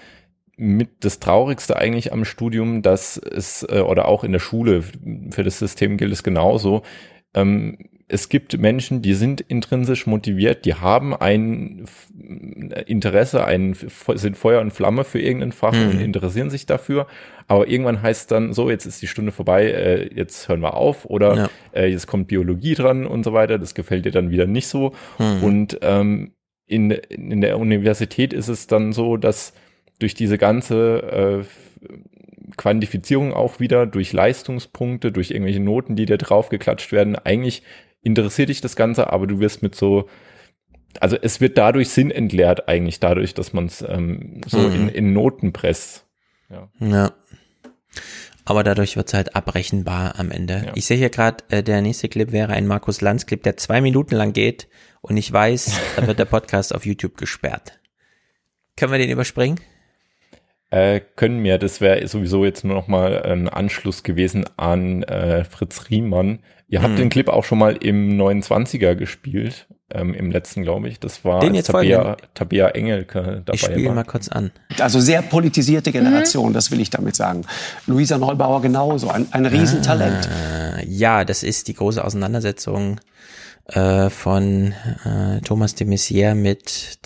mit 0.56 1.04
das 1.04 1.18
Traurigste 1.18 1.76
eigentlich 1.76 2.12
am 2.12 2.24
Studium, 2.24 2.82
dass 2.82 3.16
es, 3.16 3.64
äh, 3.68 3.80
oder 3.80 4.06
auch 4.06 4.22
in 4.22 4.32
der 4.32 4.38
Schule, 4.38 4.82
für 5.30 5.42
das 5.42 5.58
System 5.58 5.96
gilt 5.96 6.12
es 6.12 6.22
genauso, 6.22 6.82
ähm, 7.34 7.78
es 8.10 8.30
gibt 8.30 8.58
Menschen, 8.58 9.02
die 9.02 9.12
sind 9.14 9.42
intrinsisch 9.42 10.06
motiviert, 10.06 10.64
die 10.64 10.74
haben 10.74 11.14
ein 11.14 11.84
Interesse, 12.86 13.44
ein, 13.44 13.76
sind 14.14 14.36
Feuer 14.36 14.60
und 14.62 14.72
Flamme 14.72 15.04
für 15.04 15.20
irgendein 15.20 15.52
Fach 15.52 15.74
Mhm. 15.74 15.90
und 15.90 16.00
interessieren 16.00 16.48
sich 16.50 16.64
dafür. 16.64 17.06
Aber 17.48 17.68
irgendwann 17.68 18.00
heißt 18.02 18.22
es 18.22 18.26
dann 18.26 18.52
so, 18.54 18.70
jetzt 18.70 18.86
ist 18.86 19.00
die 19.02 19.06
Stunde 19.06 19.30
vorbei, 19.32 19.66
äh, 19.66 20.14
jetzt 20.14 20.48
hören 20.48 20.60
wir 20.60 20.74
auf 20.74 21.04
oder 21.04 21.34
Ja. 21.36 21.50
äh, 21.72 21.86
jetzt 21.86 22.06
kommt 22.06 22.28
Biologie 22.28 22.74
dran 22.74 23.06
und 23.06 23.24
so 23.24 23.32
weiter. 23.34 23.58
Das 23.58 23.74
gefällt 23.74 24.04
dir 24.06 24.12
dann 24.12 24.30
wieder 24.30 24.46
nicht 24.46 24.68
so. 24.68 24.92
Mhm. 25.18 25.42
Und 25.44 25.78
ähm, 25.82 26.32
in, 26.66 26.90
in 26.90 27.40
der 27.40 27.58
Universität 27.58 28.32
ist 28.32 28.48
es 28.48 28.66
dann 28.66 28.92
so, 28.92 29.16
dass 29.18 29.52
durch 29.98 30.14
diese 30.14 30.38
ganze 30.38 31.44
äh, 31.44 31.88
Quantifizierung 32.56 33.32
auch 33.32 33.60
wieder, 33.60 33.86
durch 33.86 34.12
Leistungspunkte, 34.12 35.12
durch 35.12 35.30
irgendwelche 35.30 35.60
Noten, 35.60 35.96
die 35.96 36.06
dir 36.06 36.18
draufgeklatscht 36.18 36.92
werden, 36.92 37.16
eigentlich 37.16 37.62
interessiert 38.08 38.48
dich 38.48 38.60
das 38.60 38.74
Ganze, 38.76 39.12
aber 39.12 39.26
du 39.26 39.38
wirst 39.40 39.62
mit 39.62 39.74
so, 39.74 40.08
also 41.00 41.16
es 41.20 41.40
wird 41.40 41.56
dadurch 41.58 41.90
Sinn 41.90 42.10
entleert 42.10 42.68
eigentlich, 42.68 42.98
dadurch, 43.00 43.34
dass 43.34 43.52
man 43.52 43.66
es 43.66 43.82
ähm, 43.82 44.40
so 44.46 44.58
Mhm. 44.58 44.74
in, 44.74 44.88
in 44.88 45.12
Noten 45.12 45.52
presst. 45.52 46.06
Ja. 46.50 46.68
Ja. 46.80 47.12
Aber 48.44 48.64
dadurch 48.64 48.96
wird's 48.96 49.12
halt 49.12 49.36
abrechenbar 49.36 50.18
am 50.18 50.30
Ende. 50.30 50.62
Ja. 50.66 50.72
Ich 50.74 50.86
sehe 50.86 50.96
hier 50.96 51.10
gerade, 51.10 51.44
äh, 51.50 51.62
der 51.62 51.82
nächste 51.82 52.08
Clip 52.08 52.32
wäre 52.32 52.52
ein 52.54 52.66
Markus 52.66 53.00
Lanz 53.02 53.26
Clip, 53.26 53.42
der 53.42 53.56
zwei 53.58 53.80
Minuten 53.82 54.14
lang 54.16 54.32
geht 54.32 54.68
und 55.02 55.16
ich 55.18 55.30
weiß, 55.30 55.78
da 55.96 56.06
wird 56.06 56.18
der 56.18 56.24
Podcast 56.24 56.74
auf 56.74 56.86
YouTube 56.86 57.16
gesperrt. 57.18 57.78
Können 58.76 58.92
wir 58.92 58.98
den 58.98 59.10
überspringen? 59.10 59.60
Äh, 60.70 61.00
können 61.16 61.42
wir, 61.44 61.58
das 61.58 61.80
wäre 61.80 62.06
sowieso 62.08 62.44
jetzt 62.44 62.64
nur 62.64 62.74
noch 62.74 62.88
mal 62.88 63.22
ein 63.22 63.48
Anschluss 63.48 64.02
gewesen 64.02 64.44
an 64.58 65.02
äh, 65.02 65.44
Fritz 65.44 65.88
Riemann. 65.90 66.40
Ihr 66.70 66.82
habt 66.82 66.92
Hm. 66.92 66.96
den 66.98 67.08
Clip 67.08 67.28
auch 67.28 67.44
schon 67.44 67.58
mal 67.58 67.76
im 67.76 68.20
29er 68.20 68.94
gespielt, 68.94 69.66
ähm, 69.90 70.12
im 70.12 70.30
letzten, 70.30 70.62
glaube 70.62 70.88
ich. 70.88 71.00
Das 71.00 71.24
war 71.24 71.40
Den 71.40 71.54
jetzt 71.54 71.68
Tabea. 71.68 72.18
Tabea 72.34 72.68
Engelke 72.68 73.42
dabei 73.44 73.54
Ich 73.54 73.62
spiele 73.62 73.90
mal 73.92 74.04
kurz 74.04 74.28
an. 74.28 74.50
Also 74.78 75.00
sehr 75.00 75.22
politisierte 75.22 75.92
Generation, 75.92 76.52
das 76.52 76.70
will 76.70 76.80
ich 76.80 76.90
damit 76.90 77.16
sagen. 77.16 77.46
Luisa 77.86 78.18
Neubauer 78.18 78.60
genauso, 78.60 79.08
ein, 79.08 79.26
ein 79.30 79.46
Riesentalent. 79.46 80.28
Äh, 80.28 80.86
ja, 80.86 81.24
das 81.24 81.42
ist 81.42 81.68
die 81.68 81.74
große 81.74 82.04
Auseinandersetzung 82.04 83.00
äh, 83.68 84.10
von 84.10 84.74
äh, 85.04 85.40
Thomas 85.40 85.74
de 85.74 85.86
Maizière 85.86 86.34
mit 86.34 86.98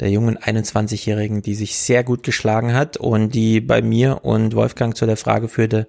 der 0.00 0.10
jungen 0.10 0.38
21-Jährigen, 0.38 1.42
die 1.42 1.54
sich 1.54 1.76
sehr 1.76 2.04
gut 2.04 2.22
geschlagen 2.22 2.74
hat 2.74 2.96
und 2.96 3.34
die 3.34 3.60
bei 3.60 3.82
mir 3.82 4.24
und 4.24 4.54
Wolfgang 4.54 4.96
zu 4.96 5.04
der 5.06 5.16
Frage 5.16 5.48
führte, 5.48 5.88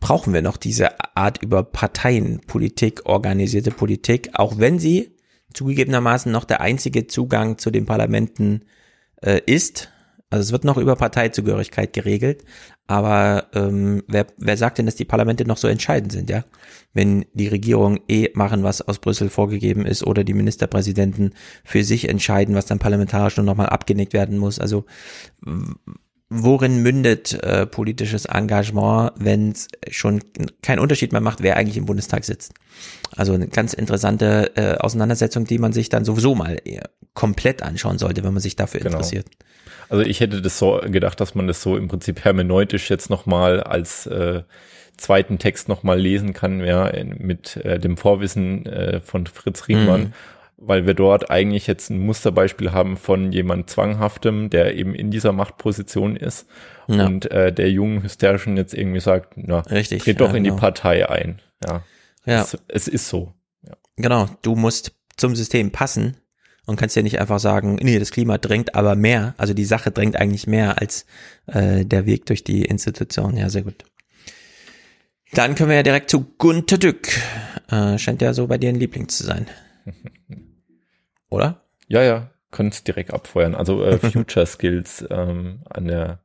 brauchen 0.00 0.32
wir 0.32 0.42
noch 0.42 0.56
diese 0.56 1.16
Art 1.16 1.42
über 1.42 1.62
Parteienpolitik, 1.62 3.06
organisierte 3.06 3.70
Politik, 3.70 4.30
auch 4.34 4.58
wenn 4.58 4.78
sie 4.78 5.16
zugegebenermaßen 5.52 6.30
noch 6.30 6.44
der 6.44 6.60
einzige 6.60 7.06
Zugang 7.06 7.58
zu 7.58 7.70
den 7.70 7.86
Parlamenten 7.86 8.64
äh, 9.22 9.40
ist. 9.46 9.90
Also 10.30 10.42
es 10.42 10.52
wird 10.52 10.64
noch 10.64 10.76
über 10.76 10.94
Parteizugehörigkeit 10.94 11.94
geregelt, 11.94 12.44
aber 12.86 13.46
ähm, 13.54 14.02
wer, 14.08 14.26
wer 14.36 14.58
sagt 14.58 14.76
denn, 14.76 14.84
dass 14.84 14.94
die 14.94 15.06
Parlamente 15.06 15.46
noch 15.46 15.56
so 15.56 15.68
entscheidend 15.68 16.12
sind, 16.12 16.28
ja? 16.28 16.44
Wenn 16.92 17.24
die 17.32 17.48
Regierung 17.48 18.00
eh 18.08 18.28
machen, 18.34 18.62
was 18.62 18.82
aus 18.82 18.98
Brüssel 18.98 19.30
vorgegeben 19.30 19.86
ist, 19.86 20.06
oder 20.06 20.24
die 20.24 20.34
Ministerpräsidenten 20.34 21.32
für 21.64 21.82
sich 21.82 22.08
entscheiden, 22.08 22.54
was 22.54 22.66
dann 22.66 22.78
parlamentarisch 22.78 23.38
nur 23.38 23.46
nochmal 23.46 23.70
abgenickt 23.70 24.12
werden 24.12 24.36
muss. 24.36 24.58
Also 24.58 24.84
worin 26.30 26.82
mündet 26.82 27.32
äh, 27.42 27.66
politisches 27.66 28.26
Engagement, 28.26 29.12
wenn 29.16 29.52
es 29.52 29.68
schon 29.90 30.20
keinen 30.62 30.78
Unterschied 30.78 31.12
mehr 31.12 31.20
macht, 31.22 31.42
wer 31.42 31.56
eigentlich 31.56 31.76
im 31.78 31.86
Bundestag 31.86 32.24
sitzt? 32.24 32.52
Also 33.16 33.32
eine 33.32 33.48
ganz 33.48 33.72
interessante 33.72 34.52
äh, 34.56 34.76
Auseinandersetzung, 34.76 35.44
die 35.44 35.58
man 35.58 35.72
sich 35.72 35.88
dann 35.88 36.04
sowieso 36.04 36.34
mal 36.34 36.58
eher 36.64 36.90
komplett 37.14 37.62
anschauen 37.62 37.98
sollte, 37.98 38.22
wenn 38.24 38.32
man 38.34 38.42
sich 38.42 38.56
dafür 38.56 38.80
Genau. 38.80 38.92
interessiert. 38.96 39.26
Also 39.88 40.04
ich 40.04 40.20
hätte 40.20 40.42
das 40.42 40.58
so 40.58 40.80
gedacht, 40.84 41.18
dass 41.20 41.34
man 41.34 41.46
das 41.46 41.62
so 41.62 41.76
im 41.76 41.88
Prinzip 41.88 42.24
hermeneutisch 42.24 42.90
jetzt 42.90 43.08
nochmal 43.08 43.62
als 43.62 44.06
äh, 44.06 44.42
zweiten 44.98 45.38
Text 45.38 45.68
nochmal 45.68 45.98
lesen 45.98 46.34
kann, 46.34 46.60
ja, 46.60 46.92
mit 47.18 47.56
äh, 47.56 47.78
dem 47.78 47.96
Vorwissen 47.96 48.66
äh, 48.66 49.00
von 49.00 49.26
Fritz 49.26 49.66
Riemann, 49.68 50.00
Mhm. 50.02 50.12
Weil 50.60 50.86
wir 50.86 50.94
dort 50.94 51.30
eigentlich 51.30 51.66
jetzt 51.68 51.88
ein 51.90 51.98
Musterbeispiel 52.00 52.72
haben 52.72 52.96
von 52.96 53.32
jemand 53.32 53.70
Zwanghaftem, 53.70 54.50
der 54.50 54.74
eben 54.76 54.94
in 54.94 55.10
dieser 55.10 55.32
Machtposition 55.32 56.16
ist 56.16 56.46
Ja. 56.88 57.06
und 57.06 57.30
äh, 57.30 57.52
der 57.52 57.70
jungen 57.70 58.02
Hysterischen 58.02 58.56
jetzt 58.56 58.74
irgendwie 58.74 59.00
sagt, 59.00 59.34
na, 59.36 59.60
Richtig, 59.60 60.02
tritt 60.02 60.20
doch 60.20 60.30
ja, 60.30 60.36
in 60.36 60.44
die 60.44 60.50
genau. 60.50 60.60
Partei 60.60 61.08
ein. 61.08 61.40
Ja, 61.64 61.84
Ja. 62.26 62.42
Es, 62.42 62.58
es 62.68 62.88
ist 62.88 63.08
so. 63.08 63.34
Genau, 63.96 64.28
du 64.42 64.54
musst 64.56 64.92
zum 65.16 65.34
System 65.36 65.70
passen 65.70 66.16
und 66.66 66.76
kannst 66.76 66.94
ja 66.96 67.02
nicht 67.02 67.20
einfach 67.20 67.38
sagen, 67.40 67.76
nee, 67.82 67.98
das 67.98 68.10
Klima 68.10 68.38
drängt 68.38 68.74
aber 68.74 68.94
mehr, 68.96 69.34
also 69.38 69.54
die 69.54 69.64
Sache 69.64 69.90
drängt 69.90 70.16
eigentlich 70.16 70.46
mehr 70.46 70.80
als 70.80 71.06
äh, 71.46 71.84
der 71.84 72.04
Weg 72.06 72.26
durch 72.26 72.44
die 72.44 72.62
Institution. 72.64 73.36
Ja, 73.36 73.48
sehr 73.48 73.62
gut. 73.62 73.84
Dann 75.32 75.54
können 75.54 75.68
wir 75.70 75.76
ja 75.76 75.82
direkt 75.82 76.10
zu 76.10 76.24
Gunter 76.38 76.78
Dück. 76.78 77.08
Äh, 77.70 77.98
scheint 77.98 78.22
ja 78.22 78.32
so 78.34 78.46
bei 78.46 78.58
dir 78.58 78.70
ein 78.70 78.76
Liebling 78.80 79.08
zu 79.08 79.24
sein. 79.24 79.46
Oder? 81.30 81.62
Ja, 81.88 82.02
ja, 82.02 82.30
könnt 82.50 82.86
direkt 82.86 83.12
abfeuern. 83.12 83.54
Also 83.54 83.82
äh, 83.84 83.98
Future 83.98 84.46
Skills 84.46 85.04
ähm, 85.10 85.62
an 85.68 85.86
der 85.86 86.20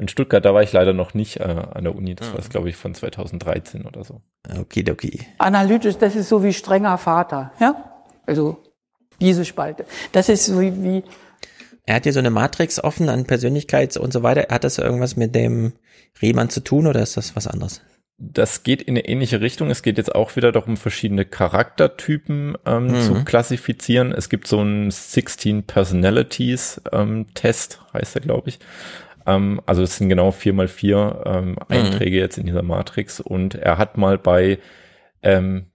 in 0.00 0.08
Stuttgart, 0.08 0.42
da 0.42 0.54
war 0.54 0.62
ich 0.62 0.72
leider 0.72 0.94
noch 0.94 1.12
nicht 1.12 1.40
äh, 1.40 1.42
an 1.42 1.84
der 1.84 1.94
Uni. 1.94 2.14
Das 2.14 2.32
war, 2.32 2.40
glaube 2.40 2.70
ich, 2.70 2.76
von 2.76 2.94
2013 2.94 3.84
oder 3.84 4.02
so. 4.02 4.22
Okidoki. 4.58 5.26
Analytisch, 5.36 5.98
das 5.98 6.16
ist 6.16 6.30
so 6.30 6.42
wie 6.42 6.54
strenger 6.54 6.96
Vater, 6.96 7.52
ja? 7.60 8.06
Also 8.24 8.62
diese 9.20 9.44
Spalte. 9.44 9.84
Das 10.12 10.30
ist 10.30 10.46
so 10.46 10.58
wie, 10.58 10.82
wie 10.82 11.04
Er 11.84 11.96
hat 11.96 12.04
hier 12.04 12.14
so 12.14 12.18
eine 12.18 12.30
Matrix 12.30 12.82
offen 12.82 13.10
an 13.10 13.26
Persönlichkeits 13.26 13.98
und 13.98 14.12
so 14.12 14.22
weiter. 14.22 14.46
Hat 14.48 14.64
das 14.64 14.78
irgendwas 14.78 15.16
mit 15.16 15.34
dem 15.34 15.74
Riemann 16.22 16.48
zu 16.48 16.60
tun 16.60 16.86
oder 16.86 17.02
ist 17.02 17.18
das 17.18 17.36
was 17.36 17.46
anderes? 17.46 17.82
Das 18.22 18.62
geht 18.64 18.82
in 18.82 18.92
eine 18.98 19.06
ähnliche 19.08 19.40
Richtung. 19.40 19.70
Es 19.70 19.82
geht 19.82 19.96
jetzt 19.96 20.14
auch 20.14 20.36
wieder 20.36 20.52
darum, 20.52 20.76
verschiedene 20.76 21.24
Charaktertypen 21.24 22.56
ähm, 22.66 22.86
Mhm. 22.88 23.00
zu 23.00 23.24
klassifizieren. 23.24 24.12
Es 24.12 24.28
gibt 24.28 24.46
so 24.46 24.60
einen 24.60 24.90
16 24.90 25.62
Personalities 25.64 26.82
ähm, 26.92 27.28
Test, 27.34 27.80
heißt 27.94 28.16
er, 28.16 28.20
glaube 28.20 28.50
ich. 28.50 28.58
Ähm, 29.26 29.62
also 29.64 29.82
es 29.82 29.96
sind 29.96 30.10
genau 30.10 30.32
vier 30.32 30.52
mal 30.52 30.68
vier 30.68 31.22
ähm, 31.24 31.56
Einträge 31.68 32.18
jetzt 32.18 32.36
in 32.36 32.44
dieser 32.44 32.62
Matrix. 32.62 33.20
Und 33.20 33.54
er 33.54 33.78
hat 33.78 33.96
mal 33.96 34.18
bei 34.18 34.58
ähm, 35.22 35.66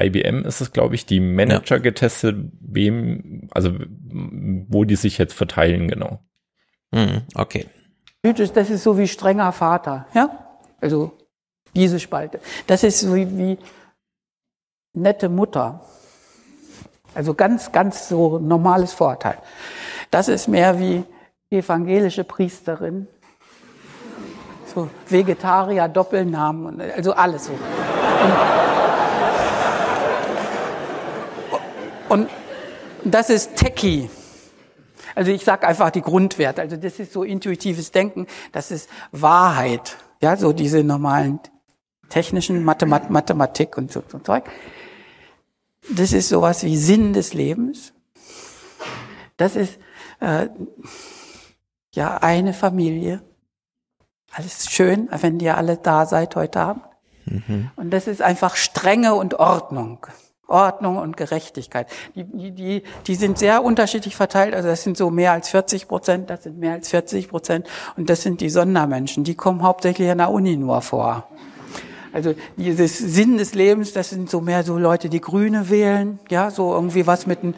IBM 0.00 0.44
ist 0.44 0.60
es, 0.60 0.72
glaube 0.72 0.96
ich, 0.96 1.06
die 1.06 1.20
Manager 1.20 1.78
getestet, 1.80 2.36
wem, 2.60 3.48
also 3.52 3.72
wo 4.68 4.84
die 4.84 4.96
sich 4.96 5.18
jetzt 5.18 5.34
verteilen, 5.34 5.88
genau. 5.88 6.20
Mhm, 6.90 7.22
okay. 7.34 7.66
Das 8.22 8.70
ist 8.70 8.82
so 8.82 8.98
wie 8.98 9.06
strenger 9.08 9.52
Vater, 9.52 10.06
ja? 10.14 10.58
Also 10.80 11.16
diese 11.76 12.00
Spalte. 12.00 12.40
Das 12.66 12.82
ist 12.82 13.00
so 13.00 13.14
wie, 13.14 13.58
nette 14.96 15.28
Mutter. 15.28 15.80
Also 17.14 17.34
ganz, 17.34 17.70
ganz 17.70 18.08
so 18.08 18.38
normales 18.38 18.92
Vorteil. 18.92 19.38
Das 20.10 20.28
ist 20.28 20.48
mehr 20.48 20.78
wie 20.78 21.04
evangelische 21.50 22.24
Priesterin. 22.24 23.06
So 24.74 24.90
Vegetarier, 25.08 25.88
Doppelnamen, 25.88 26.80
also 26.80 27.12
alles 27.12 27.46
so. 27.46 27.52
Und 32.08 32.28
das 33.04 33.30
ist 33.30 33.56
Techie. 33.56 34.10
Also 35.14 35.30
ich 35.30 35.44
sage 35.44 35.66
einfach 35.66 35.90
die 35.90 36.02
Grundwerte. 36.02 36.60
Also 36.60 36.76
das 36.76 36.98
ist 36.98 37.12
so 37.12 37.22
intuitives 37.22 37.90
Denken, 37.90 38.26
das 38.52 38.70
ist 38.70 38.90
Wahrheit. 39.12 39.96
Ja, 40.20 40.36
so 40.36 40.52
diese 40.52 40.82
normalen 40.84 41.40
technischen 42.08 42.64
Mathemat 42.64 43.10
Mathematik 43.10 43.76
und 43.76 43.92
so, 43.92 44.02
so 44.08 44.18
Zeug. 44.18 44.44
Das 45.90 46.12
ist 46.12 46.28
sowas 46.28 46.64
wie 46.64 46.76
Sinn 46.76 47.12
des 47.12 47.32
Lebens. 47.32 47.92
Das 49.36 49.56
ist 49.56 49.78
äh, 50.20 50.48
ja 51.94 52.18
eine 52.18 52.52
Familie. 52.52 53.22
Alles 54.32 54.70
schön, 54.70 55.08
wenn 55.10 55.40
ihr 55.40 55.56
alle 55.56 55.76
da 55.76 56.06
seid 56.06 56.36
heute 56.36 56.60
Abend. 56.60 56.84
Und 57.76 57.90
das 57.90 58.06
ist 58.06 58.22
einfach 58.22 58.56
Strenge 58.56 59.14
und 59.14 59.34
Ordnung. 59.34 60.06
Ordnung 60.48 60.98
und 60.98 61.16
Gerechtigkeit. 61.16 61.88
Die, 62.14 62.24
die, 62.24 62.52
die, 62.52 62.82
die 63.06 63.14
sind 63.16 63.36
sehr 63.36 63.64
unterschiedlich 63.64 64.14
verteilt. 64.14 64.54
Also 64.54 64.68
das 64.68 64.84
sind 64.84 64.96
so 64.96 65.10
mehr 65.10 65.32
als 65.32 65.48
40 65.48 65.88
Prozent, 65.88 66.30
das 66.30 66.44
sind 66.44 66.58
mehr 66.58 66.74
als 66.74 66.88
40 66.90 67.28
Prozent. 67.28 67.66
Und 67.96 68.08
das 68.10 68.22
sind 68.22 68.40
die 68.40 68.48
Sondermenschen. 68.48 69.24
Die 69.24 69.34
kommen 69.34 69.62
hauptsächlich 69.62 70.08
an 70.08 70.18
der 70.18 70.30
Uni 70.30 70.56
nur 70.56 70.82
vor. 70.82 71.28
Also 72.16 72.34
dieses 72.56 72.96
Sinn 72.96 73.36
des 73.36 73.52
Lebens, 73.52 73.92
das 73.92 74.08
sind 74.08 74.30
so 74.30 74.40
mehr 74.40 74.62
so 74.62 74.78
Leute, 74.78 75.10
die 75.10 75.20
Grüne 75.20 75.68
wählen, 75.68 76.18
ja, 76.30 76.50
so 76.50 76.72
irgendwie 76.72 77.06
was 77.06 77.26
mit 77.26 77.42
einem 77.42 77.54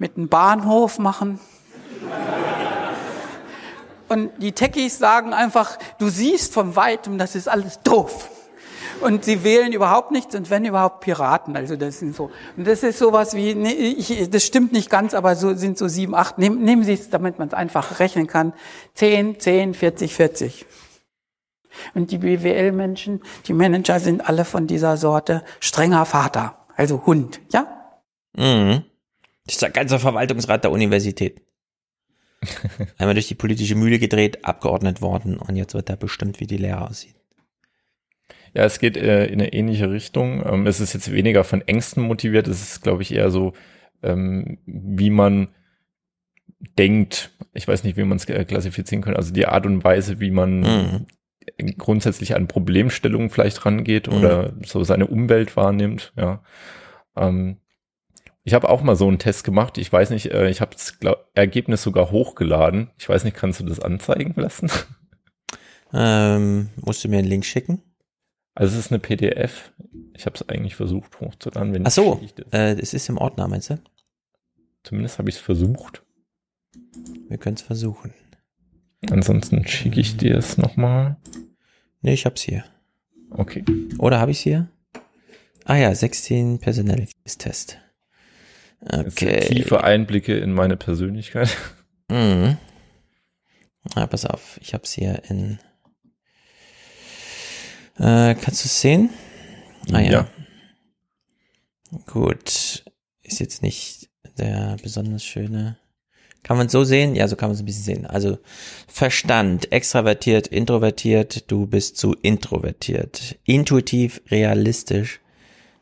mit 0.00 0.16
einem 0.16 0.28
Bahnhof 0.28 0.98
machen. 0.98 1.38
Und 4.08 4.32
die 4.38 4.50
Techies 4.50 4.98
sagen 4.98 5.32
einfach, 5.32 5.78
du 5.98 6.08
siehst 6.08 6.52
von 6.52 6.74
weitem, 6.74 7.18
das 7.18 7.36
ist 7.36 7.48
alles 7.48 7.80
doof. 7.82 8.28
Und 9.00 9.24
sie 9.24 9.44
wählen 9.44 9.72
überhaupt 9.72 10.10
nichts 10.10 10.34
und 10.34 10.50
wenn 10.50 10.64
überhaupt 10.64 11.00
Piraten. 11.00 11.56
Also 11.56 11.76
das 11.76 12.00
sind 12.00 12.16
so. 12.16 12.30
Und 12.56 12.66
das 12.66 12.82
ist 12.82 12.98
sowas 12.98 13.34
wie, 13.34 13.54
nee, 13.54 13.70
ich, 13.70 14.28
das 14.28 14.44
stimmt 14.44 14.72
nicht 14.72 14.90
ganz, 14.90 15.14
aber 15.14 15.36
so 15.36 15.54
sind 15.54 15.78
so 15.78 15.86
sieben, 15.86 16.16
acht. 16.16 16.38
Nehmen, 16.38 16.64
nehmen 16.64 16.82
Sie 16.82 16.94
es, 16.94 17.10
damit 17.10 17.38
man 17.38 17.48
es 17.48 17.54
einfach 17.54 18.00
rechnen 18.00 18.26
kann. 18.26 18.52
Zehn, 18.94 19.38
zehn, 19.38 19.72
40, 19.72 20.14
40. 20.14 20.66
Und 21.94 22.10
die 22.10 22.18
BWL-Menschen, 22.18 23.20
die 23.46 23.52
Manager 23.52 24.00
sind 24.00 24.28
alle 24.28 24.44
von 24.44 24.66
dieser 24.66 24.96
Sorte 24.96 25.42
strenger 25.60 26.04
Vater, 26.04 26.66
also 26.76 27.06
Hund, 27.06 27.40
ja? 27.52 27.66
Mhm. 28.36 28.82
Das 29.44 29.54
ist 29.54 29.62
der 29.62 29.70
ganze 29.70 29.98
Verwaltungsrat 29.98 30.64
der 30.64 30.70
Universität. 30.70 31.42
Einmal 32.98 33.14
durch 33.14 33.28
die 33.28 33.34
politische 33.34 33.74
Mühle 33.74 33.98
gedreht, 33.98 34.44
abgeordnet 34.44 35.02
worden 35.02 35.36
und 35.36 35.56
jetzt 35.56 35.74
wird 35.74 35.88
da 35.88 35.96
bestimmt, 35.96 36.40
wie 36.40 36.46
die 36.46 36.56
Lehre 36.56 36.88
aussieht. 36.88 37.16
Ja, 38.54 38.64
es 38.64 38.78
geht 38.78 38.96
äh, 38.96 39.26
in 39.26 39.40
eine 39.40 39.52
ähnliche 39.52 39.90
Richtung. 39.90 40.44
Ähm, 40.44 40.66
es 40.66 40.80
ist 40.80 40.92
jetzt 40.92 41.12
weniger 41.12 41.44
von 41.44 41.60
Ängsten 41.62 42.02
motiviert. 42.02 42.48
Es 42.48 42.62
ist, 42.62 42.82
glaube 42.82 43.02
ich, 43.02 43.14
eher 43.14 43.30
so, 43.30 43.52
ähm, 44.02 44.58
wie 44.66 45.10
man 45.10 45.48
denkt. 46.78 47.30
Ich 47.52 47.68
weiß 47.68 47.84
nicht, 47.84 47.96
wie 47.96 48.04
man 48.04 48.16
es 48.16 48.28
äh, 48.28 48.44
klassifizieren 48.44 49.02
kann. 49.02 49.14
Also 49.14 49.32
die 49.32 49.46
Art 49.46 49.66
und 49.66 49.84
Weise, 49.84 50.20
wie 50.20 50.30
man 50.30 50.60
Mhm. 50.60 51.06
Grundsätzlich 51.78 52.34
an 52.36 52.48
Problemstellungen 52.48 53.30
vielleicht 53.30 53.64
rangeht 53.66 54.08
Mhm. 54.08 54.14
oder 54.14 54.52
so 54.64 54.82
seine 54.84 55.06
Umwelt 55.06 55.56
wahrnimmt. 55.56 56.12
Ja. 56.16 56.42
Ähm, 57.16 57.56
ich 58.44 58.54
habe 58.54 58.68
auch 58.68 58.82
mal 58.82 58.96
so 58.96 59.06
einen 59.06 59.18
Test 59.18 59.44
gemacht. 59.44 59.76
Ich 59.78 59.92
weiß 59.92 60.10
nicht, 60.10 60.32
äh, 60.32 60.48
ich 60.48 60.60
habe 60.60 60.72
das 60.74 60.98
glaub, 60.98 61.28
Ergebnis 61.34 61.82
sogar 61.82 62.10
hochgeladen. 62.10 62.90
Ich 62.98 63.08
weiß 63.08 63.24
nicht, 63.24 63.36
kannst 63.36 63.60
du 63.60 63.64
das 63.64 63.80
anzeigen 63.80 64.34
lassen? 64.36 64.70
Ähm, 65.92 66.70
musst 66.76 67.02
du 67.04 67.08
mir 67.08 67.18
einen 67.18 67.28
Link 67.28 67.44
schicken? 67.44 67.82
Also 68.54 68.74
es 68.78 68.86
ist 68.86 68.92
eine 68.92 68.98
PDF. 69.00 69.72
Ich 70.14 70.26
habe 70.26 70.36
es 70.36 70.48
eigentlich 70.48 70.76
versucht 70.76 71.20
hochzuladen. 71.20 71.72
Wenn 71.74 71.86
Ach 71.86 71.90
so, 71.90 72.20
äh, 72.52 72.74
es 72.78 72.94
ist 72.94 73.08
im 73.08 73.18
Ordner, 73.18 73.48
meinst 73.48 73.70
du? 73.70 73.78
Zumindest 74.84 75.18
habe 75.18 75.28
ich 75.28 75.36
es 75.36 75.40
versucht. 75.40 76.02
Wir 77.28 77.38
können 77.38 77.56
es 77.56 77.62
versuchen. 77.62 78.14
Ansonsten 79.08 79.66
schicke 79.66 80.00
ich 80.00 80.16
dir 80.16 80.36
es 80.36 80.58
nochmal. 80.58 81.16
Nee, 82.02 82.12
ich 82.14 82.26
hab's 82.26 82.42
hier. 82.42 82.64
Okay. 83.30 83.64
Oder 83.98 84.20
habe 84.20 84.32
ich's 84.32 84.40
hier? 84.40 84.68
Ah 85.64 85.76
ja, 85.76 85.94
16 85.94 86.58
Personalities 86.58 87.38
Test. 87.38 87.78
Das 88.80 89.14
sind 89.14 89.28
Okay. 89.28 89.40
tiefe 89.46 89.84
Einblicke 89.84 90.36
in 90.38 90.52
meine 90.52 90.76
Persönlichkeit. 90.76 91.56
Mhm. 92.10 92.56
Ah, 93.94 94.06
pass 94.06 94.24
auf, 94.26 94.58
ich 94.62 94.74
hab's 94.74 94.92
hier 94.92 95.22
in. 95.28 95.58
Äh, 97.98 98.34
kannst 98.34 98.64
du 98.64 98.66
es 98.66 98.80
sehen? 98.80 99.10
Ah 99.92 100.00
ja. 100.00 100.10
Ja. 100.12 100.28
Gut. 102.06 102.84
Ist 103.22 103.40
jetzt 103.40 103.62
nicht 103.62 104.10
der 104.38 104.76
besonders 104.82 105.24
schöne. 105.24 105.78
Kann 106.42 106.56
man 106.56 106.66
es 106.66 106.72
so 106.72 106.84
sehen? 106.84 107.14
Ja, 107.14 107.28
so 107.28 107.36
kann 107.36 107.50
man 107.50 107.54
es 107.54 107.62
ein 107.62 107.66
bisschen 107.66 107.84
sehen. 107.84 108.06
Also 108.06 108.38
Verstand, 108.88 109.72
extravertiert, 109.72 110.46
introvertiert, 110.46 111.50
du 111.50 111.66
bist 111.66 111.96
zu 111.96 112.14
introvertiert. 112.22 113.38
Intuitiv, 113.44 114.22
realistisch. 114.30 115.20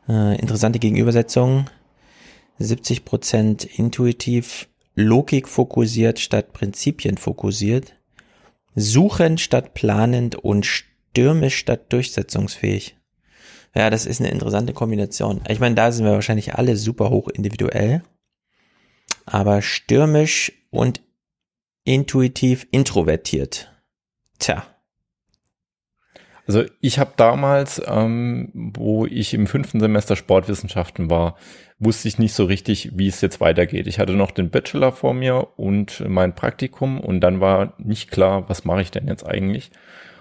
Äh, 0.07 0.39
interessante 0.39 0.79
Gegenübersetzung. 0.79 1.69
70% 2.59 3.65
intuitiv, 3.77 4.67
Logik 4.95 5.47
fokussiert 5.47 6.19
statt 6.19 6.51
Prinzipien 6.51 7.17
fokussiert. 7.17 7.95
Suchend 8.75 9.39
statt 9.39 9.73
planend 9.73 10.35
und 10.35 10.65
stürmisch 10.65 11.55
statt 11.55 11.91
durchsetzungsfähig. 11.93 12.97
Ja, 13.75 13.89
das 13.89 14.05
ist 14.05 14.19
eine 14.19 14.31
interessante 14.31 14.73
Kombination. 14.73 15.41
Ich 15.47 15.59
meine, 15.59 15.75
da 15.75 15.91
sind 15.91 16.05
wir 16.05 16.11
wahrscheinlich 16.11 16.55
alle 16.55 16.75
super 16.75 17.09
hoch 17.09 17.29
individuell. 17.29 18.03
Aber 19.31 19.61
stürmisch 19.61 20.51
und 20.71 21.01
intuitiv 21.83 22.67
introvertiert. 22.71 23.71
Tja. 24.39 24.65
Also 26.47 26.63
ich 26.81 26.97
habe 26.97 27.13
damals, 27.15 27.79
ähm, 27.85 28.49
wo 28.53 29.05
ich 29.05 29.35
im 29.35 29.45
fünften 29.45 29.79
Semester 29.79 30.15
Sportwissenschaften 30.15 31.11
war, 31.11 31.35
wusste 31.77 32.07
ich 32.07 32.17
nicht 32.17 32.33
so 32.33 32.45
richtig, 32.45 32.97
wie 32.97 33.07
es 33.07 33.21
jetzt 33.21 33.39
weitergeht. 33.39 33.85
Ich 33.85 33.99
hatte 33.99 34.13
noch 34.13 34.31
den 34.31 34.49
Bachelor 34.49 34.91
vor 34.91 35.13
mir 35.13 35.47
und 35.57 36.03
mein 36.07 36.33
Praktikum 36.33 36.99
und 36.99 37.21
dann 37.21 37.39
war 37.39 37.75
nicht 37.77 38.09
klar, 38.09 38.49
was 38.49 38.65
mache 38.65 38.81
ich 38.81 38.89
denn 38.89 39.07
jetzt 39.07 39.27
eigentlich. 39.27 39.69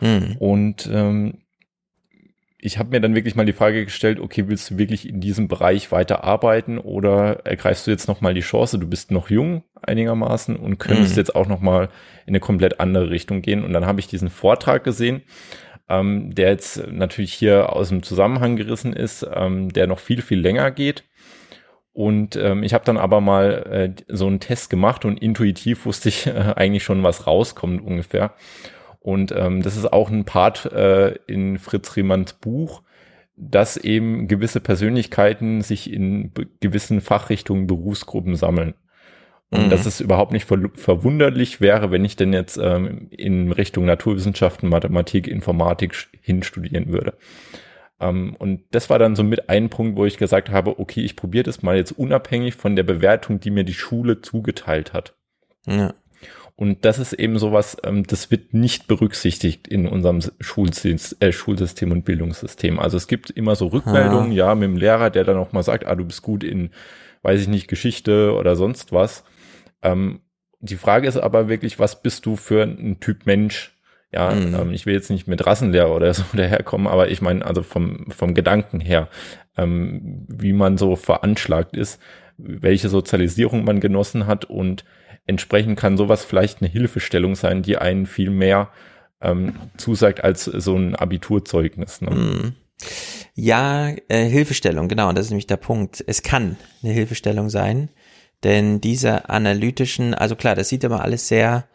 Hm. 0.00 0.36
Und 0.38 0.88
ähm, 0.92 1.38
ich 2.60 2.78
habe 2.78 2.90
mir 2.90 3.00
dann 3.00 3.14
wirklich 3.14 3.36
mal 3.36 3.46
die 3.46 3.52
Frage 3.52 3.84
gestellt, 3.84 4.18
okay, 4.18 4.48
willst 4.48 4.70
du 4.70 4.78
wirklich 4.78 5.08
in 5.08 5.20
diesem 5.20 5.46
Bereich 5.46 5.92
weiter 5.92 6.24
arbeiten 6.24 6.78
oder 6.78 7.46
ergreifst 7.46 7.86
du 7.86 7.92
jetzt 7.92 8.08
nochmal 8.08 8.34
die 8.34 8.40
Chance, 8.40 8.78
du 8.78 8.86
bist 8.88 9.12
noch 9.12 9.30
jung 9.30 9.62
einigermaßen 9.80 10.56
und 10.56 10.78
könntest 10.78 11.12
Mhm. 11.12 11.18
jetzt 11.18 11.36
auch 11.36 11.46
nochmal 11.46 11.84
in 12.26 12.32
eine 12.32 12.40
komplett 12.40 12.80
andere 12.80 13.10
Richtung 13.10 13.42
gehen. 13.42 13.64
Und 13.64 13.72
dann 13.72 13.86
habe 13.86 14.00
ich 14.00 14.08
diesen 14.08 14.28
Vortrag 14.28 14.82
gesehen, 14.82 15.22
ähm, 15.88 16.34
der 16.34 16.50
jetzt 16.50 16.84
natürlich 16.90 17.32
hier 17.32 17.72
aus 17.74 17.90
dem 17.90 18.02
Zusammenhang 18.02 18.56
gerissen 18.56 18.92
ist, 18.92 19.24
ähm, 19.32 19.72
der 19.72 19.86
noch 19.86 20.00
viel, 20.00 20.20
viel 20.20 20.40
länger 20.40 20.72
geht. 20.72 21.04
Und 21.92 22.36
ähm, 22.36 22.62
ich 22.64 22.74
habe 22.74 22.84
dann 22.84 22.96
aber 22.96 23.20
mal 23.20 23.94
äh, 23.98 24.02
so 24.08 24.26
einen 24.26 24.40
Test 24.40 24.68
gemacht 24.68 25.04
und 25.04 25.20
intuitiv 25.22 25.86
wusste 25.86 26.08
ich 26.08 26.26
äh, 26.26 26.54
eigentlich 26.56 26.82
schon, 26.84 27.02
was 27.04 27.26
rauskommt 27.26 27.82
ungefähr. 27.82 28.34
Und 29.00 29.32
ähm, 29.32 29.62
das 29.62 29.76
ist 29.76 29.92
auch 29.92 30.10
ein 30.10 30.24
Part 30.24 30.66
äh, 30.66 31.14
in 31.26 31.58
Fritz 31.58 31.96
Riemanns 31.96 32.34
Buch, 32.34 32.82
dass 33.36 33.76
eben 33.76 34.26
gewisse 34.26 34.60
Persönlichkeiten 34.60 35.62
sich 35.62 35.92
in 35.92 36.32
gewissen 36.60 37.00
Fachrichtungen, 37.00 37.66
Berufsgruppen 37.66 38.34
sammeln. 38.34 38.74
Und 39.50 39.66
Mhm. 39.66 39.70
dass 39.70 39.86
es 39.86 40.00
überhaupt 40.00 40.32
nicht 40.32 40.44
ver 40.44 40.58
verwunderlich 40.74 41.60
wäre, 41.60 41.90
wenn 41.90 42.04
ich 42.04 42.16
denn 42.16 42.34
jetzt 42.34 42.58
ähm, 42.62 43.06
in 43.10 43.50
Richtung 43.50 43.86
Naturwissenschaften, 43.86 44.68
Mathematik, 44.68 45.26
Informatik 45.26 46.08
hinstudieren 46.20 46.92
würde. 46.92 47.14
Ähm, 48.00 48.36
und 48.38 48.62
das 48.72 48.90
war 48.90 48.98
dann 48.98 49.16
so 49.16 49.22
mit 49.24 49.48
ein 49.48 49.70
Punkt, 49.70 49.96
wo 49.96 50.04
ich 50.04 50.18
gesagt 50.18 50.50
habe, 50.50 50.78
okay, 50.78 51.00
ich 51.00 51.16
probiere 51.16 51.44
das 51.44 51.62
mal 51.62 51.76
jetzt 51.76 51.92
unabhängig 51.92 52.56
von 52.56 52.76
der 52.76 52.82
Bewertung, 52.82 53.40
die 53.40 53.50
mir 53.50 53.64
die 53.64 53.72
Schule 53.74 54.20
zugeteilt 54.20 54.92
hat. 54.92 55.14
Ja. 55.66 55.94
Und 56.58 56.84
das 56.84 56.98
ist 56.98 57.12
eben 57.12 57.38
sowas, 57.38 57.76
ähm, 57.84 58.02
das 58.04 58.32
wird 58.32 58.52
nicht 58.52 58.88
berücksichtigt 58.88 59.68
in 59.68 59.86
unserem 59.86 60.18
äh, 60.18 61.30
Schulsystem 61.32 61.92
und 61.92 62.04
Bildungssystem. 62.04 62.80
Also 62.80 62.96
es 62.96 63.06
gibt 63.06 63.30
immer 63.30 63.54
so 63.54 63.68
Rückmeldungen, 63.68 64.32
ja, 64.32 64.56
mit 64.56 64.64
dem 64.64 64.76
Lehrer, 64.76 65.10
der 65.10 65.22
dann 65.22 65.36
auch 65.36 65.52
mal 65.52 65.62
sagt, 65.62 65.86
ah, 65.86 65.94
du 65.94 66.04
bist 66.04 66.22
gut 66.22 66.42
in, 66.42 66.70
weiß 67.22 67.40
ich 67.40 67.46
nicht, 67.46 67.68
Geschichte 67.68 68.34
oder 68.34 68.56
sonst 68.56 68.90
was. 68.90 69.22
Ähm, 69.82 70.18
die 70.58 70.74
Frage 70.74 71.06
ist 71.06 71.16
aber 71.16 71.48
wirklich, 71.48 71.78
was 71.78 72.02
bist 72.02 72.26
du 72.26 72.34
für 72.34 72.64
ein 72.64 72.98
Typ 72.98 73.24
Mensch? 73.24 73.78
Ja, 74.12 74.34
Mhm. 74.34 74.54
ähm, 74.56 74.70
ich 74.72 74.84
will 74.84 74.94
jetzt 74.94 75.10
nicht 75.10 75.28
mit 75.28 75.46
Rassenlehrer 75.46 75.94
oder 75.94 76.12
so 76.12 76.24
daherkommen, 76.36 76.88
aber 76.88 77.08
ich 77.08 77.22
meine, 77.22 77.46
also 77.46 77.62
vom, 77.62 78.06
vom 78.10 78.34
Gedanken 78.34 78.80
her, 78.80 79.06
ähm, 79.56 80.26
wie 80.28 80.52
man 80.52 80.76
so 80.76 80.96
veranschlagt 80.96 81.76
ist, 81.76 82.00
welche 82.36 82.88
Sozialisierung 82.88 83.62
man 83.62 83.78
genossen 83.78 84.26
hat 84.26 84.44
und 84.44 84.84
entsprechend 85.28 85.78
kann 85.78 85.96
sowas 85.96 86.24
vielleicht 86.24 86.60
eine 86.60 86.70
Hilfestellung 86.70 87.36
sein, 87.36 87.62
die 87.62 87.78
einen 87.78 88.06
viel 88.06 88.30
mehr 88.30 88.70
ähm, 89.20 89.54
zusagt 89.76 90.24
als 90.24 90.44
so 90.44 90.76
ein 90.76 90.96
Abiturzeugnis. 90.96 92.00
Ne? 92.00 92.10
Mhm. 92.10 92.54
Ja, 93.34 93.90
äh, 94.08 94.24
Hilfestellung, 94.24 94.88
genau, 94.88 95.12
das 95.12 95.26
ist 95.26 95.30
nämlich 95.30 95.46
der 95.46 95.56
Punkt. 95.56 96.02
Es 96.06 96.22
kann 96.22 96.56
eine 96.82 96.92
Hilfestellung 96.92 97.50
sein, 97.50 97.90
denn 98.42 98.80
diese 98.80 99.28
analytischen, 99.28 100.14
also 100.14 100.34
klar, 100.34 100.54
das 100.54 100.68
sieht 100.68 100.84
immer 100.84 101.02
alles 101.02 101.28
sehr 101.28 101.68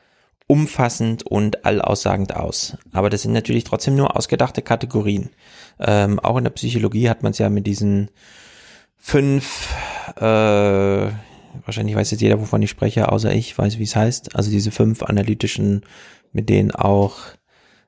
umfassend 0.47 1.23
und 1.23 1.65
allaussagend 1.65 2.35
aus. 2.35 2.77
Aber 2.91 3.09
das 3.09 3.21
sind 3.21 3.31
natürlich 3.31 3.63
trotzdem 3.63 3.95
nur 3.95 4.17
ausgedachte 4.17 4.61
Kategorien. 4.61 5.29
Ähm, 5.79 6.19
auch 6.19 6.37
in 6.37 6.43
der 6.43 6.51
Psychologie 6.51 7.09
hat 7.09 7.23
man 7.23 7.31
es 7.31 7.37
ja 7.37 7.49
mit 7.49 7.65
diesen 7.65 8.11
fünf, 8.97 9.73
äh, 10.17 11.07
wahrscheinlich 11.65 11.95
weiß 11.95 12.11
jetzt 12.11 12.21
jeder, 12.21 12.39
wovon 12.39 12.61
ich 12.61 12.69
spreche, 12.69 13.11
außer 13.11 13.33
ich 13.33 13.57
weiß, 13.57 13.79
wie 13.79 13.83
es 13.83 13.95
heißt. 13.95 14.35
Also 14.35 14.51
diese 14.51 14.71
fünf 14.71 15.03
analytischen, 15.03 15.81
mit 16.31 16.49
denen 16.49 16.71
auch 16.71 17.17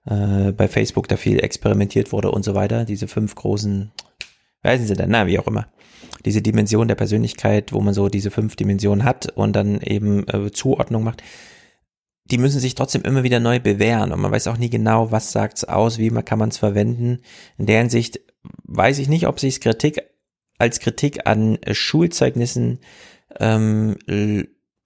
äh, 0.05 0.51
bei 0.51 0.67
Facebook 0.67 1.07
da 1.07 1.17
viel 1.17 1.43
experimentiert 1.43 2.11
wurde 2.11 2.31
und 2.31 2.43
so 2.43 2.55
weiter. 2.55 2.85
Diese 2.85 3.07
fünf 3.07 3.35
großen, 3.35 3.91
wissen 4.63 4.87
Sie 4.87 4.93
denn, 4.95 5.09
na, 5.09 5.27
wie 5.27 5.39
auch 5.39 5.47
immer. 5.47 5.67
Diese 6.25 6.41
Dimension 6.41 6.87
der 6.87 6.95
Persönlichkeit, 6.95 7.73
wo 7.73 7.81
man 7.81 7.93
so 7.93 8.09
diese 8.09 8.31
fünf 8.31 8.55
Dimensionen 8.55 9.03
hat 9.03 9.31
und 9.35 9.55
dann 9.55 9.81
eben 9.81 10.27
äh, 10.27 10.51
Zuordnung 10.51 11.03
macht. 11.03 11.23
Die 12.25 12.39
müssen 12.39 12.59
sich 12.59 12.73
trotzdem 12.73 13.03
immer 13.03 13.21
wieder 13.21 13.39
neu 13.39 13.59
bewähren 13.59 14.11
und 14.11 14.19
man 14.19 14.31
weiß 14.31 14.47
auch 14.47 14.57
nie 14.57 14.71
genau, 14.71 15.11
was 15.11 15.31
sagt's 15.31 15.63
aus, 15.63 15.99
wie 15.99 16.09
kann 16.09 16.39
man 16.39 16.49
es 16.49 16.57
verwenden. 16.57 17.19
In 17.59 17.67
der 17.67 17.79
Hinsicht 17.79 18.19
weiß 18.63 18.97
ich 18.97 19.09
nicht, 19.09 19.27
ob 19.27 19.39
sich 19.39 19.61
Kritik 19.61 20.01
als 20.57 20.79
Kritik 20.79 21.27
an 21.27 21.57
äh, 21.61 21.73
Schulzeugnissen 21.73 22.79
ähm, 23.39 23.97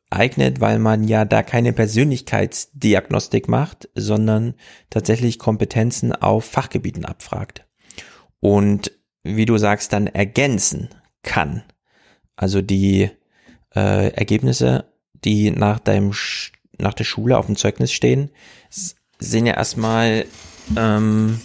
eignet, 0.09 0.59
weil 0.59 0.79
man 0.79 1.03
ja 1.03 1.25
da 1.25 1.43
keine 1.43 1.73
Persönlichkeitsdiagnostik 1.73 3.47
macht, 3.47 3.89
sondern 3.95 4.55
tatsächlich 4.89 5.39
Kompetenzen 5.39 6.13
auf 6.13 6.45
Fachgebieten 6.45 7.05
abfragt. 7.05 7.65
Und 8.39 8.91
wie 9.23 9.45
du 9.45 9.57
sagst, 9.57 9.93
dann 9.93 10.07
ergänzen 10.07 10.89
kann. 11.23 11.63
Also 12.35 12.61
die 12.61 13.09
äh, 13.75 14.11
Ergebnisse, 14.13 14.85
die 15.13 15.51
nach 15.51 15.79
deinem 15.79 16.13
Sch 16.13 16.53
nach 16.77 16.93
der 16.93 17.03
Schule 17.03 17.37
auf 17.37 17.47
dem 17.47 17.57
Zeugnis 17.57 17.91
stehen, 17.91 18.31
sind 19.19 19.45
ja 19.45 19.55
erstmal 19.55 20.25
ähm, 20.77 21.41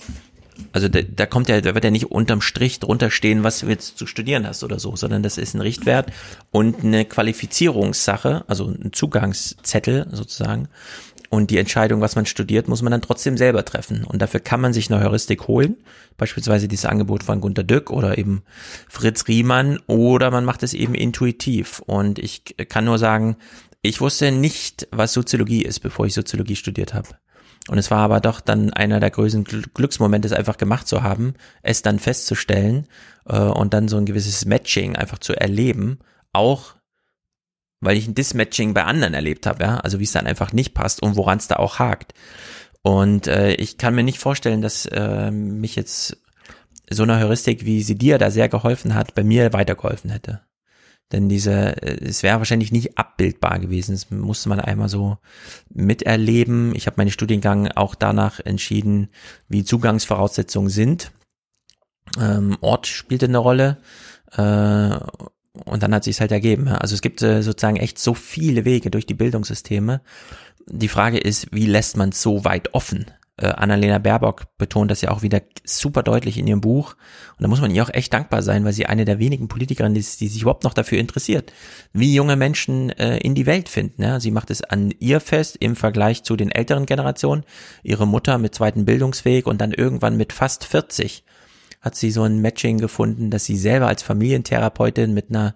also 0.72 0.88
da, 0.88 1.02
da 1.02 1.26
kommt 1.26 1.48
ja, 1.48 1.60
da 1.60 1.74
wird 1.74 1.84
ja 1.84 1.90
nicht 1.90 2.10
unterm 2.10 2.40
Strich 2.40 2.80
drunter 2.80 3.10
stehen, 3.10 3.44
was 3.44 3.60
du 3.60 3.66
jetzt 3.66 3.98
zu 3.98 4.06
studieren 4.06 4.46
hast 4.46 4.64
oder 4.64 4.78
so, 4.78 4.96
sondern 4.96 5.22
das 5.22 5.38
ist 5.38 5.54
ein 5.54 5.60
Richtwert 5.60 6.12
und 6.50 6.84
eine 6.84 7.04
Qualifizierungssache, 7.04 8.44
also 8.48 8.66
ein 8.68 8.92
Zugangszettel 8.92 10.06
sozusagen. 10.10 10.68
Und 11.30 11.50
die 11.50 11.58
Entscheidung, 11.58 12.00
was 12.00 12.14
man 12.14 12.26
studiert, 12.26 12.68
muss 12.68 12.82
man 12.82 12.92
dann 12.92 13.02
trotzdem 13.02 13.36
selber 13.36 13.64
treffen. 13.64 14.04
Und 14.04 14.22
dafür 14.22 14.38
kann 14.38 14.60
man 14.60 14.72
sich 14.72 14.90
eine 14.90 15.02
Heuristik 15.02 15.48
holen, 15.48 15.76
beispielsweise 16.16 16.68
dieses 16.68 16.86
Angebot 16.86 17.24
von 17.24 17.40
Gunter 17.40 17.64
Dück 17.64 17.90
oder 17.90 18.18
eben 18.18 18.42
Fritz 18.88 19.26
Riemann, 19.26 19.80
oder 19.88 20.30
man 20.30 20.44
macht 20.44 20.62
es 20.62 20.74
eben 20.74 20.94
intuitiv. 20.94 21.80
Und 21.86 22.20
ich 22.20 22.54
kann 22.68 22.84
nur 22.84 22.98
sagen, 22.98 23.36
ich 23.82 24.00
wusste 24.00 24.30
nicht, 24.30 24.86
was 24.92 25.12
Soziologie 25.12 25.62
ist, 25.62 25.80
bevor 25.80 26.06
ich 26.06 26.14
Soziologie 26.14 26.56
studiert 26.56 26.94
habe. 26.94 27.08
Und 27.68 27.78
es 27.78 27.90
war 27.90 28.00
aber 28.00 28.20
doch 28.20 28.40
dann 28.40 28.72
einer 28.72 29.00
der 29.00 29.10
größten 29.10 29.44
Gl- 29.44 29.68
Glücksmomente, 29.72 30.26
es 30.28 30.34
einfach 30.34 30.58
gemacht 30.58 30.86
zu 30.86 31.02
haben, 31.02 31.34
es 31.62 31.82
dann 31.82 31.98
festzustellen 31.98 32.86
äh, 33.26 33.38
und 33.38 33.72
dann 33.72 33.88
so 33.88 33.96
ein 33.96 34.04
gewisses 34.04 34.44
Matching 34.44 34.96
einfach 34.96 35.18
zu 35.18 35.34
erleben, 35.34 35.98
auch 36.32 36.74
weil 37.80 37.96
ich 37.96 38.06
ein 38.06 38.14
Dismatching 38.14 38.74
bei 38.74 38.84
anderen 38.84 39.14
erlebt 39.14 39.46
habe, 39.46 39.62
ja, 39.62 39.76
also 39.78 39.98
wie 39.98 40.04
es 40.04 40.12
dann 40.12 40.26
einfach 40.26 40.52
nicht 40.52 40.74
passt 40.74 41.02
und 41.02 41.16
woran 41.16 41.38
es 41.38 41.48
da 41.48 41.56
auch 41.56 41.78
hakt. 41.78 42.14
Und 42.82 43.26
äh, 43.26 43.54
ich 43.54 43.78
kann 43.78 43.94
mir 43.94 44.02
nicht 44.02 44.18
vorstellen, 44.18 44.62
dass 44.62 44.86
äh, 44.86 45.30
mich 45.30 45.76
jetzt 45.76 46.18
so 46.90 47.02
eine 47.02 47.18
Heuristik, 47.18 47.64
wie 47.64 47.82
sie 47.82 47.96
dir 47.96 48.18
da 48.18 48.30
sehr 48.30 48.48
geholfen 48.48 48.94
hat, 48.94 49.14
bei 49.14 49.24
mir 49.24 49.52
weitergeholfen 49.52 50.10
hätte. 50.10 50.42
Denn 51.12 51.28
diese, 51.28 51.82
äh, 51.82 52.05
es 52.05 52.22
wäre 52.22 52.39
wahrscheinlich 52.39 52.72
nicht 52.72 52.98
abbildbar 52.98 53.59
gewesen. 53.59 53.93
Das 53.93 54.10
musste 54.10 54.48
man 54.48 54.60
einmal 54.60 54.89
so 54.89 55.18
miterleben. 55.72 56.74
Ich 56.74 56.86
habe 56.86 56.97
meinen 56.98 57.10
Studiengang 57.10 57.68
auch 57.68 57.94
danach 57.94 58.40
entschieden, 58.40 59.09
wie 59.48 59.64
Zugangsvoraussetzungen 59.64 60.70
sind. 60.70 61.12
Ähm, 62.20 62.56
Ort 62.60 62.86
spielte 62.86 63.26
eine 63.26 63.39
Rolle. 63.39 63.78
Äh, 64.32 64.98
und 65.64 65.82
dann 65.82 65.94
hat 65.94 66.05
sich 66.05 66.20
halt 66.20 66.32
ergeben. 66.32 66.68
Also 66.68 66.94
es 66.94 67.01
gibt 67.01 67.22
äh, 67.22 67.43
sozusagen 67.43 67.76
echt 67.76 67.98
so 67.98 68.14
viele 68.14 68.64
Wege 68.64 68.90
durch 68.90 69.06
die 69.06 69.14
Bildungssysteme. 69.14 70.01
Die 70.66 70.89
Frage 70.89 71.18
ist, 71.18 71.52
wie 71.52 71.66
lässt 71.66 71.97
man 71.97 72.12
so 72.12 72.44
weit 72.44 72.74
offen? 72.74 73.06
Äh, 73.36 73.48
Annalena 73.48 73.98
Baerbock 73.98 74.44
betont 74.59 74.90
das 74.90 75.01
ja 75.01 75.11
auch 75.11 75.23
wieder 75.23 75.43
super 75.65 76.05
deutlich 76.05 76.39
in 76.39 76.47
ihrem 76.47 76.61
Buch. 76.61 76.94
Und 77.36 77.43
da 77.43 77.48
muss 77.48 77.61
man 77.61 77.73
ihr 77.73 77.82
auch 77.82 77.93
echt 77.93 78.12
dankbar 78.12 78.43
sein, 78.43 78.65
weil 78.65 78.73
sie 78.73 78.86
eine 78.86 79.05
der 79.05 79.19
wenigen 79.19 79.48
Politikerinnen 79.48 79.97
ist, 79.97 80.20
die 80.20 80.28
sich 80.28 80.43
überhaupt 80.43 80.62
noch 80.62 80.74
dafür 80.74 80.98
interessiert, 80.98 81.52
wie 81.93 82.15
junge 82.15 82.36
Menschen 82.36 82.90
äh, 82.90 83.19
in 83.19 83.35
die 83.35 83.47
Welt 83.47 83.69
finden. 83.69 84.02
Ja? 84.02 84.20
Sie 84.20 84.31
macht 84.31 84.51
es 84.51 84.62
an 84.62 84.93
ihr 85.01 85.19
fest 85.19 85.56
im 85.59 85.74
Vergleich 85.74 86.23
zu 86.23 86.36
den 86.36 86.51
älteren 86.51 86.86
Generationen. 86.86 87.44
Ihre 87.82 88.06
Mutter 88.06 88.39
mit 88.39 88.55
zweiten 88.55 88.85
Bildungsweg 88.85 89.47
und 89.47 89.61
dann 89.61 89.73
irgendwann 89.73 90.16
mit 90.16 90.32
fast 90.32 90.65
40 90.65 91.24
hat 91.81 91.97
sie 91.97 92.11
so 92.11 92.23
ein 92.23 92.40
Matching 92.40 92.78
gefunden, 92.78 93.31
dass 93.31 93.44
sie 93.44 93.59
selber 93.59 93.89
als 93.89 94.02
Familientherapeutin 94.02 95.12
mit 95.12 95.28
einer 95.28 95.52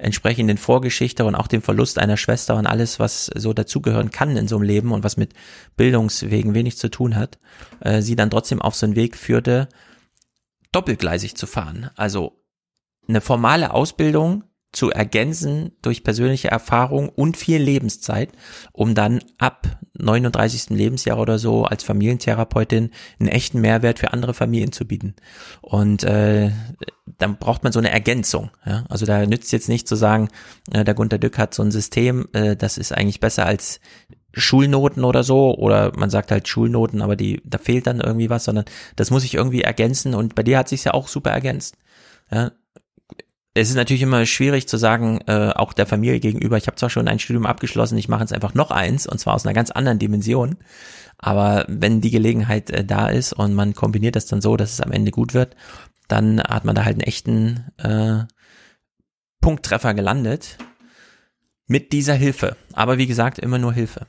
entsprechenden 0.00 0.58
Vorgeschichte 0.58 1.24
und 1.24 1.34
auch 1.34 1.46
dem 1.46 1.62
Verlust 1.62 1.98
einer 1.98 2.16
Schwester 2.16 2.56
und 2.56 2.66
alles, 2.66 2.98
was 2.98 3.26
so 3.26 3.52
dazugehören 3.52 4.10
kann 4.10 4.36
in 4.36 4.48
so 4.48 4.56
einem 4.56 4.64
Leben 4.64 4.92
und 4.92 5.04
was 5.04 5.16
mit 5.16 5.34
Bildungswegen 5.76 6.54
wenig 6.54 6.78
zu 6.78 6.90
tun 6.90 7.16
hat, 7.16 7.38
äh, 7.80 8.02
sie 8.02 8.16
dann 8.16 8.30
trotzdem 8.30 8.62
auf 8.62 8.74
so 8.74 8.86
einen 8.86 8.96
Weg 8.96 9.16
führte, 9.16 9.68
doppelgleisig 10.72 11.36
zu 11.36 11.46
fahren. 11.46 11.90
Also 11.96 12.42
eine 13.08 13.20
formale 13.20 13.72
Ausbildung 13.72 14.44
zu 14.72 14.90
ergänzen 14.90 15.72
durch 15.82 16.04
persönliche 16.04 16.48
Erfahrung 16.48 17.08
und 17.08 17.36
viel 17.36 17.60
Lebenszeit, 17.60 18.30
um 18.72 18.94
dann 18.94 19.20
ab 19.38 19.78
39. 19.98 20.70
Lebensjahr 20.70 21.18
oder 21.18 21.38
so 21.38 21.64
als 21.64 21.82
Familientherapeutin 21.82 22.90
einen 23.18 23.28
echten 23.28 23.60
Mehrwert 23.60 23.98
für 23.98 24.12
andere 24.12 24.32
Familien 24.32 24.72
zu 24.72 24.86
bieten. 24.86 25.14
Und 25.60 26.04
äh, 26.04 26.50
dann 27.18 27.36
braucht 27.38 27.64
man 27.64 27.72
so 27.72 27.80
eine 27.80 27.90
Ergänzung. 27.90 28.50
Ja? 28.64 28.84
Also 28.88 29.06
da 29.06 29.26
nützt 29.26 29.52
jetzt 29.52 29.68
nicht 29.68 29.88
zu 29.88 29.96
sagen, 29.96 30.28
äh, 30.72 30.84
der 30.84 30.94
Gunter 30.94 31.18
Dück 31.18 31.36
hat 31.38 31.52
so 31.52 31.62
ein 31.62 31.72
System, 31.72 32.28
äh, 32.32 32.54
das 32.54 32.78
ist 32.78 32.92
eigentlich 32.92 33.20
besser 33.20 33.46
als 33.46 33.80
Schulnoten 34.32 35.02
oder 35.04 35.24
so, 35.24 35.56
oder 35.56 35.92
man 35.96 36.10
sagt 36.10 36.30
halt 36.30 36.46
Schulnoten, 36.46 37.02
aber 37.02 37.16
die, 37.16 37.42
da 37.44 37.58
fehlt 37.58 37.88
dann 37.88 38.00
irgendwie 38.00 38.30
was, 38.30 38.44
sondern 38.44 38.64
das 38.94 39.10
muss 39.10 39.24
ich 39.24 39.34
irgendwie 39.34 39.62
ergänzen 39.62 40.14
und 40.14 40.36
bei 40.36 40.44
dir 40.44 40.58
hat 40.58 40.68
sich 40.68 40.84
ja 40.84 40.94
auch 40.94 41.08
super 41.08 41.30
ergänzt. 41.30 41.76
Ja, 42.30 42.52
es 43.54 43.68
ist 43.68 43.74
natürlich 43.76 44.02
immer 44.02 44.24
schwierig 44.26 44.68
zu 44.68 44.76
sagen, 44.76 45.20
äh, 45.26 45.50
auch 45.54 45.72
der 45.72 45.86
Familie 45.86 46.20
gegenüber, 46.20 46.56
ich 46.56 46.68
habe 46.68 46.76
zwar 46.76 46.90
schon 46.90 47.08
ein 47.08 47.18
Studium 47.18 47.46
abgeschlossen, 47.46 47.98
ich 47.98 48.08
mache 48.08 48.20
jetzt 48.20 48.32
einfach 48.32 48.54
noch 48.54 48.70
eins, 48.70 49.06
und 49.06 49.18
zwar 49.18 49.34
aus 49.34 49.44
einer 49.44 49.54
ganz 49.54 49.70
anderen 49.70 49.98
Dimension. 49.98 50.56
Aber 51.18 51.64
wenn 51.68 52.00
die 52.00 52.10
Gelegenheit 52.10 52.70
äh, 52.70 52.84
da 52.84 53.08
ist 53.08 53.32
und 53.32 53.54
man 53.54 53.74
kombiniert 53.74 54.14
das 54.16 54.26
dann 54.26 54.40
so, 54.40 54.56
dass 54.56 54.72
es 54.74 54.80
am 54.80 54.92
Ende 54.92 55.10
gut 55.10 55.34
wird, 55.34 55.56
dann 56.06 56.40
hat 56.40 56.64
man 56.64 56.74
da 56.74 56.84
halt 56.84 56.94
einen 56.94 57.02
echten 57.02 57.70
äh, 57.78 58.24
Punkttreffer 59.40 59.94
gelandet 59.94 60.58
mit 61.66 61.92
dieser 61.92 62.14
Hilfe. 62.14 62.56
Aber 62.72 62.98
wie 62.98 63.06
gesagt, 63.06 63.38
immer 63.38 63.58
nur 63.58 63.72
Hilfe. 63.72 64.06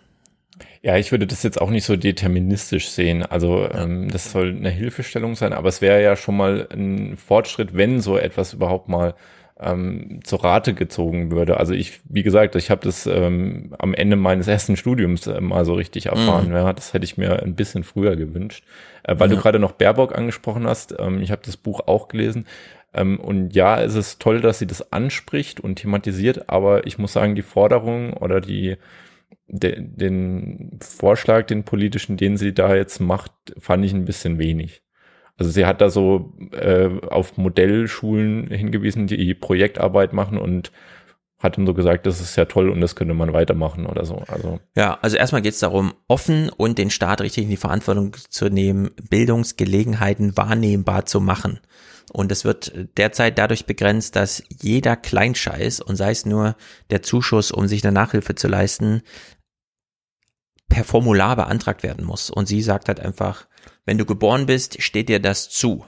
Ja, 0.83 0.97
ich 0.97 1.11
würde 1.11 1.27
das 1.27 1.43
jetzt 1.43 1.61
auch 1.61 1.69
nicht 1.69 1.85
so 1.85 1.95
deterministisch 1.95 2.89
sehen. 2.89 3.23
Also 3.23 3.69
ähm, 3.71 4.09
das 4.09 4.31
soll 4.31 4.49
eine 4.49 4.71
Hilfestellung 4.71 5.35
sein, 5.35 5.53
aber 5.53 5.69
es 5.69 5.79
wäre 5.81 6.01
ja 6.01 6.15
schon 6.15 6.35
mal 6.37 6.67
ein 6.71 7.17
Fortschritt, 7.17 7.75
wenn 7.77 8.01
so 8.01 8.17
etwas 8.17 8.53
überhaupt 8.53 8.89
mal 8.89 9.13
ähm, 9.59 10.21
zur 10.23 10.43
Rate 10.43 10.73
gezogen 10.73 11.29
würde. 11.29 11.57
Also 11.57 11.73
ich, 11.75 11.99
wie 12.05 12.23
gesagt, 12.23 12.55
ich 12.55 12.71
habe 12.71 12.81
das 12.83 13.05
ähm, 13.05 13.75
am 13.77 13.93
Ende 13.93 14.15
meines 14.15 14.47
ersten 14.47 14.75
Studiums 14.75 15.27
äh, 15.27 15.39
mal 15.39 15.65
so 15.65 15.75
richtig 15.75 16.07
erfahren. 16.07 16.47
Mhm. 16.49 16.55
Ja, 16.55 16.73
das 16.73 16.93
hätte 16.95 17.05
ich 17.05 17.15
mir 17.15 17.43
ein 17.43 17.53
bisschen 17.53 17.83
früher 17.83 18.15
gewünscht. 18.15 18.63
Äh, 19.03 19.19
weil 19.19 19.29
Ja. 19.29 19.35
du 19.35 19.41
gerade 19.41 19.59
noch 19.59 19.73
Baerbock 19.73 20.17
angesprochen 20.17 20.65
hast, 20.65 20.95
ähm, 20.97 21.21
ich 21.21 21.29
habe 21.29 21.43
das 21.45 21.57
Buch 21.57 21.81
auch 21.85 22.07
gelesen. 22.07 22.47
Ähm, 22.91 23.19
und 23.19 23.53
ja, 23.53 23.79
es 23.79 23.93
ist 23.93 24.19
toll, 24.19 24.41
dass 24.41 24.57
sie 24.57 24.65
das 24.67 24.91
anspricht 24.91 25.59
und 25.59 25.75
thematisiert, 25.75 26.49
aber 26.49 26.87
ich 26.87 26.97
muss 26.97 27.13
sagen, 27.13 27.35
die 27.35 27.43
Forderung 27.43 28.13
oder 28.13 28.41
die 28.41 28.77
de, 29.47 29.75
den 29.79 30.79
Vorschlag, 30.81 31.45
den 31.45 31.63
politischen, 31.63 32.17
den 32.17 32.37
sie 32.37 32.53
da 32.53 32.75
jetzt 32.75 32.99
macht, 32.99 33.31
fand 33.57 33.85
ich 33.85 33.93
ein 33.93 34.05
bisschen 34.05 34.39
wenig. 34.39 34.83
Also 35.37 35.51
sie 35.51 35.65
hat 35.65 35.81
da 35.81 35.89
so 35.89 36.33
äh, 36.51 36.89
auf 37.07 37.37
Modellschulen 37.37 38.47
hingewiesen, 38.51 39.07
die 39.07 39.33
Projektarbeit 39.33 40.13
machen 40.13 40.37
und 40.37 40.71
hat 41.39 41.57
dann 41.57 41.65
so 41.65 41.73
gesagt, 41.73 42.05
das 42.05 42.21
ist 42.21 42.35
ja 42.35 42.45
toll 42.45 42.69
und 42.69 42.81
das 42.81 42.95
könnte 42.95 43.15
man 43.15 43.33
weitermachen 43.33 43.87
oder 43.87 44.05
so. 44.05 44.21
Also 44.27 44.59
Ja, 44.75 44.99
also 45.01 45.17
erstmal 45.17 45.41
geht 45.41 45.53
es 45.53 45.59
darum, 45.59 45.93
offen 46.07 46.49
und 46.49 46.77
den 46.77 46.91
Staat 46.91 47.21
richtig 47.21 47.45
in 47.45 47.49
die 47.49 47.57
Verantwortung 47.57 48.15
zu 48.29 48.49
nehmen, 48.49 48.91
Bildungsgelegenheiten 49.09 50.37
wahrnehmbar 50.37 51.05
zu 51.05 51.19
machen. 51.19 51.59
Und 52.11 52.31
es 52.31 52.43
wird 52.43 52.73
derzeit 52.97 53.37
dadurch 53.37 53.65
begrenzt, 53.65 54.17
dass 54.17 54.43
jeder 54.49 54.97
Kleinscheiß, 54.97 55.79
und 55.79 55.95
sei 55.95 56.11
es 56.11 56.25
nur 56.25 56.55
der 56.89 57.01
Zuschuss, 57.01 57.51
um 57.51 57.67
sich 57.67 57.83
eine 57.85 57.93
Nachhilfe 57.93 58.35
zu 58.35 58.49
leisten, 58.49 59.01
per 60.67 60.83
Formular 60.83 61.37
beantragt 61.37 61.83
werden 61.83 62.05
muss. 62.05 62.29
Und 62.29 62.47
sie 62.47 62.61
sagt 62.61 62.89
halt 62.89 62.99
einfach, 62.99 63.47
wenn 63.85 63.97
du 63.97 64.05
geboren 64.05 64.45
bist, 64.45 64.81
steht 64.81 65.09
dir 65.09 65.19
das 65.19 65.49
zu. 65.49 65.85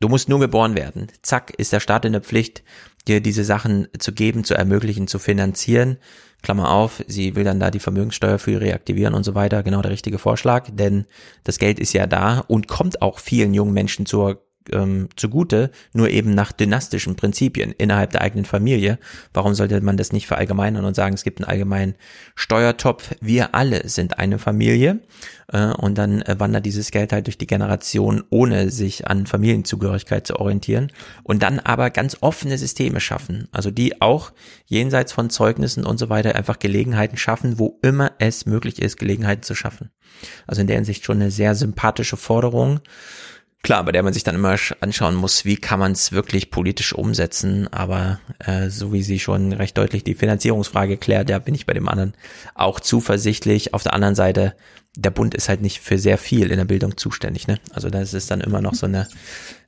Du 0.00 0.08
musst 0.08 0.28
nur 0.28 0.40
geboren 0.40 0.74
werden. 0.74 1.08
Zack, 1.22 1.52
ist 1.58 1.72
der 1.72 1.80
Staat 1.80 2.04
in 2.04 2.12
der 2.12 2.22
Pflicht, 2.22 2.64
dir 3.06 3.20
diese 3.20 3.44
Sachen 3.44 3.88
zu 3.98 4.12
geben, 4.12 4.44
zu 4.44 4.54
ermöglichen, 4.54 5.06
zu 5.06 5.18
finanzieren. 5.18 5.98
Klammer 6.42 6.70
auf, 6.70 7.04
sie 7.06 7.36
will 7.36 7.44
dann 7.44 7.60
da 7.60 7.70
die 7.70 7.80
Vermögenssteuer 7.80 8.38
für 8.38 8.60
reaktivieren 8.60 9.14
und 9.14 9.24
so 9.24 9.34
weiter. 9.34 9.62
Genau 9.62 9.82
der 9.82 9.90
richtige 9.90 10.18
Vorschlag, 10.18 10.68
denn 10.72 11.06
das 11.44 11.58
Geld 11.58 11.78
ist 11.78 11.92
ja 11.92 12.06
da 12.06 12.38
und 12.40 12.66
kommt 12.66 13.02
auch 13.02 13.18
vielen 13.18 13.52
jungen 13.52 13.74
Menschen 13.74 14.06
zur 14.06 14.49
ähm, 14.72 15.08
zugute, 15.16 15.70
nur 15.92 16.08
eben 16.10 16.34
nach 16.34 16.52
dynastischen 16.52 17.16
Prinzipien 17.16 17.72
innerhalb 17.72 18.10
der 18.10 18.22
eigenen 18.22 18.44
Familie. 18.44 18.98
Warum 19.32 19.54
sollte 19.54 19.80
man 19.80 19.96
das 19.96 20.12
nicht 20.12 20.26
verallgemeinern 20.26 20.84
und 20.84 20.94
sagen, 20.94 21.14
es 21.14 21.24
gibt 21.24 21.40
einen 21.40 21.50
allgemeinen 21.50 21.94
Steuertopf? 22.34 23.14
Wir 23.20 23.54
alle 23.54 23.88
sind 23.88 24.18
eine 24.18 24.38
Familie 24.38 25.00
äh, 25.48 25.66
und 25.66 25.98
dann 25.98 26.22
äh, 26.22 26.38
wandert 26.38 26.66
dieses 26.66 26.90
Geld 26.90 27.12
halt 27.12 27.26
durch 27.26 27.38
die 27.38 27.46
Generation, 27.46 28.24
ohne 28.30 28.70
sich 28.70 29.06
an 29.06 29.26
Familienzugehörigkeit 29.26 30.26
zu 30.26 30.36
orientieren 30.36 30.92
und 31.22 31.42
dann 31.42 31.58
aber 31.58 31.90
ganz 31.90 32.18
offene 32.20 32.58
Systeme 32.58 33.00
schaffen, 33.00 33.48
also 33.52 33.70
die 33.70 34.00
auch 34.00 34.32
jenseits 34.66 35.12
von 35.12 35.30
Zeugnissen 35.30 35.84
und 35.84 35.98
so 35.98 36.08
weiter 36.08 36.34
einfach 36.34 36.58
Gelegenheiten 36.58 37.16
schaffen, 37.16 37.58
wo 37.58 37.78
immer 37.82 38.12
es 38.18 38.46
möglich 38.46 38.80
ist, 38.80 38.98
Gelegenheiten 38.98 39.42
zu 39.42 39.54
schaffen. 39.54 39.90
Also 40.46 40.60
in 40.60 40.66
der 40.66 40.76
Hinsicht 40.76 41.04
schon 41.04 41.16
eine 41.16 41.30
sehr 41.30 41.54
sympathische 41.54 42.16
Forderung. 42.16 42.80
Klar, 43.62 43.84
bei 43.84 43.92
der 43.92 44.02
man 44.02 44.14
sich 44.14 44.24
dann 44.24 44.34
immer 44.36 44.54
sch- 44.54 44.74
anschauen 44.80 45.14
muss, 45.14 45.44
wie 45.44 45.56
kann 45.56 45.78
man 45.78 45.92
es 45.92 46.12
wirklich 46.12 46.50
politisch 46.50 46.94
umsetzen. 46.94 47.68
Aber 47.72 48.18
äh, 48.38 48.70
so 48.70 48.92
wie 48.92 49.02
sie 49.02 49.18
schon 49.18 49.52
recht 49.52 49.76
deutlich 49.76 50.02
die 50.02 50.14
Finanzierungsfrage 50.14 50.96
klärt, 50.96 51.28
da 51.28 51.38
bin 51.38 51.54
ich 51.54 51.66
bei 51.66 51.74
dem 51.74 51.88
anderen 51.88 52.14
auch 52.54 52.80
zuversichtlich. 52.80 53.74
Auf 53.74 53.82
der 53.82 53.92
anderen 53.92 54.14
Seite, 54.14 54.56
der 54.96 55.10
Bund 55.10 55.34
ist 55.34 55.50
halt 55.50 55.60
nicht 55.60 55.80
für 55.80 55.98
sehr 55.98 56.16
viel 56.16 56.50
in 56.50 56.56
der 56.56 56.64
Bildung 56.64 56.96
zuständig. 56.96 57.48
Ne? 57.48 57.60
Also 57.72 57.90
das 57.90 58.14
ist 58.14 58.30
dann 58.30 58.40
immer 58.40 58.62
noch 58.62 58.74
so 58.74 58.86
eine 58.86 59.08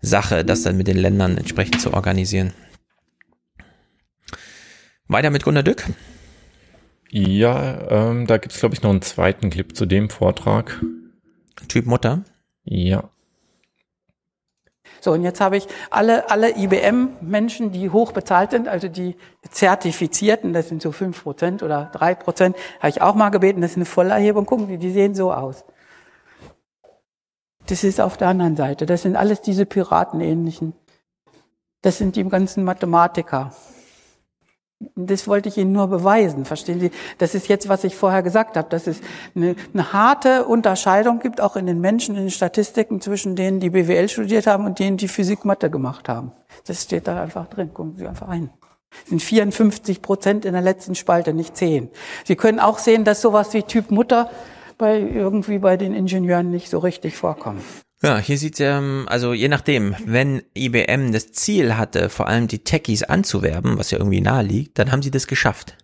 Sache, 0.01 0.43
das 0.45 0.63
dann 0.63 0.79
mit 0.79 0.89
den 0.89 0.97
Ländern 0.97 1.37
entsprechend 1.37 1.81
zu 1.81 1.93
organisieren. 1.93 2.55
Weiter 5.07 5.31
mit 5.31 5.45
Gunnar 5.45 5.63
Dück. 5.63 5.85
ja, 7.11 8.11
ähm, 8.11 8.27
da 8.27 8.39
gibt's 8.39 8.59
glaube 8.61 8.75
ich 8.75 8.83
noch 8.83 8.91
einen 8.91 9.03
zweiten 9.03 9.51
Clip 9.51 9.77
zu 9.77 9.85
dem 9.85 10.09
Vortrag. 10.09 10.83
Typ 11.69 11.85
Mutter. 11.85 12.25
Ja. 12.65 13.11
So, 15.05 15.11
und 15.11 15.25
jetzt 15.25 15.41
habe 15.41 15.57
ich 15.57 15.67
alle, 15.91 16.31
alle 16.31 16.57
IBM-Menschen, 16.57 17.73
die 17.73 17.91
hoch 17.91 18.13
bezahlt 18.13 18.53
sind, 18.53 18.69
also 18.69 18.87
die 18.87 19.17
Zertifizierten, 19.51 20.53
das 20.53 20.69
sind 20.69 20.81
so 20.81 20.93
fünf 20.93 21.25
Prozent 21.25 21.65
oder 21.65 21.91
drei 21.93 22.15
Prozent, 22.15 22.55
habe 22.79 22.91
ich 22.91 23.03
auch 23.03 23.17
mal 23.17 23.31
gebeten, 23.31 23.63
das 23.63 23.73
ist 23.73 23.79
eine 23.79 23.85
Vollerhebung, 23.85 24.47
gucken 24.47 24.69
Sie, 24.69 24.79
die 24.79 24.93
sehen 24.93 25.17
so 25.17 25.33
aus. 25.33 25.65
Das 27.67 27.83
ist 27.83 28.01
auf 28.01 28.17
der 28.17 28.29
anderen 28.29 28.55
Seite, 28.55 28.87
das 28.87 29.03
sind 29.03 29.17
alles 29.17 29.41
diese 29.41 29.67
Piratenähnlichen. 29.67 30.73
Das 31.81 31.99
sind 31.99 32.15
die 32.15 32.23
ganzen 32.23 32.63
Mathematiker. 32.63 33.53
Das 34.95 35.29
wollte 35.29 35.49
ich 35.49 35.59
Ihnen 35.59 35.73
nur 35.73 35.89
beweisen, 35.89 36.45
verstehen 36.45 36.81
Sie? 36.81 36.91
Das 37.19 37.35
ist 37.35 37.49
jetzt, 37.49 37.69
was 37.69 37.85
ich 37.85 37.97
vorher 37.97 38.23
gesagt 38.23 38.57
habe, 38.57 38.69
dass 38.69 38.87
es 38.87 39.01
eine, 39.35 39.55
eine 39.73 39.93
harte 39.93 40.45
Unterscheidung 40.45 41.21
gibt, 41.21 41.41
auch 41.41 41.57
in 41.57 41.67
den 41.67 41.81
Menschen, 41.81 42.17
in 42.17 42.23
den 42.23 42.31
Statistiken 42.31 43.01
zwischen 43.01 43.37
denen, 43.37 43.61
die 43.61 43.71
BWL 43.71 44.09
studiert 44.09 44.47
haben 44.47 44.67
und 44.67 44.79
denen, 44.79 44.97
die 44.97 45.09
Physik 45.09 45.45
Mathe 45.45 45.71
gemacht 45.71 46.09
haben. 46.09 46.33
Das 46.67 46.83
steht 46.83 47.07
da 47.07 47.23
einfach 47.23 47.47
drin, 47.47 47.73
gucken 47.73 47.97
Sie 47.97 48.07
einfach 48.07 48.29
rein. 48.29 48.51
Es 49.05 49.11
sind 49.11 49.23
54 49.23 50.03
Prozent 50.03 50.45
in 50.45 50.53
der 50.53 50.63
letzten 50.63 50.95
Spalte, 50.95 51.33
nicht 51.33 51.57
10. 51.57 51.89
Sie 52.25 52.37
können 52.37 52.61
auch 52.61 52.79
sehen, 52.79 53.05
dass 53.05 53.23
sowas 53.23 53.55
wie 53.55 53.63
Typ 53.63 53.91
Mutter 53.91 54.31
bei 54.79 54.99
irgendwie 54.99 55.59
bei 55.59 55.77
den 55.77 55.95
Ingenieuren 55.95 56.51
nicht 56.51 56.69
so 56.69 56.79
richtig 56.79 57.17
vorkommt. 57.17 57.63
Ja, 58.03 58.19
hier 58.19 58.37
sieht's 58.37 58.59
ähm, 58.59 59.05
also 59.07 59.33
je 59.33 59.49
nachdem, 59.49 59.95
wenn 60.05 60.43
IBM 60.55 61.13
das 61.13 61.31
Ziel 61.31 61.77
hatte, 61.77 62.09
vor 62.09 62.27
allem 62.27 62.49
die 62.49 62.65
Techies 62.65 63.05
anzuwerben, 63.05 63.79
was 63.79 63.93
ja 63.93 63.99
irgendwie 63.99 64.21
nahe 64.21 64.43
liegt, 64.43 64.79
dann 64.79 64.91
haben 64.91 65.03
sie 65.03 65.13
das 65.13 65.29
geschafft. 65.29 65.77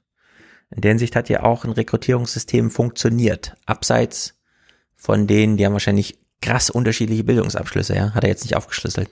In 0.74 0.80
der 0.80 0.90
Hinsicht 0.90 1.14
hat 1.14 1.28
ja 1.28 1.44
auch 1.44 1.64
ein 1.64 1.70
Rekrutierungssystem 1.70 2.70
funktioniert. 2.70 3.54
Abseits 3.66 4.34
von 4.96 5.28
denen, 5.28 5.56
die 5.56 5.64
haben 5.64 5.72
wahrscheinlich 5.72 6.18
krass 6.42 6.70
unterschiedliche 6.70 7.24
Bildungsabschlüsse, 7.24 7.94
ja, 7.94 8.14
hat 8.14 8.24
er 8.24 8.30
jetzt 8.30 8.44
nicht 8.44 8.56
aufgeschlüsselt. 8.56 9.08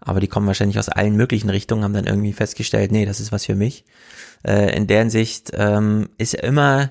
Aber 0.00 0.20
die 0.20 0.28
kommen 0.28 0.46
wahrscheinlich 0.46 0.78
aus 0.78 0.88
allen 0.88 1.16
möglichen 1.16 1.50
Richtungen, 1.50 1.84
haben 1.84 1.92
dann 1.92 2.06
irgendwie 2.06 2.32
festgestellt, 2.32 2.92
nee, 2.92 3.04
das 3.04 3.20
ist 3.20 3.32
was 3.32 3.44
für 3.44 3.56
mich. 3.56 3.84
Äh, 4.46 4.74
in 4.74 4.86
der 4.86 5.00
Hinsicht 5.00 5.50
ähm, 5.54 6.08
ist 6.16 6.32
ja 6.32 6.40
immer, 6.40 6.90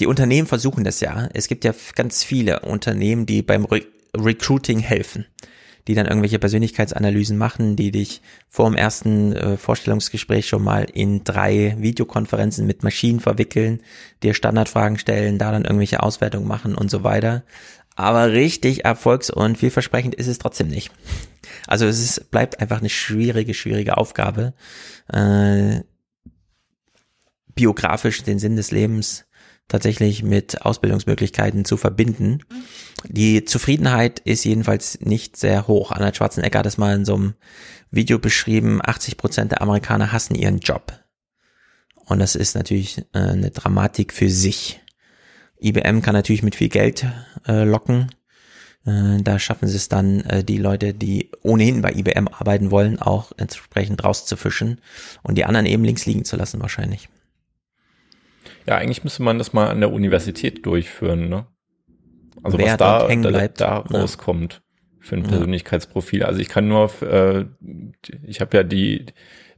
die 0.00 0.06
Unternehmen 0.06 0.48
versuchen 0.48 0.82
das 0.82 1.00
ja. 1.00 1.28
Es 1.34 1.48
gibt 1.48 1.64
ja 1.64 1.74
ganz 1.94 2.24
viele 2.24 2.60
Unternehmen, 2.60 3.26
die 3.26 3.42
beim 3.42 3.64
Re 3.64 3.82
Recruiting 4.16 4.80
helfen, 4.80 5.26
die 5.88 5.94
dann 5.94 6.06
irgendwelche 6.06 6.38
Persönlichkeitsanalysen 6.38 7.38
machen, 7.38 7.76
die 7.76 7.90
dich 7.90 8.22
vor 8.48 8.68
dem 8.68 8.76
ersten 8.76 9.32
äh, 9.34 9.56
Vorstellungsgespräch 9.56 10.48
schon 10.48 10.62
mal 10.62 10.84
in 10.84 11.24
drei 11.24 11.76
Videokonferenzen 11.78 12.66
mit 12.66 12.82
Maschinen 12.82 13.20
verwickeln, 13.20 13.80
dir 14.22 14.34
Standardfragen 14.34 14.98
stellen, 14.98 15.38
da 15.38 15.52
dann 15.52 15.64
irgendwelche 15.64 16.02
Auswertungen 16.02 16.48
machen 16.48 16.74
und 16.74 16.90
so 16.90 17.02
weiter. 17.04 17.44
Aber 17.96 18.32
richtig 18.32 18.84
erfolgs- 18.84 19.30
und 19.30 19.58
vielversprechend 19.58 20.14
ist 20.14 20.26
es 20.26 20.38
trotzdem 20.38 20.68
nicht. 20.68 20.90
Also 21.66 21.86
es 21.86 21.98
ist, 21.98 22.30
bleibt 22.30 22.60
einfach 22.60 22.78
eine 22.78 22.88
schwierige, 22.88 23.54
schwierige 23.54 23.96
Aufgabe, 23.96 24.54
äh, 25.12 25.80
biografisch 27.54 28.22
den 28.22 28.38
Sinn 28.38 28.56
des 28.56 28.70
Lebens 28.70 29.26
tatsächlich 29.70 30.22
mit 30.22 30.62
Ausbildungsmöglichkeiten 30.62 31.64
zu 31.64 31.78
verbinden. 31.78 32.42
Die 33.08 33.44
Zufriedenheit 33.44 34.18
ist 34.20 34.44
jedenfalls 34.44 35.00
nicht 35.00 35.36
sehr 35.36 35.66
hoch. 35.66 35.92
Arnold 35.92 36.16
Schwarzenegger 36.16 36.58
hat 36.58 36.66
es 36.66 36.76
mal 36.76 36.94
in 36.94 37.04
so 37.06 37.14
einem 37.14 37.34
Video 37.90 38.18
beschrieben, 38.18 38.80
80 38.84 39.16
Prozent 39.16 39.52
der 39.52 39.62
Amerikaner 39.62 40.12
hassen 40.12 40.34
ihren 40.34 40.58
Job. 40.58 40.92
Und 42.04 42.18
das 42.18 42.34
ist 42.34 42.54
natürlich 42.56 42.98
äh, 43.12 43.18
eine 43.18 43.50
Dramatik 43.50 44.12
für 44.12 44.28
sich. 44.28 44.80
IBM 45.62 46.02
kann 46.02 46.14
natürlich 46.14 46.42
mit 46.42 46.56
viel 46.56 46.68
Geld 46.68 47.06
äh, 47.46 47.64
locken. 47.64 48.10
Äh, 48.84 49.22
da 49.22 49.38
schaffen 49.38 49.68
sie 49.68 49.76
es 49.76 49.88
dann, 49.88 50.24
die 50.48 50.56
Leute, 50.56 50.94
die 50.94 51.30
ohnehin 51.42 51.82
bei 51.82 51.92
IBM 51.92 52.28
arbeiten 52.28 52.70
wollen, 52.70 53.00
auch 53.00 53.30
entsprechend 53.36 54.02
rauszufischen 54.02 54.80
und 55.22 55.36
die 55.36 55.44
anderen 55.44 55.66
eben 55.66 55.84
links 55.84 56.06
liegen 56.06 56.24
zu 56.24 56.36
lassen 56.36 56.60
wahrscheinlich. 56.60 57.08
Ja, 58.66 58.76
eigentlich 58.76 59.04
müsste 59.04 59.22
man 59.22 59.38
das 59.38 59.52
mal 59.52 59.68
an 59.68 59.80
der 59.80 59.92
Universität 59.92 60.64
durchführen, 60.66 61.28
ne? 61.28 61.46
Also 62.42 62.58
Wer 62.58 62.66
was 62.72 62.76
da, 62.76 63.08
hängen 63.08 63.22
da, 63.22 63.28
bleibt. 63.30 63.60
da 63.60 63.78
rauskommt 63.78 64.62
für 65.00 65.16
ein. 65.16 65.22
Persönlichkeitsprofil. 65.24 66.24
Also 66.24 66.40
ich 66.40 66.48
kann 66.48 66.68
nur, 66.68 66.90
äh, 67.02 67.44
ich 68.26 68.40
habe 68.40 68.56
ja 68.56 68.62
die, 68.62 69.06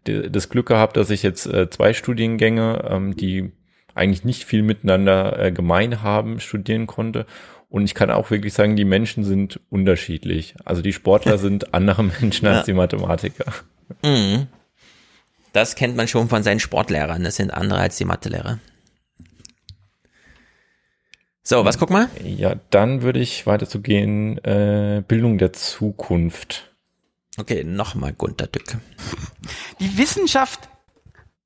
die, 0.07 0.31
das 0.31 0.49
Glück 0.49 0.67
gehabt, 0.67 0.97
dass 0.97 1.11
ich 1.11 1.23
jetzt 1.23 1.47
äh, 1.47 1.69
zwei 1.71 1.93
Studiengänge, 1.93 2.85
ähm, 2.89 3.17
die 3.17 3.53
eigentlich 3.95 4.25
nicht 4.25 4.45
viel 4.45 4.63
miteinander 4.63 5.39
äh, 5.39 5.53
gemein 5.53 6.03
haben, 6.03 6.41
studieren 6.41 6.87
konnte. 6.87 7.27
Und 7.69 7.85
ich 7.85 7.95
kann 7.95 8.11
auch 8.11 8.31
wirklich 8.31 8.53
sagen, 8.55 8.77
die 8.77 8.85
Menschen 8.85 9.25
sind 9.25 9.61
unterschiedlich. 9.71 10.55
Also 10.65 10.83
die 10.83 10.93
Sportler 10.93 11.39
sind 11.39 11.75
andere 11.75 12.03
Menschen 12.05 12.47
als 12.49 12.59
Ja. 12.59 12.65
die 12.65 12.73
Mathematiker. 12.75 13.53
Mhm. 14.03 14.47
Das 15.53 15.75
kennt 15.77 15.97
man 15.97 16.09
schon 16.09 16.29
von 16.29 16.43
seinen 16.43 16.61
Sportlehrern. 16.61 17.23
Das 17.25 17.37
sind 17.37 17.53
andere 17.53 17.81
als 17.81 17.97
die 17.97 18.07
Mathelehrer. 18.07 18.59
So, 21.45 21.65
was 21.65 21.79
guck 21.79 21.91
mal? 21.91 22.09
Ja, 22.23 22.55
dann 22.71 23.03
würde 23.03 23.19
ich 23.19 23.47
weiterzugehen, 23.47 24.39
äh, 24.45 25.03
Bildung 25.07 25.39
der 25.39 25.53
Zukunft. 25.53 26.73
Okay, 27.37 27.65
nochmal 27.65 28.13
Gunter 28.13 28.47
Dück. 28.47 28.77
die 29.81 29.99
Wissenschaft 29.99 30.69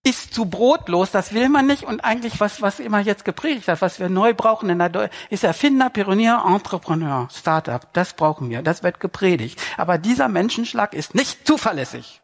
ist 0.07 0.35
zu 0.35 0.45
brotlos, 0.45 1.11
das 1.11 1.33
will 1.33 1.49
man 1.49 1.67
nicht. 1.67 1.83
Und 1.83 2.01
eigentlich, 2.01 2.39
was, 2.39 2.63
was 2.63 2.79
immer 2.79 3.01
jetzt 3.01 3.25
gepredigt 3.25 3.69
hat, 3.69 3.81
was 3.81 3.99
wir 3.99 4.09
neu 4.09 4.35
brauchen 4.35 4.69
in 4.69 4.79
der 4.79 4.89
Deu 4.89 5.09
ist 5.31 5.43
Erfinder, 5.45 5.91
Pionier, 5.91 6.45
Entrepreneur, 6.47 7.29
Startup. 7.33 7.93
Das 7.93 8.15
brauchen 8.15 8.51
wir, 8.51 8.63
das 8.63 8.83
wird 8.83 9.01
gepredigt. 9.01 9.61
Aber 9.77 9.99
dieser 9.99 10.29
Menschenschlag 10.29 10.95
ist 10.95 11.15
nicht 11.15 11.47
zuverlässig. 11.47 12.21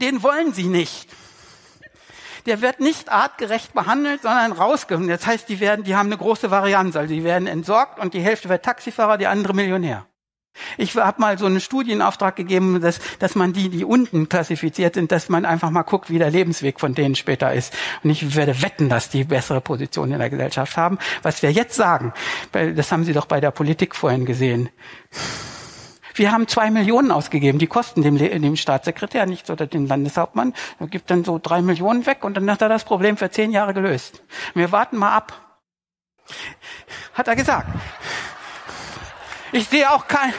Den 0.00 0.22
wollen 0.22 0.52
sie 0.52 0.64
nicht. 0.66 1.08
Der 2.46 2.60
wird 2.60 2.80
nicht 2.80 3.10
artgerecht 3.10 3.72
behandelt, 3.72 4.22
sondern 4.22 4.52
rausgeholt. 4.52 5.08
Das 5.08 5.26
heißt, 5.26 5.48
die 5.48 5.60
werden, 5.60 5.84
die 5.84 5.96
haben 5.96 6.06
eine 6.06 6.18
große 6.18 6.50
Varianz. 6.50 6.96
Also 6.96 7.12
die 7.12 7.24
werden 7.24 7.48
entsorgt 7.48 7.98
und 7.98 8.14
die 8.14 8.20
Hälfte 8.20 8.48
wird 8.48 8.64
Taxifahrer, 8.64 9.16
die 9.16 9.26
andere 9.26 9.54
Millionär. 9.54 10.06
Ich 10.78 10.96
habe 10.96 11.20
mal 11.20 11.36
so 11.36 11.46
einen 11.46 11.60
Studienauftrag 11.60 12.36
gegeben, 12.36 12.80
dass, 12.80 13.00
dass 13.18 13.34
man 13.34 13.52
die, 13.52 13.68
die 13.70 13.84
unten 13.84 14.28
klassifiziert 14.28 14.94
sind, 14.94 15.10
dass 15.10 15.28
man 15.28 15.44
einfach 15.44 15.70
mal 15.70 15.82
guckt, 15.82 16.10
wie 16.10 16.18
der 16.18 16.30
Lebensweg 16.30 16.78
von 16.78 16.94
denen 16.94 17.16
später 17.16 17.52
ist. 17.52 17.74
Und 18.02 18.10
ich 18.10 18.36
werde 18.36 18.62
wetten, 18.62 18.88
dass 18.88 19.10
die 19.10 19.24
bessere 19.24 19.60
Position 19.60 20.12
in 20.12 20.18
der 20.18 20.30
Gesellschaft 20.30 20.76
haben. 20.76 20.98
Was 21.22 21.42
wir 21.42 21.50
jetzt 21.50 21.74
sagen, 21.74 22.12
das 22.52 22.92
haben 22.92 23.04
Sie 23.04 23.12
doch 23.12 23.26
bei 23.26 23.40
der 23.40 23.50
Politik 23.50 23.96
vorhin 23.96 24.26
gesehen. 24.26 24.68
Wir 26.14 26.30
haben 26.30 26.46
zwei 26.46 26.70
Millionen 26.70 27.10
ausgegeben, 27.10 27.58
die 27.58 27.66
kosten 27.66 28.02
dem, 28.02 28.16
dem 28.16 28.56
Staatssekretär 28.56 29.26
nichts 29.26 29.50
oder 29.50 29.66
dem 29.66 29.86
Landeshauptmann. 29.86 30.54
Er 30.78 30.86
gibt 30.86 31.10
dann 31.10 31.24
so 31.24 31.40
drei 31.42 31.60
Millionen 31.60 32.06
weg 32.06 32.24
und 32.24 32.36
dann 32.36 32.48
hat 32.50 32.62
er 32.62 32.68
das 32.68 32.84
Problem 32.84 33.16
für 33.16 33.30
zehn 33.30 33.50
Jahre 33.50 33.74
gelöst. 33.74 34.22
Wir 34.54 34.70
warten 34.70 34.96
mal 34.96 35.12
ab. 35.12 35.32
Hat 37.14 37.26
er 37.26 37.34
gesagt. 37.34 37.68
Ich 39.50 39.68
sehe 39.68 39.90
auch 39.90 40.06
kein, 40.06 40.32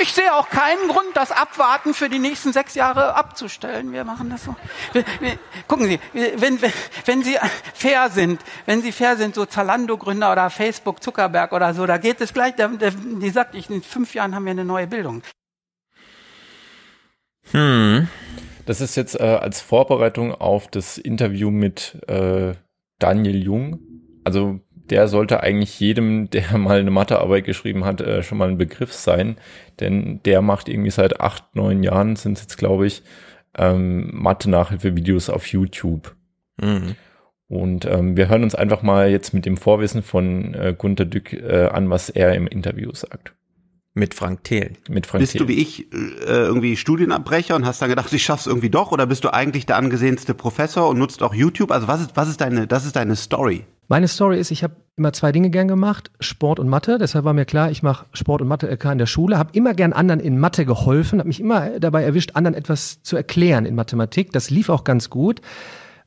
ich 0.00 0.12
sehe 0.12 0.34
auch 0.34 0.48
keinen 0.48 0.88
Grund, 0.88 1.08
das 1.14 1.32
Abwarten 1.32 1.94
für 1.94 2.08
die 2.08 2.18
nächsten 2.18 2.52
sechs 2.52 2.74
Jahre 2.74 3.14
abzustellen. 3.14 3.92
Wir 3.92 4.04
machen 4.04 4.30
das 4.30 4.44
so. 4.44 4.56
Wir, 4.92 5.04
wir, 5.20 5.38
gucken 5.68 5.86
Sie, 5.86 6.00
wenn, 6.12 6.60
wenn, 6.60 6.72
wenn 7.04 7.22
Sie 7.22 7.36
fair 7.74 8.10
sind, 8.10 8.40
wenn 8.66 8.82
Sie 8.82 8.92
fair 8.92 9.16
sind, 9.16 9.34
so 9.34 9.46
Zalando-Gründer 9.46 10.32
oder 10.32 10.50
Facebook, 10.50 11.02
Zuckerberg 11.02 11.52
oder 11.52 11.74
so, 11.74 11.86
da 11.86 11.98
geht 11.98 12.20
es 12.20 12.32
gleich, 12.32 12.54
der, 12.56 12.68
der, 12.68 12.90
die 12.90 13.30
sagt, 13.30 13.54
ich, 13.54 13.70
in 13.70 13.82
fünf 13.82 14.14
Jahren 14.14 14.34
haben 14.34 14.44
wir 14.44 14.52
eine 14.52 14.64
neue 14.64 14.86
Bildung. 14.86 15.22
Hm. 17.50 18.08
Das 18.66 18.80
ist 18.80 18.96
jetzt 18.96 19.20
äh, 19.20 19.22
als 19.22 19.60
Vorbereitung 19.60 20.32
auf 20.34 20.68
das 20.68 20.98
Interview 20.98 21.50
mit 21.50 21.98
äh, 22.08 22.54
Daniel 22.98 23.42
Jung. 23.42 23.78
Also 24.24 24.60
der 24.90 25.08
sollte 25.08 25.42
eigentlich 25.42 25.78
jedem, 25.80 26.30
der 26.30 26.56
mal 26.58 26.80
eine 26.80 26.90
Mathearbeit 26.90 27.44
geschrieben 27.44 27.84
hat, 27.84 28.00
äh, 28.00 28.22
schon 28.22 28.38
mal 28.38 28.48
ein 28.48 28.58
Begriff 28.58 28.92
sein. 28.92 29.36
Denn 29.80 30.20
der 30.24 30.42
macht 30.42 30.68
irgendwie 30.68 30.90
seit 30.90 31.20
acht, 31.20 31.54
neun 31.54 31.82
Jahren, 31.82 32.16
sind 32.16 32.38
es 32.38 32.44
jetzt, 32.44 32.56
glaube 32.56 32.86
ich, 32.86 33.02
ähm, 33.56 34.10
Mathe-Nachhilfe-Videos 34.12 35.30
auf 35.30 35.46
YouTube. 35.46 36.14
Mhm. 36.60 36.96
Und 37.48 37.84
ähm, 37.84 38.16
wir 38.16 38.28
hören 38.28 38.42
uns 38.42 38.54
einfach 38.54 38.82
mal 38.82 39.10
jetzt 39.10 39.34
mit 39.34 39.46
dem 39.46 39.56
Vorwissen 39.56 40.02
von 40.02 40.54
äh, 40.54 40.74
Gunter 40.76 41.04
Dück 41.04 41.32
äh, 41.32 41.66
an, 41.66 41.90
was 41.90 42.08
er 42.08 42.34
im 42.34 42.46
Interview 42.46 42.92
sagt. 42.92 43.34
Mit 43.96 44.14
Frank 44.14 44.42
Thelen. 44.42 44.76
Mit 44.88 45.06
Frank 45.06 45.20
Bist 45.20 45.38
du 45.38 45.46
wie 45.46 45.60
ich 45.60 45.92
äh, 45.92 46.26
irgendwie 46.26 46.76
Studienabbrecher 46.76 47.54
und 47.54 47.64
hast 47.64 47.80
dann 47.80 47.90
gedacht, 47.90 48.12
ich 48.12 48.24
schaff's 48.24 48.48
irgendwie 48.48 48.70
doch? 48.70 48.90
Oder 48.90 49.06
bist 49.06 49.22
du 49.22 49.32
eigentlich 49.32 49.66
der 49.66 49.76
angesehenste 49.76 50.34
Professor 50.34 50.88
und 50.88 50.98
nutzt 50.98 51.22
auch 51.22 51.32
YouTube? 51.32 51.70
Also 51.70 51.86
was 51.86 52.00
ist, 52.00 52.16
was 52.16 52.28
ist 52.28 52.40
deine, 52.40 52.66
das 52.66 52.86
ist 52.86 52.96
deine 52.96 53.14
Story? 53.14 53.64
Meine 53.88 54.08
Story 54.08 54.38
ist, 54.38 54.50
ich 54.50 54.62
habe 54.62 54.76
immer 54.96 55.12
zwei 55.12 55.32
Dinge 55.32 55.50
gern 55.50 55.68
gemacht, 55.68 56.10
Sport 56.20 56.58
und 56.58 56.68
Mathe. 56.68 56.98
Deshalb 56.98 57.24
war 57.24 57.32
mir 57.32 57.44
klar, 57.44 57.70
ich 57.70 57.82
mache 57.82 58.06
Sport 58.12 58.42
und 58.42 58.48
Mathe 58.48 58.68
LK 58.68 58.92
in 58.92 58.98
der 58.98 59.06
Schule, 59.06 59.38
habe 59.38 59.50
immer 59.52 59.74
gern 59.74 59.92
anderen 59.92 60.20
in 60.20 60.38
Mathe 60.38 60.64
geholfen, 60.64 61.18
habe 61.18 61.28
mich 61.28 61.40
immer 61.40 61.78
dabei 61.80 62.04
erwischt, 62.04 62.32
anderen 62.34 62.54
etwas 62.54 63.02
zu 63.02 63.16
erklären 63.16 63.66
in 63.66 63.74
Mathematik. 63.74 64.32
Das 64.32 64.50
lief 64.50 64.68
auch 64.68 64.84
ganz 64.84 65.10
gut. 65.10 65.40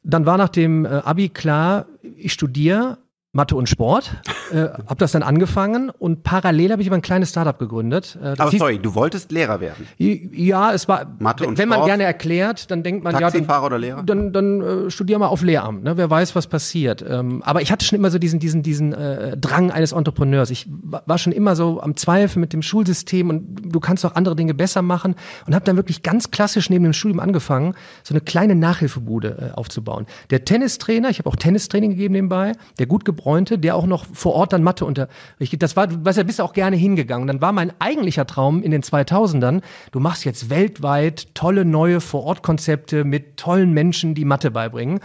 Dann 0.04 0.26
war 0.26 0.38
nach 0.38 0.50
dem 0.50 0.86
äh, 0.86 0.90
Abi 0.90 1.30
klar, 1.30 1.86
ich 2.02 2.34
studiere 2.34 2.98
Mathe 3.38 3.56
und 3.56 3.70
Sport, 3.70 4.12
äh, 4.52 4.58
habe 4.88 4.96
das 4.98 5.12
dann 5.12 5.22
angefangen 5.22 5.92
und 5.92 6.24
parallel 6.24 6.72
habe 6.72 6.82
ich 6.82 6.88
aber 6.90 6.96
ein 6.96 7.04
kleines 7.04 7.30
Startup 7.30 7.58
gegründet. 7.58 8.18
Äh, 8.22 8.34
Aber 8.38 8.50
sorry, 8.52 8.80
du 8.80 8.96
wolltest 8.96 9.32
Lehrer 9.32 9.60
werden. 9.62 9.88
Ja, 10.00 10.74
es 10.74 10.88
war, 10.88 11.06
Mathe 11.20 11.46
und 11.48 11.58
wenn 11.60 11.70
man 11.70 11.78
Sport? 11.78 11.88
gerne 11.90 12.04
erklärt, 12.04 12.72
dann 12.72 12.82
denkt 12.82 13.04
man, 13.04 13.14
Taxifahrer 13.14 13.62
ja, 13.62 13.66
oder 13.68 13.78
Lehrer? 13.78 14.04
dann, 14.04 14.34
dann 14.34 14.62
äh, 14.88 14.90
studier 14.90 15.20
mal 15.20 15.28
auf 15.28 15.44
Lehramt, 15.44 15.84
ne? 15.84 15.98
wer 15.98 16.10
weiß, 16.10 16.36
was 16.36 16.48
passiert. 16.48 17.06
Ähm, 17.08 17.44
aber 17.46 17.62
ich 17.62 17.72
hatte 17.72 17.86
schon 17.86 17.98
immer 18.00 18.10
so 18.10 18.18
diesen, 18.18 18.40
diesen, 18.40 18.64
diesen 18.64 18.92
äh, 18.94 19.38
Drang 19.38 19.70
eines 19.72 19.92
Entrepreneurs. 19.92 20.50
Ich 20.50 20.68
wa- 20.70 21.04
war 21.06 21.20
schon 21.20 21.32
immer 21.32 21.56
so 21.56 21.80
am 21.80 21.96
Zweifeln 21.96 22.42
mit 22.42 22.54
dem 22.54 22.64
Schulsystem 22.64 23.30
und 23.30 23.72
du 23.72 23.80
kannst 23.80 24.04
auch 24.04 24.16
andere 24.16 24.36
Dinge 24.36 24.56
besser 24.56 24.82
machen 24.82 25.14
und 25.46 25.54
habe 25.54 25.64
dann 25.64 25.76
wirklich 25.76 26.02
ganz 26.02 26.32
klassisch 26.32 26.72
neben 26.72 26.84
dem 26.86 26.94
Studium 26.94 27.20
angefangen, 27.20 27.76
so 28.04 28.16
eine 28.16 28.22
kleine 28.22 28.56
Nachhilfebude 28.56 29.52
äh, 29.54 29.56
aufzubauen. 29.56 30.08
Der 30.32 30.44
Tennistrainer, 30.44 31.10
ich 31.12 31.20
habe 31.20 31.30
auch 31.30 31.36
Tennistraining 31.36 31.92
gegeben 31.92 32.14
nebenbei, 32.14 32.54
der 32.80 32.88
gut 32.88 33.06
gebräunte, 33.28 33.60
der 33.60 33.76
auch 33.76 33.86
noch 33.86 34.06
vor 34.14 34.34
Ort 34.36 34.54
dann 34.54 34.64
Mathe 34.64 34.86
unterrichtet. 34.86 35.62
Das 35.62 35.76
war, 35.76 35.88
du 35.88 36.04
weißt 36.04 36.26
bist 36.26 36.40
auch 36.40 36.54
gerne 36.54 36.78
hingegangen. 36.78 37.28
Dann 37.28 37.42
war 37.42 37.52
mein 37.52 37.74
eigentlicher 37.80 38.26
Traum 38.26 38.64
in 38.64 38.72
den 38.72 38.84
2000ern, 38.84 39.62
du 39.92 40.00
machst 40.00 40.24
jetzt 40.24 40.50
weltweit 40.50 41.36
tolle 41.36 41.66
neue 41.66 42.00
Vor-Ort-Konzepte 42.00 43.04
mit 43.04 43.36
tollen 43.36 43.74
Menschen, 43.74 44.16
die 44.16 44.24
Mathe 44.24 44.50
beibringen. 44.52 45.02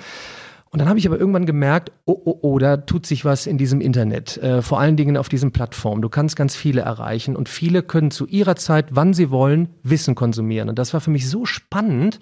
Und 0.73 0.78
dann 0.78 0.89
habe 0.89 0.99
ich 0.99 1.07
aber 1.07 1.20
irgendwann 1.20 1.44
gemerkt, 1.44 1.92
oh, 2.07 2.18
oh, 2.25 2.39
oh, 2.41 2.59
da 2.59 2.78
tut 2.78 3.05
sich 3.05 3.26
was 3.26 3.47
in 3.47 3.59
diesem 3.59 3.83
Internet, 3.83 4.39
äh, 4.39 4.62
vor 4.62 4.81
allen 4.81 4.97
Dingen 4.97 5.18
auf 5.18 5.28
diesen 5.28 5.52
Plattformen. 5.52 6.01
Du 6.01 6.09
kannst 6.09 6.34
ganz 6.34 6.57
viele 6.57 6.81
erreichen 6.81 7.36
und 7.36 7.51
viele 7.51 7.83
können 7.83 8.10
zu 8.10 8.26
ihrer 8.26 8.57
Zeit, 8.57 8.86
wann 8.91 9.12
sie 9.12 9.31
wollen, 9.31 9.68
Wissen 9.83 10.15
konsumieren. 10.15 10.70
Und 10.70 10.78
das 10.78 10.94
war 10.94 11.02
für 11.02 11.10
mich 11.10 11.28
so 11.28 11.44
spannend, 11.44 12.20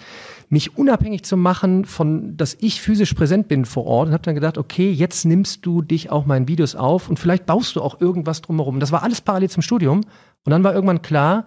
mich 0.49 0.77
unabhängig 0.77 1.23
zu 1.23 1.37
machen 1.37 1.85
von, 1.85 2.37
dass 2.37 2.57
ich 2.59 2.81
physisch 2.81 3.15
präsent 3.15 3.47
bin 3.47 3.65
vor 3.67 3.87
Ort 3.87 4.09
und 4.09 4.15
habe 4.15 4.25
dann 4.25 4.35
gedacht, 4.35 4.59
okay, 4.59 4.91
jetzt 4.91 5.25
nimmst 5.25 5.65
du 5.65 5.81
dich 5.81 6.11
auch 6.11 6.27
meinen 6.27 6.49
Videos 6.49 6.75
auf 6.75 7.09
und 7.09 7.21
vielleicht 7.21 7.47
baust 7.47 7.77
du 7.77 7.83
auch 7.83 8.01
irgendwas 8.01 8.43
drumherum. 8.43 8.81
Das 8.81 8.91
war 8.91 9.05
alles 9.05 9.21
parallel 9.21 9.51
zum 9.51 9.63
Studium. 9.63 10.01
Und 10.45 10.51
dann 10.51 10.65
war 10.65 10.75
irgendwann 10.75 11.03
klar, 11.03 11.45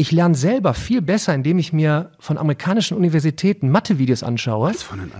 ich 0.00 0.12
lerne 0.12 0.36
selber 0.36 0.74
viel 0.74 1.02
besser, 1.02 1.34
indem 1.34 1.58
ich 1.58 1.72
mir 1.72 2.12
von 2.20 2.38
amerikanischen 2.38 2.96
Universitäten 2.96 3.68
Mathe-Videos 3.68 4.22
anschaue. 4.22 4.70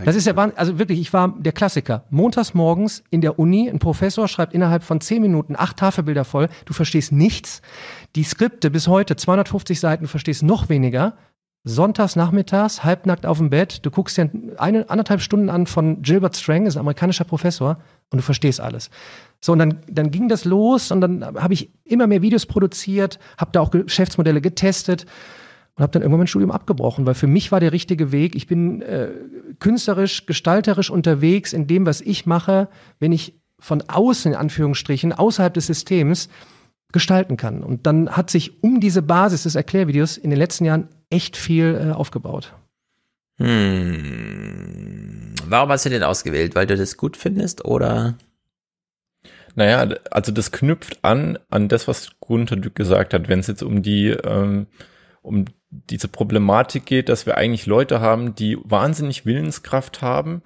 Das 0.04 0.14
ist 0.14 0.24
ja, 0.24 0.34
also 0.36 0.78
wirklich, 0.78 1.00
ich 1.00 1.12
war 1.12 1.34
der 1.36 1.50
Klassiker. 1.50 2.04
Montags 2.10 2.54
morgens 2.54 3.02
in 3.10 3.20
der 3.20 3.40
Uni, 3.40 3.68
ein 3.68 3.80
Professor 3.80 4.28
schreibt 4.28 4.54
innerhalb 4.54 4.84
von 4.84 5.00
zehn 5.00 5.20
Minuten 5.20 5.56
acht 5.58 5.78
Tafelbilder 5.78 6.24
voll, 6.24 6.48
du 6.64 6.72
verstehst 6.72 7.10
nichts. 7.10 7.60
Die 8.14 8.22
Skripte 8.22 8.70
bis 8.70 8.86
heute, 8.86 9.16
250 9.16 9.80
Seiten, 9.80 10.04
du 10.04 10.08
verstehst 10.08 10.44
noch 10.44 10.68
weniger. 10.68 11.14
Sonntags 11.64 12.14
nachmittags, 12.14 12.84
halbnackt 12.84 13.26
auf 13.26 13.38
dem 13.38 13.50
Bett, 13.50 13.84
du 13.84 13.90
guckst 13.90 14.16
dir 14.16 14.30
eine, 14.58 14.88
anderthalb 14.88 15.20
Stunden 15.20 15.50
an 15.50 15.66
von 15.66 16.02
Gilbert 16.02 16.36
Strang, 16.36 16.66
ist 16.66 16.76
ein 16.76 16.80
amerikanischer 16.80 17.24
Professor, 17.24 17.78
und 18.10 18.18
du 18.18 18.22
verstehst 18.22 18.60
alles. 18.60 18.90
So, 19.40 19.52
und 19.52 19.60
dann, 19.60 19.78
dann 19.88 20.10
ging 20.10 20.28
das 20.28 20.44
los 20.44 20.90
und 20.90 21.00
dann 21.00 21.24
habe 21.24 21.54
ich 21.54 21.70
immer 21.84 22.06
mehr 22.06 22.22
Videos 22.22 22.46
produziert, 22.46 23.18
habe 23.36 23.52
da 23.52 23.60
auch 23.60 23.70
Geschäftsmodelle 23.70 24.40
getestet 24.40 25.06
und 25.76 25.82
habe 25.82 25.92
dann 25.92 26.02
irgendwann 26.02 26.20
mein 26.20 26.26
Studium 26.26 26.50
abgebrochen, 26.50 27.06
weil 27.06 27.14
für 27.14 27.28
mich 27.28 27.52
war 27.52 27.60
der 27.60 27.72
richtige 27.72 28.10
Weg. 28.10 28.34
Ich 28.34 28.48
bin 28.48 28.82
äh, 28.82 29.10
künstlerisch, 29.60 30.26
gestalterisch 30.26 30.90
unterwegs 30.90 31.52
in 31.52 31.68
dem, 31.68 31.86
was 31.86 32.00
ich 32.00 32.26
mache, 32.26 32.68
wenn 32.98 33.12
ich 33.12 33.34
von 33.60 33.82
außen, 33.86 34.32
in 34.32 34.38
Anführungsstrichen, 34.38 35.12
außerhalb 35.12 35.54
des 35.54 35.66
Systems 35.68 36.28
gestalten 36.92 37.36
kann. 37.36 37.62
Und 37.62 37.86
dann 37.86 38.10
hat 38.10 38.30
sich 38.30 38.62
um 38.62 38.80
diese 38.80 39.02
Basis 39.02 39.44
des 39.44 39.54
Erklärvideos 39.54 40.16
in 40.16 40.30
den 40.30 40.38
letzten 40.38 40.64
Jahren 40.64 40.88
echt 41.10 41.36
viel 41.36 41.90
äh, 41.90 41.92
aufgebaut. 41.92 42.54
Hm. 43.36 45.34
Warum 45.46 45.70
hast 45.70 45.86
du 45.86 45.90
den 45.90 46.02
ausgewählt? 46.02 46.56
Weil 46.56 46.66
du 46.66 46.76
das 46.76 46.96
gut 46.96 47.16
findest 47.16 47.64
oder? 47.64 48.16
Naja, 49.58 49.88
also 50.12 50.30
das 50.30 50.52
knüpft 50.52 51.00
an 51.02 51.36
an 51.50 51.66
das, 51.66 51.88
was 51.88 52.10
Gunther 52.20 52.54
Dück 52.54 52.76
gesagt 52.76 53.12
hat, 53.12 53.28
wenn 53.28 53.40
es 53.40 53.48
jetzt 53.48 53.64
um 53.64 53.82
die 53.82 54.10
ähm, 54.10 54.68
um 55.20 55.46
diese 55.68 56.06
Problematik 56.06 56.86
geht, 56.86 57.08
dass 57.08 57.26
wir 57.26 57.36
eigentlich 57.36 57.66
Leute 57.66 58.00
haben, 58.00 58.36
die 58.36 58.56
wahnsinnig 58.62 59.26
Willenskraft 59.26 60.00
haben, 60.00 60.42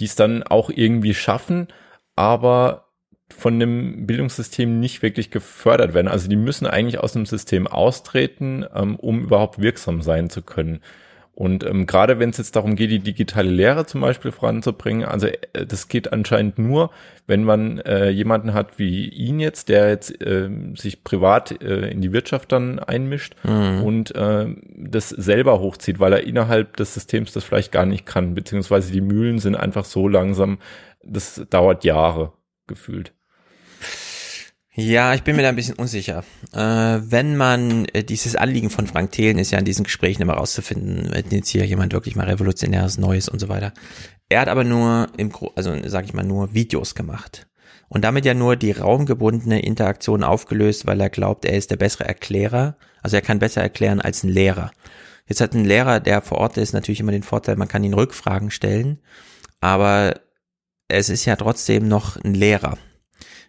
die 0.00 0.06
es 0.06 0.16
dann 0.16 0.42
auch 0.42 0.68
irgendwie 0.68 1.14
schaffen, 1.14 1.68
aber 2.16 2.88
von 3.30 3.60
dem 3.60 4.04
Bildungssystem 4.04 4.80
nicht 4.80 5.00
wirklich 5.00 5.30
gefördert 5.30 5.94
werden. 5.94 6.08
Also 6.08 6.28
die 6.28 6.34
müssen 6.34 6.66
eigentlich 6.66 6.98
aus 6.98 7.12
dem 7.12 7.24
System 7.24 7.68
austreten, 7.68 8.66
ähm, 8.74 8.96
um 8.96 9.22
überhaupt 9.22 9.60
wirksam 9.60 10.02
sein 10.02 10.28
zu 10.28 10.42
können. 10.42 10.80
Und 11.36 11.64
ähm, 11.64 11.84
gerade 11.84 12.18
wenn 12.18 12.30
es 12.30 12.38
jetzt 12.38 12.56
darum 12.56 12.76
geht, 12.76 12.90
die 12.90 12.98
digitale 12.98 13.50
Lehre 13.50 13.84
zum 13.84 14.00
Beispiel 14.00 14.32
voranzubringen, 14.32 15.04
also 15.06 15.26
äh, 15.26 15.66
das 15.66 15.86
geht 15.88 16.10
anscheinend 16.10 16.58
nur, 16.58 16.90
wenn 17.26 17.44
man 17.44 17.78
äh, 17.80 18.08
jemanden 18.08 18.54
hat 18.54 18.78
wie 18.78 19.10
ihn 19.10 19.38
jetzt, 19.38 19.68
der 19.68 19.90
jetzt 19.90 20.18
äh, 20.22 20.48
sich 20.76 21.04
privat 21.04 21.60
äh, 21.62 21.90
in 21.90 22.00
die 22.00 22.14
Wirtschaft 22.14 22.52
dann 22.52 22.78
einmischt 22.78 23.34
Mhm. 23.44 23.82
und 23.82 24.14
äh, 24.14 24.46
das 24.78 25.10
selber 25.10 25.60
hochzieht, 25.60 26.00
weil 26.00 26.14
er 26.14 26.24
innerhalb 26.24 26.74
des 26.78 26.94
Systems 26.94 27.32
das 27.34 27.44
vielleicht 27.44 27.70
gar 27.70 27.84
nicht 27.84 28.06
kann, 28.06 28.34
beziehungsweise 28.34 28.90
die 28.90 29.02
Mühlen 29.02 29.38
sind 29.38 29.56
einfach 29.56 29.84
so 29.84 30.08
langsam, 30.08 30.56
das 31.04 31.44
dauert 31.50 31.84
Jahre 31.84 32.32
gefühlt. 32.66 33.12
Ja, 34.78 35.14
ich 35.14 35.22
bin 35.22 35.36
mir 35.36 35.42
da 35.42 35.48
ein 35.48 35.56
bisschen 35.56 35.76
unsicher. 35.76 36.22
Äh, 36.52 36.58
wenn 36.60 37.34
man 37.34 37.86
äh, 37.86 38.04
dieses 38.04 38.36
Anliegen 38.36 38.68
von 38.68 38.86
Frank 38.86 39.10
Thelen 39.10 39.38
ist 39.38 39.50
ja 39.50 39.58
in 39.58 39.64
diesen 39.64 39.84
Gesprächen 39.84 40.20
immer 40.20 40.34
rauszufinden, 40.34 41.08
wenn 41.12 41.24
jetzt 41.30 41.48
hier 41.48 41.64
jemand 41.64 41.94
wirklich 41.94 42.14
mal 42.14 42.26
revolutionäres 42.26 42.98
Neues 42.98 43.30
und 43.30 43.38
so 43.38 43.48
weiter. 43.48 43.72
Er 44.28 44.42
hat 44.42 44.48
aber 44.48 44.64
nur 44.64 45.08
im, 45.16 45.32
also 45.54 45.74
sag 45.86 46.04
ich 46.04 46.12
mal 46.12 46.24
nur 46.26 46.52
Videos 46.52 46.94
gemacht 46.94 47.46
und 47.88 48.04
damit 48.04 48.26
ja 48.26 48.34
nur 48.34 48.56
die 48.56 48.72
raumgebundene 48.72 49.62
Interaktion 49.62 50.22
aufgelöst, 50.22 50.86
weil 50.86 51.00
er 51.00 51.08
glaubt, 51.08 51.46
er 51.46 51.56
ist 51.56 51.70
der 51.70 51.76
bessere 51.76 52.04
Erklärer. 52.04 52.76
Also 53.02 53.16
er 53.16 53.22
kann 53.22 53.38
besser 53.38 53.62
erklären 53.62 54.02
als 54.02 54.24
ein 54.24 54.28
Lehrer. 54.28 54.72
Jetzt 55.26 55.40
hat 55.40 55.54
ein 55.54 55.64
Lehrer, 55.64 56.00
der 56.00 56.20
vor 56.20 56.36
Ort 56.36 56.58
ist, 56.58 56.74
natürlich 56.74 57.00
immer 57.00 57.12
den 57.12 57.22
Vorteil, 57.22 57.56
man 57.56 57.68
kann 57.68 57.82
ihn 57.82 57.94
Rückfragen 57.94 58.50
stellen, 58.50 58.98
aber 59.58 60.20
es 60.88 61.08
ist 61.08 61.24
ja 61.24 61.36
trotzdem 61.36 61.88
noch 61.88 62.22
ein 62.22 62.34
Lehrer. 62.34 62.76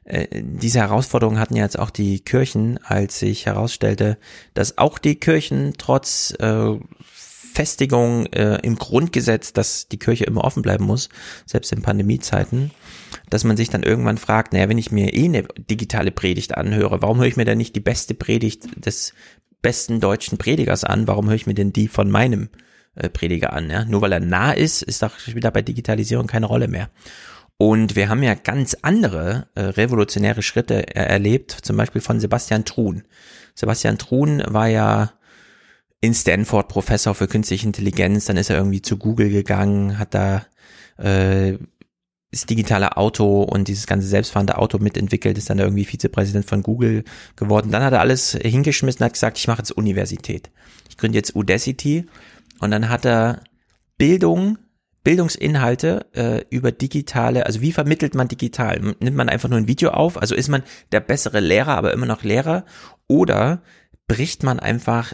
Äh, 0.07 0.41
diese 0.41 0.79
Herausforderung 0.79 1.37
hatten 1.37 1.55
ja 1.55 1.63
jetzt 1.63 1.77
auch 1.77 1.89
die 1.89 2.21
Kirchen, 2.21 2.79
als 2.83 3.19
sich 3.19 3.45
herausstellte, 3.45 4.17
dass 4.53 4.77
auch 4.77 4.97
die 4.97 5.15
Kirchen 5.15 5.73
trotz 5.77 6.33
äh, 6.39 6.75
Festigung 7.53 8.27
äh, 8.27 8.59
im 8.61 8.77
Grundgesetz, 8.77 9.51
dass 9.51 9.87
die 9.87 9.99
Kirche 9.99 10.23
immer 10.25 10.43
offen 10.43 10.61
bleiben 10.61 10.85
muss, 10.85 11.09
selbst 11.45 11.71
in 11.73 11.81
Pandemiezeiten, 11.81 12.71
dass 13.29 13.43
man 13.43 13.57
sich 13.57 13.69
dann 13.69 13.83
irgendwann 13.83 14.17
fragt, 14.17 14.53
naja, 14.53 14.69
wenn 14.69 14.77
ich 14.77 14.91
mir 14.91 15.13
eh 15.13 15.25
eine 15.25 15.43
digitale 15.69 16.11
Predigt 16.11 16.55
anhöre, 16.55 17.01
warum 17.01 17.17
höre 17.17 17.27
ich 17.27 17.35
mir 17.35 17.45
dann 17.45 17.57
nicht 17.57 17.75
die 17.75 17.81
beste 17.81 18.13
Predigt 18.13 18.85
des 18.85 19.13
besten 19.61 19.99
deutschen 19.99 20.37
Predigers 20.37 20.83
an? 20.83 21.07
Warum 21.07 21.27
höre 21.27 21.35
ich 21.35 21.47
mir 21.47 21.55
denn 21.55 21.73
die 21.73 21.87
von 21.87 22.09
meinem 22.09 22.49
äh, 22.95 23.09
Prediger 23.09 23.53
an? 23.53 23.69
Ja? 23.69 23.83
Nur 23.85 24.01
weil 24.01 24.13
er 24.13 24.19
nah 24.19 24.53
ist, 24.53 24.83
ist 24.83 25.01
doch 25.01 25.11
wieder 25.25 25.51
bei 25.51 25.63
Digitalisierung 25.63 26.27
keine 26.27 26.45
Rolle 26.45 26.67
mehr. 26.67 26.89
Und 27.57 27.95
wir 27.95 28.09
haben 28.09 28.21
ja 28.21 28.35
ganz 28.35 28.77
andere 28.81 29.47
äh, 29.55 29.61
revolutionäre 29.61 30.43
Schritte 30.43 30.95
er 30.95 31.07
erlebt, 31.07 31.51
zum 31.51 31.75
Beispiel 31.75 32.01
von 32.01 32.19
Sebastian 32.19 32.65
Truhn. 32.65 33.03
Sebastian 33.55 33.97
Truhn 33.97 34.43
war 34.45 34.67
ja 34.67 35.11
in 35.99 36.13
Stanford 36.13 36.67
Professor 36.67 37.15
für 37.15 37.27
künstliche 37.27 37.65
Intelligenz, 37.65 38.25
dann 38.25 38.37
ist 38.37 38.51
er 38.51 38.57
irgendwie 38.57 38.83
zu 38.83 38.97
Google 38.97 39.29
gegangen, 39.29 39.97
hat 39.97 40.13
da 40.13 40.45
äh, 40.97 41.57
das 42.31 42.45
digitale 42.45 42.97
Auto 42.97 43.41
und 43.41 43.67
dieses 43.67 43.87
ganze 43.87 44.07
selbstfahrende 44.07 44.57
Auto 44.57 44.77
mitentwickelt, 44.77 45.37
ist 45.37 45.49
dann 45.49 45.59
irgendwie 45.59 45.85
Vizepräsident 45.85 46.45
von 46.45 46.61
Google 46.61 47.03
geworden. 47.35 47.71
Dann 47.71 47.83
hat 47.83 47.93
er 47.93 48.01
alles 48.01 48.37
hingeschmissen, 48.39 49.03
hat 49.03 49.13
gesagt, 49.13 49.37
ich 49.37 49.47
mache 49.47 49.59
jetzt 49.59 49.71
Universität. 49.71 50.51
Ich 50.89 50.97
gründe 50.97 51.17
jetzt 51.17 51.35
Udacity 51.35 52.05
und 52.59 52.71
dann 52.71 52.89
hat 52.89 53.05
er 53.05 53.41
Bildung, 53.97 54.57
Bildungsinhalte 55.03 56.06
äh, 56.14 56.43
über 56.50 56.72
digitale, 56.72 57.45
also 57.45 57.61
wie 57.61 57.72
vermittelt 57.72 58.14
man 58.16 58.27
digital? 58.27 58.80
Nimmt 59.00 59.16
man 59.16 59.30
einfach 59.30 59.50
nur 59.50 59.58
ein 59.58 59.67
Video 59.67 59.92
auf? 59.92 60.22
Also 60.22 60.35
ist 60.35 60.50
man 60.50 60.64
der 60.92 61.00
bessere 61.00 61.40
Lehrer, 61.40 61.77
aber 61.77 61.93
immer 61.93 62.06
noch 62.06 62.24
Lehrer? 62.24 62.66
Oder 63.08 63.61
bricht 64.08 64.43
man 64.43 64.59
einfach 64.59 65.14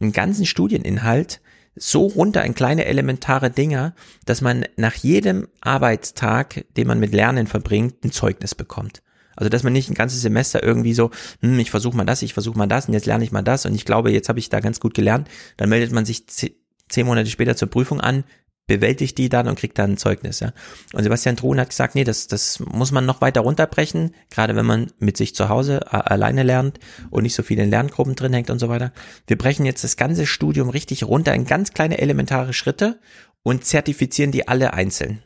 einen 0.00 0.12
ganzen 0.12 0.46
Studieninhalt 0.46 1.40
so 1.76 2.06
runter 2.06 2.44
in 2.44 2.54
kleine 2.54 2.86
elementare 2.86 3.50
Dinge, 3.50 3.94
dass 4.26 4.40
man 4.40 4.64
nach 4.76 4.94
jedem 4.94 5.46
Arbeitstag, 5.60 6.64
den 6.76 6.88
man 6.88 6.98
mit 6.98 7.14
Lernen 7.14 7.46
verbringt, 7.46 8.04
ein 8.04 8.10
Zeugnis 8.10 8.54
bekommt. 8.54 9.02
Also 9.36 9.48
dass 9.48 9.62
man 9.62 9.72
nicht 9.72 9.88
ein 9.88 9.94
ganzes 9.94 10.20
Semester 10.20 10.62
irgendwie 10.62 10.92
so, 10.92 11.10
hm, 11.40 11.58
ich 11.60 11.70
versuche 11.70 11.96
mal 11.96 12.04
das, 12.04 12.22
ich 12.22 12.34
versuche 12.34 12.58
mal 12.58 12.66
das 12.66 12.88
und 12.88 12.94
jetzt 12.94 13.06
lerne 13.06 13.24
ich 13.24 13.32
mal 13.32 13.42
das 13.42 13.64
und 13.64 13.74
ich 13.74 13.84
glaube, 13.84 14.10
jetzt 14.10 14.28
habe 14.28 14.38
ich 14.40 14.48
da 14.48 14.60
ganz 14.60 14.80
gut 14.80 14.94
gelernt. 14.94 15.28
Dann 15.56 15.68
meldet 15.68 15.92
man 15.92 16.04
sich 16.04 16.26
ze- 16.26 16.52
zehn 16.88 17.06
Monate 17.06 17.30
später 17.30 17.56
zur 17.56 17.70
Prüfung 17.70 18.00
an, 18.00 18.24
bewältigt 18.70 19.18
die 19.18 19.28
dann 19.28 19.48
und 19.48 19.58
kriegt 19.58 19.80
dann 19.80 19.94
ein 19.94 19.96
Zeugnis. 19.96 20.38
Ja. 20.38 20.52
Und 20.92 21.02
Sebastian 21.02 21.36
Truhn 21.36 21.58
hat 21.58 21.70
gesagt, 21.70 21.96
nee, 21.96 22.04
das, 22.04 22.28
das 22.28 22.60
muss 22.60 22.92
man 22.92 23.04
noch 23.04 23.20
weiter 23.20 23.40
runterbrechen, 23.40 24.14
gerade 24.30 24.54
wenn 24.54 24.64
man 24.64 24.92
mit 25.00 25.16
sich 25.16 25.34
zu 25.34 25.48
Hause 25.48 25.92
alleine 25.92 26.44
lernt 26.44 26.78
und 27.10 27.24
nicht 27.24 27.34
so 27.34 27.42
viel 27.42 27.58
in 27.58 27.68
Lerngruppen 27.68 28.14
drin 28.14 28.32
hängt 28.32 28.48
und 28.48 28.60
so 28.60 28.68
weiter. 28.68 28.92
Wir 29.26 29.36
brechen 29.36 29.66
jetzt 29.66 29.82
das 29.82 29.96
ganze 29.96 30.24
Studium 30.24 30.68
richtig 30.68 31.02
runter 31.02 31.34
in 31.34 31.46
ganz 31.46 31.72
kleine 31.72 31.98
elementare 31.98 32.52
Schritte 32.52 33.00
und 33.42 33.64
zertifizieren 33.64 34.30
die 34.30 34.46
alle 34.46 34.72
einzeln. 34.72 35.20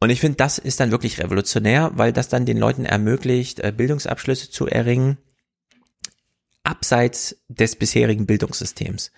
Und 0.00 0.10
ich 0.10 0.18
finde, 0.18 0.36
das 0.36 0.58
ist 0.58 0.80
dann 0.80 0.90
wirklich 0.90 1.20
revolutionär, 1.20 1.92
weil 1.94 2.12
das 2.12 2.28
dann 2.28 2.44
den 2.44 2.58
Leuten 2.58 2.86
ermöglicht, 2.86 3.60
äh, 3.60 3.72
Bildungsabschlüsse 3.72 4.50
zu 4.50 4.66
erringen, 4.66 5.18
abseits 6.64 7.36
des 7.46 7.76
bisherigen 7.76 8.26
Bildungssystems. 8.26 9.12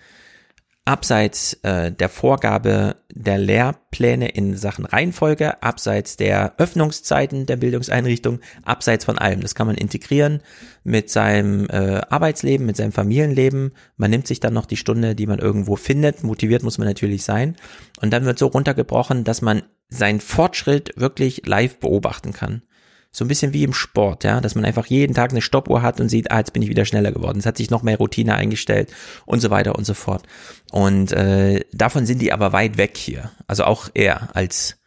Abseits 0.89 1.53
äh, 1.61 1.91
der 1.91 2.09
Vorgabe 2.09 2.95
der 3.13 3.37
Lehrpläne 3.37 4.27
in 4.29 4.57
Sachen 4.57 4.85
Reihenfolge, 4.85 5.61
abseits 5.61 6.17
der 6.17 6.55
Öffnungszeiten 6.57 7.45
der 7.45 7.57
Bildungseinrichtung, 7.57 8.39
abseits 8.63 9.05
von 9.05 9.19
allem. 9.19 9.41
Das 9.41 9.53
kann 9.53 9.67
man 9.67 9.75
integrieren 9.75 10.41
mit 10.83 11.11
seinem 11.11 11.67
äh, 11.69 12.01
Arbeitsleben, 12.09 12.65
mit 12.65 12.75
seinem 12.75 12.91
Familienleben. 12.91 13.73
Man 13.97 14.09
nimmt 14.09 14.25
sich 14.25 14.39
dann 14.39 14.55
noch 14.55 14.65
die 14.65 14.77
Stunde, 14.77 15.13
die 15.13 15.27
man 15.27 15.37
irgendwo 15.37 15.75
findet. 15.75 16.23
Motiviert 16.23 16.63
muss 16.63 16.79
man 16.79 16.87
natürlich 16.87 17.23
sein. 17.23 17.55
Und 18.01 18.11
dann 18.11 18.25
wird 18.25 18.39
so 18.39 18.47
runtergebrochen, 18.47 19.23
dass 19.23 19.43
man 19.43 19.61
seinen 19.89 20.21
Fortschritt 20.21 20.93
wirklich 20.95 21.45
live 21.45 21.77
beobachten 21.77 22.33
kann. 22.33 22.63
So 23.11 23.25
ein 23.25 23.27
bisschen 23.27 23.53
wie 23.53 23.63
im 23.63 23.73
Sport, 23.73 24.23
ja, 24.23 24.39
dass 24.39 24.53
man 24.53 24.65
einfach 24.65 24.85
jeden 24.85 25.15
Tag 25.15 25.31
eine 25.31 25.41
Stoppuhr 25.41 25.81
hat 25.81 25.99
und 25.99 26.09
sieht, 26.09 26.31
ah, 26.31 26.37
jetzt 26.37 26.53
bin 26.53 26.61
ich 26.61 26.69
wieder 26.69 26.85
schneller 26.85 27.11
geworden. 27.11 27.39
Es 27.39 27.45
hat 27.47 27.57
sich 27.57 27.71
noch 27.71 27.81
mehr 27.81 27.97
Routine 27.97 28.35
eingestellt 28.35 28.91
und 29.25 29.39
so 29.39 29.49
weiter 29.49 29.75
und 29.75 29.85
so 29.85 29.95
fort. 29.95 30.23
Und 30.71 31.11
äh, 31.11 31.65
davon 31.73 32.05
sind 32.05 32.21
die 32.21 32.31
aber 32.31 32.53
weit 32.53 32.77
weg 32.77 32.97
hier. 32.97 33.31
Also 33.47 33.63
auch 33.63 33.89
er 33.95 34.35
als 34.35 34.77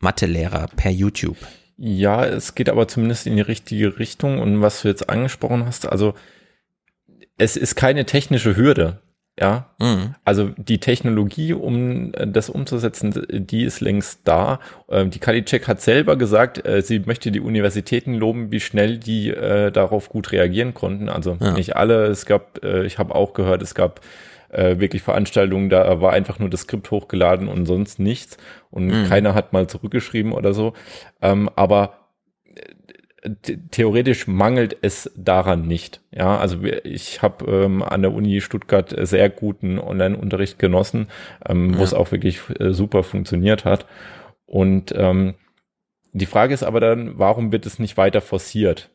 Mathelehrer 0.00 0.68
per 0.74 0.90
YouTube. 0.90 1.36
Ja, 1.76 2.24
es 2.24 2.54
geht 2.54 2.70
aber 2.70 2.88
zumindest 2.88 3.26
in 3.26 3.36
die 3.36 3.42
richtige 3.42 3.98
Richtung. 3.98 4.38
Und 4.38 4.62
was 4.62 4.82
du 4.82 4.88
jetzt 4.88 5.10
angesprochen 5.10 5.66
hast, 5.66 5.86
also 5.86 6.14
es 7.36 7.56
ist 7.56 7.74
keine 7.74 8.06
technische 8.06 8.56
Hürde. 8.56 9.02
Ja, 9.38 9.66
Mhm. 9.78 10.14
also 10.24 10.50
die 10.56 10.78
Technologie, 10.78 11.52
um 11.52 12.12
äh, 12.14 12.26
das 12.26 12.48
umzusetzen, 12.48 13.12
die 13.30 13.64
ist 13.64 13.80
längst 13.80 14.20
da. 14.24 14.60
Ähm, 14.88 15.10
Die 15.10 15.18
Kalicek 15.18 15.68
hat 15.68 15.82
selber 15.82 16.16
gesagt, 16.16 16.66
äh, 16.66 16.80
sie 16.80 17.00
möchte 17.00 17.30
die 17.30 17.40
Universitäten 17.40 18.14
loben, 18.14 18.50
wie 18.50 18.60
schnell 18.60 18.96
die 18.96 19.28
äh, 19.30 19.70
darauf 19.70 20.08
gut 20.08 20.32
reagieren 20.32 20.72
konnten. 20.72 21.10
Also 21.10 21.36
Ja. 21.38 21.52
nicht 21.52 21.76
alle. 21.76 22.06
Es 22.06 22.24
gab, 22.24 22.64
ich 22.64 22.98
habe 22.98 23.14
auch 23.14 23.34
gehört, 23.34 23.60
es 23.60 23.74
gab 23.74 24.00
äh, 24.50 24.78
wirklich 24.78 25.02
Veranstaltungen, 25.02 25.68
da 25.68 26.00
war 26.00 26.12
einfach 26.14 26.38
nur 26.38 26.48
das 26.48 26.60
Skript 26.62 26.90
hochgeladen 26.90 27.48
und 27.48 27.66
sonst 27.66 27.98
nichts 27.98 28.38
und 28.70 28.86
Mhm. 28.86 29.04
keiner 29.08 29.34
hat 29.34 29.52
mal 29.52 29.66
zurückgeschrieben 29.66 30.32
oder 30.32 30.54
so. 30.54 30.72
Ähm, 31.20 31.50
aber 31.56 32.05
theoretisch 33.70 34.26
mangelt 34.26 34.76
es 34.82 35.10
daran 35.16 35.66
nicht. 35.66 36.00
Ja, 36.12 36.38
also 36.38 36.62
ich 36.62 37.22
habe 37.22 37.44
ähm, 37.50 37.82
an 37.82 38.02
der 38.02 38.12
Uni 38.12 38.40
Stuttgart 38.40 38.94
sehr 39.06 39.28
guten 39.30 39.78
Online-Unterricht 39.78 40.58
genossen, 40.58 41.08
ähm, 41.46 41.74
wo 41.74 41.78
Ja. 41.78 41.84
es 41.84 41.94
auch 41.94 42.12
wirklich 42.12 42.40
äh, 42.58 42.72
super 42.72 43.02
funktioniert 43.02 43.64
hat. 43.64 43.86
Und 44.46 44.92
ähm, 44.96 45.34
die 46.12 46.26
Frage 46.26 46.54
ist 46.54 46.62
aber 46.62 46.80
dann, 46.80 47.18
warum 47.18 47.52
wird 47.52 47.66
es 47.66 47.78
nicht 47.78 47.96
weiter 47.96 48.20
forciert? 48.20 48.90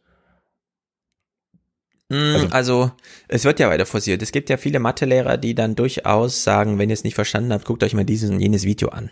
Mm, 2.10 2.48
Also, 2.51 2.92
es 3.27 3.45
wird 3.45 3.60
ja 3.60 3.69
weiter 3.69 3.85
forciert. 3.85 4.22
Es 4.22 4.32
gibt 4.32 4.50
ja 4.50 4.58
viele 4.58 4.80
Mathelehrer, 4.80 5.38
die 5.38 5.56
dann 5.56 5.76
durchaus 5.76 6.43
sagen, 6.43 6.77
wenn 6.80 6.90
ihr 6.90 6.93
es 6.93 7.03
nicht 7.03 7.16
verstanden 7.16 7.53
habt, 7.53 7.66
guckt 7.66 7.84
euch 7.84 7.93
mal 7.93 8.03
dieses 8.06 8.30
und 8.30 8.40
jenes 8.40 8.64
Video 8.66 8.90
an. 8.90 9.11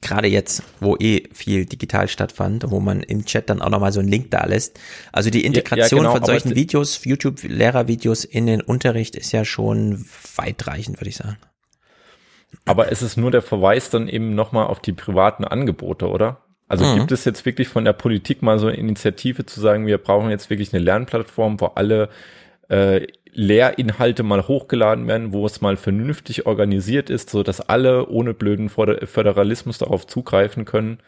Gerade 0.00 0.28
jetzt, 0.28 0.62
wo 0.80 0.96
eh 0.96 1.24
viel 1.32 1.66
digital 1.66 2.06
stattfand, 2.06 2.70
wo 2.70 2.78
man 2.78 3.00
im 3.00 3.24
Chat 3.24 3.50
dann 3.50 3.60
auch 3.60 3.70
nochmal 3.70 3.92
so 3.92 3.98
einen 4.00 4.08
Link 4.08 4.30
da 4.30 4.46
lässt. 4.46 4.78
Also 5.12 5.30
die 5.30 5.40
ja, 5.40 5.46
Integration 5.46 6.00
genau, 6.00 6.12
von 6.12 6.24
solchen 6.24 6.54
Videos, 6.54 7.04
YouTube-Lehrervideos 7.04 8.24
in 8.24 8.46
den 8.46 8.60
Unterricht 8.60 9.16
ist 9.16 9.32
ja 9.32 9.44
schon 9.44 10.06
weitreichend, 10.36 11.00
würde 11.00 11.10
ich 11.10 11.16
sagen. 11.16 11.36
Aber 12.64 12.92
es 12.92 13.02
ist 13.02 13.16
nur 13.16 13.30
der 13.30 13.42
Verweis 13.42 13.90
dann 13.90 14.08
eben 14.08 14.34
nochmal 14.34 14.66
auf 14.66 14.80
die 14.80 14.92
privaten 14.92 15.44
Angebote, 15.44 16.08
oder? 16.08 16.44
Also 16.68 16.84
Mhm. 16.84 16.98
gibt 16.98 17.12
es 17.12 17.24
jetzt 17.24 17.44
wirklich 17.46 17.68
von 17.68 17.84
der 17.84 17.94
Politik 17.94 18.42
mal 18.42 18.58
so 18.58 18.66
eine 18.66 18.76
Initiative 18.76 19.46
zu 19.46 19.60
sagen, 19.60 19.86
wir 19.86 19.98
brauchen 19.98 20.30
jetzt 20.30 20.50
wirklich 20.50 20.72
eine 20.72 20.82
Lernplattform, 20.84 21.60
wo 21.60 21.66
alle 21.66 22.10
äh, 22.68 23.06
Lehrinhalte 23.32 24.22
mal 24.22 24.46
hochgeladen 24.48 25.06
werden, 25.06 25.32
wo 25.32 25.44
es 25.46 25.60
mal 25.60 25.76
vernünftig 25.76 26.46
organisiert 26.46 27.10
ist, 27.10 27.30
so 27.30 27.42
dass 27.42 27.60
alle 27.60 28.06
ohne 28.08 28.34
blöden 28.34 28.68
Föder- 28.68 29.06
Föderalismus 29.06 29.78
darauf 29.78 30.06
zugreifen 30.06 30.64
können? 30.64 30.98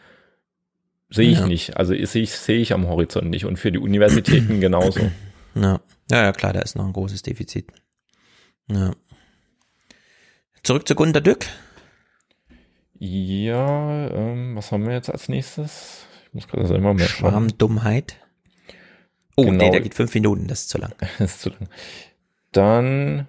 Sehe 1.09 1.29
ich 1.29 1.39
Ja. 1.39 1.47
nicht. 1.47 1.77
Also 1.77 1.93
sehe 1.93 2.23
ich, 2.23 2.31
sehe 2.31 2.59
ich 2.59 2.73
am 2.73 2.87
Horizont 2.87 3.29
nicht. 3.29 3.45
Und 3.45 3.57
für 3.57 3.71
die 3.71 3.79
Universitäten 3.79 4.59
genauso. 4.61 5.01
Ja. 5.55 5.81
ja, 6.09 6.23
ja, 6.23 6.31
klar, 6.31 6.53
da 6.53 6.61
ist 6.61 6.75
noch 6.77 6.85
ein 6.85 6.93
großes 6.93 7.21
Defizit. 7.23 7.67
Ja. 8.67 8.91
Zurück 10.63 10.87
zu 10.87 10.95
Gunter 10.95 11.21
Dück. 11.21 11.45
Ja, 12.99 14.07
ähm, 14.09 14.55
was 14.55 14.71
haben 14.71 14.85
wir 14.85 14.93
jetzt 14.93 15.09
als 15.09 15.27
nächstes? 15.27 16.05
Ich 16.27 16.33
muss 16.33 16.47
gerade 16.47 16.67
selber 16.67 16.97
schauen. 16.99 17.07
Schwarmdummheit. 17.07 18.15
Oh, 19.35 19.43
Genau. 19.45 19.63
nee, 19.63 19.71
der 19.71 19.81
geht 19.81 19.95
fünf 19.95 20.13
Minuten, 20.13 20.47
das 20.47 20.61
ist 20.61 20.69
zu 20.69 20.77
lang. 20.77 20.93
Das 21.17 21.31
ist 21.35 21.41
zu 21.41 21.49
lang. 21.49 21.67
Dann, 22.51 23.27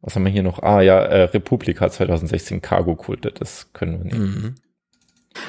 was 0.00 0.14
haben 0.14 0.24
wir 0.24 0.32
hier 0.32 0.42
noch? 0.42 0.62
Ah 0.62 0.80
ja, 0.80 0.98
äh, 1.00 1.22
Republika 1.24 1.90
2016 1.90 2.60
Cargo 2.62 2.94
Kulte, 2.94 3.32
das 3.32 3.72
können 3.72 4.04
wir 4.04 4.12
nehmen. 4.12 4.34
Mhm. 4.34 4.54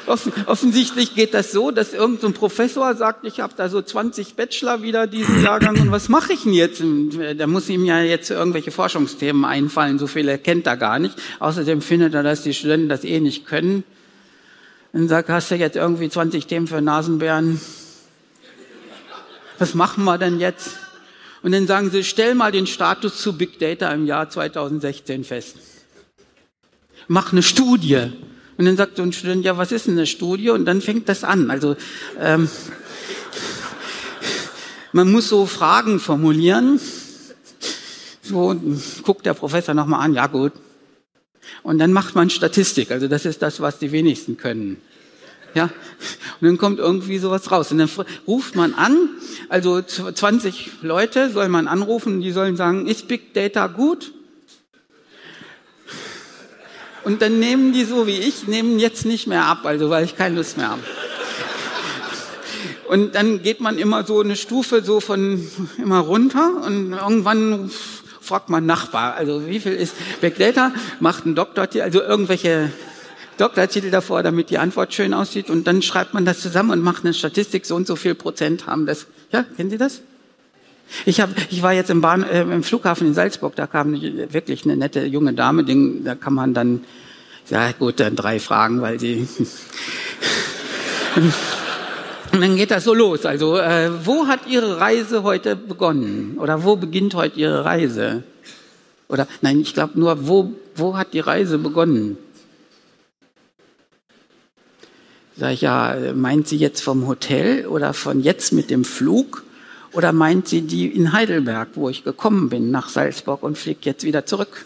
Offen, 0.08 0.34
offensichtlich 0.46 1.16
geht 1.16 1.34
das 1.34 1.52
so, 1.52 1.72
dass 1.72 1.94
irgendein 1.94 2.34
so 2.34 2.40
Professor 2.40 2.96
sagt, 2.96 3.26
ich 3.26 3.40
habe 3.40 3.54
da 3.56 3.70
so 3.70 3.82
20 3.82 4.36
Bachelor 4.36 4.82
wieder 4.82 5.08
diesen 5.08 5.44
Jahrgang 5.44 5.80
und 5.80 5.92
was 5.92 6.10
mache 6.10 6.34
ich 6.34 6.44
denn 6.44 6.54
jetzt? 6.54 6.82
Und, 6.82 7.18
Da 7.38 7.48
muss 7.48 7.70
ihm 7.70 7.86
ja 7.86 8.02
jetzt 8.02 8.30
irgendwelche 8.30 8.72
Forschungsthemen 8.72 9.46
einfallen, 9.46 10.00
so 10.00 10.08
viele 10.08 10.38
kennt 10.38 10.68
er 10.68 10.78
gar 10.78 11.00
nicht. 11.00 11.16
Außerdem 11.40 11.82
findet 11.82 12.14
er, 12.14 12.24
dass 12.24 12.44
die 12.44 12.54
Studenten 12.54 12.90
das 12.90 13.04
eh 13.04 13.20
nicht 13.20 13.46
können. 13.46 13.84
Dann 14.94 15.08
sagt, 15.08 15.30
hast 15.30 15.52
du 15.52 15.56
jetzt 15.56 15.76
irgendwie 15.76 16.10
20 16.10 16.48
Themen 16.48 16.68
für 16.68 16.82
Nasenbären? 16.82 17.60
Was 19.58 19.74
machen 19.74 20.04
wir 20.04 20.18
denn 20.18 20.40
jetzt? 20.40 20.78
Und 21.46 21.52
dann 21.52 21.68
sagen 21.68 21.92
sie, 21.92 22.04
stell 22.04 22.34
mal 22.34 22.52
den 22.52 22.66
Status 22.66 23.22
zu 23.22 23.38
Big 23.38 23.60
Data 23.60 23.92
im 23.92 24.08
Jahr 24.08 24.32
2016 24.32 25.24
fest. 25.24 25.58
Mach 27.08 27.34
eine 27.34 27.44
Studie. 27.44 28.14
Und 28.58 28.66
dann 28.66 28.76
sagt 28.76 28.98
so 28.98 29.04
ein 29.04 29.14
Student, 29.14 29.46
ja, 29.46 29.56
was 29.56 29.72
ist 29.72 29.86
denn 29.86 29.94
eine 29.94 30.08
Studie? 30.08 30.50
Und 30.50 30.66
dann 30.66 30.82
fängt 30.82 31.08
das 31.08 31.24
an. 31.24 31.52
Also 31.52 31.76
ähm, 32.20 32.50
man 34.92 35.12
muss 35.12 35.30
so 35.30 35.46
Fragen 35.46 36.00
formulieren. 36.00 36.80
So 38.24 38.60
guckt 39.04 39.28
der 39.28 39.36
Professor 39.36 39.76
nochmal 39.76 40.04
an, 40.04 40.16
ja 40.16 40.26
gut. 40.26 40.54
Und 41.62 41.78
dann 41.78 41.94
macht 41.94 42.16
man 42.16 42.32
Statistik. 42.32 42.90
Also 42.90 43.08
das 43.08 43.24
ist 43.24 43.44
das, 43.44 43.60
was 43.60 43.78
die 43.78 43.92
wenigsten 43.92 44.38
können. 44.38 44.82
Ja, 45.56 45.70
und 46.42 46.48
dann 46.48 46.58
kommt 46.58 46.80
irgendwie 46.80 47.18
sowas 47.18 47.50
raus. 47.50 47.72
Und 47.72 47.78
dann 47.78 47.90
ruft 48.28 48.56
man 48.56 48.74
an, 48.74 49.10
also 49.50 49.82
z- 49.82 50.16
20 50.18 50.72
Leute 50.82 51.30
soll 51.32 51.48
man 51.48 51.68
anrufen, 51.70 52.20
die 52.20 52.32
sollen 52.32 52.58
sagen, 52.58 52.88
ist 52.88 53.08
Big 53.08 53.34
Data 53.34 53.68
gut? 53.68 54.12
Und 57.06 57.22
dann 57.22 57.40
nehmen 57.40 57.72
die 57.72 57.86
so 57.86 58.06
wie 58.06 58.18
ich, 58.18 58.48
nehmen 58.48 58.80
jetzt 58.80 59.06
nicht 59.06 59.28
mehr 59.28 59.46
ab, 59.46 59.60
also 59.64 59.90
weil 59.90 60.04
ich 60.04 60.18
keine 60.18 60.36
Lust 60.36 60.58
mehr 60.58 60.72
habe. 60.72 60.82
Und 62.90 63.16
dann 63.16 63.42
geht 63.42 63.62
man 63.62 63.78
immer 63.78 64.04
so 64.06 64.20
eine 64.20 64.36
Stufe 64.36 64.84
so 64.84 65.00
von 65.00 65.48
immer 65.78 66.00
runter 66.00 66.62
und 66.66 66.94
irgendwann 66.94 67.72
fragt 68.22 68.50
man 68.50 68.66
Nachbar, 68.66 69.14
also 69.16 69.48
wie 69.48 69.60
viel 69.60 69.74
ist 69.74 69.96
Big 70.20 70.38
Data, 70.38 70.72
macht 71.00 71.26
einen 71.26 71.36
Doktortitel, 71.36 71.84
also 71.84 72.02
irgendwelche 72.02 72.72
Doktortitel 73.38 73.92
davor, 73.92 74.24
damit 74.24 74.50
die 74.50 74.58
Antwort 74.58 74.94
schön 74.94 75.14
aussieht 75.14 75.50
und 75.50 75.68
dann 75.68 75.82
schreibt 75.82 76.14
man 76.14 76.26
das 76.26 76.40
zusammen 76.40 76.72
und 76.72 76.82
macht 76.82 77.04
eine 77.04 77.14
Statistik, 77.14 77.66
so 77.66 77.76
und 77.76 77.88
so 77.88 77.96
viel 77.96 78.16
Prozent 78.16 78.68
haben 78.68 78.86
das. 78.86 79.08
Ja, 79.32 79.44
kennen 79.44 79.70
Sie 79.70 79.78
das? 79.78 80.02
Ich, 81.06 81.20
hab, 81.20 81.30
ich 81.50 81.62
war 81.62 81.74
jetzt 81.74 81.90
im, 81.90 82.02
Bahn, 82.02 82.24
äh, 82.24 82.42
im 82.42 82.64
Flughafen 82.64 83.08
in 83.08 83.14
Salzburg, 83.14 83.56
da 83.56 83.68
kam 83.68 83.94
wirklich 83.94 84.66
eine 84.66 84.78
nette 84.78 85.06
junge 85.06 85.34
Dame, 85.34 85.64
den, 85.64 86.04
da 86.04 86.16
kann 86.16 86.34
man 86.34 86.54
dann, 86.54 86.84
ja 87.50 87.72
gut, 87.72 88.00
dann 88.00 88.16
drei 88.16 88.40
Fragen, 88.40 88.82
weil 88.82 89.00
sie... 89.00 89.28
Und 91.16 91.34
dann 92.42 92.56
geht 92.56 92.72
das 92.72 92.84
so 92.84 92.94
los. 92.94 93.26
Also, 93.26 93.58
äh, 93.58 93.90
wo 94.06 94.28
hat 94.28 94.42
Ihre 94.48 94.80
Reise 94.80 95.24
heute 95.24 95.56
begonnen? 95.56 96.38
Oder 96.40 96.64
wo 96.64 96.76
beginnt 96.76 97.16
heute 97.16 97.40
Ihre 97.40 97.66
Reise? 97.66 98.24
Oder, 99.08 99.28
nein, 99.42 99.60
ich 99.60 99.74
glaube 99.74 100.00
nur, 100.00 100.28
wo, 100.28 100.54
wo 100.76 100.98
hat 100.98 101.14
die 101.14 101.20
Reise 101.20 101.58
begonnen? 101.58 102.18
Sag 105.38 105.52
ich, 105.54 105.62
ja, 105.62 105.94
äh, 105.94 106.14
meint 106.14 106.48
sie 106.48 106.58
jetzt 106.58 106.82
vom 106.82 107.08
Hotel 107.08 107.66
oder 107.68 107.94
von 107.94 108.22
jetzt 108.22 108.54
mit 108.54 108.70
dem 108.70 108.86
Flug? 108.86 109.44
Oder 109.92 110.12
meint 110.12 110.48
sie 110.48 110.62
die 110.62 110.88
in 110.88 111.14
Heidelberg, 111.14 111.70
wo 111.76 111.90
ich 111.90 112.04
gekommen 112.04 112.50
bin, 112.50 112.72
nach 112.72 112.90
Salzburg 112.90 113.44
und 113.44 113.58
fliegt 113.58 113.86
jetzt 113.86 114.04
wieder 114.04 114.26
zurück? 114.26 114.66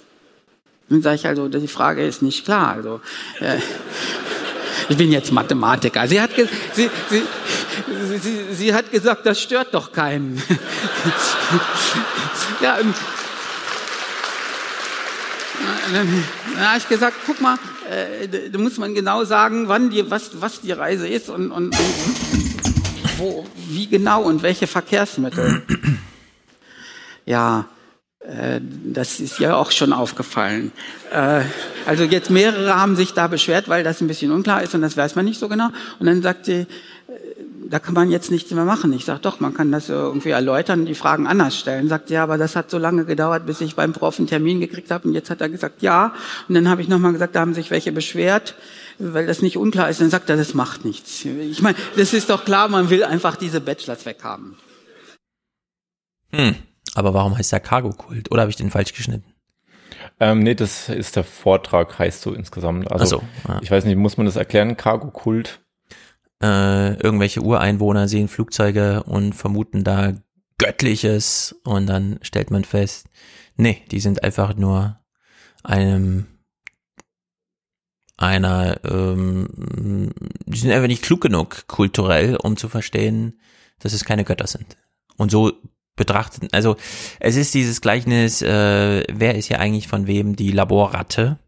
Dann 0.90 1.02
sage 1.02 1.16
ich 1.16 1.28
also, 1.28 1.48
die 1.48 1.68
Frage 1.68 2.06
ist 2.06 2.22
nicht 2.22 2.46
klar. 2.46 2.74
Also, 2.76 3.02
äh, 3.40 3.58
ich 4.90 4.98
bin 4.98 5.12
jetzt 5.12 5.32
Mathematiker. 5.32 6.08
Sie 6.08 6.20
hat, 6.20 6.32
sie, 6.74 6.90
sie, 7.10 7.22
sie, 8.18 8.40
sie 8.54 8.74
hat 8.74 8.92
gesagt, 8.92 9.26
das 9.26 9.40
stört 9.40 9.74
doch 9.74 9.92
keinen. 9.92 10.42
ja, 12.62 12.78
und 12.78 12.96
dann, 15.94 16.26
dann 16.56 16.70
habe 16.70 16.78
ich 16.80 16.90
gesagt, 16.90 17.18
guck 17.26 17.40
mal, 17.40 17.58
äh, 17.90 18.50
da- 18.52 18.58
muss 18.60 18.78
man 18.78 18.94
genau 18.94 19.24
sagen, 19.26 19.68
wann 19.68 19.90
die, 19.90 20.10
was, 20.12 20.42
was 20.42 20.62
die 20.62 20.72
Reise 20.72 21.08
ist 21.08 21.30
und, 21.30 21.52
und, 21.52 21.68
und 21.68 23.18
wo, 23.18 23.46
wie 23.70 23.88
genau 23.88 24.22
und 24.24 24.44
welche 24.44 24.68
Verkehrsmittel. 24.68 25.62
Ja, 27.26 27.66
äh, 28.22 28.60
das 28.62 29.20
ist 29.20 29.38
ja 29.40 29.56
auch 29.56 29.70
schon 29.70 29.94
aufgefallen. 29.94 30.72
Äh, 31.12 31.42
also 31.86 32.04
jetzt 32.06 32.32
mehrere 32.32 32.76
haben 32.76 32.96
sich 32.96 33.14
da 33.14 33.28
beschwert, 33.28 33.70
weil 33.70 33.84
das 33.84 34.02
ein 34.02 34.08
bisschen 34.08 34.32
unklar 34.32 34.64
ist 34.64 34.74
und 34.74 34.82
das 34.82 34.98
weiß 34.98 35.16
man 35.16 35.26
nicht 35.26 35.40
so 35.40 35.48
genau. 35.48 35.70
Und 36.00 36.08
dann 36.08 36.24
sagt 36.24 36.46
sie, 36.46 36.66
da 37.68 37.80
kann 37.80 37.94
man 37.94 38.10
jetzt 38.12 38.32
nichts 38.32 38.52
mehr 38.52 38.66
machen. 38.66 38.94
Ich 38.94 39.06
sage, 39.06 39.20
doch, 39.20 39.40
man 39.40 39.54
kann 39.54 39.72
das 39.72 39.90
irgendwie 39.90 40.30
erläutern, 40.30 40.86
die 40.86 40.96
Fragen 40.96 41.28
anders 41.28 41.58
stellen. 41.58 41.88
Sagt 41.88 42.08
sie, 42.08 42.16
ja, 42.16 42.24
aber 42.24 42.38
das 42.38 42.56
hat 42.56 42.70
so 42.70 42.78
lange 42.78 43.06
gedauert, 43.06 43.46
bis 43.46 43.62
ich 43.62 43.76
beim 43.76 43.94
Prof 43.94 44.18
einen 44.20 44.28
Termin 44.28 44.60
gekriegt 44.60 44.92
habe. 44.92 45.08
Und 45.08 45.14
jetzt 45.14 45.30
hat 45.30 45.42
er 45.42 45.50
gesagt, 45.50 45.82
ja. 45.82 46.14
Und 46.48 46.56
dann 46.56 46.70
habe 46.70 46.82
ich 46.82 46.88
nochmal 46.88 47.14
gesagt, 47.14 47.36
da 47.36 47.42
haben 47.42 47.54
sich 47.54 47.72
welche 47.72 47.92
beschwert, 47.92 48.56
weil 48.98 49.28
das 49.28 49.42
nicht 49.42 49.58
unklar 49.58 49.90
ist. 49.90 50.02
Dann 50.02 50.10
sagt 50.10 50.30
er, 50.30 50.38
das 50.38 50.54
macht 50.54 50.86
nichts. 50.86 51.26
Ich 51.26 51.62
meine, 51.62 51.78
das 51.98 52.14
ist 52.14 52.30
doch 52.30 52.46
klar, 52.46 52.68
man 52.68 52.90
will 52.90 53.04
einfach 53.04 53.36
diese 53.36 53.62
Bachelors 53.62 54.06
weghaben. 54.06 54.56
Hm. 56.32 56.56
Aber 56.96 57.14
warum 57.14 57.38
heißt 57.38 57.52
der 57.52 57.60
Cargo-Kult? 57.60 58.32
Oder 58.32 58.42
habe 58.42 58.50
ich 58.50 58.58
den 58.58 58.72
falsch 58.72 58.94
geschnitten? 58.94 59.34
Ähm, 60.20 60.40
nee, 60.40 60.56
das 60.56 60.90
ist 60.90 61.16
der 61.16 61.24
Vortrag, 61.24 61.98
heißt 61.98 62.22
so 62.22 62.34
insgesamt. 62.34 62.92
Also, 62.92 63.04
Ach 63.04 63.08
so, 63.46 63.52
ja. 63.54 63.60
ich 63.62 63.72
weiß 63.72 63.86
nicht, 63.86 63.96
muss 63.96 64.18
man 64.18 64.26
das 64.26 64.36
erklären? 64.36 64.76
Cargo-Kult? 64.76 65.62
Äh, 66.42 66.94
irgendwelche 67.02 67.42
Ureinwohner 67.42 68.08
sehen 68.08 68.28
Flugzeuge 68.28 69.04
und 69.04 69.34
vermuten 69.34 69.84
da 69.84 70.14
Göttliches 70.58 71.56
und 71.64 71.88
dann 71.88 72.20
stellt 72.22 72.52
man 72.52 72.64
fest, 72.64 73.08
nee, 73.56 73.82
die 73.92 74.00
sind 74.00 74.24
einfach 74.24 74.56
nur 74.56 75.00
einem 75.64 76.28
einer, 78.18 78.80
ähm, 78.84 80.14
die 80.46 80.58
sind 80.58 80.72
einfach 80.72 80.88
nicht 80.88 81.04
klug 81.04 81.22
genug 81.22 81.68
kulturell, 81.68 82.36
um 82.36 82.58
zu 82.58 82.68
verstehen, 82.68 83.40
dass 83.80 83.94
es 83.94 84.04
keine 84.04 84.26
Götter 84.26 84.48
sind. 84.48 84.78
Und 85.16 85.32
so 85.32 85.54
betrachtet, 85.96 86.54
also 86.54 86.76
es 87.20 87.36
ist 87.36 87.54
dieses 87.54 87.82
Gleichnis, 87.82 88.42
äh, 88.42 89.04
wer 89.10 89.36
ist 89.36 89.48
hier 89.48 89.60
eigentlich 89.60 89.88
von 89.88 90.08
wem 90.08 90.36
die 90.36 90.52
Laborratte? 90.52 91.40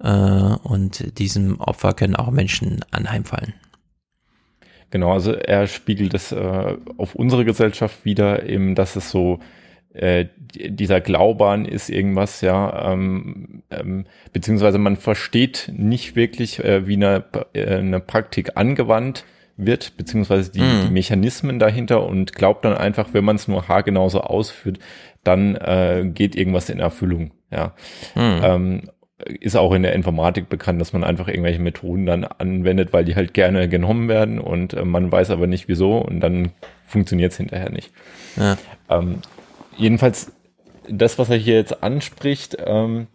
Äh, 0.00 0.10
und 0.10 1.18
diesem 1.18 1.60
Opfer 1.60 1.94
können 1.94 2.16
auch 2.16 2.30
Menschen 2.30 2.84
anheimfallen. 2.90 3.54
Genau, 4.90 5.12
also 5.12 5.32
er 5.32 5.66
spiegelt 5.66 6.14
es 6.14 6.32
äh, 6.32 6.76
auf 6.96 7.14
unsere 7.14 7.44
Gesellschaft 7.44 8.04
wieder, 8.04 8.48
eben, 8.48 8.74
dass 8.74 8.96
es 8.96 9.10
so 9.10 9.40
äh, 9.94 10.26
die- 10.36 10.70
dieser 10.76 11.00
Glaube 11.00 11.46
an 11.48 11.64
ist 11.64 11.88
irgendwas, 11.88 12.42
ja, 12.42 12.92
ähm, 12.92 13.62
ähm, 13.70 14.04
beziehungsweise 14.32 14.76
man 14.78 14.96
versteht 14.96 15.72
nicht 15.74 16.16
wirklich, 16.16 16.62
äh, 16.62 16.86
wie 16.86 16.96
eine, 16.96 17.24
äh, 17.54 17.76
eine 17.76 18.00
Praktik 18.00 18.52
angewandt 18.58 19.24
wird, 19.56 19.96
beziehungsweise 19.96 20.52
die, 20.52 20.60
Mhm. 20.60 20.82
die 20.88 20.92
Mechanismen 20.92 21.58
dahinter 21.58 22.06
und 22.06 22.34
glaubt 22.34 22.66
dann 22.66 22.76
einfach, 22.76 23.08
wenn 23.14 23.24
man 23.24 23.36
es 23.36 23.48
nur 23.48 23.68
haargenauso 23.68 24.20
ausführt, 24.20 24.78
dann 25.24 25.56
äh, 25.56 26.04
geht 26.12 26.36
irgendwas 26.36 26.68
in 26.68 26.78
Erfüllung, 26.78 27.30
ja. 27.50 27.72
Mhm. 28.14 28.40
Ähm, 28.44 28.80
ist 29.24 29.56
auch 29.56 29.72
in 29.72 29.82
der 29.82 29.94
Informatik 29.94 30.48
bekannt, 30.48 30.80
dass 30.80 30.92
man 30.92 31.02
einfach 31.02 31.28
irgendwelche 31.28 31.60
Methoden 31.60 32.04
dann 32.04 32.24
anwendet, 32.24 32.92
weil 32.92 33.04
die 33.04 33.16
halt 33.16 33.32
gerne 33.32 33.68
genommen 33.68 34.08
werden 34.08 34.38
und 34.38 34.74
äh, 34.74 34.84
man 34.84 35.10
weiß 35.10 35.30
aber 35.30 35.46
nicht 35.46 35.68
wieso 35.68 35.98
und 35.98 36.20
dann 36.20 36.50
funktioniert 36.86 37.32
es 37.32 37.38
hinterher 37.38 37.70
nicht. 37.70 37.92
Ja. 38.36 38.58
Ähm, 38.90 39.20
jedenfalls, 39.76 40.32
das, 40.88 41.18
was 41.18 41.30
er 41.30 41.36
hier 41.36 41.54
jetzt 41.54 41.82
anspricht, 41.82 42.58
ähm, 42.64 43.06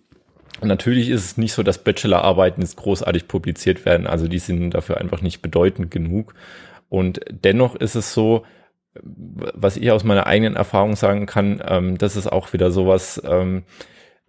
natürlich 0.62 1.10
ist 1.10 1.24
es 1.24 1.38
nicht 1.38 1.54
so, 1.54 1.62
dass 1.62 1.84
Bachelorarbeiten 1.84 2.64
jetzt 2.64 2.78
großartig 2.78 3.28
publiziert 3.28 3.86
werden, 3.86 4.08
also 4.08 4.28
die 4.28 4.40
sind 4.40 4.72
dafür 4.72 4.98
einfach 4.98 5.22
nicht 5.22 5.42
bedeutend 5.42 5.92
genug. 5.92 6.34
Und 6.90 7.22
dennoch 7.30 7.76
ist 7.76 7.96
es 7.96 8.14
so, 8.14 8.44
was 8.94 9.78
ich 9.78 9.92
aus 9.92 10.04
meiner 10.04 10.28
eigenen 10.28 10.56
Erfahrung 10.56 10.96
sagen 10.96 11.26
kann, 11.26 11.62
ähm, 11.66 11.98
das 11.98 12.16
ist 12.16 12.28
auch 12.28 12.52
wieder 12.54 12.72
sowas 12.72 13.22
ähm, 13.24 13.64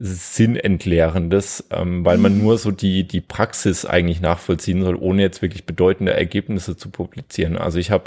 Sinnentklärendes, 0.04 1.66
ähm, 1.70 2.04
weil 2.04 2.18
man 2.18 2.38
nur 2.38 2.58
so 2.58 2.70
die, 2.70 3.06
die 3.06 3.20
Praxis 3.20 3.86
eigentlich 3.86 4.20
nachvollziehen 4.20 4.82
soll, 4.82 4.96
ohne 4.96 5.22
jetzt 5.22 5.42
wirklich 5.42 5.64
bedeutende 5.64 6.12
Ergebnisse 6.12 6.76
zu 6.76 6.90
publizieren. 6.90 7.56
Also 7.56 7.78
ich 7.78 7.90
habe 7.90 8.04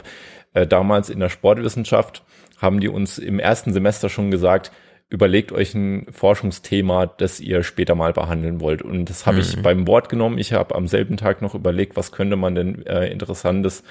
äh, 0.54 0.68
damals 0.68 1.10
in 1.10 1.20
der 1.22 1.30
Sportwissenschaft, 1.30 2.24
haben 2.58 2.80
die 2.80 2.90
uns 2.90 3.18
im 3.18 3.40
ersten 3.40 3.72
Semester 3.74 4.10
schon 4.10 4.30
gesagt, 4.30 4.72
überlegt 5.10 5.52
euch 5.52 5.74
ein 5.74 6.08
Forschungsthema, 6.12 7.06
das 7.06 7.40
ihr 7.40 7.64
später 7.64 7.96
mal 7.96 8.12
behandeln 8.12 8.60
wollt. 8.60 8.82
Und 8.82 9.06
das 9.10 9.26
habe 9.26 9.40
ich 9.40 9.56
Mhm. 9.56 9.62
beim 9.62 9.88
Wort 9.88 10.10
genommen. 10.10 10.38
Ich 10.38 10.52
habe 10.52 10.76
am 10.76 10.88
selben 10.88 11.16
Tag 11.16 11.42
noch 11.42 11.56
überlegt, 11.56 11.96
was 11.96 12.12
könnte 12.12 12.36
man 12.36 12.56
denn 12.56 12.86
äh, 12.86 13.08
Interessantes 13.08 13.84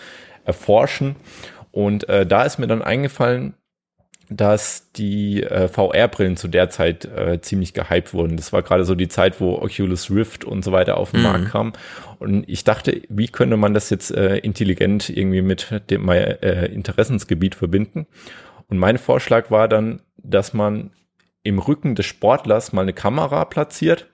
erforschen. 0.44 1.16
Und 1.70 2.08
äh, 2.08 2.26
da 2.26 2.42
ist 2.44 2.58
mir 2.58 2.66
dann 2.66 2.83
eingefallen, 2.83 3.55
dass 4.31 4.91
die 4.93 5.43
äh, 5.43 5.69
VR-Brillen 5.69 6.36
zu 6.36 6.49
der 6.49 6.70
Zeit 6.70 7.05
äh, 7.05 7.41
ziemlich 7.41 7.75
gehypt 7.75 8.15
wurden. 8.15 8.36
Das 8.36 8.53
war 8.53 8.62
gerade 8.62 8.85
so 8.85 8.94
die 8.94 9.09
Zeit, 9.09 9.41
wo 9.41 9.57
Oculus 9.57 10.11
Rift 10.11 10.44
und 10.44 10.65
so 10.65 10.73
weiter 10.73 10.97
auf 10.97 11.11
den 11.11 11.20
Mhm. 11.20 11.27
Markt 11.27 11.49
kam. 11.51 11.73
Und 12.19 12.49
ich 12.49 12.65
dachte, 12.65 13.03
wie 13.09 13.28
könnte 13.28 13.57
man 13.57 13.75
das 13.75 13.91
jetzt 13.91 14.11
äh, 14.11 14.36
intelligent 14.39 15.11
irgendwie 15.11 15.43
mit 15.43 15.83
dem 15.91 16.09
äh, 16.09 16.67
Interessensgebiet 16.67 17.55
verbinden? 17.55 18.07
Und 18.69 18.78
mein 18.78 18.99
Vorschlag 18.99 19.51
war 19.51 19.69
dann, 19.69 20.01
dass 20.17 20.55
man 20.55 20.91
im 21.43 21.59
Rücken 21.59 21.94
des 21.94 22.07
Sportlers 22.07 22.73
mal 22.73 22.83
eine 22.83 22.94
Kamera 22.94 23.44
platziert 23.44 24.07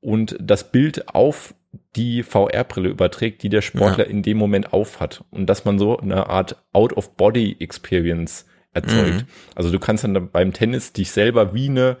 und 0.00 0.36
das 0.40 0.72
Bild 0.72 1.14
auf 1.14 1.54
die 1.96 2.22
VR-Brille 2.22 2.88
überträgt, 2.88 3.42
die 3.42 3.48
der 3.50 3.62
Sportler 3.62 4.06
in 4.06 4.22
dem 4.22 4.38
Moment 4.38 4.72
aufhat. 4.72 5.24
Und 5.30 5.46
dass 5.46 5.64
man 5.64 5.78
so 5.78 5.98
eine 5.98 6.28
Art 6.28 6.56
Out-of-Body-Experience 6.72 8.46
erzeugt. 8.72 9.20
Mhm. 9.22 9.26
Also 9.54 9.70
du 9.70 9.78
kannst 9.78 10.04
dann 10.04 10.30
beim 10.30 10.52
Tennis 10.52 10.92
dich 10.92 11.10
selber 11.10 11.54
wie 11.54 11.68
eine, 11.68 11.96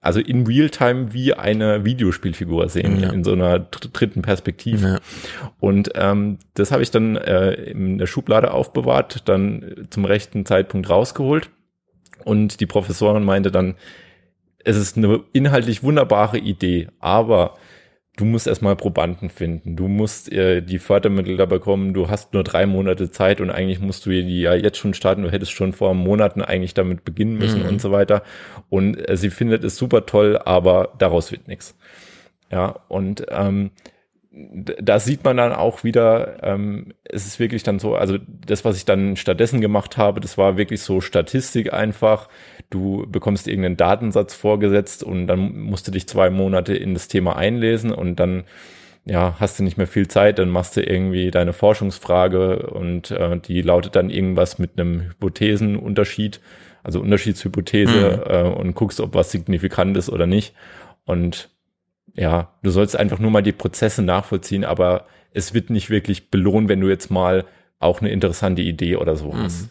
also 0.00 0.20
in 0.20 0.46
Realtime 0.46 1.12
wie 1.12 1.34
eine 1.34 1.84
Videospielfigur 1.84 2.68
sehen, 2.68 3.00
Ja. 3.00 3.10
in 3.12 3.24
so 3.24 3.32
einer 3.32 3.58
dr- 3.58 3.90
dritten 3.92 4.22
Perspektive. 4.22 5.00
Und 5.60 5.90
ähm, 5.94 6.38
das 6.54 6.70
habe 6.72 6.82
ich 6.82 6.90
dann 6.90 7.16
äh, 7.16 7.52
in 7.52 7.98
der 7.98 8.06
Schublade 8.06 8.52
aufbewahrt, 8.52 9.28
dann 9.28 9.86
zum 9.90 10.04
rechten 10.04 10.46
Zeitpunkt 10.46 10.88
rausgeholt. 10.88 11.50
Und 12.24 12.60
die 12.60 12.66
Professorin 12.66 13.24
meinte 13.24 13.50
dann, 13.50 13.74
es 14.64 14.76
ist 14.76 14.96
eine 14.96 15.20
inhaltlich 15.32 15.82
wunderbare 15.82 16.38
Idee, 16.38 16.88
aber 16.98 17.54
du 18.16 18.24
musst 18.24 18.46
erstmal 18.46 18.76
Probanden 18.76 19.28
finden. 19.28 19.76
Du 19.76 19.88
musst 19.88 20.32
äh, 20.32 20.62
die 20.62 20.78
Fördermittel 20.78 21.36
da 21.36 21.46
bekommen. 21.46 21.94
Du 21.94 22.08
hast 22.08 22.32
nur 22.32 22.44
drei 22.44 22.66
Monate 22.66 23.10
Zeit 23.10 23.40
und 23.40 23.50
eigentlich 23.50 23.80
musst 23.80 24.06
du 24.06 24.10
die 24.10 24.40
ja 24.40 24.54
jetzt 24.54 24.78
schon 24.78 24.94
starten. 24.94 25.22
Du 25.22 25.30
hättest 25.30 25.52
schon 25.52 25.72
vor 25.72 25.94
Monaten 25.94 26.42
eigentlich 26.42 26.74
damit 26.74 27.04
beginnen 27.04 27.36
müssen 27.38 27.62
Mhm. 27.62 27.68
und 27.68 27.80
so 27.80 27.92
weiter. 27.92 28.22
Und 28.70 28.96
äh, 29.08 29.16
sie 29.16 29.30
findet 29.30 29.64
es 29.64 29.76
super 29.76 30.06
toll, 30.06 30.38
aber 30.44 30.94
daraus 30.98 31.30
wird 31.30 31.46
nichts. 31.46 31.76
Ja, 32.50 32.80
und 32.88 33.26
ähm, 33.28 33.70
da 34.32 35.00
sieht 35.00 35.24
man 35.24 35.38
dann 35.38 35.52
auch 35.52 35.82
wieder, 35.82 36.42
ähm, 36.42 36.92
es 37.04 37.26
ist 37.26 37.40
wirklich 37.40 37.62
dann 37.62 37.78
so, 37.78 37.94
also 37.96 38.18
das, 38.46 38.64
was 38.64 38.76
ich 38.76 38.84
dann 38.84 39.16
stattdessen 39.16 39.60
gemacht 39.62 39.96
habe, 39.96 40.20
das 40.20 40.36
war 40.36 40.56
wirklich 40.58 40.82
so 40.82 41.00
Statistik 41.00 41.72
einfach. 41.72 42.28
Du 42.70 43.06
bekommst 43.08 43.46
irgendeinen 43.48 43.76
Datensatz 43.76 44.34
vorgesetzt 44.34 45.02
und 45.02 45.26
dann 45.26 45.58
musst 45.58 45.86
du 45.86 45.92
dich 45.92 46.08
zwei 46.08 46.30
Monate 46.30 46.74
in 46.74 46.94
das 46.94 47.08
Thema 47.08 47.36
einlesen 47.36 47.92
und 47.92 48.16
dann 48.16 48.44
ja, 49.08 49.36
hast 49.38 49.58
du 49.58 49.62
nicht 49.62 49.76
mehr 49.76 49.86
viel 49.86 50.08
Zeit, 50.08 50.40
dann 50.40 50.48
machst 50.48 50.76
du 50.76 50.82
irgendwie 50.82 51.30
deine 51.30 51.52
Forschungsfrage 51.52 52.70
und 52.70 53.12
äh, 53.12 53.38
die 53.38 53.62
lautet 53.62 53.94
dann 53.94 54.10
irgendwas 54.10 54.58
mit 54.58 54.72
einem 54.76 55.02
Hypothesenunterschied, 55.02 56.40
also 56.82 57.00
Unterschiedshypothese 57.00 58.24
Mhm. 58.26 58.30
äh, 58.30 58.42
und 58.42 58.74
guckst, 58.74 59.00
ob 59.00 59.14
was 59.14 59.30
signifikant 59.30 59.96
ist 59.96 60.10
oder 60.10 60.26
nicht. 60.26 60.54
Und 61.04 61.50
ja, 62.14 62.52
du 62.64 62.70
sollst 62.70 62.96
einfach 62.96 63.20
nur 63.20 63.30
mal 63.30 63.42
die 63.42 63.52
Prozesse 63.52 64.02
nachvollziehen, 64.02 64.64
aber 64.64 65.06
es 65.32 65.54
wird 65.54 65.70
nicht 65.70 65.88
wirklich 65.88 66.30
belohnt, 66.30 66.68
wenn 66.68 66.80
du 66.80 66.88
jetzt 66.88 67.10
mal 67.10 67.44
auch 67.78 68.00
eine 68.00 68.10
interessante 68.10 68.62
Idee 68.62 68.96
oder 68.96 69.14
so 69.14 69.34
hast. 69.36 69.70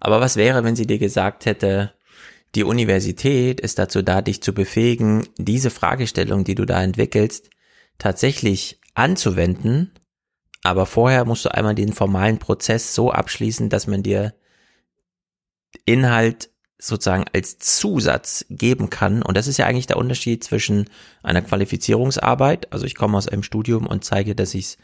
Aber 0.00 0.20
was 0.20 0.36
wäre, 0.36 0.64
wenn 0.64 0.74
sie 0.74 0.86
dir 0.86 0.98
gesagt 0.98 1.46
hätte, 1.46 1.92
die 2.54 2.64
Universität 2.64 3.60
ist 3.60 3.78
dazu 3.78 4.02
da, 4.02 4.22
dich 4.22 4.42
zu 4.42 4.54
befähigen, 4.54 5.26
diese 5.36 5.70
Fragestellung, 5.70 6.44
die 6.44 6.54
du 6.54 6.64
da 6.64 6.82
entwickelst, 6.82 7.50
tatsächlich 7.98 8.80
anzuwenden, 8.94 9.92
aber 10.62 10.86
vorher 10.86 11.24
musst 11.24 11.44
du 11.44 11.54
einmal 11.54 11.74
den 11.74 11.92
formalen 11.92 12.38
Prozess 12.38 12.94
so 12.94 13.12
abschließen, 13.12 13.68
dass 13.68 13.86
man 13.86 14.02
dir 14.02 14.34
Inhalt 15.84 16.50
sozusagen 16.78 17.24
als 17.32 17.58
Zusatz 17.58 18.44
geben 18.50 18.90
kann. 18.90 19.22
Und 19.22 19.36
das 19.36 19.46
ist 19.46 19.58
ja 19.58 19.66
eigentlich 19.66 19.86
der 19.86 19.96
Unterschied 19.96 20.44
zwischen 20.44 20.90
einer 21.22 21.42
Qualifizierungsarbeit, 21.42 22.72
also 22.72 22.84
ich 22.84 22.94
komme 22.94 23.16
aus 23.16 23.28
einem 23.28 23.42
Studium 23.42 23.86
und 23.86 24.04
zeige, 24.04 24.34
dass 24.34 24.54
ich 24.54 24.64
es 24.64 24.78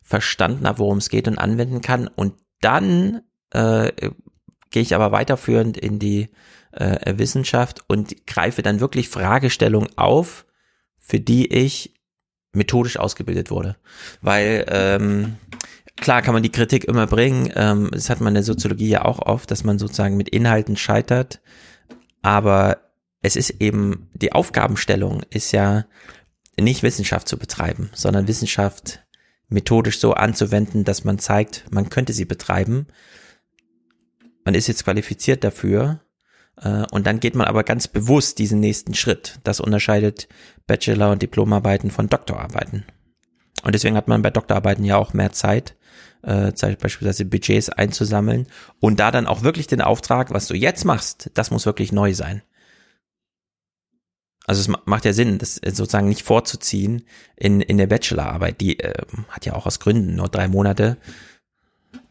verstanden 0.00 0.66
habe, 0.66 0.78
worum 0.78 0.98
es 0.98 1.08
geht 1.08 1.28
und 1.28 1.38
anwenden 1.38 1.80
kann. 1.80 2.08
Und 2.08 2.34
dann 2.60 3.22
äh, 3.50 3.90
gehe 4.70 4.82
ich 4.82 4.94
aber 4.94 5.12
weiterführend 5.12 5.76
in 5.76 5.98
die 5.98 6.28
äh, 6.80 7.18
Wissenschaft 7.18 7.84
und 7.88 8.26
greife 8.26 8.62
dann 8.62 8.80
wirklich 8.80 9.08
Fragestellungen 9.08 9.90
auf, 9.96 10.46
für 10.96 11.20
die 11.20 11.52
ich 11.52 11.94
methodisch 12.52 12.98
ausgebildet 12.98 13.50
wurde. 13.50 13.76
Weil 14.20 14.64
ähm, 14.68 15.36
klar 15.96 16.22
kann 16.22 16.34
man 16.34 16.42
die 16.42 16.52
Kritik 16.52 16.84
immer 16.84 17.06
bringen, 17.06 17.52
ähm, 17.54 17.90
das 17.92 18.10
hat 18.10 18.20
man 18.20 18.28
in 18.28 18.34
der 18.34 18.42
Soziologie 18.42 18.88
ja 18.88 19.04
auch 19.04 19.18
oft, 19.20 19.50
dass 19.50 19.64
man 19.64 19.78
sozusagen 19.78 20.16
mit 20.16 20.28
Inhalten 20.28 20.76
scheitert, 20.76 21.40
aber 22.22 22.78
es 23.22 23.36
ist 23.36 23.50
eben, 23.60 24.10
die 24.12 24.32
Aufgabenstellung 24.32 25.22
ist 25.30 25.52
ja 25.52 25.86
nicht 26.60 26.82
Wissenschaft 26.82 27.28
zu 27.28 27.38
betreiben, 27.38 27.90
sondern 27.94 28.28
Wissenschaft 28.28 29.00
methodisch 29.48 29.98
so 29.98 30.14
anzuwenden, 30.14 30.84
dass 30.84 31.04
man 31.04 31.18
zeigt, 31.18 31.64
man 31.70 31.88
könnte 31.88 32.12
sie 32.12 32.24
betreiben. 32.24 32.86
Man 34.44 34.54
ist 34.54 34.66
jetzt 34.66 34.84
qualifiziert 34.84 35.42
dafür. 35.42 36.00
Äh, 36.60 36.84
Und 36.90 37.06
dann 37.06 37.20
geht 37.20 37.34
man 37.34 37.46
aber 37.46 37.64
ganz 37.64 37.88
bewusst 37.88 38.38
diesen 38.38 38.60
nächsten 38.60 38.94
Schritt. 38.94 39.40
Das 39.44 39.60
unterscheidet 39.60 40.28
Bachelor- 40.66 41.12
und 41.12 41.22
Diplomarbeiten 41.22 41.90
von 41.90 42.08
Doktorarbeiten. 42.08 42.84
Und 43.62 43.74
deswegen 43.74 43.96
hat 43.96 44.08
man 44.08 44.22
bei 44.22 44.30
Doktorarbeiten 44.30 44.84
ja 44.84 44.96
auch 44.96 45.14
mehr 45.14 45.32
Zeit, 45.32 45.76
äh, 46.22 46.52
beispielsweise 46.52 47.24
Budgets 47.24 47.70
einzusammeln 47.70 48.46
und 48.80 49.00
da 49.00 49.10
dann 49.10 49.26
auch 49.26 49.42
wirklich 49.42 49.66
den 49.66 49.80
Auftrag, 49.80 50.32
was 50.32 50.48
du 50.48 50.54
jetzt 50.54 50.84
machst, 50.84 51.30
das 51.34 51.50
muss 51.50 51.66
wirklich 51.66 51.92
neu 51.92 52.14
sein. 52.14 52.42
Also 54.46 54.60
es 54.60 54.68
ma- 54.68 54.82
macht 54.84 55.04
ja 55.06 55.12
Sinn, 55.14 55.38
das 55.38 55.54
sozusagen 55.54 56.08
nicht 56.08 56.22
vorzuziehen 56.22 57.06
in, 57.36 57.60
in 57.60 57.78
der 57.78 57.86
Bachelorarbeit. 57.86 58.60
Die 58.60 58.78
äh, 58.78 58.92
hat 59.28 59.46
ja 59.46 59.54
auch 59.54 59.66
aus 59.66 59.80
Gründen 59.80 60.16
nur 60.16 60.28
drei 60.28 60.48
Monate. 60.48 60.98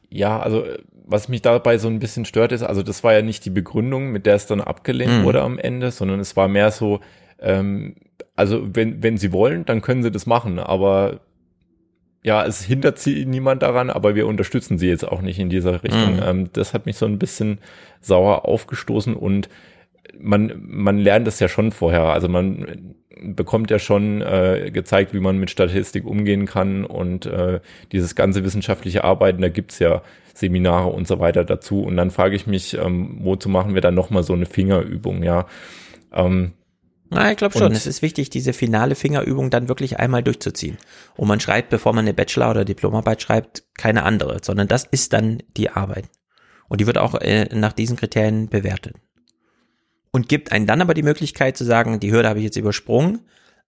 Ja, 0.10 0.40
also 0.40 0.64
äh, 0.64 0.80
was 1.06 1.28
mich 1.30 1.42
dabei 1.42 1.78
so 1.78 1.88
ein 1.88 2.00
bisschen 2.00 2.26
stört 2.26 2.52
ist, 2.52 2.64
also 2.64 2.84
das 2.84 3.04
war 3.04 3.14
ja 3.14 3.22
nicht 3.22 3.46
die 3.46 3.50
Begründung, 3.50 4.12
mit 4.12 4.26
der 4.26 4.36
es 4.36 4.46
dann 4.46 4.62
abgelehnt 4.62 5.20
Mhm. 5.20 5.24
wurde 5.24 5.42
am 5.42 5.60
Ende, 5.60 5.92
sondern 5.92 6.20
es 6.20 6.36
war 6.36 6.48
mehr 6.48 6.72
so, 6.72 7.00
ähm, 7.40 7.96
also 8.36 8.68
wenn, 8.74 9.04
wenn 9.04 9.18
sie 9.18 9.32
wollen, 9.32 9.66
dann 9.66 9.82
können 9.82 10.04
sie 10.04 10.12
das 10.12 10.26
machen, 10.26 10.60
aber 10.60 11.20
ja, 12.24 12.46
es 12.46 12.64
hindert 12.64 13.00
sie 13.00 13.26
niemand 13.26 13.64
daran, 13.64 13.90
aber 13.90 14.16
wir 14.16 14.28
unterstützen 14.28 14.78
sie 14.78 14.88
jetzt 14.88 15.06
auch 15.06 15.22
nicht 15.22 15.40
in 15.40 15.50
dieser 15.50 15.84
Richtung. 15.84 16.16
Mhm. 16.16 16.24
Ähm, 16.24 16.50
das 16.54 16.74
hat 16.74 16.86
mich 16.86 16.96
so 16.96 17.06
ein 17.06 17.20
bisschen 17.20 17.60
sauer 18.00 18.46
aufgestoßen 18.46 19.14
und 19.14 19.50
man, 20.18 20.54
man 20.66 20.98
lernt 20.98 21.28
das 21.28 21.42
ja 21.42 21.50
schon 21.50 21.72
vorher. 21.72 22.04
Also 22.04 22.30
man 22.30 22.96
bekommt 23.22 23.72
ja 23.72 23.80
schon 23.80 24.22
äh, 24.22 24.72
gezeigt, 24.72 25.14
wie 25.14 25.20
man 25.20 25.38
mit 25.38 25.50
Statistik 25.50 26.06
umgehen 26.06 26.46
kann 26.46 26.86
und 26.86 27.26
äh, 27.26 27.60
dieses 27.92 28.16
ganze 28.16 28.44
wissenschaftliche 28.46 29.04
Arbeiten, 29.04 29.42
da 29.42 29.50
gibt's 29.50 29.80
ja 29.80 30.02
Seminare 30.34 30.88
und 30.90 31.08
so 31.08 31.20
weiter 31.20 31.44
dazu. 31.44 31.84
Und 31.84 31.96
dann 31.98 32.12
frage 32.12 32.36
ich 32.36 32.48
mich, 32.48 32.74
ähm, 32.76 33.20
wozu 33.22 33.50
machen 33.50 33.74
wir 33.74 33.82
dann 33.82 33.96
nochmal 33.96 34.24
so 34.24 34.34
eine 34.34 34.46
Fingerübung, 34.46 35.24
ja. 35.24 35.46
Ähm, 36.12 36.54
Na, 37.10 37.30
ich 37.32 37.38
glaube 37.38 37.56
schon. 37.58 37.68
Und- 37.68 37.74
Es 37.76 37.86
ist 37.86 38.02
wichtig, 38.02 38.30
diese 38.32 38.54
finale 38.54 38.96
Fingerübung 38.96 39.50
dann 39.52 39.68
wirklich 39.68 40.00
einmal 40.00 40.24
durchzuziehen. 40.24 40.78
Und 41.16 41.28
man 41.28 41.40
schreibt, 41.40 41.70
bevor 41.70 41.94
man 41.94 42.06
eine 42.06 42.14
Bachelor- 42.16 42.50
oder 42.52 42.66
Diplomarbeit 42.66 43.22
schreibt, 43.22 43.64
keine 43.78 44.04
andere, 44.04 44.40
sondern 44.42 44.68
das 44.68 44.86
ist 44.86 45.14
dann 45.14 45.44
die 45.56 45.70
Arbeit. 45.70 46.10
Und 46.68 46.82
die 46.82 46.88
wird 46.88 46.98
auch 46.98 47.14
äh, 47.16 47.46
nach 47.54 47.74
diesen 47.74 47.98
Kriterien 47.98 48.50
bewertet. 48.50 48.96
Und 50.12 50.30
gibt 50.30 50.52
einen 50.52 50.66
dann 50.68 50.82
aber 50.82 50.94
die 50.96 51.04
Möglichkeit 51.04 51.58
zu 51.58 51.64
sagen, 51.66 52.00
die 52.00 52.12
Hürde 52.12 52.30
habe 52.30 52.40
ich 52.40 52.46
jetzt 52.46 52.58
übersprungen, 52.58 53.22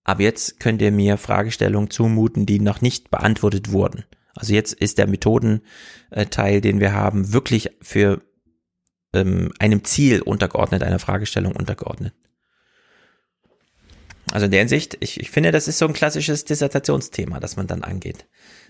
aber 0.04 0.22
jetzt 0.22 0.60
könnt 0.60 0.82
ihr 0.82 0.92
mir 0.92 1.18
Fragestellungen 1.18 1.90
zumuten, 1.90 2.46
die 2.46 2.60
noch 2.60 2.82
nicht 2.82 3.10
beantwortet 3.12 3.72
wurden. 3.72 4.06
Also 4.36 4.54
jetzt 4.54 4.74
ist 4.74 4.98
der 4.98 5.08
Methodenteil, 5.08 6.62
den 6.62 6.80
wir 6.80 6.94
haben, 6.94 7.34
wirklich 7.34 7.72
für 7.82 8.22
ähm, 9.14 9.52
einem 9.60 9.84
Ziel 9.84 10.22
untergeordnet, 10.22 10.84
einer 10.84 11.00
Fragestellung 11.00 11.56
untergeordnet. 11.56 12.14
Also 14.32 14.46
in 14.46 14.52
der 14.52 14.62
Hinsicht, 14.62 14.98
ich, 15.00 15.20
ich 15.20 15.30
finde, 15.30 15.52
das 15.52 15.68
ist 15.68 15.78
so 15.78 15.88
ein 15.88 15.94
klassisches 15.94 16.46
Dissertationsthema, 16.46 17.40
das 17.40 17.56
man 17.56 17.68
dann 17.68 17.84
angeht. 17.84 18.26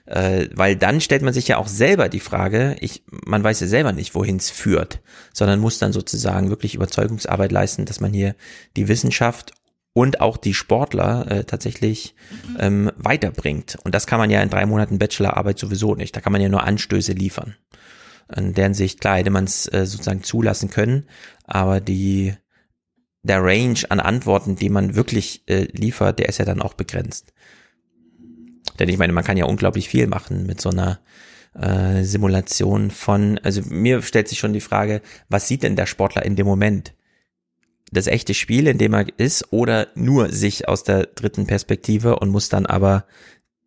Äh, 0.05 0.49
weil 0.53 0.75
dann 0.75 1.01
stellt 1.01 1.23
man 1.23 1.33
sich 1.33 1.47
ja 1.47 1.57
auch 1.57 1.67
selber 1.67 2.09
die 2.09 2.19
Frage, 2.19 2.75
ich, 2.81 3.03
man 3.25 3.43
weiß 3.43 3.61
ja 3.61 3.67
selber 3.67 3.91
nicht, 3.91 4.13
wohin 4.13 4.35
es 4.35 4.51
führt, 4.51 5.01
sondern 5.33 5.59
muss 5.59 5.79
dann 5.79 5.93
sozusagen 5.93 6.49
wirklich 6.49 6.75
Überzeugungsarbeit 6.75 7.51
leisten, 7.51 7.85
dass 7.85 8.01
man 8.01 8.13
hier 8.13 8.35
die 8.75 8.87
Wissenschaft 8.87 9.53
und 9.95 10.19
auch 10.19 10.35
die 10.35 10.53
Sportler 10.53 11.31
äh, 11.31 11.43
tatsächlich 11.45 12.15
ähm, 12.59 12.91
weiterbringt. 12.97 13.77
Und 13.85 13.95
das 13.95 14.07
kann 14.07 14.19
man 14.19 14.29
ja 14.29 14.41
in 14.41 14.49
drei 14.49 14.65
Monaten 14.65 14.99
Bachelorarbeit 14.99 15.57
sowieso 15.57 15.95
nicht. 15.95 16.13
Da 16.13 16.19
kann 16.19 16.33
man 16.33 16.41
ja 16.41 16.49
nur 16.49 16.63
Anstöße 16.63 17.13
liefern. 17.13 17.55
In 18.35 18.53
deren 18.53 18.73
Sicht, 18.73 18.99
klar, 18.99 19.17
hätte 19.17 19.29
man 19.29 19.45
es 19.45 19.71
äh, 19.71 19.85
sozusagen 19.85 20.21
zulassen 20.21 20.69
können, 20.69 21.07
aber 21.45 21.79
die 21.79 22.33
der 23.23 23.41
Range 23.41 23.79
an 23.87 24.01
Antworten, 24.01 24.57
die 24.57 24.69
man 24.69 24.95
wirklich 24.95 25.43
äh, 25.47 25.67
liefert, 25.71 26.19
der 26.19 26.27
ist 26.27 26.39
ja 26.39 26.45
dann 26.45 26.61
auch 26.61 26.73
begrenzt. 26.73 27.31
Denn 28.77 28.89
ich 28.89 28.97
meine, 28.97 29.13
man 29.13 29.23
kann 29.23 29.37
ja 29.37 29.45
unglaublich 29.45 29.87
viel 29.87 30.07
machen 30.07 30.45
mit 30.45 30.59
so 30.59 30.71
einer 30.71 30.99
äh, 31.57 32.03
Simulation 32.03 32.91
von, 32.91 33.39
also 33.43 33.61
mir 33.69 34.01
stellt 34.01 34.27
sich 34.27 34.39
schon 34.39 34.51
die 34.51 34.59
Frage, 34.59 35.01
was 35.29 35.47
sieht 35.47 35.63
denn 35.63 35.77
der 35.77 35.85
Sportler 35.85 36.25
in 36.25 36.35
dem 36.35 36.45
Moment? 36.45 36.94
Das 37.91 38.07
echte 38.07 38.33
Spiel, 38.33 38.67
in 38.67 38.77
dem 38.77 38.93
er 38.93 39.05
ist, 39.17 39.51
oder 39.51 39.87
nur 39.95 40.29
sich 40.29 40.67
aus 40.67 40.83
der 40.83 41.05
dritten 41.05 41.47
Perspektive 41.47 42.17
und 42.19 42.29
muss 42.29 42.49
dann 42.49 42.65
aber 42.65 43.05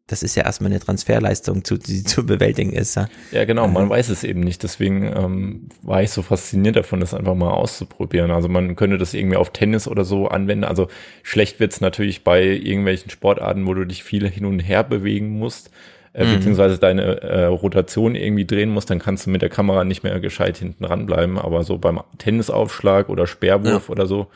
das 0.09 0.23
ist 0.23 0.35
ja 0.35 0.43
erstmal 0.43 0.73
eine 0.73 0.81
Transferleistung, 0.81 1.65
zu, 1.65 1.77
die 1.77 2.03
zu 2.03 2.25
bewältigen 2.25 2.73
ist. 2.73 2.97
Ja, 2.97 3.09
ja 3.31 3.45
genau, 3.45 3.69
man 3.69 3.91
weiß 3.91 4.09
es 4.09 4.25
eben 4.25 4.41
nicht. 4.41 4.63
Deswegen 4.63 5.05
ähm, 5.05 5.69
war 5.83 6.03
ich 6.03 6.11
so 6.11 6.23
fasziniert 6.23 6.77
davon, 6.77 7.01
das 7.01 7.13
einfach 7.13 7.35
mal 7.35 7.51
auszuprobieren. 7.51 8.31
Also 8.31 8.49
man 8.49 8.75
könnte 8.75 8.97
das 8.97 9.13
irgendwie 9.13 9.37
auf 9.37 9.53
Tennis 9.53 9.87
oder 9.87 10.05
so 10.05 10.27
anwenden. 10.29 10.65
Also 10.65 10.89
schlecht 11.23 11.61
wird's 11.61 11.83
natürlich 11.83 12.25
bei 12.25 12.43
irgendwelchen 12.43 13.11
Sportarten, 13.11 13.67
wo 13.67 13.75
du 13.75 13.85
dich 13.85 14.03
viel 14.03 14.29
hin 14.29 14.47
und 14.47 14.61
her 14.61 14.83
bewegen 14.83 15.39
musst, 15.39 15.71
äh, 16.19 16.25
Mhm. 16.25 16.35
beziehungsweise 16.37 16.79
deine 16.79 17.21
äh, 17.23 17.45
Rotation 17.45 18.15
irgendwie 18.15 18.45
drehen 18.45 18.71
musst, 18.71 18.91
dann 18.91 18.99
kannst 18.99 19.27
du 19.27 19.31
mit 19.31 19.41
der 19.41 19.49
Kamera 19.49 19.85
nicht 19.85 20.03
mehr 20.03 20.19
gescheit 20.21 20.59
hinten 20.59 20.85
ranbleiben. 20.85 21.39
Aber 21.39 21.63
so 21.63 21.79
beim 21.79 22.01
Tennisaufschlag 22.19 23.09
oder 23.09 23.27
Speerwurf 23.27 23.89
oder 23.89 24.07
so. 24.07 24.27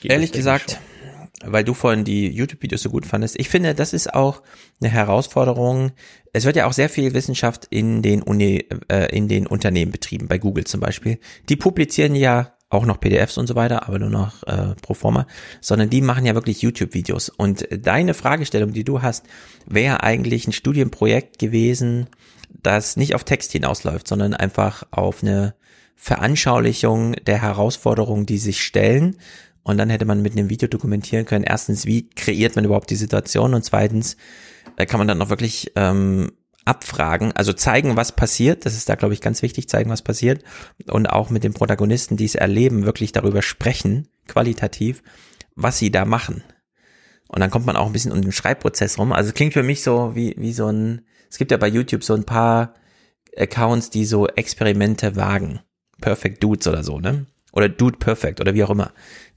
geht 0.00 0.12
Ehrlich 0.12 0.32
gesagt, 0.32 0.78
weil 1.44 1.64
du 1.64 1.74
vorhin 1.74 2.04
die 2.04 2.28
YouTube-Videos 2.28 2.82
so 2.82 2.90
gut 2.90 3.06
fandest, 3.06 3.38
ich 3.40 3.48
finde, 3.48 3.74
das 3.74 3.92
ist 3.92 4.14
auch 4.14 4.42
eine 4.80 4.90
Herausforderung. 4.90 5.90
Es 6.32 6.44
wird 6.44 6.54
ja 6.56 6.66
auch 6.66 6.72
sehr 6.72 6.88
viel 6.88 7.14
Wissenschaft 7.14 7.66
in 7.70 8.02
den 8.02 8.22
Uni, 8.22 8.64
äh, 8.88 9.14
in 9.14 9.26
den 9.26 9.46
Unternehmen 9.48 9.90
betrieben, 9.90 10.28
bei 10.28 10.38
Google 10.38 10.64
zum 10.64 10.80
Beispiel. 10.80 11.18
Die 11.48 11.56
publizieren 11.56 12.14
ja 12.14 12.52
auch 12.72 12.86
noch 12.86 13.00
PDFs 13.00 13.38
und 13.38 13.46
so 13.46 13.54
weiter, 13.54 13.86
aber 13.86 13.98
nur 13.98 14.10
noch 14.10 14.42
äh, 14.44 14.74
pro 14.80 14.94
forma, 14.94 15.26
sondern 15.60 15.90
die 15.90 16.00
machen 16.00 16.24
ja 16.24 16.34
wirklich 16.34 16.62
YouTube-Videos. 16.62 17.28
Und 17.28 17.68
deine 17.70 18.14
Fragestellung, 18.14 18.72
die 18.72 18.84
du 18.84 19.02
hast, 19.02 19.26
wäre 19.66 20.02
eigentlich 20.02 20.46
ein 20.46 20.52
Studienprojekt 20.52 21.38
gewesen, 21.38 22.08
das 22.62 22.96
nicht 22.96 23.14
auf 23.14 23.24
Text 23.24 23.52
hinausläuft, 23.52 24.08
sondern 24.08 24.34
einfach 24.34 24.84
auf 24.90 25.22
eine 25.22 25.54
Veranschaulichung 25.96 27.12
der 27.26 27.42
Herausforderungen, 27.42 28.26
die 28.26 28.38
sich 28.38 28.62
stellen. 28.62 29.16
Und 29.62 29.78
dann 29.78 29.90
hätte 29.90 30.04
man 30.04 30.22
mit 30.22 30.32
einem 30.32 30.48
Video 30.48 30.68
dokumentieren 30.68 31.26
können, 31.26 31.44
erstens, 31.44 31.86
wie 31.86 32.08
kreiert 32.08 32.56
man 32.56 32.64
überhaupt 32.64 32.90
die 32.90 32.96
Situation 32.96 33.54
und 33.54 33.64
zweitens 33.64 34.16
äh, 34.76 34.86
kann 34.86 34.98
man 34.98 35.08
dann 35.08 35.18
noch 35.18 35.28
wirklich 35.30 35.72
ähm, 35.76 36.32
abfragen, 36.64 37.32
also 37.32 37.52
zeigen, 37.52 37.96
was 37.96 38.12
passiert, 38.12 38.66
das 38.66 38.74
ist 38.74 38.88
da, 38.88 38.94
glaube 38.94 39.14
ich, 39.14 39.20
ganz 39.20 39.42
wichtig, 39.42 39.68
zeigen, 39.68 39.90
was 39.90 40.02
passiert 40.02 40.44
und 40.86 41.06
auch 41.08 41.30
mit 41.30 41.44
den 41.44 41.54
Protagonisten, 41.54 42.16
die 42.16 42.24
es 42.24 42.34
erleben, 42.34 42.84
wirklich 42.84 43.12
darüber 43.12 43.42
sprechen, 43.42 44.08
qualitativ, 44.28 45.02
was 45.54 45.78
sie 45.78 45.90
da 45.90 46.04
machen. 46.04 46.42
Und 47.28 47.40
dann 47.40 47.50
kommt 47.50 47.66
man 47.66 47.76
auch 47.76 47.86
ein 47.86 47.92
bisschen 47.92 48.12
um 48.12 48.20
den 48.20 48.32
Schreibprozess 48.32 48.98
rum. 48.98 49.12
Also 49.12 49.32
klingt 49.32 49.54
für 49.54 49.62
mich 49.62 49.82
so 49.82 50.14
wie, 50.14 50.34
wie 50.36 50.52
so 50.52 50.68
ein, 50.68 51.06
es 51.30 51.38
gibt 51.38 51.50
ja 51.50 51.56
bei 51.56 51.68
YouTube 51.68 52.04
so 52.04 52.14
ein 52.14 52.24
paar 52.24 52.74
Accounts, 53.36 53.88
die 53.90 54.04
so 54.04 54.28
Experimente 54.28 55.16
wagen. 55.16 55.60
Perfect 56.00 56.42
Dudes 56.42 56.66
oder 56.66 56.84
so, 56.84 57.00
ne? 57.00 57.26
Oder 57.52 57.68
Dude 57.70 57.98
Perfect 57.98 58.40
oder 58.40 58.54
wie 58.54 58.64
auch 58.64 58.70
immer. 58.70 58.92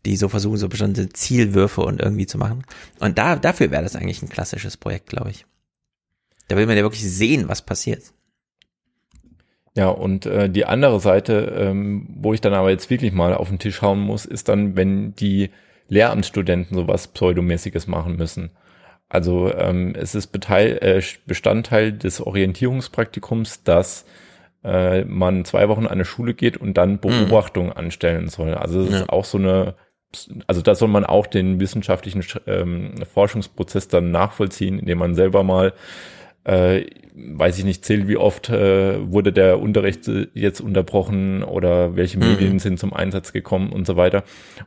Die 0.05 0.17
so 0.17 0.27
versuchen, 0.27 0.57
so 0.57 0.67
bestimmte 0.67 1.09
Zielwürfe 1.09 1.81
und 1.81 2.01
irgendwie 2.01 2.27
zu 2.27 2.37
machen. 2.37 2.63
Und 2.99 3.17
da, 3.17 3.37
dafür 3.37 3.71
wäre 3.71 3.83
das 3.83 3.95
eigentlich 3.95 4.21
ein 4.21 4.29
klassisches 4.29 4.77
Projekt, 4.77 5.07
glaube 5.07 5.31
ich. 5.31 5.45
Da 6.47 6.57
will 6.57 6.65
man 6.67 6.77
ja 6.77 6.83
wirklich 6.83 7.03
sehen, 7.09 7.47
was 7.47 7.61
passiert. 7.63 8.03
Ja, 9.75 9.89
und 9.89 10.25
äh, 10.25 10.49
die 10.49 10.65
andere 10.65 10.99
Seite, 10.99 11.53
ähm, 11.57 12.07
wo 12.15 12.33
ich 12.33 12.39
dann 12.41 12.53
aber 12.53 12.69
jetzt 12.69 12.89
wirklich 12.89 13.11
mal 13.11 13.33
auf 13.33 13.49
den 13.49 13.59
Tisch 13.59 13.81
hauen 13.81 13.99
muss, 13.99 14.25
ist 14.25 14.47
dann, 14.47 14.77
wenn 14.77 15.15
die 15.15 15.49
Lehramtsstudenten 15.89 16.75
sowas 16.77 17.07
Pseudomäßiges 17.09 17.87
machen 17.87 18.15
müssen. 18.15 18.51
Also 19.09 19.53
ähm, 19.53 19.93
es 19.95 20.15
ist 20.15 20.27
Beteil, 20.27 20.77
äh, 20.81 21.01
Bestandteil 21.27 21.91
des 21.91 22.21
Orientierungspraktikums, 22.21 23.63
dass 23.63 24.05
äh, 24.63 25.03
man 25.03 25.45
zwei 25.45 25.67
Wochen 25.69 25.85
an 25.85 25.91
eine 25.91 26.05
Schule 26.05 26.33
geht 26.33 26.57
und 26.57 26.75
dann 26.75 26.99
Beobachtungen 26.99 27.71
anstellen 27.71 28.29
soll. 28.29 28.55
Also 28.55 28.81
das 28.83 28.91
Ja. 28.91 28.99
ist 29.01 29.09
auch 29.09 29.25
so 29.25 29.37
eine, 29.37 29.75
also 30.47 30.61
da 30.61 30.73
soll 30.73 30.87
man 30.87 31.05
auch 31.05 31.27
den 31.27 31.59
wissenschaftlichen 31.59 32.23
ähm, 32.47 32.95
Forschungsprozess 33.13 33.89
dann 33.89 34.09
nachvollziehen, 34.11 34.79
indem 34.79 34.99
man 34.99 35.13
selber 35.15 35.43
mal 35.43 35.73
äh, 36.45 36.85
weiß 37.17 37.57
ich 37.57 37.63
nicht, 37.65 37.85
zählt, 37.85 38.07
wie 38.07 38.17
oft 38.17 38.49
äh, 38.49 39.11
wurde 39.11 39.31
der 39.31 39.59
Unterricht 39.59 40.07
äh, 40.07 40.27
jetzt 40.33 40.59
unterbrochen 40.61 41.43
oder 41.43 41.95
welche 41.95 42.17
Mhm. 42.19 42.25
Medien 42.25 42.59
sind 42.59 42.77
zum 42.79 42.93
Einsatz 42.93 43.31
gekommen 43.33 43.71
und 43.71 43.87
so 43.87 43.95
weiter. 43.95 44.23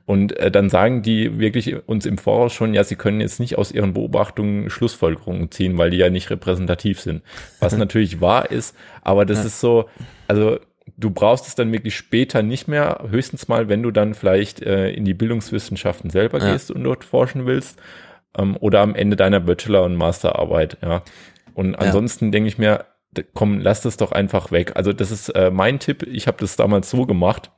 Und 0.07 0.37
äh, 0.39 0.51
dann 0.51 0.71
sagen 0.71 1.03
die 1.03 1.39
wirklich 1.39 1.87
uns 1.89 2.07
im 2.07 2.17
Voraus 2.19 2.53
schon, 2.55 2.75
ja, 2.75 2.85
sie 2.85 2.97
können 2.97 3.21
jetzt 3.21 3.39
nicht 3.39 3.59
aus 3.59 3.71
ihren 3.71 3.93
Beobachtungen 3.95 4.71
Schlussfolgerungen 4.71 5.51
ziehen, 5.51 5.77
weil 5.79 5.91
die 5.91 5.99
ja 5.99 6.11
nicht 6.11 6.31
repräsentativ 6.31 7.01
sind. 7.01 7.23
Was 7.61 7.77
natürlich 7.77 8.21
wahr 8.21 8.51
ist, 8.51 8.75
aber 9.03 9.25
das 9.27 9.39
Ja. 9.41 9.45
ist 9.45 9.61
so, 9.61 9.89
also 10.27 10.59
du 10.97 11.11
brauchst 11.11 11.47
es 11.47 11.55
dann 11.55 11.71
wirklich 11.71 11.95
später 11.95 12.43
nicht 12.43 12.67
mehr, 12.67 13.05
höchstens 13.11 13.47
mal, 13.47 13.69
wenn 13.69 13.83
du 13.83 13.91
dann 13.91 14.15
vielleicht 14.15 14.63
äh, 14.63 14.91
in 14.91 15.05
die 15.05 15.15
Bildungswissenschaften 15.15 16.09
selber 16.11 16.39
Ja. 16.41 16.53
gehst 16.53 16.71
und 16.71 16.83
dort 16.83 17.05
forschen 17.05 17.45
willst 17.47 17.79
ähm, 18.37 18.57
oder 18.59 18.81
am 18.81 18.95
Ende 18.95 19.15
deiner 19.17 19.39
Bachelor- 19.41 19.85
und 19.85 19.97
Masterarbeit, 19.97 20.79
ja. 20.83 21.03
Und 21.59 21.75
ansonsten 21.75 22.31
denke 22.31 22.47
ich 22.47 22.57
mir, 22.57 22.85
komm, 23.35 23.59
lass 23.59 23.81
das 23.81 23.97
doch 23.97 24.13
einfach 24.13 24.53
weg. 24.53 24.77
Also 24.77 24.93
das 24.93 25.11
ist 25.11 25.31
äh, 25.31 25.51
mein 25.51 25.81
Tipp. 25.81 26.05
Ich 26.05 26.29
habe 26.29 26.37
das 26.39 26.55
damals 26.55 26.89
so 26.89 27.05
gemacht, 27.05 27.51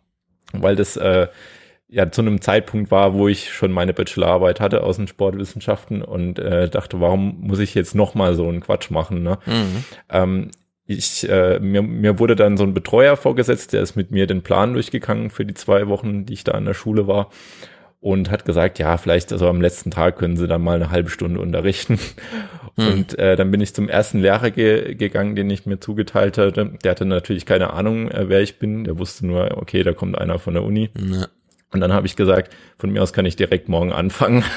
weil 0.55 0.75
das 0.75 0.97
äh, 0.97 1.29
ja 1.87 2.11
zu 2.11 2.23
einem 2.23 2.41
Zeitpunkt 2.41 2.91
war, 2.91 3.13
wo 3.13 3.29
ich 3.29 3.53
schon 3.53 3.73
meine 3.73 3.93
Bachelorarbeit 3.93 4.59
hatte 4.59 4.85
aus 4.85 4.97
den 4.97 5.07
Sportwissenschaften 5.07 6.01
und 6.01 6.39
äh, 6.39 6.71
dachte, 6.71 6.99
warum 6.99 7.43
muss 7.43 7.59
ich 7.59 7.75
jetzt 7.75 7.95
noch 7.95 8.15
mal 8.15 8.35
so 8.35 8.49
einen 8.49 8.63
Quatsch 8.63 8.91
machen? 8.91 9.23
Ne? 9.23 9.39
Mhm. 9.45 9.85
Ähm, 10.09 10.51
ich, 10.87 11.29
äh, 11.29 11.61
mir, 11.61 11.83
mir 11.83 12.19
wurde 12.19 12.37
dann 12.37 12.57
so 12.57 12.65
ein 12.65 12.73
Betreuer 12.73 13.19
vorgesetzt, 13.19 13.75
der 13.75 13.83
ist 13.83 13.97
mit 13.97 14.13
mir 14.13 14.27
den 14.27 14.41
Plan 14.41 14.73
durchgegangen 14.73 15.29
für 15.29 15.45
die 15.45 15.53
zwei 15.53 15.89
Wochen, 15.89 16.25
die 16.25 16.33
ich 16.33 16.45
da 16.45 16.53
an 16.53 16.65
der 16.65 16.73
Schule 16.73 17.07
war 17.07 17.29
und 18.01 18.31
hat 18.31 18.45
gesagt, 18.45 18.79
ja, 18.79 18.97
vielleicht 18.97 19.33
also 19.33 19.49
am 19.49 19.61
letzten 19.61 19.91
Tag 19.91 20.17
können 20.17 20.37
sie 20.37 20.49
dann 20.49 20.63
mal 20.63 20.77
eine 20.77 20.91
halbe 20.91 21.11
Stunde 21.11 21.41
unterrichten. 21.41 21.99
Hm. 22.77 22.93
Und 22.93 23.19
äh, 23.19 23.37
dann 23.37 23.51
bin 23.51 23.61
ich 23.61 23.75
zum 23.75 23.89
ersten 23.89 24.21
Lehrer 24.21 24.51
ge 24.51 24.95
gegangen, 24.95 25.35
den 25.35 25.51
ich 25.51 25.67
mir 25.67 25.81
zugeteilt 25.81 26.39
hatte. 26.39 26.73
Der 26.83 26.91
hatte 26.93 27.05
natürlich 27.05 27.45
keine 27.45 27.73
Ahnung, 27.73 28.11
äh, 28.11 28.29
wer 28.29 28.41
ich 28.41 28.59
bin. 28.59 28.85
Der 28.85 28.99
wusste 28.99 29.27
nur, 29.27 29.59
okay, 29.59 29.83
da 29.83 29.93
kommt 29.93 30.17
einer 30.17 30.39
von 30.39 30.55
der 30.55 30.63
Uni. 30.63 30.89
Ja. 30.97 31.27
Und 31.73 31.81
dann 31.81 31.93
habe 31.93 32.07
ich 32.07 32.17
gesagt, 32.17 32.55
von 32.79 32.91
mir 32.91 33.03
aus 33.03 33.13
kann 33.13 33.27
ich 33.27 33.37
direkt 33.37 33.69
morgen 33.69 33.93
anfangen. 33.93 34.45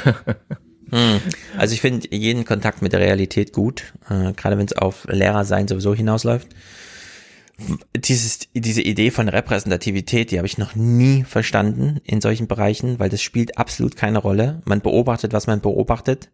Hm. 0.91 1.21
Also 1.57 1.73
ich 1.73 1.81
finde 1.81 2.07
jeden 2.11 2.45
Kontakt 2.45 2.83
mit 2.83 2.93
der 2.93 2.99
Realität 2.99 3.51
gut, 3.51 3.93
äh, 4.11 4.31
gerade 4.33 4.59
wenn 4.59 4.65
es 4.67 4.73
auf 4.73 5.07
Lehrer 5.09 5.43
sein 5.43 5.67
sowieso 5.67 5.95
hinausläuft. 5.95 6.49
Dieses, 7.95 8.39
diese 8.53 8.81
Idee 8.81 9.11
von 9.11 9.29
Repräsentativität, 9.29 10.31
die 10.31 10.37
habe 10.37 10.47
ich 10.47 10.57
noch 10.57 10.75
nie 10.75 11.23
verstanden 11.23 12.01
in 12.03 12.19
solchen 12.19 12.47
Bereichen, 12.47 12.99
weil 12.99 13.09
das 13.09 13.21
spielt 13.21 13.57
absolut 13.57 13.95
keine 13.95 14.17
Rolle. 14.17 14.61
Man 14.65 14.81
beobachtet, 14.81 15.33
was 15.33 15.47
man 15.47 15.61
beobachtet. 15.61 16.31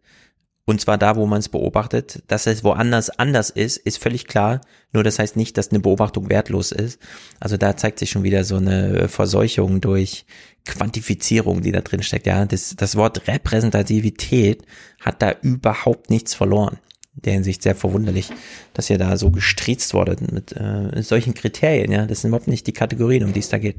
Und 0.70 0.80
zwar 0.80 1.00
da, 1.00 1.16
wo 1.16 1.26
man 1.26 1.40
es 1.40 1.50
beobachtet. 1.50 2.22
Dass 2.28 2.46
es 2.46 2.64
woanders 2.64 3.10
anders 3.10 3.50
ist, 3.50 3.78
ist 3.78 3.98
völlig 3.98 4.28
klar. 4.28 4.62
Nur 4.94 5.04
das 5.04 5.18
heißt 5.18 5.36
nicht, 5.36 5.58
dass 5.58 5.72
eine 5.72 5.80
Beobachtung 5.80 6.30
wertlos 6.30 6.72
ist. 6.72 7.00
Also 7.40 7.58
da 7.58 7.76
zeigt 7.76 7.98
sich 7.98 8.12
schon 8.12 8.22
wieder 8.22 8.44
so 8.44 8.58
eine 8.58 9.10
Verseuchung 9.10 9.82
durch 9.82 10.26
Quantifizierung, 10.66 11.64
die 11.64 11.72
da 11.72 11.82
drin 11.82 12.04
steckt. 12.04 12.28
Ja, 12.28 12.46
das, 12.46 12.76
das 12.76 12.96
Wort 12.96 13.28
Repräsentativität 13.28 14.64
hat 15.00 15.24
da 15.24 15.34
überhaupt 15.42 16.12
nichts 16.12 16.36
verloren. 16.36 16.78
In 17.20 17.24
der 17.24 17.34
Hinsicht 17.34 17.62
sehr 17.62 17.76
verwunderlich, 17.76 18.30
dass 18.74 18.90
ihr 18.90 18.98
da 18.98 19.18
so 19.18 19.30
gestriezt 19.30 19.94
wurdet 19.94 20.32
mit 20.32 20.54
äh, 20.54 21.04
solchen 21.04 21.34
Kriterien. 21.34 21.92
Ja, 21.92 22.06
das 22.06 22.22
sind 22.22 22.30
überhaupt 22.30 22.48
nicht 22.48 22.66
die 22.66 22.72
Kategorien, 22.72 23.26
um 23.26 23.34
die 23.34 23.42
es 23.42 23.50
da 23.50 23.58
geht. 23.58 23.76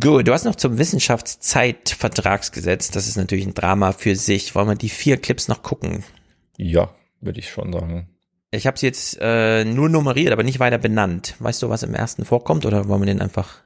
Gut, 0.00 0.26
du 0.26 0.32
hast 0.32 0.44
noch 0.44 0.56
zum 0.56 0.78
Wissenschaftszeitvertragsgesetz. 0.78 2.90
Das 2.90 3.08
ist 3.08 3.16
natürlich 3.16 3.44
ein 3.46 3.52
Drama 3.52 3.92
für 3.92 4.16
sich. 4.16 4.54
Wollen 4.54 4.68
wir 4.68 4.74
die 4.74 4.88
vier 4.88 5.18
Clips 5.18 5.48
noch 5.48 5.62
gucken? 5.62 6.02
ja, 6.56 6.88
würde 7.20 7.40
ich 7.40 7.50
schon 7.50 7.72
sagen. 7.72 8.08
Ich 8.50 8.66
habe 8.66 8.78
sie 8.78 8.86
jetzt 8.86 9.18
äh, 9.20 9.64
nur 9.64 9.90
nummeriert, 9.90 10.32
aber 10.32 10.42
nicht 10.42 10.60
weiter 10.60 10.78
benannt. 10.78 11.34
Weißt 11.40 11.62
du, 11.62 11.68
was 11.68 11.82
im 11.82 11.94
ersten 11.94 12.24
vorkommt 12.24 12.64
oder 12.64 12.88
wollen 12.88 13.02
wir 13.02 13.06
den 13.06 13.20
einfach? 13.20 13.60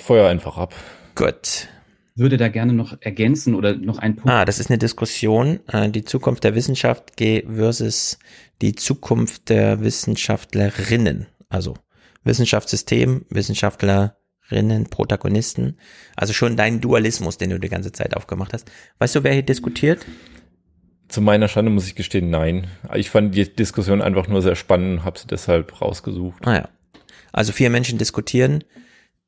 Feuer 0.00 0.28
einfach 0.28 0.56
ab. 0.56 0.74
Gut. 1.14 1.68
Würde 2.14 2.36
da 2.36 2.48
gerne 2.48 2.74
noch 2.74 2.96
ergänzen 3.00 3.54
oder 3.54 3.74
noch 3.74 3.98
einen 3.98 4.16
Punkt. 4.16 4.30
Ah, 4.30 4.44
das 4.44 4.58
ist 4.58 4.70
eine 4.70 4.78
Diskussion. 4.78 5.60
Äh, 5.68 5.88
die 5.90 6.04
Zukunft 6.04 6.44
der 6.44 6.54
Wissenschaft 6.54 7.12
versus 7.18 8.18
die 8.60 8.74
Zukunft 8.74 9.48
der 9.48 9.80
Wissenschaftlerinnen. 9.80 11.26
Also 11.48 11.74
Wissenschaftssystem, 12.24 13.24
Wissenschaftlerinnen, 13.30 14.90
Protagonisten. 14.90 15.78
Also 16.14 16.32
schon 16.34 16.56
dein 16.56 16.80
Dualismus, 16.80 17.38
den 17.38 17.50
du 17.50 17.58
die 17.58 17.70
ganze 17.70 17.92
Zeit 17.92 18.16
aufgemacht 18.16 18.52
hast. 18.52 18.70
Weißt 18.98 19.14
du, 19.14 19.24
wer 19.24 19.32
hier 19.32 19.42
diskutiert? 19.42 20.04
Zu 21.08 21.20
meiner 21.20 21.48
Schande 21.48 21.70
muss 21.70 21.86
ich 21.86 21.94
gestehen, 21.94 22.30
nein. 22.30 22.68
Ich 22.94 23.10
fand 23.10 23.34
die 23.34 23.54
Diskussion 23.54 24.00
einfach 24.00 24.28
nur 24.28 24.42
sehr 24.42 24.56
spannend 24.56 25.00
und 25.00 25.04
habe 25.04 25.18
sie 25.18 25.26
deshalb 25.26 25.80
rausgesucht. 25.80 26.46
Ah 26.46 26.54
ja. 26.54 26.68
Also 27.32 27.52
vier 27.52 27.70
Menschen 27.70 27.98
diskutieren. 27.98 28.64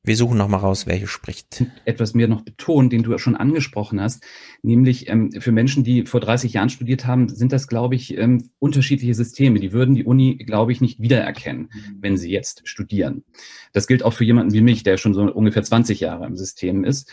Wir 0.06 0.18
suchen 0.18 0.36
noch 0.36 0.48
mal 0.48 0.58
raus, 0.58 0.86
wer 0.86 0.96
hier 0.96 1.06
spricht. 1.06 1.64
Etwas 1.86 2.12
mehr 2.12 2.28
noch 2.28 2.42
betonen, 2.42 2.90
den 2.90 3.02
du 3.02 3.16
schon 3.16 3.36
angesprochen 3.36 4.02
hast, 4.02 4.22
nämlich 4.62 5.08
ähm, 5.08 5.32
für 5.32 5.50
Menschen, 5.50 5.82
die 5.82 6.04
vor 6.04 6.20
30 6.20 6.52
Jahren 6.52 6.68
studiert 6.68 7.06
haben, 7.06 7.30
sind 7.30 7.52
das, 7.52 7.68
glaube 7.68 7.94
ich, 7.94 8.14
ähm, 8.18 8.50
unterschiedliche 8.58 9.14
Systeme. 9.14 9.60
Die 9.60 9.72
würden 9.72 9.94
die 9.94 10.04
Uni, 10.04 10.36
glaube 10.36 10.72
ich, 10.72 10.82
nicht 10.82 11.00
wiedererkennen, 11.00 11.70
wenn 11.98 12.18
sie 12.18 12.30
jetzt 12.30 12.68
studieren. 12.68 13.24
Das 13.72 13.86
gilt 13.86 14.02
auch 14.02 14.12
für 14.12 14.24
jemanden 14.24 14.52
wie 14.52 14.60
mich, 14.60 14.82
der 14.82 14.98
schon 14.98 15.14
so 15.14 15.22
ungefähr 15.22 15.62
20 15.62 16.00
Jahre 16.00 16.26
im 16.26 16.36
System 16.36 16.84
ist. 16.84 17.10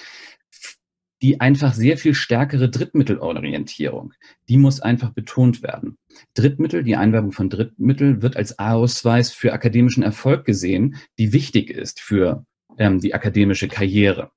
Die 1.22 1.40
einfach 1.40 1.74
sehr 1.74 1.98
viel 1.98 2.14
stärkere 2.14 2.70
Drittmittelorientierung, 2.70 4.11
die 4.50 4.58
muss 4.58 4.82
einfach 4.82 5.11
betont 5.11 5.64
werden. 5.64 5.98
Drittmittel, 6.34 6.84
die 6.84 6.98
Einwerbung 6.98 7.32
von 7.32 7.50
Drittmittel 7.50 8.22
wird 8.22 8.36
als 8.36 8.60
Ausweis 8.60 9.32
für 9.32 9.53
akademischen 9.53 10.03
Erfolg 10.03 10.44
gesehen, 10.44 10.98
die 11.20 11.32
wichtig 11.32 11.70
ist 11.70 12.02
für 12.02 12.45
ähm, 12.77 13.00
die 13.00 13.14
akademische 13.14 13.67
Karriere. 13.67 14.32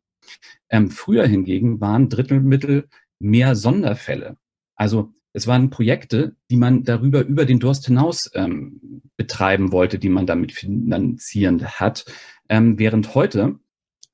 Ähm, 0.69 0.91
früher 0.91 1.27
hingegen 1.27 1.81
waren 1.81 2.09
Drittelmittel 2.09 2.89
mehr 3.19 3.55
Sonderfälle. 3.55 4.37
Also 4.77 5.13
es 5.33 5.47
waren 5.47 5.71
Projekte, 5.71 6.37
die 6.51 6.57
man 6.57 6.85
darüber 6.85 7.25
über 7.25 7.45
den 7.45 7.59
Durst 7.59 7.87
hinaus 7.87 8.31
ähm, 8.35 9.03
betreiben 9.17 9.73
wollte, 9.73 9.99
die 9.99 10.09
man 10.09 10.27
damit 10.27 10.53
finanzieren 10.53 11.65
hat. 11.65 12.05
Ähm, 12.49 12.79
während 12.79 13.15
heute, 13.15 13.59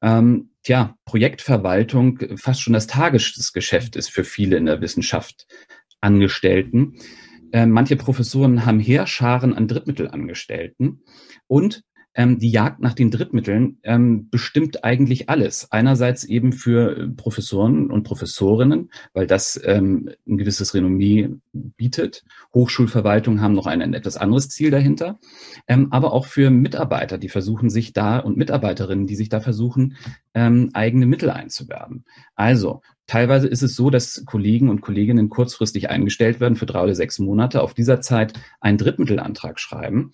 ähm, 0.02 0.50
tja, 0.62 0.96
Projektverwaltung 1.04 2.20
fast 2.36 2.62
schon 2.62 2.72
das 2.72 2.86
Tagesgeschäft 2.86 3.96
ist 3.96 4.10
für 4.10 4.24
viele 4.24 4.56
in 4.56 4.66
der 4.66 4.80
Wissenschaft 4.80 5.46
Angestellten. 6.00 6.94
Äh, 7.52 7.66
manche 7.66 7.96
Professoren 7.96 8.64
haben 8.64 8.80
Heerscharen 8.80 9.54
an 9.54 9.68
Drittmittelangestellten 9.68 11.02
und 11.46 11.82
ähm, 12.14 12.38
die 12.38 12.50
Jagd 12.50 12.80
nach 12.80 12.94
den 12.94 13.10
Drittmitteln 13.10 13.78
ähm, 13.82 14.28
bestimmt 14.30 14.84
eigentlich 14.84 15.28
alles. 15.28 15.70
Einerseits 15.70 16.24
eben 16.24 16.52
für 16.52 16.96
äh, 16.96 17.08
Professoren 17.08 17.90
und 17.90 18.02
Professorinnen, 18.02 18.90
weil 19.12 19.26
das 19.26 19.60
ähm, 19.64 20.10
ein 20.26 20.38
gewisses 20.38 20.74
Renommee 20.74 21.30
bietet. 21.52 22.24
Hochschulverwaltungen 22.54 23.40
haben 23.40 23.54
noch 23.54 23.66
ein, 23.66 23.82
ein 23.82 23.94
etwas 23.94 24.16
anderes 24.16 24.48
Ziel 24.48 24.70
dahinter, 24.70 25.18
ähm, 25.68 25.88
aber 25.92 26.12
auch 26.12 26.26
für 26.26 26.50
Mitarbeiter, 26.50 27.18
die 27.18 27.28
versuchen 27.28 27.70
sich 27.70 27.92
da 27.92 28.18
und 28.18 28.36
Mitarbeiterinnen, 28.36 29.06
die 29.06 29.16
sich 29.16 29.28
da 29.28 29.40
versuchen, 29.40 29.96
ähm, 30.34 30.70
eigene 30.74 31.06
Mittel 31.06 31.30
einzuwerben. 31.30 32.04
Also 32.34 32.80
Teilweise 33.10 33.48
ist 33.48 33.62
es 33.62 33.74
so, 33.74 33.90
dass 33.90 34.22
Kollegen 34.24 34.68
und 34.68 34.82
Kolleginnen 34.82 35.30
kurzfristig 35.30 35.90
eingestellt 35.90 36.38
werden 36.38 36.54
für 36.54 36.66
drei 36.66 36.84
oder 36.84 36.94
sechs 36.94 37.18
Monate, 37.18 37.60
auf 37.60 37.74
dieser 37.74 38.00
Zeit 38.00 38.34
einen 38.60 38.78
Drittmittelantrag 38.78 39.58
schreiben 39.58 40.12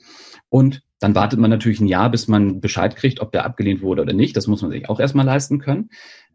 und 0.48 0.82
dann 0.98 1.14
wartet 1.14 1.38
man 1.38 1.50
natürlich 1.50 1.80
ein 1.80 1.86
Jahr, 1.86 2.10
bis 2.10 2.28
man 2.28 2.60
Bescheid 2.60 2.96
kriegt, 2.96 3.20
ob 3.20 3.32
der 3.32 3.44
abgelehnt 3.44 3.82
wurde 3.82 4.02
oder 4.02 4.12
nicht. 4.12 4.36
Das 4.36 4.46
muss 4.46 4.62
man 4.62 4.70
sich 4.70 4.88
auch 4.88 5.00
erstmal 5.00 5.26
leisten 5.26 5.58
können. 5.58 5.90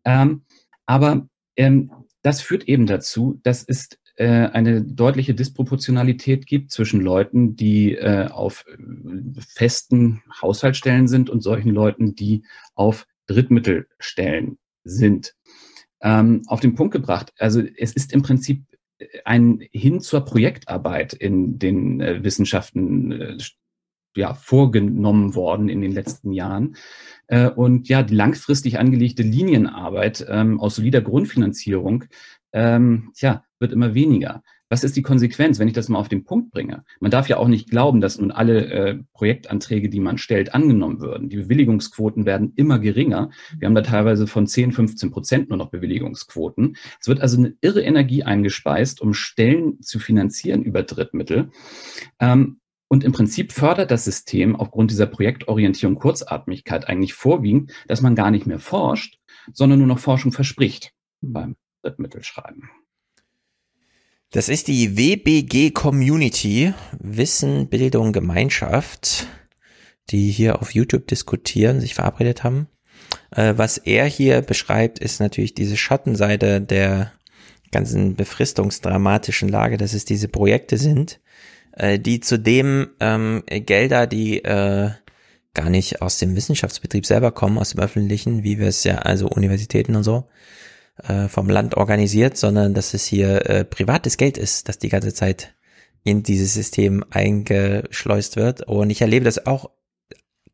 Ähm, 0.05 0.43
aber 0.85 1.27
ähm, 1.55 1.91
das 2.21 2.41
führt 2.41 2.67
eben 2.67 2.85
dazu, 2.85 3.39
dass 3.43 3.63
es 3.63 3.89
äh, 4.17 4.27
eine 4.27 4.83
deutliche 4.83 5.33
Disproportionalität 5.33 6.45
gibt 6.45 6.71
zwischen 6.71 7.01
Leuten, 7.01 7.55
die 7.55 7.95
äh, 7.95 8.27
auf 8.27 8.65
äh, 8.67 9.39
festen 9.39 10.21
Haushaltsstellen 10.41 11.07
sind 11.07 11.29
und 11.29 11.41
solchen 11.41 11.71
Leuten, 11.71 12.15
die 12.15 12.43
auf 12.75 13.07
Drittmittelstellen 13.27 14.57
sind. 14.83 15.33
Ähm, 16.01 16.43
auf 16.47 16.59
den 16.59 16.75
Punkt 16.75 16.93
gebracht, 16.93 17.31
also 17.37 17.61
es 17.77 17.93
ist 17.93 18.11
im 18.11 18.23
Prinzip 18.23 18.63
ein 19.25 19.67
hin 19.71 20.01
zur 20.01 20.25
Projektarbeit 20.25 21.13
in 21.13 21.59
den 21.59 22.01
äh, 22.01 22.23
Wissenschaften 22.23 23.11
äh, 23.11 23.37
ja, 24.15 24.33
vorgenommen 24.33 25.35
worden 25.35 25.69
in 25.69 25.81
den 25.81 25.91
letzten 25.91 26.33
Jahren. 26.33 26.75
Äh, 27.27 27.49
und 27.49 27.89
ja, 27.89 28.03
die 28.03 28.15
langfristig 28.15 28.79
angelegte 28.79 29.23
Linienarbeit 29.23 30.25
ähm, 30.29 30.59
aus 30.59 30.75
solider 30.75 31.01
Grundfinanzierung, 31.01 32.05
ähm, 32.53 33.11
tja, 33.15 33.43
wird 33.59 33.71
immer 33.71 33.93
weniger. 33.93 34.43
Was 34.71 34.85
ist 34.85 34.95
die 34.95 35.01
Konsequenz, 35.01 35.59
wenn 35.59 35.67
ich 35.67 35.73
das 35.73 35.89
mal 35.89 35.99
auf 35.99 36.07
den 36.07 36.23
Punkt 36.23 36.51
bringe? 36.51 36.85
Man 37.01 37.11
darf 37.11 37.27
ja 37.27 37.35
auch 37.35 37.49
nicht 37.49 37.69
glauben, 37.69 37.99
dass 37.99 38.17
nun 38.17 38.31
alle 38.31 38.67
äh, 38.67 38.99
Projektanträge, 39.11 39.89
die 39.89 39.99
man 39.99 40.17
stellt, 40.17 40.53
angenommen 40.55 41.01
würden. 41.01 41.27
Die 41.27 41.35
Bewilligungsquoten 41.35 42.25
werden 42.25 42.53
immer 42.55 42.79
geringer. 42.79 43.31
Wir 43.59 43.65
haben 43.65 43.75
da 43.75 43.81
teilweise 43.81 44.27
von 44.27 44.47
10, 44.47 44.71
15 44.71 45.11
Prozent 45.11 45.49
nur 45.49 45.57
noch 45.57 45.71
Bewilligungsquoten. 45.71 46.77
Es 47.01 47.09
wird 47.09 47.19
also 47.19 47.37
eine 47.37 47.53
irre 47.59 47.81
Energie 47.81 48.23
eingespeist, 48.23 49.01
um 49.01 49.13
Stellen 49.13 49.81
zu 49.81 49.99
finanzieren 49.99 50.63
über 50.63 50.83
Drittmittel. 50.83 51.49
Ähm, 52.21 52.60
und 52.91 53.05
im 53.05 53.13
Prinzip 53.13 53.53
fördert 53.53 53.89
das 53.89 54.03
System 54.03 54.53
aufgrund 54.53 54.91
dieser 54.91 55.05
Projektorientierung 55.05 55.95
Kurzatmigkeit 55.95 56.89
eigentlich 56.89 57.13
vorwiegend, 57.13 57.71
dass 57.87 58.01
man 58.01 58.15
gar 58.15 58.31
nicht 58.31 58.45
mehr 58.45 58.59
forscht, 58.59 59.17
sondern 59.53 59.79
nur 59.79 59.87
noch 59.87 59.99
Forschung 59.99 60.33
verspricht 60.33 60.91
beim 61.21 61.55
Drittmittelschreiben. 61.83 62.69
Das 64.31 64.49
ist 64.49 64.67
die 64.67 64.97
WBG 64.97 65.71
Community, 65.71 66.73
Wissen, 66.99 67.69
Bildung, 67.69 68.11
Gemeinschaft, 68.11 69.25
die 70.09 70.29
hier 70.29 70.61
auf 70.61 70.73
YouTube 70.73 71.07
diskutieren, 71.07 71.79
sich 71.79 71.93
verabredet 71.95 72.43
haben. 72.43 72.67
Äh, 73.33 73.53
was 73.55 73.77
er 73.77 74.03
hier 74.03 74.41
beschreibt, 74.41 74.99
ist 74.99 75.21
natürlich 75.21 75.53
diese 75.53 75.77
Schattenseite 75.77 76.59
der 76.59 77.13
ganzen 77.71 78.17
befristungsdramatischen 78.17 79.47
Lage, 79.47 79.77
dass 79.77 79.93
es 79.93 80.03
diese 80.03 80.27
Projekte 80.27 80.77
sind, 80.77 81.21
äh, 81.73 81.99
die 81.99 82.19
zudem 82.19 82.89
ähm, 82.99 83.43
Gelder, 83.47 84.07
die 84.07 84.43
äh, 84.43 84.91
gar 85.53 85.69
nicht 85.69 86.01
aus 86.01 86.17
dem 86.17 86.35
Wissenschaftsbetrieb 86.35 87.05
selber 87.05 87.31
kommen, 87.31 87.57
aus 87.57 87.71
dem 87.71 87.81
öffentlichen, 87.81 88.43
wie 88.43 88.59
wir 88.59 88.67
es 88.67 88.83
ja, 88.83 88.99
also 88.99 89.27
Universitäten 89.27 89.95
und 89.95 90.03
so, 90.03 90.29
äh, 91.03 91.27
vom 91.27 91.49
Land 91.49 91.75
organisiert, 91.75 92.37
sondern 92.37 92.73
dass 92.73 92.93
es 92.93 93.05
hier 93.05 93.49
äh, 93.49 93.65
privates 93.65 94.17
Geld 94.17 94.37
ist, 94.37 94.69
das 94.69 94.79
die 94.79 94.89
ganze 94.89 95.13
Zeit 95.13 95.53
in 96.03 96.23
dieses 96.23 96.53
System 96.53 97.03
eingeschleust 97.09 98.35
wird. 98.35 98.67
Und 98.67 98.89
ich 98.89 99.01
erlebe 99.01 99.25
das 99.25 99.45
auch 99.45 99.69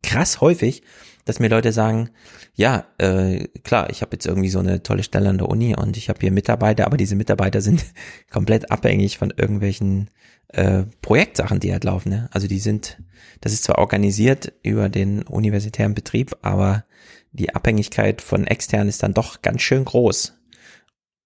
krass 0.04 0.42
häufig, 0.42 0.84
dass 1.26 1.40
mir 1.40 1.50
Leute 1.50 1.74
sagen, 1.74 2.10
ja, 2.56 2.86
äh, 2.98 3.48
klar, 3.64 3.90
ich 3.90 4.02
habe 4.02 4.14
jetzt 4.14 4.26
irgendwie 4.26 4.50
so 4.50 4.60
eine 4.60 4.82
tolle 4.82 5.04
Stelle 5.04 5.30
an 5.30 5.38
der 5.38 5.50
Uni 5.50 5.76
und 5.76 5.98
ich 5.98 6.10
habe 6.10 6.20
hier 6.22 6.32
Mitarbeiter, 6.32 6.86
aber 6.86 6.98
diese 6.98 7.16
Mitarbeiter 7.16 7.62
sind 7.62 7.86
komplett 8.32 8.72
abhängig 8.72 9.18
von 9.18 9.32
irgendwelchen 9.36 10.10
äh, 10.50 10.84
Projektsachen, 11.01 11.59
die 11.59 11.72
halt 11.72 11.84
laufen. 11.84 12.09
Ne? 12.09 12.30
Also 12.32 12.48
die 12.48 12.59
sind, 12.59 13.01
das 13.42 13.53
ist 13.53 13.64
zwar 13.64 13.77
organisiert 13.77 14.53
über 14.64 14.90
den 14.90 15.24
universitären 15.24 15.93
Betrieb, 15.93 16.35
aber 16.42 16.85
die 17.32 17.53
Abhängigkeit 17.53 18.22
von 18.22 18.48
extern 18.48 18.88
ist 18.88 19.03
dann 19.03 19.14
doch 19.14 19.42
ganz 19.42 19.61
schön 19.61 19.85
groß. 19.85 20.34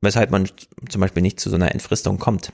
Weshalb 0.02 0.32
man 0.32 0.50
zum 0.90 1.02
Beispiel 1.02 1.22
nicht 1.22 1.40
zu 1.40 1.50
so 1.50 1.56
einer 1.56 1.72
Entfristung 1.72 2.18
kommt. 2.18 2.52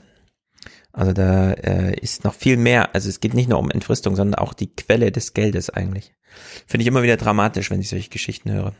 Also 0.92 1.12
da 1.12 1.52
äh, 1.52 1.98
ist 1.98 2.24
noch 2.24 2.34
viel 2.34 2.56
mehr. 2.56 2.94
Also 2.94 3.08
es 3.08 3.20
geht 3.20 3.34
nicht 3.34 3.48
nur 3.48 3.58
um 3.58 3.70
Entfristung, 3.70 4.16
sondern 4.16 4.34
auch 4.34 4.52
die 4.52 4.74
Quelle 4.74 5.10
des 5.12 5.32
Geldes 5.32 5.70
eigentlich. 5.70 6.12
Finde 6.66 6.82
ich 6.82 6.88
immer 6.88 7.02
wieder 7.02 7.16
dramatisch, 7.16 7.70
wenn 7.70 7.80
ich 7.80 7.88
solche 7.88 8.10
Geschichten 8.10 8.50
höre. 8.50 8.74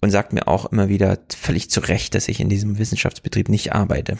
Und 0.00 0.10
sagt 0.10 0.32
mir 0.32 0.48
auch 0.48 0.66
immer 0.72 0.88
wieder 0.88 1.18
völlig 1.28 1.68
zu 1.70 1.80
Recht, 1.80 2.14
dass 2.14 2.28
ich 2.28 2.40
in 2.40 2.48
diesem 2.48 2.78
Wissenschaftsbetrieb 2.78 3.50
nicht 3.50 3.74
arbeite. 3.74 4.16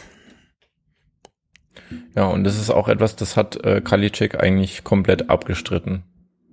Ja, 2.15 2.25
und 2.27 2.43
das 2.43 2.59
ist 2.59 2.69
auch 2.69 2.87
etwas, 2.87 3.15
das 3.15 3.37
hat 3.37 3.63
äh, 3.65 3.81
Kalicek 3.81 4.39
eigentlich 4.39 4.83
komplett 4.83 5.29
abgestritten. 5.29 6.03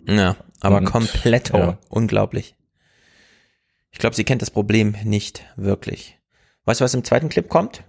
Ja, 0.06 0.36
aber 0.60 0.78
und, 0.78 0.84
komplett 0.84 1.50
ja. 1.52 1.78
unglaublich. 1.88 2.54
Ich 3.90 3.98
glaube, 3.98 4.16
sie 4.16 4.24
kennt 4.24 4.42
das 4.42 4.50
Problem 4.50 4.94
nicht 5.04 5.44
wirklich. 5.56 6.18
Weißt 6.64 6.80
du, 6.80 6.84
was 6.84 6.94
im 6.94 7.04
zweiten 7.04 7.28
Clip 7.28 7.48
kommt? 7.48 7.82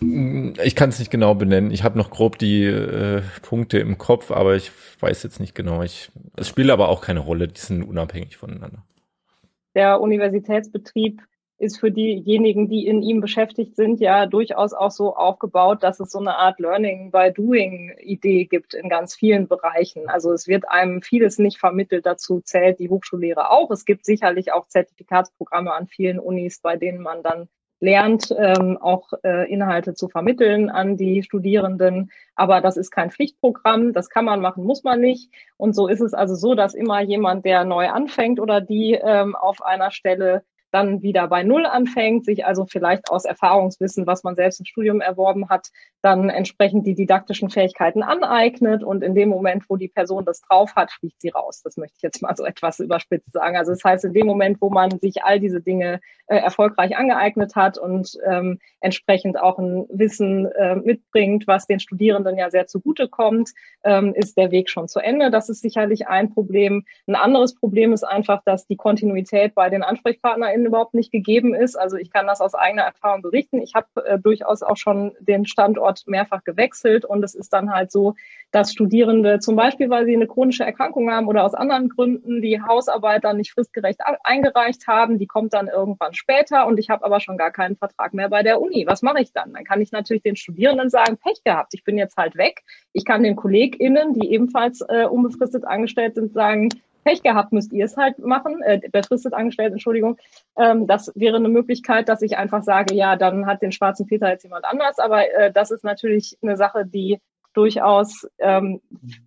Ich 0.00 0.76
kann 0.76 0.90
es 0.90 0.98
nicht 1.00 1.10
genau 1.10 1.34
benennen. 1.34 1.72
Ich 1.72 1.82
habe 1.82 1.98
noch 1.98 2.10
grob 2.10 2.38
die 2.38 2.64
äh, 2.64 3.22
Punkte 3.42 3.78
im 3.78 3.98
Kopf, 3.98 4.30
aber 4.30 4.54
ich 4.54 4.70
weiß 5.00 5.24
jetzt 5.24 5.40
nicht 5.40 5.54
genau. 5.54 5.82
Ich, 5.82 6.10
es 6.36 6.48
spielt 6.48 6.70
aber 6.70 6.88
auch 6.88 7.00
keine 7.00 7.20
Rolle. 7.20 7.48
Die 7.48 7.60
sind 7.60 7.82
unabhängig 7.82 8.36
voneinander. 8.36 8.84
Der 9.74 10.00
Universitätsbetrieb 10.00 11.22
ist 11.58 11.80
für 11.80 11.90
diejenigen, 11.90 12.68
die 12.68 12.86
in 12.86 13.02
ihm 13.02 13.20
beschäftigt 13.20 13.74
sind, 13.74 14.00
ja 14.00 14.26
durchaus 14.26 14.72
auch 14.72 14.92
so 14.92 15.16
aufgebaut, 15.16 15.82
dass 15.82 15.98
es 15.98 16.12
so 16.12 16.20
eine 16.20 16.36
Art 16.36 16.60
Learning 16.60 17.10
by 17.10 17.32
Doing 17.34 17.96
Idee 17.98 18.44
gibt 18.44 18.74
in 18.74 18.88
ganz 18.88 19.14
vielen 19.14 19.48
Bereichen. 19.48 20.08
Also 20.08 20.32
es 20.32 20.46
wird 20.46 20.68
einem 20.68 21.02
vieles 21.02 21.38
nicht 21.38 21.58
vermittelt. 21.58 22.06
Dazu 22.06 22.40
zählt 22.40 22.78
die 22.78 22.88
Hochschullehre 22.88 23.50
auch. 23.50 23.70
Es 23.72 23.84
gibt 23.84 24.04
sicherlich 24.04 24.52
auch 24.52 24.68
Zertifikatsprogramme 24.68 25.72
an 25.72 25.88
vielen 25.88 26.20
Unis, 26.20 26.60
bei 26.60 26.76
denen 26.76 27.02
man 27.02 27.22
dann 27.24 27.48
lernt, 27.80 28.34
ähm, 28.36 28.76
auch 28.80 29.12
äh, 29.24 29.50
Inhalte 29.52 29.94
zu 29.94 30.08
vermitteln 30.08 30.70
an 30.70 30.96
die 30.96 31.22
Studierenden. 31.22 32.10
Aber 32.34 32.60
das 32.60 32.76
ist 32.76 32.90
kein 32.90 33.10
Pflichtprogramm, 33.10 33.92
das 33.92 34.10
kann 34.10 34.24
man 34.24 34.40
machen, 34.40 34.64
muss 34.64 34.84
man 34.84 35.00
nicht. 35.00 35.30
Und 35.56 35.74
so 35.74 35.88
ist 35.88 36.00
es 36.00 36.14
also 36.14 36.34
so, 36.34 36.54
dass 36.54 36.74
immer 36.74 37.00
jemand, 37.00 37.44
der 37.44 37.64
neu 37.64 37.88
anfängt 37.88 38.40
oder 38.40 38.60
die 38.60 38.94
ähm, 38.94 39.36
auf 39.36 39.62
einer 39.62 39.90
Stelle 39.90 40.42
dann 40.70 41.02
wieder 41.02 41.28
bei 41.28 41.42
Null 41.42 41.66
anfängt, 41.66 42.24
sich 42.24 42.44
also 42.44 42.66
vielleicht 42.66 43.10
aus 43.10 43.24
Erfahrungswissen, 43.24 44.06
was 44.06 44.24
man 44.24 44.36
selbst 44.36 44.60
im 44.60 44.66
Studium 44.66 45.00
erworben 45.00 45.48
hat, 45.48 45.68
dann 46.02 46.30
entsprechend 46.30 46.86
die 46.86 46.94
didaktischen 46.94 47.50
Fähigkeiten 47.50 48.02
aneignet 48.02 48.84
und 48.84 49.02
in 49.02 49.14
dem 49.14 49.28
Moment, 49.28 49.64
wo 49.68 49.76
die 49.76 49.88
Person 49.88 50.24
das 50.24 50.40
drauf 50.42 50.76
hat, 50.76 50.92
fliegt 50.92 51.20
sie 51.20 51.30
raus. 51.30 51.62
Das 51.62 51.76
möchte 51.76 51.96
ich 51.96 52.02
jetzt 52.02 52.22
mal 52.22 52.36
so 52.36 52.44
etwas 52.46 52.80
überspitzt 52.80 53.32
sagen. 53.32 53.56
Also 53.56 53.72
das 53.72 53.84
heißt, 53.84 54.04
in 54.04 54.12
dem 54.12 54.26
Moment, 54.26 54.60
wo 54.60 54.70
man 54.70 54.98
sich 54.98 55.24
all 55.24 55.40
diese 55.40 55.60
Dinge 55.60 56.00
äh, 56.26 56.36
erfolgreich 56.36 56.96
angeeignet 56.96 57.56
hat 57.56 57.78
und 57.78 58.18
ähm, 58.26 58.58
entsprechend 58.80 59.40
auch 59.40 59.58
ein 59.58 59.86
Wissen 59.88 60.46
äh, 60.52 60.76
mitbringt, 60.76 61.46
was 61.46 61.66
den 61.66 61.80
Studierenden 61.80 62.36
ja 62.36 62.50
sehr 62.50 62.66
zugutekommt, 62.66 63.50
ähm, 63.84 64.14
ist 64.14 64.36
der 64.36 64.50
Weg 64.50 64.70
schon 64.70 64.88
zu 64.88 65.00
Ende. 65.00 65.30
Das 65.30 65.48
ist 65.48 65.62
sicherlich 65.62 66.06
ein 66.06 66.32
Problem. 66.32 66.84
Ein 67.06 67.14
anderes 67.16 67.54
Problem 67.54 67.92
ist 67.92 68.04
einfach, 68.04 68.42
dass 68.44 68.66
die 68.66 68.76
Kontinuität 68.76 69.54
bei 69.54 69.70
den 69.70 69.82
AnsprechpartnerInnen 70.58 70.66
überhaupt 70.66 70.94
nicht 70.94 71.12
gegeben 71.12 71.54
ist. 71.54 71.76
Also 71.76 71.96
ich 71.96 72.10
kann 72.10 72.26
das 72.26 72.40
aus 72.40 72.54
eigener 72.54 72.82
Erfahrung 72.82 73.22
berichten. 73.22 73.60
Ich 73.60 73.74
habe 73.74 73.86
äh, 74.04 74.18
durchaus 74.18 74.62
auch 74.62 74.76
schon 74.76 75.12
den 75.20 75.46
Standort 75.46 76.04
mehrfach 76.06 76.44
gewechselt 76.44 77.04
und 77.04 77.22
es 77.22 77.34
ist 77.34 77.52
dann 77.52 77.70
halt 77.70 77.92
so, 77.92 78.14
dass 78.50 78.72
Studierende 78.72 79.40
zum 79.40 79.56
Beispiel, 79.56 79.90
weil 79.90 80.06
sie 80.06 80.14
eine 80.14 80.26
chronische 80.26 80.64
Erkrankung 80.64 81.10
haben 81.10 81.28
oder 81.28 81.44
aus 81.44 81.54
anderen 81.54 81.88
Gründen 81.90 82.40
die 82.40 82.60
Hausarbeit 82.60 83.24
dann 83.24 83.36
nicht 83.36 83.52
fristgerecht 83.52 84.00
eingereicht 84.24 84.86
haben, 84.86 85.18
die 85.18 85.26
kommt 85.26 85.52
dann 85.52 85.68
irgendwann 85.68 86.14
später 86.14 86.66
und 86.66 86.78
ich 86.78 86.88
habe 86.88 87.04
aber 87.04 87.20
schon 87.20 87.36
gar 87.36 87.50
keinen 87.50 87.76
Vertrag 87.76 88.14
mehr 88.14 88.28
bei 88.28 88.42
der 88.42 88.60
Uni. 88.60 88.86
Was 88.86 89.02
mache 89.02 89.20
ich 89.20 89.32
dann? 89.32 89.52
Dann 89.52 89.64
kann 89.64 89.80
ich 89.80 89.92
natürlich 89.92 90.22
den 90.22 90.36
Studierenden 90.36 90.88
sagen, 90.88 91.18
Pech 91.18 91.44
gehabt, 91.44 91.74
ich 91.74 91.84
bin 91.84 91.98
jetzt 91.98 92.16
halt 92.16 92.36
weg. 92.36 92.62
Ich 92.92 93.04
kann 93.04 93.22
den 93.22 93.36
KollegInnen, 93.36 94.14
die 94.14 94.32
ebenfalls 94.32 94.80
äh, 94.88 95.04
unbefristet 95.04 95.64
angestellt 95.64 96.14
sind, 96.14 96.32
sagen, 96.32 96.70
Pech 97.08 97.22
gehabt, 97.22 97.52
müsst 97.52 97.72
ihr 97.72 97.86
es 97.86 97.96
halt 97.96 98.18
machen, 98.18 98.60
äh, 98.62 98.80
befristet 98.92 99.32
angestellt, 99.32 99.72
Entschuldigung. 99.72 100.18
Ähm, 100.58 100.86
das 100.86 101.10
wäre 101.14 101.36
eine 101.36 101.48
Möglichkeit, 101.48 102.06
dass 102.10 102.20
ich 102.20 102.36
einfach 102.36 102.62
sage, 102.62 102.94
ja, 102.94 103.16
dann 103.16 103.46
hat 103.46 103.62
den 103.62 103.72
schwarzen 103.72 104.06
Peter 104.06 104.28
jetzt 104.28 104.42
jemand 104.42 104.66
anders. 104.66 104.98
Aber 104.98 105.26
äh, 105.32 105.50
das 105.50 105.70
ist 105.70 105.84
natürlich 105.84 106.36
eine 106.42 106.58
Sache, 106.58 106.84
die 106.84 107.18
durchaus 107.54 108.28
ähm, 108.38 108.82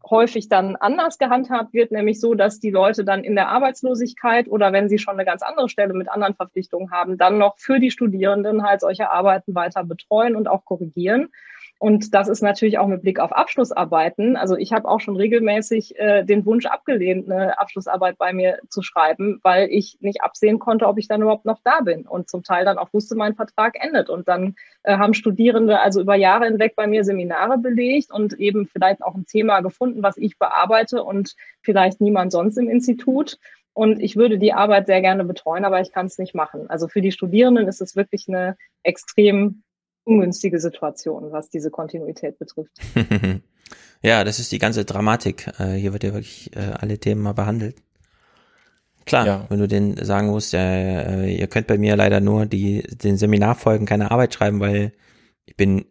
häufig 0.08 0.48
dann 0.48 0.76
anders 0.76 1.18
gehandhabt 1.18 1.74
wird, 1.74 1.92
nämlich 1.92 2.19
so, 2.19 2.35
dass 2.35 2.60
die 2.60 2.69
Leute 2.69 3.03
dann 3.03 3.24
in 3.24 3.34
der 3.34 3.50
Arbeitslosigkeit 3.50 4.48
oder 4.48 4.72
wenn 4.72 4.88
sie 4.88 5.00
schon 5.00 5.16
eine 5.16 5.26
ganz 5.26 5.42
andere 5.42 5.68
Stelle 5.68 5.95
mit 5.95 6.08
anderen 6.08 6.35
Verpflichtungen 6.35 6.92
haben, 6.92 7.18
dann 7.18 7.40
noch 7.40 7.58
für 7.58 7.80
die 7.80 7.90
Studierenden 7.90 8.61
halt 8.64 8.82
solche 8.82 9.11
Arbeiten 9.11 9.56
weiter 9.56 9.84
betreuen 9.84 10.35
und 10.35 10.48
auch 10.48 10.66
korrigieren. 10.66 11.30
Und 11.82 12.14
das 12.14 12.27
ist 12.27 12.43
natürlich 12.43 12.77
auch 12.77 12.85
mit 12.85 13.01
Blick 13.01 13.19
auf 13.19 13.32
Abschlussarbeiten. 13.32 14.38
Also 14.38 14.56
ich 14.56 14.72
habe 14.72 14.88
auch 14.88 15.00
schon 15.00 15.16
regelmäßig 15.16 15.98
äh, 15.98 16.24
den 16.24 16.45
Wunsch 16.45 16.68
abgelehnt, 16.68 17.27
eine 17.27 17.60
Abschlussarbeit 17.60 18.19
bei 18.19 18.34
mir 18.34 18.60
zu 18.69 18.84
schreiben, 18.84 19.40
weil 19.42 19.68
ich 19.68 19.98
nicht 20.00 20.22
absehen 20.22 20.60
konnte, 20.60 20.85
ob 20.85 21.00
ich 21.00 21.08
dann 21.08 21.24
überhaupt 21.24 21.45
noch 21.45 21.58
da 21.64 21.82
bin. 21.82 22.06
Und 22.06 22.30
zum 22.30 22.43
Teil 22.43 22.66
dann 22.66 22.77
auch 22.77 22.93
wusste, 22.93 23.16
mein 23.16 23.34
Vertrag 23.34 23.84
endet. 23.84 24.11
Und 24.11 24.27
dann 24.27 24.53
äh, 24.84 24.95
haben 24.95 25.16
Studierende 25.16 25.80
also 25.80 26.01
über 26.01 26.14
Jahre 26.14 26.45
hinweg 26.45 26.76
bei 26.76 26.85
mir 26.85 27.03
Seminare 27.03 27.58
belegt 27.58 28.11
und 28.11 28.34
eben 28.34 28.68
vielleicht 28.68 29.01
auch 29.01 29.16
ein 29.16 29.26
Thema 29.26 29.61
gefunden, 29.61 30.03
was 30.03 30.18
ich 30.18 30.38
bearbeite 30.38 31.03
und 31.03 31.35
vielleicht 31.64 32.00
niemand 32.00 32.32
sonst 32.32 32.60
im 32.60 32.69
Institut. 32.69 33.40
Und 33.74 34.00
ich 34.00 34.16
würde 34.16 34.38
die 34.38 34.53
Arbeit 34.53 34.85
sehr 34.85 35.01
gerne 35.01 35.24
betreuen, 35.24 35.66
aber 35.66 35.82
ich 35.82 35.92
kann 35.92 36.06
es 36.06 36.19
nicht 36.19 36.35
machen. 36.35 36.69
Also 36.69 36.88
für 36.88 37.01
die 37.01 37.11
Studierenden 37.11 37.68
ist 37.68 37.82
es 37.82 37.95
wirklich 37.95 38.27
eine 38.27 38.56
extrem 38.84 39.64
ungünstige 40.04 40.60
Situation, 40.60 41.32
was 41.32 41.50
diese 41.50 41.70
Kontinuität 41.70 42.40
betrifft. 42.40 42.72
ja, 44.02 44.24
das 44.24 44.40
ist 44.40 44.52
die 44.52 44.60
ganze 44.60 44.86
Dramatik. 44.86 45.48
Äh, 45.60 45.74
hier 45.74 45.94
wird 45.94 46.04
ja 46.04 46.14
wirklich 46.14 46.56
äh, 46.56 46.72
alle 46.80 46.98
Themen 46.98 47.22
mal 47.22 47.34
behandelt. 47.34 47.76
Klar, 49.06 49.26
ja. 49.26 49.46
wenn 49.50 49.60
du 49.60 49.68
den 49.68 49.98
sagen 50.04 50.28
musst, 50.28 50.54
äh, 50.54 51.28
ihr 51.28 51.48
könnt 51.48 51.68
bei 51.68 51.78
mir 51.78 51.96
leider 51.96 52.20
nur 52.20 52.46
die, 52.46 52.84
den 52.84 53.18
Seminarfolgen 53.18 53.88
keine 53.88 54.12
Arbeit 54.12 54.34
schreiben, 54.34 54.60
weil 54.60 54.94
ich 55.46 55.56
bin 55.56 55.86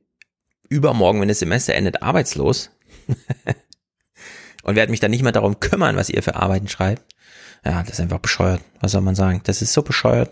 übermorgen, 0.69 1.21
wenn 1.21 1.29
das 1.29 1.41
Semester 1.41 1.75
endet, 1.75 2.03
arbeitslos. 2.03 2.71
und 4.63 4.77
werde 4.77 4.91
mich 4.91 5.01
dann 5.01 5.11
nicht 5.11 5.23
mehr 5.23 5.33
darum 5.33 5.59
kümmern, 5.59 5.97
was 5.97 6.11
ihr 6.11 6.23
für 6.23 6.37
Arbeiten 6.37 6.69
schreibt. 6.69 7.03
Ja, 7.65 7.83
das 7.83 7.95
ist 7.95 8.01
einfach 8.01 8.21
bescheuert. 8.21 8.63
Was 8.81 8.93
soll 8.93 9.03
man 9.03 9.15
sagen? 9.15 9.41
Das 9.45 9.61
ist 9.61 9.73
so 9.73 9.83
bescheuert. 9.83 10.31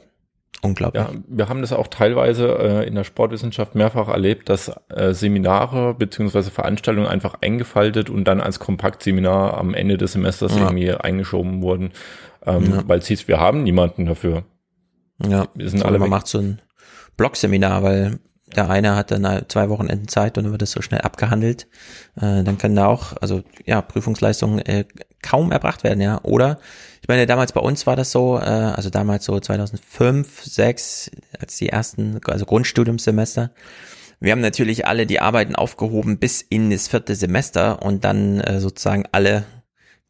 Unglaublich. 0.60 1.02
Ja, 1.02 1.10
wir 1.28 1.49
haben 1.49 1.60
das 1.60 1.73
auch 1.73 1.86
teilweise 1.86 2.49
äh, 2.49 2.89
in 2.89 2.97
der 2.97 3.05
Sportwissenschaft 3.05 3.77
mehrfach 3.77 4.09
erlebt, 4.09 4.49
dass 4.49 4.73
äh, 4.89 5.15
Seminare 5.15 5.94
beziehungsweise 5.94 6.51
Veranstaltungen 6.51 7.07
einfach 7.07 7.36
eingefaltet 7.41 8.10
und 8.10 8.25
dann 8.25 8.41
als 8.41 8.59
Kompaktseminar 8.59 9.57
am 9.57 9.73
Ende 9.75 9.97
des 9.97 10.12
Semesters 10.12 10.57
ja. 10.57 10.62
irgendwie 10.62 10.93
eingeschoben 10.93 11.62
wurden, 11.62 11.93
ähm, 12.44 12.73
ja. 12.73 12.83
weil 12.89 12.99
es 12.99 13.07
hieß, 13.07 13.28
wir 13.28 13.39
haben 13.39 13.62
niemanden 13.62 14.07
dafür. 14.07 14.44
Ja, 15.25 15.47
wir 15.55 15.68
sind 15.68 15.85
alle 15.85 15.99
man 15.99 16.10
macht 16.10 16.27
so 16.27 16.39
ein 16.39 16.60
Blog-Seminar, 17.17 17.83
weil 17.85 18.18
der 18.57 18.70
eine 18.70 18.97
hat 18.97 19.10
dann 19.10 19.44
zwei 19.49 19.68
Wochenenden 19.68 20.09
Zeit 20.09 20.39
und 20.39 20.44
dann 20.44 20.52
wird 20.52 20.62
das 20.62 20.73
so 20.73 20.83
schnell 20.83 21.02
abgehandelt. 21.02 21.68
Äh, 22.17 22.43
dann 22.43 22.59
können 22.59 22.77
da 22.77 22.86
auch, 22.86 23.15
also 23.20 23.43
ja, 23.65 23.81
Prüfungsleistungen 23.83 24.60
äh, 24.60 24.86
kaum 25.23 25.53
erbracht 25.53 25.85
werden, 25.85 26.01
ja. 26.01 26.21
Oder, 26.23 26.59
ich 27.03 27.09
meine, 27.09 27.27
damals 27.27 27.53
bei 27.53 27.61
uns 27.61 27.87
war 27.87 27.97
das 27.97 28.11
so, 28.11 28.39
äh, 28.39 28.43
also 28.43 28.91
damals 28.91 29.25
so 29.25 29.39
2005, 29.39 30.45
6, 30.45 31.11
als 31.39 31.57
die 31.57 31.69
ersten, 31.69 32.21
also 32.27 32.45
Grundstudiumssemester. 32.45 33.51
Wir 34.21 34.33
haben 34.33 34.41
natürlich 34.41 34.87
alle 34.87 35.07
die 35.07 35.21
Arbeiten 35.21 35.55
aufgehoben 35.55 36.19
bis 36.19 36.43
in 36.43 36.71
das 36.71 36.89
vierte 36.89 37.15
Semester 37.15 37.83
und 37.83 38.05
dann 38.05 38.41
äh, 38.41 38.61
sozusagen 38.61 39.05
alle 39.13 39.45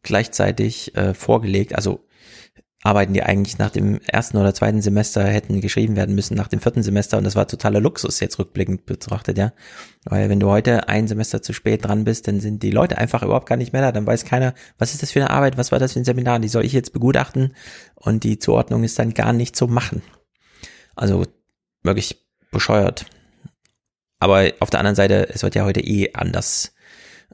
gleichzeitig 0.02 0.96
äh, 0.96 1.12
vorgelegt. 1.12 1.74
Also 1.74 2.07
Arbeiten, 2.82 3.12
die 3.12 3.24
eigentlich 3.24 3.58
nach 3.58 3.70
dem 3.70 4.00
ersten 4.02 4.36
oder 4.36 4.54
zweiten 4.54 4.80
Semester 4.82 5.24
hätten 5.24 5.60
geschrieben 5.60 5.96
werden 5.96 6.14
müssen, 6.14 6.36
nach 6.36 6.46
dem 6.46 6.60
vierten 6.60 6.84
Semester. 6.84 7.18
Und 7.18 7.24
das 7.24 7.34
war 7.34 7.48
totaler 7.48 7.80
Luxus 7.80 8.20
jetzt 8.20 8.38
rückblickend 8.38 8.86
betrachtet, 8.86 9.36
ja. 9.36 9.52
Weil 10.04 10.28
wenn 10.28 10.38
du 10.38 10.48
heute 10.48 10.88
ein 10.88 11.08
Semester 11.08 11.42
zu 11.42 11.52
spät 11.52 11.84
dran 11.84 12.04
bist, 12.04 12.28
dann 12.28 12.40
sind 12.40 12.62
die 12.62 12.70
Leute 12.70 12.96
einfach 12.96 13.24
überhaupt 13.24 13.48
gar 13.48 13.56
nicht 13.56 13.72
mehr 13.72 13.82
da. 13.82 13.90
Dann 13.90 14.06
weiß 14.06 14.24
keiner, 14.24 14.54
was 14.78 14.92
ist 14.92 15.02
das 15.02 15.10
für 15.10 15.20
eine 15.20 15.30
Arbeit, 15.30 15.58
was 15.58 15.72
war 15.72 15.80
das 15.80 15.94
für 15.94 16.00
ein 16.00 16.04
Seminar, 16.04 16.38
die 16.38 16.48
soll 16.48 16.64
ich 16.64 16.72
jetzt 16.72 16.92
begutachten. 16.92 17.54
Und 17.96 18.22
die 18.22 18.38
Zuordnung 18.38 18.84
ist 18.84 18.98
dann 18.98 19.12
gar 19.12 19.32
nicht 19.32 19.56
zu 19.56 19.66
machen. 19.66 20.02
Also 20.94 21.24
wirklich 21.82 22.28
bescheuert. 22.52 23.06
Aber 24.20 24.52
auf 24.60 24.70
der 24.70 24.80
anderen 24.80 24.96
Seite, 24.96 25.28
es 25.30 25.42
wird 25.42 25.56
ja 25.56 25.64
heute 25.64 25.80
eh 25.80 26.14
anders 26.14 26.74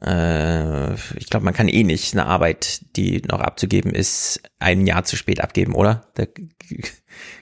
äh, 0.02 0.94
ich 0.94 1.30
glaube, 1.30 1.44
man 1.44 1.54
kann 1.54 1.68
eh 1.68 1.84
nicht 1.84 2.14
eine 2.14 2.26
Arbeit, 2.26 2.82
die 2.96 3.22
noch 3.22 3.40
abzugeben 3.40 3.92
ist, 3.92 4.40
ein 4.58 4.86
Jahr 4.86 5.04
zu 5.04 5.16
spät 5.16 5.40
abgeben, 5.40 5.74
oder? 5.74 6.06
Da 6.14 6.24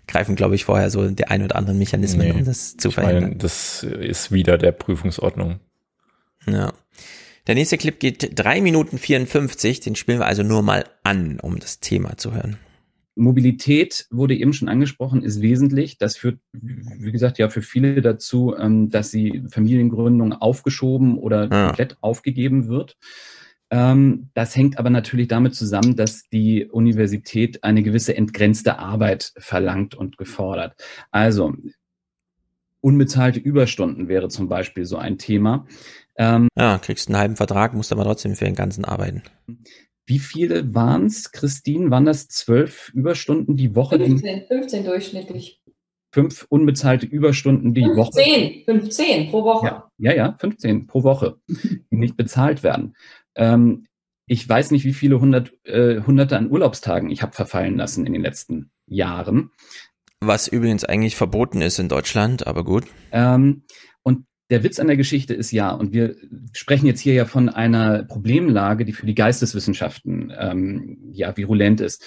greifen, 0.06 0.36
glaube 0.36 0.54
ich, 0.54 0.64
vorher 0.64 0.90
so 0.90 1.08
der 1.08 1.30
ein 1.30 1.42
oder 1.42 1.56
anderen 1.56 1.78
Mechanismen, 1.78 2.28
nee, 2.28 2.32
um 2.32 2.44
das 2.44 2.76
zu 2.76 2.90
verhindern. 2.90 3.22
Meine, 3.24 3.36
das 3.36 3.82
ist 3.82 4.32
wieder 4.32 4.58
der 4.58 4.72
Prüfungsordnung. 4.72 5.60
Ja. 6.46 6.72
Der 7.46 7.54
nächste 7.54 7.78
Clip 7.78 7.98
geht 7.98 8.38
drei 8.38 8.60
Minuten 8.60 8.98
54, 8.98 9.80
den 9.80 9.96
spielen 9.96 10.20
wir 10.20 10.26
also 10.26 10.42
nur 10.42 10.62
mal 10.62 10.84
an, 11.02 11.40
um 11.40 11.58
das 11.58 11.80
Thema 11.80 12.16
zu 12.16 12.32
hören. 12.32 12.58
Mobilität 13.14 14.06
wurde 14.10 14.34
eben 14.34 14.52
schon 14.52 14.68
angesprochen, 14.68 15.22
ist 15.22 15.42
wesentlich. 15.42 15.98
Das 15.98 16.16
führt, 16.16 16.38
wie 16.52 17.12
gesagt, 17.12 17.38
ja 17.38 17.48
für 17.48 17.62
viele 17.62 18.00
dazu, 18.00 18.54
ähm, 18.56 18.90
dass 18.90 19.10
sie 19.10 19.42
Familiengründung 19.50 20.32
aufgeschoben 20.32 21.18
oder 21.18 21.50
ja. 21.50 21.66
komplett 21.66 21.96
aufgegeben 22.00 22.68
wird. 22.68 22.96
Ähm, 23.70 24.28
das 24.34 24.56
hängt 24.56 24.78
aber 24.78 24.90
natürlich 24.90 25.28
damit 25.28 25.54
zusammen, 25.54 25.96
dass 25.96 26.28
die 26.30 26.66
Universität 26.66 27.64
eine 27.64 27.82
gewisse 27.82 28.16
entgrenzte 28.16 28.78
Arbeit 28.78 29.32
verlangt 29.36 29.94
und 29.94 30.18
gefordert. 30.18 30.74
Also 31.10 31.54
unbezahlte 32.80 33.40
Überstunden 33.40 34.08
wäre 34.08 34.28
zum 34.28 34.48
Beispiel 34.48 34.84
so 34.84 34.96
ein 34.96 35.16
Thema. 35.16 35.66
Ähm, 36.16 36.48
ja, 36.56 36.78
kriegst 36.78 37.08
einen 37.08 37.16
halben 37.16 37.36
Vertrag, 37.36 37.72
musst 37.72 37.92
aber 37.92 38.04
trotzdem 38.04 38.36
für 38.36 38.44
den 38.44 38.54
ganzen 38.54 38.84
arbeiten. 38.84 39.22
Wie 40.06 40.18
viele 40.18 40.74
waren 40.74 41.06
es, 41.06 41.30
Christine? 41.32 41.90
Waren 41.90 42.04
das 42.04 42.28
zwölf 42.28 42.90
Überstunden 42.94 43.56
die 43.56 43.74
Woche? 43.74 43.98
15, 43.98 44.46
15 44.46 44.84
durchschnittlich. 44.84 45.62
Fünf 46.12 46.46
unbezahlte 46.48 47.06
Überstunden 47.06 47.72
die 47.72 47.84
15, 47.84 47.96
Woche. 47.96 48.12
15, 48.22 48.64
15 48.64 49.30
pro 49.30 49.44
Woche. 49.44 49.66
Ja, 49.66 49.88
ja, 49.98 50.14
ja 50.14 50.36
15 50.38 50.86
pro 50.86 51.04
Woche, 51.04 51.36
die 51.46 51.96
nicht 51.96 52.16
bezahlt 52.16 52.62
werden. 52.62 52.94
Ähm, 53.34 53.86
ich 54.26 54.48
weiß 54.48 54.70
nicht, 54.70 54.84
wie 54.84 54.92
viele 54.92 55.20
hundert, 55.20 55.52
äh, 55.64 56.00
Hunderte 56.00 56.36
an 56.36 56.50
Urlaubstagen 56.50 57.10
ich 57.10 57.22
habe 57.22 57.32
verfallen 57.32 57.76
lassen 57.76 58.06
in 58.06 58.12
den 58.12 58.22
letzten 58.22 58.70
Jahren. 58.86 59.50
Was 60.20 60.48
übrigens 60.48 60.84
eigentlich 60.84 61.16
verboten 61.16 61.60
ist 61.62 61.78
in 61.78 61.88
Deutschland, 61.88 62.46
aber 62.46 62.64
gut. 62.64 62.84
Ähm, 63.10 63.64
und 64.02 64.26
der 64.50 64.62
Witz 64.62 64.78
an 64.78 64.86
der 64.86 64.96
Geschichte 64.96 65.34
ist 65.34 65.50
ja, 65.50 65.70
und 65.70 65.92
wir 65.92 66.16
sprechen 66.52 66.86
jetzt 66.86 67.00
hier 67.00 67.14
ja 67.14 67.24
von 67.24 67.48
einer 67.48 68.02
Problemlage, 68.02 68.84
die 68.84 68.92
für 68.92 69.06
die 69.06 69.14
Geisteswissenschaften 69.14 70.32
ähm, 70.38 70.98
ja 71.12 71.36
virulent 71.36 71.80
ist. 71.80 72.04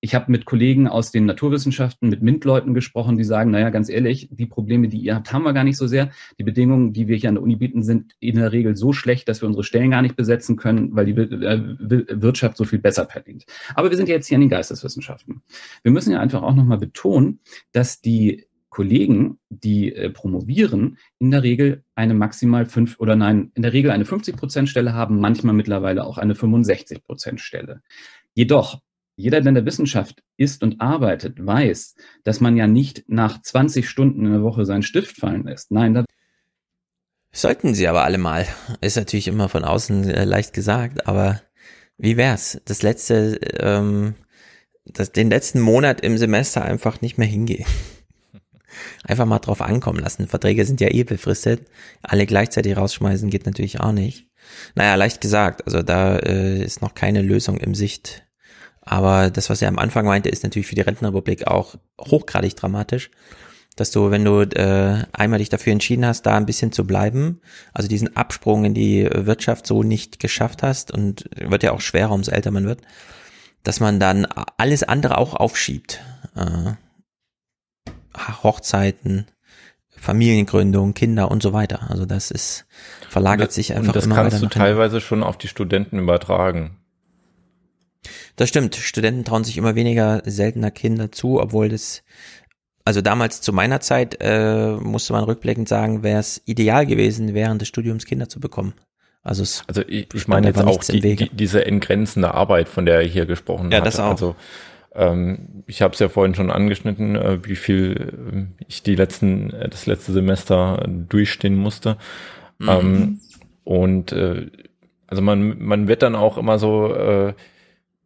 ich 0.00 0.14
habe 0.14 0.30
mit 0.30 0.44
Kollegen 0.44 0.86
aus 0.86 1.10
den 1.10 1.26
Naturwissenschaften, 1.26 2.08
mit 2.08 2.22
MINT-Leuten 2.22 2.72
gesprochen, 2.72 3.16
die 3.16 3.24
sagen, 3.24 3.50
naja, 3.50 3.70
ganz 3.70 3.88
ehrlich, 3.88 4.28
die 4.30 4.46
Probleme, 4.46 4.88
die 4.88 4.98
ihr 4.98 5.16
habt, 5.16 5.32
haben 5.32 5.42
wir 5.42 5.52
gar 5.52 5.64
nicht 5.64 5.76
so 5.76 5.88
sehr. 5.88 6.10
Die 6.38 6.44
Bedingungen, 6.44 6.92
die 6.92 7.08
wir 7.08 7.16
hier 7.16 7.30
an 7.30 7.34
der 7.34 7.42
Uni 7.42 7.56
bieten, 7.56 7.82
sind 7.82 8.12
in 8.20 8.36
der 8.36 8.52
Regel 8.52 8.76
so 8.76 8.92
schlecht, 8.92 9.28
dass 9.28 9.42
wir 9.42 9.48
unsere 9.48 9.64
Stellen 9.64 9.90
gar 9.90 10.02
nicht 10.02 10.14
besetzen 10.14 10.56
können, 10.56 10.94
weil 10.94 11.06
die 11.06 11.20
äh, 11.20 11.60
Wirtschaft 12.22 12.56
so 12.56 12.64
viel 12.64 12.78
besser 12.78 13.06
verdient. 13.06 13.44
Aber 13.74 13.90
wir 13.90 13.96
sind 13.96 14.08
ja 14.08 14.14
jetzt 14.14 14.28
hier 14.28 14.36
an 14.36 14.42
den 14.42 14.50
Geisteswissenschaften. 14.50 15.42
Wir 15.82 15.90
müssen 15.90 16.12
ja 16.12 16.20
einfach 16.20 16.42
auch 16.42 16.54
nochmal 16.54 16.78
betonen, 16.78 17.40
dass 17.72 18.00
die 18.00 18.47
Kollegen, 18.78 19.40
die 19.48 19.92
äh, 19.92 20.08
promovieren, 20.08 20.98
in 21.18 21.32
der 21.32 21.42
Regel 21.42 21.82
eine 21.96 22.14
maximal 22.14 22.64
fünf 22.64 23.00
oder 23.00 23.16
nein, 23.16 23.50
in 23.56 23.62
der 23.62 23.72
Regel 23.72 23.90
eine 23.90 24.04
50 24.04 24.36
Prozent 24.36 24.68
Stelle 24.68 24.92
haben, 24.92 25.18
manchmal 25.18 25.52
mittlerweile 25.52 26.04
auch 26.04 26.16
eine 26.16 26.36
65 26.36 27.02
Prozent 27.02 27.40
Stelle. 27.40 27.82
Jedoch 28.34 28.80
jeder, 29.16 29.40
der 29.40 29.48
in 29.48 29.56
der 29.56 29.66
Wissenschaft 29.66 30.22
ist 30.36 30.62
und 30.62 30.80
arbeitet, 30.80 31.44
weiß, 31.44 31.96
dass 32.22 32.40
man 32.40 32.56
ja 32.56 32.68
nicht 32.68 33.02
nach 33.08 33.42
20 33.42 33.88
Stunden 33.88 34.24
in 34.24 34.30
der 34.30 34.44
Woche 34.44 34.64
seinen 34.64 34.84
Stift 34.84 35.16
fallen 35.16 35.42
lässt. 35.42 35.72
Nein, 35.72 35.94
da 35.94 36.04
Sollten 37.32 37.74
sie 37.74 37.88
aber 37.88 38.04
alle 38.04 38.18
mal. 38.18 38.46
Ist 38.80 38.96
natürlich 38.96 39.26
immer 39.26 39.48
von 39.48 39.64
außen 39.64 40.08
äh, 40.08 40.24
leicht 40.24 40.52
gesagt, 40.52 41.08
aber 41.08 41.42
wie 41.96 42.16
wär's? 42.16 42.60
Das 42.64 42.82
letzte, 42.82 43.40
ähm, 43.58 44.14
das, 44.84 45.10
den 45.10 45.30
letzten 45.30 45.60
Monat 45.60 46.00
im 46.00 46.16
Semester 46.16 46.64
einfach 46.64 47.00
nicht 47.00 47.18
mehr 47.18 47.26
hingehen. 47.26 47.66
Einfach 49.04 49.26
mal 49.26 49.38
drauf 49.38 49.62
ankommen 49.62 50.00
lassen. 50.00 50.26
Verträge 50.26 50.64
sind 50.64 50.80
ja 50.80 50.88
eh 50.88 51.04
befristet. 51.04 51.66
Alle 52.02 52.26
gleichzeitig 52.26 52.76
rausschmeißen 52.76 53.30
geht 53.30 53.46
natürlich 53.46 53.80
auch 53.80 53.92
nicht. 53.92 54.26
Naja, 54.74 54.94
leicht 54.94 55.20
gesagt. 55.20 55.66
Also 55.66 55.82
da 55.82 56.16
äh, 56.16 56.62
ist 56.62 56.82
noch 56.82 56.94
keine 56.94 57.22
Lösung 57.22 57.58
im 57.58 57.74
Sicht 57.74 58.28
aber 58.88 59.30
das, 59.30 59.50
was 59.50 59.60
er 59.60 59.68
am 59.68 59.78
Anfang 59.78 60.06
meinte, 60.06 60.30
ist 60.30 60.44
natürlich 60.44 60.66
für 60.66 60.74
die 60.74 60.80
Rentenrepublik 60.80 61.46
auch 61.46 61.74
hochgradig 62.00 62.56
dramatisch, 62.56 63.10
dass 63.76 63.90
du, 63.90 64.10
wenn 64.10 64.24
du 64.24 64.40
äh, 64.40 65.04
einmal 65.12 65.40
dich 65.40 65.50
dafür 65.50 65.74
entschieden 65.74 66.06
hast, 66.06 66.22
da 66.22 66.36
ein 66.36 66.46
bisschen 66.46 66.72
zu 66.72 66.86
bleiben, 66.86 67.42
also 67.74 67.86
diesen 67.86 68.16
Absprung 68.16 68.64
in 68.64 68.72
die 68.72 69.06
Wirtschaft 69.12 69.66
so 69.66 69.82
nicht 69.82 70.20
geschafft 70.20 70.62
hast 70.62 70.90
und 70.90 71.28
wird 71.36 71.62
ja 71.62 71.72
auch 71.72 71.82
schwerer, 71.82 72.12
umso 72.12 72.30
älter 72.30 72.50
man 72.50 72.64
wird, 72.64 72.80
dass 73.62 73.78
man 73.78 74.00
dann 74.00 74.26
alles 74.56 74.84
andere 74.84 75.18
auch 75.18 75.34
aufschiebt. 75.34 76.00
Äh, 76.34 76.72
Hochzeiten, 78.42 79.26
Familiengründung, 79.88 80.94
Kinder 80.94 81.30
und 81.30 81.42
so 81.42 81.52
weiter. 81.52 81.90
Also 81.90 82.06
das 82.06 82.30
ist 82.30 82.66
verlagert 83.08 83.48
das, 83.48 83.54
sich 83.54 83.74
einfach 83.74 83.88
und 83.88 83.96
das 83.96 84.06
immer 84.06 84.16
kannst 84.16 84.42
du 84.42 84.46
teilweise 84.46 85.00
schon 85.00 85.22
auf 85.22 85.38
die 85.38 85.48
Studenten 85.48 85.98
übertragen. 85.98 86.76
Das 88.36 88.48
stimmt. 88.48 88.76
Studenten 88.76 89.24
trauen 89.24 89.44
sich 89.44 89.56
immer 89.56 89.74
weniger 89.74 90.22
seltener 90.24 90.70
Kinder 90.70 91.10
zu, 91.10 91.40
obwohl 91.40 91.68
das, 91.68 92.04
also 92.84 93.00
damals 93.00 93.40
zu 93.40 93.52
meiner 93.52 93.80
Zeit, 93.80 94.16
äh, 94.20 94.72
musste 94.76 95.12
man 95.12 95.24
rückblickend 95.24 95.68
sagen, 95.68 96.02
wäre 96.02 96.20
es 96.20 96.40
ideal 96.44 96.86
gewesen, 96.86 97.34
während 97.34 97.60
des 97.60 97.68
Studiums 97.68 98.06
Kinder 98.06 98.28
zu 98.28 98.38
bekommen. 98.38 98.74
Also, 99.22 99.42
es 99.42 99.64
also 99.66 99.82
ich, 99.86 100.06
ich 100.14 100.28
meine 100.28 100.46
jetzt 100.46 100.62
auch 100.62 100.82
die, 100.84 101.00
die, 101.00 101.28
diese 101.30 101.66
entgrenzende 101.66 102.32
Arbeit, 102.32 102.68
von 102.68 102.86
der 102.86 103.00
er 103.00 103.06
hier 103.06 103.26
gesprochen 103.26 103.72
ja, 103.72 103.78
hat. 103.78 103.86
Das 103.86 103.98
auch. 103.98 104.12
Also 104.12 104.36
ich 105.66 105.82
habe 105.82 105.92
es 105.92 106.00
ja 106.00 106.08
vorhin 106.08 106.34
schon 106.34 106.50
angeschnitten, 106.50 107.14
äh, 107.14 107.38
wie 107.44 107.56
viel 107.56 108.48
äh, 108.60 108.64
ich 108.66 108.82
die 108.82 108.94
letzten, 108.94 109.52
äh, 109.52 109.68
das 109.68 109.86
letzte 109.86 110.12
Semester 110.12 110.84
durchstehen 110.88 111.56
musste. 111.56 111.98
Mhm. 112.58 112.68
Ähm, 112.68 113.20
und 113.64 114.12
äh, 114.12 114.46
also 115.06 115.22
man, 115.22 115.58
man 115.62 115.88
wird 115.88 116.02
dann 116.02 116.14
auch 116.14 116.38
immer 116.38 116.58
so 116.58 117.34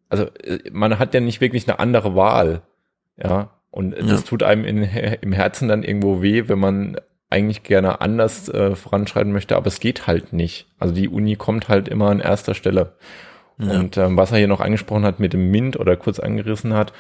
also 0.08 0.26
man 0.70 0.98
hat 0.98 1.14
ja 1.14 1.20
nicht 1.20 1.40
wirklich 1.40 1.66
eine 1.66 1.78
andere 1.78 2.14
Wahl. 2.14 2.60
Ja. 3.16 3.50
Und 3.70 3.96
ja. 3.96 4.02
das 4.02 4.24
tut 4.24 4.42
einem 4.42 4.64
in, 4.66 4.82
im 4.82 5.32
Herzen 5.32 5.68
dann 5.68 5.82
irgendwo 5.82 6.20
weh, 6.20 6.48
wenn 6.48 6.58
man 6.58 6.96
eigentlich 7.30 7.62
gerne 7.62 8.02
anders 8.02 8.52
voranschreiten 8.74 9.32
möchte, 9.32 9.56
aber 9.56 9.68
es 9.68 9.80
geht 9.80 10.06
halt 10.06 10.34
nicht. 10.34 10.66
Also 10.78 10.94
die 10.94 11.08
Uni 11.08 11.36
kommt 11.36 11.68
halt 11.68 11.88
immer 11.88 12.10
an 12.10 12.20
erster 12.20 12.54
Stelle. 12.54 12.92
Ja. 13.62 13.78
Und 13.78 13.96
ähm, 13.96 14.16
was 14.16 14.32
er 14.32 14.38
hier 14.38 14.48
noch 14.48 14.60
angesprochen 14.60 15.04
hat 15.04 15.20
mit 15.20 15.32
dem 15.32 15.50
MINT 15.50 15.78
oder 15.78 15.96
kurz 15.96 16.18
angerissen 16.18 16.74
hat, 16.74 16.92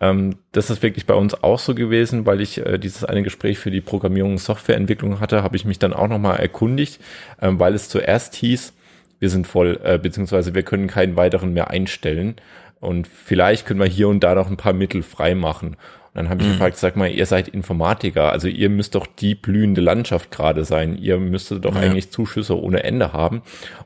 ähm, 0.00 0.36
das 0.52 0.70
ist 0.70 0.82
wirklich 0.82 1.06
bei 1.06 1.14
uns 1.14 1.42
auch 1.42 1.58
so 1.58 1.74
gewesen, 1.74 2.26
weil 2.26 2.40
ich 2.40 2.64
äh, 2.64 2.78
dieses 2.78 3.04
eine 3.04 3.22
Gespräch 3.22 3.58
für 3.58 3.70
die 3.70 3.80
Programmierung 3.80 4.32
und 4.32 4.38
Softwareentwicklung 4.38 5.20
hatte, 5.20 5.42
habe 5.42 5.56
ich 5.56 5.64
mich 5.64 5.78
dann 5.78 5.92
auch 5.92 6.08
nochmal 6.08 6.38
erkundigt, 6.38 7.00
ähm, 7.40 7.58
weil 7.58 7.74
es 7.74 7.88
zuerst 7.88 8.34
hieß, 8.34 8.74
wir 9.20 9.30
sind 9.30 9.46
voll, 9.46 9.80
äh, 9.82 9.98
beziehungsweise 9.98 10.54
wir 10.54 10.62
können 10.62 10.88
keinen 10.88 11.16
weiteren 11.16 11.52
mehr 11.52 11.70
einstellen. 11.70 12.36
Und 12.80 13.08
vielleicht 13.08 13.66
können 13.66 13.80
wir 13.80 13.86
hier 13.86 14.08
und 14.08 14.20
da 14.20 14.34
noch 14.34 14.50
ein 14.50 14.58
paar 14.58 14.74
Mittel 14.74 15.02
frei 15.02 15.34
machen. 15.34 15.68
Und 15.68 15.76
dann 16.14 16.28
habe 16.28 16.42
ich 16.42 16.48
mhm. 16.48 16.52
gefragt, 16.52 16.76
sag 16.76 16.96
mal, 16.96 17.10
ihr 17.10 17.24
seid 17.24 17.48
Informatiker, 17.48 18.30
also 18.30 18.46
ihr 18.48 18.68
müsst 18.68 18.94
doch 18.94 19.06
die 19.06 19.34
blühende 19.34 19.80
Landschaft 19.80 20.30
gerade 20.30 20.64
sein. 20.64 20.98
Ihr 20.98 21.18
müsstet 21.18 21.64
doch 21.64 21.74
ja. 21.74 21.80
eigentlich 21.80 22.10
Zuschüsse 22.10 22.60
ohne 22.60 22.84
Ende 22.84 23.12
haben. 23.12 23.42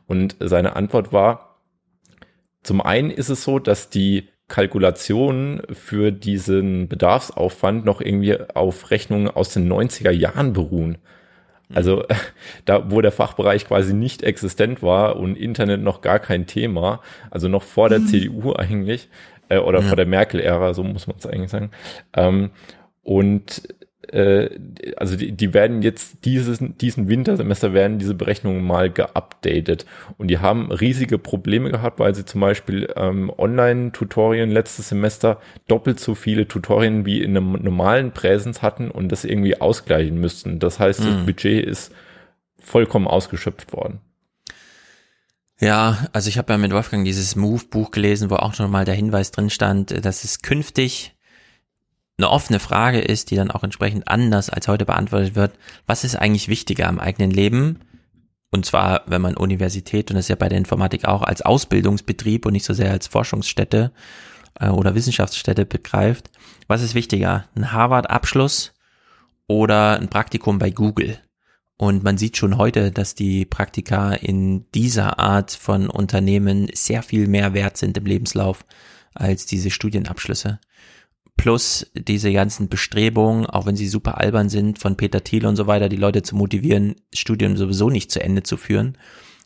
Und 0.06 0.36
seine 0.40 0.74
Antwort 0.74 1.12
war, 1.12 1.47
zum 2.68 2.82
einen 2.82 3.10
ist 3.10 3.30
es 3.30 3.44
so, 3.44 3.58
dass 3.58 3.88
die 3.88 4.28
Kalkulationen 4.46 5.62
für 5.72 6.12
diesen 6.12 6.86
Bedarfsaufwand 6.86 7.86
noch 7.86 8.02
irgendwie 8.02 8.38
auf 8.54 8.90
Rechnungen 8.90 9.28
aus 9.30 9.54
den 9.54 9.72
90er 9.72 10.10
Jahren 10.10 10.52
beruhen. 10.52 10.98
Also 11.72 12.04
da, 12.66 12.90
wo 12.90 13.00
der 13.00 13.10
Fachbereich 13.10 13.66
quasi 13.66 13.94
nicht 13.94 14.22
existent 14.22 14.82
war 14.82 15.16
und 15.16 15.38
Internet 15.38 15.80
noch 15.80 16.02
gar 16.02 16.18
kein 16.18 16.46
Thema, 16.46 17.00
also 17.30 17.48
noch 17.48 17.62
vor 17.62 17.88
der 17.88 18.00
mhm. 18.00 18.06
CDU 18.08 18.52
eigentlich, 18.56 19.08
äh, 19.48 19.56
oder 19.56 19.80
ja. 19.80 19.86
vor 19.86 19.96
der 19.96 20.04
Merkel-Ära, 20.04 20.74
so 20.74 20.84
muss 20.84 21.06
man 21.06 21.16
es 21.16 21.24
eigentlich 21.24 21.50
sagen. 21.50 21.70
Ähm, 22.14 22.50
und 23.02 23.62
äh, 24.12 24.50
also 24.96 25.16
die, 25.16 25.32
die 25.32 25.54
werden 25.54 25.82
jetzt 25.82 26.24
dieses, 26.24 26.58
diesen 26.60 27.08
Wintersemester 27.08 27.72
werden 27.72 27.98
diese 27.98 28.14
Berechnungen 28.14 28.64
mal 28.64 28.90
geupdatet 28.90 29.86
und 30.16 30.28
die 30.28 30.38
haben 30.38 30.70
riesige 30.70 31.18
Probleme 31.18 31.70
gehabt, 31.70 31.98
weil 31.98 32.14
sie 32.14 32.24
zum 32.24 32.40
Beispiel 32.40 32.92
ähm, 32.96 33.30
Online-Tutorien 33.36 34.50
letztes 34.50 34.88
Semester 34.88 35.40
doppelt 35.66 36.00
so 36.00 36.14
viele 36.14 36.48
Tutorien 36.48 37.06
wie 37.06 37.22
in 37.22 37.36
einem 37.36 37.52
normalen 37.52 38.12
Präsens 38.12 38.62
hatten 38.62 38.90
und 38.90 39.10
das 39.10 39.24
irgendwie 39.24 39.60
ausgleichen 39.60 40.18
müssten. 40.18 40.58
Das 40.58 40.78
heißt, 40.78 41.00
das 41.00 41.06
mhm. 41.06 41.26
Budget 41.26 41.64
ist 41.64 41.92
vollkommen 42.58 43.06
ausgeschöpft 43.06 43.72
worden. 43.72 44.00
Ja, 45.60 46.06
also 46.12 46.28
ich 46.28 46.38
habe 46.38 46.52
ja 46.52 46.58
mit 46.58 46.72
Wolfgang 46.72 47.04
dieses 47.04 47.34
Move-Buch 47.34 47.90
gelesen, 47.90 48.30
wo 48.30 48.36
auch 48.36 48.54
schon 48.54 48.70
mal 48.70 48.84
der 48.84 48.94
Hinweis 48.94 49.32
drin 49.32 49.50
stand, 49.50 50.04
dass 50.04 50.22
es 50.22 50.42
künftig 50.42 51.16
eine 52.18 52.30
offene 52.30 52.58
Frage 52.58 53.00
ist, 53.00 53.30
die 53.30 53.36
dann 53.36 53.50
auch 53.50 53.62
entsprechend 53.62 54.08
anders 54.08 54.50
als 54.50 54.66
heute 54.68 54.84
beantwortet 54.84 55.36
wird, 55.36 55.52
was 55.86 56.04
ist 56.04 56.16
eigentlich 56.16 56.48
wichtiger 56.48 56.88
am 56.88 56.98
eigenen 56.98 57.30
Leben? 57.30 57.80
Und 58.50 58.66
zwar, 58.66 59.02
wenn 59.06 59.22
man 59.22 59.36
Universität, 59.36 60.10
und 60.10 60.16
das 60.16 60.24
ist 60.24 60.30
ja 60.30 60.36
bei 60.36 60.48
der 60.48 60.58
Informatik 60.58 61.04
auch, 61.04 61.22
als 61.22 61.42
Ausbildungsbetrieb 61.42 62.44
und 62.44 62.54
nicht 62.54 62.64
so 62.64 62.74
sehr 62.74 62.90
als 62.90 63.06
Forschungsstätte 63.06 63.92
äh, 64.58 64.68
oder 64.68 64.94
Wissenschaftsstätte 64.94 65.64
begreift. 65.64 66.30
Was 66.66 66.82
ist 66.82 66.94
wichtiger? 66.94 67.44
Ein 67.54 67.72
Harvard-Abschluss 67.72 68.74
oder 69.46 70.00
ein 70.00 70.08
Praktikum 70.08 70.58
bei 70.58 70.70
Google? 70.70 71.18
Und 71.76 72.02
man 72.02 72.18
sieht 72.18 72.36
schon 72.36 72.56
heute, 72.56 72.90
dass 72.90 73.14
die 73.14 73.44
Praktika 73.44 74.12
in 74.12 74.68
dieser 74.72 75.20
Art 75.20 75.52
von 75.52 75.88
Unternehmen 75.88 76.68
sehr 76.74 77.04
viel 77.04 77.28
mehr 77.28 77.54
wert 77.54 77.76
sind 77.76 77.96
im 77.96 78.06
Lebenslauf 78.06 78.64
als 79.14 79.46
diese 79.46 79.70
Studienabschlüsse 79.70 80.58
plus 81.38 81.86
diese 81.94 82.30
ganzen 82.32 82.68
Bestrebungen, 82.68 83.46
auch 83.46 83.64
wenn 83.64 83.76
sie 83.76 83.88
super 83.88 84.18
albern 84.18 84.50
sind, 84.50 84.78
von 84.78 84.96
Peter 84.96 85.24
Thiel 85.24 85.46
und 85.46 85.56
so 85.56 85.66
weiter, 85.66 85.88
die 85.88 85.96
Leute 85.96 86.22
zu 86.22 86.36
motivieren, 86.36 86.96
Studien 87.14 87.56
sowieso 87.56 87.88
nicht 87.88 88.10
zu 88.10 88.20
Ende 88.20 88.42
zu 88.42 88.58
führen, 88.58 88.98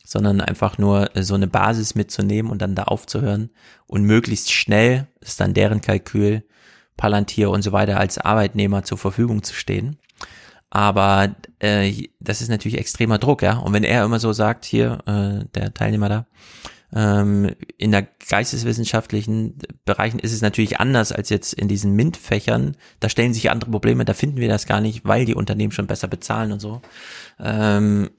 sondern 0.03 0.41
einfach 0.41 0.77
nur 0.77 1.11
so 1.15 1.35
eine 1.35 1.47
Basis 1.47 1.95
mitzunehmen 1.95 2.51
und 2.51 2.61
dann 2.61 2.75
da 2.75 2.83
aufzuhören 2.83 3.51
und 3.87 4.03
möglichst 4.03 4.51
schnell, 4.51 5.07
ist 5.21 5.39
dann 5.39 5.53
deren 5.53 5.79
Kalkül, 5.79 6.43
Palantir 6.97 7.49
und 7.49 7.61
so 7.61 7.71
weiter 7.71 7.99
als 7.99 8.17
Arbeitnehmer 8.17 8.83
zur 8.83 8.97
Verfügung 8.97 9.43
zu 9.43 9.53
stehen. 9.53 9.97
Aber 10.69 11.35
äh, 11.59 12.07
das 12.19 12.41
ist 12.41 12.49
natürlich 12.49 12.79
extremer 12.79 13.19
Druck, 13.19 13.43
ja. 13.43 13.57
Und 13.57 13.73
wenn 13.73 13.83
er 13.83 14.03
immer 14.03 14.19
so 14.19 14.33
sagt, 14.33 14.65
hier, 14.65 14.97
äh, 15.05 15.45
der 15.53 15.73
Teilnehmer 15.73 16.09
da, 16.09 16.25
ähm, 16.95 17.55
in 17.77 17.91
der 17.91 18.07
geisteswissenschaftlichen 18.29 19.57
Bereichen 19.85 20.19
ist 20.19 20.33
es 20.33 20.41
natürlich 20.41 20.79
anders 20.79 21.11
als 21.11 21.29
jetzt 21.29 21.53
in 21.53 21.67
diesen 21.67 21.93
MINT-Fächern. 21.93 22.77
Da 22.99 23.09
stellen 23.09 23.33
sich 23.33 23.49
andere 23.49 23.71
Probleme, 23.71 24.05
da 24.05 24.13
finden 24.13 24.37
wir 24.37 24.49
das 24.49 24.65
gar 24.65 24.81
nicht, 24.81 25.05
weil 25.05 25.25
die 25.25 25.35
Unternehmen 25.35 25.71
schon 25.71 25.87
besser 25.87 26.07
bezahlen 26.07 26.51
und 26.51 26.59
so. 26.59 26.81
Ähm, 27.39 28.09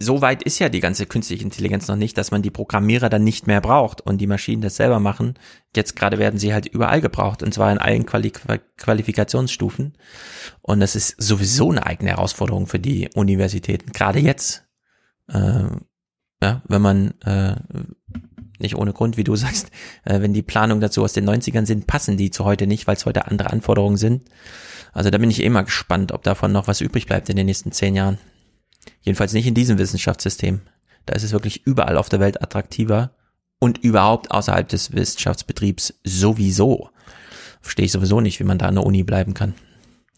so 0.00 0.22
weit 0.22 0.44
ist 0.44 0.58
ja 0.60 0.68
die 0.68 0.80
ganze 0.80 1.06
künstliche 1.06 1.42
Intelligenz 1.42 1.88
noch 1.88 1.96
nicht, 1.96 2.16
dass 2.18 2.30
man 2.30 2.42
die 2.42 2.50
Programmierer 2.50 3.08
dann 3.08 3.24
nicht 3.24 3.46
mehr 3.46 3.60
braucht 3.60 4.00
und 4.00 4.18
die 4.18 4.28
Maschinen 4.28 4.62
das 4.62 4.76
selber 4.76 5.00
machen. 5.00 5.34
Jetzt 5.74 5.96
gerade 5.96 6.18
werden 6.18 6.38
sie 6.38 6.52
halt 6.52 6.66
überall 6.66 7.00
gebraucht 7.00 7.42
und 7.42 7.52
zwar 7.52 7.72
in 7.72 7.78
allen 7.78 8.06
Quali 8.06 8.30
Qualifikationsstufen. 8.76 9.98
Und 10.62 10.80
das 10.80 10.94
ist 10.94 11.20
sowieso 11.20 11.70
eine 11.70 11.84
eigene 11.84 12.10
Herausforderung 12.10 12.66
für 12.66 12.78
die 12.78 13.10
Universitäten, 13.14 13.92
gerade 13.92 14.20
jetzt. 14.20 14.68
Ähm, 15.32 15.82
ja, 16.42 16.62
wenn 16.68 16.82
man 16.82 17.20
äh, 17.22 17.56
nicht 18.58 18.76
ohne 18.76 18.92
Grund, 18.92 19.16
wie 19.16 19.24
du 19.24 19.36
sagst, 19.36 19.70
äh, 20.04 20.20
wenn 20.20 20.34
die 20.34 20.42
Planungen 20.42 20.80
dazu 20.80 21.02
aus 21.02 21.12
den 21.12 21.28
90ern 21.28 21.66
sind, 21.66 21.86
passen 21.86 22.16
die 22.16 22.30
zu 22.30 22.44
heute 22.44 22.66
nicht, 22.66 22.86
weil 22.86 22.96
es 22.96 23.06
heute 23.06 23.26
andere 23.26 23.50
Anforderungen 23.50 23.96
sind. 23.96 24.28
Also 24.92 25.10
da 25.10 25.18
bin 25.18 25.30
ich 25.30 25.42
eh 25.42 25.48
mal 25.48 25.62
gespannt, 25.62 26.12
ob 26.12 26.22
davon 26.22 26.52
noch 26.52 26.66
was 26.66 26.80
übrig 26.80 27.06
bleibt 27.06 27.28
in 27.28 27.36
den 27.36 27.46
nächsten 27.46 27.72
zehn 27.72 27.94
Jahren. 27.94 28.18
Jedenfalls 29.02 29.32
nicht 29.32 29.46
in 29.46 29.54
diesem 29.54 29.78
Wissenschaftssystem. 29.78 30.60
Da 31.06 31.14
ist 31.14 31.22
es 31.22 31.32
wirklich 31.32 31.66
überall 31.66 31.96
auf 31.96 32.08
der 32.08 32.20
Welt 32.20 32.42
attraktiver 32.42 33.12
und 33.58 33.78
überhaupt 33.78 34.30
außerhalb 34.30 34.68
des 34.68 34.92
Wissenschaftsbetriebs 34.92 36.00
sowieso. 36.04 36.90
Verstehe 37.60 37.86
ich 37.86 37.92
sowieso 37.92 38.20
nicht, 38.20 38.40
wie 38.40 38.44
man 38.44 38.58
da 38.58 38.66
an 38.66 38.76
der 38.76 38.86
Uni 38.86 39.02
bleiben 39.02 39.34
kann. 39.34 39.54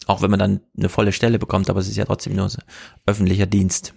Auch 0.07 0.21
wenn 0.21 0.31
man 0.31 0.39
dann 0.39 0.61
eine 0.77 0.89
volle 0.89 1.11
Stelle 1.11 1.39
bekommt, 1.39 1.69
aber 1.69 1.79
es 1.79 1.87
ist 1.87 1.97
ja 1.97 2.05
trotzdem 2.05 2.35
nur 2.35 2.49
öffentlicher 3.05 3.45
Dienst. 3.45 3.93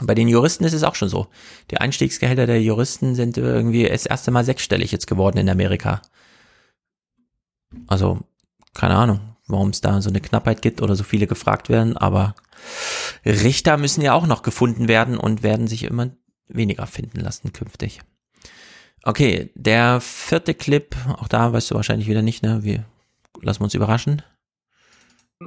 Bei 0.00 0.14
den 0.14 0.28
Juristen 0.28 0.64
ist 0.64 0.72
es 0.72 0.82
auch 0.82 0.96
schon 0.96 1.08
so. 1.08 1.28
Die 1.70 1.78
Einstiegsgehälter 1.78 2.46
der 2.46 2.60
Juristen 2.60 3.14
sind 3.14 3.36
irgendwie 3.36 3.88
das 3.88 4.06
erste 4.06 4.30
Mal 4.30 4.44
sechsstellig 4.44 4.90
jetzt 4.90 5.06
geworden 5.06 5.38
in 5.38 5.48
Amerika. 5.48 6.02
Also, 7.86 8.20
keine 8.74 8.96
Ahnung, 8.96 9.20
warum 9.46 9.70
es 9.70 9.80
da 9.80 10.00
so 10.00 10.10
eine 10.10 10.20
Knappheit 10.20 10.62
gibt 10.62 10.82
oder 10.82 10.96
so 10.96 11.04
viele 11.04 11.26
gefragt 11.26 11.68
werden, 11.68 11.96
aber 11.96 12.34
Richter 13.24 13.76
müssen 13.76 14.02
ja 14.02 14.14
auch 14.14 14.26
noch 14.26 14.42
gefunden 14.42 14.88
werden 14.88 15.16
und 15.16 15.42
werden 15.42 15.68
sich 15.68 15.84
immer 15.84 16.10
weniger 16.48 16.86
finden 16.86 17.20
lassen 17.20 17.52
künftig. 17.52 18.00
Okay, 19.02 19.50
der 19.54 20.00
vierte 20.00 20.54
Clip, 20.54 20.96
auch 21.18 21.28
da 21.28 21.52
weißt 21.52 21.70
du 21.70 21.74
wahrscheinlich 21.74 22.08
wieder 22.08 22.22
nicht, 22.22 22.42
ne? 22.42 22.62
Wir 22.62 22.84
lassen 23.42 23.62
uns 23.62 23.74
überraschen. 23.74 24.22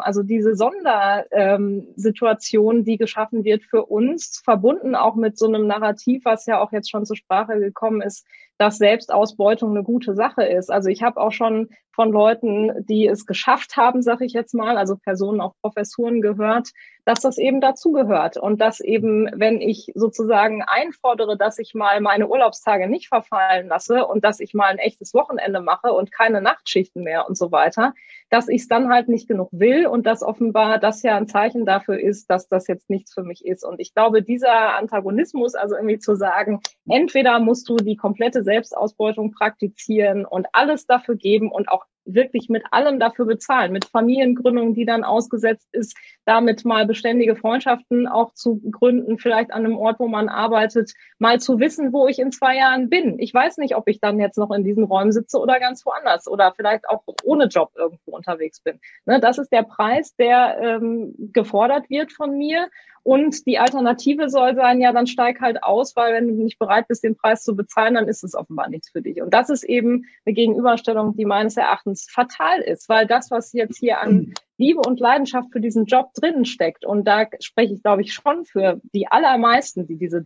Also 0.01 0.24
diese 0.24 0.56
Sondersituation, 0.56 2.77
ähm, 2.77 2.84
die 2.84 2.98
geschaffen 2.98 3.43
wird 3.43 3.64
für 3.64 3.85
uns, 3.85 4.42
verbunden 4.43 4.95
auch 4.95 5.16
mit 5.16 5.38
so 5.38 5.48
einem 5.48 5.67
Narrativ, 5.67 6.26
was 6.26 6.45
ja 6.45 6.59
auch 6.59 6.72
jetzt 6.72 6.90
schon 6.90 7.06
zur 7.06 7.16
Sprache 7.16 7.59
gekommen 7.59 8.01
ist, 8.01 8.26
dass 8.57 8.77
Selbstausbeutung 8.77 9.71
eine 9.71 9.83
gute 9.83 10.15
Sache 10.15 10.43
ist. 10.43 10.71
Also 10.71 10.89
ich 10.89 11.03
habe 11.03 11.19
auch 11.19 11.31
schon 11.31 11.69
von 11.97 12.11
Leuten, 12.11 12.85
die 12.85 13.07
es 13.07 13.25
geschafft 13.25 13.75
haben, 13.75 14.03
sage 14.03 14.23
ich 14.23 14.33
jetzt 14.33 14.53
mal, 14.53 14.77
also 14.77 14.95
Personen 14.97 15.41
auf 15.41 15.53
Professuren 15.61 16.21
gehört, 16.21 16.69
dass 17.05 17.21
das 17.21 17.39
eben 17.39 17.59
dazugehört 17.59 18.37
und 18.37 18.61
dass 18.61 18.81
eben, 18.81 19.31
wenn 19.33 19.61
ich 19.61 19.93
sozusagen 19.95 20.61
einfordere, 20.61 21.37
dass 21.37 21.57
ich 21.57 21.73
mal 21.73 21.99
meine 22.01 22.27
Urlaubstage 22.27 22.87
nicht 22.87 23.07
verfallen 23.07 23.67
lasse 23.67 24.05
und 24.05 24.23
dass 24.23 24.39
ich 24.39 24.53
mal 24.53 24.67
ein 24.67 24.77
echtes 24.77 25.15
Wochenende 25.15 25.59
mache 25.59 25.91
und 25.91 26.11
keine 26.11 26.39
Nachtschichten 26.41 27.01
mehr 27.01 27.27
und 27.27 27.35
so 27.35 27.51
weiter, 27.51 27.93
dass 28.29 28.47
ich 28.47 28.61
es 28.61 28.67
dann 28.67 28.89
halt 28.89 29.07
nicht 29.07 29.27
genug 29.27 29.49
will 29.51 29.87
und 29.87 30.05
dass 30.05 30.21
offenbar 30.21 30.79
das 30.79 31.01
ja 31.01 31.15
ein 31.15 31.27
Zeichen 31.27 31.65
dafür 31.65 31.99
ist, 31.99 32.29
dass 32.29 32.47
das 32.47 32.67
jetzt 32.67 32.89
nichts 32.89 33.13
für 33.13 33.23
mich 33.23 33.43
ist. 33.43 33.65
Und 33.65 33.79
ich 33.79 33.95
glaube, 33.95 34.21
dieser 34.21 34.75
Antagonismus, 34.77 35.55
also 35.55 35.75
irgendwie 35.75 35.99
zu 35.99 36.15
sagen, 36.15 36.59
entweder 36.87 37.39
musst 37.39 37.69
du 37.69 37.77
die 37.77 37.95
komplette 37.95 38.43
Selbstausbeutung 38.48 39.34
praktizieren 39.34 40.26
und 40.26 40.48
alles 40.53 40.85
dafür 40.85 41.17
geben 41.17 41.51
und 41.51 41.67
auch 41.67 41.84
wirklich 42.08 42.48
mit 42.48 42.64
allem 42.72 43.00
dafür 43.00 43.26
bezahlen, 43.26 43.74
mit 43.74 43.85
Familiengründung, 43.85 44.74
die 44.74 44.85
dann 44.85 45.03
ausgesetzt 45.03 45.67
ist, 45.74 45.98
damit 46.26 46.64
mal 46.64 46.85
beständige 46.85 47.35
Freundschaften 47.35 48.08
auch 48.08 48.34
zu 48.34 48.61
gründen, 48.72 49.17
vielleicht 49.17 49.51
an 49.51 49.66
einem 49.66 49.77
Ort, 49.77 50.00
wo 50.00 50.08
man 50.08 50.30
arbeitet, 50.30 50.93
mal 51.19 51.40
zu 51.40 51.59
wissen, 51.59 51.92
wo 51.92 52.08
ich 52.08 52.19
in 52.19 52.32
zwei 52.32 52.56
Jahren 52.56 52.90
bin. 52.90 53.19
Ich 53.19 53.34
weiß 53.34 53.58
nicht, 53.58 53.76
ob 53.76 53.88
ich 53.88 54.00
dann 54.00 54.19
jetzt 54.19 54.38
noch 54.38 54.51
in 54.51 54.64
diesen 54.64 54.85
Räumen 54.85 55.11
sitze 55.11 55.38
oder 55.38 55.59
ganz 55.59 55.85
woanders 55.85 56.27
oder 56.27 56.53
vielleicht 56.56 56.88
auch 56.88 57.03
ohne 57.24 57.48
Job 57.48 57.72
irgendwo 57.76 58.16
unterwegs 58.16 58.61
bin. 58.61 58.80
Ne, 59.06 59.19
das 59.19 59.38
ist 59.38 59.51
der 59.51 59.64
Preis, 59.64 60.16
der 60.16 60.58
ähm, 60.61 61.14
gefordert 61.34 61.90
wird 61.90 62.14
von 62.14 62.38
mir. 62.38 62.69
Und 63.07 63.47
die 63.47 63.57
Alternative 63.57 64.29
soll 64.29 64.55
sein, 64.55 64.81
ja, 64.81 64.91
dann 64.91 65.07
steig 65.07 65.39
halt 65.39 65.63
aus, 65.63 65.95
weil 65.95 66.13
wenn 66.13 66.27
du 66.27 66.43
nicht 66.43 66.59
bereit 66.59 66.89
bist, 66.89 67.05
den 67.05 67.15
Preis 67.15 67.41
zu 67.41 67.55
bezahlen, 67.55 67.93
dann 67.93 68.09
ist 68.09 68.21
es 68.21 68.35
offenbar 68.35 68.67
nichts 68.67 68.89
für 68.89 69.01
dich. 69.01 69.21
Und 69.21 69.33
das 69.33 69.49
ist 69.49 69.63
eben 69.63 70.03
eine 70.25 70.33
Gegenüberstellung, 70.35 71.15
die 71.15 71.23
meines 71.23 71.55
Erachtens 71.55 72.09
fatal 72.11 72.59
ist, 72.59 72.89
weil 72.89 73.07
das, 73.07 73.31
was 73.31 73.53
jetzt 73.53 73.77
hier 73.77 74.01
an 74.01 74.33
Liebe 74.57 74.81
und 74.85 74.99
Leidenschaft 74.99 75.53
für 75.53 75.61
diesen 75.61 75.85
Job 75.85 76.13
drinnen 76.15 76.43
steckt, 76.43 76.83
und 76.83 77.07
da 77.07 77.27
spreche 77.39 77.75
ich, 77.75 77.81
glaube 77.81 78.01
ich, 78.01 78.11
schon 78.11 78.43
für 78.43 78.81
die 78.93 79.07
allermeisten, 79.07 79.87
die 79.87 79.95
diese 79.95 80.25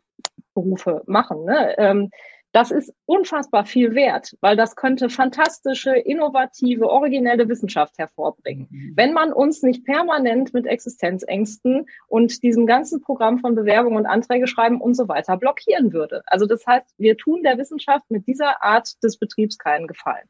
Berufe 0.55 1.03
machen, 1.05 1.45
ne, 1.45 1.75
ähm, 1.77 2.09
das 2.51 2.71
ist 2.71 2.93
unfassbar 3.05 3.65
viel 3.65 3.95
wert, 3.95 4.35
weil 4.41 4.55
das 4.55 4.75
könnte 4.75 5.09
fantastische, 5.09 5.95
innovative, 5.95 6.89
originelle 6.89 7.47
Wissenschaft 7.47 7.97
hervorbringen. 7.97 8.67
Mhm. 8.69 8.93
Wenn 8.95 9.13
man 9.13 9.31
uns 9.31 9.63
nicht 9.63 9.85
permanent 9.85 10.53
mit 10.53 10.65
Existenzängsten 10.65 11.87
und 12.07 12.43
diesem 12.43 12.65
ganzen 12.65 13.01
Programm 13.01 13.39
von 13.39 13.55
Bewerbungen 13.55 13.97
und 13.97 14.05
Anträge 14.05 14.47
schreiben 14.47 14.81
und 14.81 14.95
so 14.95 15.07
weiter 15.07 15.37
blockieren 15.37 15.93
würde. 15.93 16.23
Also 16.25 16.45
das 16.45 16.65
heißt, 16.67 16.93
wir 16.97 17.17
tun 17.17 17.43
der 17.43 17.57
Wissenschaft 17.57 18.09
mit 18.09 18.27
dieser 18.27 18.61
Art 18.63 19.01
des 19.03 19.17
Betriebs 19.17 19.57
keinen 19.57 19.87
Gefallen. 19.87 20.27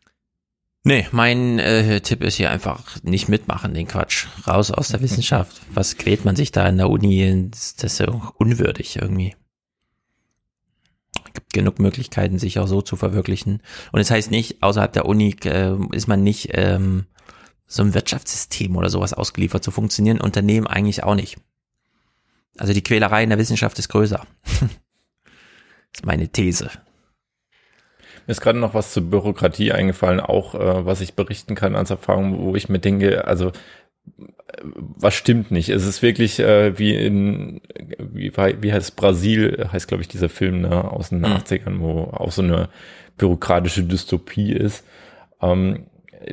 Nee, 0.83 1.05
mein 1.11 1.59
äh, 1.59 2.01
Tipp 2.01 2.23
ist 2.23 2.35
hier 2.35 2.49
einfach 2.49 3.03
nicht 3.03 3.29
mitmachen, 3.29 3.75
den 3.75 3.87
Quatsch. 3.87 4.27
Raus 4.47 4.71
aus 4.71 4.89
der 4.89 5.01
Wissenschaft. 5.01 5.61
Was 5.73 5.97
quält 5.97 6.25
man 6.25 6.35
sich 6.35 6.51
da 6.51 6.67
in 6.67 6.77
der 6.77 6.89
Uni? 6.89 7.49
Das 7.51 7.73
ist 7.73 7.97
so 7.97 8.21
unwürdig 8.37 8.97
irgendwie 8.99 9.35
genug 11.53 11.79
Möglichkeiten, 11.79 12.39
sich 12.39 12.59
auch 12.59 12.67
so 12.67 12.81
zu 12.81 12.95
verwirklichen. 12.95 13.61
Und 13.91 13.99
es 13.99 14.07
das 14.07 14.17
heißt 14.17 14.31
nicht, 14.31 14.61
außerhalb 14.63 14.91
der 14.93 15.05
Uni 15.05 15.35
äh, 15.45 15.75
ist 15.91 16.07
man 16.07 16.23
nicht 16.23 16.49
ähm, 16.53 17.05
so 17.67 17.83
ein 17.83 17.93
Wirtschaftssystem 17.93 18.75
oder 18.75 18.89
sowas 18.89 19.13
ausgeliefert 19.13 19.63
zu 19.63 19.71
funktionieren. 19.71 20.19
Unternehmen 20.19 20.67
eigentlich 20.67 21.03
auch 21.03 21.15
nicht. 21.15 21.37
Also 22.57 22.73
die 22.73 22.83
Quälerei 22.83 23.23
in 23.23 23.29
der 23.29 23.39
Wissenschaft 23.39 23.79
ist 23.79 23.89
größer. 23.89 24.25
ist 25.93 26.05
meine 26.05 26.27
These. 26.27 26.69
Mir 28.27 28.31
ist 28.33 28.41
gerade 28.41 28.59
noch 28.59 28.73
was 28.73 28.93
zur 28.93 29.09
Bürokratie 29.09 29.71
eingefallen, 29.71 30.19
auch 30.19 30.53
äh, 30.53 30.85
was 30.85 31.01
ich 31.01 31.15
berichten 31.15 31.55
kann 31.55 31.75
als 31.75 31.89
Erfahrung, 31.89 32.39
wo 32.39 32.55
ich 32.55 32.69
mir 32.69 32.79
denke, 32.79 33.25
also 33.25 33.51
was 34.63 35.13
stimmt 35.13 35.51
nicht. 35.51 35.69
Es 35.69 35.85
ist 35.85 36.01
wirklich 36.01 36.39
äh, 36.39 36.77
wie 36.77 36.95
in, 36.95 37.61
wie, 37.97 38.31
wie 38.35 38.73
heißt 38.73 38.95
Brasil, 38.95 39.67
heißt 39.71 39.87
glaube 39.87 40.01
ich 40.01 40.07
dieser 40.07 40.29
Film 40.29 40.61
ne, 40.61 40.91
aus 40.91 41.09
den 41.09 41.19
mhm. 41.19 41.25
80ern, 41.25 41.79
wo 41.79 42.03
auch 42.11 42.31
so 42.31 42.41
eine 42.41 42.69
bürokratische 43.17 43.83
Dystopie 43.83 44.51
ist. 44.51 44.85
Ähm, 45.41 45.85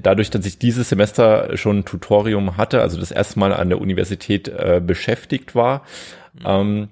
dadurch, 0.02 0.30
dass 0.30 0.46
ich 0.46 0.58
dieses 0.58 0.88
Semester 0.88 1.56
schon 1.56 1.78
ein 1.78 1.84
Tutorium 1.84 2.56
hatte, 2.56 2.82
also 2.82 2.98
das 2.98 3.10
erste 3.10 3.38
Mal 3.38 3.52
an 3.52 3.68
der 3.68 3.80
Universität 3.80 4.48
äh, 4.48 4.80
beschäftigt 4.84 5.54
war, 5.54 5.82
mhm. 6.34 6.44
ähm, 6.46 6.88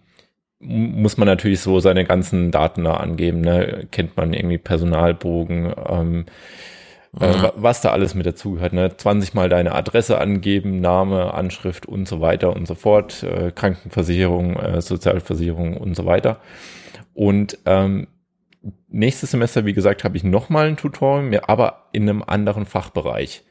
muss 0.59 1.19
man 1.19 1.27
natürlich 1.27 1.61
so 1.61 1.81
seine 1.81 2.05
ganzen 2.05 2.51
Daten 2.51 2.85
da 2.85 2.95
angeben. 2.95 3.43
Ne? 3.43 3.87
Kennt 3.91 4.17
man 4.17 4.33
irgendwie 4.33 4.59
Personalbogen, 4.59 5.73
ähm, 5.89 6.25
äh, 7.21 7.51
was 7.57 7.81
da 7.81 7.91
alles 7.91 8.15
mit 8.15 8.27
dazugehört. 8.27 8.73
Ne? 8.73 8.97
20 8.97 9.35
Mal 9.35 9.49
deine 9.49 9.75
Adresse 9.75 10.19
angeben, 10.19 10.81
Name, 10.81 11.33
Anschrift 11.35 11.87
und 11.87 12.07
so 12.07 12.21
weiter 12.21 12.55
und 12.55 12.67
so 12.67 12.75
fort, 12.75 13.23
äh, 13.23 13.53
Krankenversicherung, 13.53 14.57
äh, 14.57 14.81
Sozialversicherung 14.83 15.77
und 15.77 15.95
so 15.97 16.05
weiter. 16.05 16.41
Und 17.15 17.59
ähm, 17.65 18.09
nächstes 18.89 19.31
Semester, 19.31 19.65
wie 19.65 19.73
gesagt, 19.73 20.05
habe 20.05 20.17
ich 20.17 20.25
nochmal 20.25 20.69
ein 20.69 20.77
Tutorial, 20.77 21.41
aber 21.47 21.87
in 21.93 22.09
einem 22.09 22.23
anderen 22.23 22.67
Fachbereich. 22.67 23.43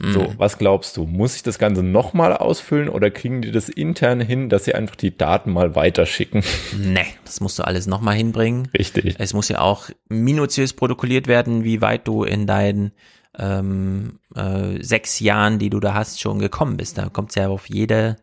So, 0.00 0.22
mhm. 0.22 0.34
was 0.36 0.58
glaubst 0.58 0.96
du? 0.96 1.06
Muss 1.06 1.34
ich 1.34 1.42
das 1.42 1.58
Ganze 1.58 1.82
nochmal 1.82 2.32
ausfüllen 2.32 2.88
oder 2.88 3.10
kriegen 3.10 3.42
die 3.42 3.50
das 3.50 3.68
intern 3.68 4.20
hin, 4.20 4.48
dass 4.48 4.64
sie 4.64 4.74
einfach 4.74 4.94
die 4.94 5.16
Daten 5.16 5.50
mal 5.50 5.74
weiterschicken? 5.74 6.44
Nee, 6.78 7.06
das 7.24 7.40
musst 7.40 7.58
du 7.58 7.64
alles 7.64 7.86
nochmal 7.86 8.14
hinbringen. 8.14 8.68
Richtig. 8.78 9.16
Es 9.18 9.34
muss 9.34 9.48
ja 9.48 9.60
auch 9.60 9.90
minutiös 10.08 10.72
protokolliert 10.72 11.26
werden, 11.26 11.64
wie 11.64 11.80
weit 11.80 12.06
du 12.06 12.22
in 12.22 12.46
deinen 12.46 12.92
ähm, 13.36 14.20
äh, 14.34 14.80
sechs 14.82 15.18
Jahren, 15.18 15.58
die 15.58 15.70
du 15.70 15.80
da 15.80 15.94
hast, 15.94 16.20
schon 16.20 16.38
gekommen 16.38 16.76
bist. 16.76 16.98
Da 16.98 17.08
kommt 17.08 17.30
es 17.30 17.34
ja 17.34 17.48
auf 17.48 17.68
jede 17.68 18.16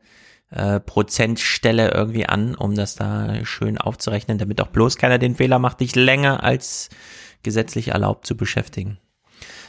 äh, 0.51 0.79
Prozentstelle 0.79 1.91
irgendwie 1.91 2.25
an, 2.25 2.55
um 2.55 2.75
das 2.75 2.95
da 2.95 3.43
schön 3.43 3.77
aufzurechnen, 3.77 4.37
damit 4.37 4.61
auch 4.61 4.67
bloß 4.67 4.97
keiner 4.97 5.17
den 5.17 5.35
Fehler 5.35 5.59
macht, 5.59 5.81
dich 5.81 5.95
länger 5.95 6.43
als 6.43 6.89
gesetzlich 7.43 7.89
erlaubt 7.89 8.25
zu 8.25 8.37
beschäftigen. 8.37 8.97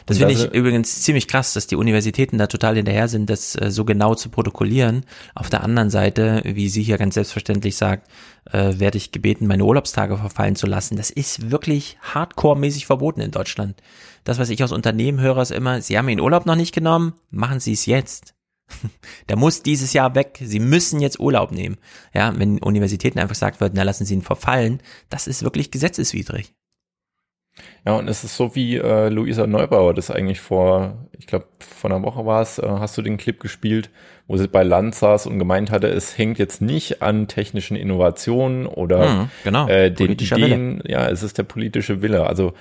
Das 0.06 0.18
finde 0.18 0.34
ich 0.34 0.44
übrigens 0.54 1.02
ziemlich 1.02 1.26
krass, 1.26 1.52
dass 1.52 1.66
die 1.66 1.74
Universitäten 1.74 2.38
da 2.38 2.46
total 2.46 2.76
hinterher 2.76 3.08
sind, 3.08 3.28
das 3.28 3.56
äh, 3.56 3.72
so 3.72 3.84
genau 3.84 4.14
zu 4.14 4.28
protokollieren. 4.28 5.04
Auf 5.34 5.50
der 5.50 5.64
anderen 5.64 5.90
Seite, 5.90 6.42
wie 6.44 6.68
sie 6.68 6.84
hier 6.84 6.96
ganz 6.96 7.14
selbstverständlich 7.14 7.76
sagt, 7.76 8.08
äh, 8.52 8.78
werde 8.78 8.98
ich 8.98 9.10
gebeten, 9.10 9.48
meine 9.48 9.64
Urlaubstage 9.64 10.16
verfallen 10.16 10.54
zu 10.54 10.68
lassen. 10.68 10.96
Das 10.96 11.10
ist 11.10 11.50
wirklich 11.50 11.98
hardcore-mäßig 12.14 12.86
verboten 12.86 13.20
in 13.20 13.32
Deutschland. 13.32 13.82
Das, 14.22 14.38
was 14.38 14.48
ich 14.48 14.62
aus 14.62 14.70
Unternehmen 14.70 15.20
höre, 15.20 15.42
ist 15.42 15.50
immer, 15.50 15.82
Sie 15.82 15.98
haben 15.98 16.08
Ihren 16.08 16.20
Urlaub 16.20 16.46
noch 16.46 16.56
nicht 16.56 16.74
genommen, 16.74 17.14
machen 17.30 17.58
Sie 17.58 17.72
es 17.72 17.86
jetzt. 17.86 18.34
Der 19.28 19.36
muss 19.36 19.62
dieses 19.62 19.92
Jahr 19.92 20.14
weg. 20.14 20.38
Sie 20.40 20.60
müssen 20.60 21.00
jetzt 21.00 21.18
Urlaub 21.18 21.50
nehmen. 21.50 21.78
Ja, 22.14 22.32
wenn 22.38 22.58
Universitäten 22.58 23.18
einfach 23.18 23.34
sagt 23.34 23.60
wird, 23.60 23.74
na 23.74 23.82
lassen 23.82 24.04
Sie 24.04 24.14
ihn 24.14 24.22
verfallen, 24.22 24.80
das 25.08 25.26
ist 25.26 25.42
wirklich 25.42 25.72
gesetzeswidrig. 25.72 26.54
Ja, 27.86 27.94
und 27.94 28.08
es 28.08 28.24
ist 28.24 28.36
so 28.36 28.54
wie 28.54 28.76
äh, 28.76 29.08
Luisa 29.08 29.46
Neubauer 29.46 29.94
das 29.94 30.10
eigentlich 30.10 30.40
vor, 30.40 30.96
ich 31.18 31.26
glaube, 31.26 31.46
vor 31.58 31.90
einer 31.90 32.02
Woche 32.02 32.26
war 32.26 32.42
es, 32.42 32.58
äh, 32.58 32.66
hast 32.66 32.98
du 32.98 33.02
den 33.02 33.16
Clip 33.16 33.38
gespielt, 33.38 33.90
wo 34.26 34.36
sie 34.36 34.48
bei 34.48 34.62
Land 34.62 34.94
saß 34.94 35.26
und 35.26 35.38
gemeint 35.38 35.70
hatte, 35.70 35.88
es 35.88 36.18
hängt 36.18 36.38
jetzt 36.38 36.60
nicht 36.60 37.00
an 37.02 37.28
technischen 37.28 37.76
Innovationen 37.76 38.66
oder 38.66 39.08
Hm, 39.08 39.30
genau. 39.44 39.68
äh, 39.68 39.90
den 39.90 40.06
Politischer 40.08 40.36
Ideen, 40.36 40.82
ja, 40.86 41.08
es 41.08 41.22
ist 41.22 41.38
der 41.38 41.44
politische 41.44 42.02
Wille. 42.02 42.26
Also 42.26 42.52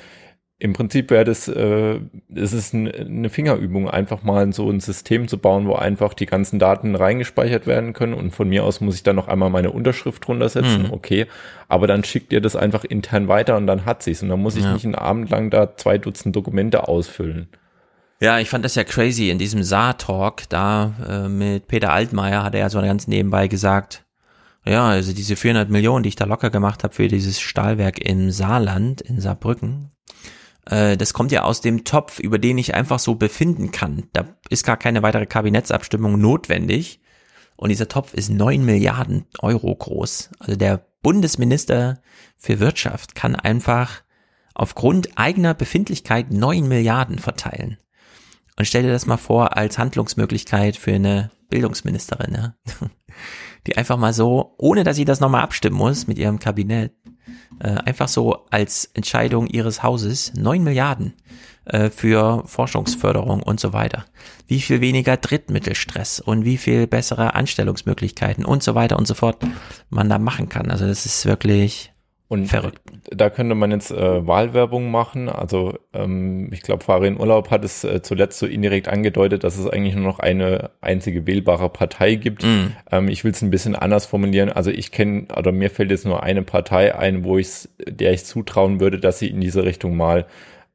im 0.58 0.72
Prinzip 0.74 1.10
wäre 1.12 1.26
das, 1.26 1.48
äh, 1.50 2.00
es 2.34 2.54
ist 2.54 2.74
ein, 2.74 2.90
eine 2.90 3.30
Fingerübung, 3.30 3.90
einfach 3.90 4.24
mal 4.24 4.54
so 4.54 4.70
ein 4.70 4.80
System 4.80 5.28
zu 5.28 5.38
bauen, 5.38 5.68
wo 5.68 5.74
einfach 5.76 6.14
die 6.14 6.26
ganzen 6.26 6.60
Daten 6.60 6.96
reingespeichert 6.96 7.68
werden 7.68 7.92
können 7.92 8.14
und 8.14 8.32
von 8.32 8.48
mir 8.48 8.64
aus 8.64 8.80
muss 8.80 8.96
ich 8.96 9.04
dann 9.04 9.18
noch 9.18 9.28
einmal 9.28 9.50
meine 9.50 9.72
Unterschrift 9.72 10.26
drunter 10.26 10.48
setzen, 10.48 10.84
Mhm. 10.84 10.94
okay, 10.94 11.26
aber 11.68 11.88
dann 11.88 12.04
schickt 12.06 12.32
ihr 12.32 12.40
das 12.40 12.56
einfach 12.56 12.86
intern 12.86 13.28
weiter 13.28 13.58
und 13.58 13.68
dann 13.68 13.84
hat 13.86 14.02
sie's 14.02 14.24
und 14.24 14.30
dann 14.30 14.42
muss 14.42 14.56
ich 14.56 14.64
Ja. 14.64 14.74
nicht 14.74 14.86
einen 14.86 14.96
Abend 14.96 15.30
lang 15.30 15.50
da 15.50 15.76
zwei 15.76 15.98
Dutzend 15.98 16.36
Dokumente 16.36 16.88
ausfüllen. 16.88 17.50
Ja, 18.22 18.40
ich 18.40 18.50
fand 18.50 18.64
das 18.64 18.76
ja 18.76 18.86
crazy 18.86 19.30
in 19.30 19.38
diesem 19.40 19.62
Saar-Talk 19.62 20.48
da 20.48 20.94
äh, 21.26 21.28
mit 21.28 21.68
Peter 21.68 21.92
Altmaier 21.92 22.44
hat 22.44 22.54
er 22.54 22.62
ja 22.62 22.70
so 22.70 22.80
ganz 22.82 23.08
nebenbei 23.10 23.50
gesagt, 23.50 24.06
ja, 24.66 24.86
also 24.88 25.12
diese 25.14 25.36
400 25.36 25.70
Millionen, 25.70 26.04
die 26.04 26.10
ich 26.10 26.16
da 26.16 26.24
locker 26.24 26.50
gemacht 26.50 26.84
habe 26.86 26.94
für 26.94 27.10
dieses 27.10 27.42
Stahlwerk 27.42 28.00
im 28.00 28.32
Saarland, 28.32 29.02
in 29.02 29.20
Saarbrücken, 29.20 29.92
äh, 30.66 30.98
das 30.98 31.14
kommt 31.14 31.32
ja 31.32 31.44
aus 31.44 31.62
dem 31.62 31.84
Topf, 31.84 32.20
über 32.20 32.40
den 32.40 32.58
ich 32.58 32.74
einfach 32.76 33.00
so 33.00 33.16
befinden 33.16 33.72
kann. 33.72 34.08
Da 34.14 34.26
ist 34.50 34.66
gar 34.66 34.78
keine 34.78 35.04
weitere 35.04 35.26
Kabinettsabstimmung 35.26 36.20
notwendig. 36.20 37.02
Und 37.56 37.70
dieser 37.70 37.88
Topf 37.88 38.14
ist 38.14 38.30
9 38.30 38.66
Milliarden 38.66 39.26
Euro 39.40 39.74
groß. 39.74 40.32
Also 40.40 40.56
der 40.56 40.86
Bundesminister 41.02 42.02
für 42.36 42.60
Wirtschaft 42.60 43.16
kann 43.16 43.36
einfach 43.36 44.02
aufgrund 44.54 45.18
eigener 45.18 45.54
Befindlichkeit 45.54 46.32
9 46.32 46.68
Milliarden 46.68 47.20
verteilen. 47.20 47.78
Und 48.58 48.66
stell 48.66 48.84
dir 48.84 48.92
das 48.92 49.06
mal 49.06 49.18
vor 49.18 49.58
als 49.58 49.78
Handlungsmöglichkeit 49.78 50.78
für 50.78 50.94
eine 50.94 51.32
Bildungsministerin, 51.50 52.34
ja? 52.34 52.56
die 53.68 53.78
einfach 53.78 53.98
mal 53.98 54.14
so, 54.14 54.56
ohne 54.58 54.84
dass 54.84 54.96
sie 54.96 55.06
das 55.06 55.20
nochmal 55.20 55.42
abstimmen 55.42 55.78
muss 55.78 56.08
mit 56.08 56.18
ihrem 56.18 56.40
Kabinett, 56.40 56.94
äh, 57.60 57.70
einfach 57.70 58.08
so 58.08 58.46
als 58.50 58.90
Entscheidung 58.94 59.48
ihres 59.48 59.84
Hauses 59.84 60.34
9 60.36 60.64
Milliarden 60.64 61.14
äh, 61.66 61.90
für 61.90 62.44
Forschungsförderung 62.46 63.42
und 63.42 63.60
so 63.60 63.74
weiter. 63.74 64.06
Wie 64.48 64.62
viel 64.62 64.82
weniger 64.82 65.18
Drittmittelstress 65.18 66.20
und 66.20 66.46
wie 66.46 66.58
viel 66.58 66.88
bessere 66.88 67.34
Anstellungsmöglichkeiten 67.36 68.46
und 68.46 68.62
so 68.62 68.76
weiter 68.76 68.98
und 68.98 69.08
so 69.08 69.14
fort 69.14 69.38
man 69.90 70.10
da 70.10 70.20
machen 70.20 70.50
kann. 70.50 70.70
Also 70.70 70.86
das 70.86 71.06
ist 71.06 71.26
wirklich 71.26 71.92
Und 72.28 72.48
verrückt. 72.48 72.82
da 73.12 73.30
könnte 73.30 73.54
man 73.54 73.70
jetzt 73.70 73.92
äh, 73.92 74.26
Wahlwerbung 74.26 74.90
machen. 74.90 75.30
Also 75.30 75.78
ähm, 75.94 76.50
ich 76.52 76.64
glaube, 76.64 76.84
Farin 76.84 77.20
Urlaub 77.20 77.52
hat 77.52 77.64
es 77.64 77.84
äh, 77.84 78.02
zuletzt 78.02 78.40
so 78.40 78.48
indirekt 78.48 78.88
angedeutet, 78.88 79.44
dass 79.44 79.60
es 79.60 79.68
eigentlich 79.70 79.94
nur 79.94 80.06
noch 80.06 80.18
eine 80.20 80.72
einzige 80.82 81.28
wählbare 81.28 81.70
Partei 81.70 82.16
gibt. 82.16 82.44
Mhm. 82.44 82.72
Ähm, 82.92 83.08
ich 83.10 83.24
will 83.24 83.32
es 83.32 83.44
ein 83.44 83.52
bisschen 83.52 83.76
anders 83.76 84.08
formulieren. 84.08 84.50
Also 84.52 84.72
ich 84.72 84.92
kenne, 84.92 85.28
oder 85.38 85.52
mir 85.52 85.70
fällt 85.70 85.92
jetzt 85.92 86.06
nur 86.06 86.24
eine 86.24 86.42
Partei 86.42 86.96
ein, 86.98 87.24
wo 87.24 87.38
ich 87.38 87.70
der 87.88 88.12
ich 88.14 88.26
zutrauen 88.26 88.80
würde, 88.80 88.98
dass 89.00 89.20
sie 89.20 89.28
in 89.28 89.40
diese 89.40 89.64
Richtung 89.64 89.96
mal 89.96 90.26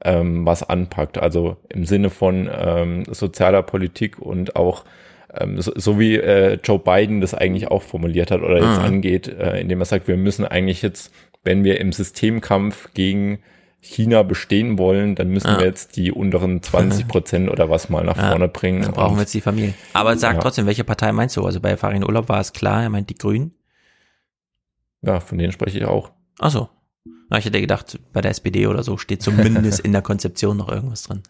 ähm, 0.04 0.46
was 0.46 0.62
anpackt. 0.62 1.18
Also 1.18 1.56
im 1.68 1.84
Sinne 1.84 2.10
von 2.10 2.48
ähm, 2.56 3.02
sozialer 3.10 3.62
Politik 3.64 4.20
und 4.20 4.54
auch 4.54 4.84
ähm, 5.38 5.60
so, 5.60 5.72
so 5.76 5.98
wie 6.00 6.16
äh, 6.16 6.58
Joe 6.62 6.78
Biden 6.78 7.20
das 7.20 7.34
eigentlich 7.34 7.68
auch 7.70 7.82
formuliert 7.82 8.30
hat 8.30 8.40
oder 8.42 8.56
jetzt 8.56 8.78
Mhm. 8.78 8.84
angeht, 8.84 9.28
äh, 9.28 9.60
indem 9.60 9.80
er 9.80 9.84
sagt, 9.84 10.08
wir 10.08 10.16
müssen 10.16 10.44
eigentlich 10.44 10.82
jetzt, 10.82 11.12
wenn 11.42 11.64
wir 11.64 11.80
im 11.80 11.92
Systemkampf 11.92 12.92
gegen 12.94 13.40
China 13.82 14.22
bestehen 14.22 14.76
wollen, 14.78 15.14
dann 15.14 15.28
müssen 15.28 15.48
Ja. 15.48 15.58
wir 15.58 15.66
jetzt 15.66 15.96
die 15.96 16.12
unteren 16.12 16.62
20 16.62 17.08
Prozent 17.08 17.48
oder 17.48 17.70
was 17.70 17.88
mal 17.88 18.04
nach 18.04 18.16
Ja, 18.16 18.28
vorne 18.30 18.48
bringen. 18.48 18.82
Dann 18.82 18.92
brauchen 18.92 19.16
wir 19.16 19.22
jetzt 19.22 19.32
die 19.32 19.40
Familie. 19.40 19.72
Aber 19.94 20.16
sag 20.18 20.34
Ja. 20.34 20.40
trotzdem, 20.40 20.66
welche 20.66 20.84
Partei 20.84 21.12
meinst 21.12 21.36
du? 21.36 21.44
Also 21.46 21.60
bei 21.60 21.76
Farin 21.78 22.04
Urlaub 22.04 22.28
war 22.28 22.40
es 22.40 22.52
klar, 22.52 22.82
er 22.82 22.90
meint 22.90 23.08
die 23.08 23.14
Grünen. 23.14 23.52
Ja, 25.02 25.20
von 25.20 25.38
denen 25.38 25.52
spreche 25.52 25.78
ich 25.78 25.84
auch. 25.86 26.12
Ach 26.38 26.50
so. 26.50 26.68
Na, 27.30 27.38
ich 27.38 27.44
hätte 27.46 27.60
gedacht, 27.60 27.98
bei 28.12 28.20
der 28.20 28.32
SPD 28.32 28.66
oder 28.66 28.82
so 28.82 28.98
steht 28.98 29.22
zumindest 29.22 29.80
in 29.80 29.92
der 29.92 30.02
Konzeption 30.02 30.56
noch 30.58 30.68
irgendwas 30.68 31.04
drin. 31.04 31.22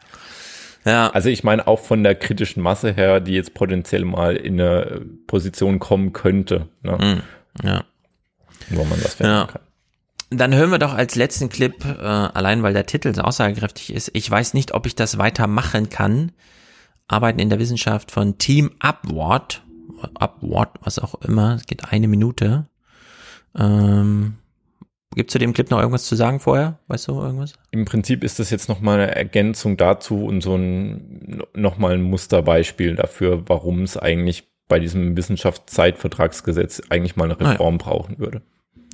Ja. 0.85 1.11
Also 1.11 1.29
ich 1.29 1.45
meine 1.45 1.69
auch 1.69 1.79
von 1.79 2.03
der 2.03 2.15
kritischen 2.17 2.63
Masse 2.63 2.93
her, 2.93 3.21
die 3.21 3.35
jetzt 3.35 3.55
potenziell 3.55 4.05
mal 4.05 4.35
in 4.35 4.61
eine 4.61 5.03
Position 5.29 5.79
kommen 5.79 6.13
könnte, 6.13 6.69
ne? 6.83 7.23
Mm, 7.63 7.67
ja. 7.67 7.85
wo 8.71 8.83
man 8.85 9.01
das 9.03 9.15
verändern 9.15 9.47
Ja. 9.47 9.53
kann. 9.53 9.63
Dann 10.31 10.55
hören 10.55 10.71
wir 10.71 10.79
doch 10.79 10.95
als 10.95 11.17
letzten 11.17 11.49
Clip, 11.49 11.85
äh, 11.85 12.05
allein 12.05 12.63
weil 12.63 12.73
der 12.73 12.87
Titel 12.87 13.13
so 13.15 13.23
aussagekräftig 13.23 13.93
ist, 13.93 14.11
ich 14.15 14.31
weiß 14.31 14.55
nicht, 14.55 14.73
ob 14.75 14.87
ich 14.87 14.95
das 14.95 15.19
weitermachen 15.19 15.89
kann. 15.91 16.33
Arbeiten 17.09 17.41
in 17.41 17.51
der 17.51 17.59
Wissenschaft 17.59 18.13
von 18.13 18.39
Team 18.39 18.71
Upward, 18.79 19.63
Upward, 20.15 20.79
was 20.83 21.01
auch 21.01 21.17
immer, 21.23 21.57
es 21.57 21.67
geht 21.67 21.93
eine 21.93 22.07
Minute. 22.07 22.67
Ähm, 23.59 24.35
Gibt 25.17 25.33
zu 25.33 25.39
dem 25.41 25.53
Clip 25.53 25.69
noch 25.71 25.81
irgendwas 25.81 26.05
zu 26.05 26.15
sagen 26.15 26.39
vorher? 26.39 26.79
Weißt 26.87 27.09
du 27.09 27.21
irgendwas? 27.21 27.55
Im 27.73 27.85
Prinzip 27.85 28.23
ist 28.23 28.39
das 28.39 28.51
jetzt 28.51 28.69
nochmal 28.69 29.01
eine 29.01 29.17
Ergänzung 29.17 29.77
dazu 29.77 30.25
und 30.25 30.41
so 30.41 30.55
ein 30.55 31.43
nochmal 31.53 31.95
ein 31.95 32.03
Musterbeispiel 32.03 32.95
dafür, 32.95 33.43
warum 33.49 33.83
es 33.83 33.97
eigentlich 33.97 34.45
bei 34.69 34.79
diesem 34.79 35.17
Wissenschaftszeitvertragsgesetz 35.17 36.83
eigentlich 36.91 37.17
mal 37.17 37.25
eine 37.25 37.41
Ah 37.41 37.43
ja. 37.43 37.51
Reform 37.51 37.79
brauchen 37.79 38.21
würde. 38.21 38.43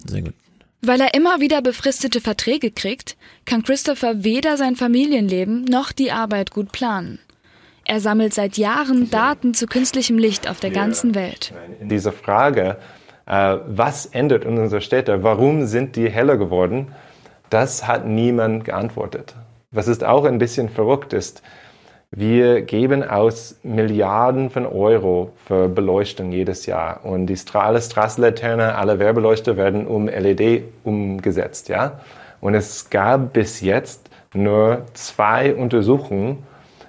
Sehr 0.07 0.23
gut. 0.23 0.33
Weil 0.87 1.01
er 1.01 1.15
immer 1.15 1.41
wieder 1.41 1.63
befristete 1.63 2.21
Verträge 2.21 2.71
kriegt, 2.71 3.17
kann 3.45 3.65
Christopher 3.65 4.23
weder 4.23 4.57
sein 4.57 4.77
Familienleben 4.77 5.65
noch 5.65 5.91
die 5.91 6.13
Arbeit 6.13 6.53
gut 6.53 6.71
planen. 6.71 7.19
Er 7.85 7.99
sammelt 7.99 8.33
seit 8.35 8.57
Jahren 8.57 9.11
Daten 9.11 9.53
zu 9.53 9.67
künstlichem 9.67 10.17
Licht 10.17 10.49
auf 10.49 10.61
der 10.61 10.71
ganzen 10.71 11.17
Welt. 11.17 11.53
in 11.81 11.89
dieser 11.89 12.13
Frage, 12.13 12.77
äh, 13.27 13.57
was 13.67 14.07
ändert 14.07 14.45
in 14.45 14.59
unserer 14.59 14.81
Städte, 14.81 15.25
warum 15.25 15.67
sind 15.67 15.97
die 15.97 16.09
heller 16.09 16.37
geworden, 16.37 16.93
das 17.51 17.89
hat 17.89 18.07
niemand 18.07 18.65
geantwortet. 18.65 19.35
Was 19.73 19.89
ist 19.89 20.05
auch 20.05 20.25
ein 20.25 20.39
bisschen 20.39 20.69
verrückt 20.69 21.13
ist, 21.13 21.43
wir 22.13 22.63
geben 22.63 23.03
aus 23.03 23.59
Milliarden 23.63 24.51
von 24.51 24.65
Euro 24.65 25.33
für 25.45 25.69
Beleuchtung 25.69 26.33
jedes 26.33 26.67
Jahr 26.67 27.05
und 27.05 27.27
die 27.27 27.37
alle 27.53 27.83
Straßenlaternen, 27.83 28.71
alle 28.71 28.99
Werbeleuchter 28.99 29.57
werden 29.57 29.87
um 29.87 30.07
LED 30.09 30.65
umgesetzt, 30.85 31.69
ja. 31.69 32.01
Und 32.41 32.55
es 32.55 32.91
gab 32.91 33.33
bis 33.33 33.61
jetzt 33.61 34.09
nur 34.35 34.83
zwei 34.95 35.55
Untersuchungen, 35.55 36.45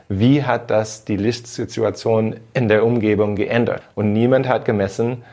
wie 0.09 0.43
hat 0.43 0.69
das 0.69 1.03
die 1.03 1.17
Lichtsituation 1.17 2.35
in 2.53 2.67
der 2.67 2.85
Umgebung 2.85 3.35
geändert. 3.35 3.81
Und 3.95 4.13
niemand 4.13 4.47
hat 4.47 4.65
gemessen, 4.65 5.23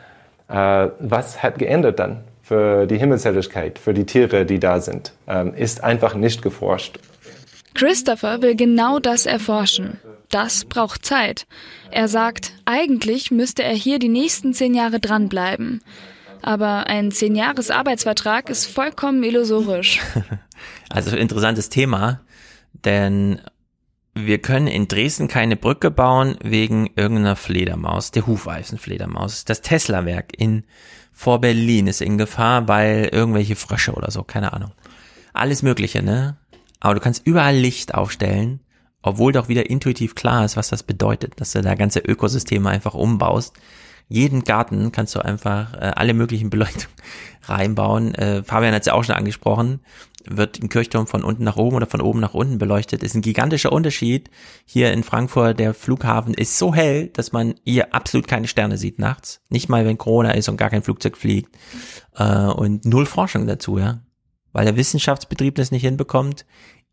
äh, 0.49 0.87
was 0.99 1.43
hat 1.43 1.59
geändert 1.59 1.99
dann 1.99 2.23
für 2.41 2.85
die 2.85 2.97
Himmelshelligkeit, 2.97 3.79
für 3.79 3.93
die 3.93 4.05
Tiere, 4.05 4.45
die 4.45 4.59
da 4.59 4.79
sind. 4.79 5.13
Ähm, 5.27 5.53
ist 5.53 5.83
einfach 5.83 6.15
nicht 6.15 6.41
geforscht. 6.41 6.99
Christopher 7.75 8.41
will 8.41 8.55
genau 8.55 8.99
das 8.99 9.25
erforschen. 9.25 9.99
Das 10.29 10.65
braucht 10.65 11.05
Zeit. 11.05 11.45
Er 11.91 12.07
sagt, 12.07 12.53
eigentlich 12.65 13.31
müsste 13.31 13.63
er 13.63 13.75
hier 13.75 13.99
die 13.99 14.09
nächsten 14.09 14.53
zehn 14.53 14.73
Jahre 14.73 14.99
dranbleiben. 14.99 15.81
Aber 16.41 16.87
ein 16.87 17.11
zehn 17.11 17.35
Jahres 17.35 17.71
Arbeitsvertrag 17.71 18.49
ist 18.49 18.65
vollkommen 18.65 19.23
illusorisch. 19.23 20.01
Also 20.89 21.17
interessantes 21.17 21.67
Thema, 21.67 22.21
denn 22.85 23.41
wir 24.13 24.37
können 24.37 24.67
in 24.67 24.87
Dresden 24.87 25.27
keine 25.27 25.57
Brücke 25.57 25.91
bauen 25.91 26.37
wegen 26.41 26.89
irgendeiner 26.95 27.35
Fledermaus, 27.35 28.11
der 28.11 28.25
Hufeisenfledermaus. 28.25 29.43
Das 29.43 29.61
Tesla-Werk 29.61 30.31
in 30.37 30.63
vor 31.11 31.41
Berlin 31.41 31.87
ist 31.87 32.01
in 32.01 32.17
Gefahr, 32.17 32.69
weil 32.69 33.09
irgendwelche 33.11 33.57
Frösche 33.57 33.93
oder 33.93 34.11
so, 34.11 34.23
keine 34.23 34.53
Ahnung. 34.53 34.71
Alles 35.33 35.63
Mögliche, 35.63 36.01
ne? 36.01 36.37
Aber 36.85 36.93
du 36.93 36.99
kannst 36.99 37.25
überall 37.25 37.55
Licht 37.55 37.95
aufstellen, 37.95 38.59
obwohl 39.01 39.31
doch 39.31 39.47
wieder 39.47 39.71
intuitiv 39.71 40.13
klar 40.13 40.45
ist, 40.45 40.55
was 40.55 40.67
das 40.67 40.83
bedeutet, 40.83 41.41
dass 41.41 41.51
du 41.51 41.63
da 41.63 41.73
ganze 41.73 41.97
Ökosysteme 41.97 42.69
einfach 42.69 42.93
umbaust. 42.93 43.55
Jeden 44.07 44.43
Garten 44.43 44.91
kannst 44.91 45.15
du 45.15 45.19
einfach 45.19 45.73
äh, 45.73 45.93
alle 45.95 46.13
möglichen 46.13 46.51
Beleuchtungen 46.51 46.95
reinbauen. 47.41 48.13
Äh, 48.13 48.43
Fabian 48.43 48.75
hat 48.75 48.81
es 48.81 48.85
ja 48.85 48.93
auch 48.93 49.03
schon 49.03 49.15
angesprochen. 49.15 49.79
Wird 50.25 50.61
ein 50.61 50.69
Kirchturm 50.69 51.07
von 51.07 51.23
unten 51.23 51.43
nach 51.43 51.55
oben 51.55 51.75
oder 51.75 51.87
von 51.87 52.01
oben 52.01 52.19
nach 52.19 52.35
unten 52.35 52.59
beleuchtet. 52.59 53.01
Ist 53.01 53.15
ein 53.15 53.23
gigantischer 53.23 53.71
Unterschied. 53.71 54.29
Hier 54.63 54.93
in 54.93 55.01
Frankfurt, 55.01 55.57
der 55.57 55.73
Flughafen 55.73 56.35
ist 56.35 56.59
so 56.59 56.75
hell, 56.75 57.07
dass 57.07 57.31
man 57.31 57.55
hier 57.63 57.95
absolut 57.95 58.27
keine 58.27 58.47
Sterne 58.47 58.77
sieht 58.77 58.99
nachts. 58.99 59.41
Nicht 59.49 59.69
mal, 59.69 59.87
wenn 59.87 59.97
Corona 59.97 60.33
ist 60.33 60.49
und 60.49 60.57
gar 60.57 60.69
kein 60.69 60.83
Flugzeug 60.83 61.17
fliegt. 61.17 61.57
Äh, 62.15 62.45
und 62.45 62.85
null 62.85 63.07
Forschung 63.07 63.47
dazu, 63.47 63.79
ja. 63.79 64.01
Weil 64.55 64.63
der 64.63 64.77
Wissenschaftsbetrieb 64.77 65.55
das 65.55 65.71
nicht 65.71 65.81
hinbekommt, 65.81 66.45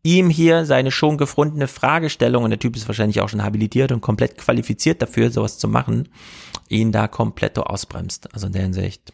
ihm 0.03 0.29
hier 0.29 0.65
seine 0.65 0.91
schon 0.91 1.17
gefundene 1.17 1.67
Fragestellung, 1.67 2.43
und 2.43 2.49
der 2.49 2.59
Typ 2.59 2.75
ist 2.75 2.87
wahrscheinlich 2.87 3.21
auch 3.21 3.29
schon 3.29 3.43
habilitiert 3.43 3.91
und 3.91 4.01
komplett 4.01 4.37
qualifiziert 4.37 5.01
dafür, 5.01 5.31
sowas 5.31 5.57
zu 5.57 5.67
machen, 5.67 6.09
ihn 6.69 6.91
da 6.91 7.07
komplett 7.07 7.57
ausbremst. 7.57 8.33
Also 8.33 8.47
in 8.47 8.53
der 8.53 8.63
Hinsicht. 8.63 9.13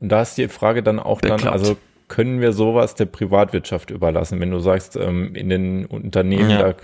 Und 0.00 0.10
da 0.10 0.22
ist 0.22 0.36
die 0.38 0.48
Frage 0.48 0.82
dann 0.82 0.98
auch 1.00 1.20
dann, 1.20 1.36
Bekloppt. 1.36 1.52
also 1.52 1.76
können 2.06 2.40
wir 2.40 2.52
sowas 2.52 2.94
der 2.94 3.06
Privatwirtschaft 3.06 3.90
überlassen? 3.90 4.38
Wenn 4.40 4.50
du 4.50 4.60
sagst, 4.60 4.94
ähm, 4.96 5.34
in 5.34 5.48
den 5.48 5.86
Unternehmen, 5.86 6.50
Ja. 6.50 6.72
da, 6.72 6.74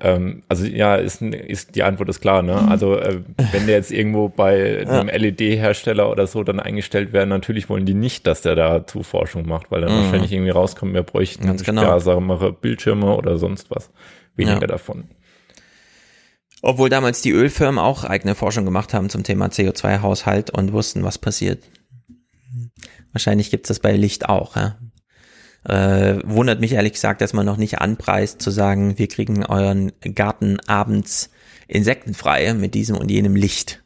ähm, 0.00 0.42
also 0.48 0.64
ja, 0.66 0.96
ist, 0.96 1.22
ist 1.22 1.74
die 1.74 1.82
Antwort 1.82 2.08
ist 2.08 2.20
klar, 2.20 2.42
ne? 2.42 2.66
Also 2.68 2.96
äh, 2.96 3.20
wenn 3.52 3.66
der 3.66 3.76
jetzt 3.76 3.90
irgendwo 3.90 4.28
bei 4.28 4.80
einem 4.86 5.08
LED-Hersteller 5.08 6.10
oder 6.10 6.26
so 6.26 6.42
dann 6.42 6.60
eingestellt 6.60 7.12
wäre, 7.12 7.26
natürlich 7.26 7.68
wollen 7.68 7.86
die 7.86 7.94
nicht, 7.94 8.26
dass 8.26 8.42
der 8.42 8.54
dazu 8.54 9.02
Forschung 9.02 9.46
macht, 9.46 9.70
weil 9.70 9.80
dann 9.82 9.92
Mhm. 9.92 10.02
wahrscheinlich 10.04 10.32
irgendwie 10.32 10.50
rauskommt, 10.50 10.94
wir 10.94 11.02
bräuchten 11.02 11.46
Ganz 11.46 11.62
genau. 11.64 11.82
ja, 11.82 12.00
sagen 12.00 12.26
wir 12.26 12.36
mal, 12.38 12.52
Bildschirme 12.52 13.14
oder 13.16 13.38
sonst 13.38 13.70
was. 13.70 13.90
Weniger 14.36 14.60
Ja. 14.62 14.66
davon. 14.66 15.04
Obwohl 16.62 16.88
damals 16.90 17.22
die 17.22 17.30
Ölfirmen 17.32 17.78
auch 17.78 18.04
eigene 18.04 18.34
Forschung 18.34 18.64
gemacht 18.66 18.92
haben 18.92 19.08
zum 19.08 19.22
Thema 19.22 19.46
CO2-Haushalt 19.46 20.50
und 20.50 20.72
wussten, 20.72 21.02
was 21.04 21.16
passiert. 21.18 21.62
Wahrscheinlich 23.12 23.50
gibt's 23.50 23.68
das 23.68 23.80
bei 23.80 23.92
Licht 23.96 24.28
auch. 24.28 24.56
Ja? 24.56 24.76
Äh, 25.64 26.18
wundert 26.24 26.60
mich 26.60 26.72
ehrlich 26.72 26.94
gesagt, 26.94 27.20
dass 27.20 27.32
man 27.32 27.44
noch 27.44 27.58
nicht 27.58 27.78
anpreist 27.78 28.40
zu 28.40 28.50
sagen, 28.50 28.98
wir 28.98 29.08
kriegen 29.08 29.44
euren 29.44 29.92
Garten 30.00 30.58
abends 30.66 31.30
insektenfrei 31.68 32.54
mit 32.54 32.74
diesem 32.74 32.96
und 32.96 33.10
jenem 33.10 33.36
Licht. 33.36 33.82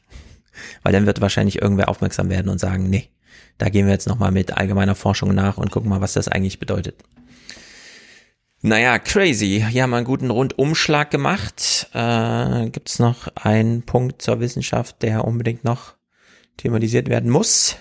Weil 0.83 0.93
dann 0.93 1.07
wird 1.07 1.21
wahrscheinlich 1.21 1.61
irgendwer 1.61 1.89
aufmerksam 1.89 2.31
werden 2.31 2.49
und 2.49 2.59
sagen, 2.59 2.89
nee, 2.89 3.09
da 3.59 3.69
gehen 3.69 3.87
wir 3.87 3.93
jetzt 3.93 4.09
nochmal 4.09 4.31
mit 4.31 4.57
allgemeiner 4.57 4.95
Forschung 4.95 5.35
nach 5.35 5.59
und 5.59 5.71
gucken 5.71 5.91
mal, 5.91 6.01
was 6.01 6.13
das 6.13 6.29
eigentlich 6.29 6.59
bedeutet. 6.59 7.03
Naja, 8.63 8.99
crazy. 8.99 9.63
Hier 9.69 9.83
haben 9.83 9.91
wir 9.91 9.99
einen 9.99 10.07
guten 10.07 10.31
Rundumschlag 10.31 11.11
gemacht. 11.11 11.91
Äh, 11.93 12.71
Gibt 12.71 12.89
es 12.89 12.99
noch 12.99 13.29
einen 13.37 13.83
Punkt 13.83 14.23
zur 14.23 14.41
Wissenschaft, 14.41 15.03
der 15.03 15.25
unbedingt 15.25 15.65
noch 15.65 15.95
thematisiert 16.57 17.11
werden 17.11 17.31
muss? 17.31 17.77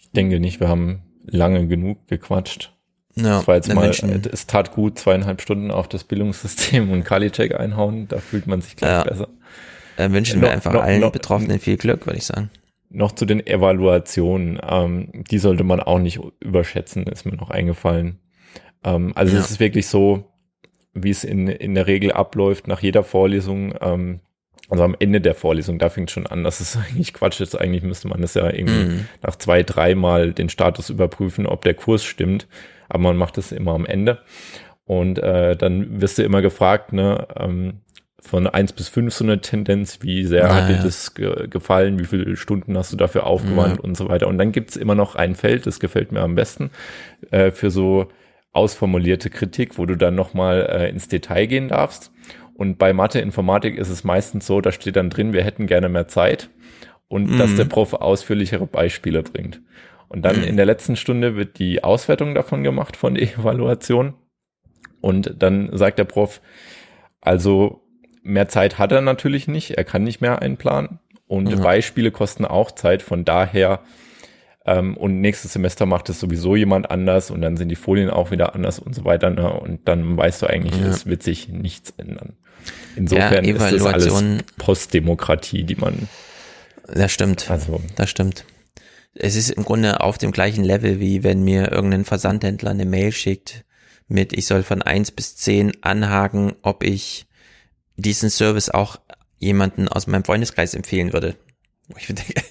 Ich 0.00 0.10
denke 0.10 0.40
nicht, 0.40 0.58
wir 0.58 0.68
haben 0.68 1.02
lange 1.26 1.66
genug 1.66 2.06
gequatscht. 2.08 2.72
Ja, 3.14 3.40
es 3.40 3.46
war 3.46 3.56
jetzt 3.56 3.72
mal, 3.74 3.84
wünschen- 3.86 4.22
es 4.32 4.46
tat 4.46 4.72
gut, 4.72 4.98
zweieinhalb 4.98 5.42
Stunden 5.42 5.70
auf 5.70 5.86
das 5.88 6.04
Bildungssystem 6.04 6.90
und 6.90 7.04
Kali-Check 7.04 7.54
einhauen, 7.54 8.08
da 8.08 8.18
fühlt 8.18 8.46
man 8.46 8.60
sich 8.62 8.76
gleich 8.76 8.90
Ja. 8.90 9.04
besser. 9.04 9.28
Dann 9.98 10.12
wünschen 10.14 10.40
wir 10.40 10.48
Noch- 10.48 10.54
einfach 10.54 10.72
noch- 10.72 10.82
allen 10.82 11.00
noch- 11.00 11.12
Betroffenen 11.12 11.58
viel 11.58 11.76
Glück, 11.76 12.06
würde 12.06 12.18
ich 12.18 12.24
sagen. 12.26 12.50
Noch 12.88 13.12
zu 13.12 13.24
den 13.26 13.46
Evaluationen, 13.46 14.58
ähm, 14.66 15.08
die 15.30 15.38
sollte 15.38 15.64
man 15.64 15.80
auch 15.80 15.98
nicht 15.98 16.20
überschätzen, 16.40 17.04
ist 17.04 17.24
mir 17.26 17.32
noch 17.36 17.50
eingefallen. 17.50 18.18
Ähm, 18.84 19.12
also 19.14 19.34
Ja. 19.34 19.40
es 19.40 19.50
ist 19.50 19.60
wirklich 19.60 19.86
so, 19.86 20.24
wie 20.94 21.10
es 21.10 21.24
in, 21.24 21.48
in 21.48 21.74
der 21.74 21.86
Regel 21.86 22.12
abläuft, 22.12 22.66
nach 22.66 22.80
jeder 22.80 23.02
Vorlesung, 23.04 23.74
ähm, 23.80 24.20
also 24.72 24.84
am 24.84 24.96
Ende 24.98 25.20
der 25.20 25.34
Vorlesung, 25.34 25.78
da 25.78 25.88
fängt 25.90 26.10
schon 26.10 26.26
an, 26.26 26.42
dass 26.44 26.60
es 26.60 26.76
eigentlich 26.88 27.12
Quatsch 27.14 27.40
ist. 27.40 27.54
Eigentlich 27.60 27.82
müsste 27.84 28.08
man 28.08 28.20
das 28.22 28.34
ja 28.34 28.50
irgendwie 28.50 28.84
Mhm. 28.84 29.06
nach 29.22 29.36
zwei, 29.36 29.62
dreimal 29.62 30.32
den 30.32 30.48
Status 30.48 30.90
überprüfen, 30.90 31.46
ob 31.46 31.62
der 31.62 31.74
Kurs 31.74 32.02
stimmt. 32.04 32.48
Aber 32.88 33.04
man 33.04 33.16
macht 33.16 33.36
das 33.38 33.52
immer 33.52 33.72
am 33.72 33.86
Ende. 33.86 34.18
Und 34.84 35.18
äh, 35.18 35.56
dann 35.56 36.00
wirst 36.00 36.18
du 36.18 36.22
immer 36.24 36.42
gefragt, 36.42 36.92
ne, 36.92 37.26
ähm, 37.38 37.74
von 38.20 38.46
eins 38.46 38.72
bis 38.72 38.88
fünf 38.88 39.14
so 39.14 39.24
eine 39.24 39.40
Tendenz, 39.40 39.98
wie 40.02 40.24
sehr 40.24 40.48
Ah, 40.50 40.54
hat 40.54 40.68
dir 40.68 40.76
ja. 40.76 40.82
das 40.82 41.14
ge 41.14 41.48
gefallen, 41.48 41.98
wie 41.98 42.04
viele 42.04 42.36
Stunden 42.36 42.76
hast 42.78 42.92
du 42.92 42.96
dafür 42.96 43.26
aufgewandt 43.26 43.76
Ja. 43.78 43.82
und 43.82 43.96
so 43.96 44.08
weiter. 44.08 44.28
Und 44.28 44.38
dann 44.38 44.52
gibt's 44.52 44.76
immer 44.76 44.94
noch 44.94 45.16
ein 45.16 45.34
Feld, 45.34 45.66
das 45.66 45.80
gefällt 45.80 46.12
mir 46.12 46.20
am 46.20 46.34
besten, 46.34 46.70
äh, 47.30 47.50
für 47.50 47.70
so 47.70 48.08
ausformulierte 48.52 49.30
Kritik, 49.30 49.78
wo 49.78 49.86
du 49.86 49.96
dann 49.96 50.14
nochmal 50.14 50.66
äh, 50.70 50.88
ins 50.90 51.08
Detail 51.08 51.46
gehen 51.46 51.68
darfst. 51.68 52.12
Und 52.54 52.78
bei 52.78 52.92
Mathe, 52.92 53.20
Informatik 53.20 53.76
ist 53.76 53.88
es 53.88 54.04
meistens 54.04 54.46
so, 54.46 54.60
da 54.60 54.72
steht 54.72 54.96
dann 54.96 55.10
drin, 55.10 55.32
wir 55.32 55.42
hätten 55.44 55.66
gerne 55.66 55.88
mehr 55.88 56.08
Zeit 56.08 56.50
und 57.08 57.30
Mhm. 57.32 57.38
dass 57.38 57.54
der 57.56 57.64
Prof 57.64 57.94
ausführlichere 57.94 58.66
Beispiele 58.66 59.22
bringt. 59.22 59.60
Und 60.08 60.22
dann 60.22 60.38
Mhm. 60.38 60.44
in 60.44 60.56
der 60.56 60.66
letzten 60.66 60.96
Stunde 60.96 61.36
wird 61.36 61.58
die 61.58 61.82
Auswertung 61.82 62.34
davon 62.34 62.62
gemacht 62.62 62.96
von 62.96 63.14
der 63.14 63.22
Evaluation. 63.34 64.14
Und 65.00 65.34
dann 65.38 65.70
sagt 65.76 65.98
der 65.98 66.04
Prof, 66.04 66.40
also 67.20 67.80
mehr 68.22 68.48
Zeit 68.48 68.78
hat 68.78 68.92
er 68.92 69.00
natürlich 69.00 69.48
nicht, 69.48 69.72
er 69.72 69.84
kann 69.84 70.04
nicht 70.04 70.20
mehr 70.20 70.42
einplanen. 70.42 70.98
Und 71.26 71.48
Ja. 71.50 71.56
Beispiele 71.56 72.10
kosten 72.10 72.44
auch 72.44 72.70
Zeit, 72.72 73.02
von 73.02 73.24
daher 73.24 73.80
ähm, 74.64 74.96
und 74.96 75.20
nächstes 75.20 75.52
Semester 75.52 75.86
macht 75.86 76.08
es 76.08 76.20
sowieso 76.20 76.56
jemand 76.56 76.90
anders 76.90 77.30
und 77.30 77.40
dann 77.42 77.56
sind 77.56 77.68
die 77.68 77.76
Folien 77.76 78.10
auch 78.10 78.30
wieder 78.30 78.54
anders 78.54 78.78
und 78.78 78.94
so 78.94 79.04
weiter. 79.04 79.30
Ne? 79.30 79.52
Und 79.52 79.88
dann 79.88 80.16
weißt 80.16 80.42
du 80.42 80.46
eigentlich, 80.46 80.80
Ja. 80.80 80.86
es 80.88 81.06
wird 81.06 81.22
sich 81.22 81.48
nichts 81.48 81.92
ändern. 81.96 82.36
Insofern 82.96 83.44
Ja, 83.44 83.54
ist 83.54 83.72
das 83.72 83.86
alles 83.86 84.42
Postdemokratie, 84.58 85.64
die 85.64 85.76
man. 85.76 86.08
Das 86.86 87.12
stimmt. 87.12 87.50
Also, 87.50 87.80
Das 87.96 88.10
stimmt. 88.10 88.44
Es 89.14 89.36
ist 89.36 89.50
im 89.50 89.64
Grunde 89.64 90.00
auf 90.00 90.16
dem 90.16 90.32
gleichen 90.32 90.64
Level, 90.64 90.98
wie 90.98 91.22
wenn 91.22 91.42
mir 91.42 91.70
irgendein 91.70 92.04
Versandhändler 92.04 92.70
eine 92.70 92.86
Mail 92.86 93.12
schickt 93.12 93.64
mit, 94.08 94.32
ich 94.32 94.46
soll 94.46 94.62
von 94.62 94.82
eins 94.82 95.10
bis 95.10 95.36
zehn 95.36 95.72
anhaken, 95.82 96.52
ob 96.62 96.82
ich 96.82 97.26
diesen 97.96 98.30
Service 98.30 98.70
auch 98.70 99.00
jemanden 99.38 99.88
aus 99.88 100.06
meinem 100.06 100.24
Freundeskreis 100.24 100.74
empfehlen 100.74 101.12
würde. 101.12 101.36
Wo 101.88 101.96
ich 101.98 102.06
denke, 102.06 102.42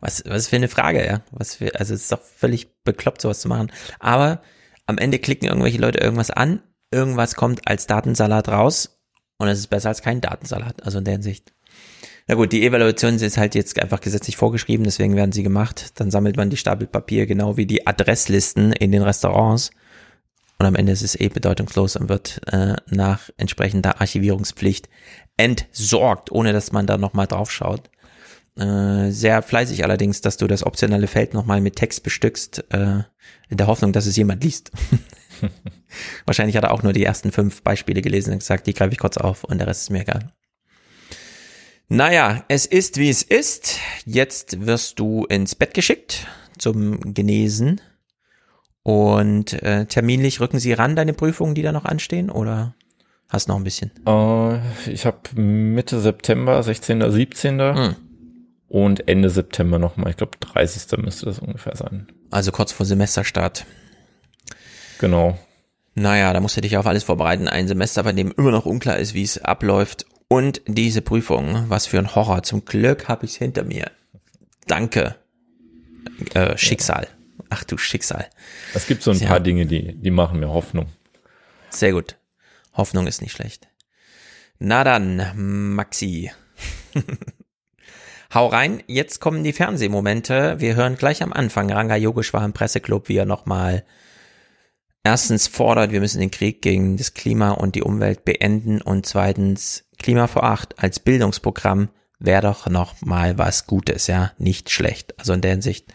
was, 0.00 0.22
was 0.26 0.48
für 0.48 0.56
eine 0.56 0.68
Frage, 0.68 1.04
ja. 1.04 1.22
Was 1.30 1.56
für, 1.56 1.74
also 1.78 1.94
es 1.94 2.02
ist 2.02 2.12
doch 2.12 2.22
völlig 2.22 2.82
bekloppt, 2.84 3.20
sowas 3.20 3.40
zu 3.40 3.48
machen. 3.48 3.72
Aber 3.98 4.42
am 4.86 4.98
Ende 4.98 5.18
klicken 5.18 5.48
irgendwelche 5.48 5.78
Leute 5.78 5.98
irgendwas 5.98 6.30
an, 6.30 6.62
irgendwas 6.90 7.34
kommt 7.34 7.66
als 7.66 7.86
Datensalat 7.86 8.48
raus 8.48 9.00
und 9.38 9.48
es 9.48 9.58
ist 9.58 9.68
besser 9.68 9.88
als 9.88 10.02
kein 10.02 10.20
Datensalat. 10.20 10.82
Also 10.84 10.98
in 10.98 11.04
der 11.04 11.14
Hinsicht. 11.14 11.52
Na 12.28 12.34
gut, 12.34 12.52
die 12.52 12.66
Evaluation 12.66 13.14
ist 13.14 13.38
halt 13.38 13.54
jetzt 13.54 13.80
einfach 13.80 14.00
gesetzlich 14.00 14.36
vorgeschrieben, 14.36 14.84
deswegen 14.84 15.14
werden 15.14 15.32
sie 15.32 15.44
gemacht. 15.44 16.00
Dann 16.00 16.10
sammelt 16.10 16.36
man 16.36 16.50
die 16.50 16.56
Stapel 16.56 16.86
Papier 16.86 17.26
genau 17.26 17.56
wie 17.56 17.66
die 17.66 17.86
Adresslisten 17.86 18.72
in 18.72 18.90
den 18.90 19.02
Restaurants. 19.02 19.70
Und 20.58 20.66
am 20.66 20.74
Ende 20.74 20.92
ist 20.92 21.02
es 21.02 21.18
eh 21.18 21.28
bedeutungslos 21.28 21.96
und 21.96 22.08
wird 22.08 22.40
äh, 22.50 22.74
nach 22.86 23.28
entsprechender 23.36 24.00
Archivierungspflicht 24.00 24.88
entsorgt, 25.36 26.32
ohne 26.32 26.52
dass 26.52 26.72
man 26.72 26.86
da 26.86 26.96
nochmal 26.96 27.26
drauf 27.26 27.52
schaut. 27.52 27.90
Äh, 28.56 29.10
sehr 29.10 29.42
fleißig 29.42 29.84
allerdings, 29.84 30.22
dass 30.22 30.38
du 30.38 30.46
das 30.46 30.64
optionale 30.64 31.06
Feld 31.06 31.34
nochmal 31.34 31.60
mit 31.60 31.76
Text 31.76 32.02
bestückst, 32.02 32.64
äh, 32.70 33.02
in 33.48 33.56
der 33.56 33.66
Hoffnung, 33.66 33.92
dass 33.92 34.06
es 34.06 34.16
jemand 34.16 34.42
liest. 34.42 34.70
Wahrscheinlich 36.24 36.56
hat 36.56 36.64
er 36.64 36.72
auch 36.72 36.82
nur 36.82 36.94
die 36.94 37.04
ersten 37.04 37.32
fünf 37.32 37.62
Beispiele 37.62 38.00
gelesen 38.00 38.32
und 38.32 38.38
gesagt, 38.38 38.66
die 38.66 38.74
greife 38.74 38.92
ich 38.92 38.98
kurz 38.98 39.18
auf 39.18 39.44
und 39.44 39.58
der 39.58 39.66
Rest 39.66 39.82
ist 39.82 39.90
mir 39.90 40.00
egal. 40.00 40.32
Naja, 41.88 42.44
es 42.48 42.66
ist 42.66 42.96
wie 42.98 43.10
es 43.10 43.22
ist. 43.22 43.78
Jetzt 44.06 44.66
wirst 44.66 44.98
du 44.98 45.24
ins 45.26 45.54
Bett 45.54 45.74
geschickt 45.74 46.26
zum 46.58 47.14
Genesen. 47.14 47.80
Und 48.82 49.52
äh, 49.62 49.86
terminlich 49.86 50.40
rücken 50.40 50.58
sie 50.58 50.72
ran, 50.72 50.96
deine 50.96 51.12
Prüfungen, 51.12 51.54
die 51.54 51.62
da 51.62 51.72
noch 51.72 51.84
anstehen, 51.84 52.30
oder 52.30 52.74
hast 53.28 53.48
noch 53.48 53.56
ein 53.56 53.64
bisschen? 53.64 53.90
Äh, 54.06 54.58
ich 54.90 55.04
habe 55.04 55.18
Mitte 55.40 56.00
September, 56.00 56.62
16., 56.62 57.10
17. 57.10 57.60
Hm. 57.60 57.96
Und 58.68 59.08
Ende 59.08 59.30
September 59.30 59.78
nochmal. 59.78 60.10
Ich 60.10 60.16
glaube, 60.16 60.36
30. 60.40 60.98
müsste 60.98 61.26
das 61.26 61.38
ungefähr 61.38 61.76
sein. 61.76 62.08
Also 62.30 62.52
kurz 62.52 62.72
vor 62.72 62.84
Semesterstart. 62.86 63.64
Genau. 64.98 65.38
Naja, 65.94 66.32
da 66.32 66.40
musst 66.40 66.56
du 66.56 66.60
dich 66.60 66.76
auf 66.76 66.86
alles 66.86 67.04
vorbereiten. 67.04 67.48
Ein 67.48 67.68
Semester, 67.68 68.02
bei 68.02 68.12
dem 68.12 68.32
immer 68.36 68.50
noch 68.50 68.66
unklar 68.66 68.98
ist, 68.98 69.14
wie 69.14 69.22
es 69.22 69.38
abläuft. 69.38 70.06
Und 70.28 70.60
diese 70.66 71.02
Prüfung, 71.02 71.66
was 71.68 71.86
für 71.86 71.98
ein 71.98 72.14
Horror. 72.14 72.42
Zum 72.42 72.64
Glück 72.64 73.08
habe 73.08 73.24
ich 73.24 73.32
es 73.32 73.36
hinter 73.38 73.62
mir. 73.62 73.90
Danke. 74.66 75.14
Äh, 76.34 76.56
Schicksal. 76.58 77.06
Ach 77.48 77.62
du 77.64 77.78
Schicksal. 77.78 78.26
Es 78.74 78.86
gibt 78.86 79.02
so 79.02 79.12
ein 79.12 79.18
Ja. 79.18 79.28
paar 79.28 79.40
Dinge, 79.40 79.66
die, 79.66 79.94
die 79.94 80.10
machen 80.10 80.40
mir 80.40 80.48
Hoffnung. 80.48 80.86
Sehr 81.70 81.92
gut. 81.92 82.16
Hoffnung 82.74 83.06
ist 83.06 83.22
nicht 83.22 83.32
schlecht. 83.32 83.68
Na 84.58 84.82
dann, 84.84 85.74
Maxi. 85.74 86.32
Hau 88.36 88.48
rein, 88.48 88.82
jetzt 88.86 89.22
kommen 89.22 89.44
die 89.44 89.54
Fernsehmomente. 89.54 90.56
Wir 90.58 90.76
hören 90.76 90.98
gleich 90.98 91.22
am 91.22 91.32
Anfang 91.32 91.72
Ranga 91.72 91.96
Yogeshwar 91.96 92.44
im 92.44 92.52
Presseclub, 92.52 93.08
wie 93.08 93.16
er 93.16 93.24
nochmal 93.24 93.82
erstens 95.02 95.46
fordert, 95.48 95.90
wir 95.90 96.00
müssen 96.00 96.20
den 96.20 96.30
Krieg 96.30 96.60
gegen 96.60 96.98
das 96.98 97.14
Klima 97.14 97.52
und 97.52 97.76
die 97.76 97.82
Umwelt 97.82 98.26
beenden 98.26 98.82
und 98.82 99.06
zweitens 99.06 99.86
Klima 99.96 100.26
vor 100.26 100.44
acht 100.44 100.78
als 100.78 101.00
Bildungsprogramm 101.00 101.88
wäre 102.18 102.42
doch 102.42 102.66
noch 102.66 103.00
mal 103.00 103.38
was 103.38 103.66
Gutes, 103.66 104.06
ja, 104.06 104.32
nicht 104.36 104.68
schlecht. 104.68 105.18
Also 105.18 105.32
in 105.32 105.40
der 105.40 105.52
Hinsicht 105.52 105.86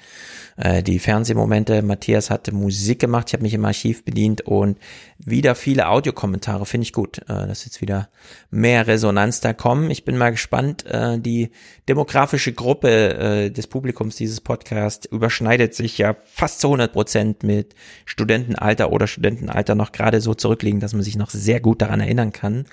äh, 0.57 0.83
die 0.83 0.99
Fernsehmomente. 0.99 1.81
Matthias 1.81 2.29
hatte 2.29 2.53
Musik 2.53 2.99
gemacht, 2.99 3.29
ich 3.29 3.33
habe 3.33 3.43
mich 3.43 3.53
im 3.53 3.65
Archiv 3.65 4.03
bedient 4.03 4.41
und 4.41 4.77
wieder 5.17 5.55
viele 5.55 5.87
Audiokommentare, 5.87 6.65
finde 6.65 6.83
ich 6.83 6.93
gut, 6.93 7.19
äh, 7.19 7.47
dass 7.47 7.65
jetzt 7.65 7.81
wieder 7.81 8.09
mehr 8.49 8.87
Resonanz 8.87 9.41
da 9.41 9.53
kommen. 9.53 9.91
Ich 9.91 10.05
bin 10.05 10.17
mal 10.17 10.31
gespannt. 10.31 10.85
Äh, 10.85 11.19
die 11.19 11.51
demografische 11.87 12.53
Gruppe 12.53 12.89
äh, 12.89 13.49
des 13.49 13.67
Publikums 13.67 14.15
dieses 14.15 14.41
Podcasts 14.41 15.05
überschneidet 15.05 15.75
sich 15.75 15.97
ja 15.97 16.15
fast 16.25 16.61
zu 16.61 16.67
100 16.67 16.93
Prozent 16.93 17.43
mit 17.43 17.75
Studentenalter 18.05 18.91
oder 18.91 19.07
Studentenalter 19.07 19.75
noch 19.75 19.91
gerade 19.91 20.21
so 20.21 20.33
zurückliegen, 20.33 20.79
dass 20.79 20.93
man 20.93 21.03
sich 21.03 21.15
noch 21.15 21.29
sehr 21.29 21.59
gut 21.59 21.81
daran 21.81 21.99
erinnern 21.99 22.31
kann. 22.31 22.65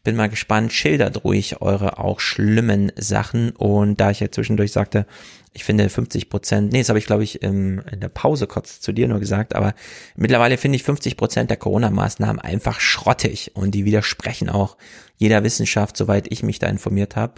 Ich 0.00 0.02
bin 0.02 0.16
mal 0.16 0.30
gespannt. 0.30 0.72
Schildert 0.72 1.24
ruhig 1.24 1.60
eure 1.60 1.98
auch 1.98 2.20
schlimmen 2.20 2.90
Sachen. 2.96 3.50
Und 3.50 4.00
da 4.00 4.10
ich 4.10 4.20
ja 4.20 4.30
zwischendurch 4.30 4.72
sagte, 4.72 5.04
ich 5.52 5.64
finde 5.64 5.88
50 5.88 6.30
Prozent, 6.30 6.72
nee, 6.72 6.78
das 6.78 6.88
habe 6.88 6.98
ich 6.98 7.06
glaube 7.06 7.24
ich 7.24 7.42
im, 7.42 7.80
in 7.90 8.00
der 8.00 8.08
Pause 8.08 8.46
kurz 8.46 8.80
zu 8.80 8.92
dir 8.92 9.08
nur 9.08 9.18
gesagt, 9.18 9.54
aber 9.54 9.74
mittlerweile 10.16 10.56
finde 10.56 10.76
ich 10.76 10.84
50 10.84 11.16
Prozent 11.16 11.50
der 11.50 11.56
Corona-Maßnahmen 11.56 12.40
einfach 12.40 12.80
schrottig 12.80 13.52
und 13.54 13.72
die 13.72 13.84
widersprechen 13.84 14.48
auch 14.48 14.76
jeder 15.16 15.42
Wissenschaft, 15.42 15.96
soweit 15.96 16.30
ich 16.30 16.42
mich 16.42 16.58
da 16.60 16.68
informiert 16.68 17.16
habe. 17.16 17.34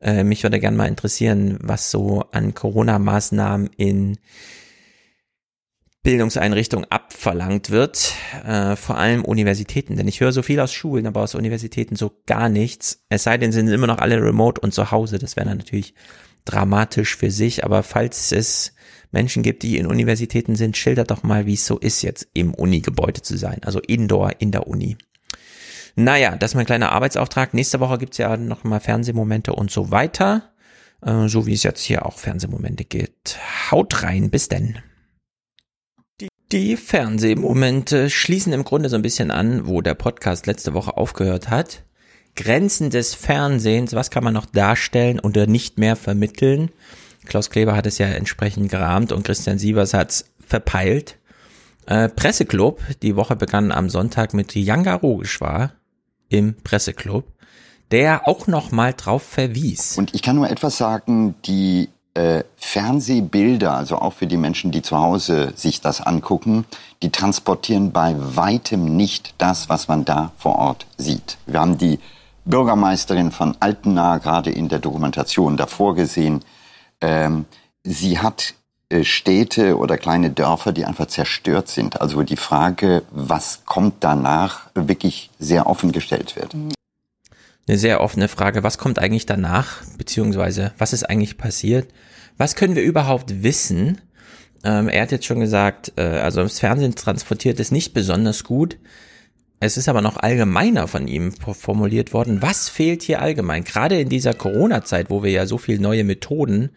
Äh, 0.00 0.24
mich 0.24 0.42
würde 0.42 0.58
gerne 0.58 0.76
mal 0.76 0.88
interessieren, 0.88 1.58
was 1.60 1.90
so 1.90 2.24
an 2.32 2.54
Corona-Maßnahmen 2.54 3.70
in 3.76 4.16
Bildungseinrichtungen 6.02 6.90
abverlangt 6.90 7.68
wird, 7.68 8.14
äh, 8.46 8.74
vor 8.74 8.96
allem 8.96 9.22
Universitäten. 9.22 9.96
Denn 9.96 10.08
ich 10.08 10.20
höre 10.20 10.32
so 10.32 10.42
viel 10.42 10.58
aus 10.60 10.72
Schulen, 10.72 11.06
aber 11.06 11.20
aus 11.20 11.34
Universitäten 11.34 11.94
so 11.94 12.12
gar 12.24 12.48
nichts. 12.48 13.04
Es 13.10 13.24
sei 13.24 13.36
denn, 13.36 13.52
sind 13.52 13.68
immer 13.68 13.86
noch 13.86 13.98
alle 13.98 14.16
remote 14.22 14.62
und 14.62 14.72
zu 14.72 14.90
Hause. 14.90 15.18
Das 15.18 15.36
wäre 15.36 15.54
natürlich 15.54 15.92
dramatisch 16.44 17.16
für 17.16 17.30
sich. 17.30 17.64
Aber 17.64 17.82
falls 17.82 18.32
es 18.32 18.74
Menschen 19.12 19.42
gibt, 19.42 19.62
die 19.62 19.76
in 19.76 19.86
Universitäten 19.86 20.56
sind, 20.56 20.76
schildert 20.76 21.10
doch 21.10 21.22
mal, 21.22 21.46
wie 21.46 21.54
es 21.54 21.66
so 21.66 21.78
ist, 21.78 22.02
jetzt 22.02 22.28
im 22.34 22.54
Uni-Gebäude 22.54 23.22
zu 23.22 23.36
sein. 23.36 23.60
Also 23.64 23.80
Indoor 23.80 24.32
in 24.38 24.52
der 24.52 24.66
Uni. 24.66 24.96
Naja, 25.96 26.36
das 26.36 26.52
ist 26.52 26.54
mein 26.54 26.66
kleiner 26.66 26.92
Arbeitsauftrag. 26.92 27.54
Nächste 27.54 27.80
Woche 27.80 27.98
gibt's 27.98 28.18
ja 28.18 28.36
noch 28.36 28.64
mal 28.64 28.80
Fernsehmomente 28.80 29.52
und 29.52 29.70
so 29.70 29.90
weiter. 29.90 30.52
Äh, 31.02 31.28
so 31.28 31.46
wie 31.46 31.54
es 31.54 31.62
jetzt 31.62 31.82
hier 31.82 32.06
auch 32.06 32.18
Fernsehmomente 32.18 32.84
gibt. 32.84 33.38
Haut 33.70 34.02
rein, 34.02 34.30
bis 34.30 34.48
denn. 34.48 34.78
Die 36.52 36.76
Fernsehmomente 36.76 38.10
schließen 38.10 38.52
im 38.52 38.64
Grunde 38.64 38.88
so 38.88 38.96
ein 38.96 39.02
bisschen 39.02 39.30
an, 39.30 39.66
wo 39.68 39.82
der 39.82 39.94
Podcast 39.94 40.46
letzte 40.46 40.74
Woche 40.74 40.96
aufgehört 40.96 41.48
hat. 41.48 41.84
Grenzen 42.36 42.90
des 42.90 43.14
Fernsehens, 43.14 43.94
was 43.94 44.10
kann 44.10 44.24
man 44.24 44.34
noch 44.34 44.46
darstellen 44.46 45.20
oder 45.20 45.46
nicht 45.46 45.78
mehr 45.78 45.96
vermitteln? 45.96 46.70
Klaus 47.26 47.50
Kleber 47.50 47.76
hat 47.76 47.86
es 47.86 47.98
ja 47.98 48.06
entsprechend 48.06 48.70
gerahmt 48.70 49.12
und 49.12 49.24
Christian 49.24 49.58
Sievers 49.58 49.94
hat's 49.94 50.24
verpeilt. 50.38 51.16
Äh, 51.86 52.08
Presseclub, 52.08 52.80
die 53.02 53.16
Woche 53.16 53.36
begann 53.36 53.72
am 53.72 53.90
Sonntag 53.90 54.34
mit 54.34 54.54
Yanga 54.54 54.94
Rogeschwar 54.94 55.72
im 56.28 56.54
Presseclub, 56.62 57.24
der 57.90 58.26
auch 58.28 58.46
noch 58.46 58.70
mal 58.70 58.94
drauf 58.94 59.22
verwies. 59.22 59.98
Und 59.98 60.14
ich 60.14 60.22
kann 60.22 60.36
nur 60.36 60.48
etwas 60.48 60.78
sagen, 60.78 61.34
die 61.44 61.88
äh, 62.14 62.44
Fernsehbilder, 62.56 63.74
also 63.74 63.96
auch 63.96 64.14
für 64.14 64.26
die 64.26 64.36
Menschen, 64.36 64.70
die 64.70 64.82
zu 64.82 64.98
Hause 64.98 65.52
sich 65.56 65.80
das 65.80 66.00
angucken, 66.00 66.64
die 67.02 67.10
transportieren 67.10 67.92
bei 67.92 68.14
weitem 68.18 68.96
nicht 68.96 69.34
das, 69.38 69.68
was 69.68 69.88
man 69.88 70.04
da 70.04 70.32
vor 70.36 70.56
Ort 70.56 70.86
sieht. 70.96 71.38
Wir 71.46 71.60
haben 71.60 71.78
die 71.78 71.98
Bürgermeisterin 72.50 73.30
von 73.30 73.56
Altena 73.60 74.18
gerade 74.18 74.50
in 74.50 74.68
der 74.68 74.80
Dokumentation 74.80 75.56
davor 75.56 75.94
gesehen. 75.94 76.44
Ähm, 77.00 77.46
sie 77.84 78.18
hat 78.18 78.54
äh, 78.90 79.04
Städte 79.04 79.78
oder 79.78 79.96
kleine 79.96 80.30
Dörfer, 80.30 80.72
die 80.72 80.84
einfach 80.84 81.06
zerstört 81.06 81.68
sind. 81.68 82.00
Also 82.00 82.22
die 82.22 82.36
Frage, 82.36 83.02
was 83.10 83.64
kommt 83.64 83.94
danach, 84.00 84.68
wirklich 84.74 85.30
sehr 85.38 85.66
offen 85.66 85.92
gestellt 85.92 86.36
wird. 86.36 86.54
Eine 87.68 87.78
sehr 87.78 88.00
offene 88.00 88.26
Frage. 88.26 88.64
Was 88.64 88.78
kommt 88.78 88.98
eigentlich 88.98 89.26
danach? 89.26 89.82
Beziehungsweise, 89.96 90.72
was 90.76 90.92
ist 90.92 91.04
eigentlich 91.04 91.38
passiert? 91.38 91.88
Was 92.36 92.56
können 92.56 92.74
wir 92.74 92.82
überhaupt 92.82 93.44
wissen? 93.44 94.00
Ähm, 94.64 94.88
er 94.88 95.02
hat 95.02 95.12
jetzt 95.12 95.26
schon 95.26 95.40
gesagt, 95.40 95.92
äh, 95.96 96.02
also 96.02 96.42
das 96.42 96.58
Fernsehen 96.58 96.94
transportiert 96.94 97.60
es 97.60 97.70
nicht 97.70 97.94
besonders 97.94 98.44
gut. 98.44 98.76
Es 99.62 99.76
ist 99.76 99.90
aber 99.90 100.00
noch 100.00 100.16
allgemeiner 100.16 100.88
von 100.88 101.06
ihm 101.06 101.32
formuliert 101.32 102.14
worden. 102.14 102.40
Was 102.40 102.70
fehlt 102.70 103.02
hier 103.02 103.20
allgemein? 103.20 103.62
Gerade 103.62 104.00
in 104.00 104.08
dieser 104.08 104.32
Corona-Zeit, 104.32 105.10
wo 105.10 105.22
wir 105.22 105.30
ja 105.30 105.46
so 105.46 105.58
viele 105.58 105.82
neue 105.82 106.02
Methoden 106.02 106.70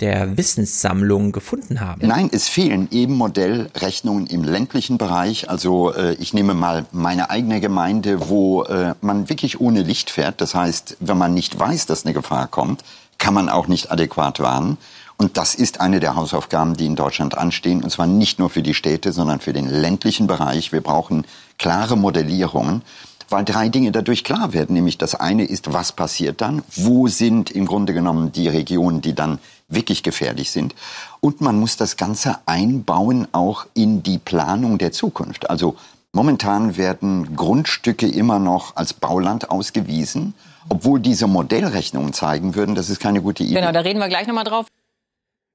der 0.00 0.36
Wissenssammlung 0.36 1.32
gefunden 1.32 1.80
haben. 1.80 2.06
Nein, 2.06 2.28
es 2.30 2.48
fehlen 2.48 2.88
eben 2.90 3.14
Modellrechnungen 3.14 4.26
im 4.26 4.44
ländlichen 4.44 4.98
Bereich. 4.98 5.48
Also 5.48 5.94
äh, 5.94 6.12
ich 6.16 6.34
nehme 6.34 6.52
mal 6.52 6.84
meine 6.92 7.30
eigene 7.30 7.62
Gemeinde, 7.62 8.28
wo 8.28 8.64
äh, 8.64 8.94
man 9.00 9.30
wirklich 9.30 9.58
ohne 9.58 9.80
Licht 9.80 10.10
fährt. 10.10 10.42
Das 10.42 10.54
heißt, 10.54 10.98
wenn 11.00 11.16
man 11.16 11.32
nicht 11.32 11.58
weiß, 11.58 11.86
dass 11.86 12.04
eine 12.04 12.12
Gefahr 12.12 12.48
kommt, 12.48 12.84
kann 13.16 13.32
man 13.32 13.48
auch 13.48 13.66
nicht 13.66 13.90
adäquat 13.90 14.40
warnen. 14.40 14.76
Und 15.18 15.38
das 15.38 15.54
ist 15.54 15.80
eine 15.80 15.98
der 15.98 16.14
Hausaufgaben, 16.14 16.76
die 16.76 16.86
in 16.86 16.96
Deutschland 16.96 17.36
anstehen. 17.38 17.82
Und 17.82 17.90
zwar 17.90 18.06
nicht 18.06 18.38
nur 18.38 18.50
für 18.50 18.62
die 18.62 18.74
Städte, 18.74 19.12
sondern 19.12 19.40
für 19.40 19.52
den 19.52 19.68
ländlichen 19.68 20.26
Bereich. 20.26 20.72
Wir 20.72 20.82
brauchen 20.82 21.24
klare 21.58 21.96
Modellierungen, 21.96 22.82
weil 23.30 23.44
drei 23.44 23.70
Dinge 23.70 23.92
dadurch 23.92 24.24
klar 24.24 24.52
werden. 24.52 24.74
Nämlich 24.74 24.98
das 24.98 25.14
eine 25.14 25.44
ist, 25.44 25.72
was 25.72 25.92
passiert 25.92 26.42
dann? 26.42 26.62
Wo 26.74 27.08
sind 27.08 27.50
im 27.50 27.66
Grunde 27.66 27.94
genommen 27.94 28.30
die 28.32 28.48
Regionen, 28.48 29.00
die 29.00 29.14
dann 29.14 29.38
wirklich 29.68 30.02
gefährlich 30.02 30.50
sind? 30.50 30.74
Und 31.20 31.40
man 31.40 31.58
muss 31.58 31.78
das 31.78 31.96
Ganze 31.96 32.38
einbauen 32.44 33.26
auch 33.32 33.66
in 33.72 34.02
die 34.02 34.18
Planung 34.18 34.76
der 34.76 34.92
Zukunft. 34.92 35.48
Also 35.48 35.76
momentan 36.12 36.76
werden 36.76 37.34
Grundstücke 37.34 38.06
immer 38.06 38.38
noch 38.38 38.76
als 38.76 38.92
Bauland 38.92 39.50
ausgewiesen, 39.50 40.34
obwohl 40.68 41.00
diese 41.00 41.26
Modellrechnungen 41.26 42.12
zeigen 42.12 42.54
würden, 42.54 42.74
das 42.74 42.90
ist 42.90 43.00
keine 43.00 43.22
gute 43.22 43.44
Idee. 43.44 43.54
Genau, 43.54 43.72
da 43.72 43.80
reden 43.80 43.98
wir 43.98 44.08
gleich 44.08 44.26
nochmal 44.26 44.44
drauf. 44.44 44.66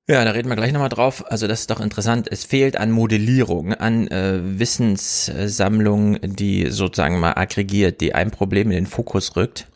Ja, 0.08 0.26
da 0.26 0.32
reden 0.32 0.50
wir 0.50 0.56
gleich 0.56 0.74
nochmal 0.74 0.90
drauf. 0.90 1.24
Also 1.32 1.48
das 1.48 1.62
ist 1.62 1.70
doch 1.70 1.80
interessant. 1.80 2.28
Es 2.30 2.44
fehlt 2.44 2.76
an 2.76 2.92
Modellierung, 2.92 3.74
an 3.74 4.08
äh, 4.08 4.40
Wissenssammlung, 4.60 6.20
die 6.22 6.70
sozusagen 6.70 7.20
mal 7.20 7.34
aggregiert, 7.34 8.02
die 8.02 8.16
ein 8.16 8.32
Problem 8.32 8.72
in 8.72 8.76
den 8.76 8.88
Fokus 8.88 9.36
rückt. 9.36 9.68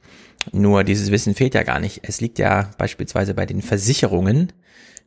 Nur 0.52 0.84
dieses 0.84 1.12
Wissen 1.12 1.36
fehlt 1.36 1.54
ja 1.54 1.64
gar 1.64 1.80
nicht. 1.80 2.02
Es 2.04 2.22
liegt 2.22 2.40
ja 2.40 2.72
beispielsweise 2.78 3.34
bei 3.34 3.46
den 3.46 3.62
Versicherungen. 3.62 4.52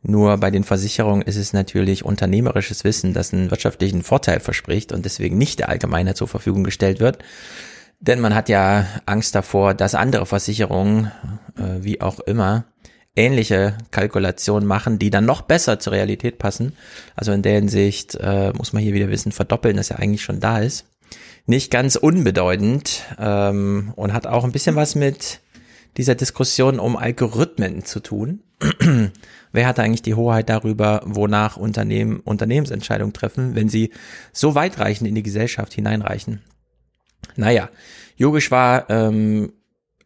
Nur 0.02 0.36
bei 0.38 0.50
den 0.50 0.62
Versicherungen 0.62 1.22
ist 1.22 1.36
es 1.36 1.52
natürlich 1.52 2.04
unternehmerisches 2.04 2.84
Wissen, 2.84 3.12
das 3.12 3.32
einen 3.34 3.50
wirtschaftlichen 3.50 4.02
Vorteil 4.02 4.38
verspricht 4.38 4.92
und 4.92 5.04
deswegen 5.04 5.36
nicht 5.36 5.58
der 5.58 5.68
Allgemeine 5.68 6.14
zur 6.14 6.28
Verfügung 6.28 6.62
gestellt 6.62 7.00
wird. 7.00 7.18
Denn 8.00 8.20
man 8.20 8.34
hat 8.34 8.48
ja 8.48 8.86
Angst 9.06 9.34
davor, 9.34 9.74
dass 9.74 9.96
andere 9.96 10.24
Versicherungen, 10.24 11.10
äh, 11.56 11.82
wie 11.82 12.00
auch 12.00 12.20
immer, 12.20 12.64
ähnliche 13.16 13.76
Kalkulationen 13.90 14.66
machen, 14.66 14.98
die 14.98 15.10
dann 15.10 15.24
noch 15.24 15.42
besser 15.42 15.78
zur 15.80 15.92
Realität 15.92 16.38
passen. 16.38 16.74
Also 17.16 17.32
in 17.32 17.42
der 17.42 17.54
Hinsicht 17.54 18.14
äh, 18.20 18.52
muss 18.52 18.72
man 18.72 18.82
hier 18.82 18.94
wieder 18.94 19.10
Wissen 19.10 19.32
verdoppeln, 19.32 19.76
das 19.76 19.88
ja 19.88 19.96
eigentlich 19.96 20.22
schon 20.22 20.40
da 20.40 20.58
ist. 20.58 20.86
Nicht 21.46 21.70
ganz 21.70 21.96
unbedeutend 21.96 23.02
ähm, 23.18 23.92
und 23.96 24.12
hat 24.12 24.26
auch 24.26 24.44
ein 24.44 24.52
bisschen 24.52 24.76
was 24.76 24.94
mit 24.94 25.40
dieser 25.96 26.14
Diskussion 26.14 26.78
um 26.78 26.96
Algorithmen 26.96 27.84
zu 27.84 28.00
tun. 28.00 28.42
Wer 29.52 29.66
hat 29.66 29.78
eigentlich 29.78 30.02
die 30.02 30.14
Hoheit 30.14 30.48
darüber, 30.48 31.00
wonach 31.04 31.56
Unternehmen 31.56 32.20
Unternehmensentscheidungen 32.20 33.12
treffen, 33.12 33.54
wenn 33.54 33.68
sie 33.68 33.92
so 34.32 34.54
weitreichend 34.54 35.08
in 35.08 35.14
die 35.14 35.22
Gesellschaft 35.22 35.72
hineinreichen? 35.72 36.42
Naja, 37.36 37.70
Yogeshwar 38.16 38.88
ähm, 38.90 39.52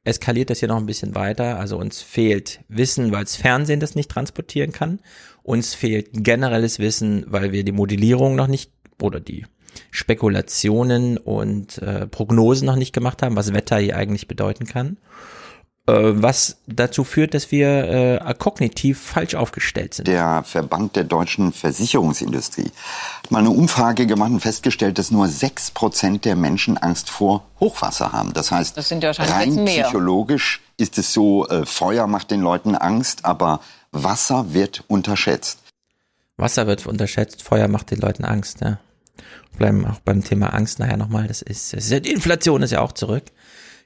eskaliert 0.05 0.50
das 0.50 0.60
hier 0.60 0.68
noch 0.68 0.76
ein 0.76 0.86
bisschen 0.86 1.14
weiter. 1.14 1.58
Also 1.58 1.78
uns 1.78 2.02
fehlt 2.02 2.60
Wissen, 2.68 3.12
weil 3.12 3.24
das 3.24 3.36
Fernsehen 3.36 3.81
das 3.81 3.94
nicht 3.94 4.10
transportieren 4.10 4.72
kann. 4.72 5.00
Uns 5.42 5.74
fehlt 5.74 6.08
generelles 6.12 6.78
Wissen, 6.78 7.24
weil 7.28 7.52
wir 7.52 7.64
die 7.64 7.72
Modellierung 7.72 8.34
noch 8.36 8.47
nicht 8.48 8.72
oder 9.00 9.20
die 9.20 9.47
Spekulationen 9.90 11.18
und 11.18 11.78
äh, 11.78 12.06
Prognosen 12.06 12.66
noch 12.66 12.76
nicht 12.76 12.92
gemacht 12.92 13.22
haben, 13.22 13.36
was 13.36 13.55
Wetter 13.55 13.78
hier 13.78 13.97
eigentlich 13.97 14.28
bedeuten 14.28 14.66
kann. 14.66 14.98
Äh, 15.89 16.23
was 16.23 16.59
dazu 16.69 17.02
führt, 17.02 17.35
dass 17.35 17.51
wir 17.51 18.20
äh, 18.25 18.35
kognitiv 18.39 19.01
falsch 19.01 19.35
aufgestellt 19.35 19.94
sind. 19.94 20.07
Der 20.07 20.44
Verband 20.44 20.94
der 20.94 21.02
deutschen 21.02 21.52
Versicherungsindustrie 21.52 22.70
hat 23.17 23.31
mal 23.33 23.41
eine 23.41 23.51
Umfrage 23.51 24.07
gemacht 24.07 24.31
und 24.31 24.39
festgestellt, 24.39 24.99
dass 24.99 25.11
nur 25.11 25.27
sechs 25.27 25.73
Prozent 25.73 26.25
der 26.25 26.36
Menschen 26.36 26.78
Angst 26.78 27.11
vor 27.11 27.49
Hochwasser 27.59 28.12
haben. 28.12 28.33
Das 28.33 28.52
heißt, 28.52 28.77
das 28.77 28.93
rein 28.93 29.65
psychologisch 29.65 30.61
ist 30.77 30.99
es 30.99 31.12
so, 31.12 31.49
äh, 31.49 31.67
Feuer 31.67 32.07
macht 32.07 32.31
den 32.31 32.43
Leuten 32.43 32.77
Angst, 32.77 33.25
aber 33.25 33.59
Wasser 33.91 34.55
wird 34.55 34.85
unterschätzt. 34.86 35.59
Wasser 36.36 36.69
wird 36.69 36.86
unterschätzt, 36.86 37.43
Feuer 37.43 37.67
macht 37.67 37.91
den 37.91 37.99
Leuten 37.99 38.25
Angst, 38.25 38.61
ja. 38.61 38.78
Bleiben 39.59 39.85
auch 39.85 39.99
beim 39.99 40.23
Thema 40.23 40.55
Angst 40.55 40.78
nachher 40.78 40.97
nochmal, 40.97 41.27
das 41.27 41.43
ist, 41.43 41.73
das 41.73 41.91
ist, 41.91 42.07
die 42.07 42.12
Inflation 42.12 42.62
ist 42.62 42.70
ja 42.70 42.81
auch 42.81 42.93
zurück. 42.93 43.25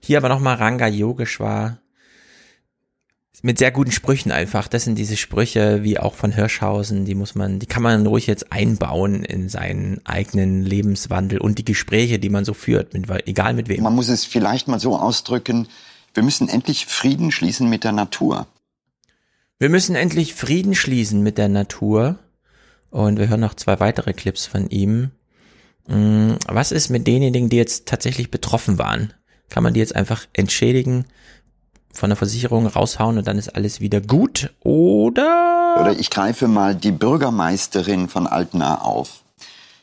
Hier 0.01 0.19
aber 0.19 0.29
nochmal 0.29 0.57
Ranga 0.57 0.87
Yogeshwar 0.87 1.79
mit 3.47 3.59
sehr 3.59 3.71
guten 3.71 3.93
Sprüchen 3.93 4.33
einfach. 4.33 4.67
Das 4.67 4.83
sind 4.83 4.97
diese 4.97 5.17
Sprüche 5.17 5.85
wie 5.85 6.01
auch 6.01 6.15
von 6.15 6.33
Hirschhausen, 6.33 7.05
die 7.05 7.15
muss 7.15 7.37
man, 7.37 7.61
die 7.61 7.67
kann 7.67 7.83
man 7.83 8.05
ruhig 8.05 8.27
jetzt 8.27 8.51
einbauen 8.53 9.23
in 9.25 9.49
seinen 9.49 10.05
eigenen 10.05 10.63
Lebenswandel 10.65 11.39
und 11.39 11.57
die 11.59 11.65
Gespräche, 11.65 12.19
die 12.19 12.29
man 12.29 12.45
so 12.45 12.55
führt, 12.55 12.93
mit, 12.93 13.09
egal 13.29 13.55
mit 13.55 13.69
wem. 13.69 13.85
Man 13.85 13.95
muss 13.95 14.09
es 14.09 14.25
vielleicht 14.25 14.67
mal 14.67 14.81
so 14.81 14.99
ausdrücken, 14.99 15.69
wir 16.13 16.25
müssen 16.25 16.49
endlich 16.49 16.87
Frieden 16.87 17.31
schließen 17.31 17.71
mit 17.71 17.85
der 17.85 17.93
Natur. 17.93 18.49
Wir 19.61 19.69
müssen 19.69 19.95
endlich 19.95 20.35
Frieden 20.35 20.75
schließen 20.75 21.23
mit 21.23 21.39
der 21.39 21.49
Natur. 21.49 22.19
Und 22.91 23.19
wir 23.19 23.29
hören 23.29 23.41
noch 23.41 23.55
zwei 23.55 23.79
weitere 23.79 24.13
Clips 24.13 24.47
von 24.47 24.71
ihm. 24.71 25.11
Mm, 25.87 26.33
was 26.49 26.73
ist 26.73 26.89
mit 26.89 27.07
denjenigen, 27.07 27.49
die 27.49 27.59
jetzt 27.59 27.87
tatsächlich 27.87 28.31
betroffen 28.31 28.79
waren? 28.79 29.13
Kann 29.51 29.63
man 29.63 29.75
die 29.75 29.81
jetzt 29.81 29.95
einfach 29.95 30.27
entschädigen, 30.33 31.05
von 31.97 32.11
der 32.11 32.17
Versicherung 32.17 32.67
raushauen 32.67 33.19
und 33.19 33.27
dann 33.27 33.39
ist 33.39 33.55
alles 33.55 33.81
wieder 33.81 34.01
gut? 34.01 34.51
Oder? 34.61 35.77
Oder 35.81 35.99
ich 35.99 36.11
greife 36.11 36.49
mal 36.49 36.75
die 36.75 36.93
Bürgermeisterin 36.93 38.09
von 38.09 38.27
Altena 38.27 38.83
auf. 38.83 39.21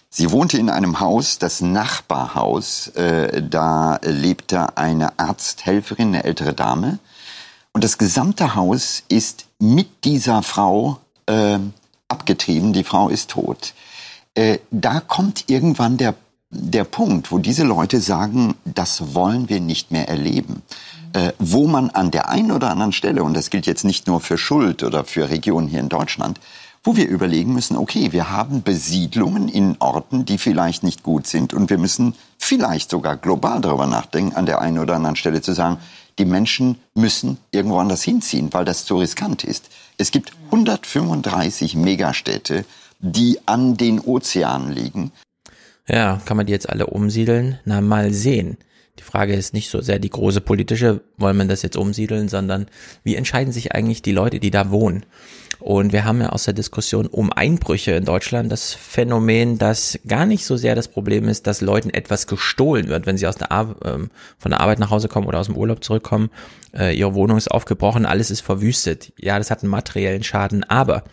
Sie 0.10 0.30
wohnte 0.32 0.60
in 0.60 0.70
einem 0.70 1.00
Haus, 1.00 1.40
das 1.40 1.62
Nachbarhaus. 1.62 2.90
Äh, 2.90 3.42
da 3.42 4.00
lebte 4.04 4.78
eine 4.78 5.18
Arzthelferin, 5.18 6.10
eine 6.10 6.24
ältere 6.24 6.54
Dame. 6.54 7.00
Und 7.72 7.84
das 7.84 7.98
gesamte 7.98 8.54
Haus 8.54 9.04
ist 9.10 9.46
mit 9.58 10.06
dieser 10.06 10.44
Frau 10.44 11.00
äh, 11.26 11.58
abgetrieben. 12.10 12.74
Die 12.74 12.84
Frau 12.84 13.10
ist 13.10 13.32
tot. 13.32 13.74
Äh, 14.36 14.60
da 14.70 15.00
kommt 15.00 15.46
irgendwann 15.50 15.98
der, 15.98 16.14
der 16.52 16.84
Punkt, 16.84 17.32
wo 17.32 17.40
diese 17.40 17.64
Leute 17.64 18.00
sagen, 18.00 18.54
das 18.66 19.16
wollen 19.16 19.50
wir 19.50 19.60
nicht 19.60 19.90
mehr 19.90 20.08
erleben. 20.10 20.62
Äh, 21.14 21.34
wo 21.38 21.68
man 21.68 21.92
an 21.92 22.10
der 22.10 22.30
einen 22.30 22.52
oder 22.52 22.72
anderen 22.72 22.92
Stelle, 22.92 23.24
und 23.24 23.36
das 23.36 23.52
gilt 23.52 23.68
jetzt 23.68 23.84
nicht 23.84 24.08
nur 24.08 24.20
für 24.20 24.38
Schuld 24.38 24.82
oder 24.82 25.04
für 25.04 25.30
Regionen 25.30 25.68
hier 25.68 25.80
in 25.80 25.90
Deutschland, 25.90 26.40
wo 26.84 26.96
wir 26.96 27.08
überlegen 27.08 27.54
müssen, 27.54 27.78
okay, 27.78 28.12
wir 28.12 28.32
haben 28.32 28.64
Besiedlungen 28.64 29.48
in 29.48 29.78
Orten, 29.80 30.26
die 30.26 30.38
vielleicht 30.38 30.84
nicht 30.84 31.04
gut 31.04 31.28
sind 31.28 31.54
und 31.54 31.70
wir 31.70 31.78
müssen 31.78 32.16
vielleicht 32.38 32.90
sogar 32.90 33.16
global 33.16 33.62
darüber 33.62 33.86
nachdenken, 33.88 34.36
an 34.36 34.46
der 34.46 34.60
einen 34.60 34.80
oder 34.80 34.96
anderen 34.96 35.16
Stelle 35.16 35.42
zu 35.42 35.54
sagen, 35.54 35.78
die 36.20 36.26
Menschen 36.26 36.78
müssen 36.94 37.38
irgendwo 37.52 37.78
anders 37.78 38.04
hinziehen, 38.04 38.52
weil 38.52 38.66
das 38.66 38.86
zu 38.86 38.98
riskant 38.98 39.44
ist. 39.44 39.70
Es 39.98 40.12
gibt 40.12 40.34
135 40.46 41.76
Megastädte, 41.76 42.66
die 43.00 43.40
an 43.46 43.78
den 43.78 44.00
Ozeanen 44.00 44.72
liegen. 44.72 45.12
Ja, 45.88 46.22
kann 46.26 46.38
man 46.38 46.46
die 46.46 46.54
jetzt 46.54 46.70
alle 46.70 46.88
umsiedeln? 46.88 47.60
Na, 47.66 47.82
mal 47.82 48.14
sehen. 48.14 48.58
Die 49.00 49.04
Frage 49.04 49.34
ist 49.34 49.54
nicht 49.54 49.70
so 49.70 49.82
sehr 49.82 49.98
die 49.98 50.10
große 50.10 50.42
politische, 50.42 51.02
wollen 51.18 51.38
wir 51.38 51.46
das 51.46 51.64
jetzt 51.64 51.78
umsiedeln, 51.78 52.30
sondern 52.30 52.68
wie 53.04 53.16
entscheiden 53.16 53.52
sich 53.52 53.74
eigentlich 53.74 54.04
die 54.04 54.12
Leute, 54.12 54.40
die 54.40 54.52
da 54.52 54.70
wohnen? 54.70 55.06
Und 55.60 55.94
wir 55.94 56.04
haben 56.04 56.20
ja 56.20 56.30
aus 56.30 56.44
der 56.44 56.54
Diskussion 56.54 57.08
um 57.08 57.32
Einbrüche 57.32 57.94
in 57.94 58.04
Deutschland 58.04 58.52
das 58.52 58.74
Phänomen, 58.74 59.58
dass 59.58 59.98
gar 60.06 60.26
nicht 60.26 60.46
so 60.46 60.58
sehr 60.58 60.76
das 60.76 60.90
Problem 60.90 61.30
ist, 61.30 61.48
dass 61.48 61.62
Leuten 61.62 61.90
etwas 61.90 62.28
gestohlen 62.28 62.90
wird, 62.90 63.06
wenn 63.06 63.18
sie 63.18 63.28
aus 63.28 63.38
der 63.38 63.52
Ar 63.52 63.76
ähm, 63.86 64.10
von 64.38 64.52
der 64.52 64.60
Arbeit 64.60 64.80
nach 64.80 64.90
Hause 64.90 65.08
kommen 65.08 65.26
oder 65.26 65.40
aus 65.40 65.46
dem 65.48 65.56
Urlaub 65.56 65.82
zurückkommen. 65.84 66.32
Äh, 66.74 66.98
ihre 66.98 67.14
Wohnung 67.14 67.38
ist 67.38 67.50
aufgebrochen, 67.50 68.06
alles 68.06 68.30
ist 68.30 68.42
verwüstet. 68.42 69.14
Ja, 69.18 69.38
das 69.38 69.52
hat 69.52 69.64
einen 69.64 69.72
materiellen 69.72 70.24
Schaden, 70.24 70.66
aber 70.66 71.06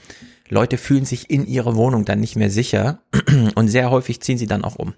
Leute 0.49 0.78
fühlen 0.78 1.05
sich 1.05 1.31
in 1.31 1.47
ihrer 1.47 1.76
Wohnung 1.76 2.05
dann 2.05 2.18
nicht 2.18 2.34
mehr 2.34 2.50
sicher 2.50 3.02
und 3.55 3.68
sehr 3.68 3.91
häufig 3.91 4.20
ziehen 4.20 4.36
sie 4.36 4.49
dann 4.49 4.65
auch 4.65 4.76
um. 4.76 4.94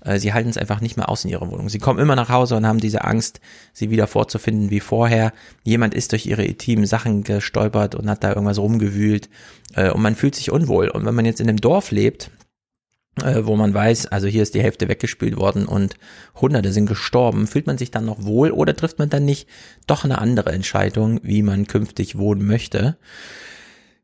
Äh, 0.00 0.18
sie 0.18 0.32
halten 0.32 0.48
es 0.48 0.58
einfach 0.58 0.80
nicht 0.80 0.96
mehr 0.96 1.08
aus 1.08 1.24
in 1.24 1.30
ihrer 1.30 1.50
Wohnung. 1.50 1.68
Sie 1.68 1.78
kommen 1.78 1.98
immer 1.98 2.16
nach 2.16 2.28
Hause 2.28 2.56
und 2.56 2.66
haben 2.66 2.80
diese 2.80 3.04
Angst, 3.04 3.40
sie 3.72 3.90
wieder 3.90 4.06
vorzufinden 4.06 4.70
wie 4.70 4.80
vorher. 4.80 5.32
Jemand 5.64 5.94
ist 5.94 6.12
durch 6.12 6.26
ihre 6.26 6.44
intimen 6.44 6.86
Sachen 6.86 7.24
gestolpert 7.24 7.94
und 7.94 8.08
hat 8.08 8.24
da 8.24 8.30
irgendwas 8.30 8.58
rumgewühlt 8.58 9.28
äh, 9.74 9.90
und 9.90 10.02
man 10.02 10.16
fühlt 10.16 10.34
sich 10.34 10.50
unwohl. 10.50 10.88
Und 10.88 11.04
wenn 11.04 11.14
man 11.14 11.24
jetzt 11.24 11.40
in 11.40 11.48
einem 11.48 11.60
Dorf 11.60 11.90
lebt, 11.90 12.30
äh, 13.22 13.44
wo 13.44 13.56
man 13.56 13.72
weiß, 13.72 14.06
also 14.06 14.26
hier 14.26 14.42
ist 14.42 14.54
die 14.54 14.62
Hälfte 14.62 14.88
weggespült 14.88 15.36
worden 15.36 15.66
und 15.66 15.96
Hunderte 16.40 16.72
sind 16.72 16.86
gestorben, 16.86 17.46
fühlt 17.46 17.66
man 17.66 17.78
sich 17.78 17.90
dann 17.90 18.04
noch 18.04 18.24
wohl 18.24 18.50
oder 18.50 18.76
trifft 18.76 18.98
man 18.98 19.08
dann 19.08 19.24
nicht 19.24 19.48
doch 19.86 20.04
eine 20.04 20.18
andere 20.18 20.52
Entscheidung, 20.52 21.20
wie 21.22 21.42
man 21.42 21.66
künftig 21.66 22.18
wohnen 22.18 22.46
möchte? 22.46 22.96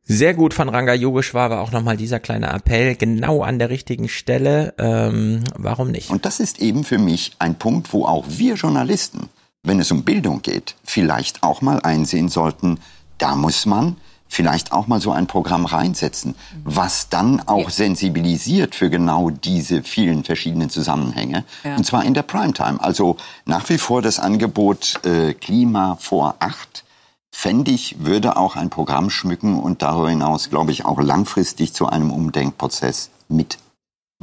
Sehr 0.05 0.35
gut 0.35 0.53
von 0.53 0.69
Ranga 0.69 0.95
Yogeshwar 0.95 1.51
war 1.51 1.61
auch 1.61 1.71
nochmal 1.71 1.97
dieser 1.97 2.19
kleine 2.19 2.53
Appell, 2.53 2.97
genau 2.97 3.43
an 3.43 3.59
der 3.59 3.71
richtigen 3.71 4.09
Stelle. 4.09 4.75
Ähm, 4.79 5.45
warum 5.57 5.91
nicht? 5.91 6.11
Und 6.11 6.25
das 6.25 6.41
ist 6.41 6.61
eben 6.61 6.85
für 6.85 6.99
mich 6.99 7.33
ein 7.39 7.55
Punkt, 7.55 7.93
wo 7.93 8.05
auch 8.05 8.25
wir 8.29 8.55
Journalisten, 8.55 9.29
wenn 9.63 9.79
es 9.79 9.93
um 9.93 10.03
Bildung 10.03 10.43
geht, 10.43 10.75
vielleicht 10.83 11.43
auch 11.45 11.63
mal 11.63 11.81
einsehen 11.81 12.29
sollten, 12.29 12.81
da 13.19 13.37
muss 13.37 13.65
man 13.65 13.97
vielleicht 14.33 14.73
auch 14.73 14.87
mal 14.87 15.01
so 15.01 15.13
ein 15.13 15.27
Programm 15.27 15.67
reinsetzen, 15.67 16.35
was 16.65 17.11
dann 17.11 17.47
auch 17.47 17.69
sensibilisiert 17.69 18.75
für 18.75 18.89
genau 18.89 19.29
diese 19.29 19.83
vielen 19.83 20.25
verschiedenen 20.25 20.71
Zusammenhänge. 20.71 21.45
Ja. 21.65 21.77
Und 21.77 21.85
zwar 21.85 22.05
in 22.05 22.15
der 22.15 22.23
Primetime. 22.23 22.83
Also 22.83 23.19
nach 23.45 23.69
wie 23.69 23.77
vor 23.77 24.01
das 24.01 24.19
Angebot 24.19 25.01
äh, 25.05 25.35
Klima 25.35 25.97
vor 26.01 26.37
acht 26.41 26.85
fände 27.33 27.73
ich, 27.73 28.05
würde 28.05 28.37
auch 28.37 28.55
ein 28.55 28.71
Programm 28.71 29.11
schmücken 29.11 29.59
und 29.59 29.83
darüber 29.83 30.11
hinaus, 30.11 30.51
glaube 30.51 30.71
ich, 30.71 30.85
auch 30.85 31.01
langfristig 31.01 31.73
zu 31.73 31.89
einem 31.89 32.11
Umdenkprozess 32.11 33.11
mit 33.29 33.59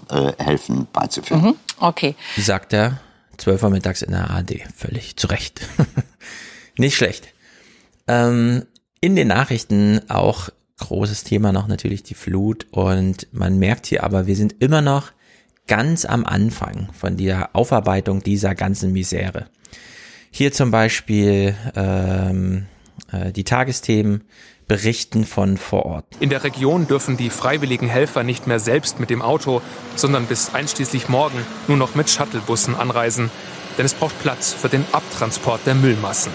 äh, 0.09 0.31
helfen 0.37 0.87
beizuführen. 0.93 1.41
Mhm. 1.41 1.55
Okay. 1.79 2.15
Sagt 2.37 2.71
er, 2.71 3.01
12 3.37 3.63
Uhr 3.63 3.69
mittags 3.71 4.03
in 4.03 4.11
der 4.11 4.29
AD. 4.29 4.63
Völlig 4.75 5.17
zu 5.17 5.27
Recht. 5.27 5.61
Nicht 6.77 6.95
schlecht. 6.95 7.33
Ähm, 8.07 8.65
in 9.01 9.15
den 9.15 9.27
Nachrichten 9.27 10.01
auch 10.09 10.49
großes 10.77 11.23
Thema 11.23 11.51
noch 11.51 11.67
natürlich 11.67 12.03
die 12.03 12.13
Flut 12.13 12.67
und 12.71 13.27
man 13.33 13.59
merkt 13.59 13.85
hier 13.85 14.03
aber, 14.03 14.27
wir 14.27 14.35
sind 14.35 14.55
immer 14.59 14.81
noch 14.81 15.11
ganz 15.67 16.05
am 16.05 16.25
Anfang 16.25 16.89
von 16.93 17.17
der 17.17 17.49
Aufarbeitung 17.53 18.23
dieser 18.23 18.55
ganzen 18.55 18.93
Misere. 18.93 19.47
Hier 20.31 20.51
zum 20.51 20.71
Beispiel 20.71 21.55
ähm, 21.75 22.57
äh, 22.57 22.78
die 23.11 23.43
Tagesthemen 23.43 24.23
berichten 24.67 25.25
von 25.25 25.57
vor 25.57 25.85
Ort. 25.85 26.05
In 26.19 26.29
der 26.29 26.43
Region 26.43 26.87
dürfen 26.87 27.17
die 27.17 27.29
freiwilligen 27.29 27.87
Helfer 27.87 28.23
nicht 28.23 28.47
mehr 28.47 28.59
selbst 28.59 28.99
mit 28.99 29.09
dem 29.09 29.21
Auto, 29.21 29.61
sondern 29.95 30.27
bis 30.27 30.53
einschließlich 30.53 31.09
morgen 31.09 31.43
nur 31.67 31.75
noch 31.75 31.95
mit 31.95 32.09
Shuttlebussen 32.09 32.75
anreisen. 32.75 33.31
Denn 33.77 33.85
es 33.85 33.95
braucht 33.95 34.21
Platz 34.21 34.53
für 34.53 34.69
den 34.69 34.85
Abtransport 34.91 35.65
der 35.65 35.73
Müllmassen. 35.73 36.31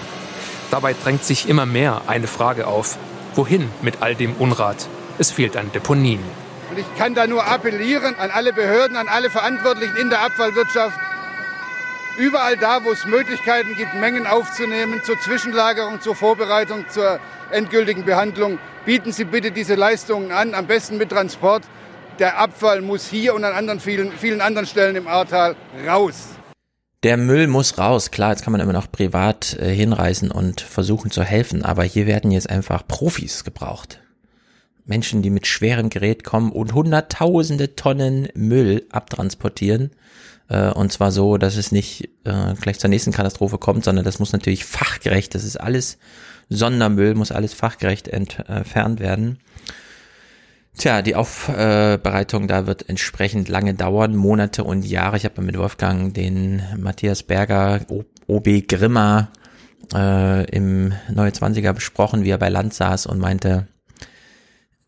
Dabei 0.69 0.93
drängt 0.93 1.23
sich 1.23 1.47
immer 1.47 1.65
mehr 1.65 2.03
eine 2.07 2.27
Frage 2.27 2.67
auf. 2.67 2.97
Wohin 3.35 3.69
mit 3.81 4.01
all 4.01 4.15
dem 4.15 4.33
Unrat? 4.33 4.87
Es 5.17 5.31
fehlt 5.31 5.55
an 5.55 5.71
Deponien. 5.71 6.23
Und 6.71 6.79
ich 6.79 6.97
kann 6.97 7.13
da 7.15 7.27
nur 7.27 7.45
appellieren 7.45 8.15
an 8.15 8.31
alle 8.31 8.51
Behörden, 8.51 8.97
an 8.97 9.07
alle 9.07 9.29
Verantwortlichen 9.29 9.95
in 9.95 10.09
der 10.09 10.21
Abfallwirtschaft, 10.21 10.97
überall 12.17 12.57
da, 12.57 12.83
wo 12.83 12.91
es 12.91 13.05
Möglichkeiten 13.05 13.75
gibt, 13.75 13.93
Mengen 13.95 14.27
aufzunehmen, 14.27 15.01
zur 15.03 15.19
Zwischenlagerung, 15.19 16.01
zur 16.01 16.15
Vorbereitung, 16.15 16.85
zur 16.89 17.19
endgültigen 17.51 18.05
Behandlung, 18.05 18.59
bieten 18.85 19.11
Sie 19.11 19.25
bitte 19.25 19.51
diese 19.51 19.75
Leistungen 19.75 20.31
an, 20.31 20.53
am 20.53 20.67
besten 20.67 20.97
mit 20.97 21.09
Transport. 21.09 21.63
Der 22.19 22.37
Abfall 22.37 22.81
muss 22.81 23.07
hier 23.07 23.35
und 23.35 23.43
an 23.43 23.53
anderen 23.53 23.79
vielen, 23.79 24.11
vielen 24.11 24.41
anderen 24.41 24.67
Stellen 24.67 24.95
im 24.95 25.07
Ahrtal 25.07 25.55
raus. 25.87 26.29
Der 27.03 27.17
Müll 27.17 27.47
muss 27.47 27.77
raus. 27.77 28.09
Klar, 28.09 28.31
jetzt 28.31 28.43
kann 28.43 28.51
man 28.51 28.61
immer 28.61 28.73
noch 28.73 28.91
privat 28.91 29.57
äh, 29.59 29.73
hinreisen 29.73 30.31
und 30.31 30.61
versuchen 30.61 31.11
zu 31.11 31.23
helfen, 31.23 31.63
aber 31.63 31.83
hier 31.83 32.07
werden 32.07 32.31
jetzt 32.31 32.49
einfach 32.49 32.87
Profis 32.87 33.43
gebraucht. 33.43 33.99
Menschen, 34.85 35.21
die 35.21 35.29
mit 35.29 35.47
schwerem 35.47 35.89
Gerät 35.89 36.23
kommen 36.23 36.51
und 36.51 36.73
hunderttausende 36.73 37.75
Tonnen 37.75 38.29
Müll 38.33 38.85
abtransportieren. 38.91 39.91
Äh, 40.47 40.71
und 40.71 40.91
zwar 40.91 41.11
so, 41.11 41.37
dass 41.37 41.55
es 41.57 41.71
nicht 41.71 42.09
äh, 42.23 42.53
gleich 42.59 42.79
zur 42.79 42.89
nächsten 42.89 43.11
Katastrophe 43.11 43.57
kommt, 43.57 43.83
sondern 43.83 44.05
das 44.05 44.19
muss 44.19 44.33
natürlich 44.33 44.65
fachgerecht, 44.65 45.35
das 45.35 45.43
ist 45.43 45.57
alles 45.57 45.97
Sondermüll, 46.49 47.15
muss 47.15 47.31
alles 47.31 47.53
fachgerecht 47.53 48.07
entfernt 48.07 48.99
werden. 48.99 49.39
Tja, 50.77 51.01
die 51.01 51.15
Aufbereitung 51.15 52.47
da 52.47 52.67
wird 52.67 52.89
entsprechend 52.89 53.47
lange 53.47 53.73
dauern, 53.73 54.15
Monate 54.15 54.63
und 54.63 54.85
Jahre. 54.85 55.15
Ich 55.15 55.23
habe 55.23 55.41
mit 55.41 55.57
Wolfgang 55.57 56.13
den 56.13 56.61
Matthias 56.77 57.23
Berger, 57.23 57.79
OB 58.27 58.67
Grimmer 58.67 59.29
äh, 59.93 60.45
im 60.51 60.93
Neue 61.09 61.31
20er 61.31 61.71
besprochen, 61.71 62.23
wie 62.23 62.29
er 62.29 62.37
bei 62.37 62.49
Land 62.49 62.73
saß 62.73 63.05
und 63.05 63.19
meinte, 63.19 63.67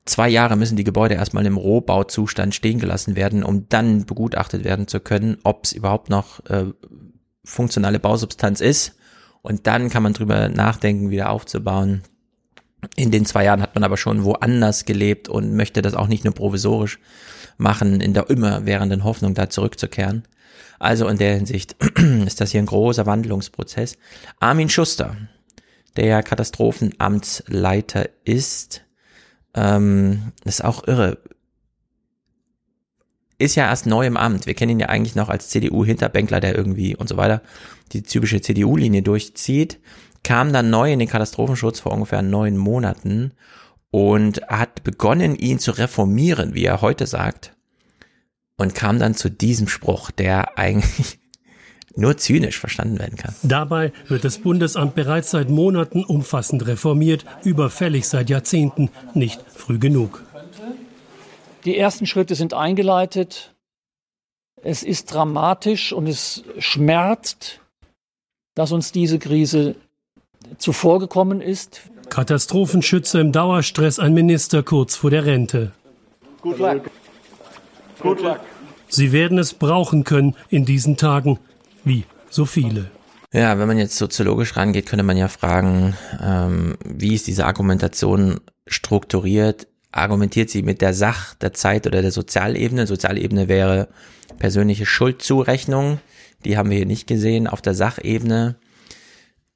zwei 0.10 0.30
Jahre 0.30 0.56
müssen 0.56 0.77
die 0.77 0.84
Gebäude 0.84 1.16
erstmal 1.16 1.45
im 1.45 1.58
Rohbauzustand 1.58 2.56
stehen 2.56 2.80
gelassen 2.80 3.16
werden, 3.16 3.44
um 3.44 3.69
dann 3.69 4.06
begutachtet 4.06 4.64
werden 4.64 4.88
zu 4.88 5.00
können, 5.00 5.38
ob 5.44 5.66
es 5.66 5.74
überhaupt 5.74 6.10
noch 6.10 6.44
äh, 6.50 6.66
funktionale 7.44 8.00
Bausubstanz 8.00 8.61
ist. 8.61 8.95
Und 9.42 9.68
dann 9.68 9.90
kann 9.90 10.03
man 10.03 10.14
drüber 10.14 10.50
nachdenken, 10.50 11.10
wieder 11.10 11.30
aufzubauen. 11.30 12.03
In 12.95 13.11
den 13.11 13.26
zwei 13.26 13.44
Jahren 13.45 13.61
hat 13.61 13.76
man 13.76 13.84
aber 13.84 13.98
schon 13.98 14.24
woanders 14.24 14.86
gelebt 14.86 15.30
und 15.30 15.56
möchte 15.56 15.82
das 15.82 15.94
auch 15.94 16.08
nicht 16.08 16.24
nur 16.26 16.34
provisorisch 16.34 17.00
machen, 17.58 18.02
in 18.02 18.14
der 18.14 18.30
immerwährenden 18.30 19.03
Hoffnung, 19.03 19.34
da 19.34 19.50
zurückzukehren. 19.50 20.24
Also 20.80 21.08
in 21.08 21.18
der 21.18 21.36
Hinsicht 21.36 21.76
ist 22.26 22.40
das 22.40 22.52
hier 22.52 22.61
ein 22.61 22.68
großer 22.68 23.06
Wandlungsprozess. 23.06 23.98
Armin 24.40 24.69
Schuster, 24.69 25.16
der 25.95 26.22
Katastrophenamtsleiter 26.22 28.10
ist, 28.26 28.84
ähm, 29.58 30.32
ist 30.45 30.64
auch 30.64 30.88
irre. 30.88 31.18
Ist 33.40 33.56
ja 33.56 33.66
erst 33.66 33.86
neu 33.86 34.08
im 34.08 34.18
Amt. 34.18 34.45
Wir 34.45 34.53
kennen 34.53 34.72
ihn 34.72 34.80
ja 34.80 34.88
eigentlich 34.88 35.16
noch 35.16 35.30
als 35.30 35.50
CDU-Hinterbänkler, 35.50 36.40
der 36.40 36.56
irgendwie 36.56 36.95
und 36.95 37.10
so 37.10 37.18
weiter 37.18 37.42
die 37.92 38.03
typische 38.03 38.42
CDU-Linie 38.42 39.02
durchzieht 39.02 39.80
kam 40.27 40.52
dann 40.52 40.69
neu 40.69 40.92
in 40.92 41.00
den 41.00 41.08
Katastrophenschutz 41.08 41.80
vor 41.80 41.94
ungefähr 41.94 42.22
neun 42.22 42.58
Monaten 42.58 43.32
und 43.92 44.42
hat 44.50 44.84
begonnen, 44.84 45.38
ihn 45.38 45.58
zu 45.58 45.72
reformieren, 45.72 46.53
wie 46.53 46.66
er 46.66 46.82
heute 46.82 47.08
sagt, 47.08 47.56
und 48.58 48.76
kam 48.76 49.00
dann 49.00 49.16
zu 49.16 49.30
diesem 49.30 49.69
Spruch, 49.69 50.11
der 50.11 50.58
eigentlich 50.58 51.19
nur 51.98 52.17
zynisch 52.17 52.59
verstanden 52.59 53.00
werden 53.00 53.17
kann. 53.17 53.35
Dabei 53.43 53.92
wird 54.08 54.24
das 54.24 54.38
Bundesamt 54.38 54.95
bereits 54.95 55.32
seit 55.32 55.50
Monaten 55.50 56.03
umfassend 56.03 56.67
reformiert, 56.67 57.26
überfällig 57.43 58.08
seit 58.08 58.30
Jahrzehnten, 58.30 58.90
nicht 59.14 59.43
früh 59.53 59.80
genug. 59.80 60.24
Die 61.66 61.77
ersten 61.77 62.06
Schritte 62.06 62.35
sind 62.35 62.53
eingeleitet. 62.53 63.53
Es 64.64 64.84
ist 64.84 65.14
dramatisch 65.14 65.92
und 65.92 66.08
es 66.08 66.43
schmerzt, 66.59 67.59
dass 68.56 68.72
uns 68.72 68.92
diese 68.92 69.19
Krise 69.19 69.76
zuvorgekommen 70.58 71.42
ist. 71.42 71.82
Katastrophenschützer 72.09 73.19
im 73.19 73.32
Dauerstress, 73.32 74.00
ein 74.00 74.14
Minister 74.14 74.64
kurz 74.64 74.95
vor 74.95 75.09
der 75.09 75.26
Rente. 75.26 75.74
Good 76.42 76.59
luck. 76.59 76.90
Good 78.00 78.22
luck. 78.22 78.40
Sie 78.88 79.11
werden 79.11 79.38
es 79.38 79.53
brauchen 79.53 80.03
können 80.03 80.35
in 80.50 80.64
diesen 80.64 80.95
Tagen, 80.95 81.40
wie 81.88 82.06
so 82.30 82.45
viele. 82.45 82.91
Ja, 83.33 83.59
wenn 83.59 83.67
man 83.67 83.77
jetzt 83.77 83.98
soziologisch 83.98 84.56
rangeht, 84.56 84.85
könnte 84.85 85.03
man 85.03 85.17
ja 85.17 85.27
fragen, 85.27 85.95
ähm, 86.22 86.77
wie 86.85 87.14
ist 87.14 87.27
diese 87.27 87.45
Argumentation 87.45 88.40
strukturiert? 88.66 89.67
Argumentiert 89.91 90.49
sie 90.49 90.61
mit 90.61 90.82
der 90.82 90.93
Sach-, 90.93 91.35
der 91.35 91.53
Zeit- 91.53 91.88
oder 91.88 92.01
der 92.01 92.11
Sozialebene? 92.11 92.88
Sozialebene 92.88 93.48
wäre 93.48 93.90
persönliche 94.40 94.85
Schuldzurechnung. 94.85 95.99
Die 96.45 96.57
haben 96.57 96.69
wir 96.69 96.77
hier 96.77 96.85
nicht 96.85 97.07
gesehen. 97.07 97.48
Auf 97.48 97.61
der 97.61 97.74
Sachebene 97.74 98.56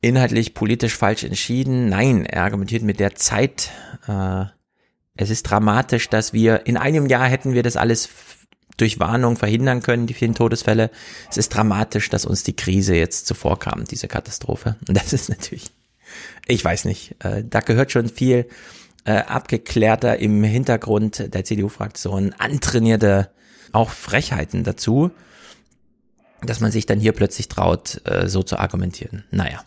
inhaltlich 0.01 0.53
politisch 0.53 0.98
falsch 0.98 1.24
entschieden. 1.24 1.90
Nein, 1.90 2.26
er 2.26 2.43
argumentiert 2.43 2.84
mit 2.84 3.00
der 3.00 3.16
Zeit. 3.16 3.72
Äh, 4.08 4.45
es 5.16 5.30
ist 5.30 5.43
dramatisch, 5.43 6.10
dass 6.10 6.34
wir 6.34 6.66
in 6.66 6.77
einem 6.77 7.06
Jahr 7.06 7.27
hätten 7.27 7.53
wir 7.53 7.64
das 7.64 7.77
alles 7.77 8.10
durch 8.82 9.00
Warnung 9.00 9.38
verhindern 9.38 9.82
können, 9.82 10.08
die 10.08 10.14
vielen 10.14 10.35
Todesfälle. 10.35 10.90
Es 11.30 11.38
ist 11.38 11.50
dramatisch, 11.50 12.10
dass 12.10 12.26
uns 12.26 12.43
die 12.43 12.56
Krise 12.56 12.95
jetzt 12.95 13.27
zuvorkam, 13.27 13.85
diese 13.85 14.08
Katastrophe. 14.08 14.76
Und 14.88 14.98
das 14.98 15.14
ist 15.14 15.30
natürlich, 15.30 15.72
ich 16.48 16.66
weiß 16.66 16.85
nicht, 16.85 17.16
äh, 17.19 17.43
da 17.48 17.61
gehört 17.61 17.92
schon 17.92 18.10
viel 18.10 18.48
äh, 19.06 19.14
abgeklärter 19.14 20.19
im 20.19 20.43
Hintergrund 20.43 21.34
der 21.34 21.43
CDU-Fraktion 21.43 22.34
antrainierte 22.38 23.30
auch 23.72 23.90
Frechheiten 23.90 24.64
dazu, 24.64 25.11
dass 26.43 26.60
man 26.60 26.72
sich 26.72 26.85
dann 26.85 27.00
hier 27.00 27.14
plötzlich 27.14 27.48
traut, 27.48 28.01
äh, 28.06 28.27
so 28.27 28.43
zu 28.43 28.58
argumentieren. 28.58 29.24
Naja. 29.32 29.64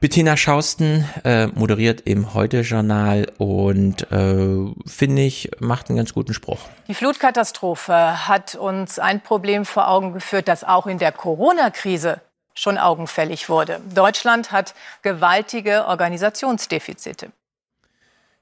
Bettina 0.00 0.36
Schausten 0.38 1.04
äh, 1.24 1.48
moderiert 1.48 2.00
im 2.06 2.32
Heute-Journal 2.32 3.30
und 3.36 4.10
äh, 4.10 4.72
finde 4.86 5.22
ich, 5.22 5.50
macht 5.58 5.90
einen 5.90 5.98
ganz 5.98 6.14
guten 6.14 6.32
Spruch. 6.32 6.60
Die 6.88 6.94
Flutkatastrophe 6.94 8.26
hat 8.26 8.54
uns 8.54 8.98
ein 8.98 9.22
Problem 9.22 9.66
vor 9.66 9.88
Augen 9.88 10.14
geführt, 10.14 10.48
das 10.48 10.64
auch 10.64 10.86
in 10.86 10.96
der 10.96 11.12
Corona-Krise 11.12 12.22
schon 12.54 12.78
augenfällig 12.78 13.50
wurde. 13.50 13.82
Deutschland 13.94 14.52
hat 14.52 14.74
gewaltige 15.02 15.86
Organisationsdefizite. 15.86 17.30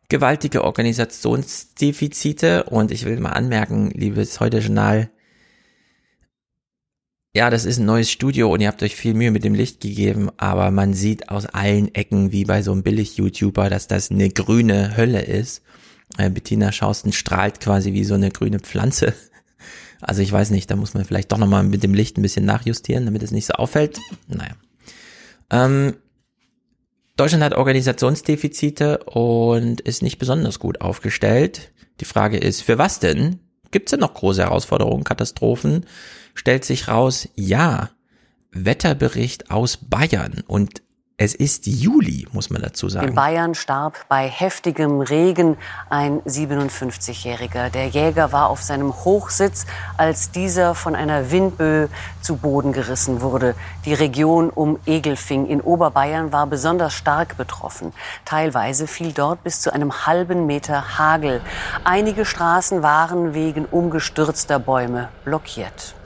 Gewaltige 0.09 0.63
Organisationsdefizite 0.63 2.65
und 2.65 2.93
ich 2.93 3.05
will 3.05 3.19
mal 3.19 3.33
anmerken, 3.33 3.91
liebes 3.91 4.39
Heute-Journal, 4.39 5.11
ja, 7.35 7.51
das 7.51 7.65
ist 7.65 7.79
ein 7.79 7.87
neues 7.87 8.11
Studio 8.11 8.53
und 8.53 8.61
ihr 8.61 8.69
habt 8.69 8.83
euch 8.83 8.97
viel 8.97 9.15
Mühe 9.15 9.31
mit 9.31 9.45
dem 9.45 9.55
Licht 9.55 9.81
gegeben, 9.81 10.31
aber 10.39 10.71
man 10.71 10.95
sieht 10.95 11.29
aus 11.29 11.47
allen 11.47 11.95
Ecken, 11.95 12.33
wie 12.33 12.45
bei 12.45 12.63
so 12.63 12.73
einem 12.73 12.83
Billig-YouTuber, 12.83 13.69
dass 13.69 13.87
das 13.87 14.11
eine 14.11 14.31
grüne 14.31 14.97
Hölle 14.97 15.23
ist. 15.23 15.63
Äh, 16.17 16.31
Bettina 16.31 16.73
Schausten 16.73 17.13
strahlt 17.13 17.61
quasi 17.61 17.93
wie 17.93 18.05
so 18.05 18.15
eine 18.15 18.31
grüne 18.31 18.61
Pflanze. 18.61 19.15
Also 20.01 20.23
ich 20.23 20.31
weiß 20.31 20.51
nicht, 20.51 20.71
da 20.71 20.77
muss 20.77 20.95
man 20.95 21.05
vielleicht 21.05 21.33
doch 21.33 21.39
nochmal 21.39 21.65
mit 21.65 21.83
dem 21.83 21.93
Licht 21.93 22.17
ein 22.17 22.23
bisschen 22.23 22.45
nachjustieren, 22.45 23.05
damit 23.05 23.25
es 23.25 23.33
nicht 23.33 23.47
so 23.47 23.55
auffällt. 23.55 23.99
Naja. 24.29 24.55
Ähm, 25.51 25.97
Deutschland 27.17 27.43
hat 27.43 27.55
Organisationsdefizite 27.55 28.99
und 29.07 29.81
ist 29.81 30.05
nicht 30.05 30.19
besonders 30.19 30.61
gut 30.61 30.81
aufgestellt. 30.83 31.73
Die 31.99 32.05
Frage 32.05 32.37
ist, 32.37 32.63
für 32.63 32.79
was 32.79 33.01
denn? 33.01 33.41
Gibt 33.73 33.89
es 33.89 33.91
denn 33.91 33.99
noch 33.99 34.15
große 34.15 34.43
Herausforderungen, 34.43 35.03
Katastrophen? 35.03 35.85
Stellt 36.39 36.65
sich 36.65 36.89
raus, 36.89 37.29
ja, 37.35 37.91
Wetterbericht 38.53 39.51
aus 39.51 39.77
Bayern 39.77 40.43
und 40.47 40.83
es 41.21 41.35
ist 41.35 41.67
Juli, 41.67 42.29
muss 42.31 42.49
man 42.49 42.63
dazu 42.63 42.89
sagen. 42.89 43.09
In 43.09 43.15
Bayern 43.17 43.57
starb 43.57 44.07
bei 44.09 44.29
heftigem 44.29 45.01
Regen 45.01 45.57
ein 45.91 46.21
57-Jähriger. 46.21 47.71
Der 47.71 47.89
Jäger 47.89 48.31
war 48.31 48.49
auf 48.49 48.63
seinem 48.63 48.95
Hochsitz, 48.95 49.67
als 49.97 50.31
dieser 50.31 50.77
von 50.77 50.95
einer 50.95 51.33
Windböe 51.33 51.89
zu 52.21 52.37
Boden 52.37 52.73
gerissen 52.73 53.21
wurde. 53.21 53.57
Die 53.85 53.95
Region 53.95 54.49
um 54.49 54.79
Egelfing 54.87 55.47
in 55.47 55.61
Oberbayern 55.61 56.31
war 56.31 56.47
besonders 56.47 56.95
stark 56.95 57.37
betroffen. 57.37 57.93
Teilweise 58.25 58.87
fiel 58.87 59.11
dort 59.11 59.43
bis 59.43 59.61
zu 59.61 59.73
einem 59.73 60.07
halben 60.07 60.47
Meter 60.47 60.99
Hagel. 60.99 61.41
Einige 61.83 62.25
Straßen 62.25 62.85
waren 62.85 63.35
wegen 63.35 63.65
umgestürzter 63.65 64.61
Bäume 64.61 65.09
blockiert. 65.25 65.97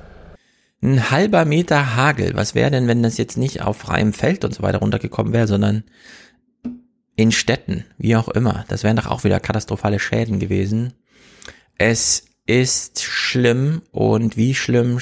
Ein 0.82 1.10
halber 1.10 1.44
Meter 1.44 1.94
Hagel. 1.94 2.32
Was 2.34 2.56
wäre 2.56 2.70
denn, 2.70 2.88
wenn 2.88 3.04
das 3.04 3.16
jetzt 3.16 3.38
nicht 3.38 3.62
auf 3.62 3.76
freiem 3.76 4.12
Feld 4.12 4.44
und 4.44 4.52
so 4.52 4.62
weiter 4.62 4.78
runtergekommen 4.78 5.32
wäre, 5.32 5.46
sondern 5.46 5.84
in 7.14 7.30
Städten, 7.30 7.84
wie 7.98 8.16
auch 8.16 8.28
immer. 8.28 8.64
Das 8.68 8.82
wären 8.82 8.96
doch 8.96 9.06
auch 9.06 9.22
wieder 9.22 9.38
katastrophale 9.38 10.00
Schäden 10.00 10.40
gewesen. 10.40 10.94
Es 11.78 12.24
ist 12.46 13.02
schlimm 13.02 13.82
und 13.92 14.36
wie 14.36 14.54
schlimm 14.54 14.98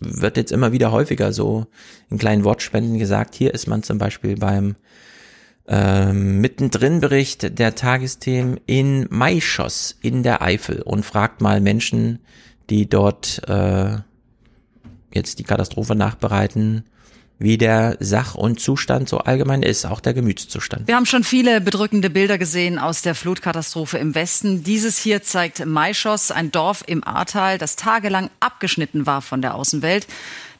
wird 0.00 0.38
jetzt 0.38 0.52
immer 0.52 0.72
wieder 0.72 0.92
häufiger 0.92 1.32
so 1.32 1.66
in 2.08 2.16
kleinen 2.16 2.44
Wortspenden 2.44 2.98
gesagt. 2.98 3.34
Hier 3.34 3.52
ist 3.52 3.66
man 3.66 3.82
zum 3.82 3.98
Beispiel 3.98 4.36
beim 4.36 4.76
ähm, 5.68 6.40
mittendrin 6.40 7.00
Bericht 7.00 7.58
der 7.58 7.74
Tagesthemen 7.74 8.58
in 8.64 9.06
Maischoss 9.10 9.98
in 10.00 10.22
der 10.22 10.40
Eifel 10.40 10.80
und 10.80 11.04
fragt 11.04 11.42
mal 11.42 11.60
Menschen, 11.60 12.20
die 12.70 12.88
dort 12.88 13.42
äh, 13.46 13.98
jetzt 15.12 15.38
die 15.38 15.44
Katastrophe 15.44 15.94
nachbereiten, 15.94 16.84
wie 17.40 17.56
der 17.56 17.96
Sach- 18.00 18.34
und 18.34 18.60
Zustand 18.60 19.08
so 19.08 19.18
allgemein 19.18 19.62
ist, 19.62 19.86
auch 19.86 20.00
der 20.00 20.12
Gemütszustand. 20.12 20.86
Wir 20.86 20.96
haben 20.96 21.06
schon 21.06 21.24
viele 21.24 21.62
bedrückende 21.62 22.10
Bilder 22.10 22.36
gesehen 22.36 22.78
aus 22.78 23.00
der 23.00 23.14
Flutkatastrophe 23.14 23.96
im 23.96 24.14
Westen. 24.14 24.62
Dieses 24.62 24.98
hier 24.98 25.22
zeigt 25.22 25.64
Maischoss, 25.64 26.30
ein 26.30 26.52
Dorf 26.52 26.84
im 26.86 27.02
Ahrtal, 27.02 27.56
das 27.56 27.76
tagelang 27.76 28.28
abgeschnitten 28.40 29.06
war 29.06 29.22
von 29.22 29.40
der 29.40 29.54
Außenwelt. 29.54 30.06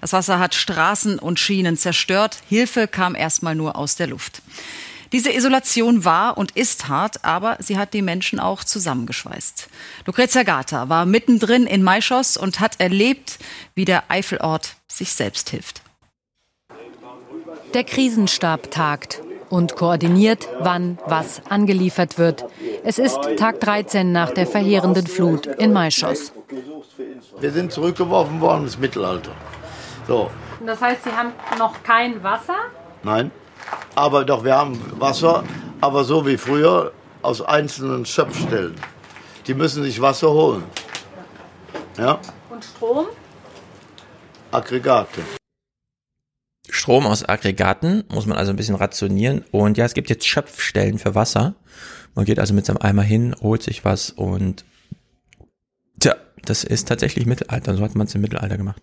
Das 0.00 0.14
Wasser 0.14 0.38
hat 0.38 0.54
Straßen 0.54 1.18
und 1.18 1.38
Schienen 1.38 1.76
zerstört. 1.76 2.38
Hilfe 2.48 2.88
kam 2.88 3.14
erstmal 3.14 3.54
nur 3.54 3.76
aus 3.76 3.96
der 3.96 4.06
Luft. 4.06 4.40
Diese 5.12 5.32
Isolation 5.32 6.04
war 6.04 6.38
und 6.38 6.52
ist 6.52 6.88
hart, 6.88 7.24
aber 7.24 7.56
sie 7.60 7.76
hat 7.76 7.94
die 7.94 8.02
Menschen 8.02 8.38
auch 8.38 8.62
zusammengeschweißt. 8.62 9.68
Lucrezia 10.06 10.44
Gata 10.44 10.88
war 10.88 11.04
mittendrin 11.04 11.66
in 11.66 11.82
Maischoss 11.82 12.36
und 12.36 12.60
hat 12.60 12.78
erlebt, 12.78 13.38
wie 13.74 13.84
der 13.84 14.04
Eifelort 14.08 14.76
sich 14.86 15.12
selbst 15.12 15.50
hilft. 15.50 15.82
Der 17.74 17.84
Krisenstab 17.84 18.70
tagt 18.70 19.22
und 19.48 19.74
koordiniert, 19.74 20.48
wann 20.60 20.98
was 21.06 21.42
angeliefert 21.48 22.18
wird. 22.18 22.44
Es 22.84 22.98
ist 22.98 23.18
Tag 23.36 23.60
13 23.60 24.12
nach 24.12 24.30
der 24.30 24.46
verheerenden 24.46 25.06
Flut 25.06 25.46
in 25.46 25.72
Maischoss. 25.72 26.32
Wir 27.40 27.50
sind 27.50 27.72
zurückgeworfen 27.72 28.40
worden 28.40 28.64
ins 28.64 28.78
Mittelalter. 28.78 29.32
So. 30.06 30.30
Das 30.64 30.80
heißt, 30.80 31.04
Sie 31.04 31.10
haben 31.10 31.32
noch 31.58 31.82
kein 31.82 32.22
Wasser? 32.22 32.56
Nein. 33.02 33.30
Aber 33.94 34.24
doch, 34.24 34.44
wir 34.44 34.56
haben 34.56 34.80
Wasser, 34.98 35.44
aber 35.80 36.04
so 36.04 36.26
wie 36.26 36.36
früher 36.36 36.92
aus 37.22 37.42
einzelnen 37.42 38.06
Schöpfstellen. 38.06 38.74
Die 39.46 39.54
müssen 39.54 39.82
sich 39.82 40.00
Wasser 40.00 40.30
holen. 40.30 40.64
Ja? 41.98 42.18
Und 42.50 42.64
Strom? 42.64 43.06
Aggregate. 44.52 45.22
Strom 46.68 47.06
aus 47.06 47.28
Aggregaten 47.28 48.04
muss 48.12 48.26
man 48.26 48.38
also 48.38 48.52
ein 48.52 48.56
bisschen 48.56 48.74
rationieren. 48.74 49.44
Und 49.50 49.76
ja, 49.76 49.84
es 49.84 49.94
gibt 49.94 50.08
jetzt 50.08 50.26
Schöpfstellen 50.26 50.98
für 50.98 51.14
Wasser. 51.14 51.54
Man 52.14 52.24
geht 52.24 52.38
also 52.38 52.54
mit 52.54 52.66
seinem 52.66 52.78
Eimer 52.78 53.02
hin, 53.02 53.34
holt 53.40 53.62
sich 53.62 53.84
was 53.84 54.10
und 54.10 54.64
tja, 56.00 56.16
das 56.44 56.64
ist 56.64 56.88
tatsächlich 56.88 57.26
Mittelalter. 57.26 57.76
So 57.76 57.82
hat 57.82 57.94
man 57.94 58.06
es 58.06 58.14
im 58.14 58.20
Mittelalter 58.20 58.56
gemacht. 58.56 58.82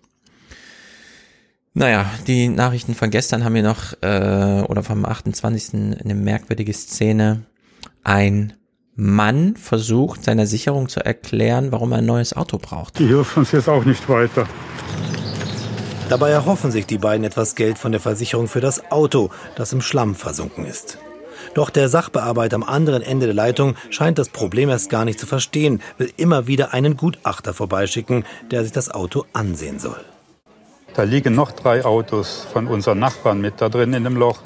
Naja, 1.74 2.06
die 2.26 2.48
Nachrichten 2.48 2.94
von 2.94 3.10
gestern 3.10 3.44
haben 3.44 3.54
wir 3.54 3.62
noch, 3.62 3.92
äh, 4.02 4.64
oder 4.68 4.82
vom 4.82 5.04
28. 5.04 6.00
eine 6.02 6.14
merkwürdige 6.14 6.72
Szene. 6.72 7.44
Ein 8.02 8.54
Mann 8.96 9.54
versucht, 9.56 10.24
seiner 10.24 10.46
Sicherung 10.46 10.88
zu 10.88 11.04
erklären, 11.04 11.70
warum 11.70 11.92
er 11.92 11.98
ein 11.98 12.06
neues 12.06 12.34
Auto 12.36 12.58
braucht. 12.58 12.98
Die 12.98 13.06
hilft 13.06 13.36
uns 13.36 13.52
jetzt 13.52 13.68
auch 13.68 13.84
nicht 13.84 14.08
weiter. 14.08 14.48
Dabei 16.08 16.30
erhoffen 16.30 16.72
sich 16.72 16.86
die 16.86 16.98
beiden 16.98 17.24
etwas 17.24 17.54
Geld 17.54 17.78
von 17.78 17.92
der 17.92 18.00
Versicherung 18.00 18.48
für 18.48 18.60
das 18.60 18.90
Auto, 18.90 19.30
das 19.56 19.72
im 19.72 19.82
Schlamm 19.82 20.14
versunken 20.14 20.64
ist. 20.64 20.98
Doch 21.54 21.70
der 21.70 21.88
Sachbearbeiter 21.88 22.56
am 22.56 22.62
anderen 22.62 23.02
Ende 23.02 23.26
der 23.26 23.34
Leitung 23.34 23.76
scheint 23.90 24.18
das 24.18 24.30
Problem 24.30 24.68
erst 24.68 24.90
gar 24.90 25.04
nicht 25.04 25.20
zu 25.20 25.26
verstehen, 25.26 25.80
will 25.98 26.10
immer 26.16 26.46
wieder 26.46 26.72
einen 26.72 26.96
Gutachter 26.96 27.54
vorbeischicken, 27.54 28.24
der 28.50 28.64
sich 28.64 28.72
das 28.72 28.90
Auto 28.90 29.26
ansehen 29.32 29.78
soll. 29.78 30.00
Da 30.94 31.02
liegen 31.02 31.34
noch 31.34 31.52
drei 31.52 31.84
Autos 31.84 32.46
von 32.52 32.66
unseren 32.66 32.98
Nachbarn 32.98 33.40
mit 33.40 33.60
da 33.60 33.68
drin 33.68 33.92
in 33.92 34.04
dem 34.04 34.16
Loch. 34.16 34.40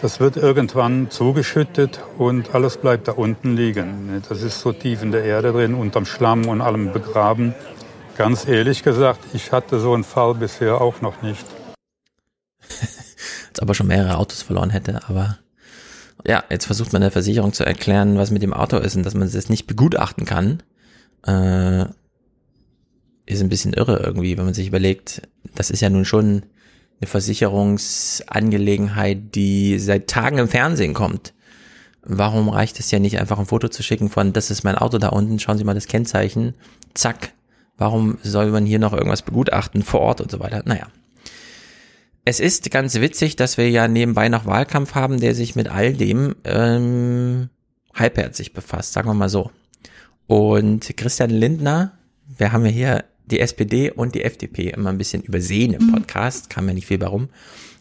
Das 0.00 0.20
wird 0.20 0.36
irgendwann 0.36 1.10
zugeschüttet 1.10 2.00
und 2.18 2.54
alles 2.54 2.76
bleibt 2.76 3.08
da 3.08 3.12
unten 3.12 3.56
liegen. 3.56 4.22
Das 4.28 4.42
ist 4.42 4.60
so 4.60 4.72
tief 4.72 5.02
in 5.02 5.10
der 5.10 5.24
Erde 5.24 5.52
drin, 5.52 5.74
unterm 5.74 6.04
Schlamm 6.04 6.46
und 6.48 6.60
allem 6.60 6.92
begraben. 6.92 7.54
Ganz 8.16 8.46
ehrlich 8.46 8.82
gesagt, 8.82 9.20
ich 9.32 9.52
hatte 9.52 9.80
so 9.80 9.94
einen 9.94 10.04
Fall 10.04 10.34
bisher 10.34 10.80
auch 10.80 11.00
noch 11.00 11.22
nicht. 11.22 11.46
Als 12.68 13.62
ob 13.62 13.68
er 13.68 13.74
schon 13.74 13.86
mehrere 13.86 14.18
Autos 14.18 14.42
verloren 14.42 14.70
hätte, 14.70 15.00
aber 15.08 15.38
ja, 16.26 16.44
jetzt 16.50 16.66
versucht 16.66 16.92
man 16.92 17.02
der 17.02 17.10
Versicherung 17.10 17.52
zu 17.52 17.64
erklären, 17.64 18.18
was 18.18 18.30
mit 18.30 18.42
dem 18.42 18.52
Auto 18.52 18.78
ist 18.78 18.96
und 18.96 19.04
dass 19.04 19.14
man 19.14 19.28
es 19.28 19.48
nicht 19.48 19.66
begutachten 19.66 20.24
kann. 20.24 20.62
Äh, 21.26 21.86
ist 23.26 23.42
ein 23.42 23.48
bisschen 23.48 23.72
irre 23.72 23.98
irgendwie, 23.98 24.38
wenn 24.38 24.44
man 24.44 24.54
sich 24.54 24.68
überlegt, 24.68 25.22
das 25.54 25.70
ist 25.70 25.82
ja 25.82 25.90
nun 25.90 26.04
schon 26.04 26.44
eine 27.00 27.08
Versicherungsangelegenheit, 27.08 29.34
die 29.34 29.78
seit 29.78 30.08
Tagen 30.08 30.38
im 30.38 30.48
Fernsehen 30.48 30.94
kommt. 30.94 31.34
Warum 32.02 32.48
reicht 32.48 32.80
es 32.80 32.90
ja 32.90 33.00
nicht 33.00 33.18
einfach 33.18 33.38
ein 33.38 33.44
Foto 33.46 33.68
zu 33.68 33.82
schicken 33.82 34.08
von, 34.08 34.32
das 34.32 34.50
ist 34.50 34.64
mein 34.64 34.76
Auto 34.76 34.96
da 34.98 35.08
unten, 35.08 35.40
schauen 35.40 35.58
Sie 35.58 35.64
mal 35.64 35.74
das 35.74 35.88
Kennzeichen, 35.88 36.54
zack. 36.94 37.32
Warum 37.76 38.16
soll 38.22 38.50
man 38.50 38.64
hier 38.64 38.78
noch 38.78 38.94
irgendwas 38.94 39.20
begutachten 39.22 39.82
vor 39.82 40.00
Ort 40.00 40.22
und 40.22 40.30
so 40.30 40.40
weiter? 40.40 40.62
Naja. 40.64 40.86
Es 42.24 42.40
ist 42.40 42.70
ganz 42.70 42.94
witzig, 42.94 43.36
dass 43.36 43.58
wir 43.58 43.68
ja 43.68 43.86
nebenbei 43.86 44.28
noch 44.28 44.46
Wahlkampf 44.46 44.94
haben, 44.94 45.20
der 45.20 45.34
sich 45.34 45.56
mit 45.56 45.68
all 45.68 45.92
dem 45.92 46.36
ähm, 46.44 47.50
halbherzig 47.94 48.54
befasst, 48.54 48.94
sagen 48.94 49.08
wir 49.08 49.14
mal 49.14 49.28
so. 49.28 49.50
Und 50.26 50.96
Christian 50.96 51.30
Lindner, 51.30 51.92
wir 52.26 52.52
haben 52.52 52.64
ja 52.64 52.70
hier 52.70 53.04
die 53.26 53.40
SPD 53.40 53.90
und 53.90 54.14
die 54.14 54.22
FDP 54.22 54.70
immer 54.70 54.90
ein 54.90 54.98
bisschen 54.98 55.22
übersehen 55.22 55.74
im 55.74 55.92
Podcast, 55.92 56.50
kam 56.50 56.68
ja 56.68 56.74
nicht 56.74 56.86
viel 56.86 57.00
warum. 57.00 57.28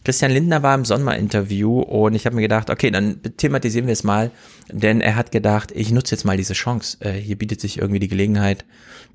Christian 0.03 0.31
Lindner 0.31 0.61
war 0.61 0.75
im 0.75 0.85
Sommer-Interview 0.85 1.79
und 1.79 2.13
ich 2.13 2.25
habe 2.27 2.35
mir 2.35 2.43
gedacht, 2.43 2.69
okay, 2.69 2.91
dann 2.91 3.21
thematisieren 3.37 3.87
wir 3.87 3.93
es 3.93 4.03
mal, 4.03 4.29
denn 4.71 5.01
er 5.01 5.15
hat 5.15 5.31
gedacht, 5.31 5.71
ich 5.73 5.91
nutze 5.91 6.13
jetzt 6.13 6.25
mal 6.25 6.37
diese 6.37 6.53
Chance. 6.53 6.97
Äh, 6.99 7.13
hier 7.13 7.37
bietet 7.37 7.59
sich 7.59 7.79
irgendwie 7.79 7.99
die 7.99 8.07
Gelegenheit, 8.07 8.65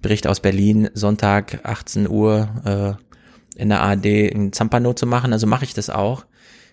Bericht 0.03 0.27
aus 0.27 0.41
Berlin, 0.41 0.91
Sonntag, 0.95 1.61
18 1.63 2.09
Uhr, 2.09 2.99
äh, 2.99 3.61
in 3.61 3.69
der 3.69 3.83
ARD 3.83 4.07
ein 4.35 4.53
Zampano 4.53 4.93
zu 4.95 5.07
machen, 5.07 5.33
also 5.33 5.47
mache 5.47 5.65
ich 5.65 5.75
das 5.75 5.91
auch. 5.91 6.25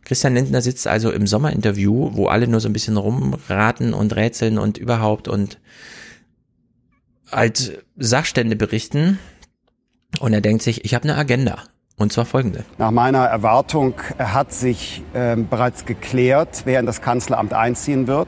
Christian 0.03 0.36
Lindner 0.36 0.61
sitzt 0.61 0.88
also 0.88 1.11
im 1.11 1.27
Sommerinterview, 1.27 2.11
wo 2.14 2.27
alle 2.27 2.48
nur 2.48 2.60
so 2.60 2.69
ein 2.69 2.74
bisschen 2.74 2.98
rumraten 2.98 3.94
und 3.94 4.16
rätseln 4.16 4.58
und 4.58 4.77
überhaupt 4.77 5.27
und 5.27 5.60
als 7.30 7.74
Sachstände 7.98 8.56
berichten. 8.56 9.19
Und 10.19 10.34
er 10.34 10.42
denkt 10.42 10.64
sich, 10.64 10.86
ich 10.86 10.94
habe 10.94 11.03
eine 11.03 11.16
Agenda. 11.16 11.64
Und 12.00 12.14
zwar 12.14 12.26
folgende. 12.26 12.64
Nach 12.77 12.92
meiner 12.92 13.26
Erwartung 13.26 13.95
hat 14.19 14.53
sich 14.53 15.02
äh, 15.14 15.36
bereits 15.36 15.86
geklärt, 15.86 16.61
wer 16.66 16.80
in 16.80 16.86
das 16.86 17.02
Kanzleramt 17.02 17.53
einziehen 17.53 18.06
wird. 18.06 18.27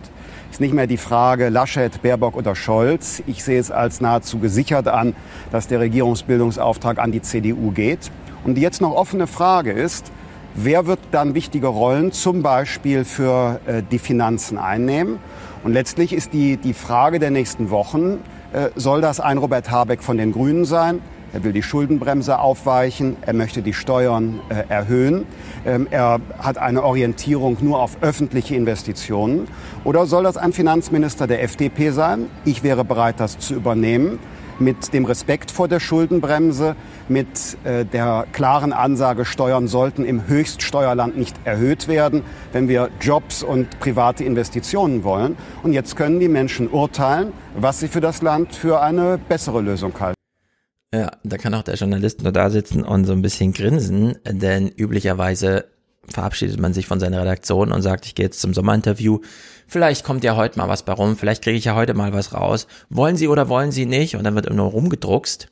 Ist 0.49 0.59
nicht 0.59 0.73
mehr 0.73 0.87
die 0.87 0.97
Frage 0.97 1.49
Laschet, 1.49 2.01
Baerbock 2.01 2.35
oder 2.35 2.55
Scholz. 2.55 3.21
Ich 3.27 3.43
sehe 3.43 3.59
es 3.59 3.69
als 3.69 4.01
nahezu 4.01 4.39
gesichert 4.39 4.87
an, 4.87 5.15
dass 5.51 5.67
der 5.67 5.79
Regierungsbildungsauftrag 5.81 6.97
an 6.97 7.11
die 7.11 7.21
CDU 7.21 7.69
geht. 7.69 8.09
Und 8.43 8.55
die 8.55 8.61
jetzt 8.61 8.81
noch 8.81 8.95
offene 8.95 9.27
Frage 9.27 9.71
ist, 9.71 10.11
wer 10.55 10.87
wird 10.87 10.99
dann 11.11 11.35
wichtige 11.35 11.67
Rollen 11.67 12.11
zum 12.11 12.41
Beispiel 12.41 13.05
für 13.05 13.59
äh, 13.67 13.83
die 13.91 13.99
Finanzen 13.99 14.57
einnehmen? 14.57 15.19
Und 15.63 15.73
letztlich 15.73 16.13
ist 16.13 16.33
die, 16.33 16.57
die 16.57 16.73
Frage 16.73 17.19
der 17.19 17.29
nächsten 17.29 17.69
Wochen, 17.69 18.17
äh, 18.51 18.69
soll 18.75 19.01
das 19.01 19.19
ein 19.19 19.37
Robert 19.37 19.69
Habeck 19.69 20.01
von 20.01 20.17
den 20.17 20.31
Grünen 20.31 20.65
sein? 20.65 21.01
Er 21.31 21.43
will 21.43 21.53
die 21.53 21.63
Schuldenbremse 21.63 22.39
aufweichen. 22.39 23.17
Er 23.21 23.33
möchte 23.33 23.61
die 23.61 23.73
Steuern 23.73 24.39
äh, 24.49 24.63
erhöhen. 24.67 25.25
Ähm, 25.65 25.87
er 25.91 26.19
hat 26.39 26.57
eine 26.57 26.83
Orientierung 26.83 27.57
nur 27.61 27.79
auf 27.79 27.97
öffentliche 28.01 28.55
Investitionen. 28.55 29.47
Oder 29.83 30.05
soll 30.07 30.23
das 30.23 30.37
ein 30.37 30.53
Finanzminister 30.53 31.27
der 31.27 31.43
FDP 31.43 31.91
sein? 31.91 32.25
Ich 32.45 32.63
wäre 32.63 32.83
bereit, 32.83 33.19
das 33.19 33.37
zu 33.37 33.53
übernehmen. 33.53 34.17
Mit 34.57 34.93
dem 34.93 35.05
Respekt 35.05 35.51
vor 35.51 35.69
der 35.69 35.79
Schuldenbremse, 35.79 36.75
mit 37.07 37.57
äh, 37.63 37.85
der 37.85 38.25
klaren 38.33 38.73
Ansage, 38.73 39.23
Steuern 39.23 39.67
sollten 39.67 40.03
im 40.03 40.27
Höchststeuerland 40.27 41.17
nicht 41.17 41.35
erhöht 41.45 41.87
werden, 41.87 42.23
wenn 42.51 42.67
wir 42.67 42.89
Jobs 42.99 43.41
und 43.41 43.79
private 43.79 44.25
Investitionen 44.25 45.05
wollen. 45.05 45.37
Und 45.63 45.71
jetzt 45.71 45.95
können 45.95 46.19
die 46.19 46.27
Menschen 46.27 46.67
urteilen, 46.67 47.31
was 47.55 47.79
sie 47.79 47.87
für 47.87 48.01
das 48.01 48.21
Land 48.21 48.53
für 48.53 48.81
eine 48.81 49.17
bessere 49.17 49.61
Lösung 49.61 49.93
halten. 49.97 50.18
Ja, 50.93 51.11
da 51.23 51.37
kann 51.37 51.53
auch 51.53 51.63
der 51.63 51.75
Journalist 51.75 52.23
nur 52.23 52.31
da 52.31 52.49
sitzen 52.49 52.83
und 52.83 53.05
so 53.05 53.13
ein 53.13 53.21
bisschen 53.21 53.53
grinsen, 53.53 54.17
denn 54.25 54.69
üblicherweise 54.69 55.65
verabschiedet 56.07 56.59
man 56.59 56.73
sich 56.73 56.87
von 56.87 56.99
seiner 56.99 57.21
Redaktion 57.21 57.71
und 57.71 57.83
sagt, 57.83 58.07
ich 58.07 58.15
gehe 58.15 58.25
jetzt 58.25 58.41
zum 58.41 58.55
Sommerinterview. 58.55 59.19
Vielleicht 59.67 60.03
kommt 60.03 60.23
ja 60.23 60.35
heute 60.35 60.57
mal 60.57 60.67
was 60.67 60.83
bei 60.83 60.93
rum, 60.93 61.15
vielleicht 61.15 61.43
kriege 61.43 61.57
ich 61.57 61.65
ja 61.65 61.75
heute 61.75 61.93
mal 61.93 62.11
was 62.13 62.33
raus. 62.33 62.65
Wollen 62.89 63.17
Sie 63.17 63.27
oder 63.27 63.49
wollen 63.49 63.71
Sie 63.71 63.85
nicht? 63.85 64.15
Und 64.15 64.23
dann 64.23 64.33
wird 64.33 64.47
immer 64.47 64.63
rumgedruckst. 64.63 65.49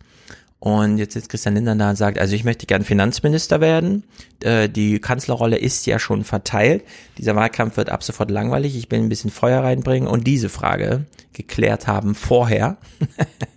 Und 0.60 0.98
jetzt 0.98 1.14
sitzt 1.14 1.30
Christian 1.30 1.54
Lindner 1.54 1.76
da 1.76 1.92
und 1.92 1.98
sagt, 1.98 2.18
also 2.18 2.34
ich 2.34 2.44
möchte 2.44 2.66
gern 2.66 2.84
Finanzminister 2.84 3.62
werden. 3.62 4.06
Äh, 4.42 4.70
die 4.70 4.98
Kanzlerrolle 4.98 5.58
ist 5.58 5.86
ja 5.86 6.00
schon 6.00 6.24
verteilt. 6.24 6.84
Dieser 7.20 7.36
Wahlkampf 7.36 7.78
wird 7.78 7.90
ab 7.90 8.04
sofort 8.04 8.32
langweilig. 8.32 8.76
Ich 8.76 8.90
will 8.90 8.98
ein 8.98 9.10
bisschen 9.10 9.30
Feuer 9.30 9.62
reinbringen 9.62 10.10
und 10.10 10.26
diese 10.26 10.50
Frage 10.50 11.06
geklärt 11.34 11.86
haben 11.86 12.16
vorher. 12.16 12.78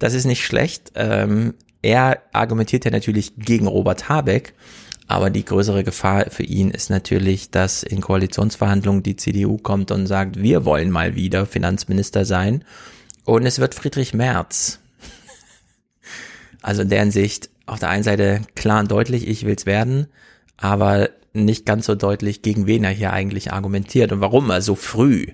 Das 0.00 0.14
ist 0.14 0.24
nicht 0.24 0.44
schlecht. 0.44 0.92
Ähm, 0.96 1.54
er 1.82 2.22
argumentiert 2.32 2.84
ja 2.84 2.90
natürlich 2.90 3.36
gegen 3.36 3.68
Robert 3.68 4.08
Habeck, 4.08 4.54
aber 5.06 5.30
die 5.30 5.44
größere 5.44 5.84
Gefahr 5.84 6.30
für 6.30 6.42
ihn 6.42 6.70
ist 6.70 6.90
natürlich, 6.90 7.50
dass 7.50 7.82
in 7.82 8.00
Koalitionsverhandlungen 8.00 9.02
die 9.02 9.16
CDU 9.16 9.58
kommt 9.58 9.90
und 9.90 10.06
sagt, 10.06 10.40
wir 10.42 10.64
wollen 10.64 10.90
mal 10.90 11.14
wieder 11.14 11.46
Finanzminister 11.46 12.24
sein 12.24 12.64
und 13.24 13.46
es 13.46 13.60
wird 13.60 13.76
Friedrich 13.76 14.12
Merz. 14.12 14.80
Also 16.62 16.82
in 16.82 16.90
deren 16.90 17.10
Sicht 17.10 17.48
auf 17.64 17.78
der 17.78 17.88
einen 17.88 18.02
Seite 18.02 18.42
klar 18.54 18.80
und 18.80 18.90
deutlich, 18.90 19.26
ich 19.26 19.46
will's 19.46 19.64
werden, 19.64 20.08
aber 20.58 21.08
nicht 21.32 21.64
ganz 21.64 21.86
so 21.86 21.94
deutlich, 21.94 22.42
gegen 22.42 22.66
wen 22.66 22.84
er 22.84 22.90
hier 22.90 23.14
eigentlich 23.14 23.50
argumentiert 23.50 24.12
und 24.12 24.20
warum 24.20 24.50
er 24.50 24.60
so 24.60 24.74
früh 24.74 25.28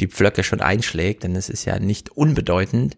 die 0.00 0.08
Pflöcke 0.08 0.42
schon 0.42 0.60
einschlägt, 0.60 1.22
denn 1.22 1.36
es 1.36 1.48
ist 1.48 1.64
ja 1.64 1.78
nicht 1.78 2.10
unbedeutend, 2.10 2.96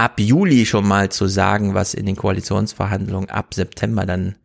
ab 0.00 0.18
Juli 0.18 0.64
schon 0.64 0.88
mal 0.88 1.10
zu 1.10 1.26
sagen, 1.26 1.74
was 1.74 1.92
in 1.92 2.06
den 2.06 2.16
Koalitionsverhandlungen 2.16 3.28
ab 3.28 3.52
September 3.52 4.06
dann 4.06 4.36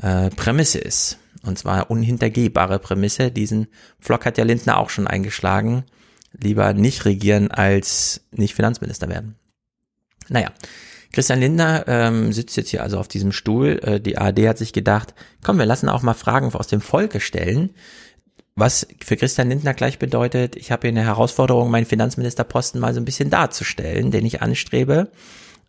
äh, 0.00 0.30
Prämisse 0.30 0.78
ist. 0.78 1.18
Und 1.42 1.58
zwar 1.58 1.90
unhintergehbare 1.90 2.78
Prämisse. 2.78 3.30
Diesen 3.30 3.66
Flock 4.00 4.24
hat 4.24 4.38
ja 4.38 4.44
Lindner 4.44 4.78
auch 4.78 4.88
schon 4.88 5.06
eingeschlagen. 5.06 5.84
Lieber 6.32 6.72
nicht 6.72 7.04
regieren 7.04 7.50
als 7.50 8.22
nicht 8.30 8.54
Finanzminister 8.54 9.08
werden. 9.10 9.36
Naja, 10.28 10.50
Christian 11.12 11.40
Lindner 11.40 11.84
ähm, 11.86 12.32
sitzt 12.32 12.56
jetzt 12.56 12.70
hier 12.70 12.82
also 12.82 12.98
auf 12.98 13.08
diesem 13.08 13.32
Stuhl. 13.32 13.78
Äh, 13.82 14.00
die 14.00 14.16
ARD 14.16 14.48
hat 14.48 14.58
sich 14.58 14.72
gedacht, 14.72 15.14
komm, 15.44 15.58
wir 15.58 15.66
lassen 15.66 15.90
auch 15.90 16.02
mal 16.02 16.14
Fragen 16.14 16.52
aus 16.54 16.68
dem 16.68 16.80
Volke 16.80 17.20
stellen. 17.20 17.74
Was 18.58 18.86
für 19.04 19.18
Christian 19.18 19.50
Lindner 19.50 19.74
gleich 19.74 19.98
bedeutet, 19.98 20.56
ich 20.56 20.72
habe 20.72 20.88
hier 20.88 20.98
eine 20.98 21.06
Herausforderung, 21.06 21.70
meinen 21.70 21.84
Finanzministerposten 21.84 22.80
mal 22.80 22.94
so 22.94 23.00
ein 23.00 23.04
bisschen 23.04 23.28
darzustellen, 23.28 24.10
den 24.10 24.24
ich 24.24 24.40
anstrebe. 24.40 25.08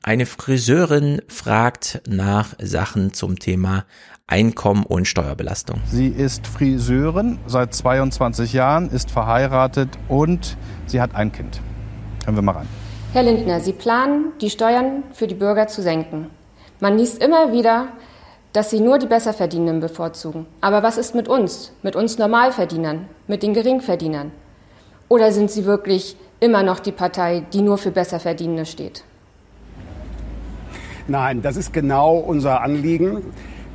Eine 0.04 0.26
Friseurin 0.26 1.22
fragt 1.28 2.02
nach 2.08 2.54
Sachen 2.60 3.12
zum 3.12 3.40
Thema 3.40 3.84
Einkommen 4.26 4.86
und 4.86 5.06
Steuerbelastung. 5.06 5.82
Sie 5.86 6.08
ist 6.08 6.48
Friseurin 6.48 7.40
seit 7.46 7.74
22 7.74 8.54
Jahren, 8.54 8.90
ist 8.90 9.12
verheiratet 9.12 9.90
und 10.08 10.56
sie 10.86 11.02
hat 11.02 11.14
ein 11.14 11.34
Kind. 11.34 11.60
Hören 12.24 12.36
wir 12.36 12.42
mal 12.42 12.54
rein. 12.54 12.68
Herr 13.12 13.24
Lindner, 13.24 13.60
Sie 13.60 13.74
planen, 13.74 14.32
die 14.40 14.50
Steuern 14.50 15.04
für 15.12 15.28
die 15.28 15.36
Bürger 15.36 15.68
zu 15.68 15.82
senken. 15.82 16.30
Man 16.80 16.98
liest 16.98 17.22
immer 17.22 17.52
wieder, 17.52 17.90
dass 18.54 18.70
sie 18.70 18.80
nur 18.80 18.98
die 18.98 19.08
Besserverdienenden 19.08 19.80
bevorzugen. 19.80 20.46
Aber 20.62 20.84
was 20.84 20.98
ist 20.98 21.16
mit 21.16 21.28
uns, 21.28 21.74
mit 21.84 21.96
uns 21.96 22.18
Normalverdienern, 22.18 23.08
mit 23.28 23.44
den 23.44 23.54
Geringverdienern? 23.54 24.32
Oder 25.10 25.32
sind 25.32 25.52
sie 25.52 25.66
wirklich 25.66 26.18
immer 26.40 26.64
noch 26.64 26.80
die 26.80 26.92
Partei, 26.92 27.44
die 27.54 27.62
nur 27.62 27.78
für 27.78 27.92
Besserverdienende 27.92 28.66
steht? 28.66 29.04
Nein, 31.08 31.42
das 31.42 31.56
ist 31.56 31.72
genau 31.72 32.18
unser 32.18 32.62
Anliegen. 32.62 33.24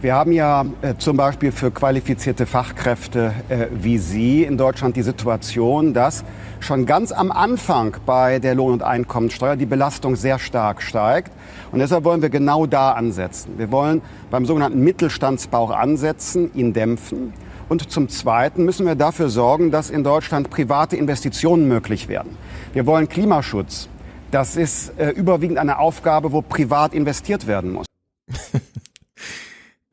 Wir 0.02 0.14
haben 0.14 0.32
ja 0.32 0.66
äh, 0.82 0.96
zum 0.98 1.16
Beispiel 1.16 1.52
für 1.52 1.70
qualifizierte 1.70 2.44
Fachkräfte 2.44 3.32
äh, 3.48 3.68
wie 3.70 3.98
Sie 3.98 4.42
in 4.42 4.58
Deutschland 4.58 4.96
die 4.96 5.02
Situation, 5.02 5.94
dass 5.94 6.24
schon 6.58 6.86
ganz 6.86 7.12
am 7.12 7.30
Anfang 7.30 7.96
bei 8.04 8.40
der 8.40 8.56
Lohn- 8.56 8.72
und 8.72 8.82
Einkommensteuer 8.82 9.54
die 9.54 9.64
Belastung 9.64 10.16
sehr 10.16 10.40
stark 10.40 10.82
steigt. 10.82 11.30
Und 11.72 11.78
deshalb 11.78 12.04
wollen 12.04 12.20
wir 12.20 12.28
genau 12.28 12.66
da 12.66 12.92
ansetzen. 12.92 13.54
Wir 13.56 13.72
wollen 13.72 14.02
beim 14.30 14.44
sogenannten 14.44 14.80
Mittelstandsbauch 14.80 15.70
ansetzen, 15.70 16.50
ihn 16.54 16.74
dämpfen. 16.74 17.32
Und 17.70 17.90
zum 17.90 18.10
Zweiten 18.10 18.66
müssen 18.66 18.86
wir 18.86 18.94
dafür 18.94 19.30
sorgen, 19.30 19.70
dass 19.70 19.88
in 19.88 20.04
Deutschland 20.04 20.50
private 20.50 20.96
Investitionen 20.96 21.66
möglich 21.66 22.08
werden. 22.08 22.36
Wir 22.74 22.84
wollen 22.84 23.08
Klimaschutz. 23.08 23.88
Das 24.30 24.56
ist 24.56 24.98
äh, 24.98 25.10
überwiegend 25.10 25.58
eine 25.58 25.78
Aufgabe, 25.78 26.32
wo 26.32 26.42
privat 26.42 26.92
investiert 26.92 27.46
werden 27.46 27.72
muss. 27.72 27.86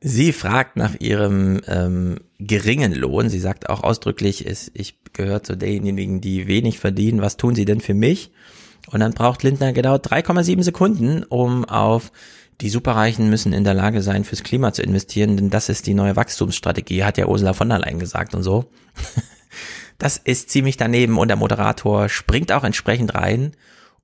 Sie 0.02 0.32
fragt 0.32 0.76
nach 0.76 0.98
ihrem 0.98 1.60
ähm, 1.66 2.16
geringen 2.38 2.94
Lohn. 2.94 3.28
Sie 3.28 3.38
sagt 3.38 3.68
auch 3.68 3.82
ausdrücklich, 3.82 4.46
ist, 4.46 4.70
ich 4.74 4.98
gehöre 5.12 5.42
zu 5.42 5.56
denjenigen, 5.56 6.20
die 6.20 6.46
wenig 6.46 6.78
verdienen. 6.78 7.20
Was 7.20 7.36
tun 7.36 7.54
Sie 7.54 7.66
denn 7.66 7.80
für 7.80 7.94
mich? 7.94 8.32
Und 8.88 9.00
dann 9.00 9.12
braucht 9.12 9.42
Lindner 9.42 9.72
genau 9.72 9.96
3,7 9.96 10.62
Sekunden, 10.62 11.24
um 11.24 11.64
auf 11.64 12.12
die 12.60 12.70
Superreichen 12.70 13.30
müssen 13.30 13.52
in 13.52 13.64
der 13.64 13.74
Lage 13.74 14.02
sein, 14.02 14.24
fürs 14.24 14.42
Klima 14.42 14.72
zu 14.72 14.82
investieren, 14.82 15.36
denn 15.36 15.50
das 15.50 15.68
ist 15.68 15.86
die 15.86 15.94
neue 15.94 16.16
Wachstumsstrategie, 16.16 17.04
hat 17.04 17.16
ja 17.16 17.26
Ursula 17.26 17.54
von 17.54 17.68
der 17.68 17.78
Leyen 17.78 17.98
gesagt 17.98 18.34
und 18.34 18.42
so. 18.42 18.70
Das 20.00 20.16
ist 20.16 20.48
ziemlich 20.48 20.78
daneben 20.78 21.18
und 21.18 21.28
der 21.28 21.36
Moderator 21.36 22.08
springt 22.08 22.52
auch 22.52 22.64
entsprechend 22.64 23.14
rein 23.14 23.52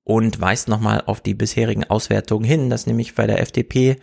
und 0.05 0.39
weist 0.39 0.69
nochmal 0.69 1.03
auf 1.07 1.23
die 1.23 1.33
bisherigen 1.33 1.85
Auswertungen 1.85 2.45
hin, 2.45 2.69
dass 2.69 2.87
nämlich 2.87 3.15
bei 3.15 3.27
der 3.27 3.41
FDP 3.41 3.97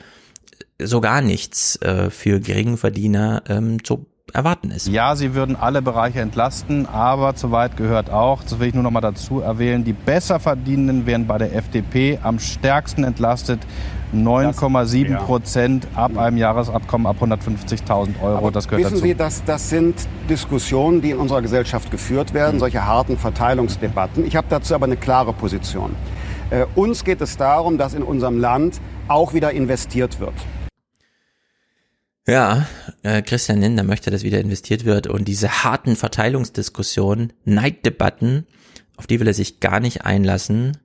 so 0.82 1.02
gar 1.02 1.22
nichts 1.22 1.76
äh, 1.84 2.10
für 2.10 2.40
Geringverdiener 2.40 3.44
ähm, 3.48 3.84
zu 3.84 4.08
erwarten 4.34 4.72
ist. 4.72 4.88
Ja, 4.88 5.16
sie 5.16 5.36
würden 5.36 5.56
alle 5.56 5.82
Bereiche 5.82 6.20
entlasten, 6.20 6.88
aber 6.88 7.36
zu 7.36 7.52
weit 7.52 7.78
gehört 7.78 8.10
auch, 8.10 8.44
das 8.44 8.60
will 8.60 8.68
ich 8.68 8.74
nur 8.74 8.84
noch 8.84 8.92
mal 8.92 9.02
dazu 9.02 9.40
erwähnen, 9.40 9.84
die 9.84 9.94
Besserverdienenden 9.94 11.06
werden 11.06 11.28
bei 11.28 11.38
der 11.38 11.56
FDP 11.56 12.20
am 12.24 12.40
stärksten 12.40 13.04
entlastet 13.04 13.60
9,7 14.14 15.18
Prozent 15.18 15.88
ab 15.96 16.18
einem 16.18 16.38
Jahresabkommen 16.38 17.08
ab 17.08 17.18
150.000 17.22 18.22
Euro. 18.22 18.38
Aber 18.38 18.52
das 18.52 18.68
gehört 18.68 18.86
wissen 18.86 18.96
dazu. 18.96 19.06
Sie, 19.06 19.16
dass 19.16 19.44
das 19.44 19.70
sind 19.70 19.96
Diskussionen, 20.30 21.02
die 21.02 21.12
in 21.12 21.18
unserer 21.18 21.42
Gesellschaft 21.42 21.90
geführt 21.90 22.34
werden, 22.34 22.60
solche 22.60 22.86
harten 22.86 23.18
Verteilungsdebatten. 23.18 24.26
Ich 24.26 24.36
habe 24.36 24.48
dazu 24.50 24.76
aber 24.76 24.86
eine 24.86 24.98
klare 24.98 25.34
Position. 25.34 25.96
Äh, 26.52 26.66
uns 26.76 27.04
geht 27.04 27.22
es 27.22 27.38
darum, 27.38 27.78
dass 27.78 27.96
in 27.96 28.04
unserem 28.04 28.40
Land 28.40 28.80
auch 29.08 29.34
wieder 29.34 29.52
investiert 29.52 30.20
wird. 30.20 30.34
Ja, 32.26 32.68
äh, 33.02 33.22
Christian 33.22 33.60
Lindner 33.60 33.84
möchte, 33.84 34.10
dass 34.10 34.24
wieder 34.24 34.40
investiert 34.40 34.86
wird 34.86 35.08
und 35.08 35.28
diese 35.28 35.64
harten 35.66 35.98
Verteilungsdiskussionen, 35.98 37.34
Neiddebatten, 37.44 38.48
auf 38.96 39.08
die 39.08 39.20
will 39.20 39.28
er 39.28 39.34
sich 39.34 39.60
gar 39.60 39.82
nicht 39.82 40.06
einlassen 40.06 40.78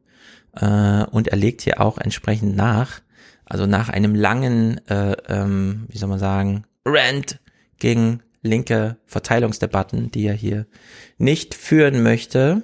äh, 0.57 1.05
und 1.05 1.28
er 1.28 1.36
legt 1.36 1.60
hier 1.60 1.81
auch 1.81 1.99
entsprechend 1.99 2.57
nach. 2.57 3.02
Also 3.44 3.67
nach 3.67 3.89
einem 3.89 4.17
langen, 4.17 4.81
äh, 4.89 5.12
ähm, 5.28 5.86
wie 5.89 5.99
soll 5.99 6.08
man 6.08 6.18
sagen, 6.18 6.65
Rant 6.84 7.39
gegen 7.78 8.23
linke 8.42 8.97
Verteilungsdebatten, 9.07 10.10
die 10.10 10.26
er 10.26 10.34
hier 10.34 10.67
nicht 11.18 11.55
führen 11.55 12.02
möchte, 12.02 12.62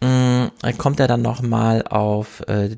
mh, 0.00 0.50
kommt 0.78 0.98
er 0.98 1.08
dann 1.08 1.20
nochmal 1.20 1.82
auf 1.82 2.40
äh, 2.48 2.76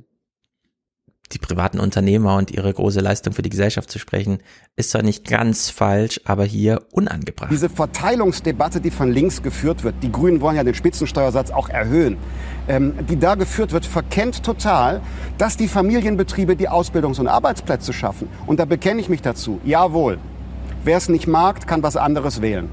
die 1.35 1.39
privaten 1.39 1.81
Unternehmer 1.81 2.37
und 2.37 2.51
ihre 2.51 2.73
große 2.73 3.01
Leistung 3.01 3.33
für 3.33 3.43
die 3.43 3.51
Gesellschaft 3.51 3.91
zu 3.91 3.99
sprechen, 3.99 4.39
ist 4.77 4.91
zwar 4.91 5.03
nicht 5.03 5.27
ganz 5.27 5.69
falsch, 5.69 6.21
aber 6.25 6.45
hier 6.45 6.83
unangebracht. 6.93 7.51
Diese 7.51 7.69
Verteilungsdebatte, 7.69 8.81
die 8.81 8.91
von 8.91 9.11
links 9.11 9.43
geführt 9.43 9.83
wird, 9.83 9.97
die 10.03 10.13
Grünen 10.13 10.41
wollen 10.41 10.57
ja 10.57 10.65
den 10.65 10.75
Spitzensteuersatz 10.75 11.51
auch 11.51 11.69
erhöhen, 11.69 12.17
ähm, 12.69 12.95
die 13.09 13.19
da 13.19 13.35
geführt 13.35 13.73
wird, 13.73 13.85
verkennt 13.85 14.45
total, 14.45 15.03
dass 15.37 15.57
die 15.57 15.69
Familienbetriebe 15.69 16.57
die 16.57 16.69
Ausbildungs- 16.69 17.19
und 17.19 17.29
Arbeitsplätze 17.29 17.93
schaffen. 17.93 18.29
Und 18.47 18.61
da 18.61 18.65
bekenne 18.65 19.01
ich 19.01 19.09
mich 19.09 19.23
dazu. 19.23 19.61
Jawohl. 19.65 20.19
Wer 20.85 20.99
es 20.99 21.09
nicht 21.09 21.27
mag, 21.27 21.67
kann 21.67 21.83
was 21.83 21.97
anderes 21.97 22.43
wählen. 22.43 22.71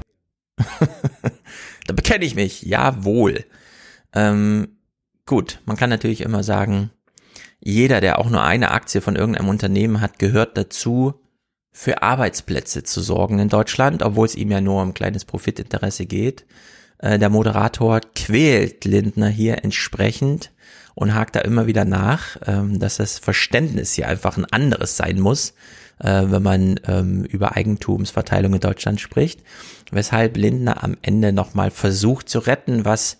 da 1.86 1.94
bekenne 1.94 2.24
ich 2.24 2.34
mich. 2.36 2.62
Jawohl. 2.62 3.44
Ähm, 4.14 4.76
gut, 5.26 5.60
man 5.64 5.76
kann 5.76 5.90
natürlich 5.90 6.20
immer 6.20 6.42
sagen, 6.42 6.90
jeder, 7.64 8.00
der 8.00 8.18
auch 8.18 8.28
nur 8.28 8.42
eine 8.42 8.72
Aktie 8.72 9.00
von 9.00 9.16
irgendeinem 9.16 9.48
Unternehmen 9.48 10.00
hat, 10.00 10.18
gehört 10.18 10.56
dazu, 10.56 11.14
für 11.70 12.02
Arbeitsplätze 12.02 12.82
zu 12.82 13.00
sorgen 13.00 13.38
in 13.38 13.48
Deutschland, 13.48 14.02
obwohl 14.02 14.26
es 14.26 14.34
ihm 14.34 14.50
ja 14.50 14.60
nur 14.60 14.82
um 14.82 14.92
kleines 14.92 15.24
Profitinteresse 15.24 16.04
geht. 16.04 16.44
Äh, 16.98 17.18
der 17.18 17.30
Moderator 17.30 18.00
quält 18.14 18.84
Lindner 18.84 19.28
hier 19.28 19.64
entsprechend 19.64 20.50
und 20.94 21.14
hakt 21.14 21.36
da 21.36 21.40
immer 21.40 21.66
wieder 21.66 21.84
nach, 21.84 22.36
ähm, 22.46 22.78
dass 22.78 22.96
das 22.96 23.18
Verständnis 23.18 23.94
hier 23.94 24.08
einfach 24.08 24.36
ein 24.36 24.44
anderes 24.44 24.96
sein 24.96 25.18
muss, 25.18 25.54
äh, 26.00 26.24
wenn 26.26 26.42
man 26.42 26.80
ähm, 26.86 27.24
über 27.24 27.56
Eigentumsverteilung 27.56 28.54
in 28.54 28.60
Deutschland 28.60 29.00
spricht. 29.00 29.40
Weshalb 29.90 30.36
Lindner 30.36 30.84
am 30.84 30.96
Ende 31.00 31.32
nochmal 31.32 31.70
versucht 31.70 32.28
zu 32.28 32.40
retten, 32.40 32.84
was 32.84 33.16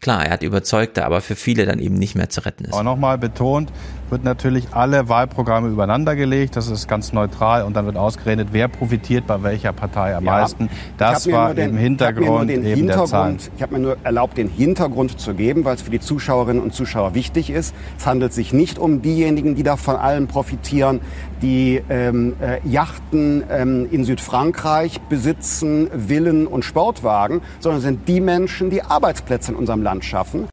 Klar, 0.00 0.24
er 0.24 0.32
hat 0.32 0.42
überzeugte, 0.42 1.04
aber 1.04 1.20
für 1.20 1.36
viele 1.36 1.66
dann 1.66 1.78
eben 1.78 1.96
nicht 1.96 2.14
mehr 2.14 2.30
zu 2.30 2.44
retten 2.44 2.64
ist. 2.64 2.72
Aber 2.72 2.82
nochmal 2.82 3.18
betont, 3.18 3.70
wird 4.10 4.24
natürlich 4.24 4.68
alle 4.72 5.08
Wahlprogramme 5.08 5.68
übereinander 5.68 6.16
gelegt. 6.16 6.56
Das 6.56 6.68
ist 6.68 6.88
ganz 6.88 7.12
neutral 7.12 7.62
und 7.64 7.74
dann 7.74 7.86
wird 7.86 7.96
ausgerechnet, 7.96 8.48
wer 8.52 8.68
profitiert 8.68 9.26
bei 9.26 9.42
welcher 9.42 9.72
Partei 9.72 10.16
am 10.16 10.24
Ja, 10.24 10.32
meisten. 10.32 10.68
Das 10.98 11.30
war 11.30 11.54
den- 11.54 11.70
im 11.70 11.76
Hintergrund 11.76 12.50
eben 12.50 12.62
der 12.62 13.06
Zahlen. 13.06 13.30
Hintergrund, 13.38 13.50
Ich 13.56 13.62
habe 13.62 13.74
mir 13.74 13.80
nur 13.80 13.96
erlaubt, 14.02 14.36
den 14.38 14.48
Hintergrund 14.48 15.20
zu 15.20 15.34
geben, 15.34 15.64
weil 15.64 15.74
es 15.76 15.82
für 15.82 15.90
die 15.90 16.00
Zuschauerinnen 16.00 16.62
und 16.62 16.74
Zuschauer 16.74 17.14
wichtig 17.14 17.50
ist. 17.50 17.74
Es 17.98 18.06
handelt 18.06 18.32
sich 18.32 18.52
nicht 18.52 18.78
um 18.78 19.02
diejenigen, 19.02 19.54
die 19.54 19.62
da 19.62 19.76
von 19.76 19.96
allem 19.96 20.26
profitieren, 20.26 21.00
die 21.42 21.80
ähm, 21.88 22.34
äh, 22.40 22.58
Yachten 22.68 23.44
ähm, 23.50 23.86
in 23.90 24.04
Südfrankreich 24.04 25.00
besitzen, 25.08 25.88
Villen 26.08 26.46
und 26.46 26.64
Sportwagen, 26.64 27.40
sondern 27.60 27.78
es 27.78 27.84
sind 27.84 28.08
die 28.08 28.20
Menschen, 28.20 28.70
die 28.70 28.82
Arbeitsplätze 28.82 29.52
in 29.52 29.56
unserem 29.56 29.82
Land 29.82 30.04
schaffen. 30.04 30.46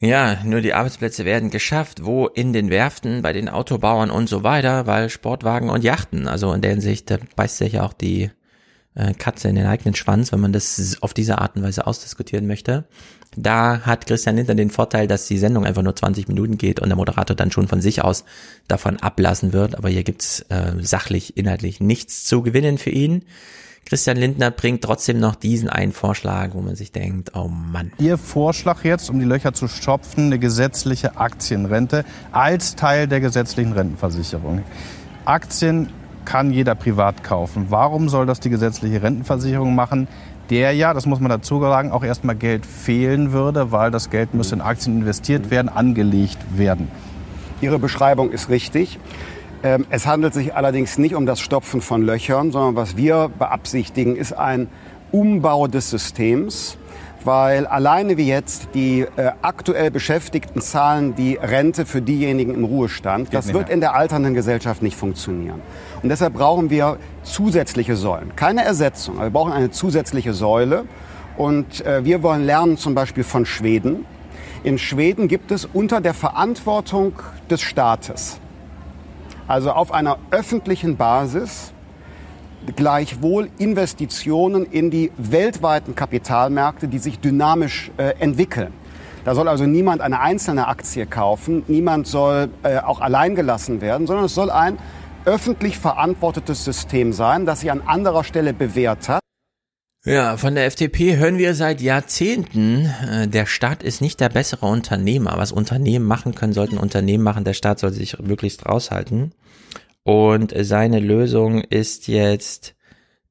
Ja, 0.00 0.42
nur 0.44 0.60
die 0.60 0.74
Arbeitsplätze 0.74 1.24
werden 1.24 1.50
geschafft, 1.50 2.04
wo 2.04 2.26
in 2.26 2.52
den 2.52 2.68
Werften, 2.68 3.22
bei 3.22 3.32
den 3.32 3.48
Autobauern 3.48 4.10
und 4.10 4.28
so 4.28 4.42
weiter, 4.42 4.86
weil 4.86 5.08
Sportwagen 5.08 5.70
und 5.70 5.84
Yachten, 5.84 6.28
also 6.28 6.52
in 6.52 6.60
der 6.60 6.72
Hinsicht, 6.72 7.10
da 7.10 7.18
beißt 7.36 7.58
sich 7.58 7.74
ja 7.74 7.84
auch 7.84 7.92
die 7.92 8.30
äh, 8.94 9.14
Katze 9.14 9.48
in 9.48 9.54
den 9.54 9.66
eigenen 9.66 9.94
Schwanz, 9.94 10.32
wenn 10.32 10.40
man 10.40 10.52
das 10.52 10.98
auf 11.00 11.14
diese 11.14 11.38
Art 11.38 11.56
und 11.56 11.62
Weise 11.62 11.86
ausdiskutieren 11.86 12.46
möchte. 12.46 12.84
Da 13.36 13.80
hat 13.80 14.06
Christian 14.06 14.36
Lindner 14.36 14.54
den 14.54 14.70
Vorteil, 14.70 15.06
dass 15.06 15.26
die 15.26 15.38
Sendung 15.38 15.64
einfach 15.64 15.82
nur 15.82 15.96
20 15.96 16.28
Minuten 16.28 16.58
geht 16.58 16.80
und 16.80 16.88
der 16.88 16.96
Moderator 16.96 17.34
dann 17.34 17.50
schon 17.50 17.66
von 17.66 17.80
sich 17.80 18.02
aus 18.02 18.24
davon 18.68 18.98
ablassen 18.98 19.52
wird, 19.52 19.76
aber 19.76 19.88
hier 19.88 20.04
gibt's 20.04 20.40
äh, 20.50 20.72
sachlich, 20.80 21.36
inhaltlich 21.36 21.80
nichts 21.80 22.24
zu 22.24 22.42
gewinnen 22.42 22.78
für 22.78 22.90
ihn. 22.90 23.24
Christian 23.86 24.16
Lindner 24.16 24.50
bringt 24.50 24.82
trotzdem 24.82 25.18
noch 25.18 25.34
diesen 25.34 25.68
einen 25.68 25.92
Vorschlag, 25.92 26.50
wo 26.54 26.62
man 26.62 26.74
sich 26.74 26.90
denkt, 26.90 27.32
oh 27.34 27.48
Mann. 27.48 27.92
Ihr 27.98 28.16
Vorschlag 28.16 28.82
jetzt, 28.82 29.10
um 29.10 29.18
die 29.18 29.26
Löcher 29.26 29.52
zu 29.52 29.68
stopfen, 29.68 30.26
eine 30.26 30.38
gesetzliche 30.38 31.18
Aktienrente 31.18 32.04
als 32.32 32.76
Teil 32.76 33.08
der 33.08 33.20
gesetzlichen 33.20 33.72
Rentenversicherung. 33.72 34.62
Aktien 35.26 35.90
kann 36.24 36.50
jeder 36.50 36.74
privat 36.74 37.22
kaufen. 37.22 37.66
Warum 37.68 38.08
soll 38.08 38.24
das 38.24 38.40
die 38.40 38.48
gesetzliche 38.48 39.02
Rentenversicherung 39.02 39.74
machen? 39.74 40.08
Der 40.48 40.72
ja, 40.72 40.94
das 40.94 41.04
muss 41.04 41.20
man 41.20 41.30
dazu 41.30 41.60
sagen, 41.60 41.92
auch 41.92 42.04
erstmal 42.04 42.36
Geld 42.36 42.64
fehlen 42.64 43.32
würde, 43.32 43.70
weil 43.70 43.90
das 43.90 44.08
Geld 44.08 44.32
müsste 44.32 44.54
in 44.54 44.60
Aktien 44.62 45.00
investiert 45.00 45.50
werden, 45.50 45.68
angelegt 45.68 46.38
werden. 46.56 46.88
Ihre 47.60 47.78
Beschreibung 47.78 48.30
ist 48.30 48.48
richtig. 48.48 48.98
Ähm, 49.64 49.86
Es 49.90 50.06
handelt 50.06 50.34
sich 50.34 50.54
allerdings 50.54 50.98
nicht 50.98 51.14
um 51.14 51.24
das 51.26 51.40
Stopfen 51.40 51.80
von 51.80 52.02
Löchern, 52.02 52.52
sondern 52.52 52.76
was 52.76 52.96
wir 52.96 53.30
beabsichtigen, 53.38 54.14
ist 54.14 54.34
ein 54.34 54.68
Umbau 55.10 55.66
des 55.68 55.88
Systems, 55.90 56.76
weil 57.24 57.66
alleine 57.66 58.18
wie 58.18 58.28
jetzt 58.28 58.68
die 58.74 59.06
äh, 59.16 59.30
aktuell 59.40 59.90
beschäftigten 59.90 60.60
zahlen 60.60 61.14
die 61.14 61.36
Rente 61.36 61.86
für 61.86 62.02
diejenigen 62.02 62.52
im 62.52 62.64
Ruhestand. 62.64 63.30
Geht 63.30 63.38
Das 63.38 63.54
wird 63.54 63.68
mehr. 63.68 63.74
in 63.74 63.80
der 63.80 63.94
alternden 63.94 64.34
Gesellschaft 64.34 64.82
nicht 64.82 64.96
funktionieren. 64.98 65.62
Und 66.02 66.10
deshalb 66.10 66.34
brauchen 66.34 66.68
wir 66.68 66.98
zusätzliche 67.22 67.96
Säulen. 67.96 68.36
Keine 68.36 68.62
Ersetzung, 68.64 69.16
aber 69.16 69.26
wir 69.26 69.30
brauchen 69.32 69.52
eine 69.52 69.70
zusätzliche 69.70 70.34
Säule. 70.34 70.84
Und 71.38 71.84
äh, 71.86 72.04
wir 72.04 72.22
wollen 72.22 72.44
lernen 72.44 72.76
zum 72.76 72.94
Beispiel 72.94 73.24
von 73.24 73.46
Schweden. 73.46 74.04
In 74.62 74.76
Schweden 74.78 75.26
gibt 75.26 75.50
es 75.50 75.64
unter 75.64 76.00
der 76.02 76.14
Verantwortung 76.14 77.14
des 77.50 77.60
Staates, 77.62 78.38
also 79.46 79.72
auf 79.72 79.92
einer 79.92 80.18
öffentlichen 80.30 80.96
Basis, 80.96 81.72
gleichwohl 82.76 83.50
Investitionen 83.58 84.64
in 84.64 84.90
die 84.90 85.12
weltweiten 85.16 85.94
Kapitalmärkte, 85.94 86.88
die 86.88 86.98
sich 86.98 87.18
dynamisch 87.20 87.90
äh, 87.98 88.14
entwickeln. 88.18 88.72
Da 89.24 89.34
soll 89.34 89.48
also 89.48 89.64
niemand 89.64 90.02
eine 90.02 90.20
einzelne 90.20 90.68
Aktie 90.68 91.06
kaufen, 91.06 91.62
niemand 91.66 92.06
soll 92.06 92.50
äh, 92.62 92.78
auch 92.78 93.00
allein 93.00 93.34
gelassen 93.34 93.80
werden, 93.80 94.06
sondern 94.06 94.26
es 94.26 94.34
soll 94.34 94.50
ein 94.50 94.78
öffentlich 95.24 95.78
verantwortetes 95.78 96.64
System 96.64 97.12
sein, 97.12 97.46
das 97.46 97.60
sich 97.60 97.70
an 97.70 97.82
anderer 97.86 98.24
Stelle 98.24 98.52
bewährt 98.52 99.08
hat. 99.08 99.20
Ja, 100.06 100.36
von 100.36 100.54
der 100.54 100.66
FDP 100.66 101.16
hören 101.16 101.38
wir 101.38 101.54
seit 101.54 101.80
Jahrzehnten, 101.80 102.92
äh, 103.10 103.26
der 103.26 103.46
Staat 103.46 103.82
ist 103.82 104.02
nicht 104.02 104.20
der 104.20 104.28
bessere 104.28 104.66
Unternehmer. 104.66 105.38
Was 105.38 105.50
Unternehmen 105.50 106.04
machen 106.04 106.34
können, 106.34 106.52
sollten 106.52 106.76
Unternehmen 106.76 107.24
machen. 107.24 107.44
Der 107.44 107.54
Staat 107.54 107.78
soll 107.78 107.90
sich 107.90 108.18
möglichst 108.18 108.66
raushalten. 108.66 109.32
Und 110.02 110.52
seine 110.60 111.00
Lösung 111.00 111.62
ist 111.62 112.06
jetzt, 112.06 112.74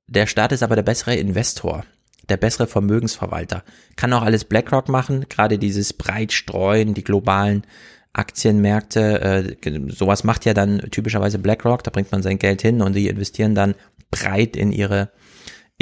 der 0.08 0.26
Staat 0.26 0.52
ist 0.52 0.64
aber 0.64 0.76
der 0.76 0.82
bessere 0.82 1.16
Investor, 1.16 1.86
der 2.28 2.38
bessere 2.38 2.66
Vermögensverwalter. 2.66 3.64
Kann 3.96 4.12
auch 4.12 4.24
alles 4.24 4.44
BlackRock 4.44 4.90
machen, 4.90 5.28
gerade 5.30 5.60
dieses 5.60 5.94
Breitstreuen, 5.94 6.96
die 6.96 7.04
globalen 7.04 7.68
Aktienmärkte, 8.14 9.22
äh, 9.22 9.56
sowas 9.90 10.24
macht 10.24 10.46
ja 10.46 10.56
dann 10.56 10.80
typischerweise 10.90 11.38
BlackRock, 11.38 11.84
da 11.84 11.92
bringt 11.92 12.12
man 12.12 12.24
sein 12.24 12.40
Geld 12.40 12.64
hin 12.64 12.82
und 12.82 12.96
die 12.96 13.10
investieren 13.10 13.54
dann 13.54 13.76
breit 14.10 14.56
in 14.56 14.72
ihre 14.72 15.12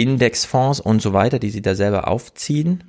Indexfonds 0.02 0.80
und 0.80 1.02
so 1.02 1.14
weiter, 1.14 1.40
die 1.40 1.50
sie 1.50 1.62
da 1.62 1.76
selber 1.76 2.08
aufziehen. 2.08 2.84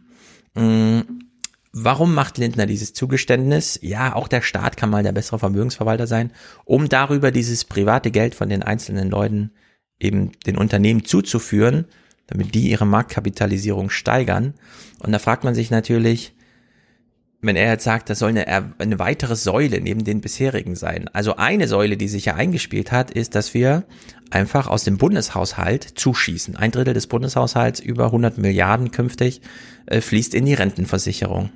Mhm. 0.55 1.29
Warum 1.75 2.15
macht 2.15 2.37
Lindner 2.37 2.67
dieses 2.67 2.93
Zugeständnis? 2.93 3.79
Ja, 3.83 4.15
auch 4.15 4.29
der 4.29 4.43
Staat 4.43 4.77
kann 4.77 4.91
mal 4.91 5.03
der 5.03 5.13
bessere 5.13 5.39
Vermögensverwalter 5.39 6.07
sein, 6.07 6.31
um 6.67 6.91
darüber 6.91 7.31
dieses 7.31 7.65
private 7.65 8.11
Geld 8.11 8.35
von 8.35 8.51
den 8.51 8.63
einzelnen 8.63 9.09
Leuten 9.09 9.53
eben 9.99 10.33
den 10.45 10.59
Unternehmen 10.59 11.07
zuzuführen, 11.07 11.87
damit 12.27 12.55
die 12.55 12.69
ihre 12.69 12.87
Marktkapitalisierung 12.87 13.89
steigern. 13.89 14.53
Und 14.99 15.13
da 15.13 15.19
fragt 15.19 15.45
man 15.45 15.55
sich 15.55 15.71
natürlich, 15.71 16.35
wenn 17.41 17.57
er 17.57 17.71
jetzt 17.71 17.85
sagt, 17.85 18.11
das 18.11 18.19
soll 18.19 18.31
eine, 18.31 18.47
eine 18.79 18.99
weitere 18.99 19.35
Säule 19.35 19.81
neben 19.81 20.05
den 20.05 20.21
bisherigen 20.21 20.77
sein. 20.77 21.09
Also 21.13 21.37
eine 21.37 21.69
Säule, 21.69 21.97
die 21.97 22.09
sich 22.09 22.27
ja 22.27 22.35
eingespielt 22.35 22.93
hat, 22.93 23.11
ist, 23.11 23.35
dass 23.35 23.55
wir 23.55 23.85
einfach 24.33 24.67
aus 24.67 24.85
dem 24.85 24.99
Bundeshaushalt 24.99 25.85
zuschießen. 25.85 26.57
Ein 26.57 26.71
Drittel 26.71 26.95
des 26.95 27.07
Bundeshaushalts, 27.07 27.81
über 27.81 28.07
100 28.07 28.39
Milliarden 28.39 28.91
künftig, 28.91 29.41
äh, 29.87 30.01
fließt 30.01 30.35
in 30.35 30.47
die 30.47 30.55
Rentenversicherung. 30.55 31.51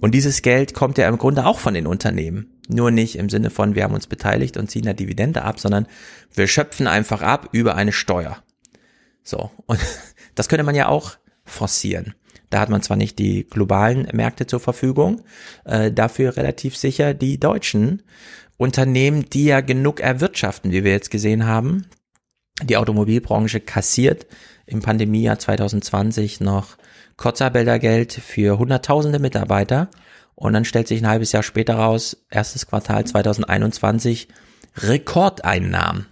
Und 0.00 0.12
dieses 0.12 0.42
Geld 0.42 0.74
kommt 0.74 0.98
ja 0.98 1.08
im 1.08 1.18
Grunde 1.18 1.46
auch 1.46 1.58
von 1.58 1.74
den 1.74 1.86
Unternehmen. 1.86 2.50
Nur 2.68 2.90
nicht 2.90 3.16
im 3.16 3.28
Sinne 3.28 3.50
von, 3.50 3.74
wir 3.74 3.84
haben 3.84 3.94
uns 3.94 4.06
beteiligt 4.06 4.56
und 4.56 4.70
ziehen 4.70 4.86
eine 4.86 4.94
Dividende 4.94 5.42
ab, 5.42 5.60
sondern 5.60 5.86
wir 6.34 6.46
schöpfen 6.46 6.86
einfach 6.86 7.22
ab 7.22 7.48
über 7.52 7.74
eine 7.74 7.92
Steuer. 7.92 8.38
So. 9.22 9.50
Und 9.66 9.80
das 10.34 10.48
könnte 10.48 10.64
man 10.64 10.74
ja 10.74 10.88
auch 10.88 11.16
forcieren. 11.44 12.14
Da 12.50 12.60
hat 12.60 12.70
man 12.70 12.82
zwar 12.82 12.96
nicht 12.96 13.18
die 13.18 13.46
globalen 13.48 14.08
Märkte 14.12 14.46
zur 14.46 14.60
Verfügung, 14.60 15.22
äh, 15.64 15.90
dafür 15.90 16.36
relativ 16.36 16.76
sicher 16.76 17.12
die 17.12 17.40
deutschen 17.40 18.02
Unternehmen, 18.56 19.28
die 19.28 19.46
ja 19.46 19.60
genug 19.60 20.00
erwirtschaften, 20.00 20.70
wie 20.70 20.84
wir 20.84 20.92
jetzt 20.92 21.10
gesehen 21.10 21.46
haben. 21.46 21.86
Die 22.62 22.76
Automobilbranche 22.76 23.60
kassiert 23.60 24.26
im 24.66 24.80
Pandemiejahr 24.80 25.38
2020 25.38 26.40
noch 26.40 26.76
Kurzarbeitergeld 27.16 28.12
für 28.12 28.58
hunderttausende 28.58 29.18
Mitarbeiter 29.18 29.90
und 30.36 30.52
dann 30.52 30.64
stellt 30.64 30.88
sich 30.88 31.02
ein 31.02 31.08
halbes 31.08 31.32
Jahr 31.32 31.42
später 31.42 31.74
raus, 31.74 32.16
erstes 32.30 32.66
Quartal 32.66 33.04
2021, 33.04 34.28
Rekordeinnahmen. 34.76 36.06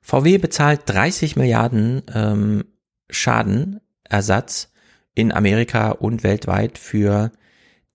VW 0.00 0.38
bezahlt 0.38 0.82
30 0.86 1.36
Milliarden 1.36 2.02
ähm, 2.14 2.64
Schadenersatz 3.10 4.72
in 5.14 5.32
Amerika 5.32 5.90
und 5.90 6.22
weltweit 6.22 6.78
für 6.78 7.30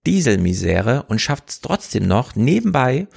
Dieselmisere 0.05 1.03
und 1.03 1.19
schafft 1.19 1.49
es 1.49 1.61
trotzdem 1.61 2.07
noch 2.07 2.35
nebenbei 2.35 3.07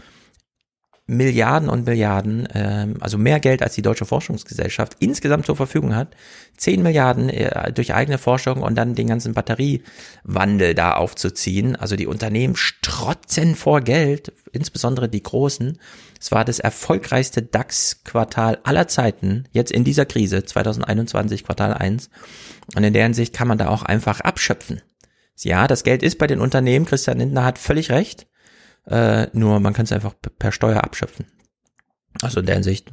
Milliarden 1.10 1.68
und 1.68 1.86
Milliarden, 1.86 2.46
ähm, 2.54 2.96
also 3.00 3.18
mehr 3.18 3.40
Geld 3.40 3.62
als 3.62 3.74
die 3.74 3.82
Deutsche 3.82 4.04
Forschungsgesellschaft 4.04 4.96
insgesamt 5.00 5.44
zur 5.44 5.56
Verfügung 5.56 5.96
hat, 5.96 6.14
10 6.56 6.82
Milliarden 6.82 7.28
äh, 7.28 7.72
durch 7.72 7.94
eigene 7.94 8.16
Forschung 8.16 8.62
und 8.62 8.76
dann 8.76 8.94
den 8.94 9.08
ganzen 9.08 9.34
Batteriewandel 9.34 10.74
da 10.74 10.94
aufzuziehen. 10.94 11.74
Also 11.74 11.96
die 11.96 12.06
Unternehmen 12.06 12.54
strotzen 12.54 13.56
vor 13.56 13.80
Geld, 13.80 14.32
insbesondere 14.52 15.08
die 15.08 15.22
großen. 15.22 15.78
Es 16.20 16.30
war 16.30 16.44
das 16.44 16.60
erfolgreichste 16.60 17.42
DAX-Quartal 17.42 18.58
aller 18.62 18.86
Zeiten, 18.86 19.48
jetzt 19.50 19.72
in 19.72 19.82
dieser 19.82 20.06
Krise, 20.06 20.44
2021 20.44 21.44
Quartal 21.44 21.74
1. 21.74 22.08
Und 22.76 22.84
in 22.84 22.92
deren 22.92 23.14
Sicht 23.14 23.34
kann 23.34 23.48
man 23.48 23.58
da 23.58 23.68
auch 23.68 23.82
einfach 23.82 24.20
abschöpfen. 24.20 24.80
Ja, 25.42 25.66
das 25.66 25.82
Geld 25.82 26.04
ist 26.04 26.18
bei 26.18 26.28
den 26.28 26.40
Unternehmen, 26.40 26.84
Christian 26.84 27.18
Lindner 27.18 27.44
hat 27.44 27.58
völlig 27.58 27.90
recht, 27.90 28.26
äh, 28.86 29.26
nur 29.32 29.60
man 29.60 29.72
kann 29.72 29.84
es 29.84 29.92
einfach 29.92 30.14
per 30.38 30.52
Steuer 30.52 30.82
abschöpfen. 30.82 31.26
Also 32.22 32.40
in 32.40 32.46
der 32.46 32.56
Hinsicht, 32.56 32.92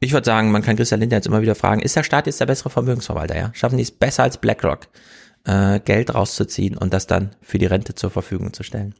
ich 0.00 0.12
würde 0.12 0.24
sagen, 0.24 0.50
man 0.50 0.62
kann 0.62 0.76
Christian 0.76 1.00
Lindner 1.00 1.18
jetzt 1.18 1.26
immer 1.26 1.42
wieder 1.42 1.54
fragen, 1.54 1.82
ist 1.82 1.96
der 1.96 2.02
Staat 2.02 2.26
jetzt 2.26 2.40
der 2.40 2.46
bessere 2.46 2.70
Vermögensverwalter, 2.70 3.36
ja? 3.36 3.50
Schaffen 3.54 3.76
die 3.76 3.82
es 3.82 3.90
besser 3.90 4.22
als 4.22 4.38
BlackRock, 4.38 4.88
äh, 5.44 5.80
Geld 5.80 6.14
rauszuziehen 6.14 6.76
und 6.76 6.94
das 6.94 7.06
dann 7.06 7.36
für 7.42 7.58
die 7.58 7.66
Rente 7.66 7.94
zur 7.94 8.10
Verfügung 8.10 8.52
zu 8.52 8.62
stellen? 8.62 8.94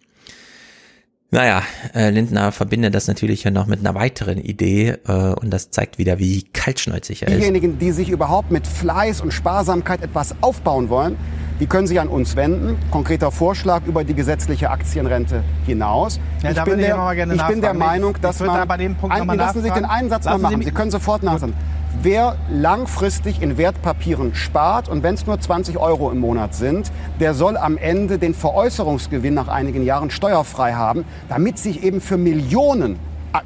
Naja, 1.32 1.62
äh, 1.94 2.10
Lindner 2.10 2.50
verbindet 2.50 2.92
das 2.92 3.06
natürlich 3.06 3.44
ja 3.44 3.52
noch 3.52 3.66
mit 3.66 3.78
einer 3.80 3.94
weiteren 3.94 4.38
Idee 4.38 4.96
äh, 5.06 5.12
und 5.12 5.50
das 5.50 5.70
zeigt 5.70 5.96
wieder, 5.98 6.18
wie 6.18 6.42
kaltschnäuzig 6.42 7.22
er 7.22 7.28
ist. 7.28 7.38
Diejenigen, 7.38 7.78
die 7.78 7.92
sich 7.92 8.08
überhaupt 8.08 8.50
mit 8.50 8.66
Fleiß 8.66 9.20
und 9.20 9.32
Sparsamkeit 9.32 10.02
etwas 10.02 10.34
aufbauen 10.40 10.88
wollen, 10.88 11.16
die 11.60 11.66
können 11.66 11.86
sich 11.86 12.00
an 12.00 12.08
uns 12.08 12.34
wenden. 12.34 12.78
Konkreter 12.90 13.30
Vorschlag 13.30 13.86
über 13.86 14.02
die 14.02 14.14
gesetzliche 14.14 14.70
Aktienrente 14.70 15.44
hinaus. 15.66 16.18
Ja, 16.42 16.50
ich 16.50 16.62
bin, 16.64 16.78
der, 16.78 17.28
ich 17.32 17.42
bin 17.46 17.60
der 17.60 17.74
Meinung, 17.74 18.16
dass 18.20 18.40
man... 18.40 18.66
bei 18.66 18.78
dem 18.78 18.96
Punkt 18.96 19.14
ein, 19.14 19.26
lassen 19.28 19.58
Sie 19.58 19.64
sich 19.64 19.72
den 19.72 19.84
einen 19.84 20.08
Satz 20.08 20.24
mal 20.24 20.38
machen. 20.38 20.62
Sie 20.62 20.72
können 20.72 20.90
sofort 20.90 21.22
nachsagen. 21.22 21.54
Wer 22.02 22.38
langfristig 22.50 23.42
in 23.42 23.58
Wertpapieren 23.58 24.34
spart 24.34 24.88
und 24.88 25.02
wenn 25.02 25.16
es 25.16 25.26
nur 25.26 25.38
20 25.38 25.76
Euro 25.76 26.10
im 26.10 26.18
Monat 26.18 26.54
sind, 26.54 26.90
der 27.20 27.34
soll 27.34 27.58
am 27.58 27.76
Ende 27.76 28.18
den 28.18 28.32
Veräußerungsgewinn 28.32 29.34
nach 29.34 29.48
einigen 29.48 29.84
Jahren 29.84 30.10
steuerfrei 30.10 30.72
haben, 30.72 31.04
damit 31.28 31.58
sich 31.58 31.82
eben 31.82 32.00
für 32.00 32.16
Millionen 32.16 32.98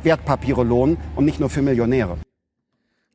Wertpapiere 0.05 0.63
lohnen 0.63 0.99
und 1.17 1.25
nicht 1.25 1.41
nur 1.41 1.51
für 1.51 1.63
Millionäre. 1.63 2.17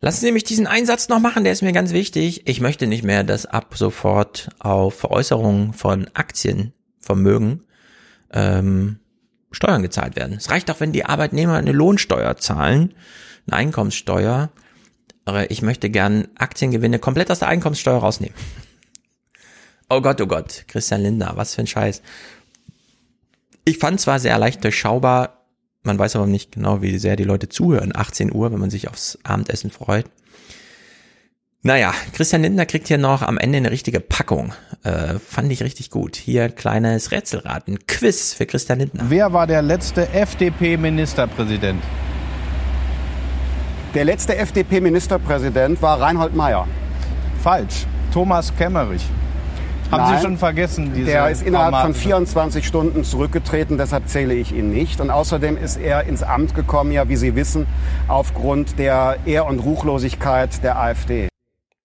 Lassen 0.02 0.26
Sie 0.26 0.34
mich 0.34 0.44
diesen 0.44 0.68
Einsatz 0.68 1.08
noch 1.08 1.22
machen, 1.22 1.46
der 1.46 1.54
ist 1.54 1.62
mir 1.62 1.72
ganz 1.72 1.94
wichtig. 1.94 2.46
Ich 2.46 2.60
möchte 2.60 2.86
nicht 2.86 3.06
mehr, 3.06 3.24
dass 3.24 3.46
ab 3.46 3.76
sofort 3.76 4.50
auf 4.60 4.96
Veräußerungen 4.96 5.72
von 5.72 6.10
Aktienvermögen 6.16 7.64
ähm, 8.34 9.00
Steuern 9.52 9.84
gezahlt 9.84 10.18
werden. 10.18 10.36
Es 10.36 10.50
reicht 10.52 10.68
doch, 10.68 10.82
wenn 10.82 10.92
die 10.92 11.06
Arbeitnehmer 11.06 11.56
eine 11.56 11.72
Lohnsteuer 11.72 12.36
zahlen, 12.36 12.94
eine 13.48 13.56
Einkommenssteuer 13.56 14.50
ich 15.50 15.62
möchte 15.62 15.90
gern 15.90 16.28
Aktiengewinne 16.36 17.00
komplett 17.00 17.32
aus 17.32 17.40
der 17.40 17.48
Einkommenssteuer 17.48 18.00
rausnehmen. 18.00 18.36
Oh 19.90 20.02
Gott, 20.02 20.22
oh 20.22 20.28
Gott, 20.28 20.66
Christian 20.68 21.02
Lindner, 21.02 21.34
was 21.36 21.56
für 21.56 21.62
ein 21.62 21.68
Scheiß. 21.68 22.02
Ich 23.66 23.78
fand 23.80 24.00
zwar 24.00 24.20
sehr 24.20 24.38
leicht 24.38 24.64
durchschaubar, 24.64 25.46
man 25.84 25.98
weiß 25.98 26.16
aber 26.16 26.28
nicht 26.28 26.52
genau, 26.52 26.82
wie 26.82 26.98
sehr 26.98 27.16
die 27.16 27.24
Leute 27.24 27.50
zuhören. 27.50 27.96
18 27.96 28.34
Uhr, 28.34 28.52
wenn 28.52 28.60
man 28.60 28.70
sich 28.70 28.90
aufs 28.90 29.18
Abendessen 29.24 29.72
freut. 29.72 30.06
Naja, 31.62 31.94
Christian 32.14 32.42
Lindner 32.42 32.66
kriegt 32.66 32.88
hier 32.88 32.98
noch 32.98 33.22
am 33.22 33.38
Ende 33.38 33.58
eine 33.58 33.72
richtige 33.72 34.00
Packung. 34.00 34.54
Äh, 34.84 35.20
fand 35.20 35.52
ich 35.52 35.62
richtig 35.62 35.90
gut. 35.90 36.16
Hier 36.16 36.50
kleines 36.50 37.12
Rätselraten. 37.12 37.86
Quiz 37.86 38.34
für 38.34 38.46
Christian 38.46 38.80
Lindner. 38.80 39.06
Wer 39.10 39.34
war 39.34 39.46
der 39.46 39.62
letzte 39.62 40.08
FDP-Ministerpräsident? 40.10 41.84
Der 43.96 44.06
letzte 44.06 44.38
FDP-Ministerpräsident 44.38 45.82
war 45.82 46.00
Reinhold 46.00 46.36
Mayer. 46.36 46.68
Falsch. 47.42 47.88
Thomas 48.14 48.56
Kemmerich. 48.56 49.04
Haben 49.90 50.04
Nein, 50.04 50.18
Sie 50.18 50.24
schon 50.24 50.38
vergessen? 50.38 50.94
Diese 50.94 51.08
der 51.08 51.32
ist 51.32 51.42
innerhalb 51.42 51.74
von 51.74 51.96
Formate? 51.96 52.00
24 52.00 52.68
Stunden 52.68 53.04
zurückgetreten, 53.04 53.80
deshalb 53.80 54.08
zähle 54.08 54.36
ich 54.36 54.52
ihn 54.52 54.70
nicht. 54.70 55.02
Und 55.02 55.10
außerdem 55.10 55.58
ist 55.58 55.78
er 55.78 56.04
ins 56.04 56.22
Amt 56.22 56.54
gekommen, 56.54 56.92
ja, 56.92 57.10
wie 57.10 57.16
Sie 57.16 57.36
wissen, 57.36 57.66
aufgrund 58.08 58.78
der 58.78 59.18
Ehr- 59.26 59.48
und 59.48 59.58
Ruchlosigkeit 59.58 60.64
der 60.64 60.78
AfD. 60.80 61.28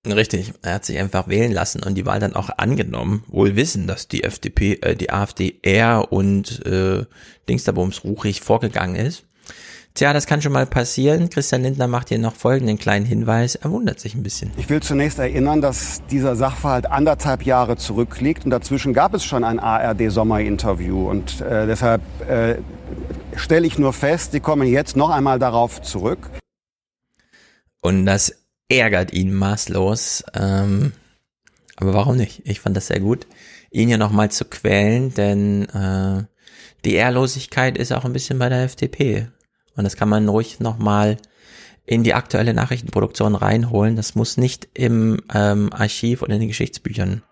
Richtig, 0.07 0.53
er 0.61 0.75
hat 0.75 0.85
sich 0.85 0.99
einfach 0.99 1.29
wählen 1.29 1.53
lassen 1.53 1.83
und 1.83 1.95
die 1.95 2.05
Wahl 2.05 2.21
dann 2.21 2.37
auch 2.37 2.51
angenommen, 2.59 3.25
wohl 3.29 3.57
wissen, 3.57 3.87
dass 3.87 4.09
die 4.09 4.25
FDP, 4.25 4.75
äh, 4.83 4.95
die 4.95 5.11
AfD 5.11 5.55
eher 5.63 6.13
und 6.13 6.67
äh, 6.67 7.07
Dingsterbums 7.49 8.05
ruchig 8.05 8.43
vorgegangen 8.43 8.97
ist. 8.97 9.25
Tja, 9.97 10.13
das 10.13 10.27
kann 10.27 10.43
schon 10.43 10.51
mal 10.51 10.67
passieren. 10.67 11.31
Christian 11.31 11.63
Lindner 11.63 11.87
macht 11.87 12.09
hier 12.09 12.19
noch 12.19 12.35
folgenden 12.35 12.79
kleinen 12.79 13.07
Hinweis. 13.07 13.55
Er 13.55 13.71
wundert 13.71 14.01
sich 14.01 14.17
ein 14.17 14.25
bisschen. 14.25 14.51
Ich 14.57 14.69
will 14.69 14.83
zunächst 14.83 15.21
erinnern, 15.21 15.61
dass 15.61 16.03
dieser 16.11 16.35
Sachverhalt 16.35 16.87
anderthalb 16.87 17.45
Jahre 17.45 17.77
zurückliegt 17.77 18.45
und 18.45 18.51
dazwischen 18.51 18.93
gab 18.93 19.15
es 19.15 19.25
schon 19.25 19.45
ein 19.45 19.61
ARD-Sommerinterview 19.61 21.09
und 21.09 21.41
äh, 21.43 21.69
deshalb 21.69 22.03
äh, 22.29 22.57
stelle 23.37 23.69
ich 23.69 23.79
nur 23.79 23.93
fest, 23.93 24.33
Sie 24.33 24.41
kommen 24.41 24.67
jetzt 24.67 24.97
noch 24.97 25.11
einmal 25.11 25.39
darauf 25.39 25.81
zurück. 25.81 26.29
Und 27.81 28.05
das 28.05 28.35
ärgert 28.69 29.13
ihn 29.13 29.33
maßlos. 29.33 30.25
Ähm, 30.35 30.91
aber 31.77 31.95
warum 31.95 32.17
nicht? 32.17 32.43
Ich 32.47 32.59
fand 32.59 32.77
das 32.77 32.89
sehr 32.89 32.99
gut, 32.99 33.29
ihn 33.71 33.87
hier 33.87 33.99
nochmal 33.99 34.33
zu 34.33 34.45
quälen, 34.45 35.15
denn 35.15 35.69
äh, 35.69 36.25
die 36.85 36.95
Ehrlosigkeit 36.95 37.79
ist 37.79 37.93
auch 37.93 38.05
ein 38.05 38.13
bisschen 38.13 38.41
bei 38.41 38.49
der 38.49 38.65
FDP. 38.65 39.29
Und 39.77 39.85
das 39.85 39.97
kann 39.97 40.09
man 40.09 40.29
ruhig 40.29 40.61
nochmal 40.61 41.17
in 41.87 42.03
die 42.03 42.15
aktuelle 42.15 42.55
Nachrichtenproduktion 42.55 43.35
reinholen. 43.35 43.97
Das 43.97 44.15
muss 44.15 44.37
nicht 44.37 44.69
im 44.75 45.21
ähm, 45.33 45.71
Archiv 45.73 46.23
oder 46.23 46.35
in 46.35 46.41
den 46.41 46.49
Geschichtsbüchern 46.49 47.23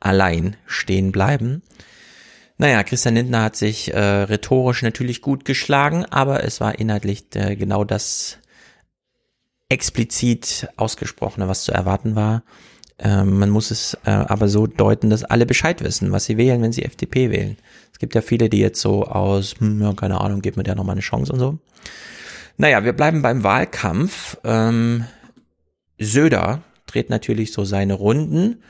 allein 0.00 0.56
stehen 0.66 1.12
bleiben. 1.12 1.62
Naja, 2.56 2.82
Christian 2.82 3.14
Lindner 3.14 3.42
hat 3.42 3.56
sich 3.56 3.92
äh, 3.94 3.98
rhetorisch 4.00 4.82
natürlich 4.82 5.22
gut 5.22 5.44
geschlagen, 5.44 6.04
aber 6.06 6.42
es 6.42 6.60
war 6.60 6.78
inhaltlich 6.78 7.26
äh, 7.34 7.54
genau 7.54 7.84
das 7.84 8.38
explizit 9.68 10.68
ausgesprochene, 10.76 11.46
was 11.46 11.64
zu 11.64 11.72
erwarten 11.72 12.16
war. 12.16 12.42
Ähm, 13.00 13.38
man 13.38 13.50
muss 13.50 13.70
es 13.70 13.94
äh, 14.04 14.10
aber 14.10 14.48
so 14.48 14.66
deuten, 14.66 15.10
dass 15.10 15.24
alle 15.24 15.46
Bescheid 15.46 15.82
wissen, 15.82 16.10
was 16.10 16.24
sie 16.24 16.36
wählen, 16.36 16.62
wenn 16.62 16.72
sie 16.72 16.84
FDP 16.84 17.30
wählen. 17.30 17.56
Es 17.92 17.98
gibt 17.98 18.14
ja 18.14 18.20
viele, 18.20 18.48
die 18.48 18.58
jetzt 18.58 18.80
so 18.80 19.04
aus, 19.04 19.54
hm, 19.58 19.80
ja, 19.80 19.92
keine 19.92 20.20
Ahnung, 20.20 20.40
gib 20.42 20.56
mir 20.56 20.64
der 20.64 20.74
nochmal 20.74 20.94
eine 20.94 21.00
Chance 21.00 21.32
und 21.32 21.38
so. 21.38 21.58
Naja, 22.56 22.84
wir 22.84 22.92
bleiben 22.92 23.22
beim 23.22 23.44
Wahlkampf. 23.44 24.36
Ähm, 24.42 25.04
Söder 25.98 26.62
dreht 26.86 27.10
natürlich 27.10 27.52
so 27.52 27.64
seine 27.64 27.94
Runden 27.94 28.62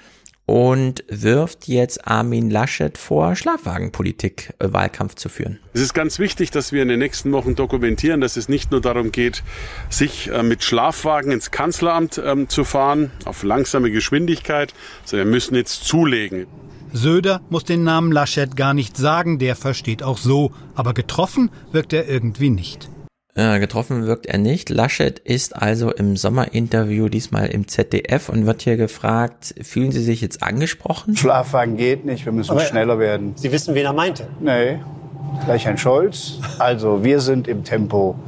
und 0.49 1.05
wirft 1.09 1.69
jetzt 1.69 2.09
Armin 2.09 2.49
Laschet 2.49 2.97
vor, 2.97 3.37
Schlafwagenpolitik 3.37 4.55
äh, 4.59 4.73
Wahlkampf 4.73 5.15
zu 5.15 5.29
führen. 5.29 5.59
Es 5.75 5.83
ist 5.83 5.93
ganz 5.93 6.19
wichtig, 6.19 6.51
dass 6.51 6.73
wir 6.73 6.81
in 6.81 6.89
den 6.89 7.01
nächsten 7.01 7.33
Wochen 7.33 7.55
dokumentieren, 7.55 8.23
dass 8.23 8.39
es 8.39 8.49
nicht 8.49 8.71
nur 8.71 8.81
darum 8.81 9.13
geht, 9.13 9.43
sich 9.91 10.31
äh, 10.31 10.43
mit 10.43 10.65
Schlafwagen 10.65 11.33
ins 11.33 11.51
Kanzleramt 11.51 12.19
ähm, 12.25 12.49
zu 12.49 12.65
fahren, 12.65 13.11
auf 13.27 13.43
langsame 13.43 13.91
Geschwindigkeit, 13.91 14.73
sondern 15.05 15.29
wir 15.29 15.33
müssen 15.33 15.55
jetzt 15.55 15.85
zulegen. 15.85 16.47
Söder 16.95 17.43
muss 17.51 17.65
den 17.65 17.85
Namen 17.85 18.11
Laschet 18.11 18.57
gar 18.57 18.73
nicht 18.73 18.97
sagen, 18.97 19.39
der 19.39 19.55
versteht 19.55 20.03
auch 20.03 20.17
so, 20.17 20.53
aber 20.75 20.95
getroffen 20.95 21.51
wirkt 21.73 21.93
er 21.93 22.09
irgendwie 22.09 22.49
nicht. 22.49 22.89
Äh, 23.35 23.61
getroffen 23.61 24.07
wirkt 24.07 24.27
er 24.27 24.39
nicht. 24.39 24.69
Laschet 24.69 25.19
ist 25.19 25.55
also 25.55 25.93
im 25.93 26.17
Sommerinterview 26.17 27.09
diesmal 27.09 27.47
im 27.47 27.69
ZDF 27.69 28.29
und 28.29 28.47
wird 28.47 28.63
hier 28.63 28.77
gefragt, 28.77 29.55
fühlen 29.63 29.93
Sie 29.93 30.03
sich 30.03 30.21
jetzt 30.21 30.43
angesprochen? 30.43 31.17
Schlafwagen 31.17 31.77
geht 31.77 32.05
nicht, 32.05 32.25
wir 32.25 32.33
müssen 32.33 32.51
Aber 32.51 32.61
schneller 32.61 32.99
werden. 32.99 33.35
Sie 33.37 33.53
wissen, 33.53 33.75
wen 33.75 33.85
er 33.85 33.93
meinte. 33.93 34.29
Nee, 34.41 34.81
gleich 35.45 35.67
Herrn 35.67 35.79
Scholz. 35.79 36.39
Also 36.59 37.05
wir 37.05 37.21
sind 37.21 37.47
im 37.47 37.63
Tempo 37.63 38.19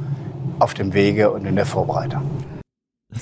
auf 0.59 0.73
dem 0.73 0.93
Wege 0.93 1.31
und 1.31 1.45
in 1.45 1.55
der 1.55 1.65
Vorbereitung. 1.65 2.21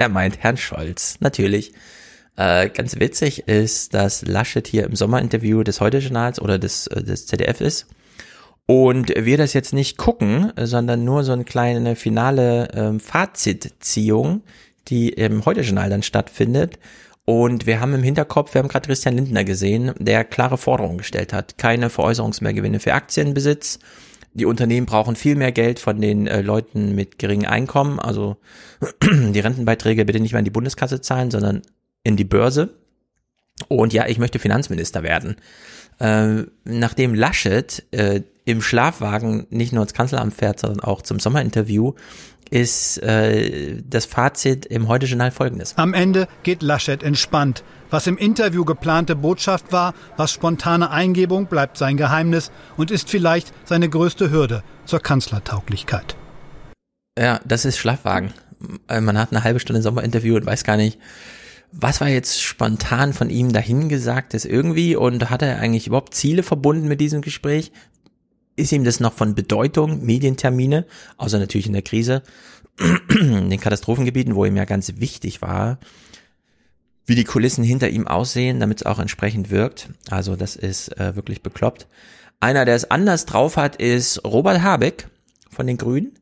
Er 0.00 0.08
meint 0.08 0.38
Herrn 0.38 0.56
Scholz, 0.56 1.16
natürlich. 1.18 1.72
Äh, 2.36 2.68
ganz 2.68 3.00
witzig 3.00 3.48
ist, 3.48 3.94
dass 3.94 4.24
Laschet 4.24 4.64
hier 4.68 4.84
im 4.84 4.94
Sommerinterview 4.94 5.64
des 5.64 5.80
Heute-Journals 5.80 6.40
oder 6.40 6.60
des, 6.60 6.86
äh, 6.86 7.02
des 7.02 7.26
ZDF 7.26 7.60
ist 7.60 7.88
und 8.70 9.14
wir 9.16 9.38
das 9.38 9.54
jetzt 9.54 9.72
nicht 9.72 9.96
gucken, 9.96 10.52
sondern 10.60 11.02
nur 11.02 11.24
so 11.24 11.32
eine 11.32 11.44
kleine 11.44 11.96
finale 11.96 12.68
ähm, 12.74 13.00
Fazitziehung, 13.00 14.42
die 14.88 15.08
im 15.08 15.46
Heute-Journal 15.46 15.88
dann 15.88 16.02
stattfindet. 16.02 16.78
Und 17.24 17.64
wir 17.64 17.80
haben 17.80 17.94
im 17.94 18.02
Hinterkopf, 18.02 18.52
wir 18.52 18.58
haben 18.58 18.68
gerade 18.68 18.86
Christian 18.86 19.14
Lindner 19.16 19.44
gesehen, 19.44 19.94
der 19.98 20.22
klare 20.22 20.58
Forderungen 20.58 20.98
gestellt 20.98 21.32
hat. 21.32 21.56
Keine 21.56 21.88
Veräußerungsmehrgewinne 21.88 22.78
für 22.78 22.92
Aktienbesitz. 22.92 23.78
Die 24.34 24.44
Unternehmen 24.44 24.84
brauchen 24.84 25.16
viel 25.16 25.34
mehr 25.34 25.52
Geld 25.52 25.78
von 25.78 25.98
den 25.98 26.26
äh, 26.26 26.42
Leuten 26.42 26.94
mit 26.94 27.18
geringem 27.18 27.48
Einkommen. 27.48 27.98
Also 27.98 28.36
die 29.02 29.40
Rentenbeiträge 29.40 30.04
bitte 30.04 30.20
nicht 30.20 30.32
mehr 30.32 30.40
in 30.40 30.44
die 30.44 30.50
Bundeskasse 30.50 31.00
zahlen, 31.00 31.30
sondern 31.30 31.62
in 32.02 32.18
die 32.18 32.24
Börse. 32.24 32.74
Und 33.68 33.94
ja, 33.94 34.06
ich 34.08 34.18
möchte 34.18 34.38
Finanzminister 34.38 35.02
werden. 35.02 35.36
Äh, 36.00 36.42
nachdem 36.64 37.14
Laschet 37.14 37.82
äh, 37.92 38.20
im 38.48 38.62
Schlafwagen 38.62 39.46
nicht 39.50 39.74
nur 39.74 39.82
ins 39.82 39.92
Kanzleramt 39.92 40.32
fährt, 40.32 40.58
sondern 40.58 40.80
auch 40.80 41.02
zum 41.02 41.20
Sommerinterview, 41.20 41.92
ist 42.48 42.96
äh, 43.02 43.82
das 43.86 44.06
Fazit 44.06 44.64
im 44.64 44.88
Heute-Journal 44.88 45.32
folgendes. 45.32 45.76
Am 45.76 45.92
Ende 45.92 46.28
geht 46.44 46.62
Laschet 46.62 47.02
entspannt. 47.02 47.62
Was 47.90 48.06
im 48.06 48.16
Interview 48.16 48.64
geplante 48.64 49.16
Botschaft 49.16 49.70
war, 49.70 49.92
was 50.16 50.32
spontane 50.32 50.90
Eingebung, 50.90 51.44
bleibt 51.44 51.76
sein 51.76 51.98
Geheimnis 51.98 52.50
und 52.78 52.90
ist 52.90 53.10
vielleicht 53.10 53.52
seine 53.66 53.90
größte 53.90 54.30
Hürde 54.30 54.62
zur 54.86 55.00
Kanzlertauglichkeit. 55.00 56.16
Ja, 57.18 57.40
das 57.44 57.66
ist 57.66 57.76
Schlafwagen. 57.76 58.32
Äh, 58.88 59.02
man 59.02 59.18
hat 59.18 59.30
eine 59.30 59.44
halbe 59.44 59.60
Stunde 59.60 59.82
Sommerinterview 59.82 60.36
und 60.36 60.46
weiß 60.46 60.64
gar 60.64 60.78
nicht, 60.78 60.98
was 61.70 62.00
war 62.00 62.08
jetzt 62.08 62.42
spontan 62.42 63.12
von 63.12 63.28
ihm 63.28 63.52
dahingesagtes 63.52 64.46
irgendwie 64.46 64.96
und 64.96 65.28
hat 65.28 65.42
er 65.42 65.58
eigentlich 65.58 65.86
überhaupt 65.86 66.14
Ziele 66.14 66.42
verbunden 66.42 66.88
mit 66.88 66.98
diesem 66.98 67.20
Gespräch? 67.20 67.72
Ist 68.58 68.72
ihm 68.72 68.84
das 68.84 69.00
noch 69.00 69.14
von 69.14 69.34
Bedeutung, 69.34 70.04
Medientermine, 70.04 70.86
außer 71.16 71.38
natürlich 71.38 71.66
in 71.66 71.72
der 71.72 71.82
Krise, 71.82 72.22
in 73.08 73.50
den 73.50 73.60
Katastrophengebieten, 73.60 74.34
wo 74.34 74.44
ihm 74.44 74.56
ja 74.56 74.64
ganz 74.64 74.94
wichtig 74.96 75.42
war, 75.42 75.78
wie 77.06 77.14
die 77.14 77.24
Kulissen 77.24 77.64
hinter 77.64 77.88
ihm 77.88 78.06
aussehen, 78.06 78.60
damit 78.60 78.80
es 78.80 78.86
auch 78.86 78.98
entsprechend 78.98 79.50
wirkt. 79.50 79.88
Also 80.10 80.36
das 80.36 80.56
ist 80.56 80.88
äh, 80.98 81.16
wirklich 81.16 81.42
bekloppt. 81.42 81.86
Einer, 82.40 82.64
der 82.64 82.74
es 82.74 82.90
anders 82.90 83.26
drauf 83.26 83.56
hat, 83.56 83.76
ist 83.76 84.24
Robert 84.24 84.62
Habeck 84.62 85.08
von 85.50 85.66
den 85.66 85.78
Grünen 85.78 86.12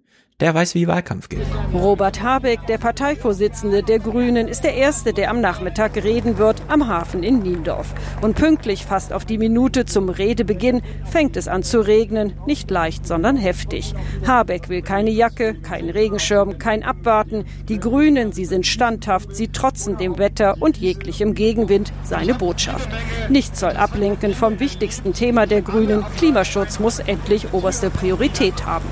der 0.40 0.52
weiß, 0.52 0.74
wie 0.74 0.86
Wahlkampf 0.86 1.30
geht. 1.30 1.46
Robert 1.72 2.22
Habeck, 2.22 2.66
der 2.68 2.76
Parteivorsitzende 2.76 3.82
der 3.82 3.98
Grünen, 3.98 4.48
ist 4.48 4.64
der 4.64 4.74
Erste, 4.74 5.14
der 5.14 5.30
am 5.30 5.40
Nachmittag 5.40 5.96
reden 5.96 6.36
wird 6.36 6.60
am 6.68 6.88
Hafen 6.88 7.22
in 7.22 7.38
Niendorf. 7.38 7.94
Und 8.20 8.36
pünktlich, 8.36 8.84
fast 8.84 9.14
auf 9.14 9.24
die 9.24 9.38
Minute 9.38 9.86
zum 9.86 10.10
Redebeginn, 10.10 10.82
fängt 11.10 11.38
es 11.38 11.48
an 11.48 11.62
zu 11.62 11.80
regnen. 11.80 12.34
Nicht 12.46 12.70
leicht, 12.70 13.06
sondern 13.06 13.38
heftig. 13.38 13.94
Habeck 14.26 14.68
will 14.68 14.82
keine 14.82 15.08
Jacke, 15.08 15.54
kein 15.54 15.88
Regenschirm, 15.88 16.58
kein 16.58 16.82
Abwarten. 16.82 17.46
Die 17.68 17.80
Grünen, 17.80 18.32
sie 18.32 18.44
sind 18.44 18.66
standhaft, 18.66 19.34
sie 19.34 19.48
trotzen 19.48 19.96
dem 19.96 20.18
Wetter 20.18 20.56
und 20.60 20.76
jeglichem 20.76 21.32
Gegenwind. 21.32 21.94
Seine 22.02 22.34
Botschaft. 22.34 22.90
Nichts 23.30 23.60
soll 23.60 23.72
ablenken 23.72 24.34
vom 24.34 24.60
wichtigsten 24.60 25.14
Thema 25.14 25.46
der 25.46 25.62
Grünen. 25.62 26.04
Klimaschutz 26.18 26.78
muss 26.78 26.98
endlich 26.98 27.54
oberste 27.54 27.88
Priorität 27.88 28.66
haben. 28.66 28.84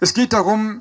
Es 0.00 0.14
geht 0.14 0.32
darum, 0.32 0.80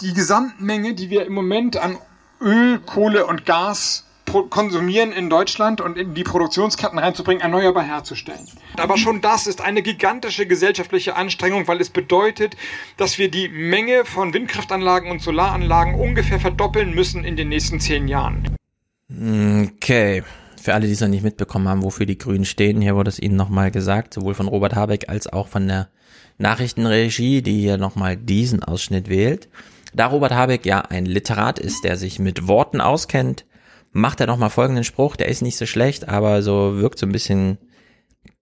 die 0.00 0.12
Gesamtmenge, 0.12 0.94
die 0.94 1.08
wir 1.08 1.26
im 1.26 1.32
Moment 1.32 1.76
an 1.76 1.96
Öl, 2.40 2.78
Kohle 2.80 3.26
und 3.26 3.46
Gas 3.46 4.06
konsumieren 4.50 5.12
in 5.12 5.28
Deutschland 5.28 5.80
und 5.80 5.98
in 5.98 6.14
die 6.14 6.22
Produktionsketten 6.22 6.98
reinzubringen, 6.98 7.42
erneuerbar 7.42 7.82
herzustellen. 7.82 8.46
Aber 8.76 8.96
schon 8.96 9.20
das 9.20 9.46
ist 9.46 9.60
eine 9.60 9.82
gigantische 9.82 10.46
gesellschaftliche 10.46 11.16
Anstrengung, 11.16 11.66
weil 11.66 11.80
es 11.80 11.90
bedeutet, 11.90 12.56
dass 12.96 13.18
wir 13.18 13.30
die 13.30 13.48
Menge 13.48 14.04
von 14.04 14.32
Windkraftanlagen 14.32 15.10
und 15.10 15.20
Solaranlagen 15.20 15.94
ungefähr 15.94 16.38
verdoppeln 16.38 16.94
müssen 16.94 17.24
in 17.24 17.36
den 17.36 17.48
nächsten 17.48 17.80
zehn 17.80 18.06
Jahren. 18.06 18.54
Okay. 19.10 20.22
Für 20.62 20.74
alle, 20.74 20.86
die 20.86 20.92
es 20.92 21.00
noch 21.00 21.08
nicht 21.08 21.24
mitbekommen 21.24 21.68
haben, 21.68 21.82
wofür 21.82 22.04
die 22.04 22.18
Grünen 22.18 22.44
stehen, 22.44 22.82
hier 22.82 22.94
wurde 22.94 23.08
es 23.08 23.18
Ihnen 23.18 23.34
nochmal 23.34 23.70
gesagt, 23.70 24.12
sowohl 24.12 24.34
von 24.34 24.46
Robert 24.46 24.74
Habeck 24.74 25.08
als 25.08 25.26
auch 25.26 25.48
von 25.48 25.66
der 25.66 25.88
Nachrichtenregie, 26.40 27.42
die 27.42 27.60
hier 27.60 27.76
nochmal 27.76 28.16
diesen 28.16 28.62
Ausschnitt 28.62 29.08
wählt. 29.08 29.48
Da 29.92 30.06
Robert 30.06 30.32
Habeck 30.32 30.64
ja 30.66 30.80
ein 30.80 31.04
Literat 31.04 31.58
ist, 31.58 31.84
der 31.84 31.96
sich 31.96 32.18
mit 32.18 32.48
Worten 32.48 32.80
auskennt, 32.80 33.44
macht 33.92 34.20
er 34.20 34.26
nochmal 34.26 34.50
folgenden 34.50 34.84
Spruch, 34.84 35.16
der 35.16 35.28
ist 35.28 35.42
nicht 35.42 35.56
so 35.56 35.66
schlecht, 35.66 36.08
aber 36.08 36.42
so 36.42 36.78
wirkt 36.78 36.98
so 36.98 37.06
ein 37.06 37.12
bisschen 37.12 37.58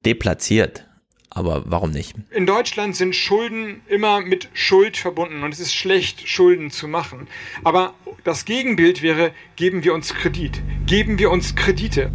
deplatziert. 0.04 0.84
Aber 1.30 1.64
warum 1.66 1.90
nicht? 1.90 2.14
In 2.30 2.46
Deutschland 2.46 2.96
sind 2.96 3.14
Schulden 3.14 3.82
immer 3.86 4.20
mit 4.20 4.48
Schuld 4.54 4.96
verbunden 4.96 5.42
und 5.42 5.52
es 5.52 5.60
ist 5.60 5.74
schlecht, 5.74 6.26
Schulden 6.28 6.70
zu 6.70 6.88
machen. 6.88 7.28
Aber 7.64 7.94
das 8.24 8.44
Gegenbild 8.44 9.02
wäre, 9.02 9.32
geben 9.56 9.84
wir 9.84 9.94
uns 9.94 10.14
Kredit. 10.14 10.62
Geben 10.86 11.18
wir 11.18 11.30
uns 11.30 11.54
Kredite 11.54 12.10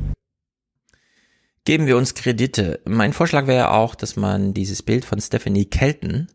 geben 1.65 1.87
wir 1.87 1.97
uns 1.97 2.13
Kredite. 2.13 2.81
Mein 2.85 3.13
Vorschlag 3.13 3.47
wäre 3.47 3.71
auch, 3.71 3.95
dass 3.95 4.15
man 4.15 4.53
dieses 4.53 4.83
Bild 4.83 5.05
von 5.05 5.19
Stephanie 5.19 5.65
Kelton, 5.65 6.27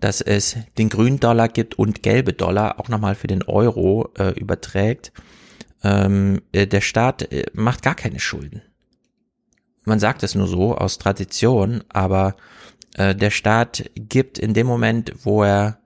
dass 0.00 0.20
es 0.20 0.56
den 0.78 0.88
grünen 0.88 1.20
Dollar 1.20 1.48
gibt 1.48 1.78
und 1.78 2.02
gelbe 2.02 2.32
Dollar 2.32 2.78
auch 2.78 2.88
nochmal 2.88 3.14
für 3.14 3.26
den 3.26 3.42
Euro 3.42 4.10
äh, 4.18 4.30
überträgt. 4.38 5.12
Ähm, 5.82 6.42
äh, 6.52 6.66
der 6.66 6.80
Staat 6.80 7.32
äh, 7.32 7.46
macht 7.52 7.82
gar 7.82 7.94
keine 7.94 8.20
Schulden. 8.20 8.62
Man 9.84 9.98
sagt 9.98 10.22
es 10.22 10.34
nur 10.34 10.46
so 10.46 10.76
aus 10.76 10.98
Tradition, 10.98 11.82
aber 11.88 12.36
äh, 12.94 13.14
der 13.14 13.30
Staat 13.30 13.90
gibt 13.94 14.38
in 14.38 14.54
dem 14.54 14.66
Moment, 14.66 15.12
wo 15.24 15.42
er 15.42 15.78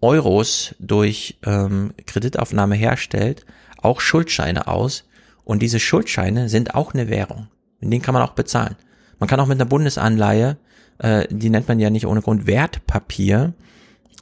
Euros 0.00 0.74
durch 0.78 1.38
ähm, 1.44 1.92
Kreditaufnahme 2.06 2.74
herstellt, 2.74 3.44
auch 3.82 4.00
Schuldscheine 4.00 4.66
aus. 4.66 5.04
Und 5.44 5.60
diese 5.60 5.80
Schuldscheine 5.80 6.48
sind 6.48 6.74
auch 6.74 6.94
eine 6.94 7.08
Währung. 7.08 7.48
Mit 7.80 7.92
denen 7.92 8.02
kann 8.02 8.14
man 8.14 8.22
auch 8.22 8.34
bezahlen. 8.34 8.76
Man 9.18 9.28
kann 9.28 9.40
auch 9.40 9.46
mit 9.46 9.60
einer 9.60 9.68
Bundesanleihe, 9.68 10.56
äh, 10.98 11.26
die 11.30 11.50
nennt 11.50 11.68
man 11.68 11.80
ja 11.80 11.90
nicht 11.90 12.06
ohne 12.06 12.22
Grund 12.22 12.46
Wertpapier, 12.46 13.54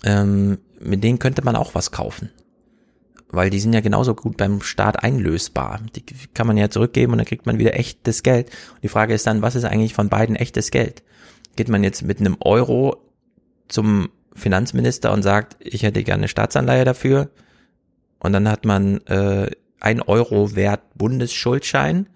ähm, 0.05 0.59
mit 0.81 1.03
denen 1.03 1.19
könnte 1.19 1.45
man 1.45 1.57
auch 1.57 1.75
was 1.75 1.91
kaufen. 1.91 2.31
Weil 3.31 3.51
die 3.51 3.61
sind 3.61 3.75
ja 3.75 3.81
genauso 3.81 4.15
gut 4.15 4.37
beim 4.39 4.63
Staat 4.63 5.03
einlösbar. 5.03 5.81
Die 5.95 6.03
kann 6.33 6.47
man 6.47 6.57
ja 6.57 6.71
zurückgeben 6.71 7.13
und 7.13 7.19
dann 7.19 7.27
kriegt 7.27 7.47
man 7.47 7.59
wieder 7.59 7.79
echtes 7.79 8.23
Geld. 8.23 8.49
Und 8.75 8.83
die 8.83 8.89
Frage 8.89 9.13
ist 9.13 9.27
dann, 9.27 9.43
was 9.43 9.55
ist 9.55 9.65
eigentlich 9.65 9.93
von 9.93 10.09
beiden 10.09 10.35
echtes 10.35 10.71
Geld? 10.71 11.03
Geht 11.55 11.69
man 11.69 11.85
jetzt 11.85 12.03
mit 12.03 12.21
einem 12.21 12.37
Euro 12.41 12.97
zum 13.69 14.09
Finanzminister 14.35 15.13
und 15.13 15.23
sagt, 15.23 15.57
ich 15.61 15.83
hätte 15.83 16.05
gerne 16.05 16.29
Staatsanleihe 16.29 16.85
dafür. 16.85 17.31
Und 18.19 18.33
dann 18.33 18.49
hat 18.49 18.65
man 18.65 18.99
äh, 19.07 19.51
ein 19.81 20.01
Euro 20.01 20.57
wert 20.57 20.81
Bundesschuldschein 20.95 22.09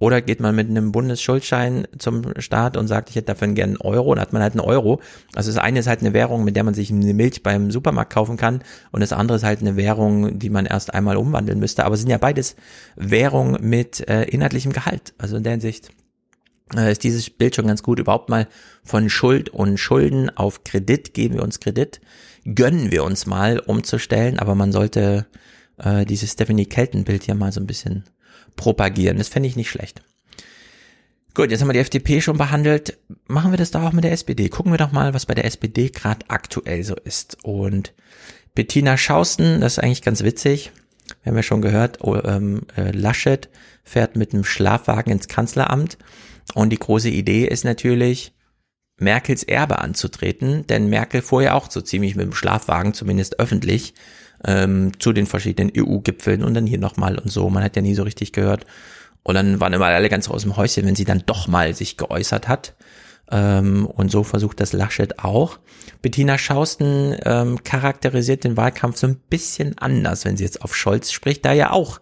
Oder 0.00 0.22
geht 0.22 0.40
man 0.40 0.56
mit 0.56 0.70
einem 0.70 0.92
Bundesschuldschein 0.92 1.86
zum 1.98 2.22
Staat 2.38 2.78
und 2.78 2.88
sagt, 2.88 3.10
ich 3.10 3.16
hätte 3.16 3.26
dafür 3.26 3.48
gerne 3.48 3.74
einen 3.74 3.80
Euro, 3.82 4.14
dann 4.14 4.22
hat 4.22 4.32
man 4.32 4.40
halt 4.42 4.54
einen 4.54 4.62
Euro. 4.62 5.00
Also 5.34 5.52
das 5.52 5.62
eine 5.62 5.78
ist 5.78 5.86
halt 5.86 6.00
eine 6.00 6.14
Währung, 6.14 6.42
mit 6.42 6.56
der 6.56 6.64
man 6.64 6.72
sich 6.72 6.90
eine 6.90 7.12
Milch 7.12 7.42
beim 7.42 7.70
Supermarkt 7.70 8.12
kaufen 8.12 8.38
kann 8.38 8.64
und 8.92 9.00
das 9.00 9.12
andere 9.12 9.36
ist 9.36 9.44
halt 9.44 9.60
eine 9.60 9.76
Währung, 9.76 10.38
die 10.38 10.48
man 10.48 10.64
erst 10.64 10.94
einmal 10.94 11.18
umwandeln 11.18 11.60
müsste. 11.60 11.84
Aber 11.84 11.94
es 11.94 12.00
sind 12.00 12.08
ja 12.08 12.16
beides 12.16 12.56
Währungen 12.96 13.58
mit 13.60 14.08
äh, 14.08 14.22
inhaltlichem 14.22 14.72
Gehalt. 14.72 15.12
Also 15.18 15.36
in 15.36 15.42
der 15.42 15.52
Hinsicht 15.52 15.90
äh, 16.74 16.90
ist 16.90 17.04
dieses 17.04 17.28
Bild 17.28 17.54
schon 17.54 17.66
ganz 17.66 17.82
gut. 17.82 17.98
Überhaupt 17.98 18.30
mal 18.30 18.48
von 18.82 19.10
Schuld 19.10 19.50
und 19.50 19.76
Schulden 19.76 20.34
auf 20.34 20.64
Kredit, 20.64 21.12
geben 21.12 21.34
wir 21.34 21.42
uns 21.42 21.60
Kredit, 21.60 22.00
gönnen 22.46 22.90
wir 22.90 23.04
uns 23.04 23.26
mal 23.26 23.58
umzustellen, 23.58 24.38
aber 24.38 24.54
man 24.54 24.72
sollte 24.72 25.26
äh, 25.76 26.06
dieses 26.06 26.32
Stephanie 26.32 26.64
Kelton-Bild 26.64 27.24
hier 27.24 27.34
mal 27.34 27.52
so 27.52 27.60
ein 27.60 27.66
bisschen 27.66 28.04
propagieren. 28.56 29.18
Das 29.18 29.28
fände 29.28 29.48
ich 29.48 29.56
nicht 29.56 29.70
schlecht. 29.70 30.02
Gut, 31.34 31.50
jetzt 31.50 31.60
haben 31.60 31.68
wir 31.68 31.74
die 31.74 31.80
FDP 31.80 32.20
schon 32.20 32.38
behandelt. 32.38 32.98
Machen 33.26 33.52
wir 33.52 33.58
das 33.58 33.70
doch 33.70 33.82
auch 33.82 33.92
mit 33.92 34.04
der 34.04 34.12
SPD. 34.12 34.48
Gucken 34.48 34.72
wir 34.72 34.78
doch 34.78 34.92
mal, 34.92 35.14
was 35.14 35.26
bei 35.26 35.34
der 35.34 35.44
SPD 35.44 35.90
gerade 35.90 36.26
aktuell 36.28 36.82
so 36.82 36.96
ist. 36.96 37.38
Und 37.44 37.92
Bettina 38.54 38.96
Schausten, 38.96 39.60
das 39.60 39.74
ist 39.74 39.78
eigentlich 39.78 40.02
ganz 40.02 40.24
witzig. 40.24 40.72
Wir 41.22 41.30
haben 41.30 41.36
ja 41.36 41.42
schon 41.42 41.62
gehört, 41.62 41.98
oh, 42.02 42.16
ähm, 42.16 42.62
äh, 42.76 42.90
Laschet 42.90 43.48
fährt 43.84 44.16
mit 44.16 44.32
einem 44.32 44.44
Schlafwagen 44.44 45.12
ins 45.12 45.28
Kanzleramt. 45.28 45.98
Und 46.54 46.70
die 46.70 46.78
große 46.78 47.10
Idee 47.10 47.46
ist 47.46 47.64
natürlich, 47.64 48.32
Merkels 48.98 49.42
Erbe 49.42 49.78
anzutreten, 49.78 50.66
denn 50.66 50.88
Merkel 50.88 51.22
fuhr 51.22 51.42
ja 51.42 51.54
auch 51.54 51.70
so 51.70 51.80
ziemlich 51.80 52.16
mit 52.16 52.26
dem 52.26 52.34
Schlafwagen, 52.34 52.92
zumindest 52.92 53.40
öffentlich, 53.40 53.94
ähm, 54.44 54.92
zu 54.98 55.12
den 55.12 55.26
verschiedenen 55.26 55.72
EU-Gipfeln 55.76 56.42
und 56.42 56.54
dann 56.54 56.66
hier 56.66 56.78
nochmal 56.78 57.18
und 57.18 57.30
so. 57.30 57.48
Man 57.50 57.62
hat 57.62 57.76
ja 57.76 57.82
nie 57.82 57.94
so 57.94 58.02
richtig 58.02 58.32
gehört. 58.32 58.66
Und 59.22 59.34
dann 59.34 59.60
waren 59.60 59.72
immer 59.72 59.86
alle 59.86 60.08
ganz 60.08 60.28
aus 60.28 60.42
dem 60.42 60.56
Häuschen, 60.56 60.86
wenn 60.86 60.96
sie 60.96 61.04
dann 61.04 61.22
doch 61.26 61.46
mal 61.46 61.74
sich 61.74 61.96
geäußert 61.96 62.48
hat. 62.48 62.74
Ähm, 63.30 63.86
und 63.86 64.10
so 64.10 64.24
versucht 64.24 64.60
das 64.60 64.72
Laschet 64.72 65.18
auch. 65.18 65.58
Bettina 66.02 66.38
Schausten 66.38 67.16
ähm, 67.24 67.62
charakterisiert 67.62 68.44
den 68.44 68.56
Wahlkampf 68.56 68.96
so 68.96 69.06
ein 69.06 69.20
bisschen 69.28 69.76
anders, 69.78 70.24
wenn 70.24 70.36
sie 70.36 70.44
jetzt 70.44 70.62
auf 70.62 70.74
Scholz 70.74 71.12
spricht, 71.12 71.44
da 71.44 71.52
ja 71.52 71.70
auch 71.70 72.00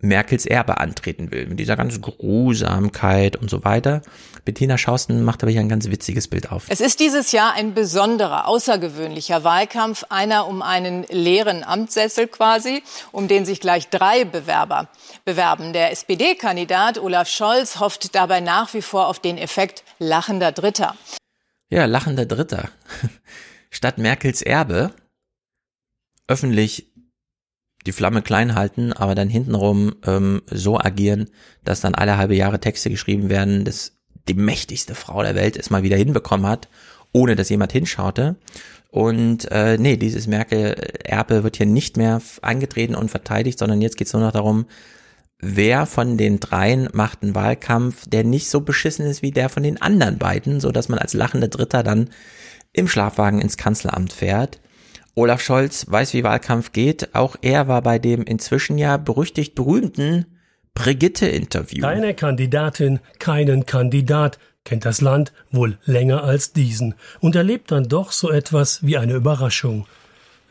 Merkels 0.00 0.46
Erbe 0.46 0.78
antreten 0.78 1.30
will, 1.32 1.46
mit 1.46 1.58
dieser 1.58 1.76
ganzen 1.76 2.02
Grusamkeit 2.02 3.36
und 3.36 3.50
so 3.50 3.64
weiter. 3.64 4.02
Bettina 4.44 4.78
Schausten 4.78 5.24
macht 5.24 5.42
aber 5.42 5.50
hier 5.50 5.60
ein 5.60 5.68
ganz 5.68 5.90
witziges 5.90 6.28
Bild 6.28 6.52
auf. 6.52 6.66
Es 6.68 6.80
ist 6.80 7.00
dieses 7.00 7.32
Jahr 7.32 7.54
ein 7.54 7.74
besonderer, 7.74 8.46
außergewöhnlicher 8.46 9.42
Wahlkampf, 9.42 10.04
einer 10.08 10.46
um 10.46 10.62
einen 10.62 11.04
leeren 11.04 11.64
Amtssessel 11.64 12.28
quasi, 12.28 12.82
um 13.10 13.28
den 13.28 13.44
sich 13.44 13.60
gleich 13.60 13.88
drei 13.88 14.24
Bewerber 14.24 14.88
bewerben. 15.24 15.72
Der 15.72 15.90
SPD-Kandidat 15.90 16.98
Olaf 16.98 17.28
Scholz 17.28 17.80
hofft 17.80 18.14
dabei 18.14 18.40
nach 18.40 18.74
wie 18.74 18.82
vor 18.82 19.08
auf 19.08 19.18
den 19.18 19.36
Effekt 19.36 19.82
lachender 19.98 20.52
Dritter. 20.52 20.94
Ja, 21.70 21.84
lachender 21.86 22.24
Dritter. 22.24 22.70
Statt 23.70 23.98
Merkels 23.98 24.42
Erbe 24.42 24.92
öffentlich 26.28 26.87
die 27.86 27.92
Flamme 27.92 28.22
klein 28.22 28.54
halten, 28.54 28.92
aber 28.92 29.14
dann 29.14 29.28
hintenrum 29.28 29.94
ähm, 30.06 30.42
so 30.50 30.78
agieren, 30.78 31.30
dass 31.64 31.80
dann 31.80 31.94
alle 31.94 32.18
halbe 32.18 32.34
Jahre 32.34 32.60
Texte 32.60 32.90
geschrieben 32.90 33.28
werden, 33.28 33.64
dass 33.64 33.92
die 34.28 34.34
mächtigste 34.34 34.94
Frau 34.94 35.22
der 35.22 35.34
Welt 35.34 35.56
es 35.56 35.70
mal 35.70 35.82
wieder 35.82 35.96
hinbekommen 35.96 36.46
hat, 36.46 36.68
ohne 37.12 37.36
dass 37.36 37.48
jemand 37.48 37.72
hinschaute. 37.72 38.36
Und 38.90 39.50
äh, 39.50 39.78
nee, 39.78 39.96
dieses 39.96 40.26
Merkel-Erbe 40.26 41.44
wird 41.44 41.56
hier 41.56 41.66
nicht 41.66 41.96
mehr 41.96 42.20
angetreten 42.42 42.94
und 42.94 43.10
verteidigt, 43.10 43.58
sondern 43.58 43.80
jetzt 43.80 43.96
geht's 43.96 44.12
nur 44.12 44.22
noch 44.22 44.32
darum, 44.32 44.66
wer 45.40 45.86
von 45.86 46.16
den 46.16 46.40
dreien 46.40 46.88
macht 46.92 47.22
einen 47.22 47.34
Wahlkampf, 47.34 48.08
der 48.08 48.24
nicht 48.24 48.48
so 48.50 48.60
beschissen 48.60 49.06
ist 49.06 49.22
wie 49.22 49.30
der 49.30 49.48
von 49.48 49.62
den 49.62 49.80
anderen 49.80 50.18
beiden, 50.18 50.60
so 50.60 50.72
dass 50.72 50.88
man 50.88 50.98
als 50.98 51.14
lachender 51.14 51.48
Dritter 51.48 51.82
dann 51.82 52.10
im 52.72 52.88
Schlafwagen 52.88 53.40
ins 53.40 53.56
Kanzleramt 53.56 54.12
fährt. 54.12 54.60
Olaf 55.18 55.40
Scholz 55.40 55.86
weiß, 55.90 56.14
wie 56.14 56.22
Wahlkampf 56.22 56.72
geht. 56.72 57.14
Auch 57.14 57.36
er 57.42 57.66
war 57.66 57.82
bei 57.82 57.98
dem 57.98 58.22
inzwischen 58.22 58.78
ja 58.78 58.96
berüchtigt 58.96 59.56
berühmten 59.56 60.38
Brigitte-Interview. 60.74 61.82
Keine 61.82 62.14
Kandidatin, 62.14 63.00
keinen 63.18 63.66
Kandidat 63.66 64.38
kennt 64.64 64.84
das 64.84 65.00
Land 65.00 65.32
wohl 65.50 65.76
länger 65.84 66.22
als 66.22 66.52
diesen 66.52 66.94
und 67.18 67.34
erlebt 67.34 67.72
dann 67.72 67.88
doch 67.88 68.12
so 68.12 68.30
etwas 68.30 68.86
wie 68.86 68.96
eine 68.96 69.14
Überraschung. 69.14 69.86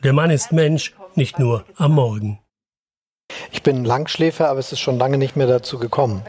Der 0.04 0.12
Mann 0.12 0.32
ist 0.32 0.52
Mensch, 0.52 0.94
nicht 1.16 1.40
nur 1.40 1.64
am 1.76 1.94
Morgen. 1.94 2.40
Ich 3.54 3.64
bin 3.64 3.86
Langschläfer, 3.86 4.50
aber 4.50 4.60
es 4.60 4.74
ist 4.74 4.80
schon 4.82 5.00
lange 5.00 5.18
nicht 5.18 5.38
mehr 5.38 5.48
dazu 5.48 5.80
gekommen. 5.80 6.24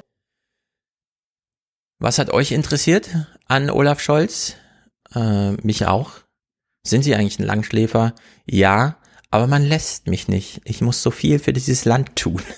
Was 1.98 2.18
hat 2.20 2.30
euch 2.30 2.52
interessiert 2.52 3.08
an 3.46 3.68
Olaf 3.68 3.98
Scholz? 3.98 4.54
Äh, 5.12 5.52
mich 5.52 5.86
auch. 5.86 6.27
Sind 6.86 7.02
Sie 7.02 7.14
eigentlich 7.14 7.38
ein 7.38 7.46
Langschläfer? 7.46 8.14
Ja, 8.46 8.96
aber 9.30 9.46
man 9.46 9.64
lässt 9.64 10.06
mich 10.06 10.28
nicht. 10.28 10.60
Ich 10.64 10.80
muss 10.80 11.02
so 11.02 11.10
viel 11.10 11.38
für 11.38 11.52
dieses 11.52 11.84
Land 11.84 12.16
tun. 12.16 12.42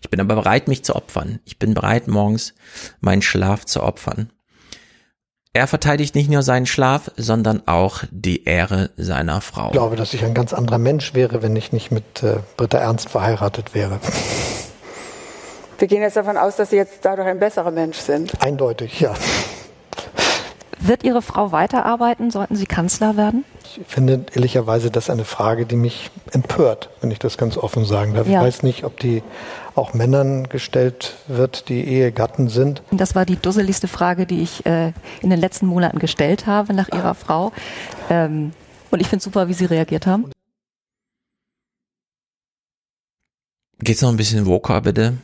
Ich 0.00 0.08
bin 0.08 0.20
aber 0.20 0.36
bereit, 0.36 0.68
mich 0.68 0.84
zu 0.84 0.94
opfern. 0.94 1.40
Ich 1.44 1.58
bin 1.58 1.74
bereit, 1.74 2.06
morgens 2.06 2.54
meinen 3.00 3.22
Schlaf 3.22 3.64
zu 3.64 3.82
opfern. 3.82 4.30
Er 5.52 5.66
verteidigt 5.66 6.14
nicht 6.14 6.30
nur 6.30 6.42
seinen 6.42 6.66
Schlaf, 6.66 7.10
sondern 7.16 7.62
auch 7.66 8.04
die 8.10 8.44
Ehre 8.44 8.90
seiner 8.96 9.40
Frau. 9.40 9.66
Ich 9.66 9.72
glaube, 9.72 9.96
dass 9.96 10.14
ich 10.14 10.24
ein 10.24 10.32
ganz 10.32 10.52
anderer 10.52 10.78
Mensch 10.78 11.14
wäre, 11.14 11.42
wenn 11.42 11.54
ich 11.56 11.72
nicht 11.72 11.90
mit 11.90 12.22
äh, 12.22 12.36
Britta 12.56 12.78
Ernst 12.78 13.08
verheiratet 13.08 13.74
wäre. 13.74 13.98
Wir 15.78 15.88
gehen 15.88 16.02
jetzt 16.02 16.16
davon 16.16 16.36
aus, 16.36 16.56
dass 16.56 16.70
Sie 16.70 16.76
jetzt 16.76 17.04
dadurch 17.04 17.28
ein 17.28 17.38
besserer 17.38 17.70
Mensch 17.70 17.98
sind. 17.98 18.40
Eindeutig, 18.42 19.00
ja. 19.00 19.14
Wird 20.86 21.02
Ihre 21.02 21.22
Frau 21.22 21.50
weiterarbeiten? 21.50 22.30
Sollten 22.30 22.56
Sie 22.56 22.66
Kanzler 22.66 23.16
werden? 23.16 23.46
Ich 23.64 23.80
finde 23.86 24.26
ehrlicherweise 24.34 24.90
das 24.90 25.08
eine 25.08 25.24
Frage, 25.24 25.64
die 25.64 25.76
mich 25.76 26.10
empört, 26.30 26.90
wenn 27.00 27.10
ich 27.10 27.18
das 27.18 27.38
ganz 27.38 27.56
offen 27.56 27.86
sagen 27.86 28.12
darf. 28.12 28.28
Ja. 28.28 28.40
Ich 28.40 28.48
weiß 28.48 28.62
nicht, 28.64 28.84
ob 28.84 29.00
die 29.00 29.22
auch 29.74 29.94
Männern 29.94 30.46
gestellt 30.50 31.16
wird, 31.26 31.70
die 31.70 31.82
Ehegatten 31.84 32.48
sind. 32.48 32.82
Das 32.90 33.14
war 33.14 33.24
die 33.24 33.36
dusseligste 33.36 33.88
Frage, 33.88 34.26
die 34.26 34.42
ich 34.42 34.66
äh, 34.66 34.92
in 35.22 35.30
den 35.30 35.40
letzten 35.40 35.66
Monaten 35.66 35.98
gestellt 36.00 36.46
habe 36.46 36.74
nach 36.74 36.90
Ihrer 36.92 37.14
Frau. 37.14 37.52
Ähm, 38.10 38.52
und 38.90 39.00
ich 39.00 39.08
finde 39.08 39.22
super, 39.22 39.48
wie 39.48 39.54
Sie 39.54 39.64
reagiert 39.64 40.06
haben. 40.06 40.30
Geht's 43.78 44.02
noch 44.02 44.10
ein 44.10 44.18
bisschen 44.18 44.44
woker, 44.44 44.82
bitte? 44.82 45.14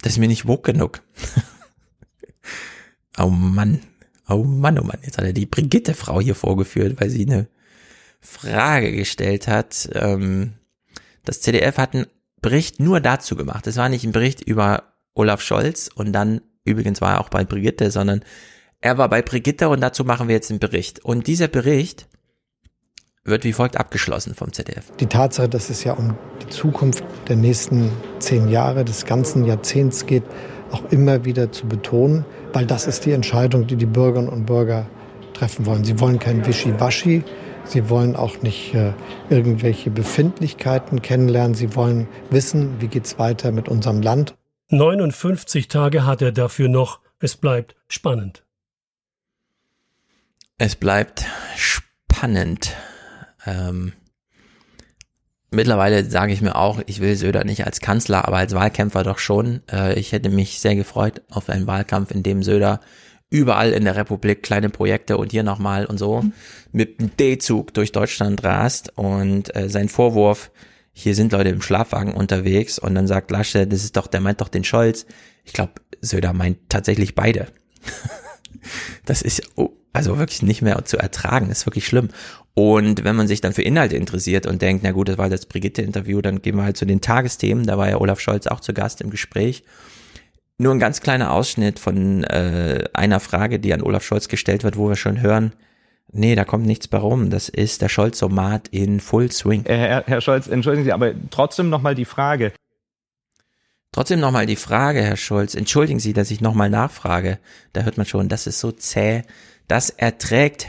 Das 0.00 0.12
ist 0.12 0.18
mir 0.18 0.28
nicht 0.28 0.48
wok 0.48 0.64
genug. 0.64 1.02
oh 3.18 3.28
Mann. 3.28 3.80
Oh 4.28 4.44
Mann, 4.44 4.78
oh 4.78 4.84
Mann, 4.84 4.98
jetzt 5.02 5.18
hat 5.18 5.24
er 5.24 5.32
die 5.32 5.46
Brigitte-Frau 5.46 6.20
hier 6.20 6.34
vorgeführt, 6.34 7.00
weil 7.00 7.10
sie 7.10 7.26
eine 7.26 7.48
Frage 8.20 8.92
gestellt 8.92 9.48
hat. 9.48 9.90
Ähm, 9.94 10.54
das 11.24 11.40
CDF 11.40 11.76
hat 11.78 11.94
einen 11.94 12.06
Bericht 12.40 12.80
nur 12.80 13.00
dazu 13.00 13.36
gemacht. 13.36 13.66
Es 13.66 13.76
war 13.76 13.88
nicht 13.88 14.04
ein 14.04 14.12
Bericht 14.12 14.40
über 14.40 14.94
Olaf 15.14 15.40
Scholz 15.40 15.90
und 15.94 16.12
dann, 16.12 16.40
übrigens 16.64 17.00
war 17.00 17.14
er 17.14 17.20
auch 17.20 17.28
bei 17.28 17.44
Brigitte, 17.44 17.90
sondern 17.90 18.24
er 18.80 18.98
war 18.98 19.08
bei 19.08 19.22
Brigitte 19.22 19.68
und 19.68 19.80
dazu 19.80 20.04
machen 20.04 20.28
wir 20.28 20.34
jetzt 20.34 20.50
einen 20.50 20.60
Bericht. 20.60 21.04
Und 21.04 21.26
dieser 21.26 21.48
Bericht 21.48 22.08
wird 23.24 23.44
wie 23.44 23.52
folgt 23.52 23.76
abgeschlossen 23.76 24.34
vom 24.34 24.52
ZDF. 24.52 24.90
Die 24.98 25.06
Tatsache, 25.06 25.48
dass 25.48 25.70
es 25.70 25.84
ja 25.84 25.92
um 25.92 26.16
die 26.42 26.48
Zukunft 26.48 27.04
der 27.28 27.36
nächsten 27.36 27.90
zehn 28.18 28.48
Jahre, 28.48 28.84
des 28.84 29.04
ganzen 29.04 29.44
Jahrzehnts 29.44 30.06
geht, 30.06 30.24
auch 30.72 30.90
immer 30.90 31.24
wieder 31.24 31.52
zu 31.52 31.66
betonen, 31.66 32.24
weil 32.52 32.66
das 32.66 32.86
ist 32.86 33.04
die 33.04 33.12
Entscheidung, 33.12 33.66
die 33.66 33.76
die 33.76 33.86
Bürgerinnen 33.86 34.28
und 34.28 34.46
Bürger 34.46 34.86
treffen 35.34 35.66
wollen. 35.66 35.84
Sie 35.84 35.98
wollen 36.00 36.18
kein 36.18 36.46
Wischiwaschi, 36.46 37.22
sie 37.64 37.88
wollen 37.88 38.16
auch 38.16 38.42
nicht 38.42 38.74
äh, 38.74 38.92
irgendwelche 39.30 39.90
Befindlichkeiten 39.90 41.02
kennenlernen, 41.02 41.54
sie 41.54 41.74
wollen 41.74 42.08
wissen, 42.30 42.80
wie 42.80 42.88
geht 42.88 43.06
es 43.06 43.18
weiter 43.18 43.52
mit 43.52 43.68
unserem 43.68 44.02
Land. 44.02 44.34
59 44.68 45.68
Tage 45.68 46.06
hat 46.06 46.22
er 46.22 46.32
dafür 46.32 46.68
noch. 46.68 47.00
Es 47.18 47.36
bleibt 47.36 47.76
spannend. 47.88 48.44
Es 50.58 50.76
bleibt 50.76 51.24
spannend. 51.56 52.74
Ähm, 53.46 53.92
Mittlerweile 55.54 56.08
sage 56.08 56.32
ich 56.32 56.40
mir 56.40 56.56
auch, 56.56 56.80
ich 56.86 57.00
will 57.00 57.14
Söder 57.14 57.44
nicht 57.44 57.66
als 57.66 57.80
Kanzler, 57.80 58.26
aber 58.26 58.38
als 58.38 58.54
Wahlkämpfer 58.54 59.02
doch 59.02 59.18
schon. 59.18 59.60
Äh, 59.70 59.98
ich 59.98 60.12
hätte 60.12 60.30
mich 60.30 60.60
sehr 60.60 60.74
gefreut 60.74 61.20
auf 61.30 61.50
einen 61.50 61.66
Wahlkampf, 61.66 62.10
in 62.10 62.22
dem 62.22 62.42
Söder 62.42 62.80
überall 63.28 63.72
in 63.72 63.84
der 63.84 63.96
Republik 63.96 64.42
kleine 64.42 64.70
Projekte 64.70 65.16
und 65.16 65.30
hier 65.30 65.42
nochmal 65.42 65.86
und 65.86 65.98
so 65.98 66.22
mhm. 66.22 66.32
mit 66.72 67.00
dem 67.00 67.16
D-Zug 67.16 67.72
durch 67.74 67.92
Deutschland 67.92 68.44
rast 68.44 68.92
und 68.96 69.54
äh, 69.54 69.68
sein 69.68 69.88
Vorwurf, 69.88 70.50
hier 70.92 71.14
sind 71.14 71.32
Leute 71.32 71.48
im 71.50 71.62
Schlafwagen 71.62 72.12
unterwegs 72.12 72.78
und 72.78 72.94
dann 72.94 73.06
sagt 73.06 73.30
Lasche, 73.30 73.66
das 73.66 73.84
ist 73.84 73.96
doch, 73.96 74.06
der 74.06 74.20
meint 74.20 74.40
doch 74.40 74.48
den 74.48 74.64
Scholz. 74.64 75.06
Ich 75.44 75.52
glaube, 75.54 75.72
Söder 76.00 76.32
meint 76.32 76.58
tatsächlich 76.68 77.14
beide. 77.14 77.46
das 79.04 79.22
ist 79.22 79.42
oh, 79.56 79.70
also 79.92 80.18
wirklich 80.18 80.42
nicht 80.42 80.62
mehr 80.62 80.84
zu 80.84 80.96
ertragen, 80.98 81.48
das 81.48 81.58
ist 81.60 81.66
wirklich 81.66 81.86
schlimm. 81.86 82.08
Und 82.54 83.04
wenn 83.04 83.16
man 83.16 83.28
sich 83.28 83.40
dann 83.40 83.52
für 83.52 83.62
Inhalte 83.62 83.96
interessiert 83.96 84.46
und 84.46 84.60
denkt, 84.60 84.82
na 84.84 84.92
gut, 84.92 85.08
das 85.08 85.18
war 85.18 85.30
das 85.30 85.46
Brigitte-Interview, 85.46 86.20
dann 86.20 86.42
gehen 86.42 86.56
wir 86.56 86.64
halt 86.64 86.76
zu 86.76 86.84
den 86.84 87.00
Tagesthemen. 87.00 87.66
Da 87.66 87.78
war 87.78 87.88
ja 87.88 87.98
Olaf 87.98 88.20
Scholz 88.20 88.46
auch 88.46 88.60
zu 88.60 88.74
Gast 88.74 89.00
im 89.00 89.10
Gespräch. 89.10 89.64
nur 90.58 90.72
ein 90.72 90.78
ganz 90.78 91.00
kleiner 91.00 91.32
Ausschnitt 91.32 91.78
von 91.78 92.24
äh, 92.24 92.84
einer 92.92 93.20
Frage, 93.20 93.58
die 93.58 93.72
an 93.72 93.82
Olaf 93.82 94.04
Scholz 94.04 94.28
gestellt 94.28 94.64
wird, 94.64 94.76
wo 94.76 94.88
wir 94.88 94.96
schon 94.96 95.20
hören, 95.20 95.52
nee, 96.12 96.34
da 96.34 96.44
kommt 96.44 96.66
nichts 96.66 96.88
bei 96.88 96.98
rum. 96.98 97.30
Das 97.30 97.48
ist 97.48 97.82
der 97.82 97.88
Scholz-Somat 97.88 98.68
in 98.68 99.00
Full 99.00 99.32
Swing. 99.32 99.64
Äh, 99.64 99.76
Herr, 99.76 100.04
Herr 100.06 100.20
Scholz, 100.20 100.46
entschuldigen 100.46 100.84
Sie, 100.84 100.92
aber 100.92 101.12
trotzdem 101.30 101.70
nochmal 101.70 101.94
die 101.94 102.04
Frage. 102.04 102.52
Trotzdem 103.92 104.20
nochmal 104.20 104.46
die 104.46 104.56
Frage, 104.56 105.02
Herr 105.02 105.18
Scholz. 105.18 105.54
Entschuldigen 105.54 106.00
Sie, 106.00 106.14
dass 106.14 106.30
ich 106.30 106.40
nochmal 106.40 106.70
nachfrage. 106.70 107.38
Da 107.74 107.82
hört 107.82 107.98
man 107.98 108.06
schon, 108.06 108.30
das 108.30 108.46
ist 108.46 108.58
so 108.58 108.72
zäh. 108.72 109.22
Das 109.68 109.90
erträgt 109.90 110.68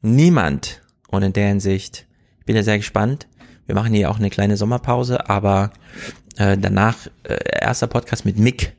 niemand. 0.00 0.80
Und 1.08 1.24
in 1.24 1.32
der 1.32 1.48
Hinsicht 1.48 2.06
bin 2.46 2.54
ich 2.54 2.64
sehr 2.64 2.78
gespannt. 2.78 3.26
Wir 3.66 3.74
machen 3.74 3.92
hier 3.92 4.10
auch 4.10 4.18
eine 4.18 4.30
kleine 4.30 4.56
Sommerpause, 4.56 5.28
aber 5.28 5.72
äh, 6.36 6.56
danach 6.56 7.08
äh, 7.24 7.36
erster 7.60 7.88
Podcast 7.88 8.24
mit 8.24 8.38
Mick. 8.38 8.76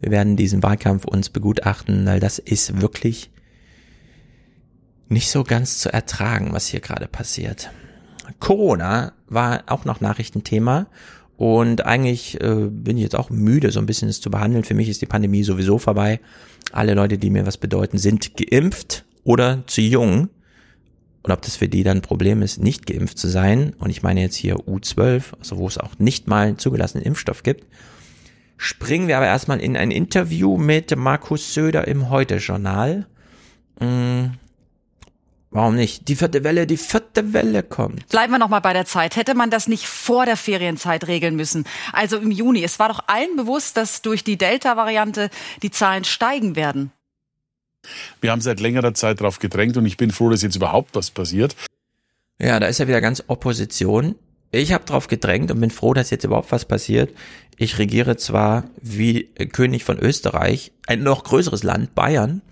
Wir 0.00 0.10
werden 0.10 0.36
diesen 0.36 0.62
Wahlkampf 0.64 1.04
uns 1.04 1.30
begutachten, 1.30 2.06
weil 2.06 2.18
das 2.18 2.40
ist 2.40 2.80
wirklich 2.80 3.30
nicht 5.08 5.30
so 5.30 5.44
ganz 5.44 5.78
zu 5.78 5.92
ertragen, 5.92 6.52
was 6.52 6.66
hier 6.66 6.80
gerade 6.80 7.06
passiert. 7.06 7.70
Corona 8.40 9.12
war 9.26 9.64
auch 9.66 9.84
noch 9.84 10.00
Nachrichtenthema 10.00 10.86
und 11.40 11.86
eigentlich 11.86 12.38
äh, 12.42 12.68
bin 12.68 12.98
ich 12.98 13.02
jetzt 13.02 13.16
auch 13.16 13.30
müde, 13.30 13.70
so 13.70 13.80
ein 13.80 13.86
bisschen 13.86 14.10
es 14.10 14.20
zu 14.20 14.30
behandeln. 14.30 14.62
Für 14.62 14.74
mich 14.74 14.90
ist 14.90 15.00
die 15.00 15.06
Pandemie 15.06 15.42
sowieso 15.42 15.78
vorbei. 15.78 16.20
Alle 16.70 16.92
Leute, 16.92 17.16
die 17.16 17.30
mir 17.30 17.46
was 17.46 17.56
bedeuten, 17.56 17.96
sind 17.96 18.36
geimpft 18.36 19.06
oder 19.24 19.64
zu 19.66 19.80
jung. 19.80 20.28
Und 21.22 21.32
ob 21.32 21.40
das 21.40 21.56
für 21.56 21.66
die 21.66 21.82
dann 21.82 21.98
ein 21.98 22.02
Problem 22.02 22.42
ist, 22.42 22.62
nicht 22.62 22.84
geimpft 22.84 23.16
zu 23.16 23.26
sein, 23.26 23.72
und 23.78 23.88
ich 23.88 24.02
meine 24.02 24.20
jetzt 24.20 24.34
hier 24.34 24.56
U12, 24.56 25.32
also 25.38 25.56
wo 25.56 25.66
es 25.66 25.78
auch 25.78 25.98
nicht 25.98 26.28
mal 26.28 26.48
einen 26.48 26.58
zugelassenen 26.58 27.06
Impfstoff 27.06 27.42
gibt, 27.42 27.64
springen 28.58 29.08
wir 29.08 29.16
aber 29.16 29.24
erstmal 29.24 29.60
in 29.60 29.78
ein 29.78 29.92
Interview 29.92 30.58
mit 30.58 30.94
Markus 30.94 31.54
Söder 31.54 31.88
im 31.88 32.10
Heute-Journal. 32.10 33.06
Warum 35.52 35.74
nicht? 35.74 36.06
Die 36.06 36.14
vierte 36.14 36.44
Welle, 36.44 36.66
die 36.66 36.76
vierte 36.76 37.32
Welle 37.32 37.64
kommt. 37.64 38.08
Bleiben 38.08 38.32
wir 38.32 38.38
noch 38.38 38.48
mal 38.48 38.60
bei 38.60 38.72
der 38.72 38.86
Zeit. 38.86 39.16
Hätte 39.16 39.34
man 39.34 39.50
das 39.50 39.66
nicht 39.66 39.86
vor 39.86 40.24
der 40.24 40.36
Ferienzeit 40.36 41.08
regeln 41.08 41.34
müssen? 41.34 41.64
Also 41.92 42.18
im 42.18 42.30
Juni. 42.30 42.62
Es 42.62 42.78
war 42.78 42.88
doch 42.88 43.02
allen 43.08 43.34
bewusst, 43.34 43.76
dass 43.76 44.00
durch 44.00 44.22
die 44.22 44.38
Delta-Variante 44.38 45.28
die 45.62 45.72
Zahlen 45.72 46.04
steigen 46.04 46.54
werden. 46.54 46.92
Wir 48.20 48.30
haben 48.30 48.42
seit 48.42 48.60
längerer 48.60 48.94
Zeit 48.94 49.20
darauf 49.20 49.40
gedrängt 49.40 49.76
und 49.76 49.86
ich 49.86 49.96
bin 49.96 50.12
froh, 50.12 50.28
dass 50.28 50.42
jetzt 50.42 50.54
überhaupt 50.54 50.94
was 50.94 51.10
passiert. 51.10 51.56
Ja, 52.38 52.60
da 52.60 52.66
ist 52.66 52.78
ja 52.78 52.86
wieder 52.86 53.00
ganz 53.00 53.24
Opposition. 53.26 54.14
Ich 54.52 54.72
habe 54.72 54.84
darauf 54.84 55.08
gedrängt 55.08 55.50
und 55.50 55.60
bin 55.60 55.70
froh, 55.70 55.94
dass 55.94 56.10
jetzt 56.10 56.24
überhaupt 56.24 56.52
was 56.52 56.64
passiert. 56.64 57.10
Ich 57.56 57.78
regiere 57.78 58.16
zwar 58.16 58.64
wie 58.80 59.24
König 59.52 59.84
von 59.84 59.98
Österreich, 59.98 60.72
ein 60.86 61.02
noch 61.02 61.24
größeres 61.24 61.62
Land, 61.62 61.94
Bayern, 61.94 62.42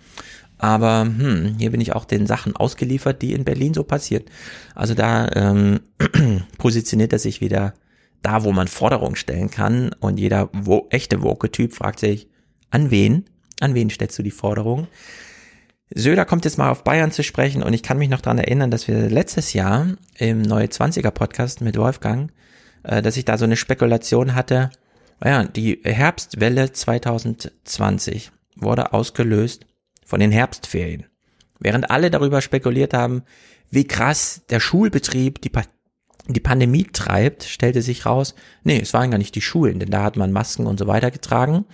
aber 0.59 1.03
hm, 1.03 1.57
hier 1.59 1.71
bin 1.71 1.81
ich 1.81 1.93
auch 1.95 2.05
den 2.05 2.27
Sachen 2.27 2.57
ausgeliefert, 2.57 3.23
die 3.23 3.33
in 3.33 3.45
Berlin 3.45 3.75
so 3.75 3.85
passiert. 3.85 4.29
Also 4.75 4.95
da 4.95 5.29
ähm, 5.35 5.81
positioniert 6.59 7.13
er 7.13 7.19
sich 7.19 7.41
wieder 7.41 7.75
da, 8.23 8.43
wo 8.43 8.53
man 8.53 8.67
Forderungen 8.69 9.17
stellen 9.17 9.51
kann 9.51 9.93
und 10.01 10.19
jeder 10.19 10.51
wo, 10.53 10.89
echte 10.91 11.23
Woke-Typ 11.23 11.73
fragt 11.73 12.01
sich, 12.01 12.29
an 12.71 12.91
wen? 12.91 13.25
An 13.61 13.75
wen 13.75 13.91
stellst 13.91 14.19
du 14.19 14.23
die 14.23 14.33
Forderung? 14.33 14.89
Söder 15.95 16.25
kommt 16.25 16.45
jetzt 16.45 16.59
mal 16.59 16.71
auf 16.71 16.85
Bayern 16.85 17.13
zu 17.13 17.23
sprechen 17.23 17.63
und 17.63 17.73
ich 17.73 17.83
kann 17.83 17.99
mich 17.99 18.11
noch 18.11 18.21
dran 18.21 18.39
erinnern, 18.39 18.71
dass 18.71 18.89
wir 18.89 19.09
letztes 19.09 19.53
Jahr 19.53 19.87
im 20.19 20.43
Neue 20.43 20.67
20er 20.67 21.11
Podcast 21.11 21.61
mit 21.61 21.79
Wolfgang, 21.79 22.31
äh, 22.83 23.01
dass 23.01 23.17
ich 23.17 23.25
da 23.25 23.39
so 23.39 23.45
eine 23.45 23.57
Spekulation 23.57 24.35
hatte, 24.35 24.71
ja, 25.25 25.45
die 25.45 25.81
Herbstwelle 25.83 26.73
2020 26.73 28.31
wurde 28.55 28.93
ausgelöst 28.93 29.68
von 30.09 30.21
den 30.21 30.33
Herbstferien. 30.33 31.05
Während 31.61 31.91
alle 31.91 32.11
darüber 32.11 32.41
spekuliert 32.41 32.95
haben, 32.95 33.25
wie 33.71 33.87
krass 33.87 34.41
der 34.49 34.59
Schulbetrieb 34.59 35.43
die, 35.43 35.51
pa 35.51 35.65
die 36.27 36.41
Pandemie 36.41 36.85
treibt, 36.85 37.45
stellte 37.45 37.83
sich 37.83 38.07
raus, 38.07 38.35
nee, 38.65 38.81
es 38.81 38.95
waren 38.95 39.11
gar 39.11 39.19
nicht 39.19 39.35
die 39.35 39.43
Schulen, 39.43 39.79
denn 39.79 39.91
da 39.91 40.03
hat 40.03 40.17
man 40.17 40.33
Masken 40.33 40.67
und 40.67 40.79
so 40.79 40.87
weiter 40.87 41.11
getragen. 41.11 41.67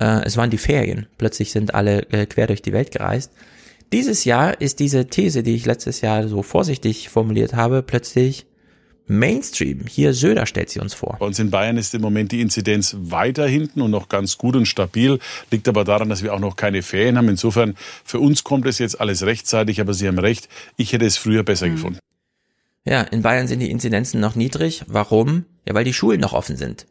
Äh, 0.00 0.24
es 0.24 0.38
waren 0.38 0.48
die 0.48 0.58
Ferien. 0.58 1.06
Plötzlich 1.18 1.52
sind 1.52 1.74
alle 1.74 2.10
äh, 2.12 2.24
quer 2.24 2.46
durch 2.46 2.62
die 2.62 2.72
Welt 2.72 2.92
gereist. 2.92 3.32
Dieses 3.92 4.24
Jahr 4.24 4.58
ist 4.58 4.80
diese 4.80 5.08
These, 5.08 5.42
die 5.42 5.54
ich 5.54 5.66
letztes 5.66 6.00
Jahr 6.00 6.28
so 6.28 6.42
vorsichtig 6.42 7.10
formuliert 7.10 7.54
habe, 7.54 7.82
plötzlich 7.82 8.46
Mainstream. 9.08 9.84
Hier 9.88 10.14
Söder 10.14 10.46
stellt 10.46 10.70
sie 10.70 10.80
uns 10.80 10.94
vor. 10.94 11.16
Bei 11.20 11.26
uns 11.26 11.38
in 11.38 11.50
Bayern 11.50 11.76
ist 11.76 11.94
im 11.94 12.02
Moment 12.02 12.32
die 12.32 12.40
Inzidenz 12.40 12.96
weiter 12.98 13.46
hinten 13.46 13.80
und 13.80 13.90
noch 13.90 14.08
ganz 14.08 14.36
gut 14.36 14.56
und 14.56 14.66
stabil. 14.66 15.18
Liegt 15.50 15.68
aber 15.68 15.84
daran, 15.84 16.08
dass 16.08 16.22
wir 16.22 16.34
auch 16.34 16.40
noch 16.40 16.56
keine 16.56 16.82
Ferien 16.82 17.16
haben. 17.16 17.28
Insofern, 17.28 17.76
für 18.04 18.18
uns 18.18 18.42
kommt 18.42 18.66
es 18.66 18.78
jetzt 18.78 19.00
alles 19.00 19.24
rechtzeitig, 19.24 19.80
aber 19.80 19.94
Sie 19.94 20.08
haben 20.08 20.18
recht, 20.18 20.48
ich 20.76 20.92
hätte 20.92 21.06
es 21.06 21.16
früher 21.16 21.44
besser 21.44 21.68
mhm. 21.68 21.72
gefunden. 21.72 21.98
Ja, 22.84 23.02
in 23.02 23.22
Bayern 23.22 23.48
sind 23.48 23.60
die 23.60 23.70
Inzidenzen 23.70 24.20
noch 24.20 24.34
niedrig. 24.34 24.82
Warum? 24.86 25.44
Ja, 25.66 25.74
weil 25.74 25.84
die 25.84 25.92
Schulen 25.92 26.20
noch 26.20 26.32
offen 26.32 26.56
sind. 26.56 26.86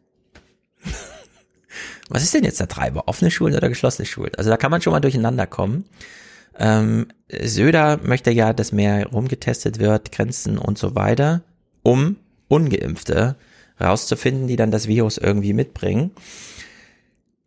Was 2.10 2.24
ist 2.24 2.34
denn 2.34 2.44
jetzt 2.44 2.60
der 2.60 2.68
Treiber? 2.68 3.08
Offene 3.08 3.32
Schulen 3.32 3.56
oder 3.56 3.69
geschlossene 3.69 4.06
Schulen? 4.06 4.32
Also 4.38 4.50
da 4.50 4.58
kann 4.58 4.72
man 4.72 4.82
schon 4.82 4.94
mal 4.94 5.00
durcheinander 5.00 5.48
kommen. 5.48 5.85
Ähm, 6.58 7.08
Söder 7.30 8.00
möchte 8.03 8.32
ja, 8.32 8.53
dass 8.53 8.72
mehr 8.72 9.08
rumgetestet 9.08 9.80
wird, 9.80 10.11
Grenzen 10.11 10.58
und 10.58 10.77
so 10.77 10.95
weiter, 10.95 11.42
um 11.86 12.18
Ungeimpfte 12.48 13.36
rauszufinden, 13.80 14.48
die 14.48 14.56
dann 14.56 14.72
das 14.72 14.88
Virus 14.88 15.18
irgendwie 15.18 15.54
mitbringen. 15.54 16.12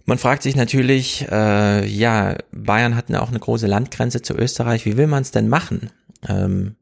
Man 0.05 0.19
fragt 0.19 0.43
sich 0.43 0.57
natürlich, 0.57 1.27
äh, 1.31 1.87
ja, 1.87 2.37
Bayern 2.53 2.97
hat 2.97 3.13
auch 3.15 3.29
eine 3.29 3.41
große 3.41 3.67
Landgrenze 3.67 4.23
zu 4.23 4.35
Österreich. 4.35 4.87
Wie 4.87 4.97
will 4.97 5.07
man 5.07 5.23
es 5.23 5.33
denn 5.33 5.49
machen? 5.49 5.91
Ähm, 6.27 6.77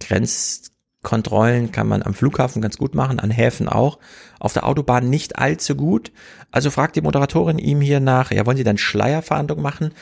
Grenzkontrollen 0.00 1.72
kann 1.72 1.88
man 1.88 2.02
am 2.02 2.14
Flughafen 2.14 2.60
ganz 2.60 2.76
gut 2.76 2.94
machen, 2.94 3.20
an 3.20 3.30
Häfen 3.30 3.68
auch, 3.68 3.98
auf 4.40 4.52
der 4.52 4.66
Autobahn 4.66 5.08
nicht 5.08 5.38
allzu 5.38 5.76
gut. 5.76 6.12
Also 6.50 6.70
fragt 6.70 6.96
die 6.96 7.00
Moderatorin 7.00 7.58
ihm 7.58 7.80
hier 7.80 8.00
nach, 8.00 8.32
ja, 8.32 8.44
wollen 8.44 8.56
Sie 8.56 8.64
dann 8.64 8.78
Schleierfahndung 8.78 9.62
machen? 9.62 9.92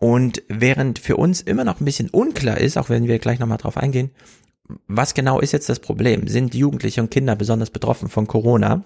Und 0.00 0.42
während 0.48 0.98
für 0.98 1.16
uns 1.16 1.40
immer 1.40 1.64
noch 1.64 1.80
ein 1.80 1.84
bisschen 1.84 2.10
unklar 2.10 2.58
ist, 2.58 2.76
auch 2.76 2.88
wenn 2.88 3.06
wir 3.06 3.18
gleich 3.18 3.38
nochmal 3.38 3.58
drauf 3.58 3.76
eingehen, 3.76 4.10
was 4.86 5.14
genau 5.14 5.40
ist 5.40 5.52
jetzt 5.52 5.68
das 5.68 5.80
Problem? 5.80 6.26
Sind 6.28 6.54
Jugendliche 6.54 7.00
und 7.00 7.10
Kinder 7.10 7.36
besonders 7.36 7.70
betroffen 7.70 8.08
von 8.08 8.26
Corona? 8.26 8.82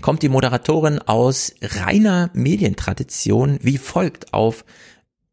Kommt 0.00 0.22
die 0.22 0.28
Moderatorin 0.28 0.98
aus 1.00 1.54
reiner 1.60 2.30
Medientradition 2.32 3.58
wie 3.62 3.78
folgt 3.78 4.32
auf 4.32 4.64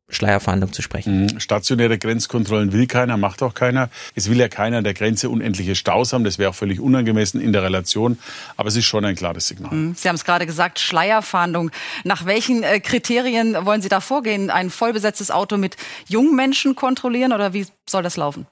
Schleierfahndung 0.09 0.73
zu 0.73 0.81
sprechen. 0.81 1.23
Mhm. 1.23 1.39
Stationäre 1.39 1.97
Grenzkontrollen 1.97 2.73
will 2.73 2.87
keiner, 2.87 3.17
macht 3.17 3.43
auch 3.43 3.53
keiner. 3.53 3.89
Es 4.15 4.29
will 4.29 4.37
ja 4.37 4.47
keiner 4.47 4.77
an 4.77 4.83
der 4.83 4.93
Grenze 4.93 5.29
unendliche 5.29 5.75
Staus 5.75 6.13
haben. 6.13 6.23
Das 6.23 6.39
wäre 6.39 6.49
auch 6.49 6.55
völlig 6.55 6.79
unangemessen 6.79 7.39
in 7.39 7.53
der 7.53 7.63
Relation. 7.63 8.17
Aber 8.57 8.69
es 8.69 8.75
ist 8.75 8.85
schon 8.85 9.05
ein 9.05 9.15
klares 9.15 9.47
Signal. 9.47 9.73
Mhm. 9.73 9.95
Sie 9.95 10.09
haben 10.09 10.15
es 10.15 10.25
gerade 10.25 10.45
gesagt, 10.45 10.79
Schleierfahndung. 10.79 11.71
Nach 12.03 12.25
welchen 12.25 12.63
äh, 12.63 12.79
Kriterien 12.79 13.55
wollen 13.65 13.81
Sie 13.81 13.89
da 13.89 14.01
vorgehen? 14.01 14.49
Ein 14.49 14.69
vollbesetztes 14.69 15.31
Auto 15.31 15.57
mit 15.57 15.77
jungen 16.07 16.35
Menschen 16.35 16.75
kontrollieren 16.75 17.31
oder 17.31 17.53
wie 17.53 17.67
soll 17.87 18.03
das 18.03 18.17
laufen? 18.17 18.47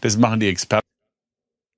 Das 0.00 0.16
machen 0.16 0.40
die 0.40 0.48
Experten. 0.48 0.84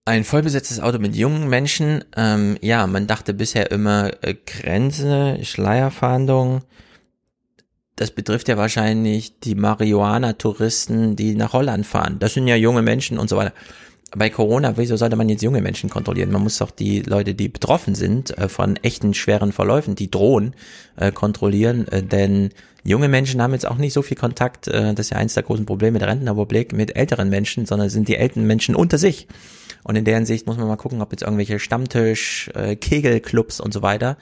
Ein 0.08 0.22
vollbesetztes 0.22 0.78
Auto 0.78 0.98
mit 0.98 1.16
jungen 1.16 1.48
Menschen. 1.48 2.04
Ähm, 2.16 2.56
ja, 2.60 2.86
man 2.86 3.08
dachte 3.08 3.34
bisher 3.34 3.72
immer 3.72 4.12
äh, 4.22 4.34
Grenze, 4.34 5.38
Schleierfahndung. 5.42 6.62
Das 7.96 8.12
betrifft 8.12 8.48
ja 8.48 8.56
wahrscheinlich 8.56 9.40
die 9.40 9.54
Marihuana-Touristen, 9.54 11.16
die 11.16 11.34
nach 11.34 11.54
Holland 11.54 11.86
fahren. 11.86 12.18
Das 12.20 12.34
sind 12.34 12.46
ja 12.46 12.54
junge 12.54 12.82
Menschen 12.82 13.18
und 13.18 13.28
so 13.28 13.36
weiter. 13.36 13.52
Bei 14.14 14.30
Corona, 14.30 14.76
wieso 14.76 14.96
sollte 14.96 15.16
man 15.16 15.28
jetzt 15.28 15.42
junge 15.42 15.60
Menschen 15.60 15.90
kontrollieren? 15.90 16.30
Man 16.30 16.42
muss 16.42 16.58
doch 16.58 16.70
die 16.70 17.00
Leute, 17.00 17.34
die 17.34 17.48
betroffen 17.48 17.96
sind 17.96 18.36
äh, 18.38 18.48
von 18.48 18.76
echten 18.76 19.12
schweren 19.12 19.50
Verläufen, 19.50 19.96
die 19.96 20.10
drohen, 20.10 20.54
äh, 20.94 21.10
kontrollieren. 21.10 21.88
Äh, 21.88 22.04
denn 22.04 22.50
junge 22.86 23.08
Menschen 23.08 23.42
haben 23.42 23.52
jetzt 23.52 23.66
auch 23.66 23.76
nicht 23.76 23.92
so 23.92 24.02
viel 24.02 24.16
Kontakt, 24.16 24.68
äh, 24.68 24.94
das 24.94 25.06
ist 25.06 25.10
ja 25.10 25.18
eins 25.18 25.34
der 25.34 25.42
großen 25.42 25.66
Probleme 25.66 25.98
der 25.98 26.08
Rentenrepublik, 26.08 26.72
mit 26.72 26.96
älteren 26.96 27.28
Menschen, 27.28 27.66
sondern 27.66 27.88
sind 27.88 28.08
die 28.08 28.16
älteren 28.16 28.46
Menschen 28.46 28.74
unter 28.74 28.98
sich. 28.98 29.28
Und 29.84 29.96
in 29.96 30.04
deren 30.04 30.26
Sicht 30.26 30.46
muss 30.46 30.56
man 30.56 30.66
mal 30.66 30.76
gucken, 30.76 31.00
ob 31.00 31.12
jetzt 31.12 31.22
irgendwelche 31.22 31.58
Stammtisch, 31.58 32.50
äh, 32.54 32.76
Kegelclubs 32.76 33.60
und 33.60 33.72
so 33.72 33.82
weiter 33.82 34.16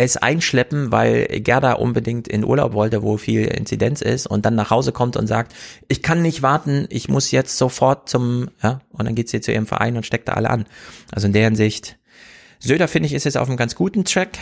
es 0.00 0.16
einschleppen, 0.16 0.92
weil 0.92 1.26
Gerda 1.26 1.74
unbedingt 1.74 2.26
in 2.26 2.42
Urlaub 2.42 2.72
wollte, 2.72 3.02
wo 3.02 3.18
viel 3.18 3.44
Inzidenz 3.44 4.00
ist 4.00 4.26
und 4.26 4.46
dann 4.46 4.54
nach 4.54 4.70
Hause 4.70 4.92
kommt 4.92 5.16
und 5.16 5.26
sagt, 5.26 5.54
ich 5.88 6.02
kann 6.02 6.22
nicht 6.22 6.40
warten, 6.40 6.86
ich 6.88 7.08
muss 7.08 7.30
jetzt 7.30 7.58
sofort 7.58 8.08
zum, 8.08 8.48
ja, 8.62 8.80
und 8.92 9.04
dann 9.04 9.14
geht 9.14 9.28
sie 9.28 9.42
zu 9.42 9.52
ihrem 9.52 9.66
Verein 9.66 9.98
und 9.98 10.06
steckt 10.06 10.28
da 10.28 10.32
alle 10.32 10.48
an. 10.48 10.64
Also 11.12 11.26
in 11.26 11.34
deren 11.34 11.54
Sicht, 11.54 11.98
Söder 12.60 12.88
finde 12.88 13.08
ich 13.08 13.12
ist 13.12 13.24
jetzt 13.24 13.36
auf 13.36 13.48
einem 13.48 13.58
ganz 13.58 13.74
guten 13.74 14.06
Track. 14.06 14.38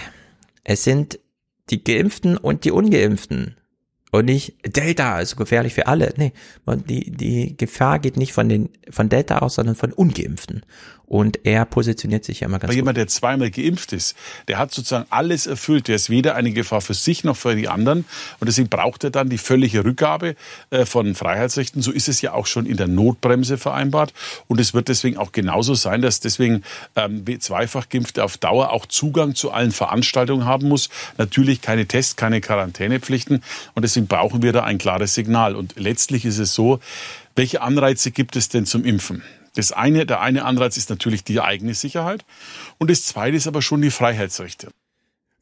Es 0.62 0.84
sind 0.84 1.18
die 1.70 1.82
Geimpften 1.82 2.36
und 2.36 2.64
die 2.64 2.70
Ungeimpften 2.70 3.56
und 4.10 4.24
nicht 4.24 4.54
Delta, 4.64 5.14
also 5.14 5.36
gefährlich 5.36 5.74
für 5.74 5.86
alle. 5.86 6.14
Nee, 6.16 6.32
die, 6.88 7.10
die 7.10 7.56
Gefahr 7.56 7.98
geht 7.98 8.16
nicht 8.16 8.32
von 8.32 8.48
den, 8.48 8.70
von 8.90 9.08
Delta 9.08 9.38
aus, 9.38 9.56
sondern 9.56 9.74
von 9.74 9.92
Ungeimpften. 9.92 10.62
Und 11.08 11.46
er 11.46 11.64
positioniert 11.64 12.24
sich 12.24 12.40
ja 12.40 12.46
immer 12.46 12.58
ganz 12.58 12.64
Aber 12.64 12.74
gut. 12.74 12.76
jemand, 12.76 12.98
der 12.98 13.08
zweimal 13.08 13.50
geimpft 13.50 13.94
ist, 13.94 14.14
der 14.46 14.58
hat 14.58 14.72
sozusagen 14.72 15.06
alles 15.08 15.46
erfüllt. 15.46 15.88
Der 15.88 15.96
ist 15.96 16.10
weder 16.10 16.34
eine 16.34 16.52
Gefahr 16.52 16.82
für 16.82 16.92
sich 16.92 17.24
noch 17.24 17.36
für 17.36 17.56
die 17.56 17.68
anderen. 17.68 18.04
Und 18.40 18.46
deswegen 18.46 18.68
braucht 18.68 19.04
er 19.04 19.10
dann 19.10 19.30
die 19.30 19.38
völlige 19.38 19.84
Rückgabe 19.84 20.36
äh, 20.70 20.84
von 20.84 21.14
Freiheitsrechten. 21.14 21.80
So 21.80 21.92
ist 21.92 22.08
es 22.08 22.20
ja 22.20 22.34
auch 22.34 22.46
schon 22.46 22.66
in 22.66 22.76
der 22.76 22.88
Notbremse 22.88 23.56
vereinbart. 23.56 24.12
Und 24.48 24.60
es 24.60 24.74
wird 24.74 24.88
deswegen 24.88 25.16
auch 25.16 25.32
genauso 25.32 25.74
sein, 25.74 26.02
dass 26.02 26.20
deswegen 26.20 26.62
ähm, 26.94 27.24
zweifach 27.40 27.88
Geimpfte 27.88 28.22
auf 28.22 28.36
Dauer 28.36 28.70
auch 28.70 28.84
Zugang 28.84 29.34
zu 29.34 29.50
allen 29.50 29.72
Veranstaltungen 29.72 30.44
haben 30.44 30.68
muss. 30.68 30.90
Natürlich 31.16 31.62
keine 31.62 31.86
Tests, 31.86 32.16
keine 32.16 32.42
Quarantänepflichten. 32.42 33.42
Und 33.74 33.82
deswegen 33.82 34.08
brauchen 34.08 34.42
wir 34.42 34.52
da 34.52 34.64
ein 34.64 34.76
klares 34.76 35.14
Signal. 35.14 35.56
Und 35.56 35.74
letztlich 35.76 36.26
ist 36.26 36.38
es 36.38 36.52
so, 36.52 36.80
welche 37.34 37.62
Anreize 37.62 38.10
gibt 38.10 38.36
es 38.36 38.50
denn 38.50 38.66
zum 38.66 38.84
Impfen? 38.84 39.22
Das 39.58 39.72
eine, 39.72 40.06
der 40.06 40.20
eine 40.20 40.44
Anreiz 40.44 40.76
ist 40.76 40.88
natürlich 40.88 41.24
die 41.24 41.40
eigene 41.40 41.74
Sicherheit 41.74 42.24
und 42.78 42.88
das 42.92 43.02
zweite 43.02 43.36
ist 43.36 43.48
aber 43.48 43.60
schon 43.60 43.82
die 43.82 43.90
Freiheitsrechte. 43.90 44.70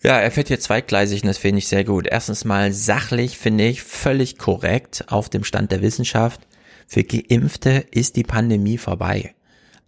Ja, 0.03 0.19
er 0.19 0.31
fährt 0.31 0.49
hier 0.49 0.59
zweigleisig 0.59 1.23
und 1.23 1.27
das 1.27 1.37
finde 1.37 1.59
ich 1.59 1.69
sehr 1.69 1.85
gut. 1.85 2.07
Erstens 2.07 2.47
mal 2.47 2.73
sachlich 2.73 3.37
finde 3.37 3.67
ich 3.67 3.83
völlig 3.83 4.39
korrekt 4.39 5.05
auf 5.09 5.29
dem 5.29 5.45
Stand 5.45 5.71
der 5.71 5.83
Wissenschaft. 5.83 6.41
Für 6.87 7.05
Geimpfte 7.05 7.85
ist 7.91 8.17
die 8.17 8.23
Pandemie 8.23 8.79
vorbei. 8.79 9.35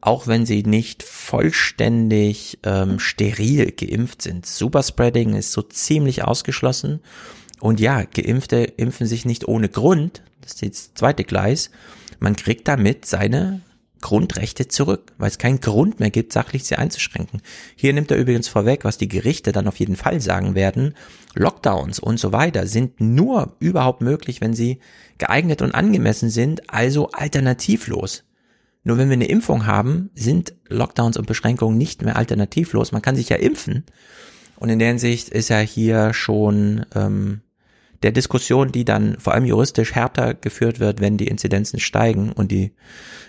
Auch 0.03 0.27
wenn 0.27 0.45
sie 0.45 0.63
nicht 0.63 1.05
vollständig 1.05 2.59
ähm, 2.65 2.99
steril 2.99 3.73
geimpft 3.73 4.21
sind. 4.21 4.45
Superspreading 4.45 5.37
ist 5.37 5.53
so 5.53 5.63
ziemlich 5.63 6.25
ausgeschlossen. 6.25 7.01
Und 7.61 7.81
ja, 7.81 8.03
Geimpfte 8.03 8.59
impfen 8.59 9.07
sich 9.07 9.25
nicht 9.25 9.49
ohne 9.49 9.71
Grund. 9.71 10.21
Das 10.43 10.61
ist 10.61 10.63
das 10.65 10.95
zweite 10.95 11.25
Gleis. 11.25 11.71
Man 12.19 12.37
kriegt 12.37 12.69
damit 12.69 13.07
seine 13.07 13.63
Grundrechte 14.01 14.69
zurück, 14.69 15.13
weil 15.19 15.29
es 15.29 15.39
keinen 15.39 15.61
Grund 15.61 16.01
mehr 16.01 16.11
gibt, 16.11 16.33
sachlich 16.33 16.65
sie 16.65 16.77
einzuschränken. 16.77 17.43
Hier 17.77 17.93
nimmt 17.93 18.11
er 18.11 18.17
übrigens 18.17 18.49
vorweg, 18.49 18.85
was 18.85 18.99
die 18.99 19.09
Gerichte 19.09 19.53
dann 19.53 19.69
auf 19.69 19.79
jeden 19.79 19.97
Fall 19.97 20.21
sagen 20.21 20.55
werden. 20.55 20.95
Lockdowns 21.35 21.99
und 21.99 22.19
so 22.19 22.33
weiter 22.33 22.67
sind 22.67 23.01
nur 23.01 23.57
überhaupt 23.59 24.01
möglich, 24.01 24.41
wenn 24.41 24.55
sie 24.55 24.79
geeignet 25.19 25.63
und 25.63 25.75
angemessen 25.75 26.31
sind, 26.31 26.71
also 26.71 27.11
alternativlos. 27.11 28.25
Nur 28.85 28.97
wenn 28.99 29.09
wir 29.09 29.15
eine 29.15 29.29
Impfung 29.29 29.67
haben, 29.67 30.11
sind 30.15 30.55
Lockdowns 30.69 31.17
und 31.17 31.27
Beschränkungen 31.27 31.77
nicht 31.77 32.03
mehr 32.03 32.17
alternativlos. 32.17 32.93
Man 32.93 33.03
kann 33.03 33.17
sich 33.17 33.29
ja 33.29 33.37
impfen. 33.37 33.85
Und 34.57 34.71
in 34.71 34.79
der 34.79 34.89
Hinsicht 34.89 35.29
ist 35.29 35.51
er 35.51 35.61
hier 35.61 36.15
schon 36.15 36.87
ähm, 36.95 37.43
der 38.03 38.13
Diskussion, 38.13 38.71
die 38.71 38.85
dann 38.85 39.19
vor 39.19 39.35
allem 39.35 39.45
juristisch 39.45 39.95
härter 39.95 40.35
geführt 40.35 40.79
wird, 40.79 41.01
wenn 41.01 41.17
die 41.17 41.27
Inzidenzen 41.27 41.81
steigen 41.81 42.33
und 42.33 42.53
die 42.53 42.73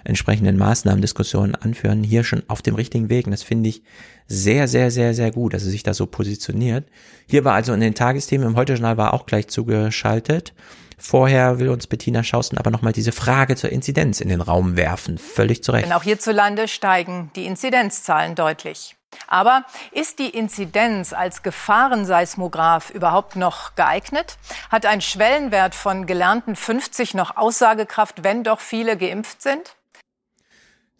entsprechenden 0.03 0.57
Maßnahmen 0.57 1.01
Diskussionen 1.01 1.55
anführen, 1.55 2.03
hier 2.03 2.23
schon 2.23 2.43
auf 2.47 2.61
dem 2.61 2.75
richtigen 2.75 3.09
Weg. 3.09 3.25
Und 3.25 3.31
das 3.31 3.43
finde 3.43 3.69
ich 3.69 3.83
sehr, 4.27 4.67
sehr, 4.67 4.91
sehr, 4.91 5.13
sehr 5.13 5.31
gut, 5.31 5.53
dass 5.53 5.63
er 5.63 5.71
sich 5.71 5.83
da 5.83 5.93
so 5.93 6.05
positioniert. 6.05 6.87
Hier 7.27 7.43
war 7.45 7.53
also 7.53 7.73
in 7.73 7.79
den 7.79 7.95
Tagesthemen 7.95 8.47
im 8.47 8.55
Heute-Journal 8.55 8.97
war 8.97 9.13
auch 9.13 9.25
gleich 9.25 9.47
zugeschaltet. 9.47 10.53
Vorher 10.99 11.59
will 11.59 11.69
uns 11.69 11.87
Bettina 11.87 12.23
Schausten 12.23 12.57
aber 12.57 12.71
nochmal 12.71 12.93
diese 12.93 13.13
Frage 13.13 13.55
zur 13.55 13.71
Inzidenz 13.71 14.19
in 14.19 14.27
den 14.27 14.41
Raum 14.41 14.75
werfen. 14.75 15.17
Völlig 15.17 15.63
zu 15.63 15.71
Recht. 15.71 15.85
Denn 15.85 15.93
auch 15.93 16.03
hierzulande 16.03 16.67
steigen 16.67 17.31
die 17.35 17.45
Inzidenzzahlen 17.45 18.35
deutlich. 18.35 18.98
Aber 19.27 19.65
ist 19.91 20.19
die 20.19 20.29
Inzidenz 20.29 21.13
als 21.13 21.43
Gefahrenseismograph 21.43 22.89
überhaupt 22.89 23.35
noch 23.35 23.75
geeignet? 23.75 24.37
Hat 24.69 24.85
ein 24.85 25.01
Schwellenwert 25.01 25.75
von 25.75 26.05
gelernten 26.05 26.55
50 26.55 27.13
noch 27.13 27.37
Aussagekraft, 27.37 28.23
wenn 28.23 28.43
doch 28.43 28.59
viele 28.59 28.97
geimpft 28.97 29.41
sind? 29.41 29.75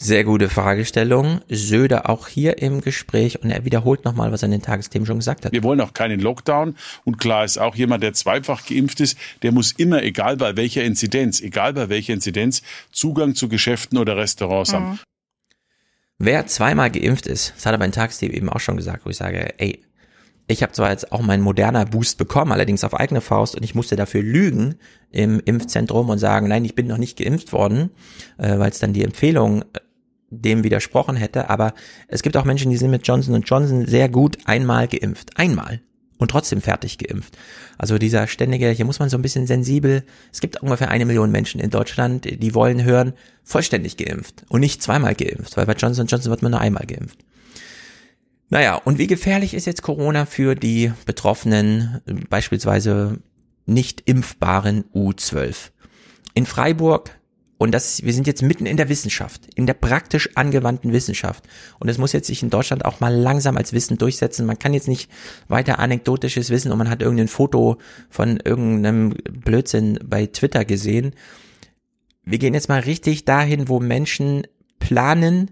Sehr 0.02 0.24
gute 0.24 0.48
Fragestellung. 0.48 1.42
Söder 1.50 2.10
auch 2.10 2.30
hier 2.30 2.60
im 2.60 2.80
Gespräch 2.80 3.44
und 3.44 3.52
er 3.52 3.66
wiederholt 3.66 4.06
nochmal, 4.06 4.32
was 4.32 4.44
er 4.44 4.46
in 4.46 4.52
den 4.52 4.62
Tagesthemen 4.62 5.06
schon 5.06 5.18
gesagt 5.18 5.44
hat. 5.44 5.52
Wir 5.52 5.62
wollen 5.62 5.82
auch 5.82 5.92
keinen 5.92 6.22
Lockdown 6.22 6.78
und 7.04 7.18
klar 7.18 7.44
ist 7.44 7.58
auch 7.58 7.76
jemand, 7.76 8.02
der 8.02 8.14
zweifach 8.14 8.66
geimpft 8.66 9.02
ist, 9.02 9.18
der 9.42 9.52
muss 9.52 9.74
immer, 9.74 10.02
egal 10.02 10.38
bei 10.38 10.56
welcher 10.56 10.86
Inzidenz, 10.86 11.42
egal 11.42 11.74
bei 11.74 11.90
welcher 11.90 12.14
Inzidenz, 12.14 12.62
Zugang 12.94 13.36
zu 13.36 13.50
Geschäften 13.50 13.98
oder 13.98 14.16
Restaurants 14.16 14.72
mhm. 14.72 14.76
haben. 14.76 15.00
Wer 16.20 16.48
zweimal 16.48 16.92
geimpft 16.92 17.28
ist, 17.28 17.54
das 17.56 17.66
hat 17.66 17.74
er 17.74 17.78
beim 17.78 17.94
Tagesthemen 17.94 18.36
eben 18.36 18.50
auch 18.50 18.60
schon 18.60 18.76
gesagt, 18.76 19.06
wo 19.06 19.10
ich 19.10 19.16
sage, 19.16 19.58
ey, 19.58 19.82
ich 20.48 20.64
habe 20.64 20.74
zwar 20.74 20.90
jetzt 20.90 21.14
auch 21.14 21.22
meinen 21.22 21.44
moderner 21.44 21.86
Boost 21.86 22.18
bekommen, 22.18 22.52
allerdings 22.52 22.84
auf 22.84 22.94
eigene 22.94 23.22
Faust 23.22 23.56
und 23.56 23.64
ich 23.64 23.76
musste 23.76 23.96
dafür 23.96 24.22
lügen 24.22 24.76
im 25.12 25.40
Impfzentrum 25.40 26.10
und 26.10 26.18
sagen, 26.18 26.50
nein, 26.50 26.66
ich 26.66 26.76
bin 26.76 26.88
noch 26.88 26.98
nicht 26.98 27.18
geimpft 27.18 27.54
worden, 27.54 27.92
äh, 28.38 28.60
weil 28.60 28.70
es 28.70 28.80
dann 28.80 28.92
die 28.92 29.04
Empfehlung 29.04 29.64
dem 30.30 30.64
widersprochen 30.64 31.16
hätte, 31.16 31.50
aber 31.50 31.74
es 32.08 32.22
gibt 32.22 32.36
auch 32.36 32.46
Menschen, 32.46 32.70
die 32.70 32.78
sind 32.78 32.92
mit 32.92 33.08
Johnson 33.08 33.42
Johnson 33.42 33.88
sehr 33.88 34.10
gut 34.10 34.38
einmal 34.46 34.88
geimpft. 34.88 35.38
Einmal. 35.38 35.82
Und 36.20 36.32
trotzdem 36.32 36.62
fertig 36.62 36.98
geimpft. 36.98 37.38
Also 37.78 37.98
dieser 37.98 38.28
ständige, 38.28 38.70
hier 38.70 38.84
muss 38.84 39.00
man 39.00 39.10
so 39.10 39.18
ein 39.18 39.22
bisschen 39.22 39.48
sensibel, 39.48 40.04
es 40.34 40.42
gibt 40.42 40.62
ungefähr 40.62 40.90
eine 40.90 41.06
Million 41.06 41.32
Menschen 41.32 41.62
in 41.62 41.70
Deutschland, 41.70 42.26
die 42.26 42.54
wollen 42.54 42.84
hören, 42.84 43.14
vollständig 43.46 43.96
geimpft 43.96 44.44
und 44.50 44.60
nicht 44.60 44.84
zweimal 44.84 45.16
geimpft, 45.16 45.56
weil 45.56 45.66
bei 45.66 45.74
Johnson 45.74 46.08
Johnson 46.08 46.30
wird 46.30 46.42
man 46.42 46.52
nur 46.52 46.60
einmal 46.60 46.86
geimpft. 46.86 47.20
Naja, 48.50 48.76
und 48.76 48.98
wie 48.98 49.08
gefährlich 49.08 49.54
ist 49.54 49.66
jetzt 49.66 49.82
Corona 49.82 50.26
für 50.26 50.56
die 50.56 50.92
Betroffenen, 51.06 52.02
beispielsweise 52.30 53.20
nicht 53.66 54.02
impfbaren 54.06 54.84
U12? 54.94 55.70
In 56.34 56.46
Freiburg 56.46 57.12
und 57.60 57.74
das, 57.74 58.04
wir 58.04 58.14
sind 58.14 58.26
jetzt 58.26 58.42
mitten 58.42 58.66
in 58.66 58.78
der 58.78 58.88
Wissenschaft, 58.88 59.42
in 59.54 59.66
der 59.66 59.74
praktisch 59.74 60.30
angewandten 60.36 60.94
Wissenschaft. 60.94 61.44
Und 61.78 61.90
es 61.90 61.98
muss 61.98 62.14
jetzt 62.14 62.28
sich 62.28 62.42
in 62.42 62.50
Deutschland 62.50 62.86
auch 62.86 63.02
mal 63.02 63.14
langsam 63.14 63.58
als 63.58 63.74
Wissen 63.74 63.98
durchsetzen. 63.98 64.46
Man 64.46 64.58
kann 64.58 64.74
jetzt 64.74 64.88
nicht 64.88 65.12
weiter 65.50 65.78
anekdotisches 65.78 66.52
Wissen 66.52 66.72
und 66.72 66.78
man 66.78 66.90
hat 66.90 67.02
irgendein 67.02 67.28
Foto 67.28 67.78
von 68.10 68.38
irgendeinem 68.38 69.10
Blödsinn 69.10 70.00
bei 70.06 70.26
Twitter 70.28 70.64
gesehen. 70.64 71.12
Wir 72.24 72.40
gehen 72.40 72.54
jetzt 72.54 72.70
mal 72.70 72.80
richtig 72.80 73.26
dahin, 73.26 73.68
wo 73.68 73.82
Menschen 73.82 74.48
planen, 74.80 75.52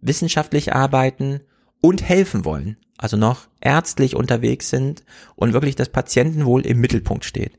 wissenschaftlich 0.00 0.74
arbeiten 0.74 1.38
und 1.80 2.02
helfen 2.02 2.44
wollen. 2.44 2.78
Also 2.98 3.16
noch 3.16 3.46
ärztlich 3.60 4.16
unterwegs 4.16 4.70
sind 4.70 5.04
und 5.36 5.52
wirklich 5.52 5.76
das 5.76 5.90
Patientenwohl 5.90 6.66
im 6.66 6.80
Mittelpunkt 6.80 7.24
steht 7.24 7.52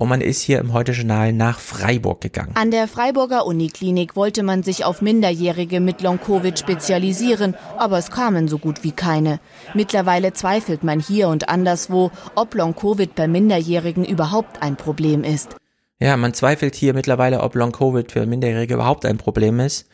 und 0.00 0.08
man 0.08 0.20
ist 0.22 0.40
hier 0.40 0.58
im 0.60 0.72
Heute-Journal 0.72 1.34
nach 1.34 1.60
Freiburg 1.60 2.22
gegangen. 2.22 2.52
An 2.54 2.70
der 2.70 2.88
Freiburger 2.88 3.44
Uniklinik 3.44 4.16
wollte 4.16 4.42
man 4.42 4.62
sich 4.62 4.86
auf 4.86 5.02
Minderjährige 5.02 5.78
mit 5.78 6.00
Long-Covid 6.00 6.58
spezialisieren, 6.58 7.54
aber 7.76 7.98
es 7.98 8.10
kamen 8.10 8.48
so 8.48 8.56
gut 8.56 8.82
wie 8.82 8.92
keine. 8.92 9.40
Mittlerweile 9.74 10.32
zweifelt 10.32 10.84
man 10.84 11.00
hier 11.00 11.28
und 11.28 11.50
anderswo, 11.50 12.10
ob 12.34 12.54
Long-Covid 12.54 13.14
bei 13.14 13.28
Minderjährigen 13.28 14.06
überhaupt 14.06 14.62
ein 14.62 14.76
Problem 14.76 15.22
ist. 15.22 15.56
Ja, 15.98 16.16
man 16.16 16.32
zweifelt 16.32 16.74
hier 16.74 16.94
mittlerweile, 16.94 17.42
ob 17.42 17.54
Long-Covid 17.54 18.10
für 18.10 18.24
Minderjährige 18.24 18.72
überhaupt 18.72 19.04
ein 19.04 19.18
Problem 19.18 19.60
ist. 19.60 19.86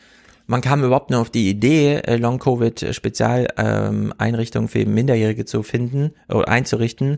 Man 0.45 0.61
kam 0.61 0.85
überhaupt 0.85 1.09
nur 1.09 1.19
auf 1.19 1.29
die 1.29 1.49
Idee, 1.49 2.01
Long-Covid-Spezialeinrichtungen 2.07 4.69
für 4.69 4.85
Minderjährige 4.85 5.43
zu 5.43 5.63
finden 5.63 6.13
oder 6.29 6.47
einzurichten 6.47 7.17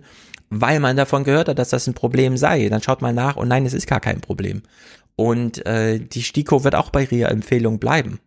weil 0.50 0.80
man 0.80 0.98
davon 0.98 1.24
gehört 1.24 1.48
hat, 1.48 1.60
dass 1.60 1.69
das 1.69 1.88
ein 1.88 1.94
Problem 1.94 2.38
sei. 2.38 2.69
Dann 2.69 2.82
schaut 2.82 3.02
man 3.02 3.16
nach 3.16 3.36
und 3.36 3.48
nein, 3.48 3.66
es 3.66 3.74
ist 3.74 3.88
gar 3.88 4.00
kein 4.00 4.22
Problem. 4.22 4.64
Und 5.16 5.66
äh, 5.66 6.00
die 6.00 6.24
STIKO 6.24 6.64
wird 6.64 6.76
auch 6.76 6.90
bei 6.90 7.03
ihrer 7.03 7.32
Empfehlung 7.32 7.80
bleiben. 7.80 8.19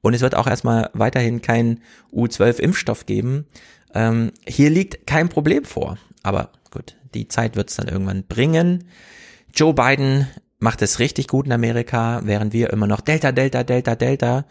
Und 0.00 0.14
es 0.14 0.20
wird 0.20 0.34
auch 0.34 0.48
erstmal 0.48 0.90
weiterhin 0.92 1.40
kein 1.40 1.80
U12-Impfstoff 2.12 3.06
geben. 3.06 3.46
Ähm, 3.94 4.32
hier 4.46 4.68
liegt 4.68 5.06
kein 5.06 5.28
Problem 5.28 5.64
vor. 5.64 5.98
Aber 6.22 6.50
gut, 6.70 6.96
die 7.14 7.28
Zeit 7.28 7.56
wird 7.56 7.70
es 7.70 7.76
dann 7.76 7.88
irgendwann 7.88 8.24
bringen. 8.24 8.84
Joe 9.54 9.74
Biden 9.74 10.26
macht 10.58 10.82
es 10.82 10.98
richtig 10.98 11.28
gut 11.28 11.46
in 11.46 11.52
Amerika, 11.52 12.20
während 12.24 12.52
wir 12.52 12.70
immer 12.70 12.86
noch 12.86 13.00
Delta, 13.00 13.32
Delta, 13.32 13.62
Delta, 13.62 13.94
Delta 13.94 14.44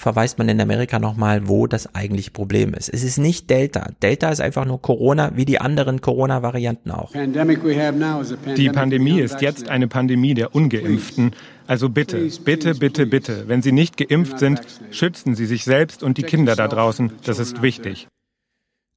verweist 0.00 0.38
man 0.38 0.48
in 0.48 0.60
Amerika 0.60 0.98
nochmal, 0.98 1.46
wo 1.46 1.66
das 1.66 1.94
eigentliche 1.94 2.30
Problem 2.30 2.72
ist. 2.72 2.88
Es 2.88 3.04
ist 3.04 3.18
nicht 3.18 3.50
Delta. 3.50 3.90
Delta 4.02 4.30
ist 4.30 4.40
einfach 4.40 4.64
nur 4.64 4.80
Corona, 4.80 5.36
wie 5.36 5.44
die 5.44 5.60
anderen 5.60 6.00
Corona-Varianten 6.00 6.90
auch. 6.90 7.12
Die 7.12 8.70
Pandemie 8.70 9.20
ist 9.20 9.42
jetzt 9.42 9.68
eine 9.68 9.88
Pandemie 9.88 10.32
der 10.34 10.54
Ungeimpften. 10.54 11.32
Also 11.66 11.90
bitte, 11.90 12.28
bitte, 12.44 12.74
bitte, 12.74 13.06
bitte, 13.06 13.44
wenn 13.46 13.62
Sie 13.62 13.72
nicht 13.72 13.96
geimpft 13.96 14.38
sind, 14.38 14.60
schützen 14.90 15.34
Sie 15.34 15.46
sich 15.46 15.64
selbst 15.64 16.02
und 16.02 16.16
die 16.16 16.22
Kinder 16.22 16.56
da 16.56 16.66
draußen. 16.66 17.12
Das 17.24 17.38
ist 17.38 17.62
wichtig. 17.62 18.08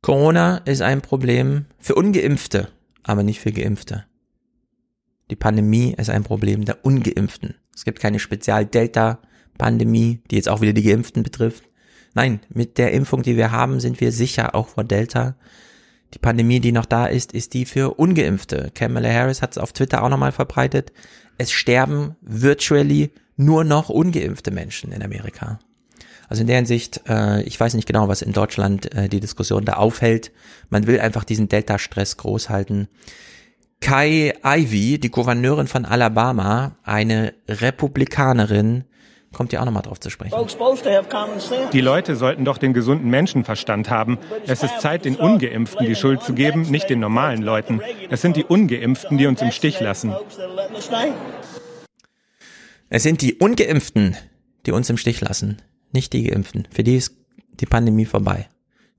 Corona 0.01 0.57
ist 0.65 0.81
ein 0.81 1.01
Problem 1.01 1.65
für 1.79 1.95
Ungeimpfte, 1.95 2.69
aber 3.03 3.23
nicht 3.23 3.41
für 3.41 3.51
Geimpfte. 3.51 4.05
Die 5.29 5.35
Pandemie 5.35 5.93
ist 5.97 6.09
ein 6.09 6.23
Problem 6.23 6.65
der 6.65 6.85
Ungeimpften. 6.85 7.55
Es 7.75 7.83
gibt 7.83 7.99
keine 7.99 8.19
Spezial-Delta- 8.19 9.19
Pandemie, 9.57 10.21
die 10.29 10.35
jetzt 10.35 10.49
auch 10.49 10.61
wieder 10.61 10.73
die 10.73 10.83
Geimpften 10.83 11.23
betrifft. 11.23 11.63
Nein, 12.13 12.41
mit 12.49 12.77
der 12.77 12.91
Impfung, 12.91 13.23
die 13.23 13.37
wir 13.37 13.51
haben, 13.51 13.79
sind 13.79 13.99
wir 13.99 14.11
sicher 14.11 14.55
auch 14.55 14.67
vor 14.67 14.83
Delta. 14.83 15.35
Die 16.13 16.19
Pandemie, 16.19 16.59
die 16.59 16.71
noch 16.71 16.85
da 16.85 17.07
ist, 17.07 17.31
ist 17.33 17.53
die 17.53 17.65
für 17.65 17.95
Ungeimpfte. 17.95 18.71
Kamala 18.75 19.09
Harris 19.09 19.41
hat 19.41 19.51
es 19.51 19.57
auf 19.57 19.73
Twitter 19.73 20.03
auch 20.03 20.09
nochmal 20.09 20.31
verbreitet. 20.31 20.91
Es 21.37 21.51
sterben 21.51 22.15
virtually 22.21 23.11
nur 23.35 23.63
noch 23.63 23.89
ungeimpfte 23.89 24.51
Menschen 24.51 24.91
in 24.91 25.01
Amerika. 25.01 25.59
Also 26.29 26.41
in 26.41 26.47
der 26.47 26.57
Hinsicht, 26.57 27.01
äh, 27.07 27.41
ich 27.43 27.59
weiß 27.59 27.73
nicht 27.73 27.87
genau, 27.87 28.07
was 28.07 28.21
in 28.21 28.31
Deutschland 28.31 28.93
äh, 28.93 29.09
die 29.09 29.19
Diskussion 29.19 29.65
da 29.65 29.73
aufhält. 29.73 30.31
Man 30.69 30.87
will 30.87 30.99
einfach 30.99 31.23
diesen 31.23 31.49
Delta-Stress 31.49 32.17
groß 32.17 32.49
halten. 32.49 32.87
Kai 33.81 34.33
Ivey, 34.43 34.99
die 34.99 35.11
Gouverneurin 35.11 35.67
von 35.67 35.85
Alabama, 35.85 36.77
eine 36.83 37.33
Republikanerin, 37.49 38.85
kommt 39.33 39.51
ja 39.51 39.61
auch 39.61 39.65
nochmal 39.65 39.83
drauf 39.83 39.99
zu 39.99 40.09
sprechen. 40.09 40.35
Die 41.73 41.81
Leute 41.81 42.15
sollten 42.15 42.45
doch 42.45 42.57
den 42.57 42.73
gesunden 42.73 43.09
Menschenverstand 43.09 43.89
haben. 43.89 44.17
Es 44.47 44.63
ist 44.63 44.79
Zeit, 44.79 45.05
den 45.05 45.15
Ungeimpften 45.15 45.85
die 45.85 45.95
Schuld 45.95 46.21
zu 46.23 46.33
geben, 46.33 46.63
nicht 46.69 46.89
den 46.89 46.99
normalen 46.99 47.41
Leuten. 47.41 47.81
Es 48.09 48.21
sind 48.21 48.35
die 48.37 48.45
Ungeimpften, 48.45 49.17
die 49.17 49.27
uns 49.27 49.41
im 49.41 49.51
Stich 49.51 49.79
lassen. 49.79 50.15
Es 52.89 53.03
sind 53.03 53.21
die 53.21 53.35
Ungeimpften, 53.35 54.15
die 54.65 54.71
uns 54.71 54.89
im 54.89 54.97
Stich 54.97 55.19
lassen, 55.19 55.61
nicht 55.91 56.13
die 56.13 56.23
Geimpften. 56.23 56.67
Für 56.71 56.83
die 56.83 56.95
ist 56.95 57.15
die 57.59 57.65
Pandemie 57.65 58.05
vorbei. 58.05 58.47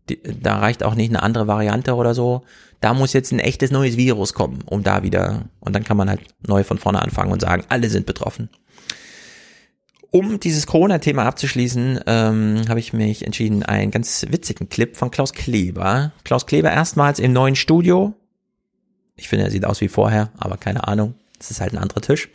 Die, 0.09 0.21
da 0.23 0.59
reicht 0.59 0.83
auch 0.83 0.95
nicht 0.95 1.11
eine 1.11 1.23
andere 1.23 1.47
Variante 1.47 1.95
oder 1.95 2.15
so. 2.15 2.43
Da 2.81 2.93
muss 2.93 3.15
jetzt 3.15 3.33
ein 3.33 3.39
echtes 3.39 3.71
neues 3.71 3.97
Virus 3.97 4.35
kommen, 4.35 4.63
um 4.67 4.83
da 4.83 5.03
wieder, 5.03 5.45
und 5.61 5.75
dann 5.75 5.85
kann 5.85 5.97
man 5.97 6.11
halt 6.11 6.21
neu 6.47 6.65
von 6.65 6.79
vorne 6.79 7.01
anfangen 7.01 7.33
und 7.33 7.41
sagen, 7.41 7.65
alle 7.69 7.89
sind 7.89 8.05
betroffen. 8.05 8.51
Um 10.15 10.39
dieses 10.39 10.69
Corona-Thema 10.69 11.25
abzuschließen, 11.25 12.03
ähm, 12.07 12.63
habe 12.69 12.79
ich 12.79 12.93
mich 12.93 13.27
entschieden, 13.27 13.65
einen 13.65 13.91
ganz 13.91 14.25
witzigen 14.31 14.69
Clip 14.69 14.95
von 14.97 15.11
Klaus 15.11 15.33
Kleber. 15.33 16.13
Klaus 16.23 16.47
Kleber 16.47 16.71
erstmals 16.71 17.19
im 17.19 17.33
neuen 17.33 17.57
Studio. 17.57 18.15
Ich 19.17 19.29
finde, 19.29 19.47
er 19.47 19.51
sieht 19.51 19.65
aus 19.65 19.81
wie 19.81 19.89
vorher, 19.89 20.31
aber 20.39 20.57
keine 20.57 20.87
Ahnung. 20.87 21.15
Es 21.41 21.51
ist 21.51 21.61
halt 21.61 21.73
ein 21.73 21.79
anderer 21.79 22.01
Tisch. 22.01 22.29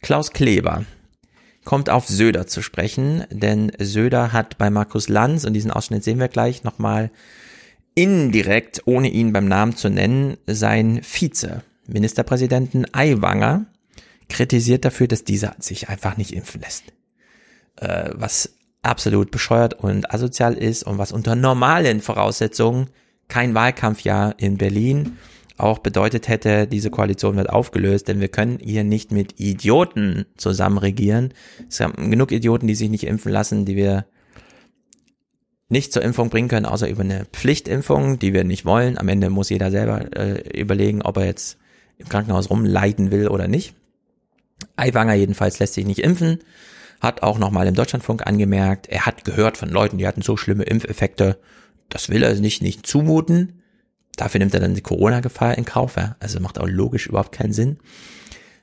Klaus 0.00 0.30
Kleber 0.30 0.84
kommt 1.64 1.90
auf 1.90 2.06
Söder 2.06 2.46
zu 2.46 2.62
sprechen, 2.62 3.24
denn 3.32 3.72
Söder 3.80 4.32
hat 4.32 4.56
bei 4.56 4.70
Markus 4.70 5.08
Lanz, 5.08 5.42
und 5.42 5.54
diesen 5.54 5.72
Ausschnitt 5.72 6.04
sehen 6.04 6.20
wir 6.20 6.28
gleich 6.28 6.62
nochmal, 6.62 7.10
indirekt, 7.96 8.82
ohne 8.84 9.08
ihn 9.08 9.32
beim 9.32 9.48
Namen 9.48 9.74
zu 9.74 9.90
nennen, 9.90 10.36
sein 10.46 11.00
Vize, 11.02 11.64
Ministerpräsidenten 11.88 12.86
Aiwanger, 12.94 13.66
kritisiert 14.28 14.84
dafür, 14.84 15.08
dass 15.08 15.24
dieser 15.24 15.56
sich 15.58 15.88
einfach 15.88 16.16
nicht 16.16 16.32
impfen 16.32 16.60
lässt. 16.60 16.84
Äh, 17.80 18.10
was 18.14 18.54
absolut 18.82 19.30
bescheuert 19.30 19.74
und 19.74 20.12
asozial 20.12 20.54
ist 20.54 20.82
und 20.84 20.98
was 20.98 21.12
unter 21.12 21.34
normalen 21.34 22.00
Voraussetzungen 22.00 22.88
kein 23.28 23.54
Wahlkampfjahr 23.54 24.34
in 24.38 24.56
Berlin 24.56 25.18
auch 25.58 25.80
bedeutet 25.80 26.28
hätte, 26.28 26.68
diese 26.68 26.90
Koalition 26.90 27.36
wird 27.36 27.50
aufgelöst, 27.50 28.06
denn 28.06 28.20
wir 28.20 28.28
können 28.28 28.58
hier 28.62 28.84
nicht 28.84 29.10
mit 29.10 29.40
Idioten 29.40 30.26
zusammen 30.36 30.78
regieren. 30.78 31.34
Es 31.68 31.80
haben 31.80 32.10
genug 32.12 32.30
Idioten, 32.30 32.68
die 32.68 32.76
sich 32.76 32.88
nicht 32.88 33.04
impfen 33.04 33.32
lassen, 33.32 33.64
die 33.64 33.74
wir 33.74 34.06
nicht 35.68 35.92
zur 35.92 36.02
Impfung 36.02 36.30
bringen 36.30 36.48
können, 36.48 36.64
außer 36.64 36.88
über 36.88 37.02
eine 37.02 37.26
Pflichtimpfung, 37.32 38.20
die 38.20 38.32
wir 38.32 38.44
nicht 38.44 38.64
wollen. 38.64 38.96
Am 38.98 39.08
Ende 39.08 39.30
muss 39.30 39.50
jeder 39.50 39.70
selber 39.72 40.16
äh, 40.16 40.58
überlegen, 40.58 41.02
ob 41.02 41.16
er 41.16 41.26
jetzt 41.26 41.58
im 41.98 42.08
Krankenhaus 42.08 42.50
rumleiden 42.50 43.10
will 43.10 43.28
oder 43.28 43.48
nicht. 43.48 43.74
Aiwanger 44.76 45.14
jedenfalls 45.14 45.58
lässt 45.58 45.74
sich 45.74 45.84
nicht 45.84 45.98
impfen, 45.98 46.38
hat 47.00 47.22
auch 47.22 47.38
nochmal 47.38 47.66
im 47.66 47.74
Deutschlandfunk 47.74 48.26
angemerkt, 48.26 48.88
er 48.88 49.06
hat 49.06 49.24
gehört 49.24 49.56
von 49.56 49.68
Leuten, 49.68 49.98
die 49.98 50.06
hatten 50.06 50.22
so 50.22 50.36
schlimme 50.36 50.64
Impfeffekte, 50.64 51.38
das 51.88 52.08
will 52.08 52.22
er 52.22 52.34
nicht, 52.34 52.62
nicht 52.62 52.86
zumuten. 52.86 53.62
Dafür 54.16 54.40
nimmt 54.40 54.54
er 54.54 54.60
dann 54.60 54.74
die 54.74 54.82
Corona-Gefahr 54.82 55.56
in 55.56 55.64
Kauf. 55.64 55.96
Ja? 55.96 56.16
Also 56.20 56.40
macht 56.40 56.58
auch 56.58 56.66
logisch 56.66 57.06
überhaupt 57.06 57.32
keinen 57.32 57.52
Sinn. 57.52 57.78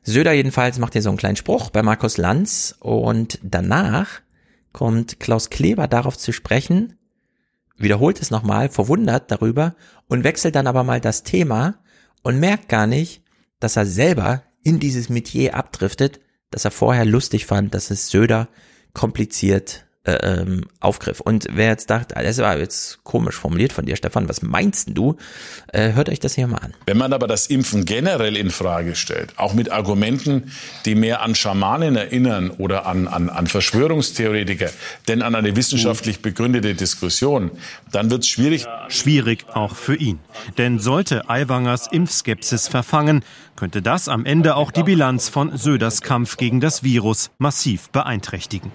Söder 0.04 0.34
jedenfalls 0.34 0.78
macht 0.78 0.94
hier 0.94 1.02
so 1.02 1.10
einen 1.10 1.18
kleinen 1.18 1.38
Spruch 1.38 1.72
bei 1.72 1.82
Markus 1.82 2.18
Lanz 2.18 2.76
und 2.80 3.40
danach 3.42 4.22
kommt 4.72 5.20
Klaus 5.20 5.50
Kleber 5.50 5.88
darauf 5.88 6.18
zu 6.18 6.32
sprechen, 6.32 6.98
wiederholt 7.78 8.22
es 8.22 8.30
nochmal, 8.30 8.70
verwundert 8.70 9.32
darüber 9.32 9.76
und 10.08 10.24
wechselt 10.24 10.56
dann 10.56 10.68
aber 10.68 10.84
mal 10.84 11.02
das 11.02 11.24
Thema 11.24 11.80
und 12.22 12.40
merkt 12.40 12.70
gar 12.70 12.86
nicht, 12.86 13.24
dass 13.60 13.78
er 13.78 13.86
selber 13.86 14.44
in 14.62 14.80
dieses 14.80 15.10
Metier 15.10 15.56
abdriftet, 15.56 16.20
dass 16.52 16.66
er 16.66 16.72
vorher 16.72 17.06
lustig 17.06 17.46
fand, 17.46 17.74
dass 17.74 17.92
es 17.92 18.10
Söder 18.10 18.50
kompliziert 18.94 19.85
ähm, 20.06 20.66
aufgriff. 20.80 21.20
Und 21.20 21.48
wer 21.52 21.68
jetzt 21.68 21.90
dachte, 21.90 22.16
das 22.16 22.38
war 22.38 22.58
jetzt 22.58 23.04
komisch 23.04 23.36
formuliert 23.36 23.74
von 23.74 23.86
dir, 23.86 23.96
Stefan, 23.96 24.30
was 24.30 24.42
meinst 24.42 24.90
du? 24.94 25.16
Äh, 25.72 25.94
hört 25.94 26.10
euch 26.10 26.20
das 26.20 26.36
hier 26.36 26.48
mal 26.48 26.58
an. 26.58 26.74
Wenn 26.86 26.98
man 26.98 27.14
aber 27.14 27.28
das 27.28 27.48
Impfen 27.48 27.86
generell 27.86 28.38
in 28.38 28.52
Frage 28.52 28.96
stellt, 28.96 29.38
auch 29.38 29.54
mit 29.54 29.72
Argumenten, 29.72 30.52
die 30.86 30.96
mehr 30.96 31.22
an 31.22 31.36
Schamanen 31.36 31.96
erinnern 31.96 32.52
oder 32.52 32.86
an, 32.86 33.08
an, 33.08 33.30
an 33.30 33.48
Verschwörungstheoretiker, 33.48 34.70
denn 35.08 35.22
an 35.22 35.36
eine 35.36 35.56
wissenschaftlich 35.56 36.22
begründete 36.22 36.76
Diskussion, 36.76 37.52
dann 37.92 38.12
wird 38.12 38.24
es 38.24 38.30
schwierig. 38.30 38.66
Schwierig 38.90 39.46
auch 39.54 39.76
für 39.76 39.96
ihn. 39.96 40.20
Denn 40.58 40.80
sollte 40.80 41.30
Aiwangers 41.30 41.88
Impfskepsis 41.92 42.68
verfangen, 42.68 43.24
könnte 43.56 43.82
das 43.82 44.08
am 44.08 44.26
Ende 44.26 44.56
auch 44.56 44.72
die 44.72 44.84
Bilanz 44.84 45.30
von 45.30 45.58
Söders 45.58 46.02
Kampf 46.02 46.38
gegen 46.38 46.60
das 46.60 46.84
Virus 46.84 47.32
massiv 47.38 47.90
beeinträchtigen. 47.90 48.72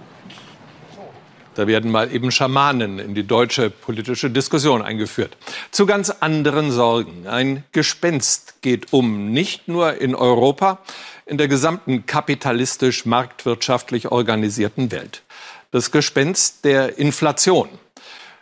Da 1.55 1.67
werden 1.67 1.91
mal 1.91 2.13
eben 2.13 2.31
Schamanen 2.31 2.97
in 2.97 3.13
die 3.13 3.27
deutsche 3.27 3.69
politische 3.69 4.29
Diskussion 4.29 4.81
eingeführt. 4.81 5.35
Zu 5.71 5.85
ganz 5.85 6.09
anderen 6.09 6.71
Sorgen. 6.71 7.27
Ein 7.27 7.63
Gespenst 7.73 8.61
geht 8.61 8.93
um, 8.93 9.31
nicht 9.31 9.67
nur 9.67 9.95
in 9.95 10.15
Europa, 10.15 10.79
in 11.25 11.37
der 11.37 11.47
gesamten 11.47 12.05
kapitalistisch 12.05 13.05
marktwirtschaftlich 13.05 14.11
organisierten 14.11 14.91
Welt. 14.91 15.23
Das 15.71 15.91
Gespenst 15.91 16.63
der 16.63 16.97
Inflation. 16.97 17.69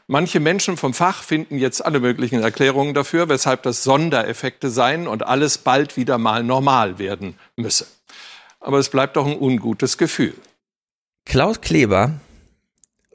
Manche 0.07 0.39
Menschen 0.39 0.75
vom 0.77 0.95
Fach 0.95 1.21
finden 1.21 1.59
jetzt 1.59 1.85
alle 1.85 1.99
möglichen 1.99 2.41
Erklärungen 2.41 2.95
dafür, 2.95 3.29
weshalb 3.29 3.61
das 3.63 3.83
Sondereffekte 3.83 4.71
seien 4.71 5.07
und 5.07 5.23
alles 5.23 5.59
bald 5.59 5.97
wieder 5.97 6.17
mal 6.17 6.43
normal 6.43 6.97
werden 6.97 7.35
müsse. 7.55 7.85
Aber 8.59 8.79
es 8.79 8.89
bleibt 8.89 9.17
doch 9.17 9.27
ein 9.27 9.37
ungutes 9.37 9.99
Gefühl. 9.99 10.33
Klaus 11.25 11.61
Kleber 11.61 12.19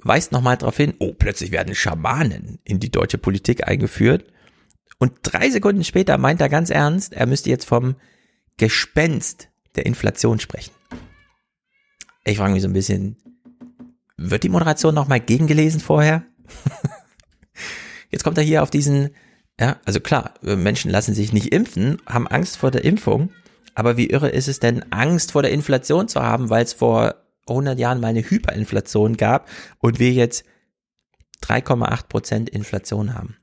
weist 0.04 0.32
nochmal 0.32 0.56
darauf 0.56 0.76
hin, 0.76 0.94
oh, 0.98 1.12
plötzlich 1.12 1.50
werden 1.50 1.74
Schamanen 1.74 2.58
in 2.64 2.78
die 2.78 2.90
deutsche 2.90 3.18
Politik 3.18 3.66
eingeführt. 3.66 4.26
Und 4.98 5.12
drei 5.22 5.50
Sekunden 5.50 5.84
später 5.84 6.18
meint 6.18 6.40
er 6.40 6.48
ganz 6.48 6.70
ernst, 6.70 7.12
er 7.14 7.26
müsste 7.26 7.50
jetzt 7.50 7.64
vom 7.66 7.96
Gespenst 8.56 9.48
der 9.74 9.86
Inflation 9.86 10.38
sprechen. 10.38 10.72
Ich 12.24 12.38
frage 12.38 12.52
mich 12.52 12.62
so 12.62 12.68
ein 12.68 12.74
bisschen, 12.74 13.16
wird 14.16 14.44
die 14.44 14.48
Moderation 14.48 14.94
nochmal 14.94 15.20
gegengelesen 15.20 15.80
vorher? 15.80 16.24
jetzt 18.10 18.22
kommt 18.22 18.38
er 18.38 18.44
hier 18.44 18.62
auf 18.62 18.70
diesen, 18.70 19.10
ja, 19.58 19.80
also 19.84 20.00
klar, 20.00 20.34
Menschen 20.42 20.90
lassen 20.90 21.14
sich 21.14 21.32
nicht 21.32 21.52
impfen, 21.52 22.00
haben 22.06 22.28
Angst 22.28 22.56
vor 22.56 22.70
der 22.70 22.84
Impfung, 22.84 23.30
aber 23.74 23.96
wie 23.96 24.08
irre 24.08 24.28
ist 24.28 24.48
es 24.48 24.60
denn, 24.60 24.84
Angst 24.92 25.32
vor 25.32 25.42
der 25.42 25.50
Inflation 25.50 26.08
zu 26.08 26.22
haben, 26.22 26.48
weil 26.48 26.64
es 26.64 26.72
vor 26.72 27.23
100 27.48 27.78
Jahren 27.78 28.00
mal 28.00 28.08
eine 28.08 28.22
Hyperinflation 28.22 29.16
gab 29.16 29.48
und 29.78 29.98
wir 29.98 30.12
jetzt 30.12 30.44
3,8 31.42 32.08
Prozent 32.08 32.48
Inflation 32.50 33.14
haben. 33.14 33.36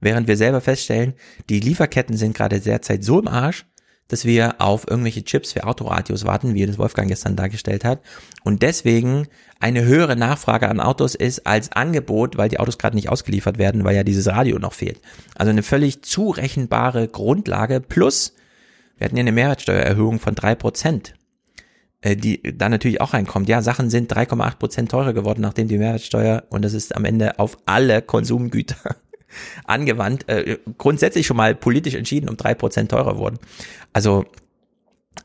Während 0.00 0.28
wir 0.28 0.36
selber 0.36 0.60
feststellen, 0.60 1.14
die 1.48 1.60
Lieferketten 1.60 2.16
sind 2.16 2.36
gerade 2.36 2.60
derzeit 2.60 3.04
so 3.04 3.20
im 3.20 3.28
Arsch, 3.28 3.66
dass 4.08 4.26
wir 4.26 4.60
auf 4.60 4.86
irgendwelche 4.86 5.24
Chips 5.24 5.52
für 5.52 5.64
Autoradios 5.64 6.26
warten, 6.26 6.54
wie 6.54 6.66
das 6.66 6.76
Wolfgang 6.76 7.08
gestern 7.08 7.36
dargestellt 7.36 7.84
hat. 7.84 8.02
Und 8.42 8.62
deswegen 8.62 9.28
eine 9.60 9.84
höhere 9.84 10.14
Nachfrage 10.14 10.68
an 10.68 10.80
Autos 10.80 11.14
ist 11.14 11.46
als 11.46 11.72
Angebot, 11.72 12.36
weil 12.36 12.50
die 12.50 12.60
Autos 12.60 12.76
gerade 12.76 12.96
nicht 12.96 13.08
ausgeliefert 13.08 13.56
werden, 13.56 13.84
weil 13.84 13.96
ja 13.96 14.02
dieses 14.02 14.26
Radio 14.26 14.58
noch 14.58 14.74
fehlt. 14.74 15.00
Also 15.36 15.50
eine 15.50 15.62
völlig 15.62 16.02
zurechenbare 16.02 17.08
Grundlage 17.08 17.80
plus 17.80 18.34
wir 18.96 19.06
hatten 19.06 19.16
ja 19.16 19.22
eine 19.22 19.32
Mehrwertsteuererhöhung 19.32 20.20
von 20.20 20.34
drei 20.34 20.54
Prozent 20.54 21.14
die 22.04 22.42
da 22.56 22.68
natürlich 22.68 23.00
auch 23.00 23.14
reinkommt. 23.14 23.48
Ja, 23.48 23.62
Sachen 23.62 23.90
sind 23.90 24.12
3,8 24.14 24.58
Prozent 24.58 24.90
teurer 24.90 25.12
geworden, 25.12 25.40
nachdem 25.40 25.68
die 25.68 25.78
Mehrwertsteuer, 25.78 26.44
und 26.50 26.64
das 26.64 26.74
ist 26.74 26.94
am 26.94 27.04
Ende 27.04 27.38
auf 27.38 27.58
alle 27.66 28.02
Konsumgüter 28.02 28.96
angewandt, 29.64 30.28
äh, 30.28 30.58
grundsätzlich 30.78 31.26
schon 31.26 31.36
mal 31.36 31.54
politisch 31.54 31.94
entschieden 31.94 32.28
um 32.28 32.36
drei 32.36 32.54
Prozent 32.54 32.90
teurer 32.90 33.16
wurden. 33.16 33.38
Also 33.92 34.26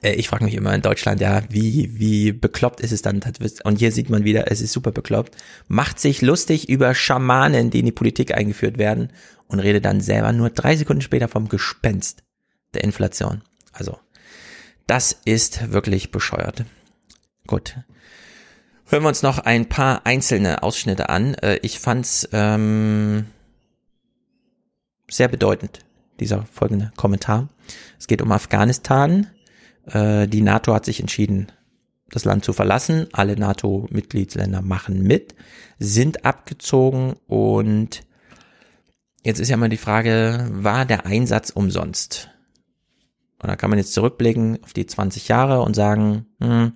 äh, 0.02 0.14
ich 0.14 0.28
frage 0.30 0.46
mich 0.46 0.54
immer 0.54 0.74
in 0.74 0.82
Deutschland, 0.82 1.22
ja, 1.22 1.42
wie, 1.50 2.00
wie 2.00 2.32
bekloppt 2.32 2.80
ist 2.80 2.92
es 2.92 3.02
dann? 3.02 3.22
Und 3.64 3.80
hier 3.80 3.92
sieht 3.92 4.10
man 4.10 4.24
wieder, 4.24 4.52
es 4.52 4.62
ist 4.62 4.74
super 4.74 4.92
bekloppt. 4.92 5.36
Macht 5.68 6.00
sich 6.00 6.22
lustig 6.22 6.70
über 6.70 6.96
Schamanen, 6.96 7.70
die 7.70 7.80
in 7.80 7.86
die 7.86 7.92
Politik 7.92 8.36
eingeführt 8.36 8.78
werden 8.78 9.12
und 9.48 9.60
redet 9.60 9.86
dann 9.86 10.02
selber 10.02 10.32
nur 10.32 10.50
drei 10.50 10.76
Sekunden 10.76 11.02
später 11.02 11.28
vom 11.28 11.50
Gespenst 11.50 12.24
der 12.74 12.84
Inflation. 12.84 13.42
Also 13.74 13.98
das 14.90 15.12
ist 15.26 15.72
wirklich 15.72 16.12
bescheuert. 16.12 16.66
Gut. 17.46 17.78
Hören 18.88 19.04
wir 19.04 19.10
uns 19.10 19.22
noch 19.22 19.38
ein 19.38 19.70
paar 19.70 20.08
einzelne 20.08 20.64
Ausschnitte 20.64 21.10
an. 21.10 21.36
Äh, 21.36 21.58
ich 21.62 21.80
fand's 21.80 22.28
ähm, 22.32 23.28
sehr 25.08 25.28
bedeutend, 25.28 25.80
dieser 26.20 26.44
folgende 26.52 26.92
Kommentar. 26.96 27.50
Es 28.00 28.08
geht 28.08 28.24
um 28.24 28.32
Afghanistan. 28.32 29.28
Äh, 29.86 30.28
die 30.28 30.42
NATO 30.42 30.74
hat 30.74 30.86
sich 30.86 31.00
entschieden, 31.00 31.52
das 32.10 32.26
Land 32.26 32.44
zu 32.44 32.52
verlassen. 32.52 33.08
Alle 33.12 33.38
NATO-Mitgliedsländer 33.38 34.64
machen 34.64 35.04
mit, 35.04 35.36
sind 35.78 36.26
abgezogen 36.26 37.14
und 37.28 38.02
jetzt 39.24 39.40
ist 39.40 39.50
ja 39.50 39.58
mal 39.58 39.70
die 39.70 39.78
Frage, 39.78 40.48
war 40.52 40.86
der 40.86 41.06
Einsatz 41.06 41.52
umsonst? 41.52 42.32
Und 43.42 43.50
da 43.50 43.56
kann 43.56 43.70
man 43.70 43.80
jetzt 43.80 43.94
zurückblicken 43.94 44.60
auf 44.64 44.74
die 44.74 44.86
20 44.86 45.28
Jahre 45.28 45.62
und 45.62 45.76
sagen, 45.76 46.26
hm, 46.42 46.74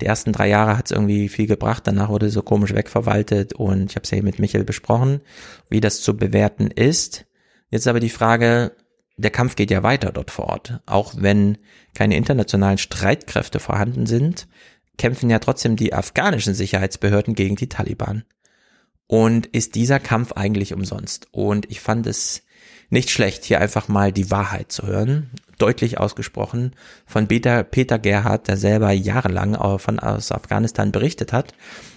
die 0.00 0.06
ersten 0.06 0.32
drei 0.32 0.48
Jahre 0.48 0.78
hat 0.78 0.86
es 0.86 0.92
irgendwie 0.92 1.28
viel 1.28 1.46
gebracht, 1.46 1.86
danach 1.86 2.08
wurde 2.08 2.30
so 2.30 2.42
komisch 2.42 2.72
wegverwaltet 2.72 3.52
und 3.52 3.90
ich 3.90 3.96
habe 3.96 4.04
es 4.04 4.10
ja 4.10 4.22
mit 4.22 4.38
Michael 4.38 4.64
besprochen, 4.64 5.20
wie 5.68 5.80
das 5.80 6.00
zu 6.00 6.16
bewerten 6.16 6.70
ist. 6.70 7.26
Jetzt 7.70 7.88
aber 7.88 7.98
die 7.98 8.08
Frage, 8.08 8.76
der 9.16 9.32
Kampf 9.32 9.56
geht 9.56 9.72
ja 9.72 9.82
weiter 9.82 10.12
dort 10.12 10.30
vor 10.30 10.46
Ort. 10.46 10.80
Auch 10.86 11.14
wenn 11.16 11.58
keine 11.94 12.16
internationalen 12.16 12.78
Streitkräfte 12.78 13.58
vorhanden 13.58 14.06
sind, 14.06 14.46
kämpfen 14.98 15.30
ja 15.30 15.40
trotzdem 15.40 15.74
die 15.74 15.92
afghanischen 15.92 16.54
Sicherheitsbehörden 16.54 17.34
gegen 17.34 17.56
die 17.56 17.68
Taliban. 17.68 18.24
Und 19.08 19.46
ist 19.46 19.74
dieser 19.74 19.98
Kampf 19.98 20.32
eigentlich 20.32 20.74
umsonst? 20.74 21.26
Und 21.32 21.68
ich 21.70 21.80
fand 21.80 22.06
es 22.06 22.44
nicht 22.90 23.10
schlecht, 23.10 23.44
hier 23.44 23.60
einfach 23.60 23.88
mal 23.88 24.12
die 24.12 24.30
Wahrheit 24.30 24.70
zu 24.70 24.86
hören 24.86 25.30
deutlich 25.58 25.98
ausgesprochen 25.98 26.72
von 27.06 27.28
Peter, 27.28 27.64
Peter 27.64 27.98
Gerhardt, 27.98 28.48
der 28.48 28.56
selber 28.56 28.92
jahrelang 28.92 29.54
von 29.78 29.98
aus 29.98 30.32
Afghanistan 30.32 30.92
berichtet 30.92 31.32
hat, 31.32 31.52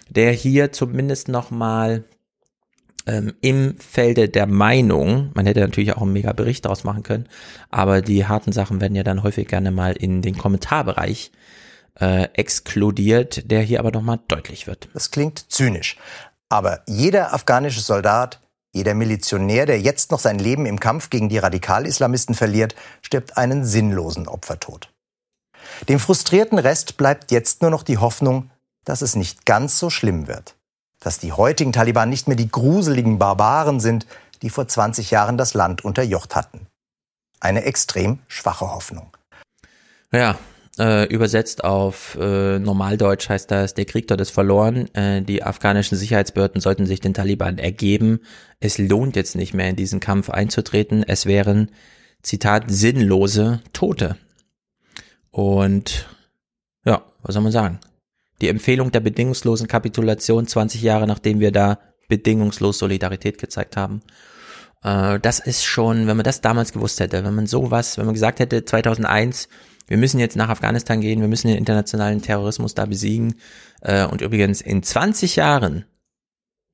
der 0.09 0.31
hier 0.31 0.71
zumindest 0.71 1.27
nochmal 1.27 2.03
ähm, 3.07 3.33
im 3.41 3.77
Felde 3.77 4.29
der 4.29 4.45
Meinung, 4.45 5.31
man 5.33 5.45
hätte 5.45 5.61
natürlich 5.61 5.93
auch 5.93 6.01
einen 6.01 6.13
mega 6.13 6.33
Bericht 6.33 6.65
daraus 6.65 6.83
machen 6.83 7.03
können, 7.03 7.27
aber 7.69 8.01
die 8.01 8.25
harten 8.25 8.51
Sachen 8.51 8.81
werden 8.81 8.95
ja 8.95 9.03
dann 9.03 9.23
häufig 9.23 9.47
gerne 9.47 9.71
mal 9.71 9.93
in 9.93 10.21
den 10.21 10.37
Kommentarbereich 10.37 11.31
äh, 11.99 12.27
exkludiert, 12.33 13.49
der 13.49 13.61
hier 13.61 13.79
aber 13.79 13.91
nochmal 13.91 14.19
deutlich 14.27 14.67
wird. 14.67 14.89
Das 14.93 15.11
klingt 15.11 15.51
zynisch, 15.51 15.97
aber 16.49 16.81
jeder 16.87 17.33
afghanische 17.33 17.81
Soldat 17.81 18.39
jeder 18.73 18.93
Milizionär, 18.93 19.65
der 19.65 19.81
jetzt 19.81 20.11
noch 20.11 20.19
sein 20.19 20.39
Leben 20.39 20.65
im 20.65 20.79
Kampf 20.79 21.09
gegen 21.09 21.29
die 21.29 21.37
Radikalislamisten 21.37 22.35
verliert, 22.35 22.75
stirbt 23.01 23.37
einen 23.37 23.65
sinnlosen 23.65 24.27
Opfertod. 24.27 24.91
Dem 25.89 25.99
frustrierten 25.99 26.57
Rest 26.57 26.97
bleibt 26.97 27.31
jetzt 27.31 27.61
nur 27.61 27.71
noch 27.71 27.83
die 27.83 27.97
Hoffnung, 27.97 28.49
dass 28.85 29.01
es 29.01 29.15
nicht 29.15 29.45
ganz 29.45 29.77
so 29.77 29.89
schlimm 29.89 30.27
wird. 30.27 30.55
Dass 30.99 31.19
die 31.19 31.33
heutigen 31.33 31.73
Taliban 31.73 32.09
nicht 32.09 32.27
mehr 32.27 32.37
die 32.37 32.49
gruseligen 32.49 33.19
Barbaren 33.19 33.79
sind, 33.79 34.07
die 34.41 34.49
vor 34.49 34.67
20 34.67 35.11
Jahren 35.11 35.37
das 35.37 35.53
Land 35.53 35.83
unterjocht 35.83 36.35
hatten. 36.35 36.67
Eine 37.39 37.63
extrem 37.63 38.19
schwache 38.27 38.71
Hoffnung. 38.71 39.15
Ja, 40.11 40.37
äh, 40.79 41.05
übersetzt 41.13 41.63
auf 41.63 42.17
äh, 42.19 42.59
Normaldeutsch 42.59 43.29
heißt 43.29 43.51
das, 43.51 43.73
der 43.73 43.85
Krieg 43.85 44.07
dort 44.07 44.21
ist 44.21 44.31
verloren. 44.31 44.93
Äh, 44.95 45.21
die 45.21 45.43
afghanischen 45.43 45.97
Sicherheitsbehörden 45.97 46.61
sollten 46.61 46.85
sich 46.85 47.01
den 47.01 47.13
Taliban 47.13 47.57
ergeben. 47.57 48.21
Es 48.59 48.77
lohnt 48.77 49.15
jetzt 49.15 49.35
nicht 49.35 49.53
mehr 49.53 49.69
in 49.69 49.75
diesen 49.75 49.99
Kampf 49.99 50.29
einzutreten. 50.29 51.03
Es 51.05 51.25
wären, 51.25 51.71
Zitat, 52.21 52.65
sinnlose 52.67 53.61
Tote. 53.73 54.17
Und 55.29 56.07
ja, 56.85 57.03
was 57.21 57.33
soll 57.33 57.43
man 57.43 57.51
sagen? 57.51 57.79
Die 58.41 58.47
Empfehlung 58.47 58.91
der 58.91 59.01
bedingungslosen 59.01 59.67
Kapitulation 59.67 60.47
20 60.47 60.81
Jahre 60.81 61.05
nachdem 61.05 61.39
wir 61.39 61.51
da 61.51 61.79
bedingungslos 62.07 62.79
Solidarität 62.79 63.37
gezeigt 63.37 63.77
haben. 63.77 64.01
Äh, 64.83 65.19
das 65.19 65.39
ist 65.39 65.63
schon, 65.63 66.07
wenn 66.07 66.17
man 66.17 66.23
das 66.23 66.41
damals 66.41 66.73
gewusst 66.73 66.99
hätte, 66.99 67.23
wenn 67.23 67.35
man 67.35 67.47
sowas, 67.47 67.97
wenn 67.97 68.05
man 68.05 68.13
gesagt 68.13 68.39
hätte 68.39 68.65
2001, 68.65 69.47
wir 69.91 69.97
müssen 69.97 70.21
jetzt 70.21 70.37
nach 70.37 70.47
Afghanistan 70.47 71.01
gehen, 71.01 71.19
wir 71.19 71.27
müssen 71.27 71.49
den 71.49 71.57
internationalen 71.57 72.21
Terrorismus 72.21 72.73
da 72.73 72.85
besiegen. 72.85 73.35
Äh, 73.81 74.05
und 74.05 74.21
übrigens 74.21 74.61
in 74.61 74.83
20 74.83 75.35
Jahren, 75.35 75.83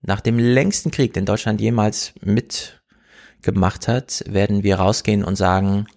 nach 0.04 0.22
dem 0.22 0.38
längsten 0.38 0.92
Krieg, 0.92 1.14
den 1.14 1.26
Deutschland 1.26 1.60
jemals 1.60 2.14
mitgemacht 2.22 3.88
hat, 3.88 4.24
werden 4.28 4.62
wir 4.62 4.76
rausgehen 4.76 5.24
und 5.24 5.36
sagen, 5.36 5.88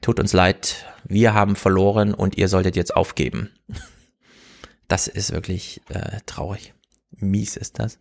tut 0.00 0.18
uns 0.18 0.32
leid, 0.32 0.86
wir 1.06 1.34
haben 1.34 1.54
verloren 1.54 2.14
und 2.14 2.38
ihr 2.38 2.48
solltet 2.48 2.76
jetzt 2.76 2.96
aufgeben. 2.96 3.50
Das 4.86 5.08
ist 5.08 5.32
wirklich 5.32 5.80
äh, 5.88 6.18
traurig. 6.26 6.74
Mies 7.16 7.56
ist 7.56 7.78
das. 7.78 7.98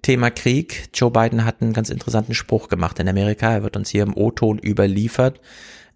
Thema 0.00 0.30
Krieg. 0.30 0.88
Joe 0.94 1.10
Biden 1.10 1.44
hat 1.44 1.60
einen 1.60 1.74
ganz 1.74 1.90
interessanten 1.90 2.32
Spruch 2.32 2.68
gemacht 2.68 2.98
in 2.98 3.08
Amerika. 3.08 3.52
Er 3.52 3.62
wird 3.62 3.76
uns 3.76 3.90
hier 3.90 4.02
im 4.02 4.16
O-Ton 4.16 4.58
überliefert. 4.58 5.40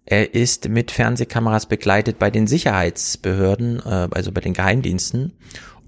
Er 0.09 0.33
ist 0.33 0.69
mit 0.69 0.91
Fernsehkameras 0.91 1.65
begleitet 1.65 2.17
bei 2.17 2.31
den 2.31 2.47
Sicherheitsbehörden, 2.47 3.81
äh, 3.85 4.07
also 4.11 4.31
bei 4.31 4.39
den 4.39 4.53
Geheimdiensten 4.53 5.33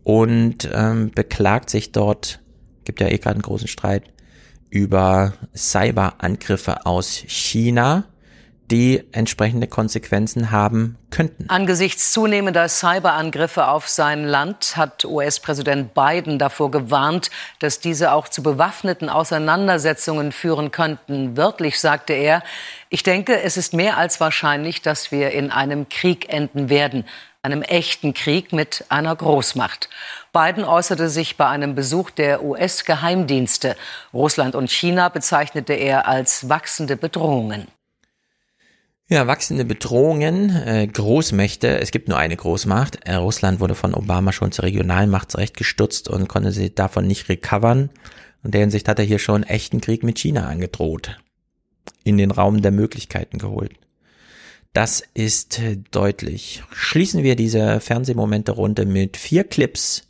und 0.04 0.70
ähm, 0.74 1.12
beklagt 1.16 1.70
sich 1.70 1.94
dort, 1.94 2.42
gibt 2.84 3.00
ja 3.00 3.08
eh 3.08 3.18
gerade 3.18 3.36
einen 3.36 3.44
großen 3.44 3.70
Streit, 3.70 4.12
über 4.70 5.34
Cyberangriffe 5.56 6.86
aus 6.86 7.14
China 7.28 8.08
die 8.70 9.04
entsprechende 9.12 9.68
Konsequenzen 9.68 10.52
haben 10.52 10.98
könnten. 11.10 11.50
Angesichts 11.50 12.12
zunehmender 12.12 12.70
Cyberangriffe 12.70 13.68
auf 13.68 13.88
sein 13.88 14.26
Land 14.26 14.78
hat 14.78 15.06
US-Präsident 15.06 15.94
Biden 15.94 16.38
davor 16.38 16.70
gewarnt, 16.70 17.32
dass 17.60 17.80
diese 17.80 18.12
auch 18.12 18.28
zu 18.28 18.44
bewaffneten 18.44 19.10
Auseinandersetzungen 19.10 20.32
führen 20.32 20.72
könnten. 20.72 21.36
Wörtlich 21.36 21.80
sagte 21.80 22.14
er, 22.14 22.44
ich 22.90 23.04
denke, 23.04 23.42
es 23.42 23.58
ist 23.58 23.74
mehr 23.74 23.98
als 23.98 24.20
wahrscheinlich, 24.20 24.82
dass 24.82 25.12
wir 25.12 25.32
in 25.32 25.52
einem 25.52 25.90
Krieg 25.90 26.32
enden 26.32 26.70
werden, 26.70 27.06
einem 27.42 27.62
echten 27.62 28.14
Krieg 28.14 28.54
mit 28.54 28.86
einer 28.90 29.16
Großmacht. 29.16 29.90
Biden 30.34 30.64
äußerte 30.64 31.10
sich 31.10 31.38
bei 31.38 31.48
einem 31.48 31.74
Besuch 31.74 32.12
der 32.12 32.44
US-Geheimdienste. 32.44 33.76
Russland 34.14 34.56
und 34.56 34.70
China 34.70 35.10
bezeichnete 35.10 35.74
er 35.74 36.08
als 36.08 36.50
wachsende 36.50 36.98
Bedrohungen. 36.98 37.68
Ja, 39.12 39.26
wachsende 39.26 39.66
Bedrohungen, 39.66 40.52
äh, 40.52 40.86
Großmächte. 40.86 41.80
Es 41.80 41.90
gibt 41.90 42.10
nur 42.10 42.20
eine 42.20 42.38
Großmacht. 42.38 43.08
Äh, 43.08 43.16
Russland 43.16 43.60
wurde 43.60 43.74
von 43.74 43.96
Obama 43.96 44.32
schon 44.32 44.52
zur 44.52 44.66
Regionalmacht 44.66 45.32
zurechtgestutzt 45.32 46.08
und 46.08 46.28
konnte 46.28 46.52
sie 46.52 46.76
davon 46.76 47.08
nicht 47.08 47.28
recovern. 47.28 47.90
Und 48.44 48.54
der 48.54 48.62
Hinsicht 48.62 48.88
hat 48.88 49.00
er 49.00 49.06
hier 49.06 49.18
schon 49.18 49.42
echten 49.42 49.82
Krieg 49.82 50.04
mit 50.04 50.20
China 50.20 50.48
angedroht. 50.48 51.18
In 52.04 52.20
den 52.20 52.30
Raum 52.30 52.62
der 52.62 52.70
Möglichkeiten 52.70 53.40
geholt. 53.40 53.72
Das 54.74 55.02
ist 55.16 55.58
äh, 55.58 55.78
deutlich. 55.90 56.62
Schließen 56.72 57.24
wir 57.24 57.36
diese 57.36 57.80
Fernsehmomente 57.80 58.52
runter 58.52 58.86
mit 58.86 59.18
vier 59.18 59.44
Clips 59.44 60.08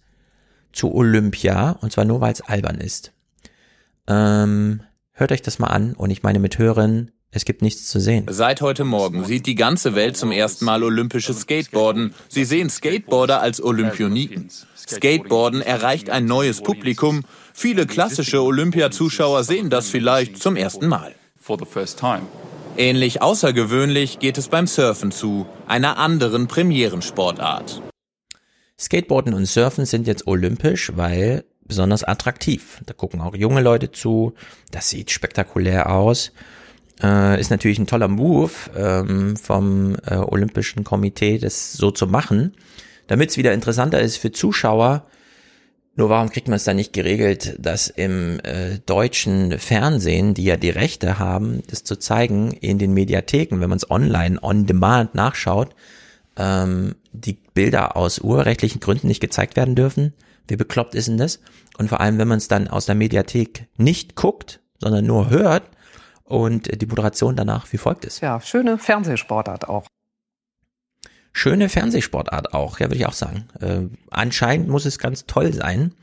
zu 0.73 0.93
Olympia. 0.93 1.71
Und 1.79 1.93
zwar 1.93 2.03
nur, 2.03 2.19
weil 2.19 2.33
es 2.33 2.41
albern 2.41 2.81
ist. 2.81 3.13
Ähm, 4.09 4.81
hört 5.13 5.31
euch 5.31 5.41
das 5.41 5.57
mal 5.57 5.67
an. 5.67 5.93
Und 5.93 6.09
ich 6.09 6.21
meine 6.21 6.39
mit 6.39 6.57
hören, 6.57 7.13
es 7.31 7.45
gibt 7.45 7.61
nichts 7.61 7.87
zu 7.87 7.99
sehen. 7.99 8.25
Seit 8.29 8.61
heute 8.61 8.83
Morgen 8.83 9.23
sieht 9.23 9.45
die 9.45 9.55
ganze 9.55 9.93
Welt 9.93 10.17
zum 10.17 10.31
ersten 10.31 10.65
Mal 10.65 10.83
olympisches 10.83 11.41
Skateboarden. 11.41 12.15
Sie 12.27 12.43
sehen 12.43 12.69
Skateboarder 12.69 13.39
als 13.39 13.63
Olympioniken. 13.63 14.49
Skateboarden 14.75 15.61
erreicht 15.61 16.09
ein 16.09 16.25
neues 16.25 16.61
Publikum. 16.61 17.23
Viele 17.53 17.85
klassische 17.85 18.41
Olympiazuschauer 18.41 19.43
sehen 19.43 19.69
das 19.69 19.89
vielleicht 19.89 20.41
zum 20.41 20.55
ersten 20.55 20.87
Mal. 20.87 21.13
Ähnlich 22.77 23.21
außergewöhnlich 23.21 24.19
geht 24.19 24.37
es 24.37 24.47
beim 24.47 24.65
Surfen 24.65 25.11
zu, 25.11 25.45
einer 25.67 25.97
anderen 25.97 26.47
Premierensportart. 26.47 27.83
Skateboarden 28.79 29.33
und 29.33 29.45
Surfen 29.45 29.85
sind 29.85 30.07
jetzt 30.07 30.25
olympisch, 30.25 30.93
weil 30.95 31.43
besonders 31.61 32.03
attraktiv. 32.03 32.81
Da 32.85 32.93
gucken 32.93 33.21
auch 33.21 33.35
junge 33.35 33.61
Leute 33.61 33.91
zu. 33.91 34.33
Das 34.71 34.89
sieht 34.89 35.11
spektakulär 35.11 35.91
aus. 35.91 36.31
Äh, 37.01 37.39
ist 37.39 37.49
natürlich 37.49 37.79
ein 37.79 37.87
toller 37.87 38.07
Move 38.09 38.51
ähm, 38.75 39.37
vom 39.37 39.95
äh, 40.05 40.15
Olympischen 40.15 40.83
Komitee, 40.83 41.37
das 41.37 41.73
so 41.73 41.91
zu 41.91 42.07
machen, 42.07 42.53
damit 43.07 43.29
es 43.29 43.37
wieder 43.37 43.53
interessanter 43.53 44.01
ist 44.01 44.17
für 44.17 44.31
Zuschauer. 44.31 45.05
Nur 45.95 46.09
warum 46.09 46.29
kriegt 46.29 46.47
man 46.47 46.57
es 46.57 46.65
dann 46.65 46.75
nicht 46.75 46.93
geregelt, 46.93 47.55
dass 47.59 47.87
im 47.87 48.39
äh, 48.43 48.79
deutschen 48.85 49.59
Fernsehen, 49.59 50.33
die 50.33 50.45
ja 50.45 50.57
die 50.57 50.69
Rechte 50.69 51.19
haben, 51.19 51.63
das 51.67 51.83
zu 51.83 51.95
zeigen, 51.97 52.51
in 52.51 52.79
den 52.79 52.93
Mediatheken, 52.93 53.59
wenn 53.59 53.69
man 53.69 53.77
es 53.77 53.89
online 53.89 54.41
on 54.41 54.65
demand 54.65 55.15
nachschaut, 55.15 55.75
ähm, 56.37 56.95
die 57.11 57.37
Bilder 57.53 57.95
aus 57.95 58.19
urrechtlichen 58.19 58.79
Gründen 58.81 59.07
nicht 59.07 59.19
gezeigt 59.21 59.55
werden 59.55 59.75
dürfen? 59.75 60.13
Wie 60.47 60.55
bekloppt 60.57 60.95
ist 60.95 61.07
denn 61.07 61.17
das? 61.17 61.39
Und 61.77 61.89
vor 61.89 62.01
allem, 62.01 62.17
wenn 62.17 62.27
man 62.27 62.39
es 62.39 62.47
dann 62.47 62.67
aus 62.67 62.85
der 62.85 62.95
Mediathek 62.95 63.67
nicht 63.77 64.15
guckt, 64.15 64.59
sondern 64.79 65.05
nur 65.05 65.29
hört, 65.29 65.63
und 66.29 66.81
die 66.81 66.85
Moderation 66.85 67.35
danach 67.35 67.71
wie 67.73 67.77
folgt 67.77 68.05
ist. 68.05 68.21
Ja, 68.21 68.39
schöne 68.39 68.77
Fernsehsportart 68.77 69.67
auch. 69.67 69.85
Schöne 71.33 71.69
Fernsehsportart 71.69 72.53
auch, 72.53 72.79
ja, 72.79 72.87
würde 72.87 72.95
ich 72.95 73.05
auch 73.05 73.13
sagen. 73.13 73.47
Äh, 73.59 73.81
anscheinend 74.09 74.67
muss 74.67 74.85
es 74.85 74.99
ganz 74.99 75.25
toll 75.25 75.53
sein. 75.53 75.93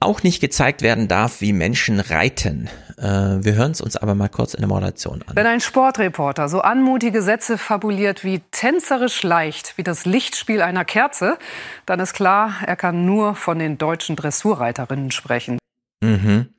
auch 0.00 0.22
nicht 0.22 0.40
gezeigt 0.40 0.82
werden 0.82 1.08
darf, 1.08 1.40
wie 1.40 1.52
Menschen 1.54 1.98
reiten. 1.98 2.68
Äh, 2.98 3.02
wir 3.04 3.54
hören 3.54 3.72
es 3.72 3.80
uns 3.80 3.96
aber 3.96 4.14
mal 4.14 4.28
kurz 4.28 4.52
in 4.52 4.60
der 4.60 4.68
Moderation 4.68 5.22
an. 5.26 5.34
Wenn 5.34 5.46
ein 5.46 5.60
Sportreporter 5.60 6.48
so 6.48 6.60
anmutige 6.60 7.22
Sätze 7.22 7.56
fabuliert 7.56 8.22
wie 8.22 8.40
tänzerisch 8.50 9.22
leicht, 9.22 9.78
wie 9.78 9.82
das 9.82 10.04
Lichtspiel 10.04 10.60
einer 10.60 10.84
Kerze, 10.84 11.38
dann 11.86 12.00
ist 12.00 12.12
klar, 12.12 12.54
er 12.66 12.76
kann 12.76 13.06
nur 13.06 13.34
von 13.34 13.58
den 13.58 13.78
deutschen 13.78 14.14
Dressurreiterinnen 14.14 15.10
sprechen. 15.10 15.58
Mhm. 16.02 16.53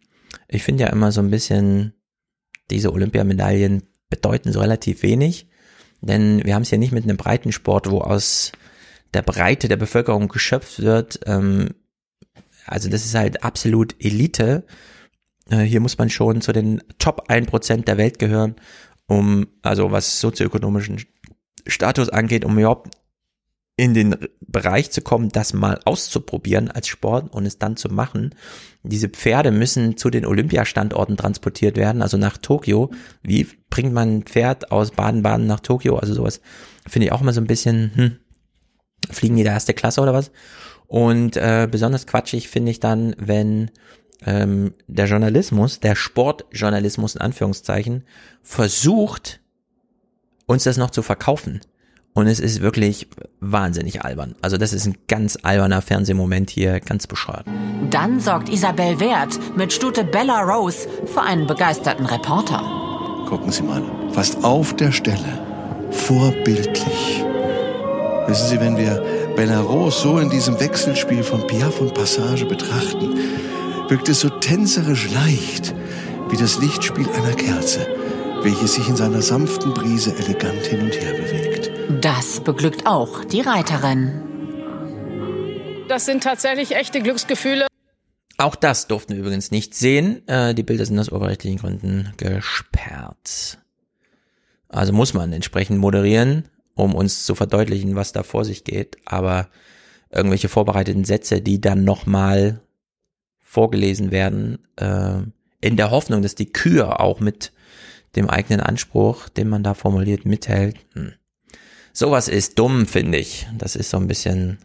Ich 0.55 0.63
finde 0.63 0.83
ja 0.83 0.89
immer 0.89 1.11
so 1.11 1.21
ein 1.21 1.29
bisschen, 1.29 1.93
diese 2.71 2.91
Olympiamedaillen 2.93 3.83
bedeuten 4.09 4.51
so 4.51 4.59
relativ 4.59 5.03
wenig, 5.03 5.47
denn 6.01 6.43
wir 6.43 6.55
haben 6.55 6.61
es 6.61 6.71
ja 6.71 6.77
nicht 6.77 6.91
mit 6.91 7.03
einem 7.03 7.17
Breitensport, 7.17 7.89
wo 7.89 7.99
aus 7.99 8.51
der 9.13 9.21
Breite 9.21 9.67
der 9.67 9.77
Bevölkerung 9.77 10.27
geschöpft 10.27 10.81
wird. 10.81 11.19
Ähm, 11.25 11.69
also 12.65 12.89
das 12.89 13.05
ist 13.05 13.15
halt 13.15 13.43
absolut 13.43 13.95
Elite. 13.99 14.65
Äh, 15.49 15.61
hier 15.61 15.79
muss 15.79 15.97
man 15.97 16.09
schon 16.09 16.41
zu 16.41 16.53
den 16.53 16.81
Top 16.99 17.29
1% 17.29 17.83
der 17.83 17.97
Welt 17.97 18.19
gehören, 18.19 18.55
um, 19.07 19.47
also 19.61 19.91
was 19.91 20.19
sozioökonomischen 20.19 21.03
Status 21.67 22.09
angeht, 22.09 22.45
um 22.45 22.57
überhaupt 22.57 22.95
in 23.77 23.93
den 23.93 24.15
Bereich 24.39 24.91
zu 24.91 25.01
kommen, 25.01 25.29
das 25.29 25.53
mal 25.53 25.79
auszuprobieren 25.85 26.71
als 26.71 26.87
Sport 26.87 27.33
und 27.33 27.45
es 27.45 27.59
dann 27.59 27.77
zu 27.77 27.89
machen. 27.89 28.33
Diese 28.87 29.09
Pferde 29.09 29.51
müssen 29.51 29.97
zu 29.97 30.09
den 30.09 30.25
Olympiastandorten 30.25 31.17
transportiert 31.17 31.77
werden, 31.77 32.01
also 32.01 32.17
nach 32.17 32.37
Tokio. 32.37 32.91
Wie 33.21 33.47
bringt 33.69 33.93
man 33.93 34.17
ein 34.17 34.23
Pferd 34.23 34.71
aus 34.71 34.91
Baden-Baden 34.91 35.47
nach 35.47 35.59
Tokio? 35.59 35.97
Also 35.97 36.13
sowas 36.13 36.41
finde 36.87 37.07
ich 37.07 37.11
auch 37.11 37.21
mal 37.21 37.33
so 37.33 37.41
ein 37.41 37.47
bisschen, 37.47 37.91
hm, 37.95 38.17
fliegen 39.09 39.35
die 39.35 39.43
der 39.43 39.53
erste 39.53 39.73
Klasse 39.73 40.01
oder 40.01 40.13
was? 40.13 40.31
Und 40.87 41.37
äh, 41.37 41.67
besonders 41.69 42.07
quatschig 42.07 42.47
finde 42.47 42.71
ich 42.71 42.79
dann, 42.79 43.15
wenn 43.17 43.71
ähm, 44.25 44.73
der 44.87 45.05
Journalismus, 45.05 45.79
der 45.79 45.95
Sportjournalismus 45.95 47.15
in 47.15 47.21
Anführungszeichen, 47.21 48.03
versucht, 48.41 49.41
uns 50.45 50.63
das 50.63 50.77
noch 50.77 50.91
zu 50.91 51.01
verkaufen. 51.01 51.61
Und 52.15 52.27
es 52.27 52.39
ist 52.39 52.61
wirklich 52.61 53.09
wahnsinnig 53.41 54.05
albern. 54.05 54.35
Also 54.41 54.55
das 54.55 54.71
ist 54.71 54.85
ein 54.85 54.95
ganz 55.09 55.37
alberner 55.43 55.81
Fernsehmoment 55.81 56.49
hier, 56.49 56.79
ganz 56.79 57.07
bescheuert. 57.07 57.45
Dann 57.89 58.21
sorgt 58.21 58.47
Isabel 58.47 59.01
Wert 59.01 59.37
mit 59.57 59.73
Stute 59.73 60.05
Bella 60.05 60.41
Rose 60.43 60.87
für 61.05 61.21
einen 61.21 61.45
begeisterten 61.45 62.05
Reporter. 62.05 62.63
Gucken 63.27 63.51
Sie 63.51 63.63
mal, 63.63 63.83
fast 64.13 64.41
auf 64.45 64.73
der 64.77 64.93
Stelle, 64.93 65.43
vorbildlich. 65.91 67.25
Wissen 68.27 68.47
Sie, 68.47 68.59
wenn 68.61 68.77
wir 68.77 69.03
Bella 69.35 69.59
Rose 69.59 69.99
so 69.99 70.17
in 70.17 70.29
diesem 70.29 70.57
Wechselspiel 70.57 71.21
von 71.21 71.45
Piaf 71.47 71.81
und 71.81 71.93
Passage 71.93 72.45
betrachten, 72.45 73.13
wirkt 73.89 74.07
es 74.07 74.21
so 74.21 74.29
tänzerisch 74.29 75.11
leicht 75.11 75.75
wie 76.29 76.37
das 76.37 76.59
Lichtspiel 76.59 77.09
einer 77.09 77.35
Kerze, 77.35 77.85
welches 78.41 78.75
sich 78.75 78.87
in 78.87 78.95
seiner 78.95 79.21
sanften 79.21 79.73
Brise 79.73 80.15
elegant 80.17 80.65
hin 80.65 80.79
und 80.79 80.93
her 80.93 81.11
bewegt. 81.11 81.74
Das 81.89 82.39
beglückt 82.39 82.87
auch 82.87 83.23
die 83.25 83.41
Reiterin. 83.41 84.21
Das 85.87 86.05
sind 86.05 86.23
tatsächlich 86.23 86.75
echte 86.75 87.01
Glücksgefühle. 87.01 87.67
Auch 88.37 88.55
das 88.55 88.87
durften 88.87 89.13
wir 89.13 89.19
übrigens 89.19 89.51
nicht 89.51 89.75
sehen. 89.75 90.27
Äh, 90.27 90.53
die 90.55 90.63
Bilder 90.63 90.85
sind 90.85 90.99
aus 90.99 91.09
urheberrechtlichen 91.09 91.59
Gründen 91.59 92.13
gesperrt. 92.17 93.59
Also 94.67 94.93
muss 94.93 95.13
man 95.13 95.31
entsprechend 95.31 95.79
moderieren, 95.79 96.49
um 96.73 96.95
uns 96.95 97.25
zu 97.25 97.35
verdeutlichen, 97.35 97.95
was 97.95 98.11
da 98.11 98.23
vor 98.23 98.43
sich 98.45 98.63
geht. 98.63 98.97
Aber 99.05 99.47
irgendwelche 100.09 100.49
vorbereiteten 100.49 101.05
Sätze, 101.05 101.41
die 101.41 101.61
dann 101.61 101.83
nochmal 101.83 102.61
vorgelesen 103.39 104.11
werden, 104.11 104.59
äh, 104.75 105.19
in 105.61 105.77
der 105.77 105.91
Hoffnung, 105.91 106.21
dass 106.21 106.35
die 106.35 106.51
Kühe 106.51 106.99
auch 106.99 107.19
mit 107.19 107.53
dem 108.15 108.29
eigenen 108.29 108.59
Anspruch, 108.59 109.29
den 109.29 109.49
man 109.49 109.63
da 109.63 109.73
formuliert, 109.73 110.25
mithält. 110.25 110.77
Hm. 110.93 111.13
Sowas 111.97 112.27
ist 112.27 112.59
dumm, 112.59 112.87
finde 112.87 113.17
ich. 113.17 113.47
Das 113.57 113.77
ist 113.77 113.89
so 113.89 113.95
ein 113.95 114.07
bisschen 114.07 114.57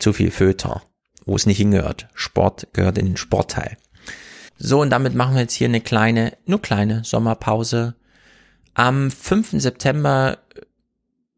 zu 0.00 0.12
viel 0.12 0.32
Föter, 0.32 0.82
wo 1.24 1.36
es 1.36 1.46
nicht 1.46 1.58
hingehört. 1.58 2.08
Sport 2.14 2.66
gehört 2.72 2.98
in 2.98 3.06
den 3.06 3.16
Sportteil. 3.16 3.76
So, 4.58 4.80
und 4.80 4.90
damit 4.90 5.14
machen 5.14 5.34
wir 5.34 5.42
jetzt 5.42 5.54
hier 5.54 5.68
eine 5.68 5.80
kleine, 5.80 6.36
nur 6.44 6.60
kleine 6.60 7.04
Sommerpause. 7.04 7.94
Am 8.74 9.12
5. 9.12 9.62
September 9.62 10.38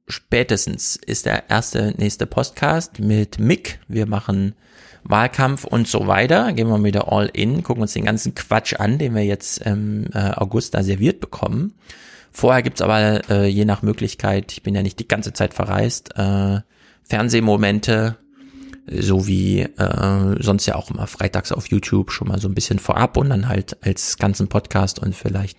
spätestens 0.09 0.97
ist 0.97 1.27
der 1.27 1.51
erste 1.51 1.93
nächste 1.99 2.25
Podcast 2.25 2.99
mit 2.99 3.39
Mick. 3.39 3.81
Wir 3.89 4.07
machen 4.07 4.55
Wahlkampf 5.03 5.65
und 5.65 5.87
so 5.87 6.07
weiter. 6.07 6.51
Gehen 6.55 6.69
wir 6.69 6.83
wieder 6.83 7.13
all 7.13 7.27
in, 7.31 7.63
gucken 7.63 7.83
uns 7.83 7.93
den 7.93 8.07
ganzen 8.07 8.35
Quatsch 8.35 8.73
an, 8.81 8.97
den 8.97 9.15
wir 9.15 9.25
jetzt 9.27 9.59
im 9.59 10.07
äh, 10.15 10.31
August 10.31 10.73
da 10.73 10.83
serviert 10.83 11.21
bekommen. 11.21 11.75
Vorher 12.37 12.63
gibt's 12.63 12.83
aber 12.83 13.31
äh, 13.31 13.47
je 13.47 13.65
nach 13.65 13.83
Möglichkeit, 13.83 14.51
ich 14.51 14.65
bin 14.65 14.75
ja 14.75 14.83
nicht 14.83 14.99
die 14.99 15.07
ganze 15.07 15.33
Zeit 15.33 15.55
verreist, 15.55 16.17
äh, 16.17 16.61
Fernsehmomente, 17.05 18.17
so 18.91 19.29
wie 19.29 19.61
äh, 19.61 20.43
sonst 20.43 20.67
ja 20.67 20.75
auch 20.75 20.91
immer 20.91 21.07
freitags 21.07 21.53
auf 21.53 21.69
YouTube 21.69 22.11
schon 22.11 22.27
mal 22.27 22.41
so 22.41 22.49
ein 22.49 22.55
bisschen 22.55 22.81
vorab 22.81 23.17
und 23.17 23.31
dann 23.31 23.49
halt 23.49 23.79
als 23.87 24.19
ganzen 24.19 24.49
Podcast 24.49 24.99
und 24.99 25.15
vielleicht 25.15 25.59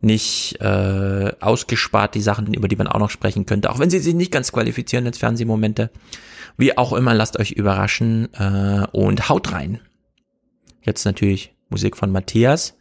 nicht 0.00 0.60
äh, 0.60 1.32
ausgespart 1.38 2.16
die 2.16 2.22
Sachen, 2.22 2.52
über 2.54 2.66
die 2.66 2.76
man 2.76 2.88
auch 2.88 2.98
noch 2.98 3.10
sprechen 3.10 3.46
könnte, 3.46 3.70
auch 3.70 3.78
wenn 3.78 3.90
sie 3.90 4.00
sich 4.00 4.14
nicht 4.14 4.32
ganz 4.32 4.50
qualifizieren 4.50 5.06
als 5.06 5.18
Fernsehmomente. 5.18 5.90
Wie 6.56 6.76
auch 6.76 6.92
immer, 6.92 7.14
lasst 7.14 7.38
euch 7.38 7.52
überraschen 7.52 8.34
äh, 8.34 8.84
und 8.90 9.28
haut 9.28 9.52
rein. 9.52 9.80
Jetzt 10.82 11.04
natürlich 11.04 11.54
Musik 11.68 11.96
von 11.96 12.10
Matthias. 12.10 12.74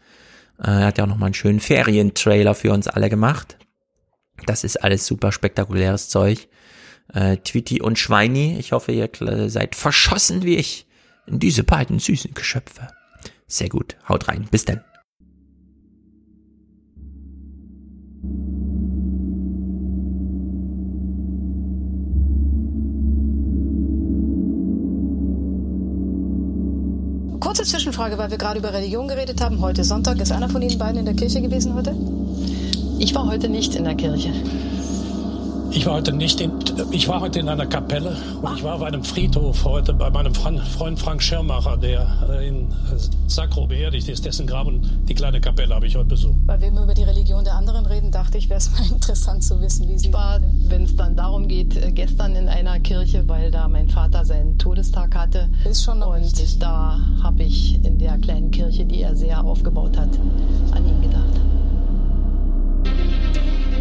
Äh, 0.61 0.67
er 0.67 0.85
hat 0.87 0.97
ja 0.97 1.03
auch 1.03 1.09
noch 1.09 1.17
mal 1.17 1.27
einen 1.27 1.33
schönen 1.33 1.59
Ferientrailer 1.59 2.55
für 2.55 2.71
uns 2.71 2.87
alle 2.87 3.09
gemacht. 3.09 3.57
Das 4.45 4.63
ist 4.63 4.77
alles 4.77 5.05
super 5.05 5.31
spektakuläres 5.31 6.09
Zeug. 6.09 6.47
Äh, 7.13 7.37
Tweety 7.37 7.81
und 7.81 7.97
Schweini, 7.97 8.57
ich 8.59 8.71
hoffe, 8.71 8.91
ihr 8.91 9.09
seid 9.49 9.75
verschossen 9.75 10.43
wie 10.43 10.57
ich 10.57 10.87
in 11.25 11.39
diese 11.39 11.63
beiden 11.63 11.99
süßen 11.99 12.33
Geschöpfe. 12.33 12.87
Sehr 13.47 13.69
gut, 13.69 13.97
haut 14.07 14.27
rein. 14.27 14.47
Bis 14.51 14.65
dann. 14.65 14.83
Zwischenfrage, 27.69 28.17
weil 28.17 28.31
wir 28.31 28.39
gerade 28.39 28.57
über 28.57 28.73
Religion 28.73 29.07
geredet 29.07 29.41
haben. 29.41 29.61
Heute 29.61 29.83
Sonntag. 29.83 30.19
Ist 30.19 30.31
einer 30.31 30.49
von 30.49 30.59
Ihnen 30.63 30.79
beiden 30.79 30.97
in 30.97 31.05
der 31.05 31.13
Kirche 31.13 31.39
gewesen 31.39 31.75
heute? 31.75 31.95
Ich 32.97 33.13
war 33.13 33.27
heute 33.27 33.47
nicht 33.47 33.75
in 33.75 33.83
der 33.83 33.93
Kirche. 33.93 34.33
Ich 35.71 35.85
war 35.85 35.93
heute 35.93 36.11
nicht 36.13 36.41
in, 36.41 36.51
ich 36.91 37.07
war 37.07 37.21
heute 37.21 37.39
in 37.39 37.47
einer 37.47 37.67
Kapelle 37.67 38.17
und 38.41 38.57
ich 38.57 38.63
war 38.63 38.75
auf 38.75 38.81
einem 38.81 39.03
Friedhof 39.03 39.63
heute 39.63 39.93
bei 39.93 40.09
meinem 40.09 40.33
Freund 40.33 40.99
Frank 40.99 41.21
Schirmacher, 41.21 41.77
der 41.77 42.07
äh, 42.27 42.47
in 42.47 42.67
Sakro 43.27 43.67
beerdigt 43.67 44.09
ist, 44.09 44.25
dessen 44.25 44.47
Grab 44.47 44.65
und 44.67 44.89
die 45.07 45.13
kleine 45.13 45.39
Kapelle 45.39 45.75
habe 45.75 45.85
ich 45.85 45.95
heute 45.95 46.07
besucht. 46.07 46.35
Weil 46.47 46.59
wir 46.61 46.69
immer 46.69 46.83
über 46.83 46.95
die 46.95 47.03
Religion 47.03 47.43
der 47.43 47.53
anderen 47.53 47.85
reden, 47.85 48.11
dachte 48.11 48.39
ich, 48.39 48.49
wäre 48.49 48.57
es 48.57 48.71
mal 48.79 48.85
interessant 48.89 49.43
zu 49.43 49.61
wissen, 49.61 49.87
wie 49.87 49.97
Sie. 49.99 50.07
Ich 50.07 50.13
war, 50.13 50.39
wenn 50.67 50.83
es 50.83 50.95
dann 50.95 51.15
darum 51.15 51.47
geht, 51.47 51.75
äh, 51.77 51.91
gestern 51.91 52.35
in 52.35 52.47
einer 52.49 52.79
Kirche, 52.79 53.27
weil 53.27 53.51
da 53.51 53.67
mein 53.67 53.89
Vater 53.89 54.25
seinen 54.25 54.57
Todestag 54.57 55.15
hatte. 55.15 55.49
Ist 55.69 55.83
schon 55.83 55.99
noch 55.99 56.15
Und 56.15 56.23
richtig. 56.23 56.57
da 56.57 56.99
habe 57.21 57.43
ich 57.43 57.83
in 57.85 57.99
der 57.99 58.17
kleinen 58.17 58.49
Kirche, 58.49 58.85
die 58.85 59.03
er 59.03 59.15
sehr 59.15 59.43
aufgebaut 59.43 59.97
hat, 59.97 60.09
an 60.71 60.87
ihn 60.87 61.01
gedacht. 61.01 61.48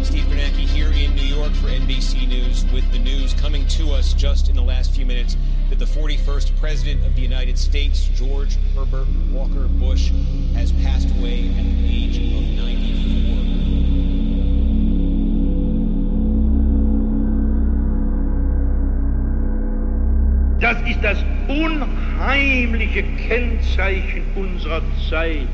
Steve 0.03 0.25
Bernanke 0.25 0.65
here 0.65 0.91
in 0.93 1.13
New 1.15 1.21
York 1.23 1.51
for 1.53 1.67
NBC 1.67 2.27
News 2.27 2.65
with 2.71 2.89
the 2.91 2.99
news 2.99 3.33
coming 3.33 3.67
to 3.67 3.91
us 3.91 4.13
just 4.13 4.47
in 4.47 4.55
the 4.55 4.61
last 4.61 4.95
few 4.95 5.05
minutes 5.05 5.35
that 5.69 5.77
the 5.77 5.85
41st 5.85 6.57
President 6.57 7.05
of 7.05 7.15
the 7.15 7.21
United 7.21 7.57
States, 7.57 8.09
George 8.15 8.57
Herbert 8.75 9.07
Walker 9.31 9.67
Bush, 9.67 10.11
has 10.53 10.71
passed 10.83 11.09
away 11.17 11.49
at 11.49 11.63
the 11.63 11.85
age 11.85 12.17
of 12.17 12.23
94. 12.23 12.99
Das 20.59 20.77
ist 20.87 21.03
das 21.03 21.17
unheimliche 21.47 23.03
Kennzeichen 23.03 24.23
unserer 24.35 24.81
Zeit, 25.09 25.47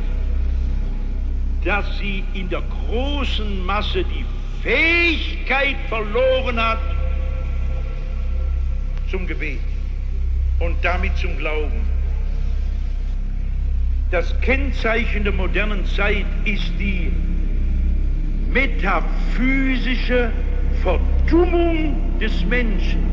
dass 1.63 1.85
sie 1.97 2.23
in 2.33 2.47
der 2.49 2.61
großen 2.61 3.65
Masse 3.65 4.03
die 4.03 4.25
Fähigkeit 4.65 5.75
verloren 5.89 6.59
hat 6.59 6.79
zum 9.11 9.27
Gebet 9.27 9.59
und 10.59 10.75
damit 10.81 11.15
zum 11.17 11.37
Glauben. 11.37 11.85
Das 14.09 14.33
Kennzeichen 14.41 15.23
der 15.23 15.33
modernen 15.33 15.85
Zeit 15.85 16.25
ist 16.45 16.71
die 16.79 17.11
metaphysische 18.49 20.31
Verdummung 20.81 22.17
des 22.19 22.43
Menschen. 22.45 23.05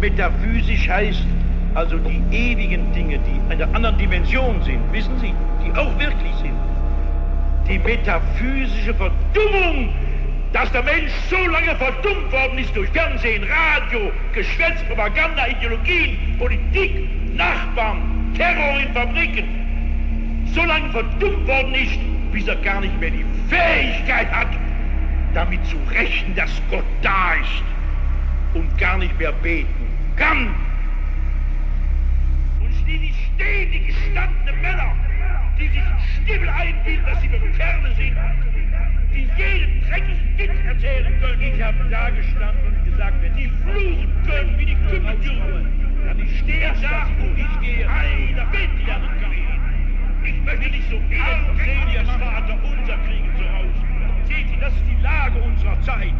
Metaphysisch 0.00 0.88
heißt 0.88 1.26
also 1.74 1.98
die 1.98 2.22
ewigen 2.34 2.94
Dinge, 2.94 3.18
die 3.18 3.36
in 3.36 3.60
einer 3.60 3.74
anderen 3.74 3.98
Dimension 3.98 4.62
sind, 4.62 4.80
wissen 4.90 5.20
Sie, 5.20 5.34
die 5.62 5.70
auch 5.72 5.98
wirklich 5.98 6.34
sind. 6.40 6.56
Die 7.68 7.78
metaphysische 7.78 8.94
Verdummung, 8.94 9.92
dass 10.52 10.70
der 10.72 10.82
Mensch 10.82 11.12
so 11.28 11.36
lange 11.48 11.74
verdummt 11.76 12.30
worden 12.32 12.58
ist 12.58 12.74
durch 12.74 12.88
Fernsehen, 12.90 13.44
Radio, 13.44 14.12
Geschwätz, 14.32 14.82
Propaganda, 14.84 15.48
Ideologien, 15.48 16.36
Politik, 16.38 17.08
Nachbarn, 17.34 18.32
Terror 18.36 18.80
in 18.80 18.92
Fabriken, 18.92 20.46
so 20.54 20.64
lange 20.64 20.90
verdummt 20.90 21.46
worden 21.46 21.74
ist, 21.74 21.98
bis 22.32 22.46
er 22.46 22.56
gar 22.56 22.80
nicht 22.80 22.98
mehr 23.00 23.10
die 23.10 23.24
Fähigkeit 23.48 24.30
hat, 24.30 24.48
damit 25.34 25.64
zu 25.66 25.76
rechnen, 25.90 26.34
dass 26.34 26.50
Gott 26.70 26.84
da 27.02 27.34
ist 27.34 27.62
und 28.54 28.78
gar 28.78 28.98
nicht 28.98 29.18
mehr 29.18 29.32
beten 29.32 29.68
kann. 30.16 30.54
Und 32.60 32.72
die 32.86 33.12
stetig 33.34 33.88
gestandene 33.88 34.52
Männer, 34.62 34.96
die 35.58 35.68
sich 35.68 35.82
einen 35.82 36.24
Stimmel 36.24 36.48
einbilden, 36.48 37.04
dass 37.06 37.20
sie 37.20 37.28
Kerle 37.28 37.94
sind, 37.96 38.16
die 39.12 39.28
jeden 39.36 39.82
dreckigen 39.88 40.38
Witz 40.38 40.64
erzählen 40.66 41.20
können. 41.20 41.42
Ich 41.42 41.62
habe 41.62 41.84
da 41.90 42.10
gestanden 42.10 42.66
und 42.66 42.84
gesagt, 42.84 43.22
wenn 43.22 43.36
die 43.36 43.48
fluchen 43.62 44.12
können 44.26 44.58
wie 44.58 44.66
die 44.66 44.76
Kümmeltüre, 44.88 45.64
dann 46.06 46.20
ich 46.20 46.38
stehe 46.38 46.72
da 46.82 47.08
und 47.20 47.38
ich 47.38 47.60
gehe 47.60 47.88
einer 47.88 48.46
die 48.52 48.86
da 48.86 49.00
Ich 50.24 50.42
möchte 50.44 50.70
nicht 50.70 50.90
so 50.90 50.96
elend 50.96 51.58
sehen, 51.58 51.86
wie 51.88 51.96
Vater 52.04 52.58
unser 52.62 52.96
kriegen 53.06 53.30
zu 53.36 53.44
Hause. 53.52 53.86
Sehen 54.24 54.48
Sie, 54.48 54.60
das 54.60 54.72
ist 54.74 54.84
die 54.88 55.02
Lage 55.02 55.38
unserer 55.40 55.80
Zeit. 55.82 56.14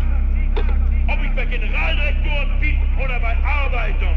Ob 1.08 1.23
ich 1.24 1.31
bei 1.32 1.44
Generaldirektoren 1.44 2.60
bin 2.60 2.76
oder 3.02 3.20
bei 3.20 3.36
Arbeitern. 3.44 4.16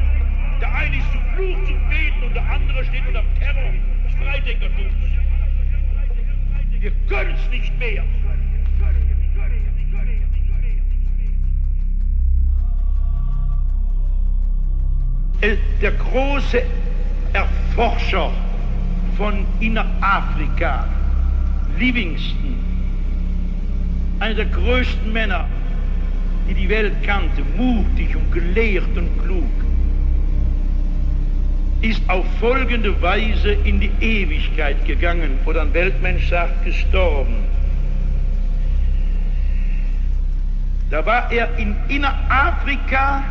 Der 0.61 0.73
eine 0.75 0.97
ist 0.97 1.11
zu 1.11 1.19
Fluch, 1.35 1.63
zu 1.65 1.73
beten 1.89 2.23
und 2.23 2.35
der 2.35 2.43
andere 2.43 2.83
steht 2.83 3.05
unter 3.07 3.23
Terror 3.39 3.71
des 4.03 4.13
Freidenkertums. 4.15 4.93
Wir 6.79 6.91
können 7.07 7.35
es 7.35 7.49
nicht 7.49 7.77
mehr. 7.79 8.03
Der 15.81 15.91
große 15.93 16.61
Erforscher 17.31 18.33
von 19.15 19.45
Innerafrika, 19.61 20.85
Livingston, 21.77 22.55
einer 24.19 24.35
der 24.35 24.45
größten 24.45 25.13
Männer, 25.13 25.47
die 26.49 26.53
die 26.53 26.67
Welt 26.67 27.01
kannte, 27.03 27.43
mutig 27.55 28.13
und 28.17 28.29
gelehrt 28.33 28.97
und 28.97 29.09
klug, 29.23 29.45
ist 31.81 32.01
auf 32.09 32.25
folgende 32.41 33.01
Weise 33.01 33.53
in 33.63 33.79
die 33.79 33.91
Ewigkeit 34.01 34.85
gegangen, 34.85 35.39
oder 35.45 35.61
ein 35.61 35.73
Weltmensch 35.73 36.27
sagt, 36.29 36.65
gestorben. 36.65 37.35
Da 40.89 41.05
war 41.05 41.31
er 41.31 41.55
in 41.57 41.75
Innerafrika 41.87 43.23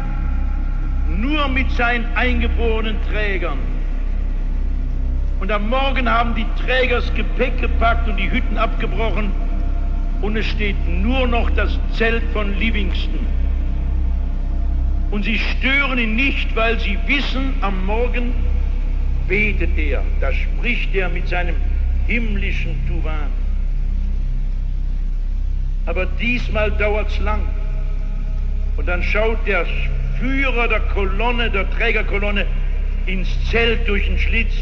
nur 1.08 1.48
mit 1.48 1.70
seinen 1.72 2.04
eingeborenen 2.14 2.96
Trägern. 3.10 3.58
Und 5.40 5.50
am 5.50 5.68
Morgen 5.68 6.08
haben 6.08 6.34
die 6.34 6.46
Träger 6.62 6.96
das 6.96 7.12
Gepäck 7.14 7.60
gepackt 7.60 8.08
und 8.08 8.16
die 8.16 8.30
Hütten 8.30 8.58
abgebrochen 8.58 9.30
und 10.20 10.36
es 10.36 10.46
steht 10.46 10.76
nur 10.88 11.26
noch 11.26 11.50
das 11.50 11.78
Zelt 11.92 12.22
von 12.32 12.56
Livingston. 12.58 13.26
Und 15.10 15.24
sie 15.24 15.38
stören 15.38 15.98
ihn 15.98 16.16
nicht, 16.16 16.54
weil 16.54 16.78
sie 16.80 16.98
wissen, 17.06 17.54
am 17.60 17.86
Morgen 17.86 18.34
betet 19.26 19.76
er, 19.78 20.02
da 20.20 20.32
spricht 20.32 20.94
er 20.94 21.08
mit 21.08 21.28
seinem 21.28 21.56
himmlischen 22.06 22.74
Tuvan. 22.86 23.37
Aber 25.88 26.04
diesmal 26.20 26.70
dauert 26.72 27.10
es 27.10 27.18
lang. 27.20 27.40
Und 28.76 28.86
dann 28.86 29.02
schaut 29.02 29.38
der 29.46 29.64
Führer 30.20 30.68
der 30.68 30.80
Kolonne, 30.80 31.50
der 31.50 31.68
Trägerkolonne, 31.70 32.44
ins 33.06 33.28
Zelt 33.50 33.88
durch 33.88 34.04
den 34.04 34.18
Schlitz 34.18 34.52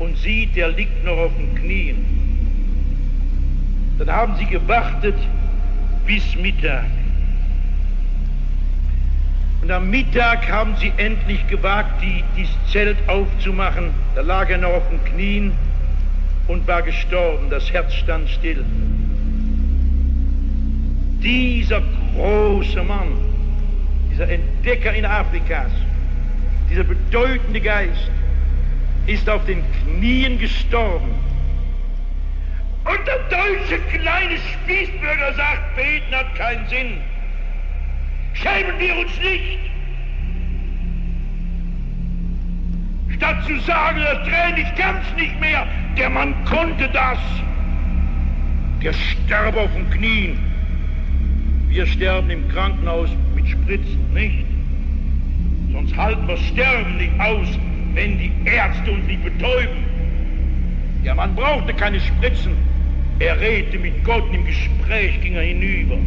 und 0.00 0.18
sieht, 0.18 0.56
der 0.56 0.70
liegt 0.70 1.04
noch 1.04 1.16
auf 1.16 1.32
den 1.36 1.54
Knien. 1.54 2.04
Dann 3.98 4.10
haben 4.10 4.34
sie 4.36 4.46
gewartet 4.46 5.14
bis 6.04 6.34
Mittag. 6.34 6.86
Und 9.62 9.70
am 9.70 9.88
Mittag 9.88 10.50
haben 10.50 10.74
sie 10.80 10.92
endlich 10.96 11.46
gewagt, 11.46 12.02
die, 12.02 12.24
dieses 12.36 12.56
Zelt 12.72 12.96
aufzumachen. 13.06 13.90
Da 14.16 14.22
lag 14.22 14.50
er 14.50 14.58
noch 14.58 14.72
auf 14.72 14.88
den 14.90 15.02
Knien 15.04 15.52
und 16.48 16.66
war 16.66 16.82
gestorben. 16.82 17.50
Das 17.50 17.72
Herz 17.72 17.94
stand 17.94 18.28
still. 18.28 18.64
Dieser 21.24 21.82
große 22.14 22.82
Mann, 22.82 23.12
dieser 24.12 24.28
Entdecker 24.28 24.92
in 24.92 25.06
Afrikas, 25.06 25.72
dieser 26.68 26.84
bedeutende 26.84 27.62
Geist, 27.62 28.10
ist 29.06 29.28
auf 29.30 29.42
den 29.46 29.64
Knien 29.82 30.38
gestorben. 30.38 31.14
Und 32.84 33.00
der 33.06 33.18
deutsche 33.30 33.78
kleine 33.90 34.36
Spießbürger 34.36 35.32
sagt, 35.34 35.76
beten 35.76 36.14
hat 36.14 36.34
keinen 36.34 36.68
Sinn. 36.68 36.98
Schämen 38.34 38.78
wir 38.78 38.94
uns 38.98 39.18
nicht. 39.20 39.58
Statt 43.16 43.44
zu 43.46 43.58
sagen, 43.60 44.00
das 44.02 44.28
Tränen, 44.28 44.58
ich 44.58 44.74
kann's 44.74 45.06
nicht 45.16 45.40
mehr, 45.40 45.66
der 45.96 46.10
Mann 46.10 46.34
konnte 46.44 46.86
das. 46.90 47.18
Der 48.82 48.92
starb 48.92 49.56
auf 49.56 49.72
den 49.72 49.88
Knien. 49.88 50.53
Wir 51.74 51.86
sterben 51.86 52.30
im 52.30 52.48
Krankenhaus 52.50 53.08
mit 53.34 53.48
Spritzen, 53.48 53.98
nicht? 54.14 54.44
Sonst 55.72 55.96
halten 55.96 56.28
wir 56.28 56.36
Sterben 56.36 56.98
nicht 56.98 57.18
aus, 57.18 57.48
wenn 57.94 58.16
die 58.16 58.30
Ärzte 58.44 58.92
uns 58.92 59.04
nicht 59.08 59.24
betäuben. 59.24 59.82
Der 61.04 61.16
Mann 61.16 61.34
brauchte 61.34 61.74
keine 61.74 61.98
Spritzen. 61.98 62.52
Er 63.18 63.40
redete 63.40 63.80
mit 63.80 64.04
Gott 64.04 64.22
und 64.28 64.34
im 64.34 64.46
Gespräch 64.46 65.20
ging 65.20 65.34
er 65.34 65.42
hinüber. 65.42 65.98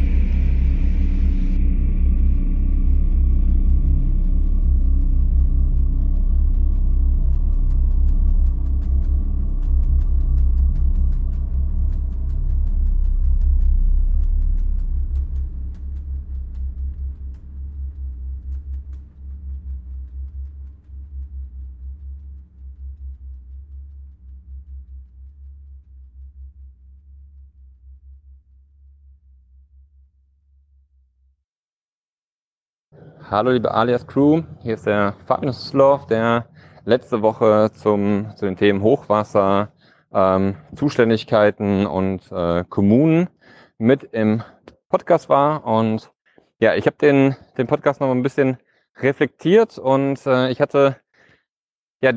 Hallo 33.30 33.52
liebe 33.52 33.70
Alias 33.74 34.08
Crew, 34.08 34.44
hier 34.64 34.76
ist 34.76 34.86
der 34.86 35.14
Fabian 35.26 35.52
Sloth, 35.52 36.10
der 36.10 36.48
letzte 36.86 37.22
Woche 37.22 37.70
zum, 37.74 38.32
zu 38.38 38.46
den 38.46 38.56
Themen 38.56 38.82
Hochwasser, 38.82 39.74
ähm, 40.14 40.56
Zuständigkeiten 40.74 41.86
und 41.88 42.32
äh, 42.32 42.64
Kommunen 42.70 43.28
mit 43.80 44.04
im 44.14 44.44
Podcast 44.88 45.28
war. 45.28 45.66
Und 45.66 46.10
ja, 46.62 46.76
ich 46.76 46.86
habe 46.86 46.96
den, 47.02 47.36
den 47.58 47.68
Podcast 47.68 48.00
noch 48.00 48.12
ein 48.12 48.24
bisschen 48.24 48.60
reflektiert 48.96 49.78
und 49.78 50.26
äh, 50.26 50.50
ich 50.50 50.62
hatte 50.62 50.96
ja 52.00 52.14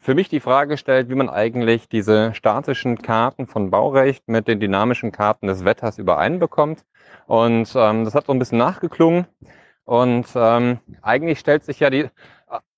für 0.00 0.14
mich 0.14 0.30
die 0.30 0.40
Frage 0.40 0.70
gestellt, 0.70 1.10
wie 1.10 1.14
man 1.14 1.28
eigentlich 1.28 1.90
diese 1.90 2.32
statischen 2.32 2.96
Karten 3.02 3.46
von 3.46 3.70
Baurecht 3.70 4.28
mit 4.28 4.48
den 4.48 4.60
dynamischen 4.60 5.12
Karten 5.12 5.46
des 5.46 5.66
Wetters 5.66 5.98
übereinbekommt. 5.98 6.86
Und 7.26 7.70
ähm, 7.76 8.06
das 8.06 8.14
hat 8.14 8.24
so 8.24 8.32
ein 8.32 8.38
bisschen 8.38 8.56
nachgeklungen. 8.56 9.26
Und 9.84 10.26
ähm, 10.34 10.78
eigentlich 11.02 11.38
stellt 11.38 11.64
sich 11.64 11.80
ja 11.80 11.90
die, 11.90 12.08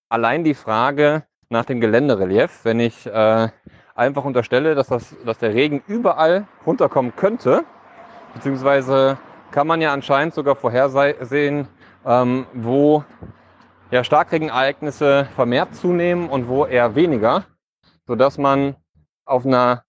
allein 0.08 0.44
die 0.44 0.54
Frage 0.54 1.24
nach 1.48 1.64
dem 1.64 1.80
Geländerelief, 1.80 2.64
wenn 2.64 2.80
ich 2.80 3.06
äh, 3.06 3.48
einfach 3.94 4.24
unterstelle, 4.24 4.74
dass, 4.74 4.88
das, 4.88 5.14
dass 5.24 5.38
der 5.38 5.54
Regen 5.54 5.82
überall 5.86 6.46
runterkommen 6.66 7.14
könnte, 7.14 7.64
beziehungsweise 8.34 9.18
kann 9.52 9.66
man 9.66 9.80
ja 9.80 9.92
anscheinend 9.92 10.34
sogar 10.34 10.56
vorhersehen, 10.56 11.68
ähm, 12.04 12.46
wo 12.52 13.04
ja, 13.90 14.02
Starkregenereignisse 14.02 15.28
vermehrt 15.34 15.74
zunehmen 15.74 16.28
und 16.28 16.48
wo 16.48 16.66
eher 16.66 16.94
weniger, 16.94 17.44
sodass 18.06 18.38
man 18.38 18.76
auf 19.24 19.46
einer 19.46 19.84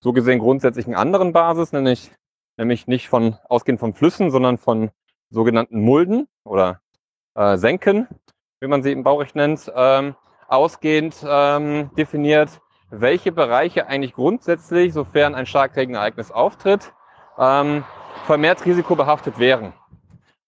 so 0.00 0.12
gesehen 0.12 0.40
grundsätzlichen 0.40 0.94
anderen 0.94 1.32
Basis, 1.32 1.72
nämlich, 1.72 2.10
nämlich 2.56 2.88
nicht 2.88 3.08
von 3.08 3.36
ausgehend 3.48 3.78
von 3.78 3.94
Flüssen, 3.94 4.30
sondern 4.32 4.58
von 4.58 4.90
sogenannten 5.32 5.80
Mulden 5.80 6.28
oder 6.44 6.80
äh, 7.34 7.56
Senken, 7.56 8.06
wie 8.60 8.68
man 8.68 8.82
sie 8.82 8.92
im 8.92 9.02
Baurecht 9.02 9.34
nennt, 9.34 9.70
ähm, 9.74 10.14
ausgehend 10.46 11.16
ähm, 11.26 11.90
definiert, 11.96 12.60
welche 12.90 13.32
Bereiche 13.32 13.86
eigentlich 13.86 14.12
grundsätzlich, 14.12 14.92
sofern 14.92 15.34
ein 15.34 15.46
Starkregenereignis 15.46 16.30
auftritt, 16.30 16.92
ähm, 17.38 17.84
vermehrt 18.26 18.64
risikobehaftet 18.66 19.38
wären. 19.38 19.72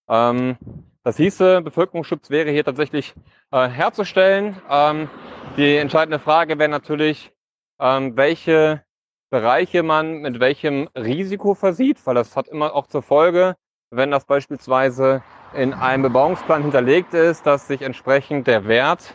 Ähm, 0.08 0.56
das 1.02 1.16
hieße, 1.16 1.62
Bevölkerungsschutz 1.62 2.30
wäre 2.30 2.50
hier 2.50 2.64
tatsächlich 2.64 3.14
äh, 3.50 3.68
herzustellen. 3.68 4.60
Ähm, 4.70 5.08
die 5.56 5.76
entscheidende 5.76 6.18
Frage 6.18 6.58
wäre 6.58 6.68
natürlich, 6.68 7.32
ähm, 7.80 8.16
welche 8.16 8.82
Bereiche 9.30 9.82
man 9.82 10.18
mit 10.18 10.38
welchem 10.38 10.88
Risiko 10.94 11.54
versieht, 11.54 12.06
weil 12.06 12.14
das 12.14 12.36
hat 12.36 12.48
immer 12.48 12.74
auch 12.74 12.86
zur 12.86 13.02
Folge, 13.02 13.56
wenn 13.96 14.10
das 14.10 14.24
beispielsweise 14.24 15.22
in 15.54 15.72
einem 15.72 16.02
Bebauungsplan 16.02 16.62
hinterlegt 16.62 17.14
ist, 17.14 17.46
dass 17.46 17.68
sich 17.68 17.82
entsprechend 17.82 18.46
der 18.46 18.66
Wert 18.66 19.14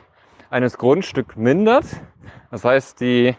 eines 0.50 0.78
Grundstücks 0.78 1.36
mindert. 1.36 1.86
Das 2.50 2.64
heißt, 2.64 3.02
die 3.02 3.36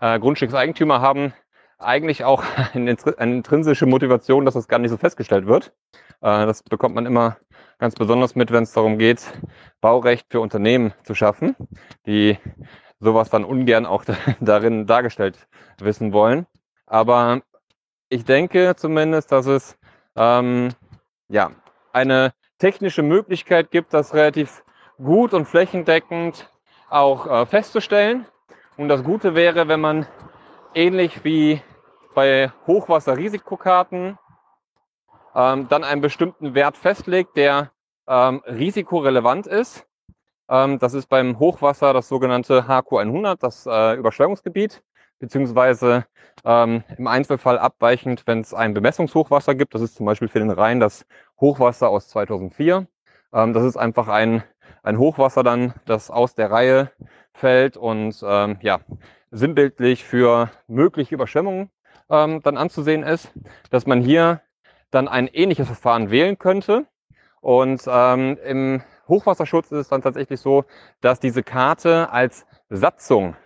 äh, 0.00 0.18
Grundstückseigentümer 0.18 1.00
haben 1.00 1.34
eigentlich 1.78 2.24
auch 2.24 2.42
eine, 2.74 2.96
eine, 3.18 3.34
intrinsische 3.34 3.86
Motivation, 3.86 4.44
dass 4.44 4.54
das 4.54 4.66
gar 4.66 4.78
nicht 4.78 4.90
so 4.90 4.96
festgestellt 4.96 5.46
wird. 5.46 5.72
Äh, 6.22 6.46
das 6.46 6.62
bekommt 6.62 6.94
man 6.94 7.04
immer 7.04 7.36
ganz 7.78 7.94
besonders 7.94 8.34
mit, 8.34 8.50
wenn 8.50 8.62
es 8.62 8.72
darum 8.72 8.98
geht, 8.98 9.22
Baurecht 9.80 10.26
für 10.30 10.40
Unternehmen 10.40 10.94
zu 11.04 11.14
schaffen, 11.14 11.54
die 12.06 12.38
sowas 12.98 13.28
dann 13.30 13.44
ungern 13.44 13.84
auch 13.84 14.04
darin 14.40 14.86
dargestellt 14.86 15.46
wissen 15.80 16.12
wollen. 16.14 16.46
Aber 16.86 17.42
ich 18.08 18.24
denke 18.24 18.74
zumindest, 18.74 19.30
dass 19.30 19.46
es 19.46 19.78
ähm, 20.18 20.70
ja 21.28 21.52
eine 21.92 22.32
technische 22.58 23.02
Möglichkeit 23.02 23.70
gibt, 23.70 23.94
das 23.94 24.14
relativ 24.14 24.62
gut 24.98 25.32
und 25.32 25.46
flächendeckend 25.46 26.50
auch 26.90 27.26
äh, 27.26 27.46
festzustellen. 27.46 28.26
Und 28.76 28.88
das 28.88 29.04
Gute 29.04 29.34
wäre, 29.34 29.68
wenn 29.68 29.80
man 29.80 30.06
ähnlich 30.74 31.24
wie 31.24 31.62
bei 32.14 32.52
Hochwasserrisikokarten 32.66 34.18
ähm, 35.34 35.68
dann 35.68 35.84
einen 35.84 36.00
bestimmten 36.00 36.54
Wert 36.54 36.76
festlegt, 36.76 37.36
der 37.36 37.70
ähm, 38.08 38.42
risikorelevant 38.46 39.46
ist. 39.46 39.86
Ähm, 40.48 40.78
das 40.78 40.94
ist 40.94 41.08
beim 41.08 41.38
Hochwasser 41.38 41.92
das 41.92 42.08
sogenannte 42.08 42.66
HQ100, 42.66 43.36
das 43.38 43.66
äh, 43.66 43.94
Überschwemmungsgebiet, 43.94 44.82
beziehungsweise 45.18 46.06
ähm, 46.44 46.84
im 46.96 47.06
Einzelfall 47.06 47.58
abweichend, 47.58 48.26
wenn 48.26 48.40
es 48.40 48.54
ein 48.54 48.74
Bemessungshochwasser 48.74 49.54
gibt. 49.54 49.74
Das 49.74 49.82
ist 49.82 49.96
zum 49.96 50.06
Beispiel 50.06 50.28
für 50.28 50.38
den 50.38 50.50
Rhein 50.50 50.80
das 50.80 51.06
Hochwasser 51.40 51.88
aus 51.88 52.08
2004. 52.08 52.86
Ähm, 53.32 53.52
das 53.52 53.64
ist 53.64 53.76
einfach 53.76 54.08
ein, 54.08 54.42
ein 54.82 54.98
Hochwasser 54.98 55.42
dann, 55.42 55.74
das 55.86 56.10
aus 56.10 56.34
der 56.34 56.50
Reihe 56.50 56.90
fällt 57.32 57.76
und 57.76 58.22
ähm, 58.26 58.58
ja, 58.60 58.80
sinnbildlich 59.30 60.04
für 60.04 60.50
mögliche 60.66 61.14
Überschwemmungen 61.14 61.70
ähm, 62.10 62.40
dann 62.42 62.56
anzusehen 62.56 63.02
ist, 63.02 63.30
dass 63.70 63.86
man 63.86 64.00
hier 64.00 64.40
dann 64.90 65.08
ein 65.08 65.28
ähnliches 65.28 65.66
Verfahren 65.66 66.10
wählen 66.10 66.38
könnte. 66.38 66.86
Und 67.40 67.82
ähm, 67.86 68.38
im 68.44 68.82
Hochwasserschutz 69.06 69.70
ist 69.70 69.78
es 69.78 69.88
dann 69.88 70.02
tatsächlich 70.02 70.40
so, 70.40 70.64
dass 71.00 71.20
diese 71.20 71.42
Karte 71.42 72.10
als 72.10 72.46
Satzung 72.68 73.36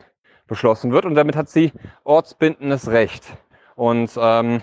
beschlossen 0.52 0.92
wird 0.92 1.06
und 1.06 1.14
damit 1.14 1.34
hat 1.34 1.48
sie 1.48 1.72
ortsbindendes 2.04 2.90
Recht. 2.90 3.24
Und 3.74 4.10
ähm, 4.20 4.60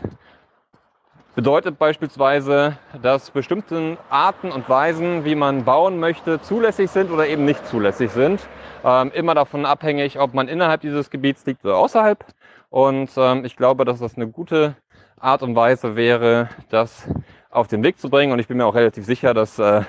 bedeutet 1.33 1.79
beispielsweise, 1.79 2.77
dass 3.01 3.31
bestimmte 3.31 3.97
Arten 4.09 4.51
und 4.51 4.69
Weisen, 4.69 5.25
wie 5.25 5.33
man 5.33 5.65
bauen 5.65 5.99
möchte, 5.99 6.39
zulässig 6.41 6.91
sind 6.91 7.09
oder 7.11 7.27
eben 7.27 7.43
nicht 7.43 7.65
zulässig 7.65 8.11
sind. 8.11 8.39
Ähm, 8.83 9.11
immer 9.13 9.33
davon 9.33 9.65
abhängig, 9.65 10.19
ob 10.19 10.35
man 10.35 10.47
innerhalb 10.47 10.81
dieses 10.81 11.09
Gebiets 11.09 11.45
liegt 11.47 11.65
oder 11.65 11.77
außerhalb. 11.77 12.23
Und 12.69 13.09
ähm, 13.17 13.45
ich 13.45 13.55
glaube, 13.55 13.83
dass 13.83 13.99
das 13.99 14.15
eine 14.15 14.27
gute 14.27 14.75
Art 15.19 15.41
und 15.41 15.55
Weise 15.55 15.95
wäre, 15.95 16.49
das 16.69 17.07
auf 17.49 17.67
den 17.67 17.83
Weg 17.83 17.99
zu 17.99 18.09
bringen. 18.09 18.31
Und 18.31 18.39
ich 18.39 18.47
bin 18.47 18.57
mir 18.57 18.65
auch 18.65 18.75
relativ 18.75 19.05
sicher, 19.05 19.33
dass, 19.33 19.57
äh, 19.57 19.81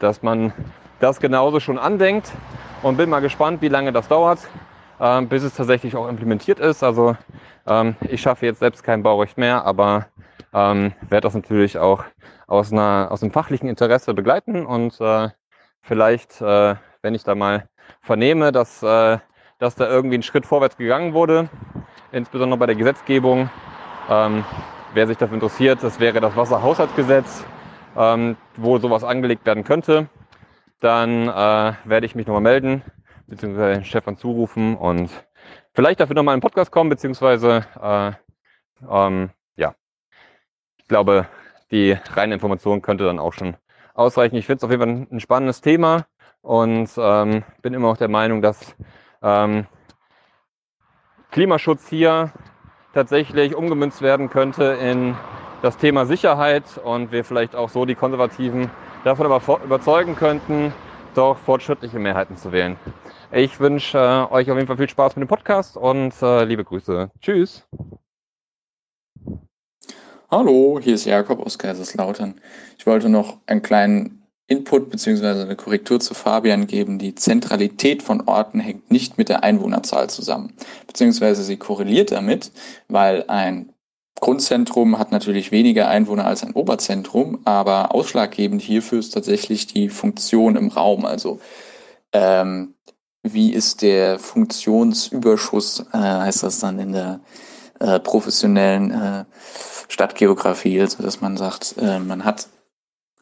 dass 0.00 0.22
man 0.22 0.52
das 0.98 1.20
genauso 1.20 1.60
schon 1.60 1.78
andenkt. 1.78 2.32
Und 2.82 2.96
bin 2.96 3.08
mal 3.08 3.20
gespannt, 3.20 3.60
wie 3.62 3.68
lange 3.68 3.92
das 3.92 4.08
dauert, 4.08 4.40
äh, 4.98 5.22
bis 5.22 5.42
es 5.42 5.54
tatsächlich 5.54 5.96
auch 5.96 6.08
implementiert 6.08 6.60
ist. 6.60 6.82
Also 6.82 7.16
ähm, 7.66 7.96
ich 8.08 8.20
schaffe 8.20 8.46
jetzt 8.46 8.60
selbst 8.60 8.82
kein 8.82 9.02
Baurecht 9.02 9.38
mehr, 9.38 9.64
aber 9.64 10.06
ähm, 10.52 10.92
werde 11.08 11.26
das 11.26 11.34
natürlich 11.34 11.78
auch 11.78 12.04
aus, 12.46 12.72
einer, 12.72 13.08
aus 13.10 13.22
einem 13.22 13.32
fachlichen 13.32 13.68
Interesse 13.68 14.14
begleiten 14.14 14.64
und 14.64 15.00
äh, 15.00 15.28
vielleicht, 15.82 16.40
äh, 16.40 16.74
wenn 17.02 17.14
ich 17.14 17.24
da 17.24 17.34
mal 17.34 17.68
vernehme, 18.00 18.52
dass, 18.52 18.82
äh, 18.82 19.18
dass 19.58 19.74
da 19.74 19.88
irgendwie 19.88 20.18
ein 20.18 20.22
Schritt 20.22 20.46
vorwärts 20.46 20.76
gegangen 20.76 21.12
wurde, 21.12 21.48
insbesondere 22.12 22.58
bei 22.58 22.66
der 22.66 22.76
Gesetzgebung. 22.76 23.50
Ähm, 24.08 24.44
wer 24.94 25.06
sich 25.06 25.18
dafür 25.18 25.34
interessiert, 25.34 25.82
das 25.82 26.00
wäre 26.00 26.20
das 26.20 26.34
Wasserhaushaltsgesetz, 26.36 27.44
ähm, 27.96 28.36
wo 28.56 28.78
sowas 28.78 29.04
angelegt 29.04 29.44
werden 29.44 29.64
könnte. 29.64 30.08
Dann 30.80 31.28
äh, 31.28 31.72
werde 31.84 32.06
ich 32.06 32.14
mich 32.14 32.26
nochmal 32.26 32.42
melden, 32.42 32.82
beziehungsweise 33.28 33.84
Stefan 33.84 34.16
zurufen 34.16 34.76
und 34.76 35.10
vielleicht 35.72 36.00
dafür 36.00 36.16
nochmal 36.16 36.34
in 36.34 36.40
den 36.40 36.42
Podcast 36.42 36.72
kommen, 36.72 36.90
beziehungsweise 36.90 37.64
äh, 37.80 38.12
ähm, 38.90 39.30
ja, 39.56 39.74
ich 40.78 40.88
glaube, 40.88 41.26
die 41.70 41.96
reine 42.12 42.34
Information 42.34 42.82
könnte 42.82 43.04
dann 43.04 43.18
auch 43.18 43.32
schon 43.32 43.56
ausreichen. 43.94 44.36
Ich 44.36 44.46
finde 44.46 44.58
es 44.58 44.64
auf 44.64 44.70
jeden 44.70 44.82
Fall 44.82 45.16
ein 45.16 45.20
spannendes 45.20 45.60
Thema 45.60 46.06
und 46.40 46.90
ähm, 46.96 47.44
bin 47.62 47.74
immer 47.74 47.88
auch 47.88 47.96
der 47.96 48.08
Meinung, 48.08 48.42
dass 48.42 48.74
ähm, 49.22 49.66
Klimaschutz 51.30 51.88
hier 51.88 52.32
tatsächlich 52.94 53.54
umgemünzt 53.54 54.00
werden 54.00 54.30
könnte 54.30 54.64
in 54.64 55.14
das 55.60 55.76
Thema 55.76 56.06
Sicherheit 56.06 56.64
und 56.82 57.12
wir 57.12 57.24
vielleicht 57.24 57.54
auch 57.54 57.68
so 57.68 57.84
die 57.84 57.94
Konservativen 57.94 58.70
davon 59.04 59.26
überzeugen 59.26 60.16
könnten, 60.16 60.72
doch 61.14 61.36
fortschrittliche 61.36 61.98
Mehrheiten 61.98 62.36
zu 62.36 62.52
wählen. 62.52 62.76
Ich 63.30 63.60
wünsche 63.60 63.98
äh, 63.98 64.32
euch 64.32 64.50
auf 64.50 64.56
jeden 64.56 64.66
Fall 64.66 64.78
viel 64.78 64.88
Spaß 64.88 65.16
mit 65.16 65.22
dem 65.22 65.28
Podcast 65.28 65.76
und 65.76 66.14
äh, 66.22 66.44
liebe 66.44 66.64
Grüße. 66.64 67.10
Tschüss. 67.20 67.66
Hallo, 70.30 70.80
hier 70.82 70.94
ist 70.94 71.04
Jakob 71.04 71.44
aus 71.44 71.58
Kaiserslautern. 71.58 72.40
Ich 72.78 72.86
wollte 72.86 73.10
noch 73.10 73.36
einen 73.46 73.60
kleinen 73.60 74.22
Input 74.46 74.88
bzw. 74.88 75.42
eine 75.42 75.56
Korrektur 75.56 76.00
zu 76.00 76.14
Fabian 76.14 76.66
geben. 76.66 76.98
Die 76.98 77.14
Zentralität 77.14 78.02
von 78.02 78.22
Orten 78.26 78.60
hängt 78.60 78.90
nicht 78.90 79.18
mit 79.18 79.28
der 79.28 79.42
Einwohnerzahl 79.44 80.08
zusammen, 80.08 80.54
beziehungsweise 80.86 81.42
sie 81.42 81.58
korreliert 81.58 82.12
damit, 82.12 82.50
weil 82.88 83.24
ein 83.28 83.74
Grundzentrum 84.20 84.98
hat 84.98 85.12
natürlich 85.12 85.52
weniger 85.52 85.88
Einwohner 85.88 86.26
als 86.26 86.42
ein 86.42 86.54
Oberzentrum, 86.54 87.40
aber 87.44 87.94
ausschlaggebend 87.94 88.62
hierfür 88.62 88.98
ist 88.98 89.10
tatsächlich 89.10 89.66
die 89.66 89.90
Funktion 89.90 90.56
im 90.56 90.68
Raum. 90.68 91.04
Also 91.04 91.40
ähm, 92.12 92.74
wie 93.32 93.52
ist 93.52 93.82
der 93.82 94.18
Funktionsüberschuss, 94.18 95.84
äh, 95.92 95.98
heißt 95.98 96.42
das 96.42 96.60
dann 96.60 96.78
in 96.78 96.92
der 96.92 97.20
äh, 97.80 98.00
professionellen 98.00 98.90
äh, 98.90 99.24
Stadtgeografie, 99.88 100.80
also 100.80 101.02
dass 101.02 101.20
man 101.20 101.36
sagt, 101.36 101.76
äh, 101.80 101.98
man 101.98 102.24
hat 102.24 102.48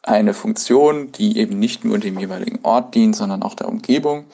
eine 0.03 0.33
Funktion, 0.33 1.11
die 1.11 1.37
eben 1.37 1.59
nicht 1.59 1.83
nur 1.83 1.99
dem 1.99 2.17
jeweiligen 2.17 2.59
Ort 2.63 2.95
dient, 2.95 3.15
sondern 3.15 3.43
auch 3.43 3.55
der 3.55 3.67
Umgebung. 3.67 4.25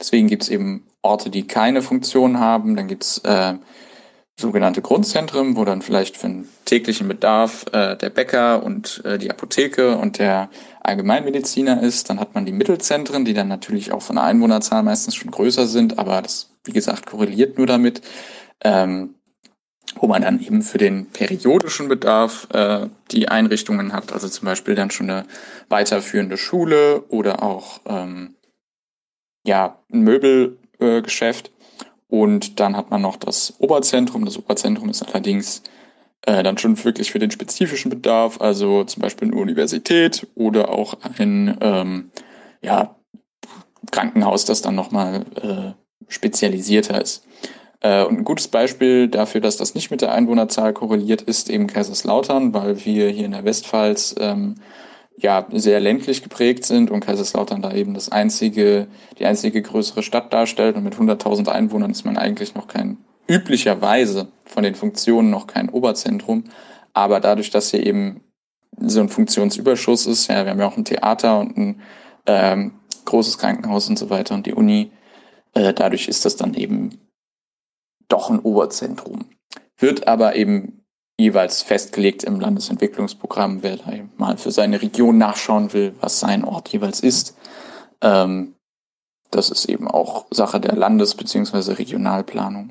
Deswegen 0.00 0.28
gibt 0.28 0.44
es 0.44 0.48
eben 0.48 0.86
Orte, 1.02 1.30
die 1.30 1.46
keine 1.46 1.82
Funktion 1.82 2.40
haben. 2.40 2.76
Dann 2.76 2.88
gibt 2.88 3.04
es 3.04 3.18
äh, 3.18 3.54
sogenannte 4.38 4.82
Grundzentren, 4.82 5.56
wo 5.56 5.64
dann 5.64 5.82
vielleicht 5.82 6.16
für 6.16 6.28
einen 6.28 6.48
täglichen 6.64 7.08
Bedarf 7.08 7.66
äh, 7.72 7.96
der 7.96 8.10
Bäcker 8.10 8.62
und 8.62 9.02
äh, 9.04 9.18
die 9.18 9.30
Apotheke 9.30 9.96
und 9.96 10.18
der 10.18 10.48
Allgemeinmediziner 10.88 11.82
ist. 11.82 12.10
Dann 12.10 12.18
hat 12.18 12.34
man 12.34 12.44
die 12.46 12.52
Mittelzentren, 12.52 13.24
die 13.24 13.34
dann 13.34 13.48
natürlich 13.48 13.92
auch 13.92 14.02
von 14.02 14.16
der 14.16 14.24
Einwohnerzahl 14.24 14.82
meistens 14.82 15.14
schon 15.14 15.30
größer 15.30 15.66
sind, 15.66 15.98
aber 15.98 16.22
das, 16.22 16.50
wie 16.64 16.72
gesagt, 16.72 17.06
korreliert 17.06 17.58
nur 17.58 17.66
damit. 17.66 18.02
Ähm, 18.62 19.14
wo 19.94 20.06
man 20.06 20.22
dann 20.22 20.40
eben 20.40 20.62
für 20.62 20.78
den 20.78 21.06
periodischen 21.06 21.88
Bedarf 21.88 22.46
äh, 22.52 22.88
die 23.10 23.28
Einrichtungen 23.28 23.92
hat, 23.94 24.12
also 24.12 24.28
zum 24.28 24.44
Beispiel 24.44 24.74
dann 24.74 24.90
schon 24.90 25.08
eine 25.08 25.24
weiterführende 25.70 26.36
Schule 26.36 27.04
oder 27.08 27.42
auch 27.42 27.80
ähm, 27.86 28.36
ja, 29.46 29.78
ein 29.92 30.00
Möbelgeschäft. 30.00 31.48
Äh, 31.48 31.50
und 32.08 32.58
dann 32.60 32.76
hat 32.76 32.90
man 32.90 33.02
noch 33.02 33.16
das 33.16 33.54
Oberzentrum. 33.58 34.24
Das 34.24 34.38
Oberzentrum 34.38 34.88
ist 34.88 35.02
allerdings 35.02 35.62
äh, 36.22 36.42
dann 36.42 36.58
schon 36.58 36.82
wirklich 36.84 37.12
für 37.12 37.18
den 37.18 37.30
spezifischen 37.30 37.90
Bedarf, 37.90 38.40
also 38.40 38.84
zum 38.84 39.02
Beispiel 39.02 39.28
eine 39.28 39.40
Universität 39.40 40.26
oder 40.34 40.70
auch 40.70 40.94
ein 41.18 41.56
ähm, 41.60 42.10
ja, 42.60 42.96
Krankenhaus, 43.90 44.44
das 44.44 44.62
dann 44.62 44.74
nochmal 44.74 45.24
äh, 45.40 45.72
spezialisierter 46.08 47.00
ist. 47.00 47.24
Äh, 47.80 48.04
und 48.04 48.18
ein 48.18 48.24
gutes 48.24 48.48
Beispiel 48.48 49.08
dafür, 49.08 49.40
dass 49.40 49.56
das 49.56 49.74
nicht 49.74 49.90
mit 49.90 50.00
der 50.00 50.12
Einwohnerzahl 50.12 50.72
korreliert, 50.72 51.22
ist 51.22 51.48
eben 51.50 51.66
Kaiserslautern, 51.66 52.52
weil 52.52 52.84
wir 52.84 53.08
hier 53.08 53.26
in 53.26 53.32
der 53.32 53.44
Westpfalz 53.44 54.16
ähm, 54.18 54.56
ja 55.16 55.46
sehr 55.52 55.80
ländlich 55.80 56.22
geprägt 56.22 56.64
sind 56.64 56.90
und 56.90 57.00
Kaiserslautern 57.00 57.62
da 57.62 57.72
eben 57.72 57.94
das 57.94 58.10
einzige, 58.10 58.88
die 59.18 59.26
einzige 59.26 59.62
größere 59.62 60.02
Stadt 60.02 60.32
darstellt 60.32 60.76
und 60.76 60.84
mit 60.84 60.94
100.000 60.94 61.48
Einwohnern 61.48 61.90
ist 61.90 62.04
man 62.04 62.16
eigentlich 62.16 62.54
noch 62.54 62.68
kein 62.68 62.98
üblicherweise 63.28 64.28
von 64.44 64.62
den 64.62 64.74
Funktionen 64.74 65.30
noch 65.30 65.46
kein 65.46 65.68
Oberzentrum, 65.68 66.44
aber 66.92 67.20
dadurch, 67.20 67.50
dass 67.50 67.70
hier 67.70 67.86
eben 67.86 68.22
so 68.80 69.00
ein 69.00 69.08
Funktionsüberschuss 69.08 70.06
ist, 70.06 70.28
ja, 70.28 70.44
wir 70.44 70.50
haben 70.50 70.60
ja 70.60 70.66
auch 70.66 70.76
ein 70.76 70.84
Theater 70.84 71.38
und 71.40 71.56
ein 71.56 71.82
ähm, 72.26 72.72
großes 73.04 73.38
Krankenhaus 73.38 73.88
und 73.88 73.98
so 73.98 74.10
weiter 74.10 74.34
und 74.34 74.46
die 74.46 74.54
Uni, 74.54 74.92
äh, 75.54 75.72
dadurch 75.72 76.08
ist 76.08 76.24
das 76.24 76.36
dann 76.36 76.54
eben 76.54 76.98
doch 78.08 78.30
ein 78.30 78.40
Oberzentrum. 78.40 79.26
Wird 79.76 80.08
aber 80.08 80.36
eben 80.36 80.84
jeweils 81.18 81.62
festgelegt 81.62 82.24
im 82.24 82.40
Landesentwicklungsprogramm, 82.40 83.62
wer 83.62 83.76
da 83.76 83.92
mal 84.16 84.38
für 84.38 84.52
seine 84.52 84.80
Region 84.80 85.18
nachschauen 85.18 85.72
will, 85.72 85.94
was 86.00 86.20
sein 86.20 86.44
Ort 86.44 86.68
jeweils 86.68 87.00
ist. 87.00 87.36
Ähm, 88.00 88.54
das 89.30 89.50
ist 89.50 89.66
eben 89.66 89.88
auch 89.88 90.26
Sache 90.30 90.60
der 90.60 90.74
Landes- 90.74 91.14
bzw. 91.14 91.72
Regionalplanung. 91.72 92.70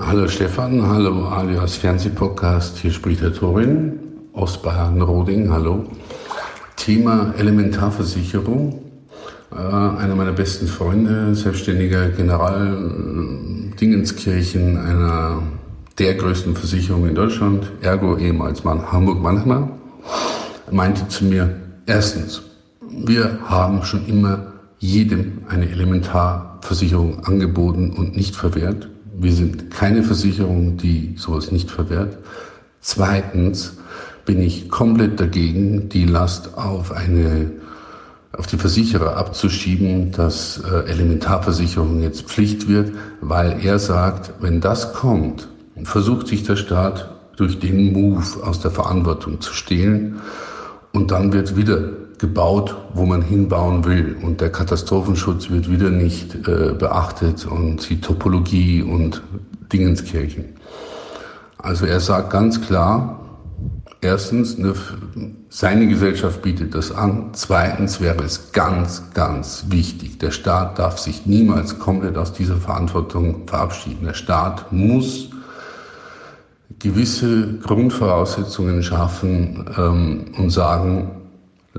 Hallo 0.00 0.28
Stefan, 0.28 0.80
hallo 0.88 1.26
alias 1.26 1.74
Fernsehpodcast, 1.76 2.78
hier 2.78 2.92
spricht 2.92 3.20
der 3.20 3.32
Torin 3.32 3.98
aus 4.32 4.62
Bayern-Roding, 4.62 5.50
hallo. 5.50 5.86
Thema 6.76 7.34
Elementarversicherung. 7.36 8.80
Äh, 9.50 9.56
einer 9.56 10.14
meiner 10.14 10.32
besten 10.32 10.68
Freunde, 10.68 11.34
selbstständiger 11.34 12.10
General 12.10 12.76
äh, 12.76 13.76
Dingenskirchen, 13.76 14.78
einer 14.78 15.42
der 15.98 16.14
größten 16.14 16.54
Versicherungen 16.54 17.08
in 17.08 17.14
Deutschland, 17.16 17.72
ergo 17.80 18.16
ehemals 18.16 18.62
Mann 18.62 18.92
Hamburg-Mannheimer, 18.92 19.68
meinte 20.70 21.08
zu 21.08 21.24
mir, 21.24 21.56
erstens, 21.86 22.42
wir 22.88 23.40
haben 23.46 23.82
schon 23.82 24.06
immer 24.06 24.52
jedem 24.78 25.38
eine 25.48 25.68
Elementarversicherung 25.68 27.24
angeboten 27.24 27.90
und 27.90 28.16
nicht 28.16 28.36
verwehrt. 28.36 28.88
Wir 29.20 29.32
sind 29.32 29.72
keine 29.72 30.04
Versicherung, 30.04 30.76
die 30.76 31.14
sowas 31.16 31.50
nicht 31.50 31.72
verwehrt. 31.72 32.18
Zweitens 32.80 33.76
bin 34.24 34.40
ich 34.40 34.68
komplett 34.68 35.18
dagegen, 35.18 35.88
die 35.88 36.04
Last 36.04 36.56
auf 36.56 36.92
eine 36.92 37.50
auf 38.30 38.46
die 38.46 38.58
Versicherer 38.58 39.16
abzuschieben, 39.16 40.12
dass 40.12 40.62
äh, 40.62 40.88
Elementarversicherung 40.90 42.02
jetzt 42.02 42.28
Pflicht 42.28 42.68
wird, 42.68 42.92
weil 43.20 43.58
er 43.64 43.80
sagt, 43.80 44.34
wenn 44.40 44.60
das 44.60 44.92
kommt, 44.92 45.48
versucht 45.82 46.28
sich 46.28 46.44
der 46.44 46.56
Staat 46.56 47.10
durch 47.36 47.58
den 47.58 47.92
Move 47.92 48.44
aus 48.44 48.60
der 48.60 48.70
Verantwortung 48.70 49.40
zu 49.40 49.52
stehlen 49.52 50.20
und 50.92 51.10
dann 51.10 51.32
wird 51.32 51.56
wieder 51.56 51.90
gebaut, 52.18 52.76
wo 52.94 53.06
man 53.06 53.22
hinbauen 53.22 53.84
will 53.84 54.16
und 54.22 54.40
der 54.40 54.50
Katastrophenschutz 54.50 55.50
wird 55.50 55.70
wieder 55.70 55.90
nicht 55.90 56.34
äh, 56.48 56.72
beachtet 56.72 57.46
und 57.46 57.88
die 57.88 58.00
Topologie 58.00 58.82
und 58.82 59.22
Dingenskirchen. 59.72 60.44
Also 61.58 61.86
er 61.86 62.00
sagt 62.00 62.30
ganz 62.30 62.60
klar, 62.60 63.20
erstens, 64.00 64.58
eine, 64.58 64.74
seine 65.48 65.86
Gesellschaft 65.86 66.42
bietet 66.42 66.74
das 66.74 66.92
an. 66.92 67.30
Zweitens 67.32 68.00
wäre 68.00 68.22
es 68.24 68.52
ganz, 68.52 69.02
ganz 69.14 69.66
wichtig, 69.68 70.18
der 70.18 70.30
Staat 70.30 70.78
darf 70.78 70.98
sich 70.98 71.26
niemals 71.26 71.78
komplett 71.78 72.16
aus 72.16 72.32
dieser 72.32 72.56
Verantwortung 72.56 73.46
verabschieden. 73.46 74.06
Der 74.06 74.14
Staat 74.14 74.72
muss 74.72 75.30
gewisse 76.78 77.58
Grundvoraussetzungen 77.58 78.82
schaffen 78.82 79.68
ähm, 79.76 80.26
und 80.36 80.50
sagen, 80.50 81.10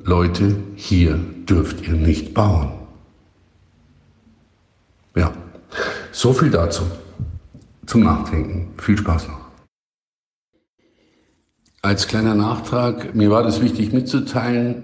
Leute, 0.04 0.56
hier 0.76 1.20
dürft 1.48 1.88
ihr 1.88 1.94
nicht 1.94 2.34
bauen. 2.34 2.72
Ja, 5.16 5.34
so 6.12 6.34
viel 6.34 6.50
dazu. 6.50 6.84
Zum 7.86 8.04
Nachdenken. 8.04 8.74
Viel 8.78 8.98
Spaß 8.98 9.28
noch. 9.28 9.40
Als 11.82 12.08
kleiner 12.08 12.36
Nachtrag, 12.36 13.16
mir 13.16 13.32
war 13.32 13.44
das 13.44 13.62
wichtig 13.62 13.94
mitzuteilen, 13.94 14.84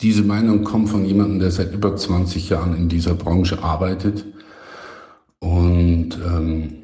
diese 0.00 0.22
Meinung 0.22 0.64
kommt 0.64 0.88
von 0.90 1.04
jemandem, 1.04 1.40
der 1.40 1.50
seit 1.50 1.72
über 1.72 1.96
20 1.96 2.50
Jahren 2.50 2.76
in 2.76 2.88
dieser 2.88 3.14
Branche 3.14 3.62
arbeitet. 3.62 4.24
Und 5.38 6.18
ähm, 6.24 6.74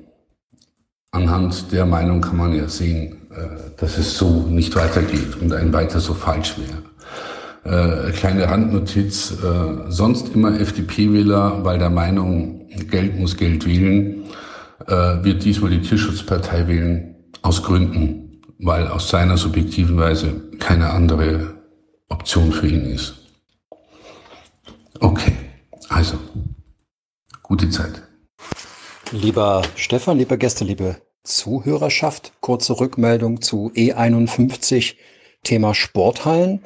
anhand 1.10 1.72
der 1.72 1.86
Meinung 1.86 2.20
kann 2.20 2.36
man 2.36 2.54
ja 2.54 2.68
sehen, 2.68 3.28
äh, 3.30 3.76
dass 3.76 3.98
es 3.98 4.16
so 4.16 4.46
nicht 4.46 4.74
weitergeht 4.76 5.36
und 5.40 5.52
ein 5.52 5.72
weiter 5.72 6.00
so 6.00 6.14
falsch 6.14 6.58
wäre. 6.58 6.82
Äh, 7.64 8.12
kleine 8.12 8.48
Randnotiz, 8.48 9.32
äh, 9.32 9.90
sonst 9.90 10.34
immer 10.34 10.58
FDP-Wähler, 10.58 11.62
weil 11.64 11.78
der 11.78 11.90
Meinung, 11.90 12.68
Geld 12.90 13.18
muss 13.18 13.36
Geld 13.36 13.66
wählen, 13.66 14.24
äh, 14.86 15.22
wird 15.22 15.44
diesmal 15.44 15.70
die 15.70 15.82
Tierschutzpartei 15.82 16.66
wählen, 16.68 17.16
aus 17.42 17.62
Gründen, 17.62 18.40
weil 18.58 18.88
aus 18.88 19.10
seiner 19.10 19.36
subjektiven 19.36 19.98
Weise 19.98 20.40
keine 20.58 20.90
andere 20.90 21.54
Option 22.08 22.50
für 22.52 22.66
ihn 22.66 22.86
ist. 22.86 23.14
Okay, 25.00 25.32
also, 25.88 26.18
gute 27.42 27.68
Zeit. 27.68 28.02
Lieber 29.12 29.62
Stefan, 29.74 30.18
liebe 30.18 30.38
Gäste, 30.38 30.64
liebe 30.64 30.96
Zuhörerschaft, 31.24 32.32
kurze 32.40 32.80
Rückmeldung 32.80 33.42
zu 33.42 33.70
E51, 33.74 34.94
Thema 35.42 35.74
Sporthallen. 35.74 36.62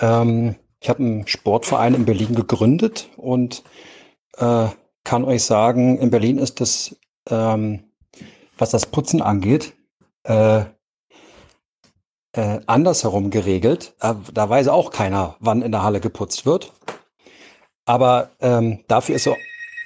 Ähm, 0.00 0.56
ich 0.80 0.88
habe 0.88 1.00
einen 1.00 1.26
Sportverein 1.26 1.94
in 1.94 2.06
Berlin 2.06 2.34
gegründet 2.34 3.10
und 3.16 3.62
äh, 4.38 4.68
kann 5.04 5.24
euch 5.24 5.44
sagen, 5.44 5.98
in 5.98 6.10
Berlin 6.10 6.38
ist 6.38 6.60
das, 6.60 6.96
ähm, 7.28 7.84
was 8.58 8.70
das 8.70 8.86
Putzen 8.86 9.22
angeht, 9.22 9.74
äh, 10.24 10.64
äh, 12.32 12.60
andersherum 12.66 13.30
geregelt. 13.30 13.94
Äh, 14.00 14.14
da 14.32 14.48
weiß 14.48 14.68
auch 14.68 14.90
keiner, 14.90 15.36
wann 15.40 15.62
in 15.62 15.72
der 15.72 15.82
Halle 15.82 16.00
geputzt 16.00 16.46
wird. 16.46 16.72
Aber 17.84 18.30
ähm, 18.40 18.84
dafür 18.88 19.16
ist 19.16 19.24
so 19.24 19.36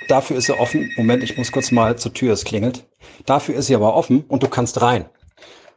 dafür 0.09 0.37
ist 0.37 0.47
sie 0.47 0.59
offen. 0.59 0.93
Moment, 0.97 1.23
ich 1.23 1.37
muss 1.39 1.53
kurz 1.53 1.71
mal 1.73 1.97
zur 1.97 2.13
Tür, 2.13 2.33
es 2.33 2.45
klingelt. 2.45 2.85
Dafür 3.27 3.55
ist 3.55 3.67
sie 3.67 3.75
aber 3.75 3.95
offen 3.95 4.25
und 4.29 4.43
du 4.43 4.49
kannst 4.49 4.83
rein. 4.83 5.07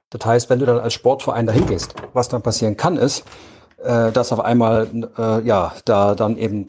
Das 0.09 0.25
heißt, 0.25 0.49
wenn 0.49 0.59
du 0.59 0.65
dann 0.65 0.79
als 0.79 0.93
Sportverein 0.93 1.45
dahin 1.45 1.67
gehst, 1.67 1.95
was 2.13 2.29
dann 2.29 2.41
passieren 2.41 2.77
kann, 2.77 2.97
ist, 2.97 3.23
äh, 3.83 4.11
dass 4.11 4.31
auf 4.31 4.39
einmal 4.39 4.87
äh, 5.17 5.45
ja 5.45 5.73
da 5.85 6.15
dann 6.15 6.37
eben 6.37 6.67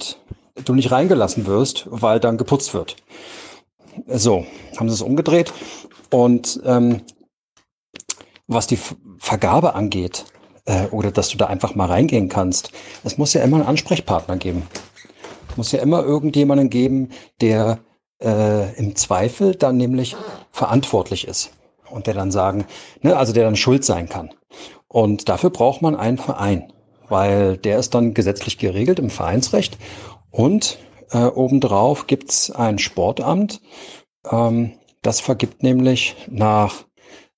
du 0.65 0.75
nicht 0.75 0.91
reingelassen 0.91 1.47
wirst, 1.47 1.87
weil 1.91 2.21
dann 2.21 2.37
geputzt 2.39 2.75
wird. 2.75 2.97
So, 4.07 4.47
haben 4.79 4.89
sie 4.89 4.95
es 4.95 5.03
umgedreht. 5.03 5.53
Und 6.11 6.61
ähm, 6.65 7.03
was 8.47 8.67
die 8.67 8.79
Vergabe 9.19 9.75
angeht, 9.75 10.25
äh, 10.65 10.87
oder 10.89 11.11
dass 11.11 11.29
du 11.31 11.39
da 11.39 11.47
einfach 11.47 11.75
mal 11.75 11.87
reingehen 11.87 12.29
kannst, 12.29 12.71
es 13.05 13.19
muss 13.19 13.33
ja 13.33 13.43
immer 13.43 13.59
einen 13.59 13.67
Ansprechpartner 13.67 14.37
geben. 14.37 14.63
Muss 15.57 15.73
ja 15.73 15.81
immer 15.81 16.05
irgendjemanden 16.05 16.71
geben, 16.71 17.11
der 17.41 17.81
äh, 18.23 18.75
im 18.77 18.95
Zweifel 18.97 19.55
dann 19.55 19.77
nämlich 19.77 20.17
verantwortlich 20.53 21.27
ist 21.27 21.51
und 21.91 22.07
der 22.07 22.15
dann 22.15 22.31
sagen, 22.31 22.67
ne, 23.03 23.17
also 23.17 23.33
der 23.33 23.45
dann 23.45 23.57
schuld 23.57 23.85
sein 23.85 24.09
kann. 24.09 24.31
Und 24.87 25.29
dafür 25.29 25.51
braucht 25.51 25.83
man 25.83 25.97
einen 25.97 26.19
Verein, 26.19 26.73
weil 27.09 27.57
der 27.57 27.79
ist 27.79 27.95
dann 27.95 28.15
gesetzlich 28.15 28.59
geregelt 28.59 28.99
im 28.99 29.11
Vereinsrecht 29.11 29.79
und 30.31 30.79
äh, 31.11 31.25
obendrauf 31.25 32.07
gibt's 32.07 32.51
ein 32.51 32.79
Sportamt, 32.79 33.61
ähm, 34.31 34.73
das 35.03 35.21
vergibt 35.21 35.63
nämlich 35.63 36.17
nach 36.29 36.85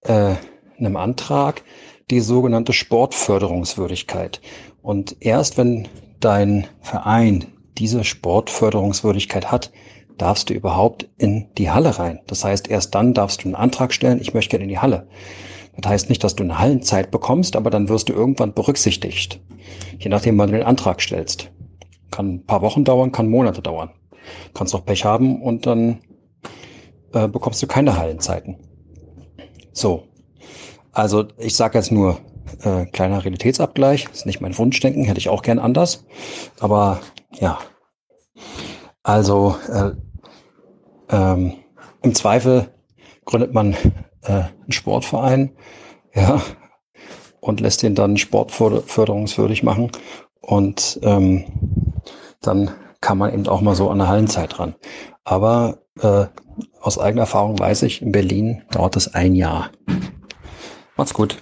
äh, 0.03 0.35
einem 0.79 0.97
Antrag 0.97 1.63
die 2.11 2.21
sogenannte 2.21 2.73
Sportförderungswürdigkeit. 2.73 4.41
Und 4.83 5.17
erst 5.21 5.59
wenn 5.59 5.89
dein 6.19 6.67
Verein 6.81 7.47
diese 7.79 8.05
Sportförderungswürdigkeit 8.05 9.53
hat, 9.53 9.71
darfst 10.19 10.51
du 10.51 10.55
überhaupt 10.55 11.09
in 11.17 11.49
die 11.57 11.71
Halle 11.71 11.99
rein. 11.99 12.21
Das 12.27 12.45
heißt, 12.45 12.69
erst 12.69 12.95
dann 12.95 13.15
darfst 13.15 13.43
du 13.43 13.49
einen 13.49 13.55
Antrag 13.55 13.93
stellen, 13.93 14.21
ich 14.21 14.35
möchte 14.35 14.51
gerne 14.51 14.65
in 14.65 14.69
die 14.69 14.79
Halle. 14.79 15.09
Das 15.81 15.91
heißt 15.91 16.09
nicht, 16.09 16.23
dass 16.23 16.37
du 16.37 16.45
eine 16.45 16.59
Hallenzeit 16.59 17.11
bekommst, 17.11 17.57
aber 17.57 17.71
dann 17.71 17.89
wirst 17.89 18.09
du 18.09 18.13
irgendwann 18.13 18.55
berücksichtigt. 18.55 19.41
Je 19.99 20.09
nachdem, 20.09 20.37
wann 20.39 20.51
du 20.51 20.59
den 20.59 20.67
Antrag 20.67 21.01
stellst. 21.01 21.51
Kann 22.11 22.35
ein 22.35 22.47
paar 22.47 22.63
Wochen 22.63 22.85
dauern, 22.85 23.13
kann 23.13 23.29
Monate 23.29 23.63
dauern. 23.63 23.91
Kannst 24.53 24.75
auch 24.75 24.85
Pech 24.85 25.05
haben 25.05 25.43
und 25.43 25.67
dann 25.67 26.01
äh, 27.13 27.29
bekommst 27.29 27.63
du 27.63 27.67
keine 27.67 27.97
Hallenzeiten. 27.97 28.57
So, 29.73 30.05
also 30.93 31.29
ich 31.39 31.55
sage 31.55 31.79
jetzt 31.79 31.93
nur 31.93 32.19
äh, 32.63 32.87
kleiner 32.87 33.25
Realitätsabgleich, 33.25 34.09
ist 34.13 34.27
nicht 34.27 34.41
mein 34.41 34.57
Wunschdenken, 34.59 35.05
hätte 35.05 35.21
ich 35.21 35.29
auch 35.29 35.43
gern 35.43 35.59
anders. 35.59 36.05
Aber 36.59 37.01
ja, 37.39 37.59
also 39.03 39.57
äh, 39.73 39.93
ähm, 41.11 41.55
im 42.03 42.15
Zweifel 42.15 42.69
gründet 43.25 43.55
man 43.55 43.77
äh, 44.23 44.33
einen 44.33 44.73
Sportverein, 44.73 45.53
ja, 46.15 46.41
und 47.41 47.61
lässt 47.61 47.83
den 47.83 47.95
dann 47.95 48.17
sportförderungswürdig 48.17 49.63
machen. 49.63 49.91
Und 50.41 50.99
ähm, 51.03 51.45
dann 52.41 52.71
kann 53.01 53.19
man 53.19 53.33
eben 53.33 53.47
auch 53.49 53.61
mal 53.61 53.75
so 53.75 53.91
an 53.91 53.99
der 53.99 54.09
Hallenzeit 54.09 54.59
ran. 54.59 54.75
Aber 55.25 55.79
äh, 56.01 56.27
aus 56.81 56.99
eigener 56.99 57.23
Erfahrung 57.23 57.59
weiß 57.59 57.83
ich, 57.83 58.03
in 58.03 58.13
Berlin 58.13 58.63
dauert 58.71 58.97
es 58.97 59.15
ein 59.15 59.35
Jahr. 59.35 59.71
Macht's 60.97 61.15
gut. 61.15 61.39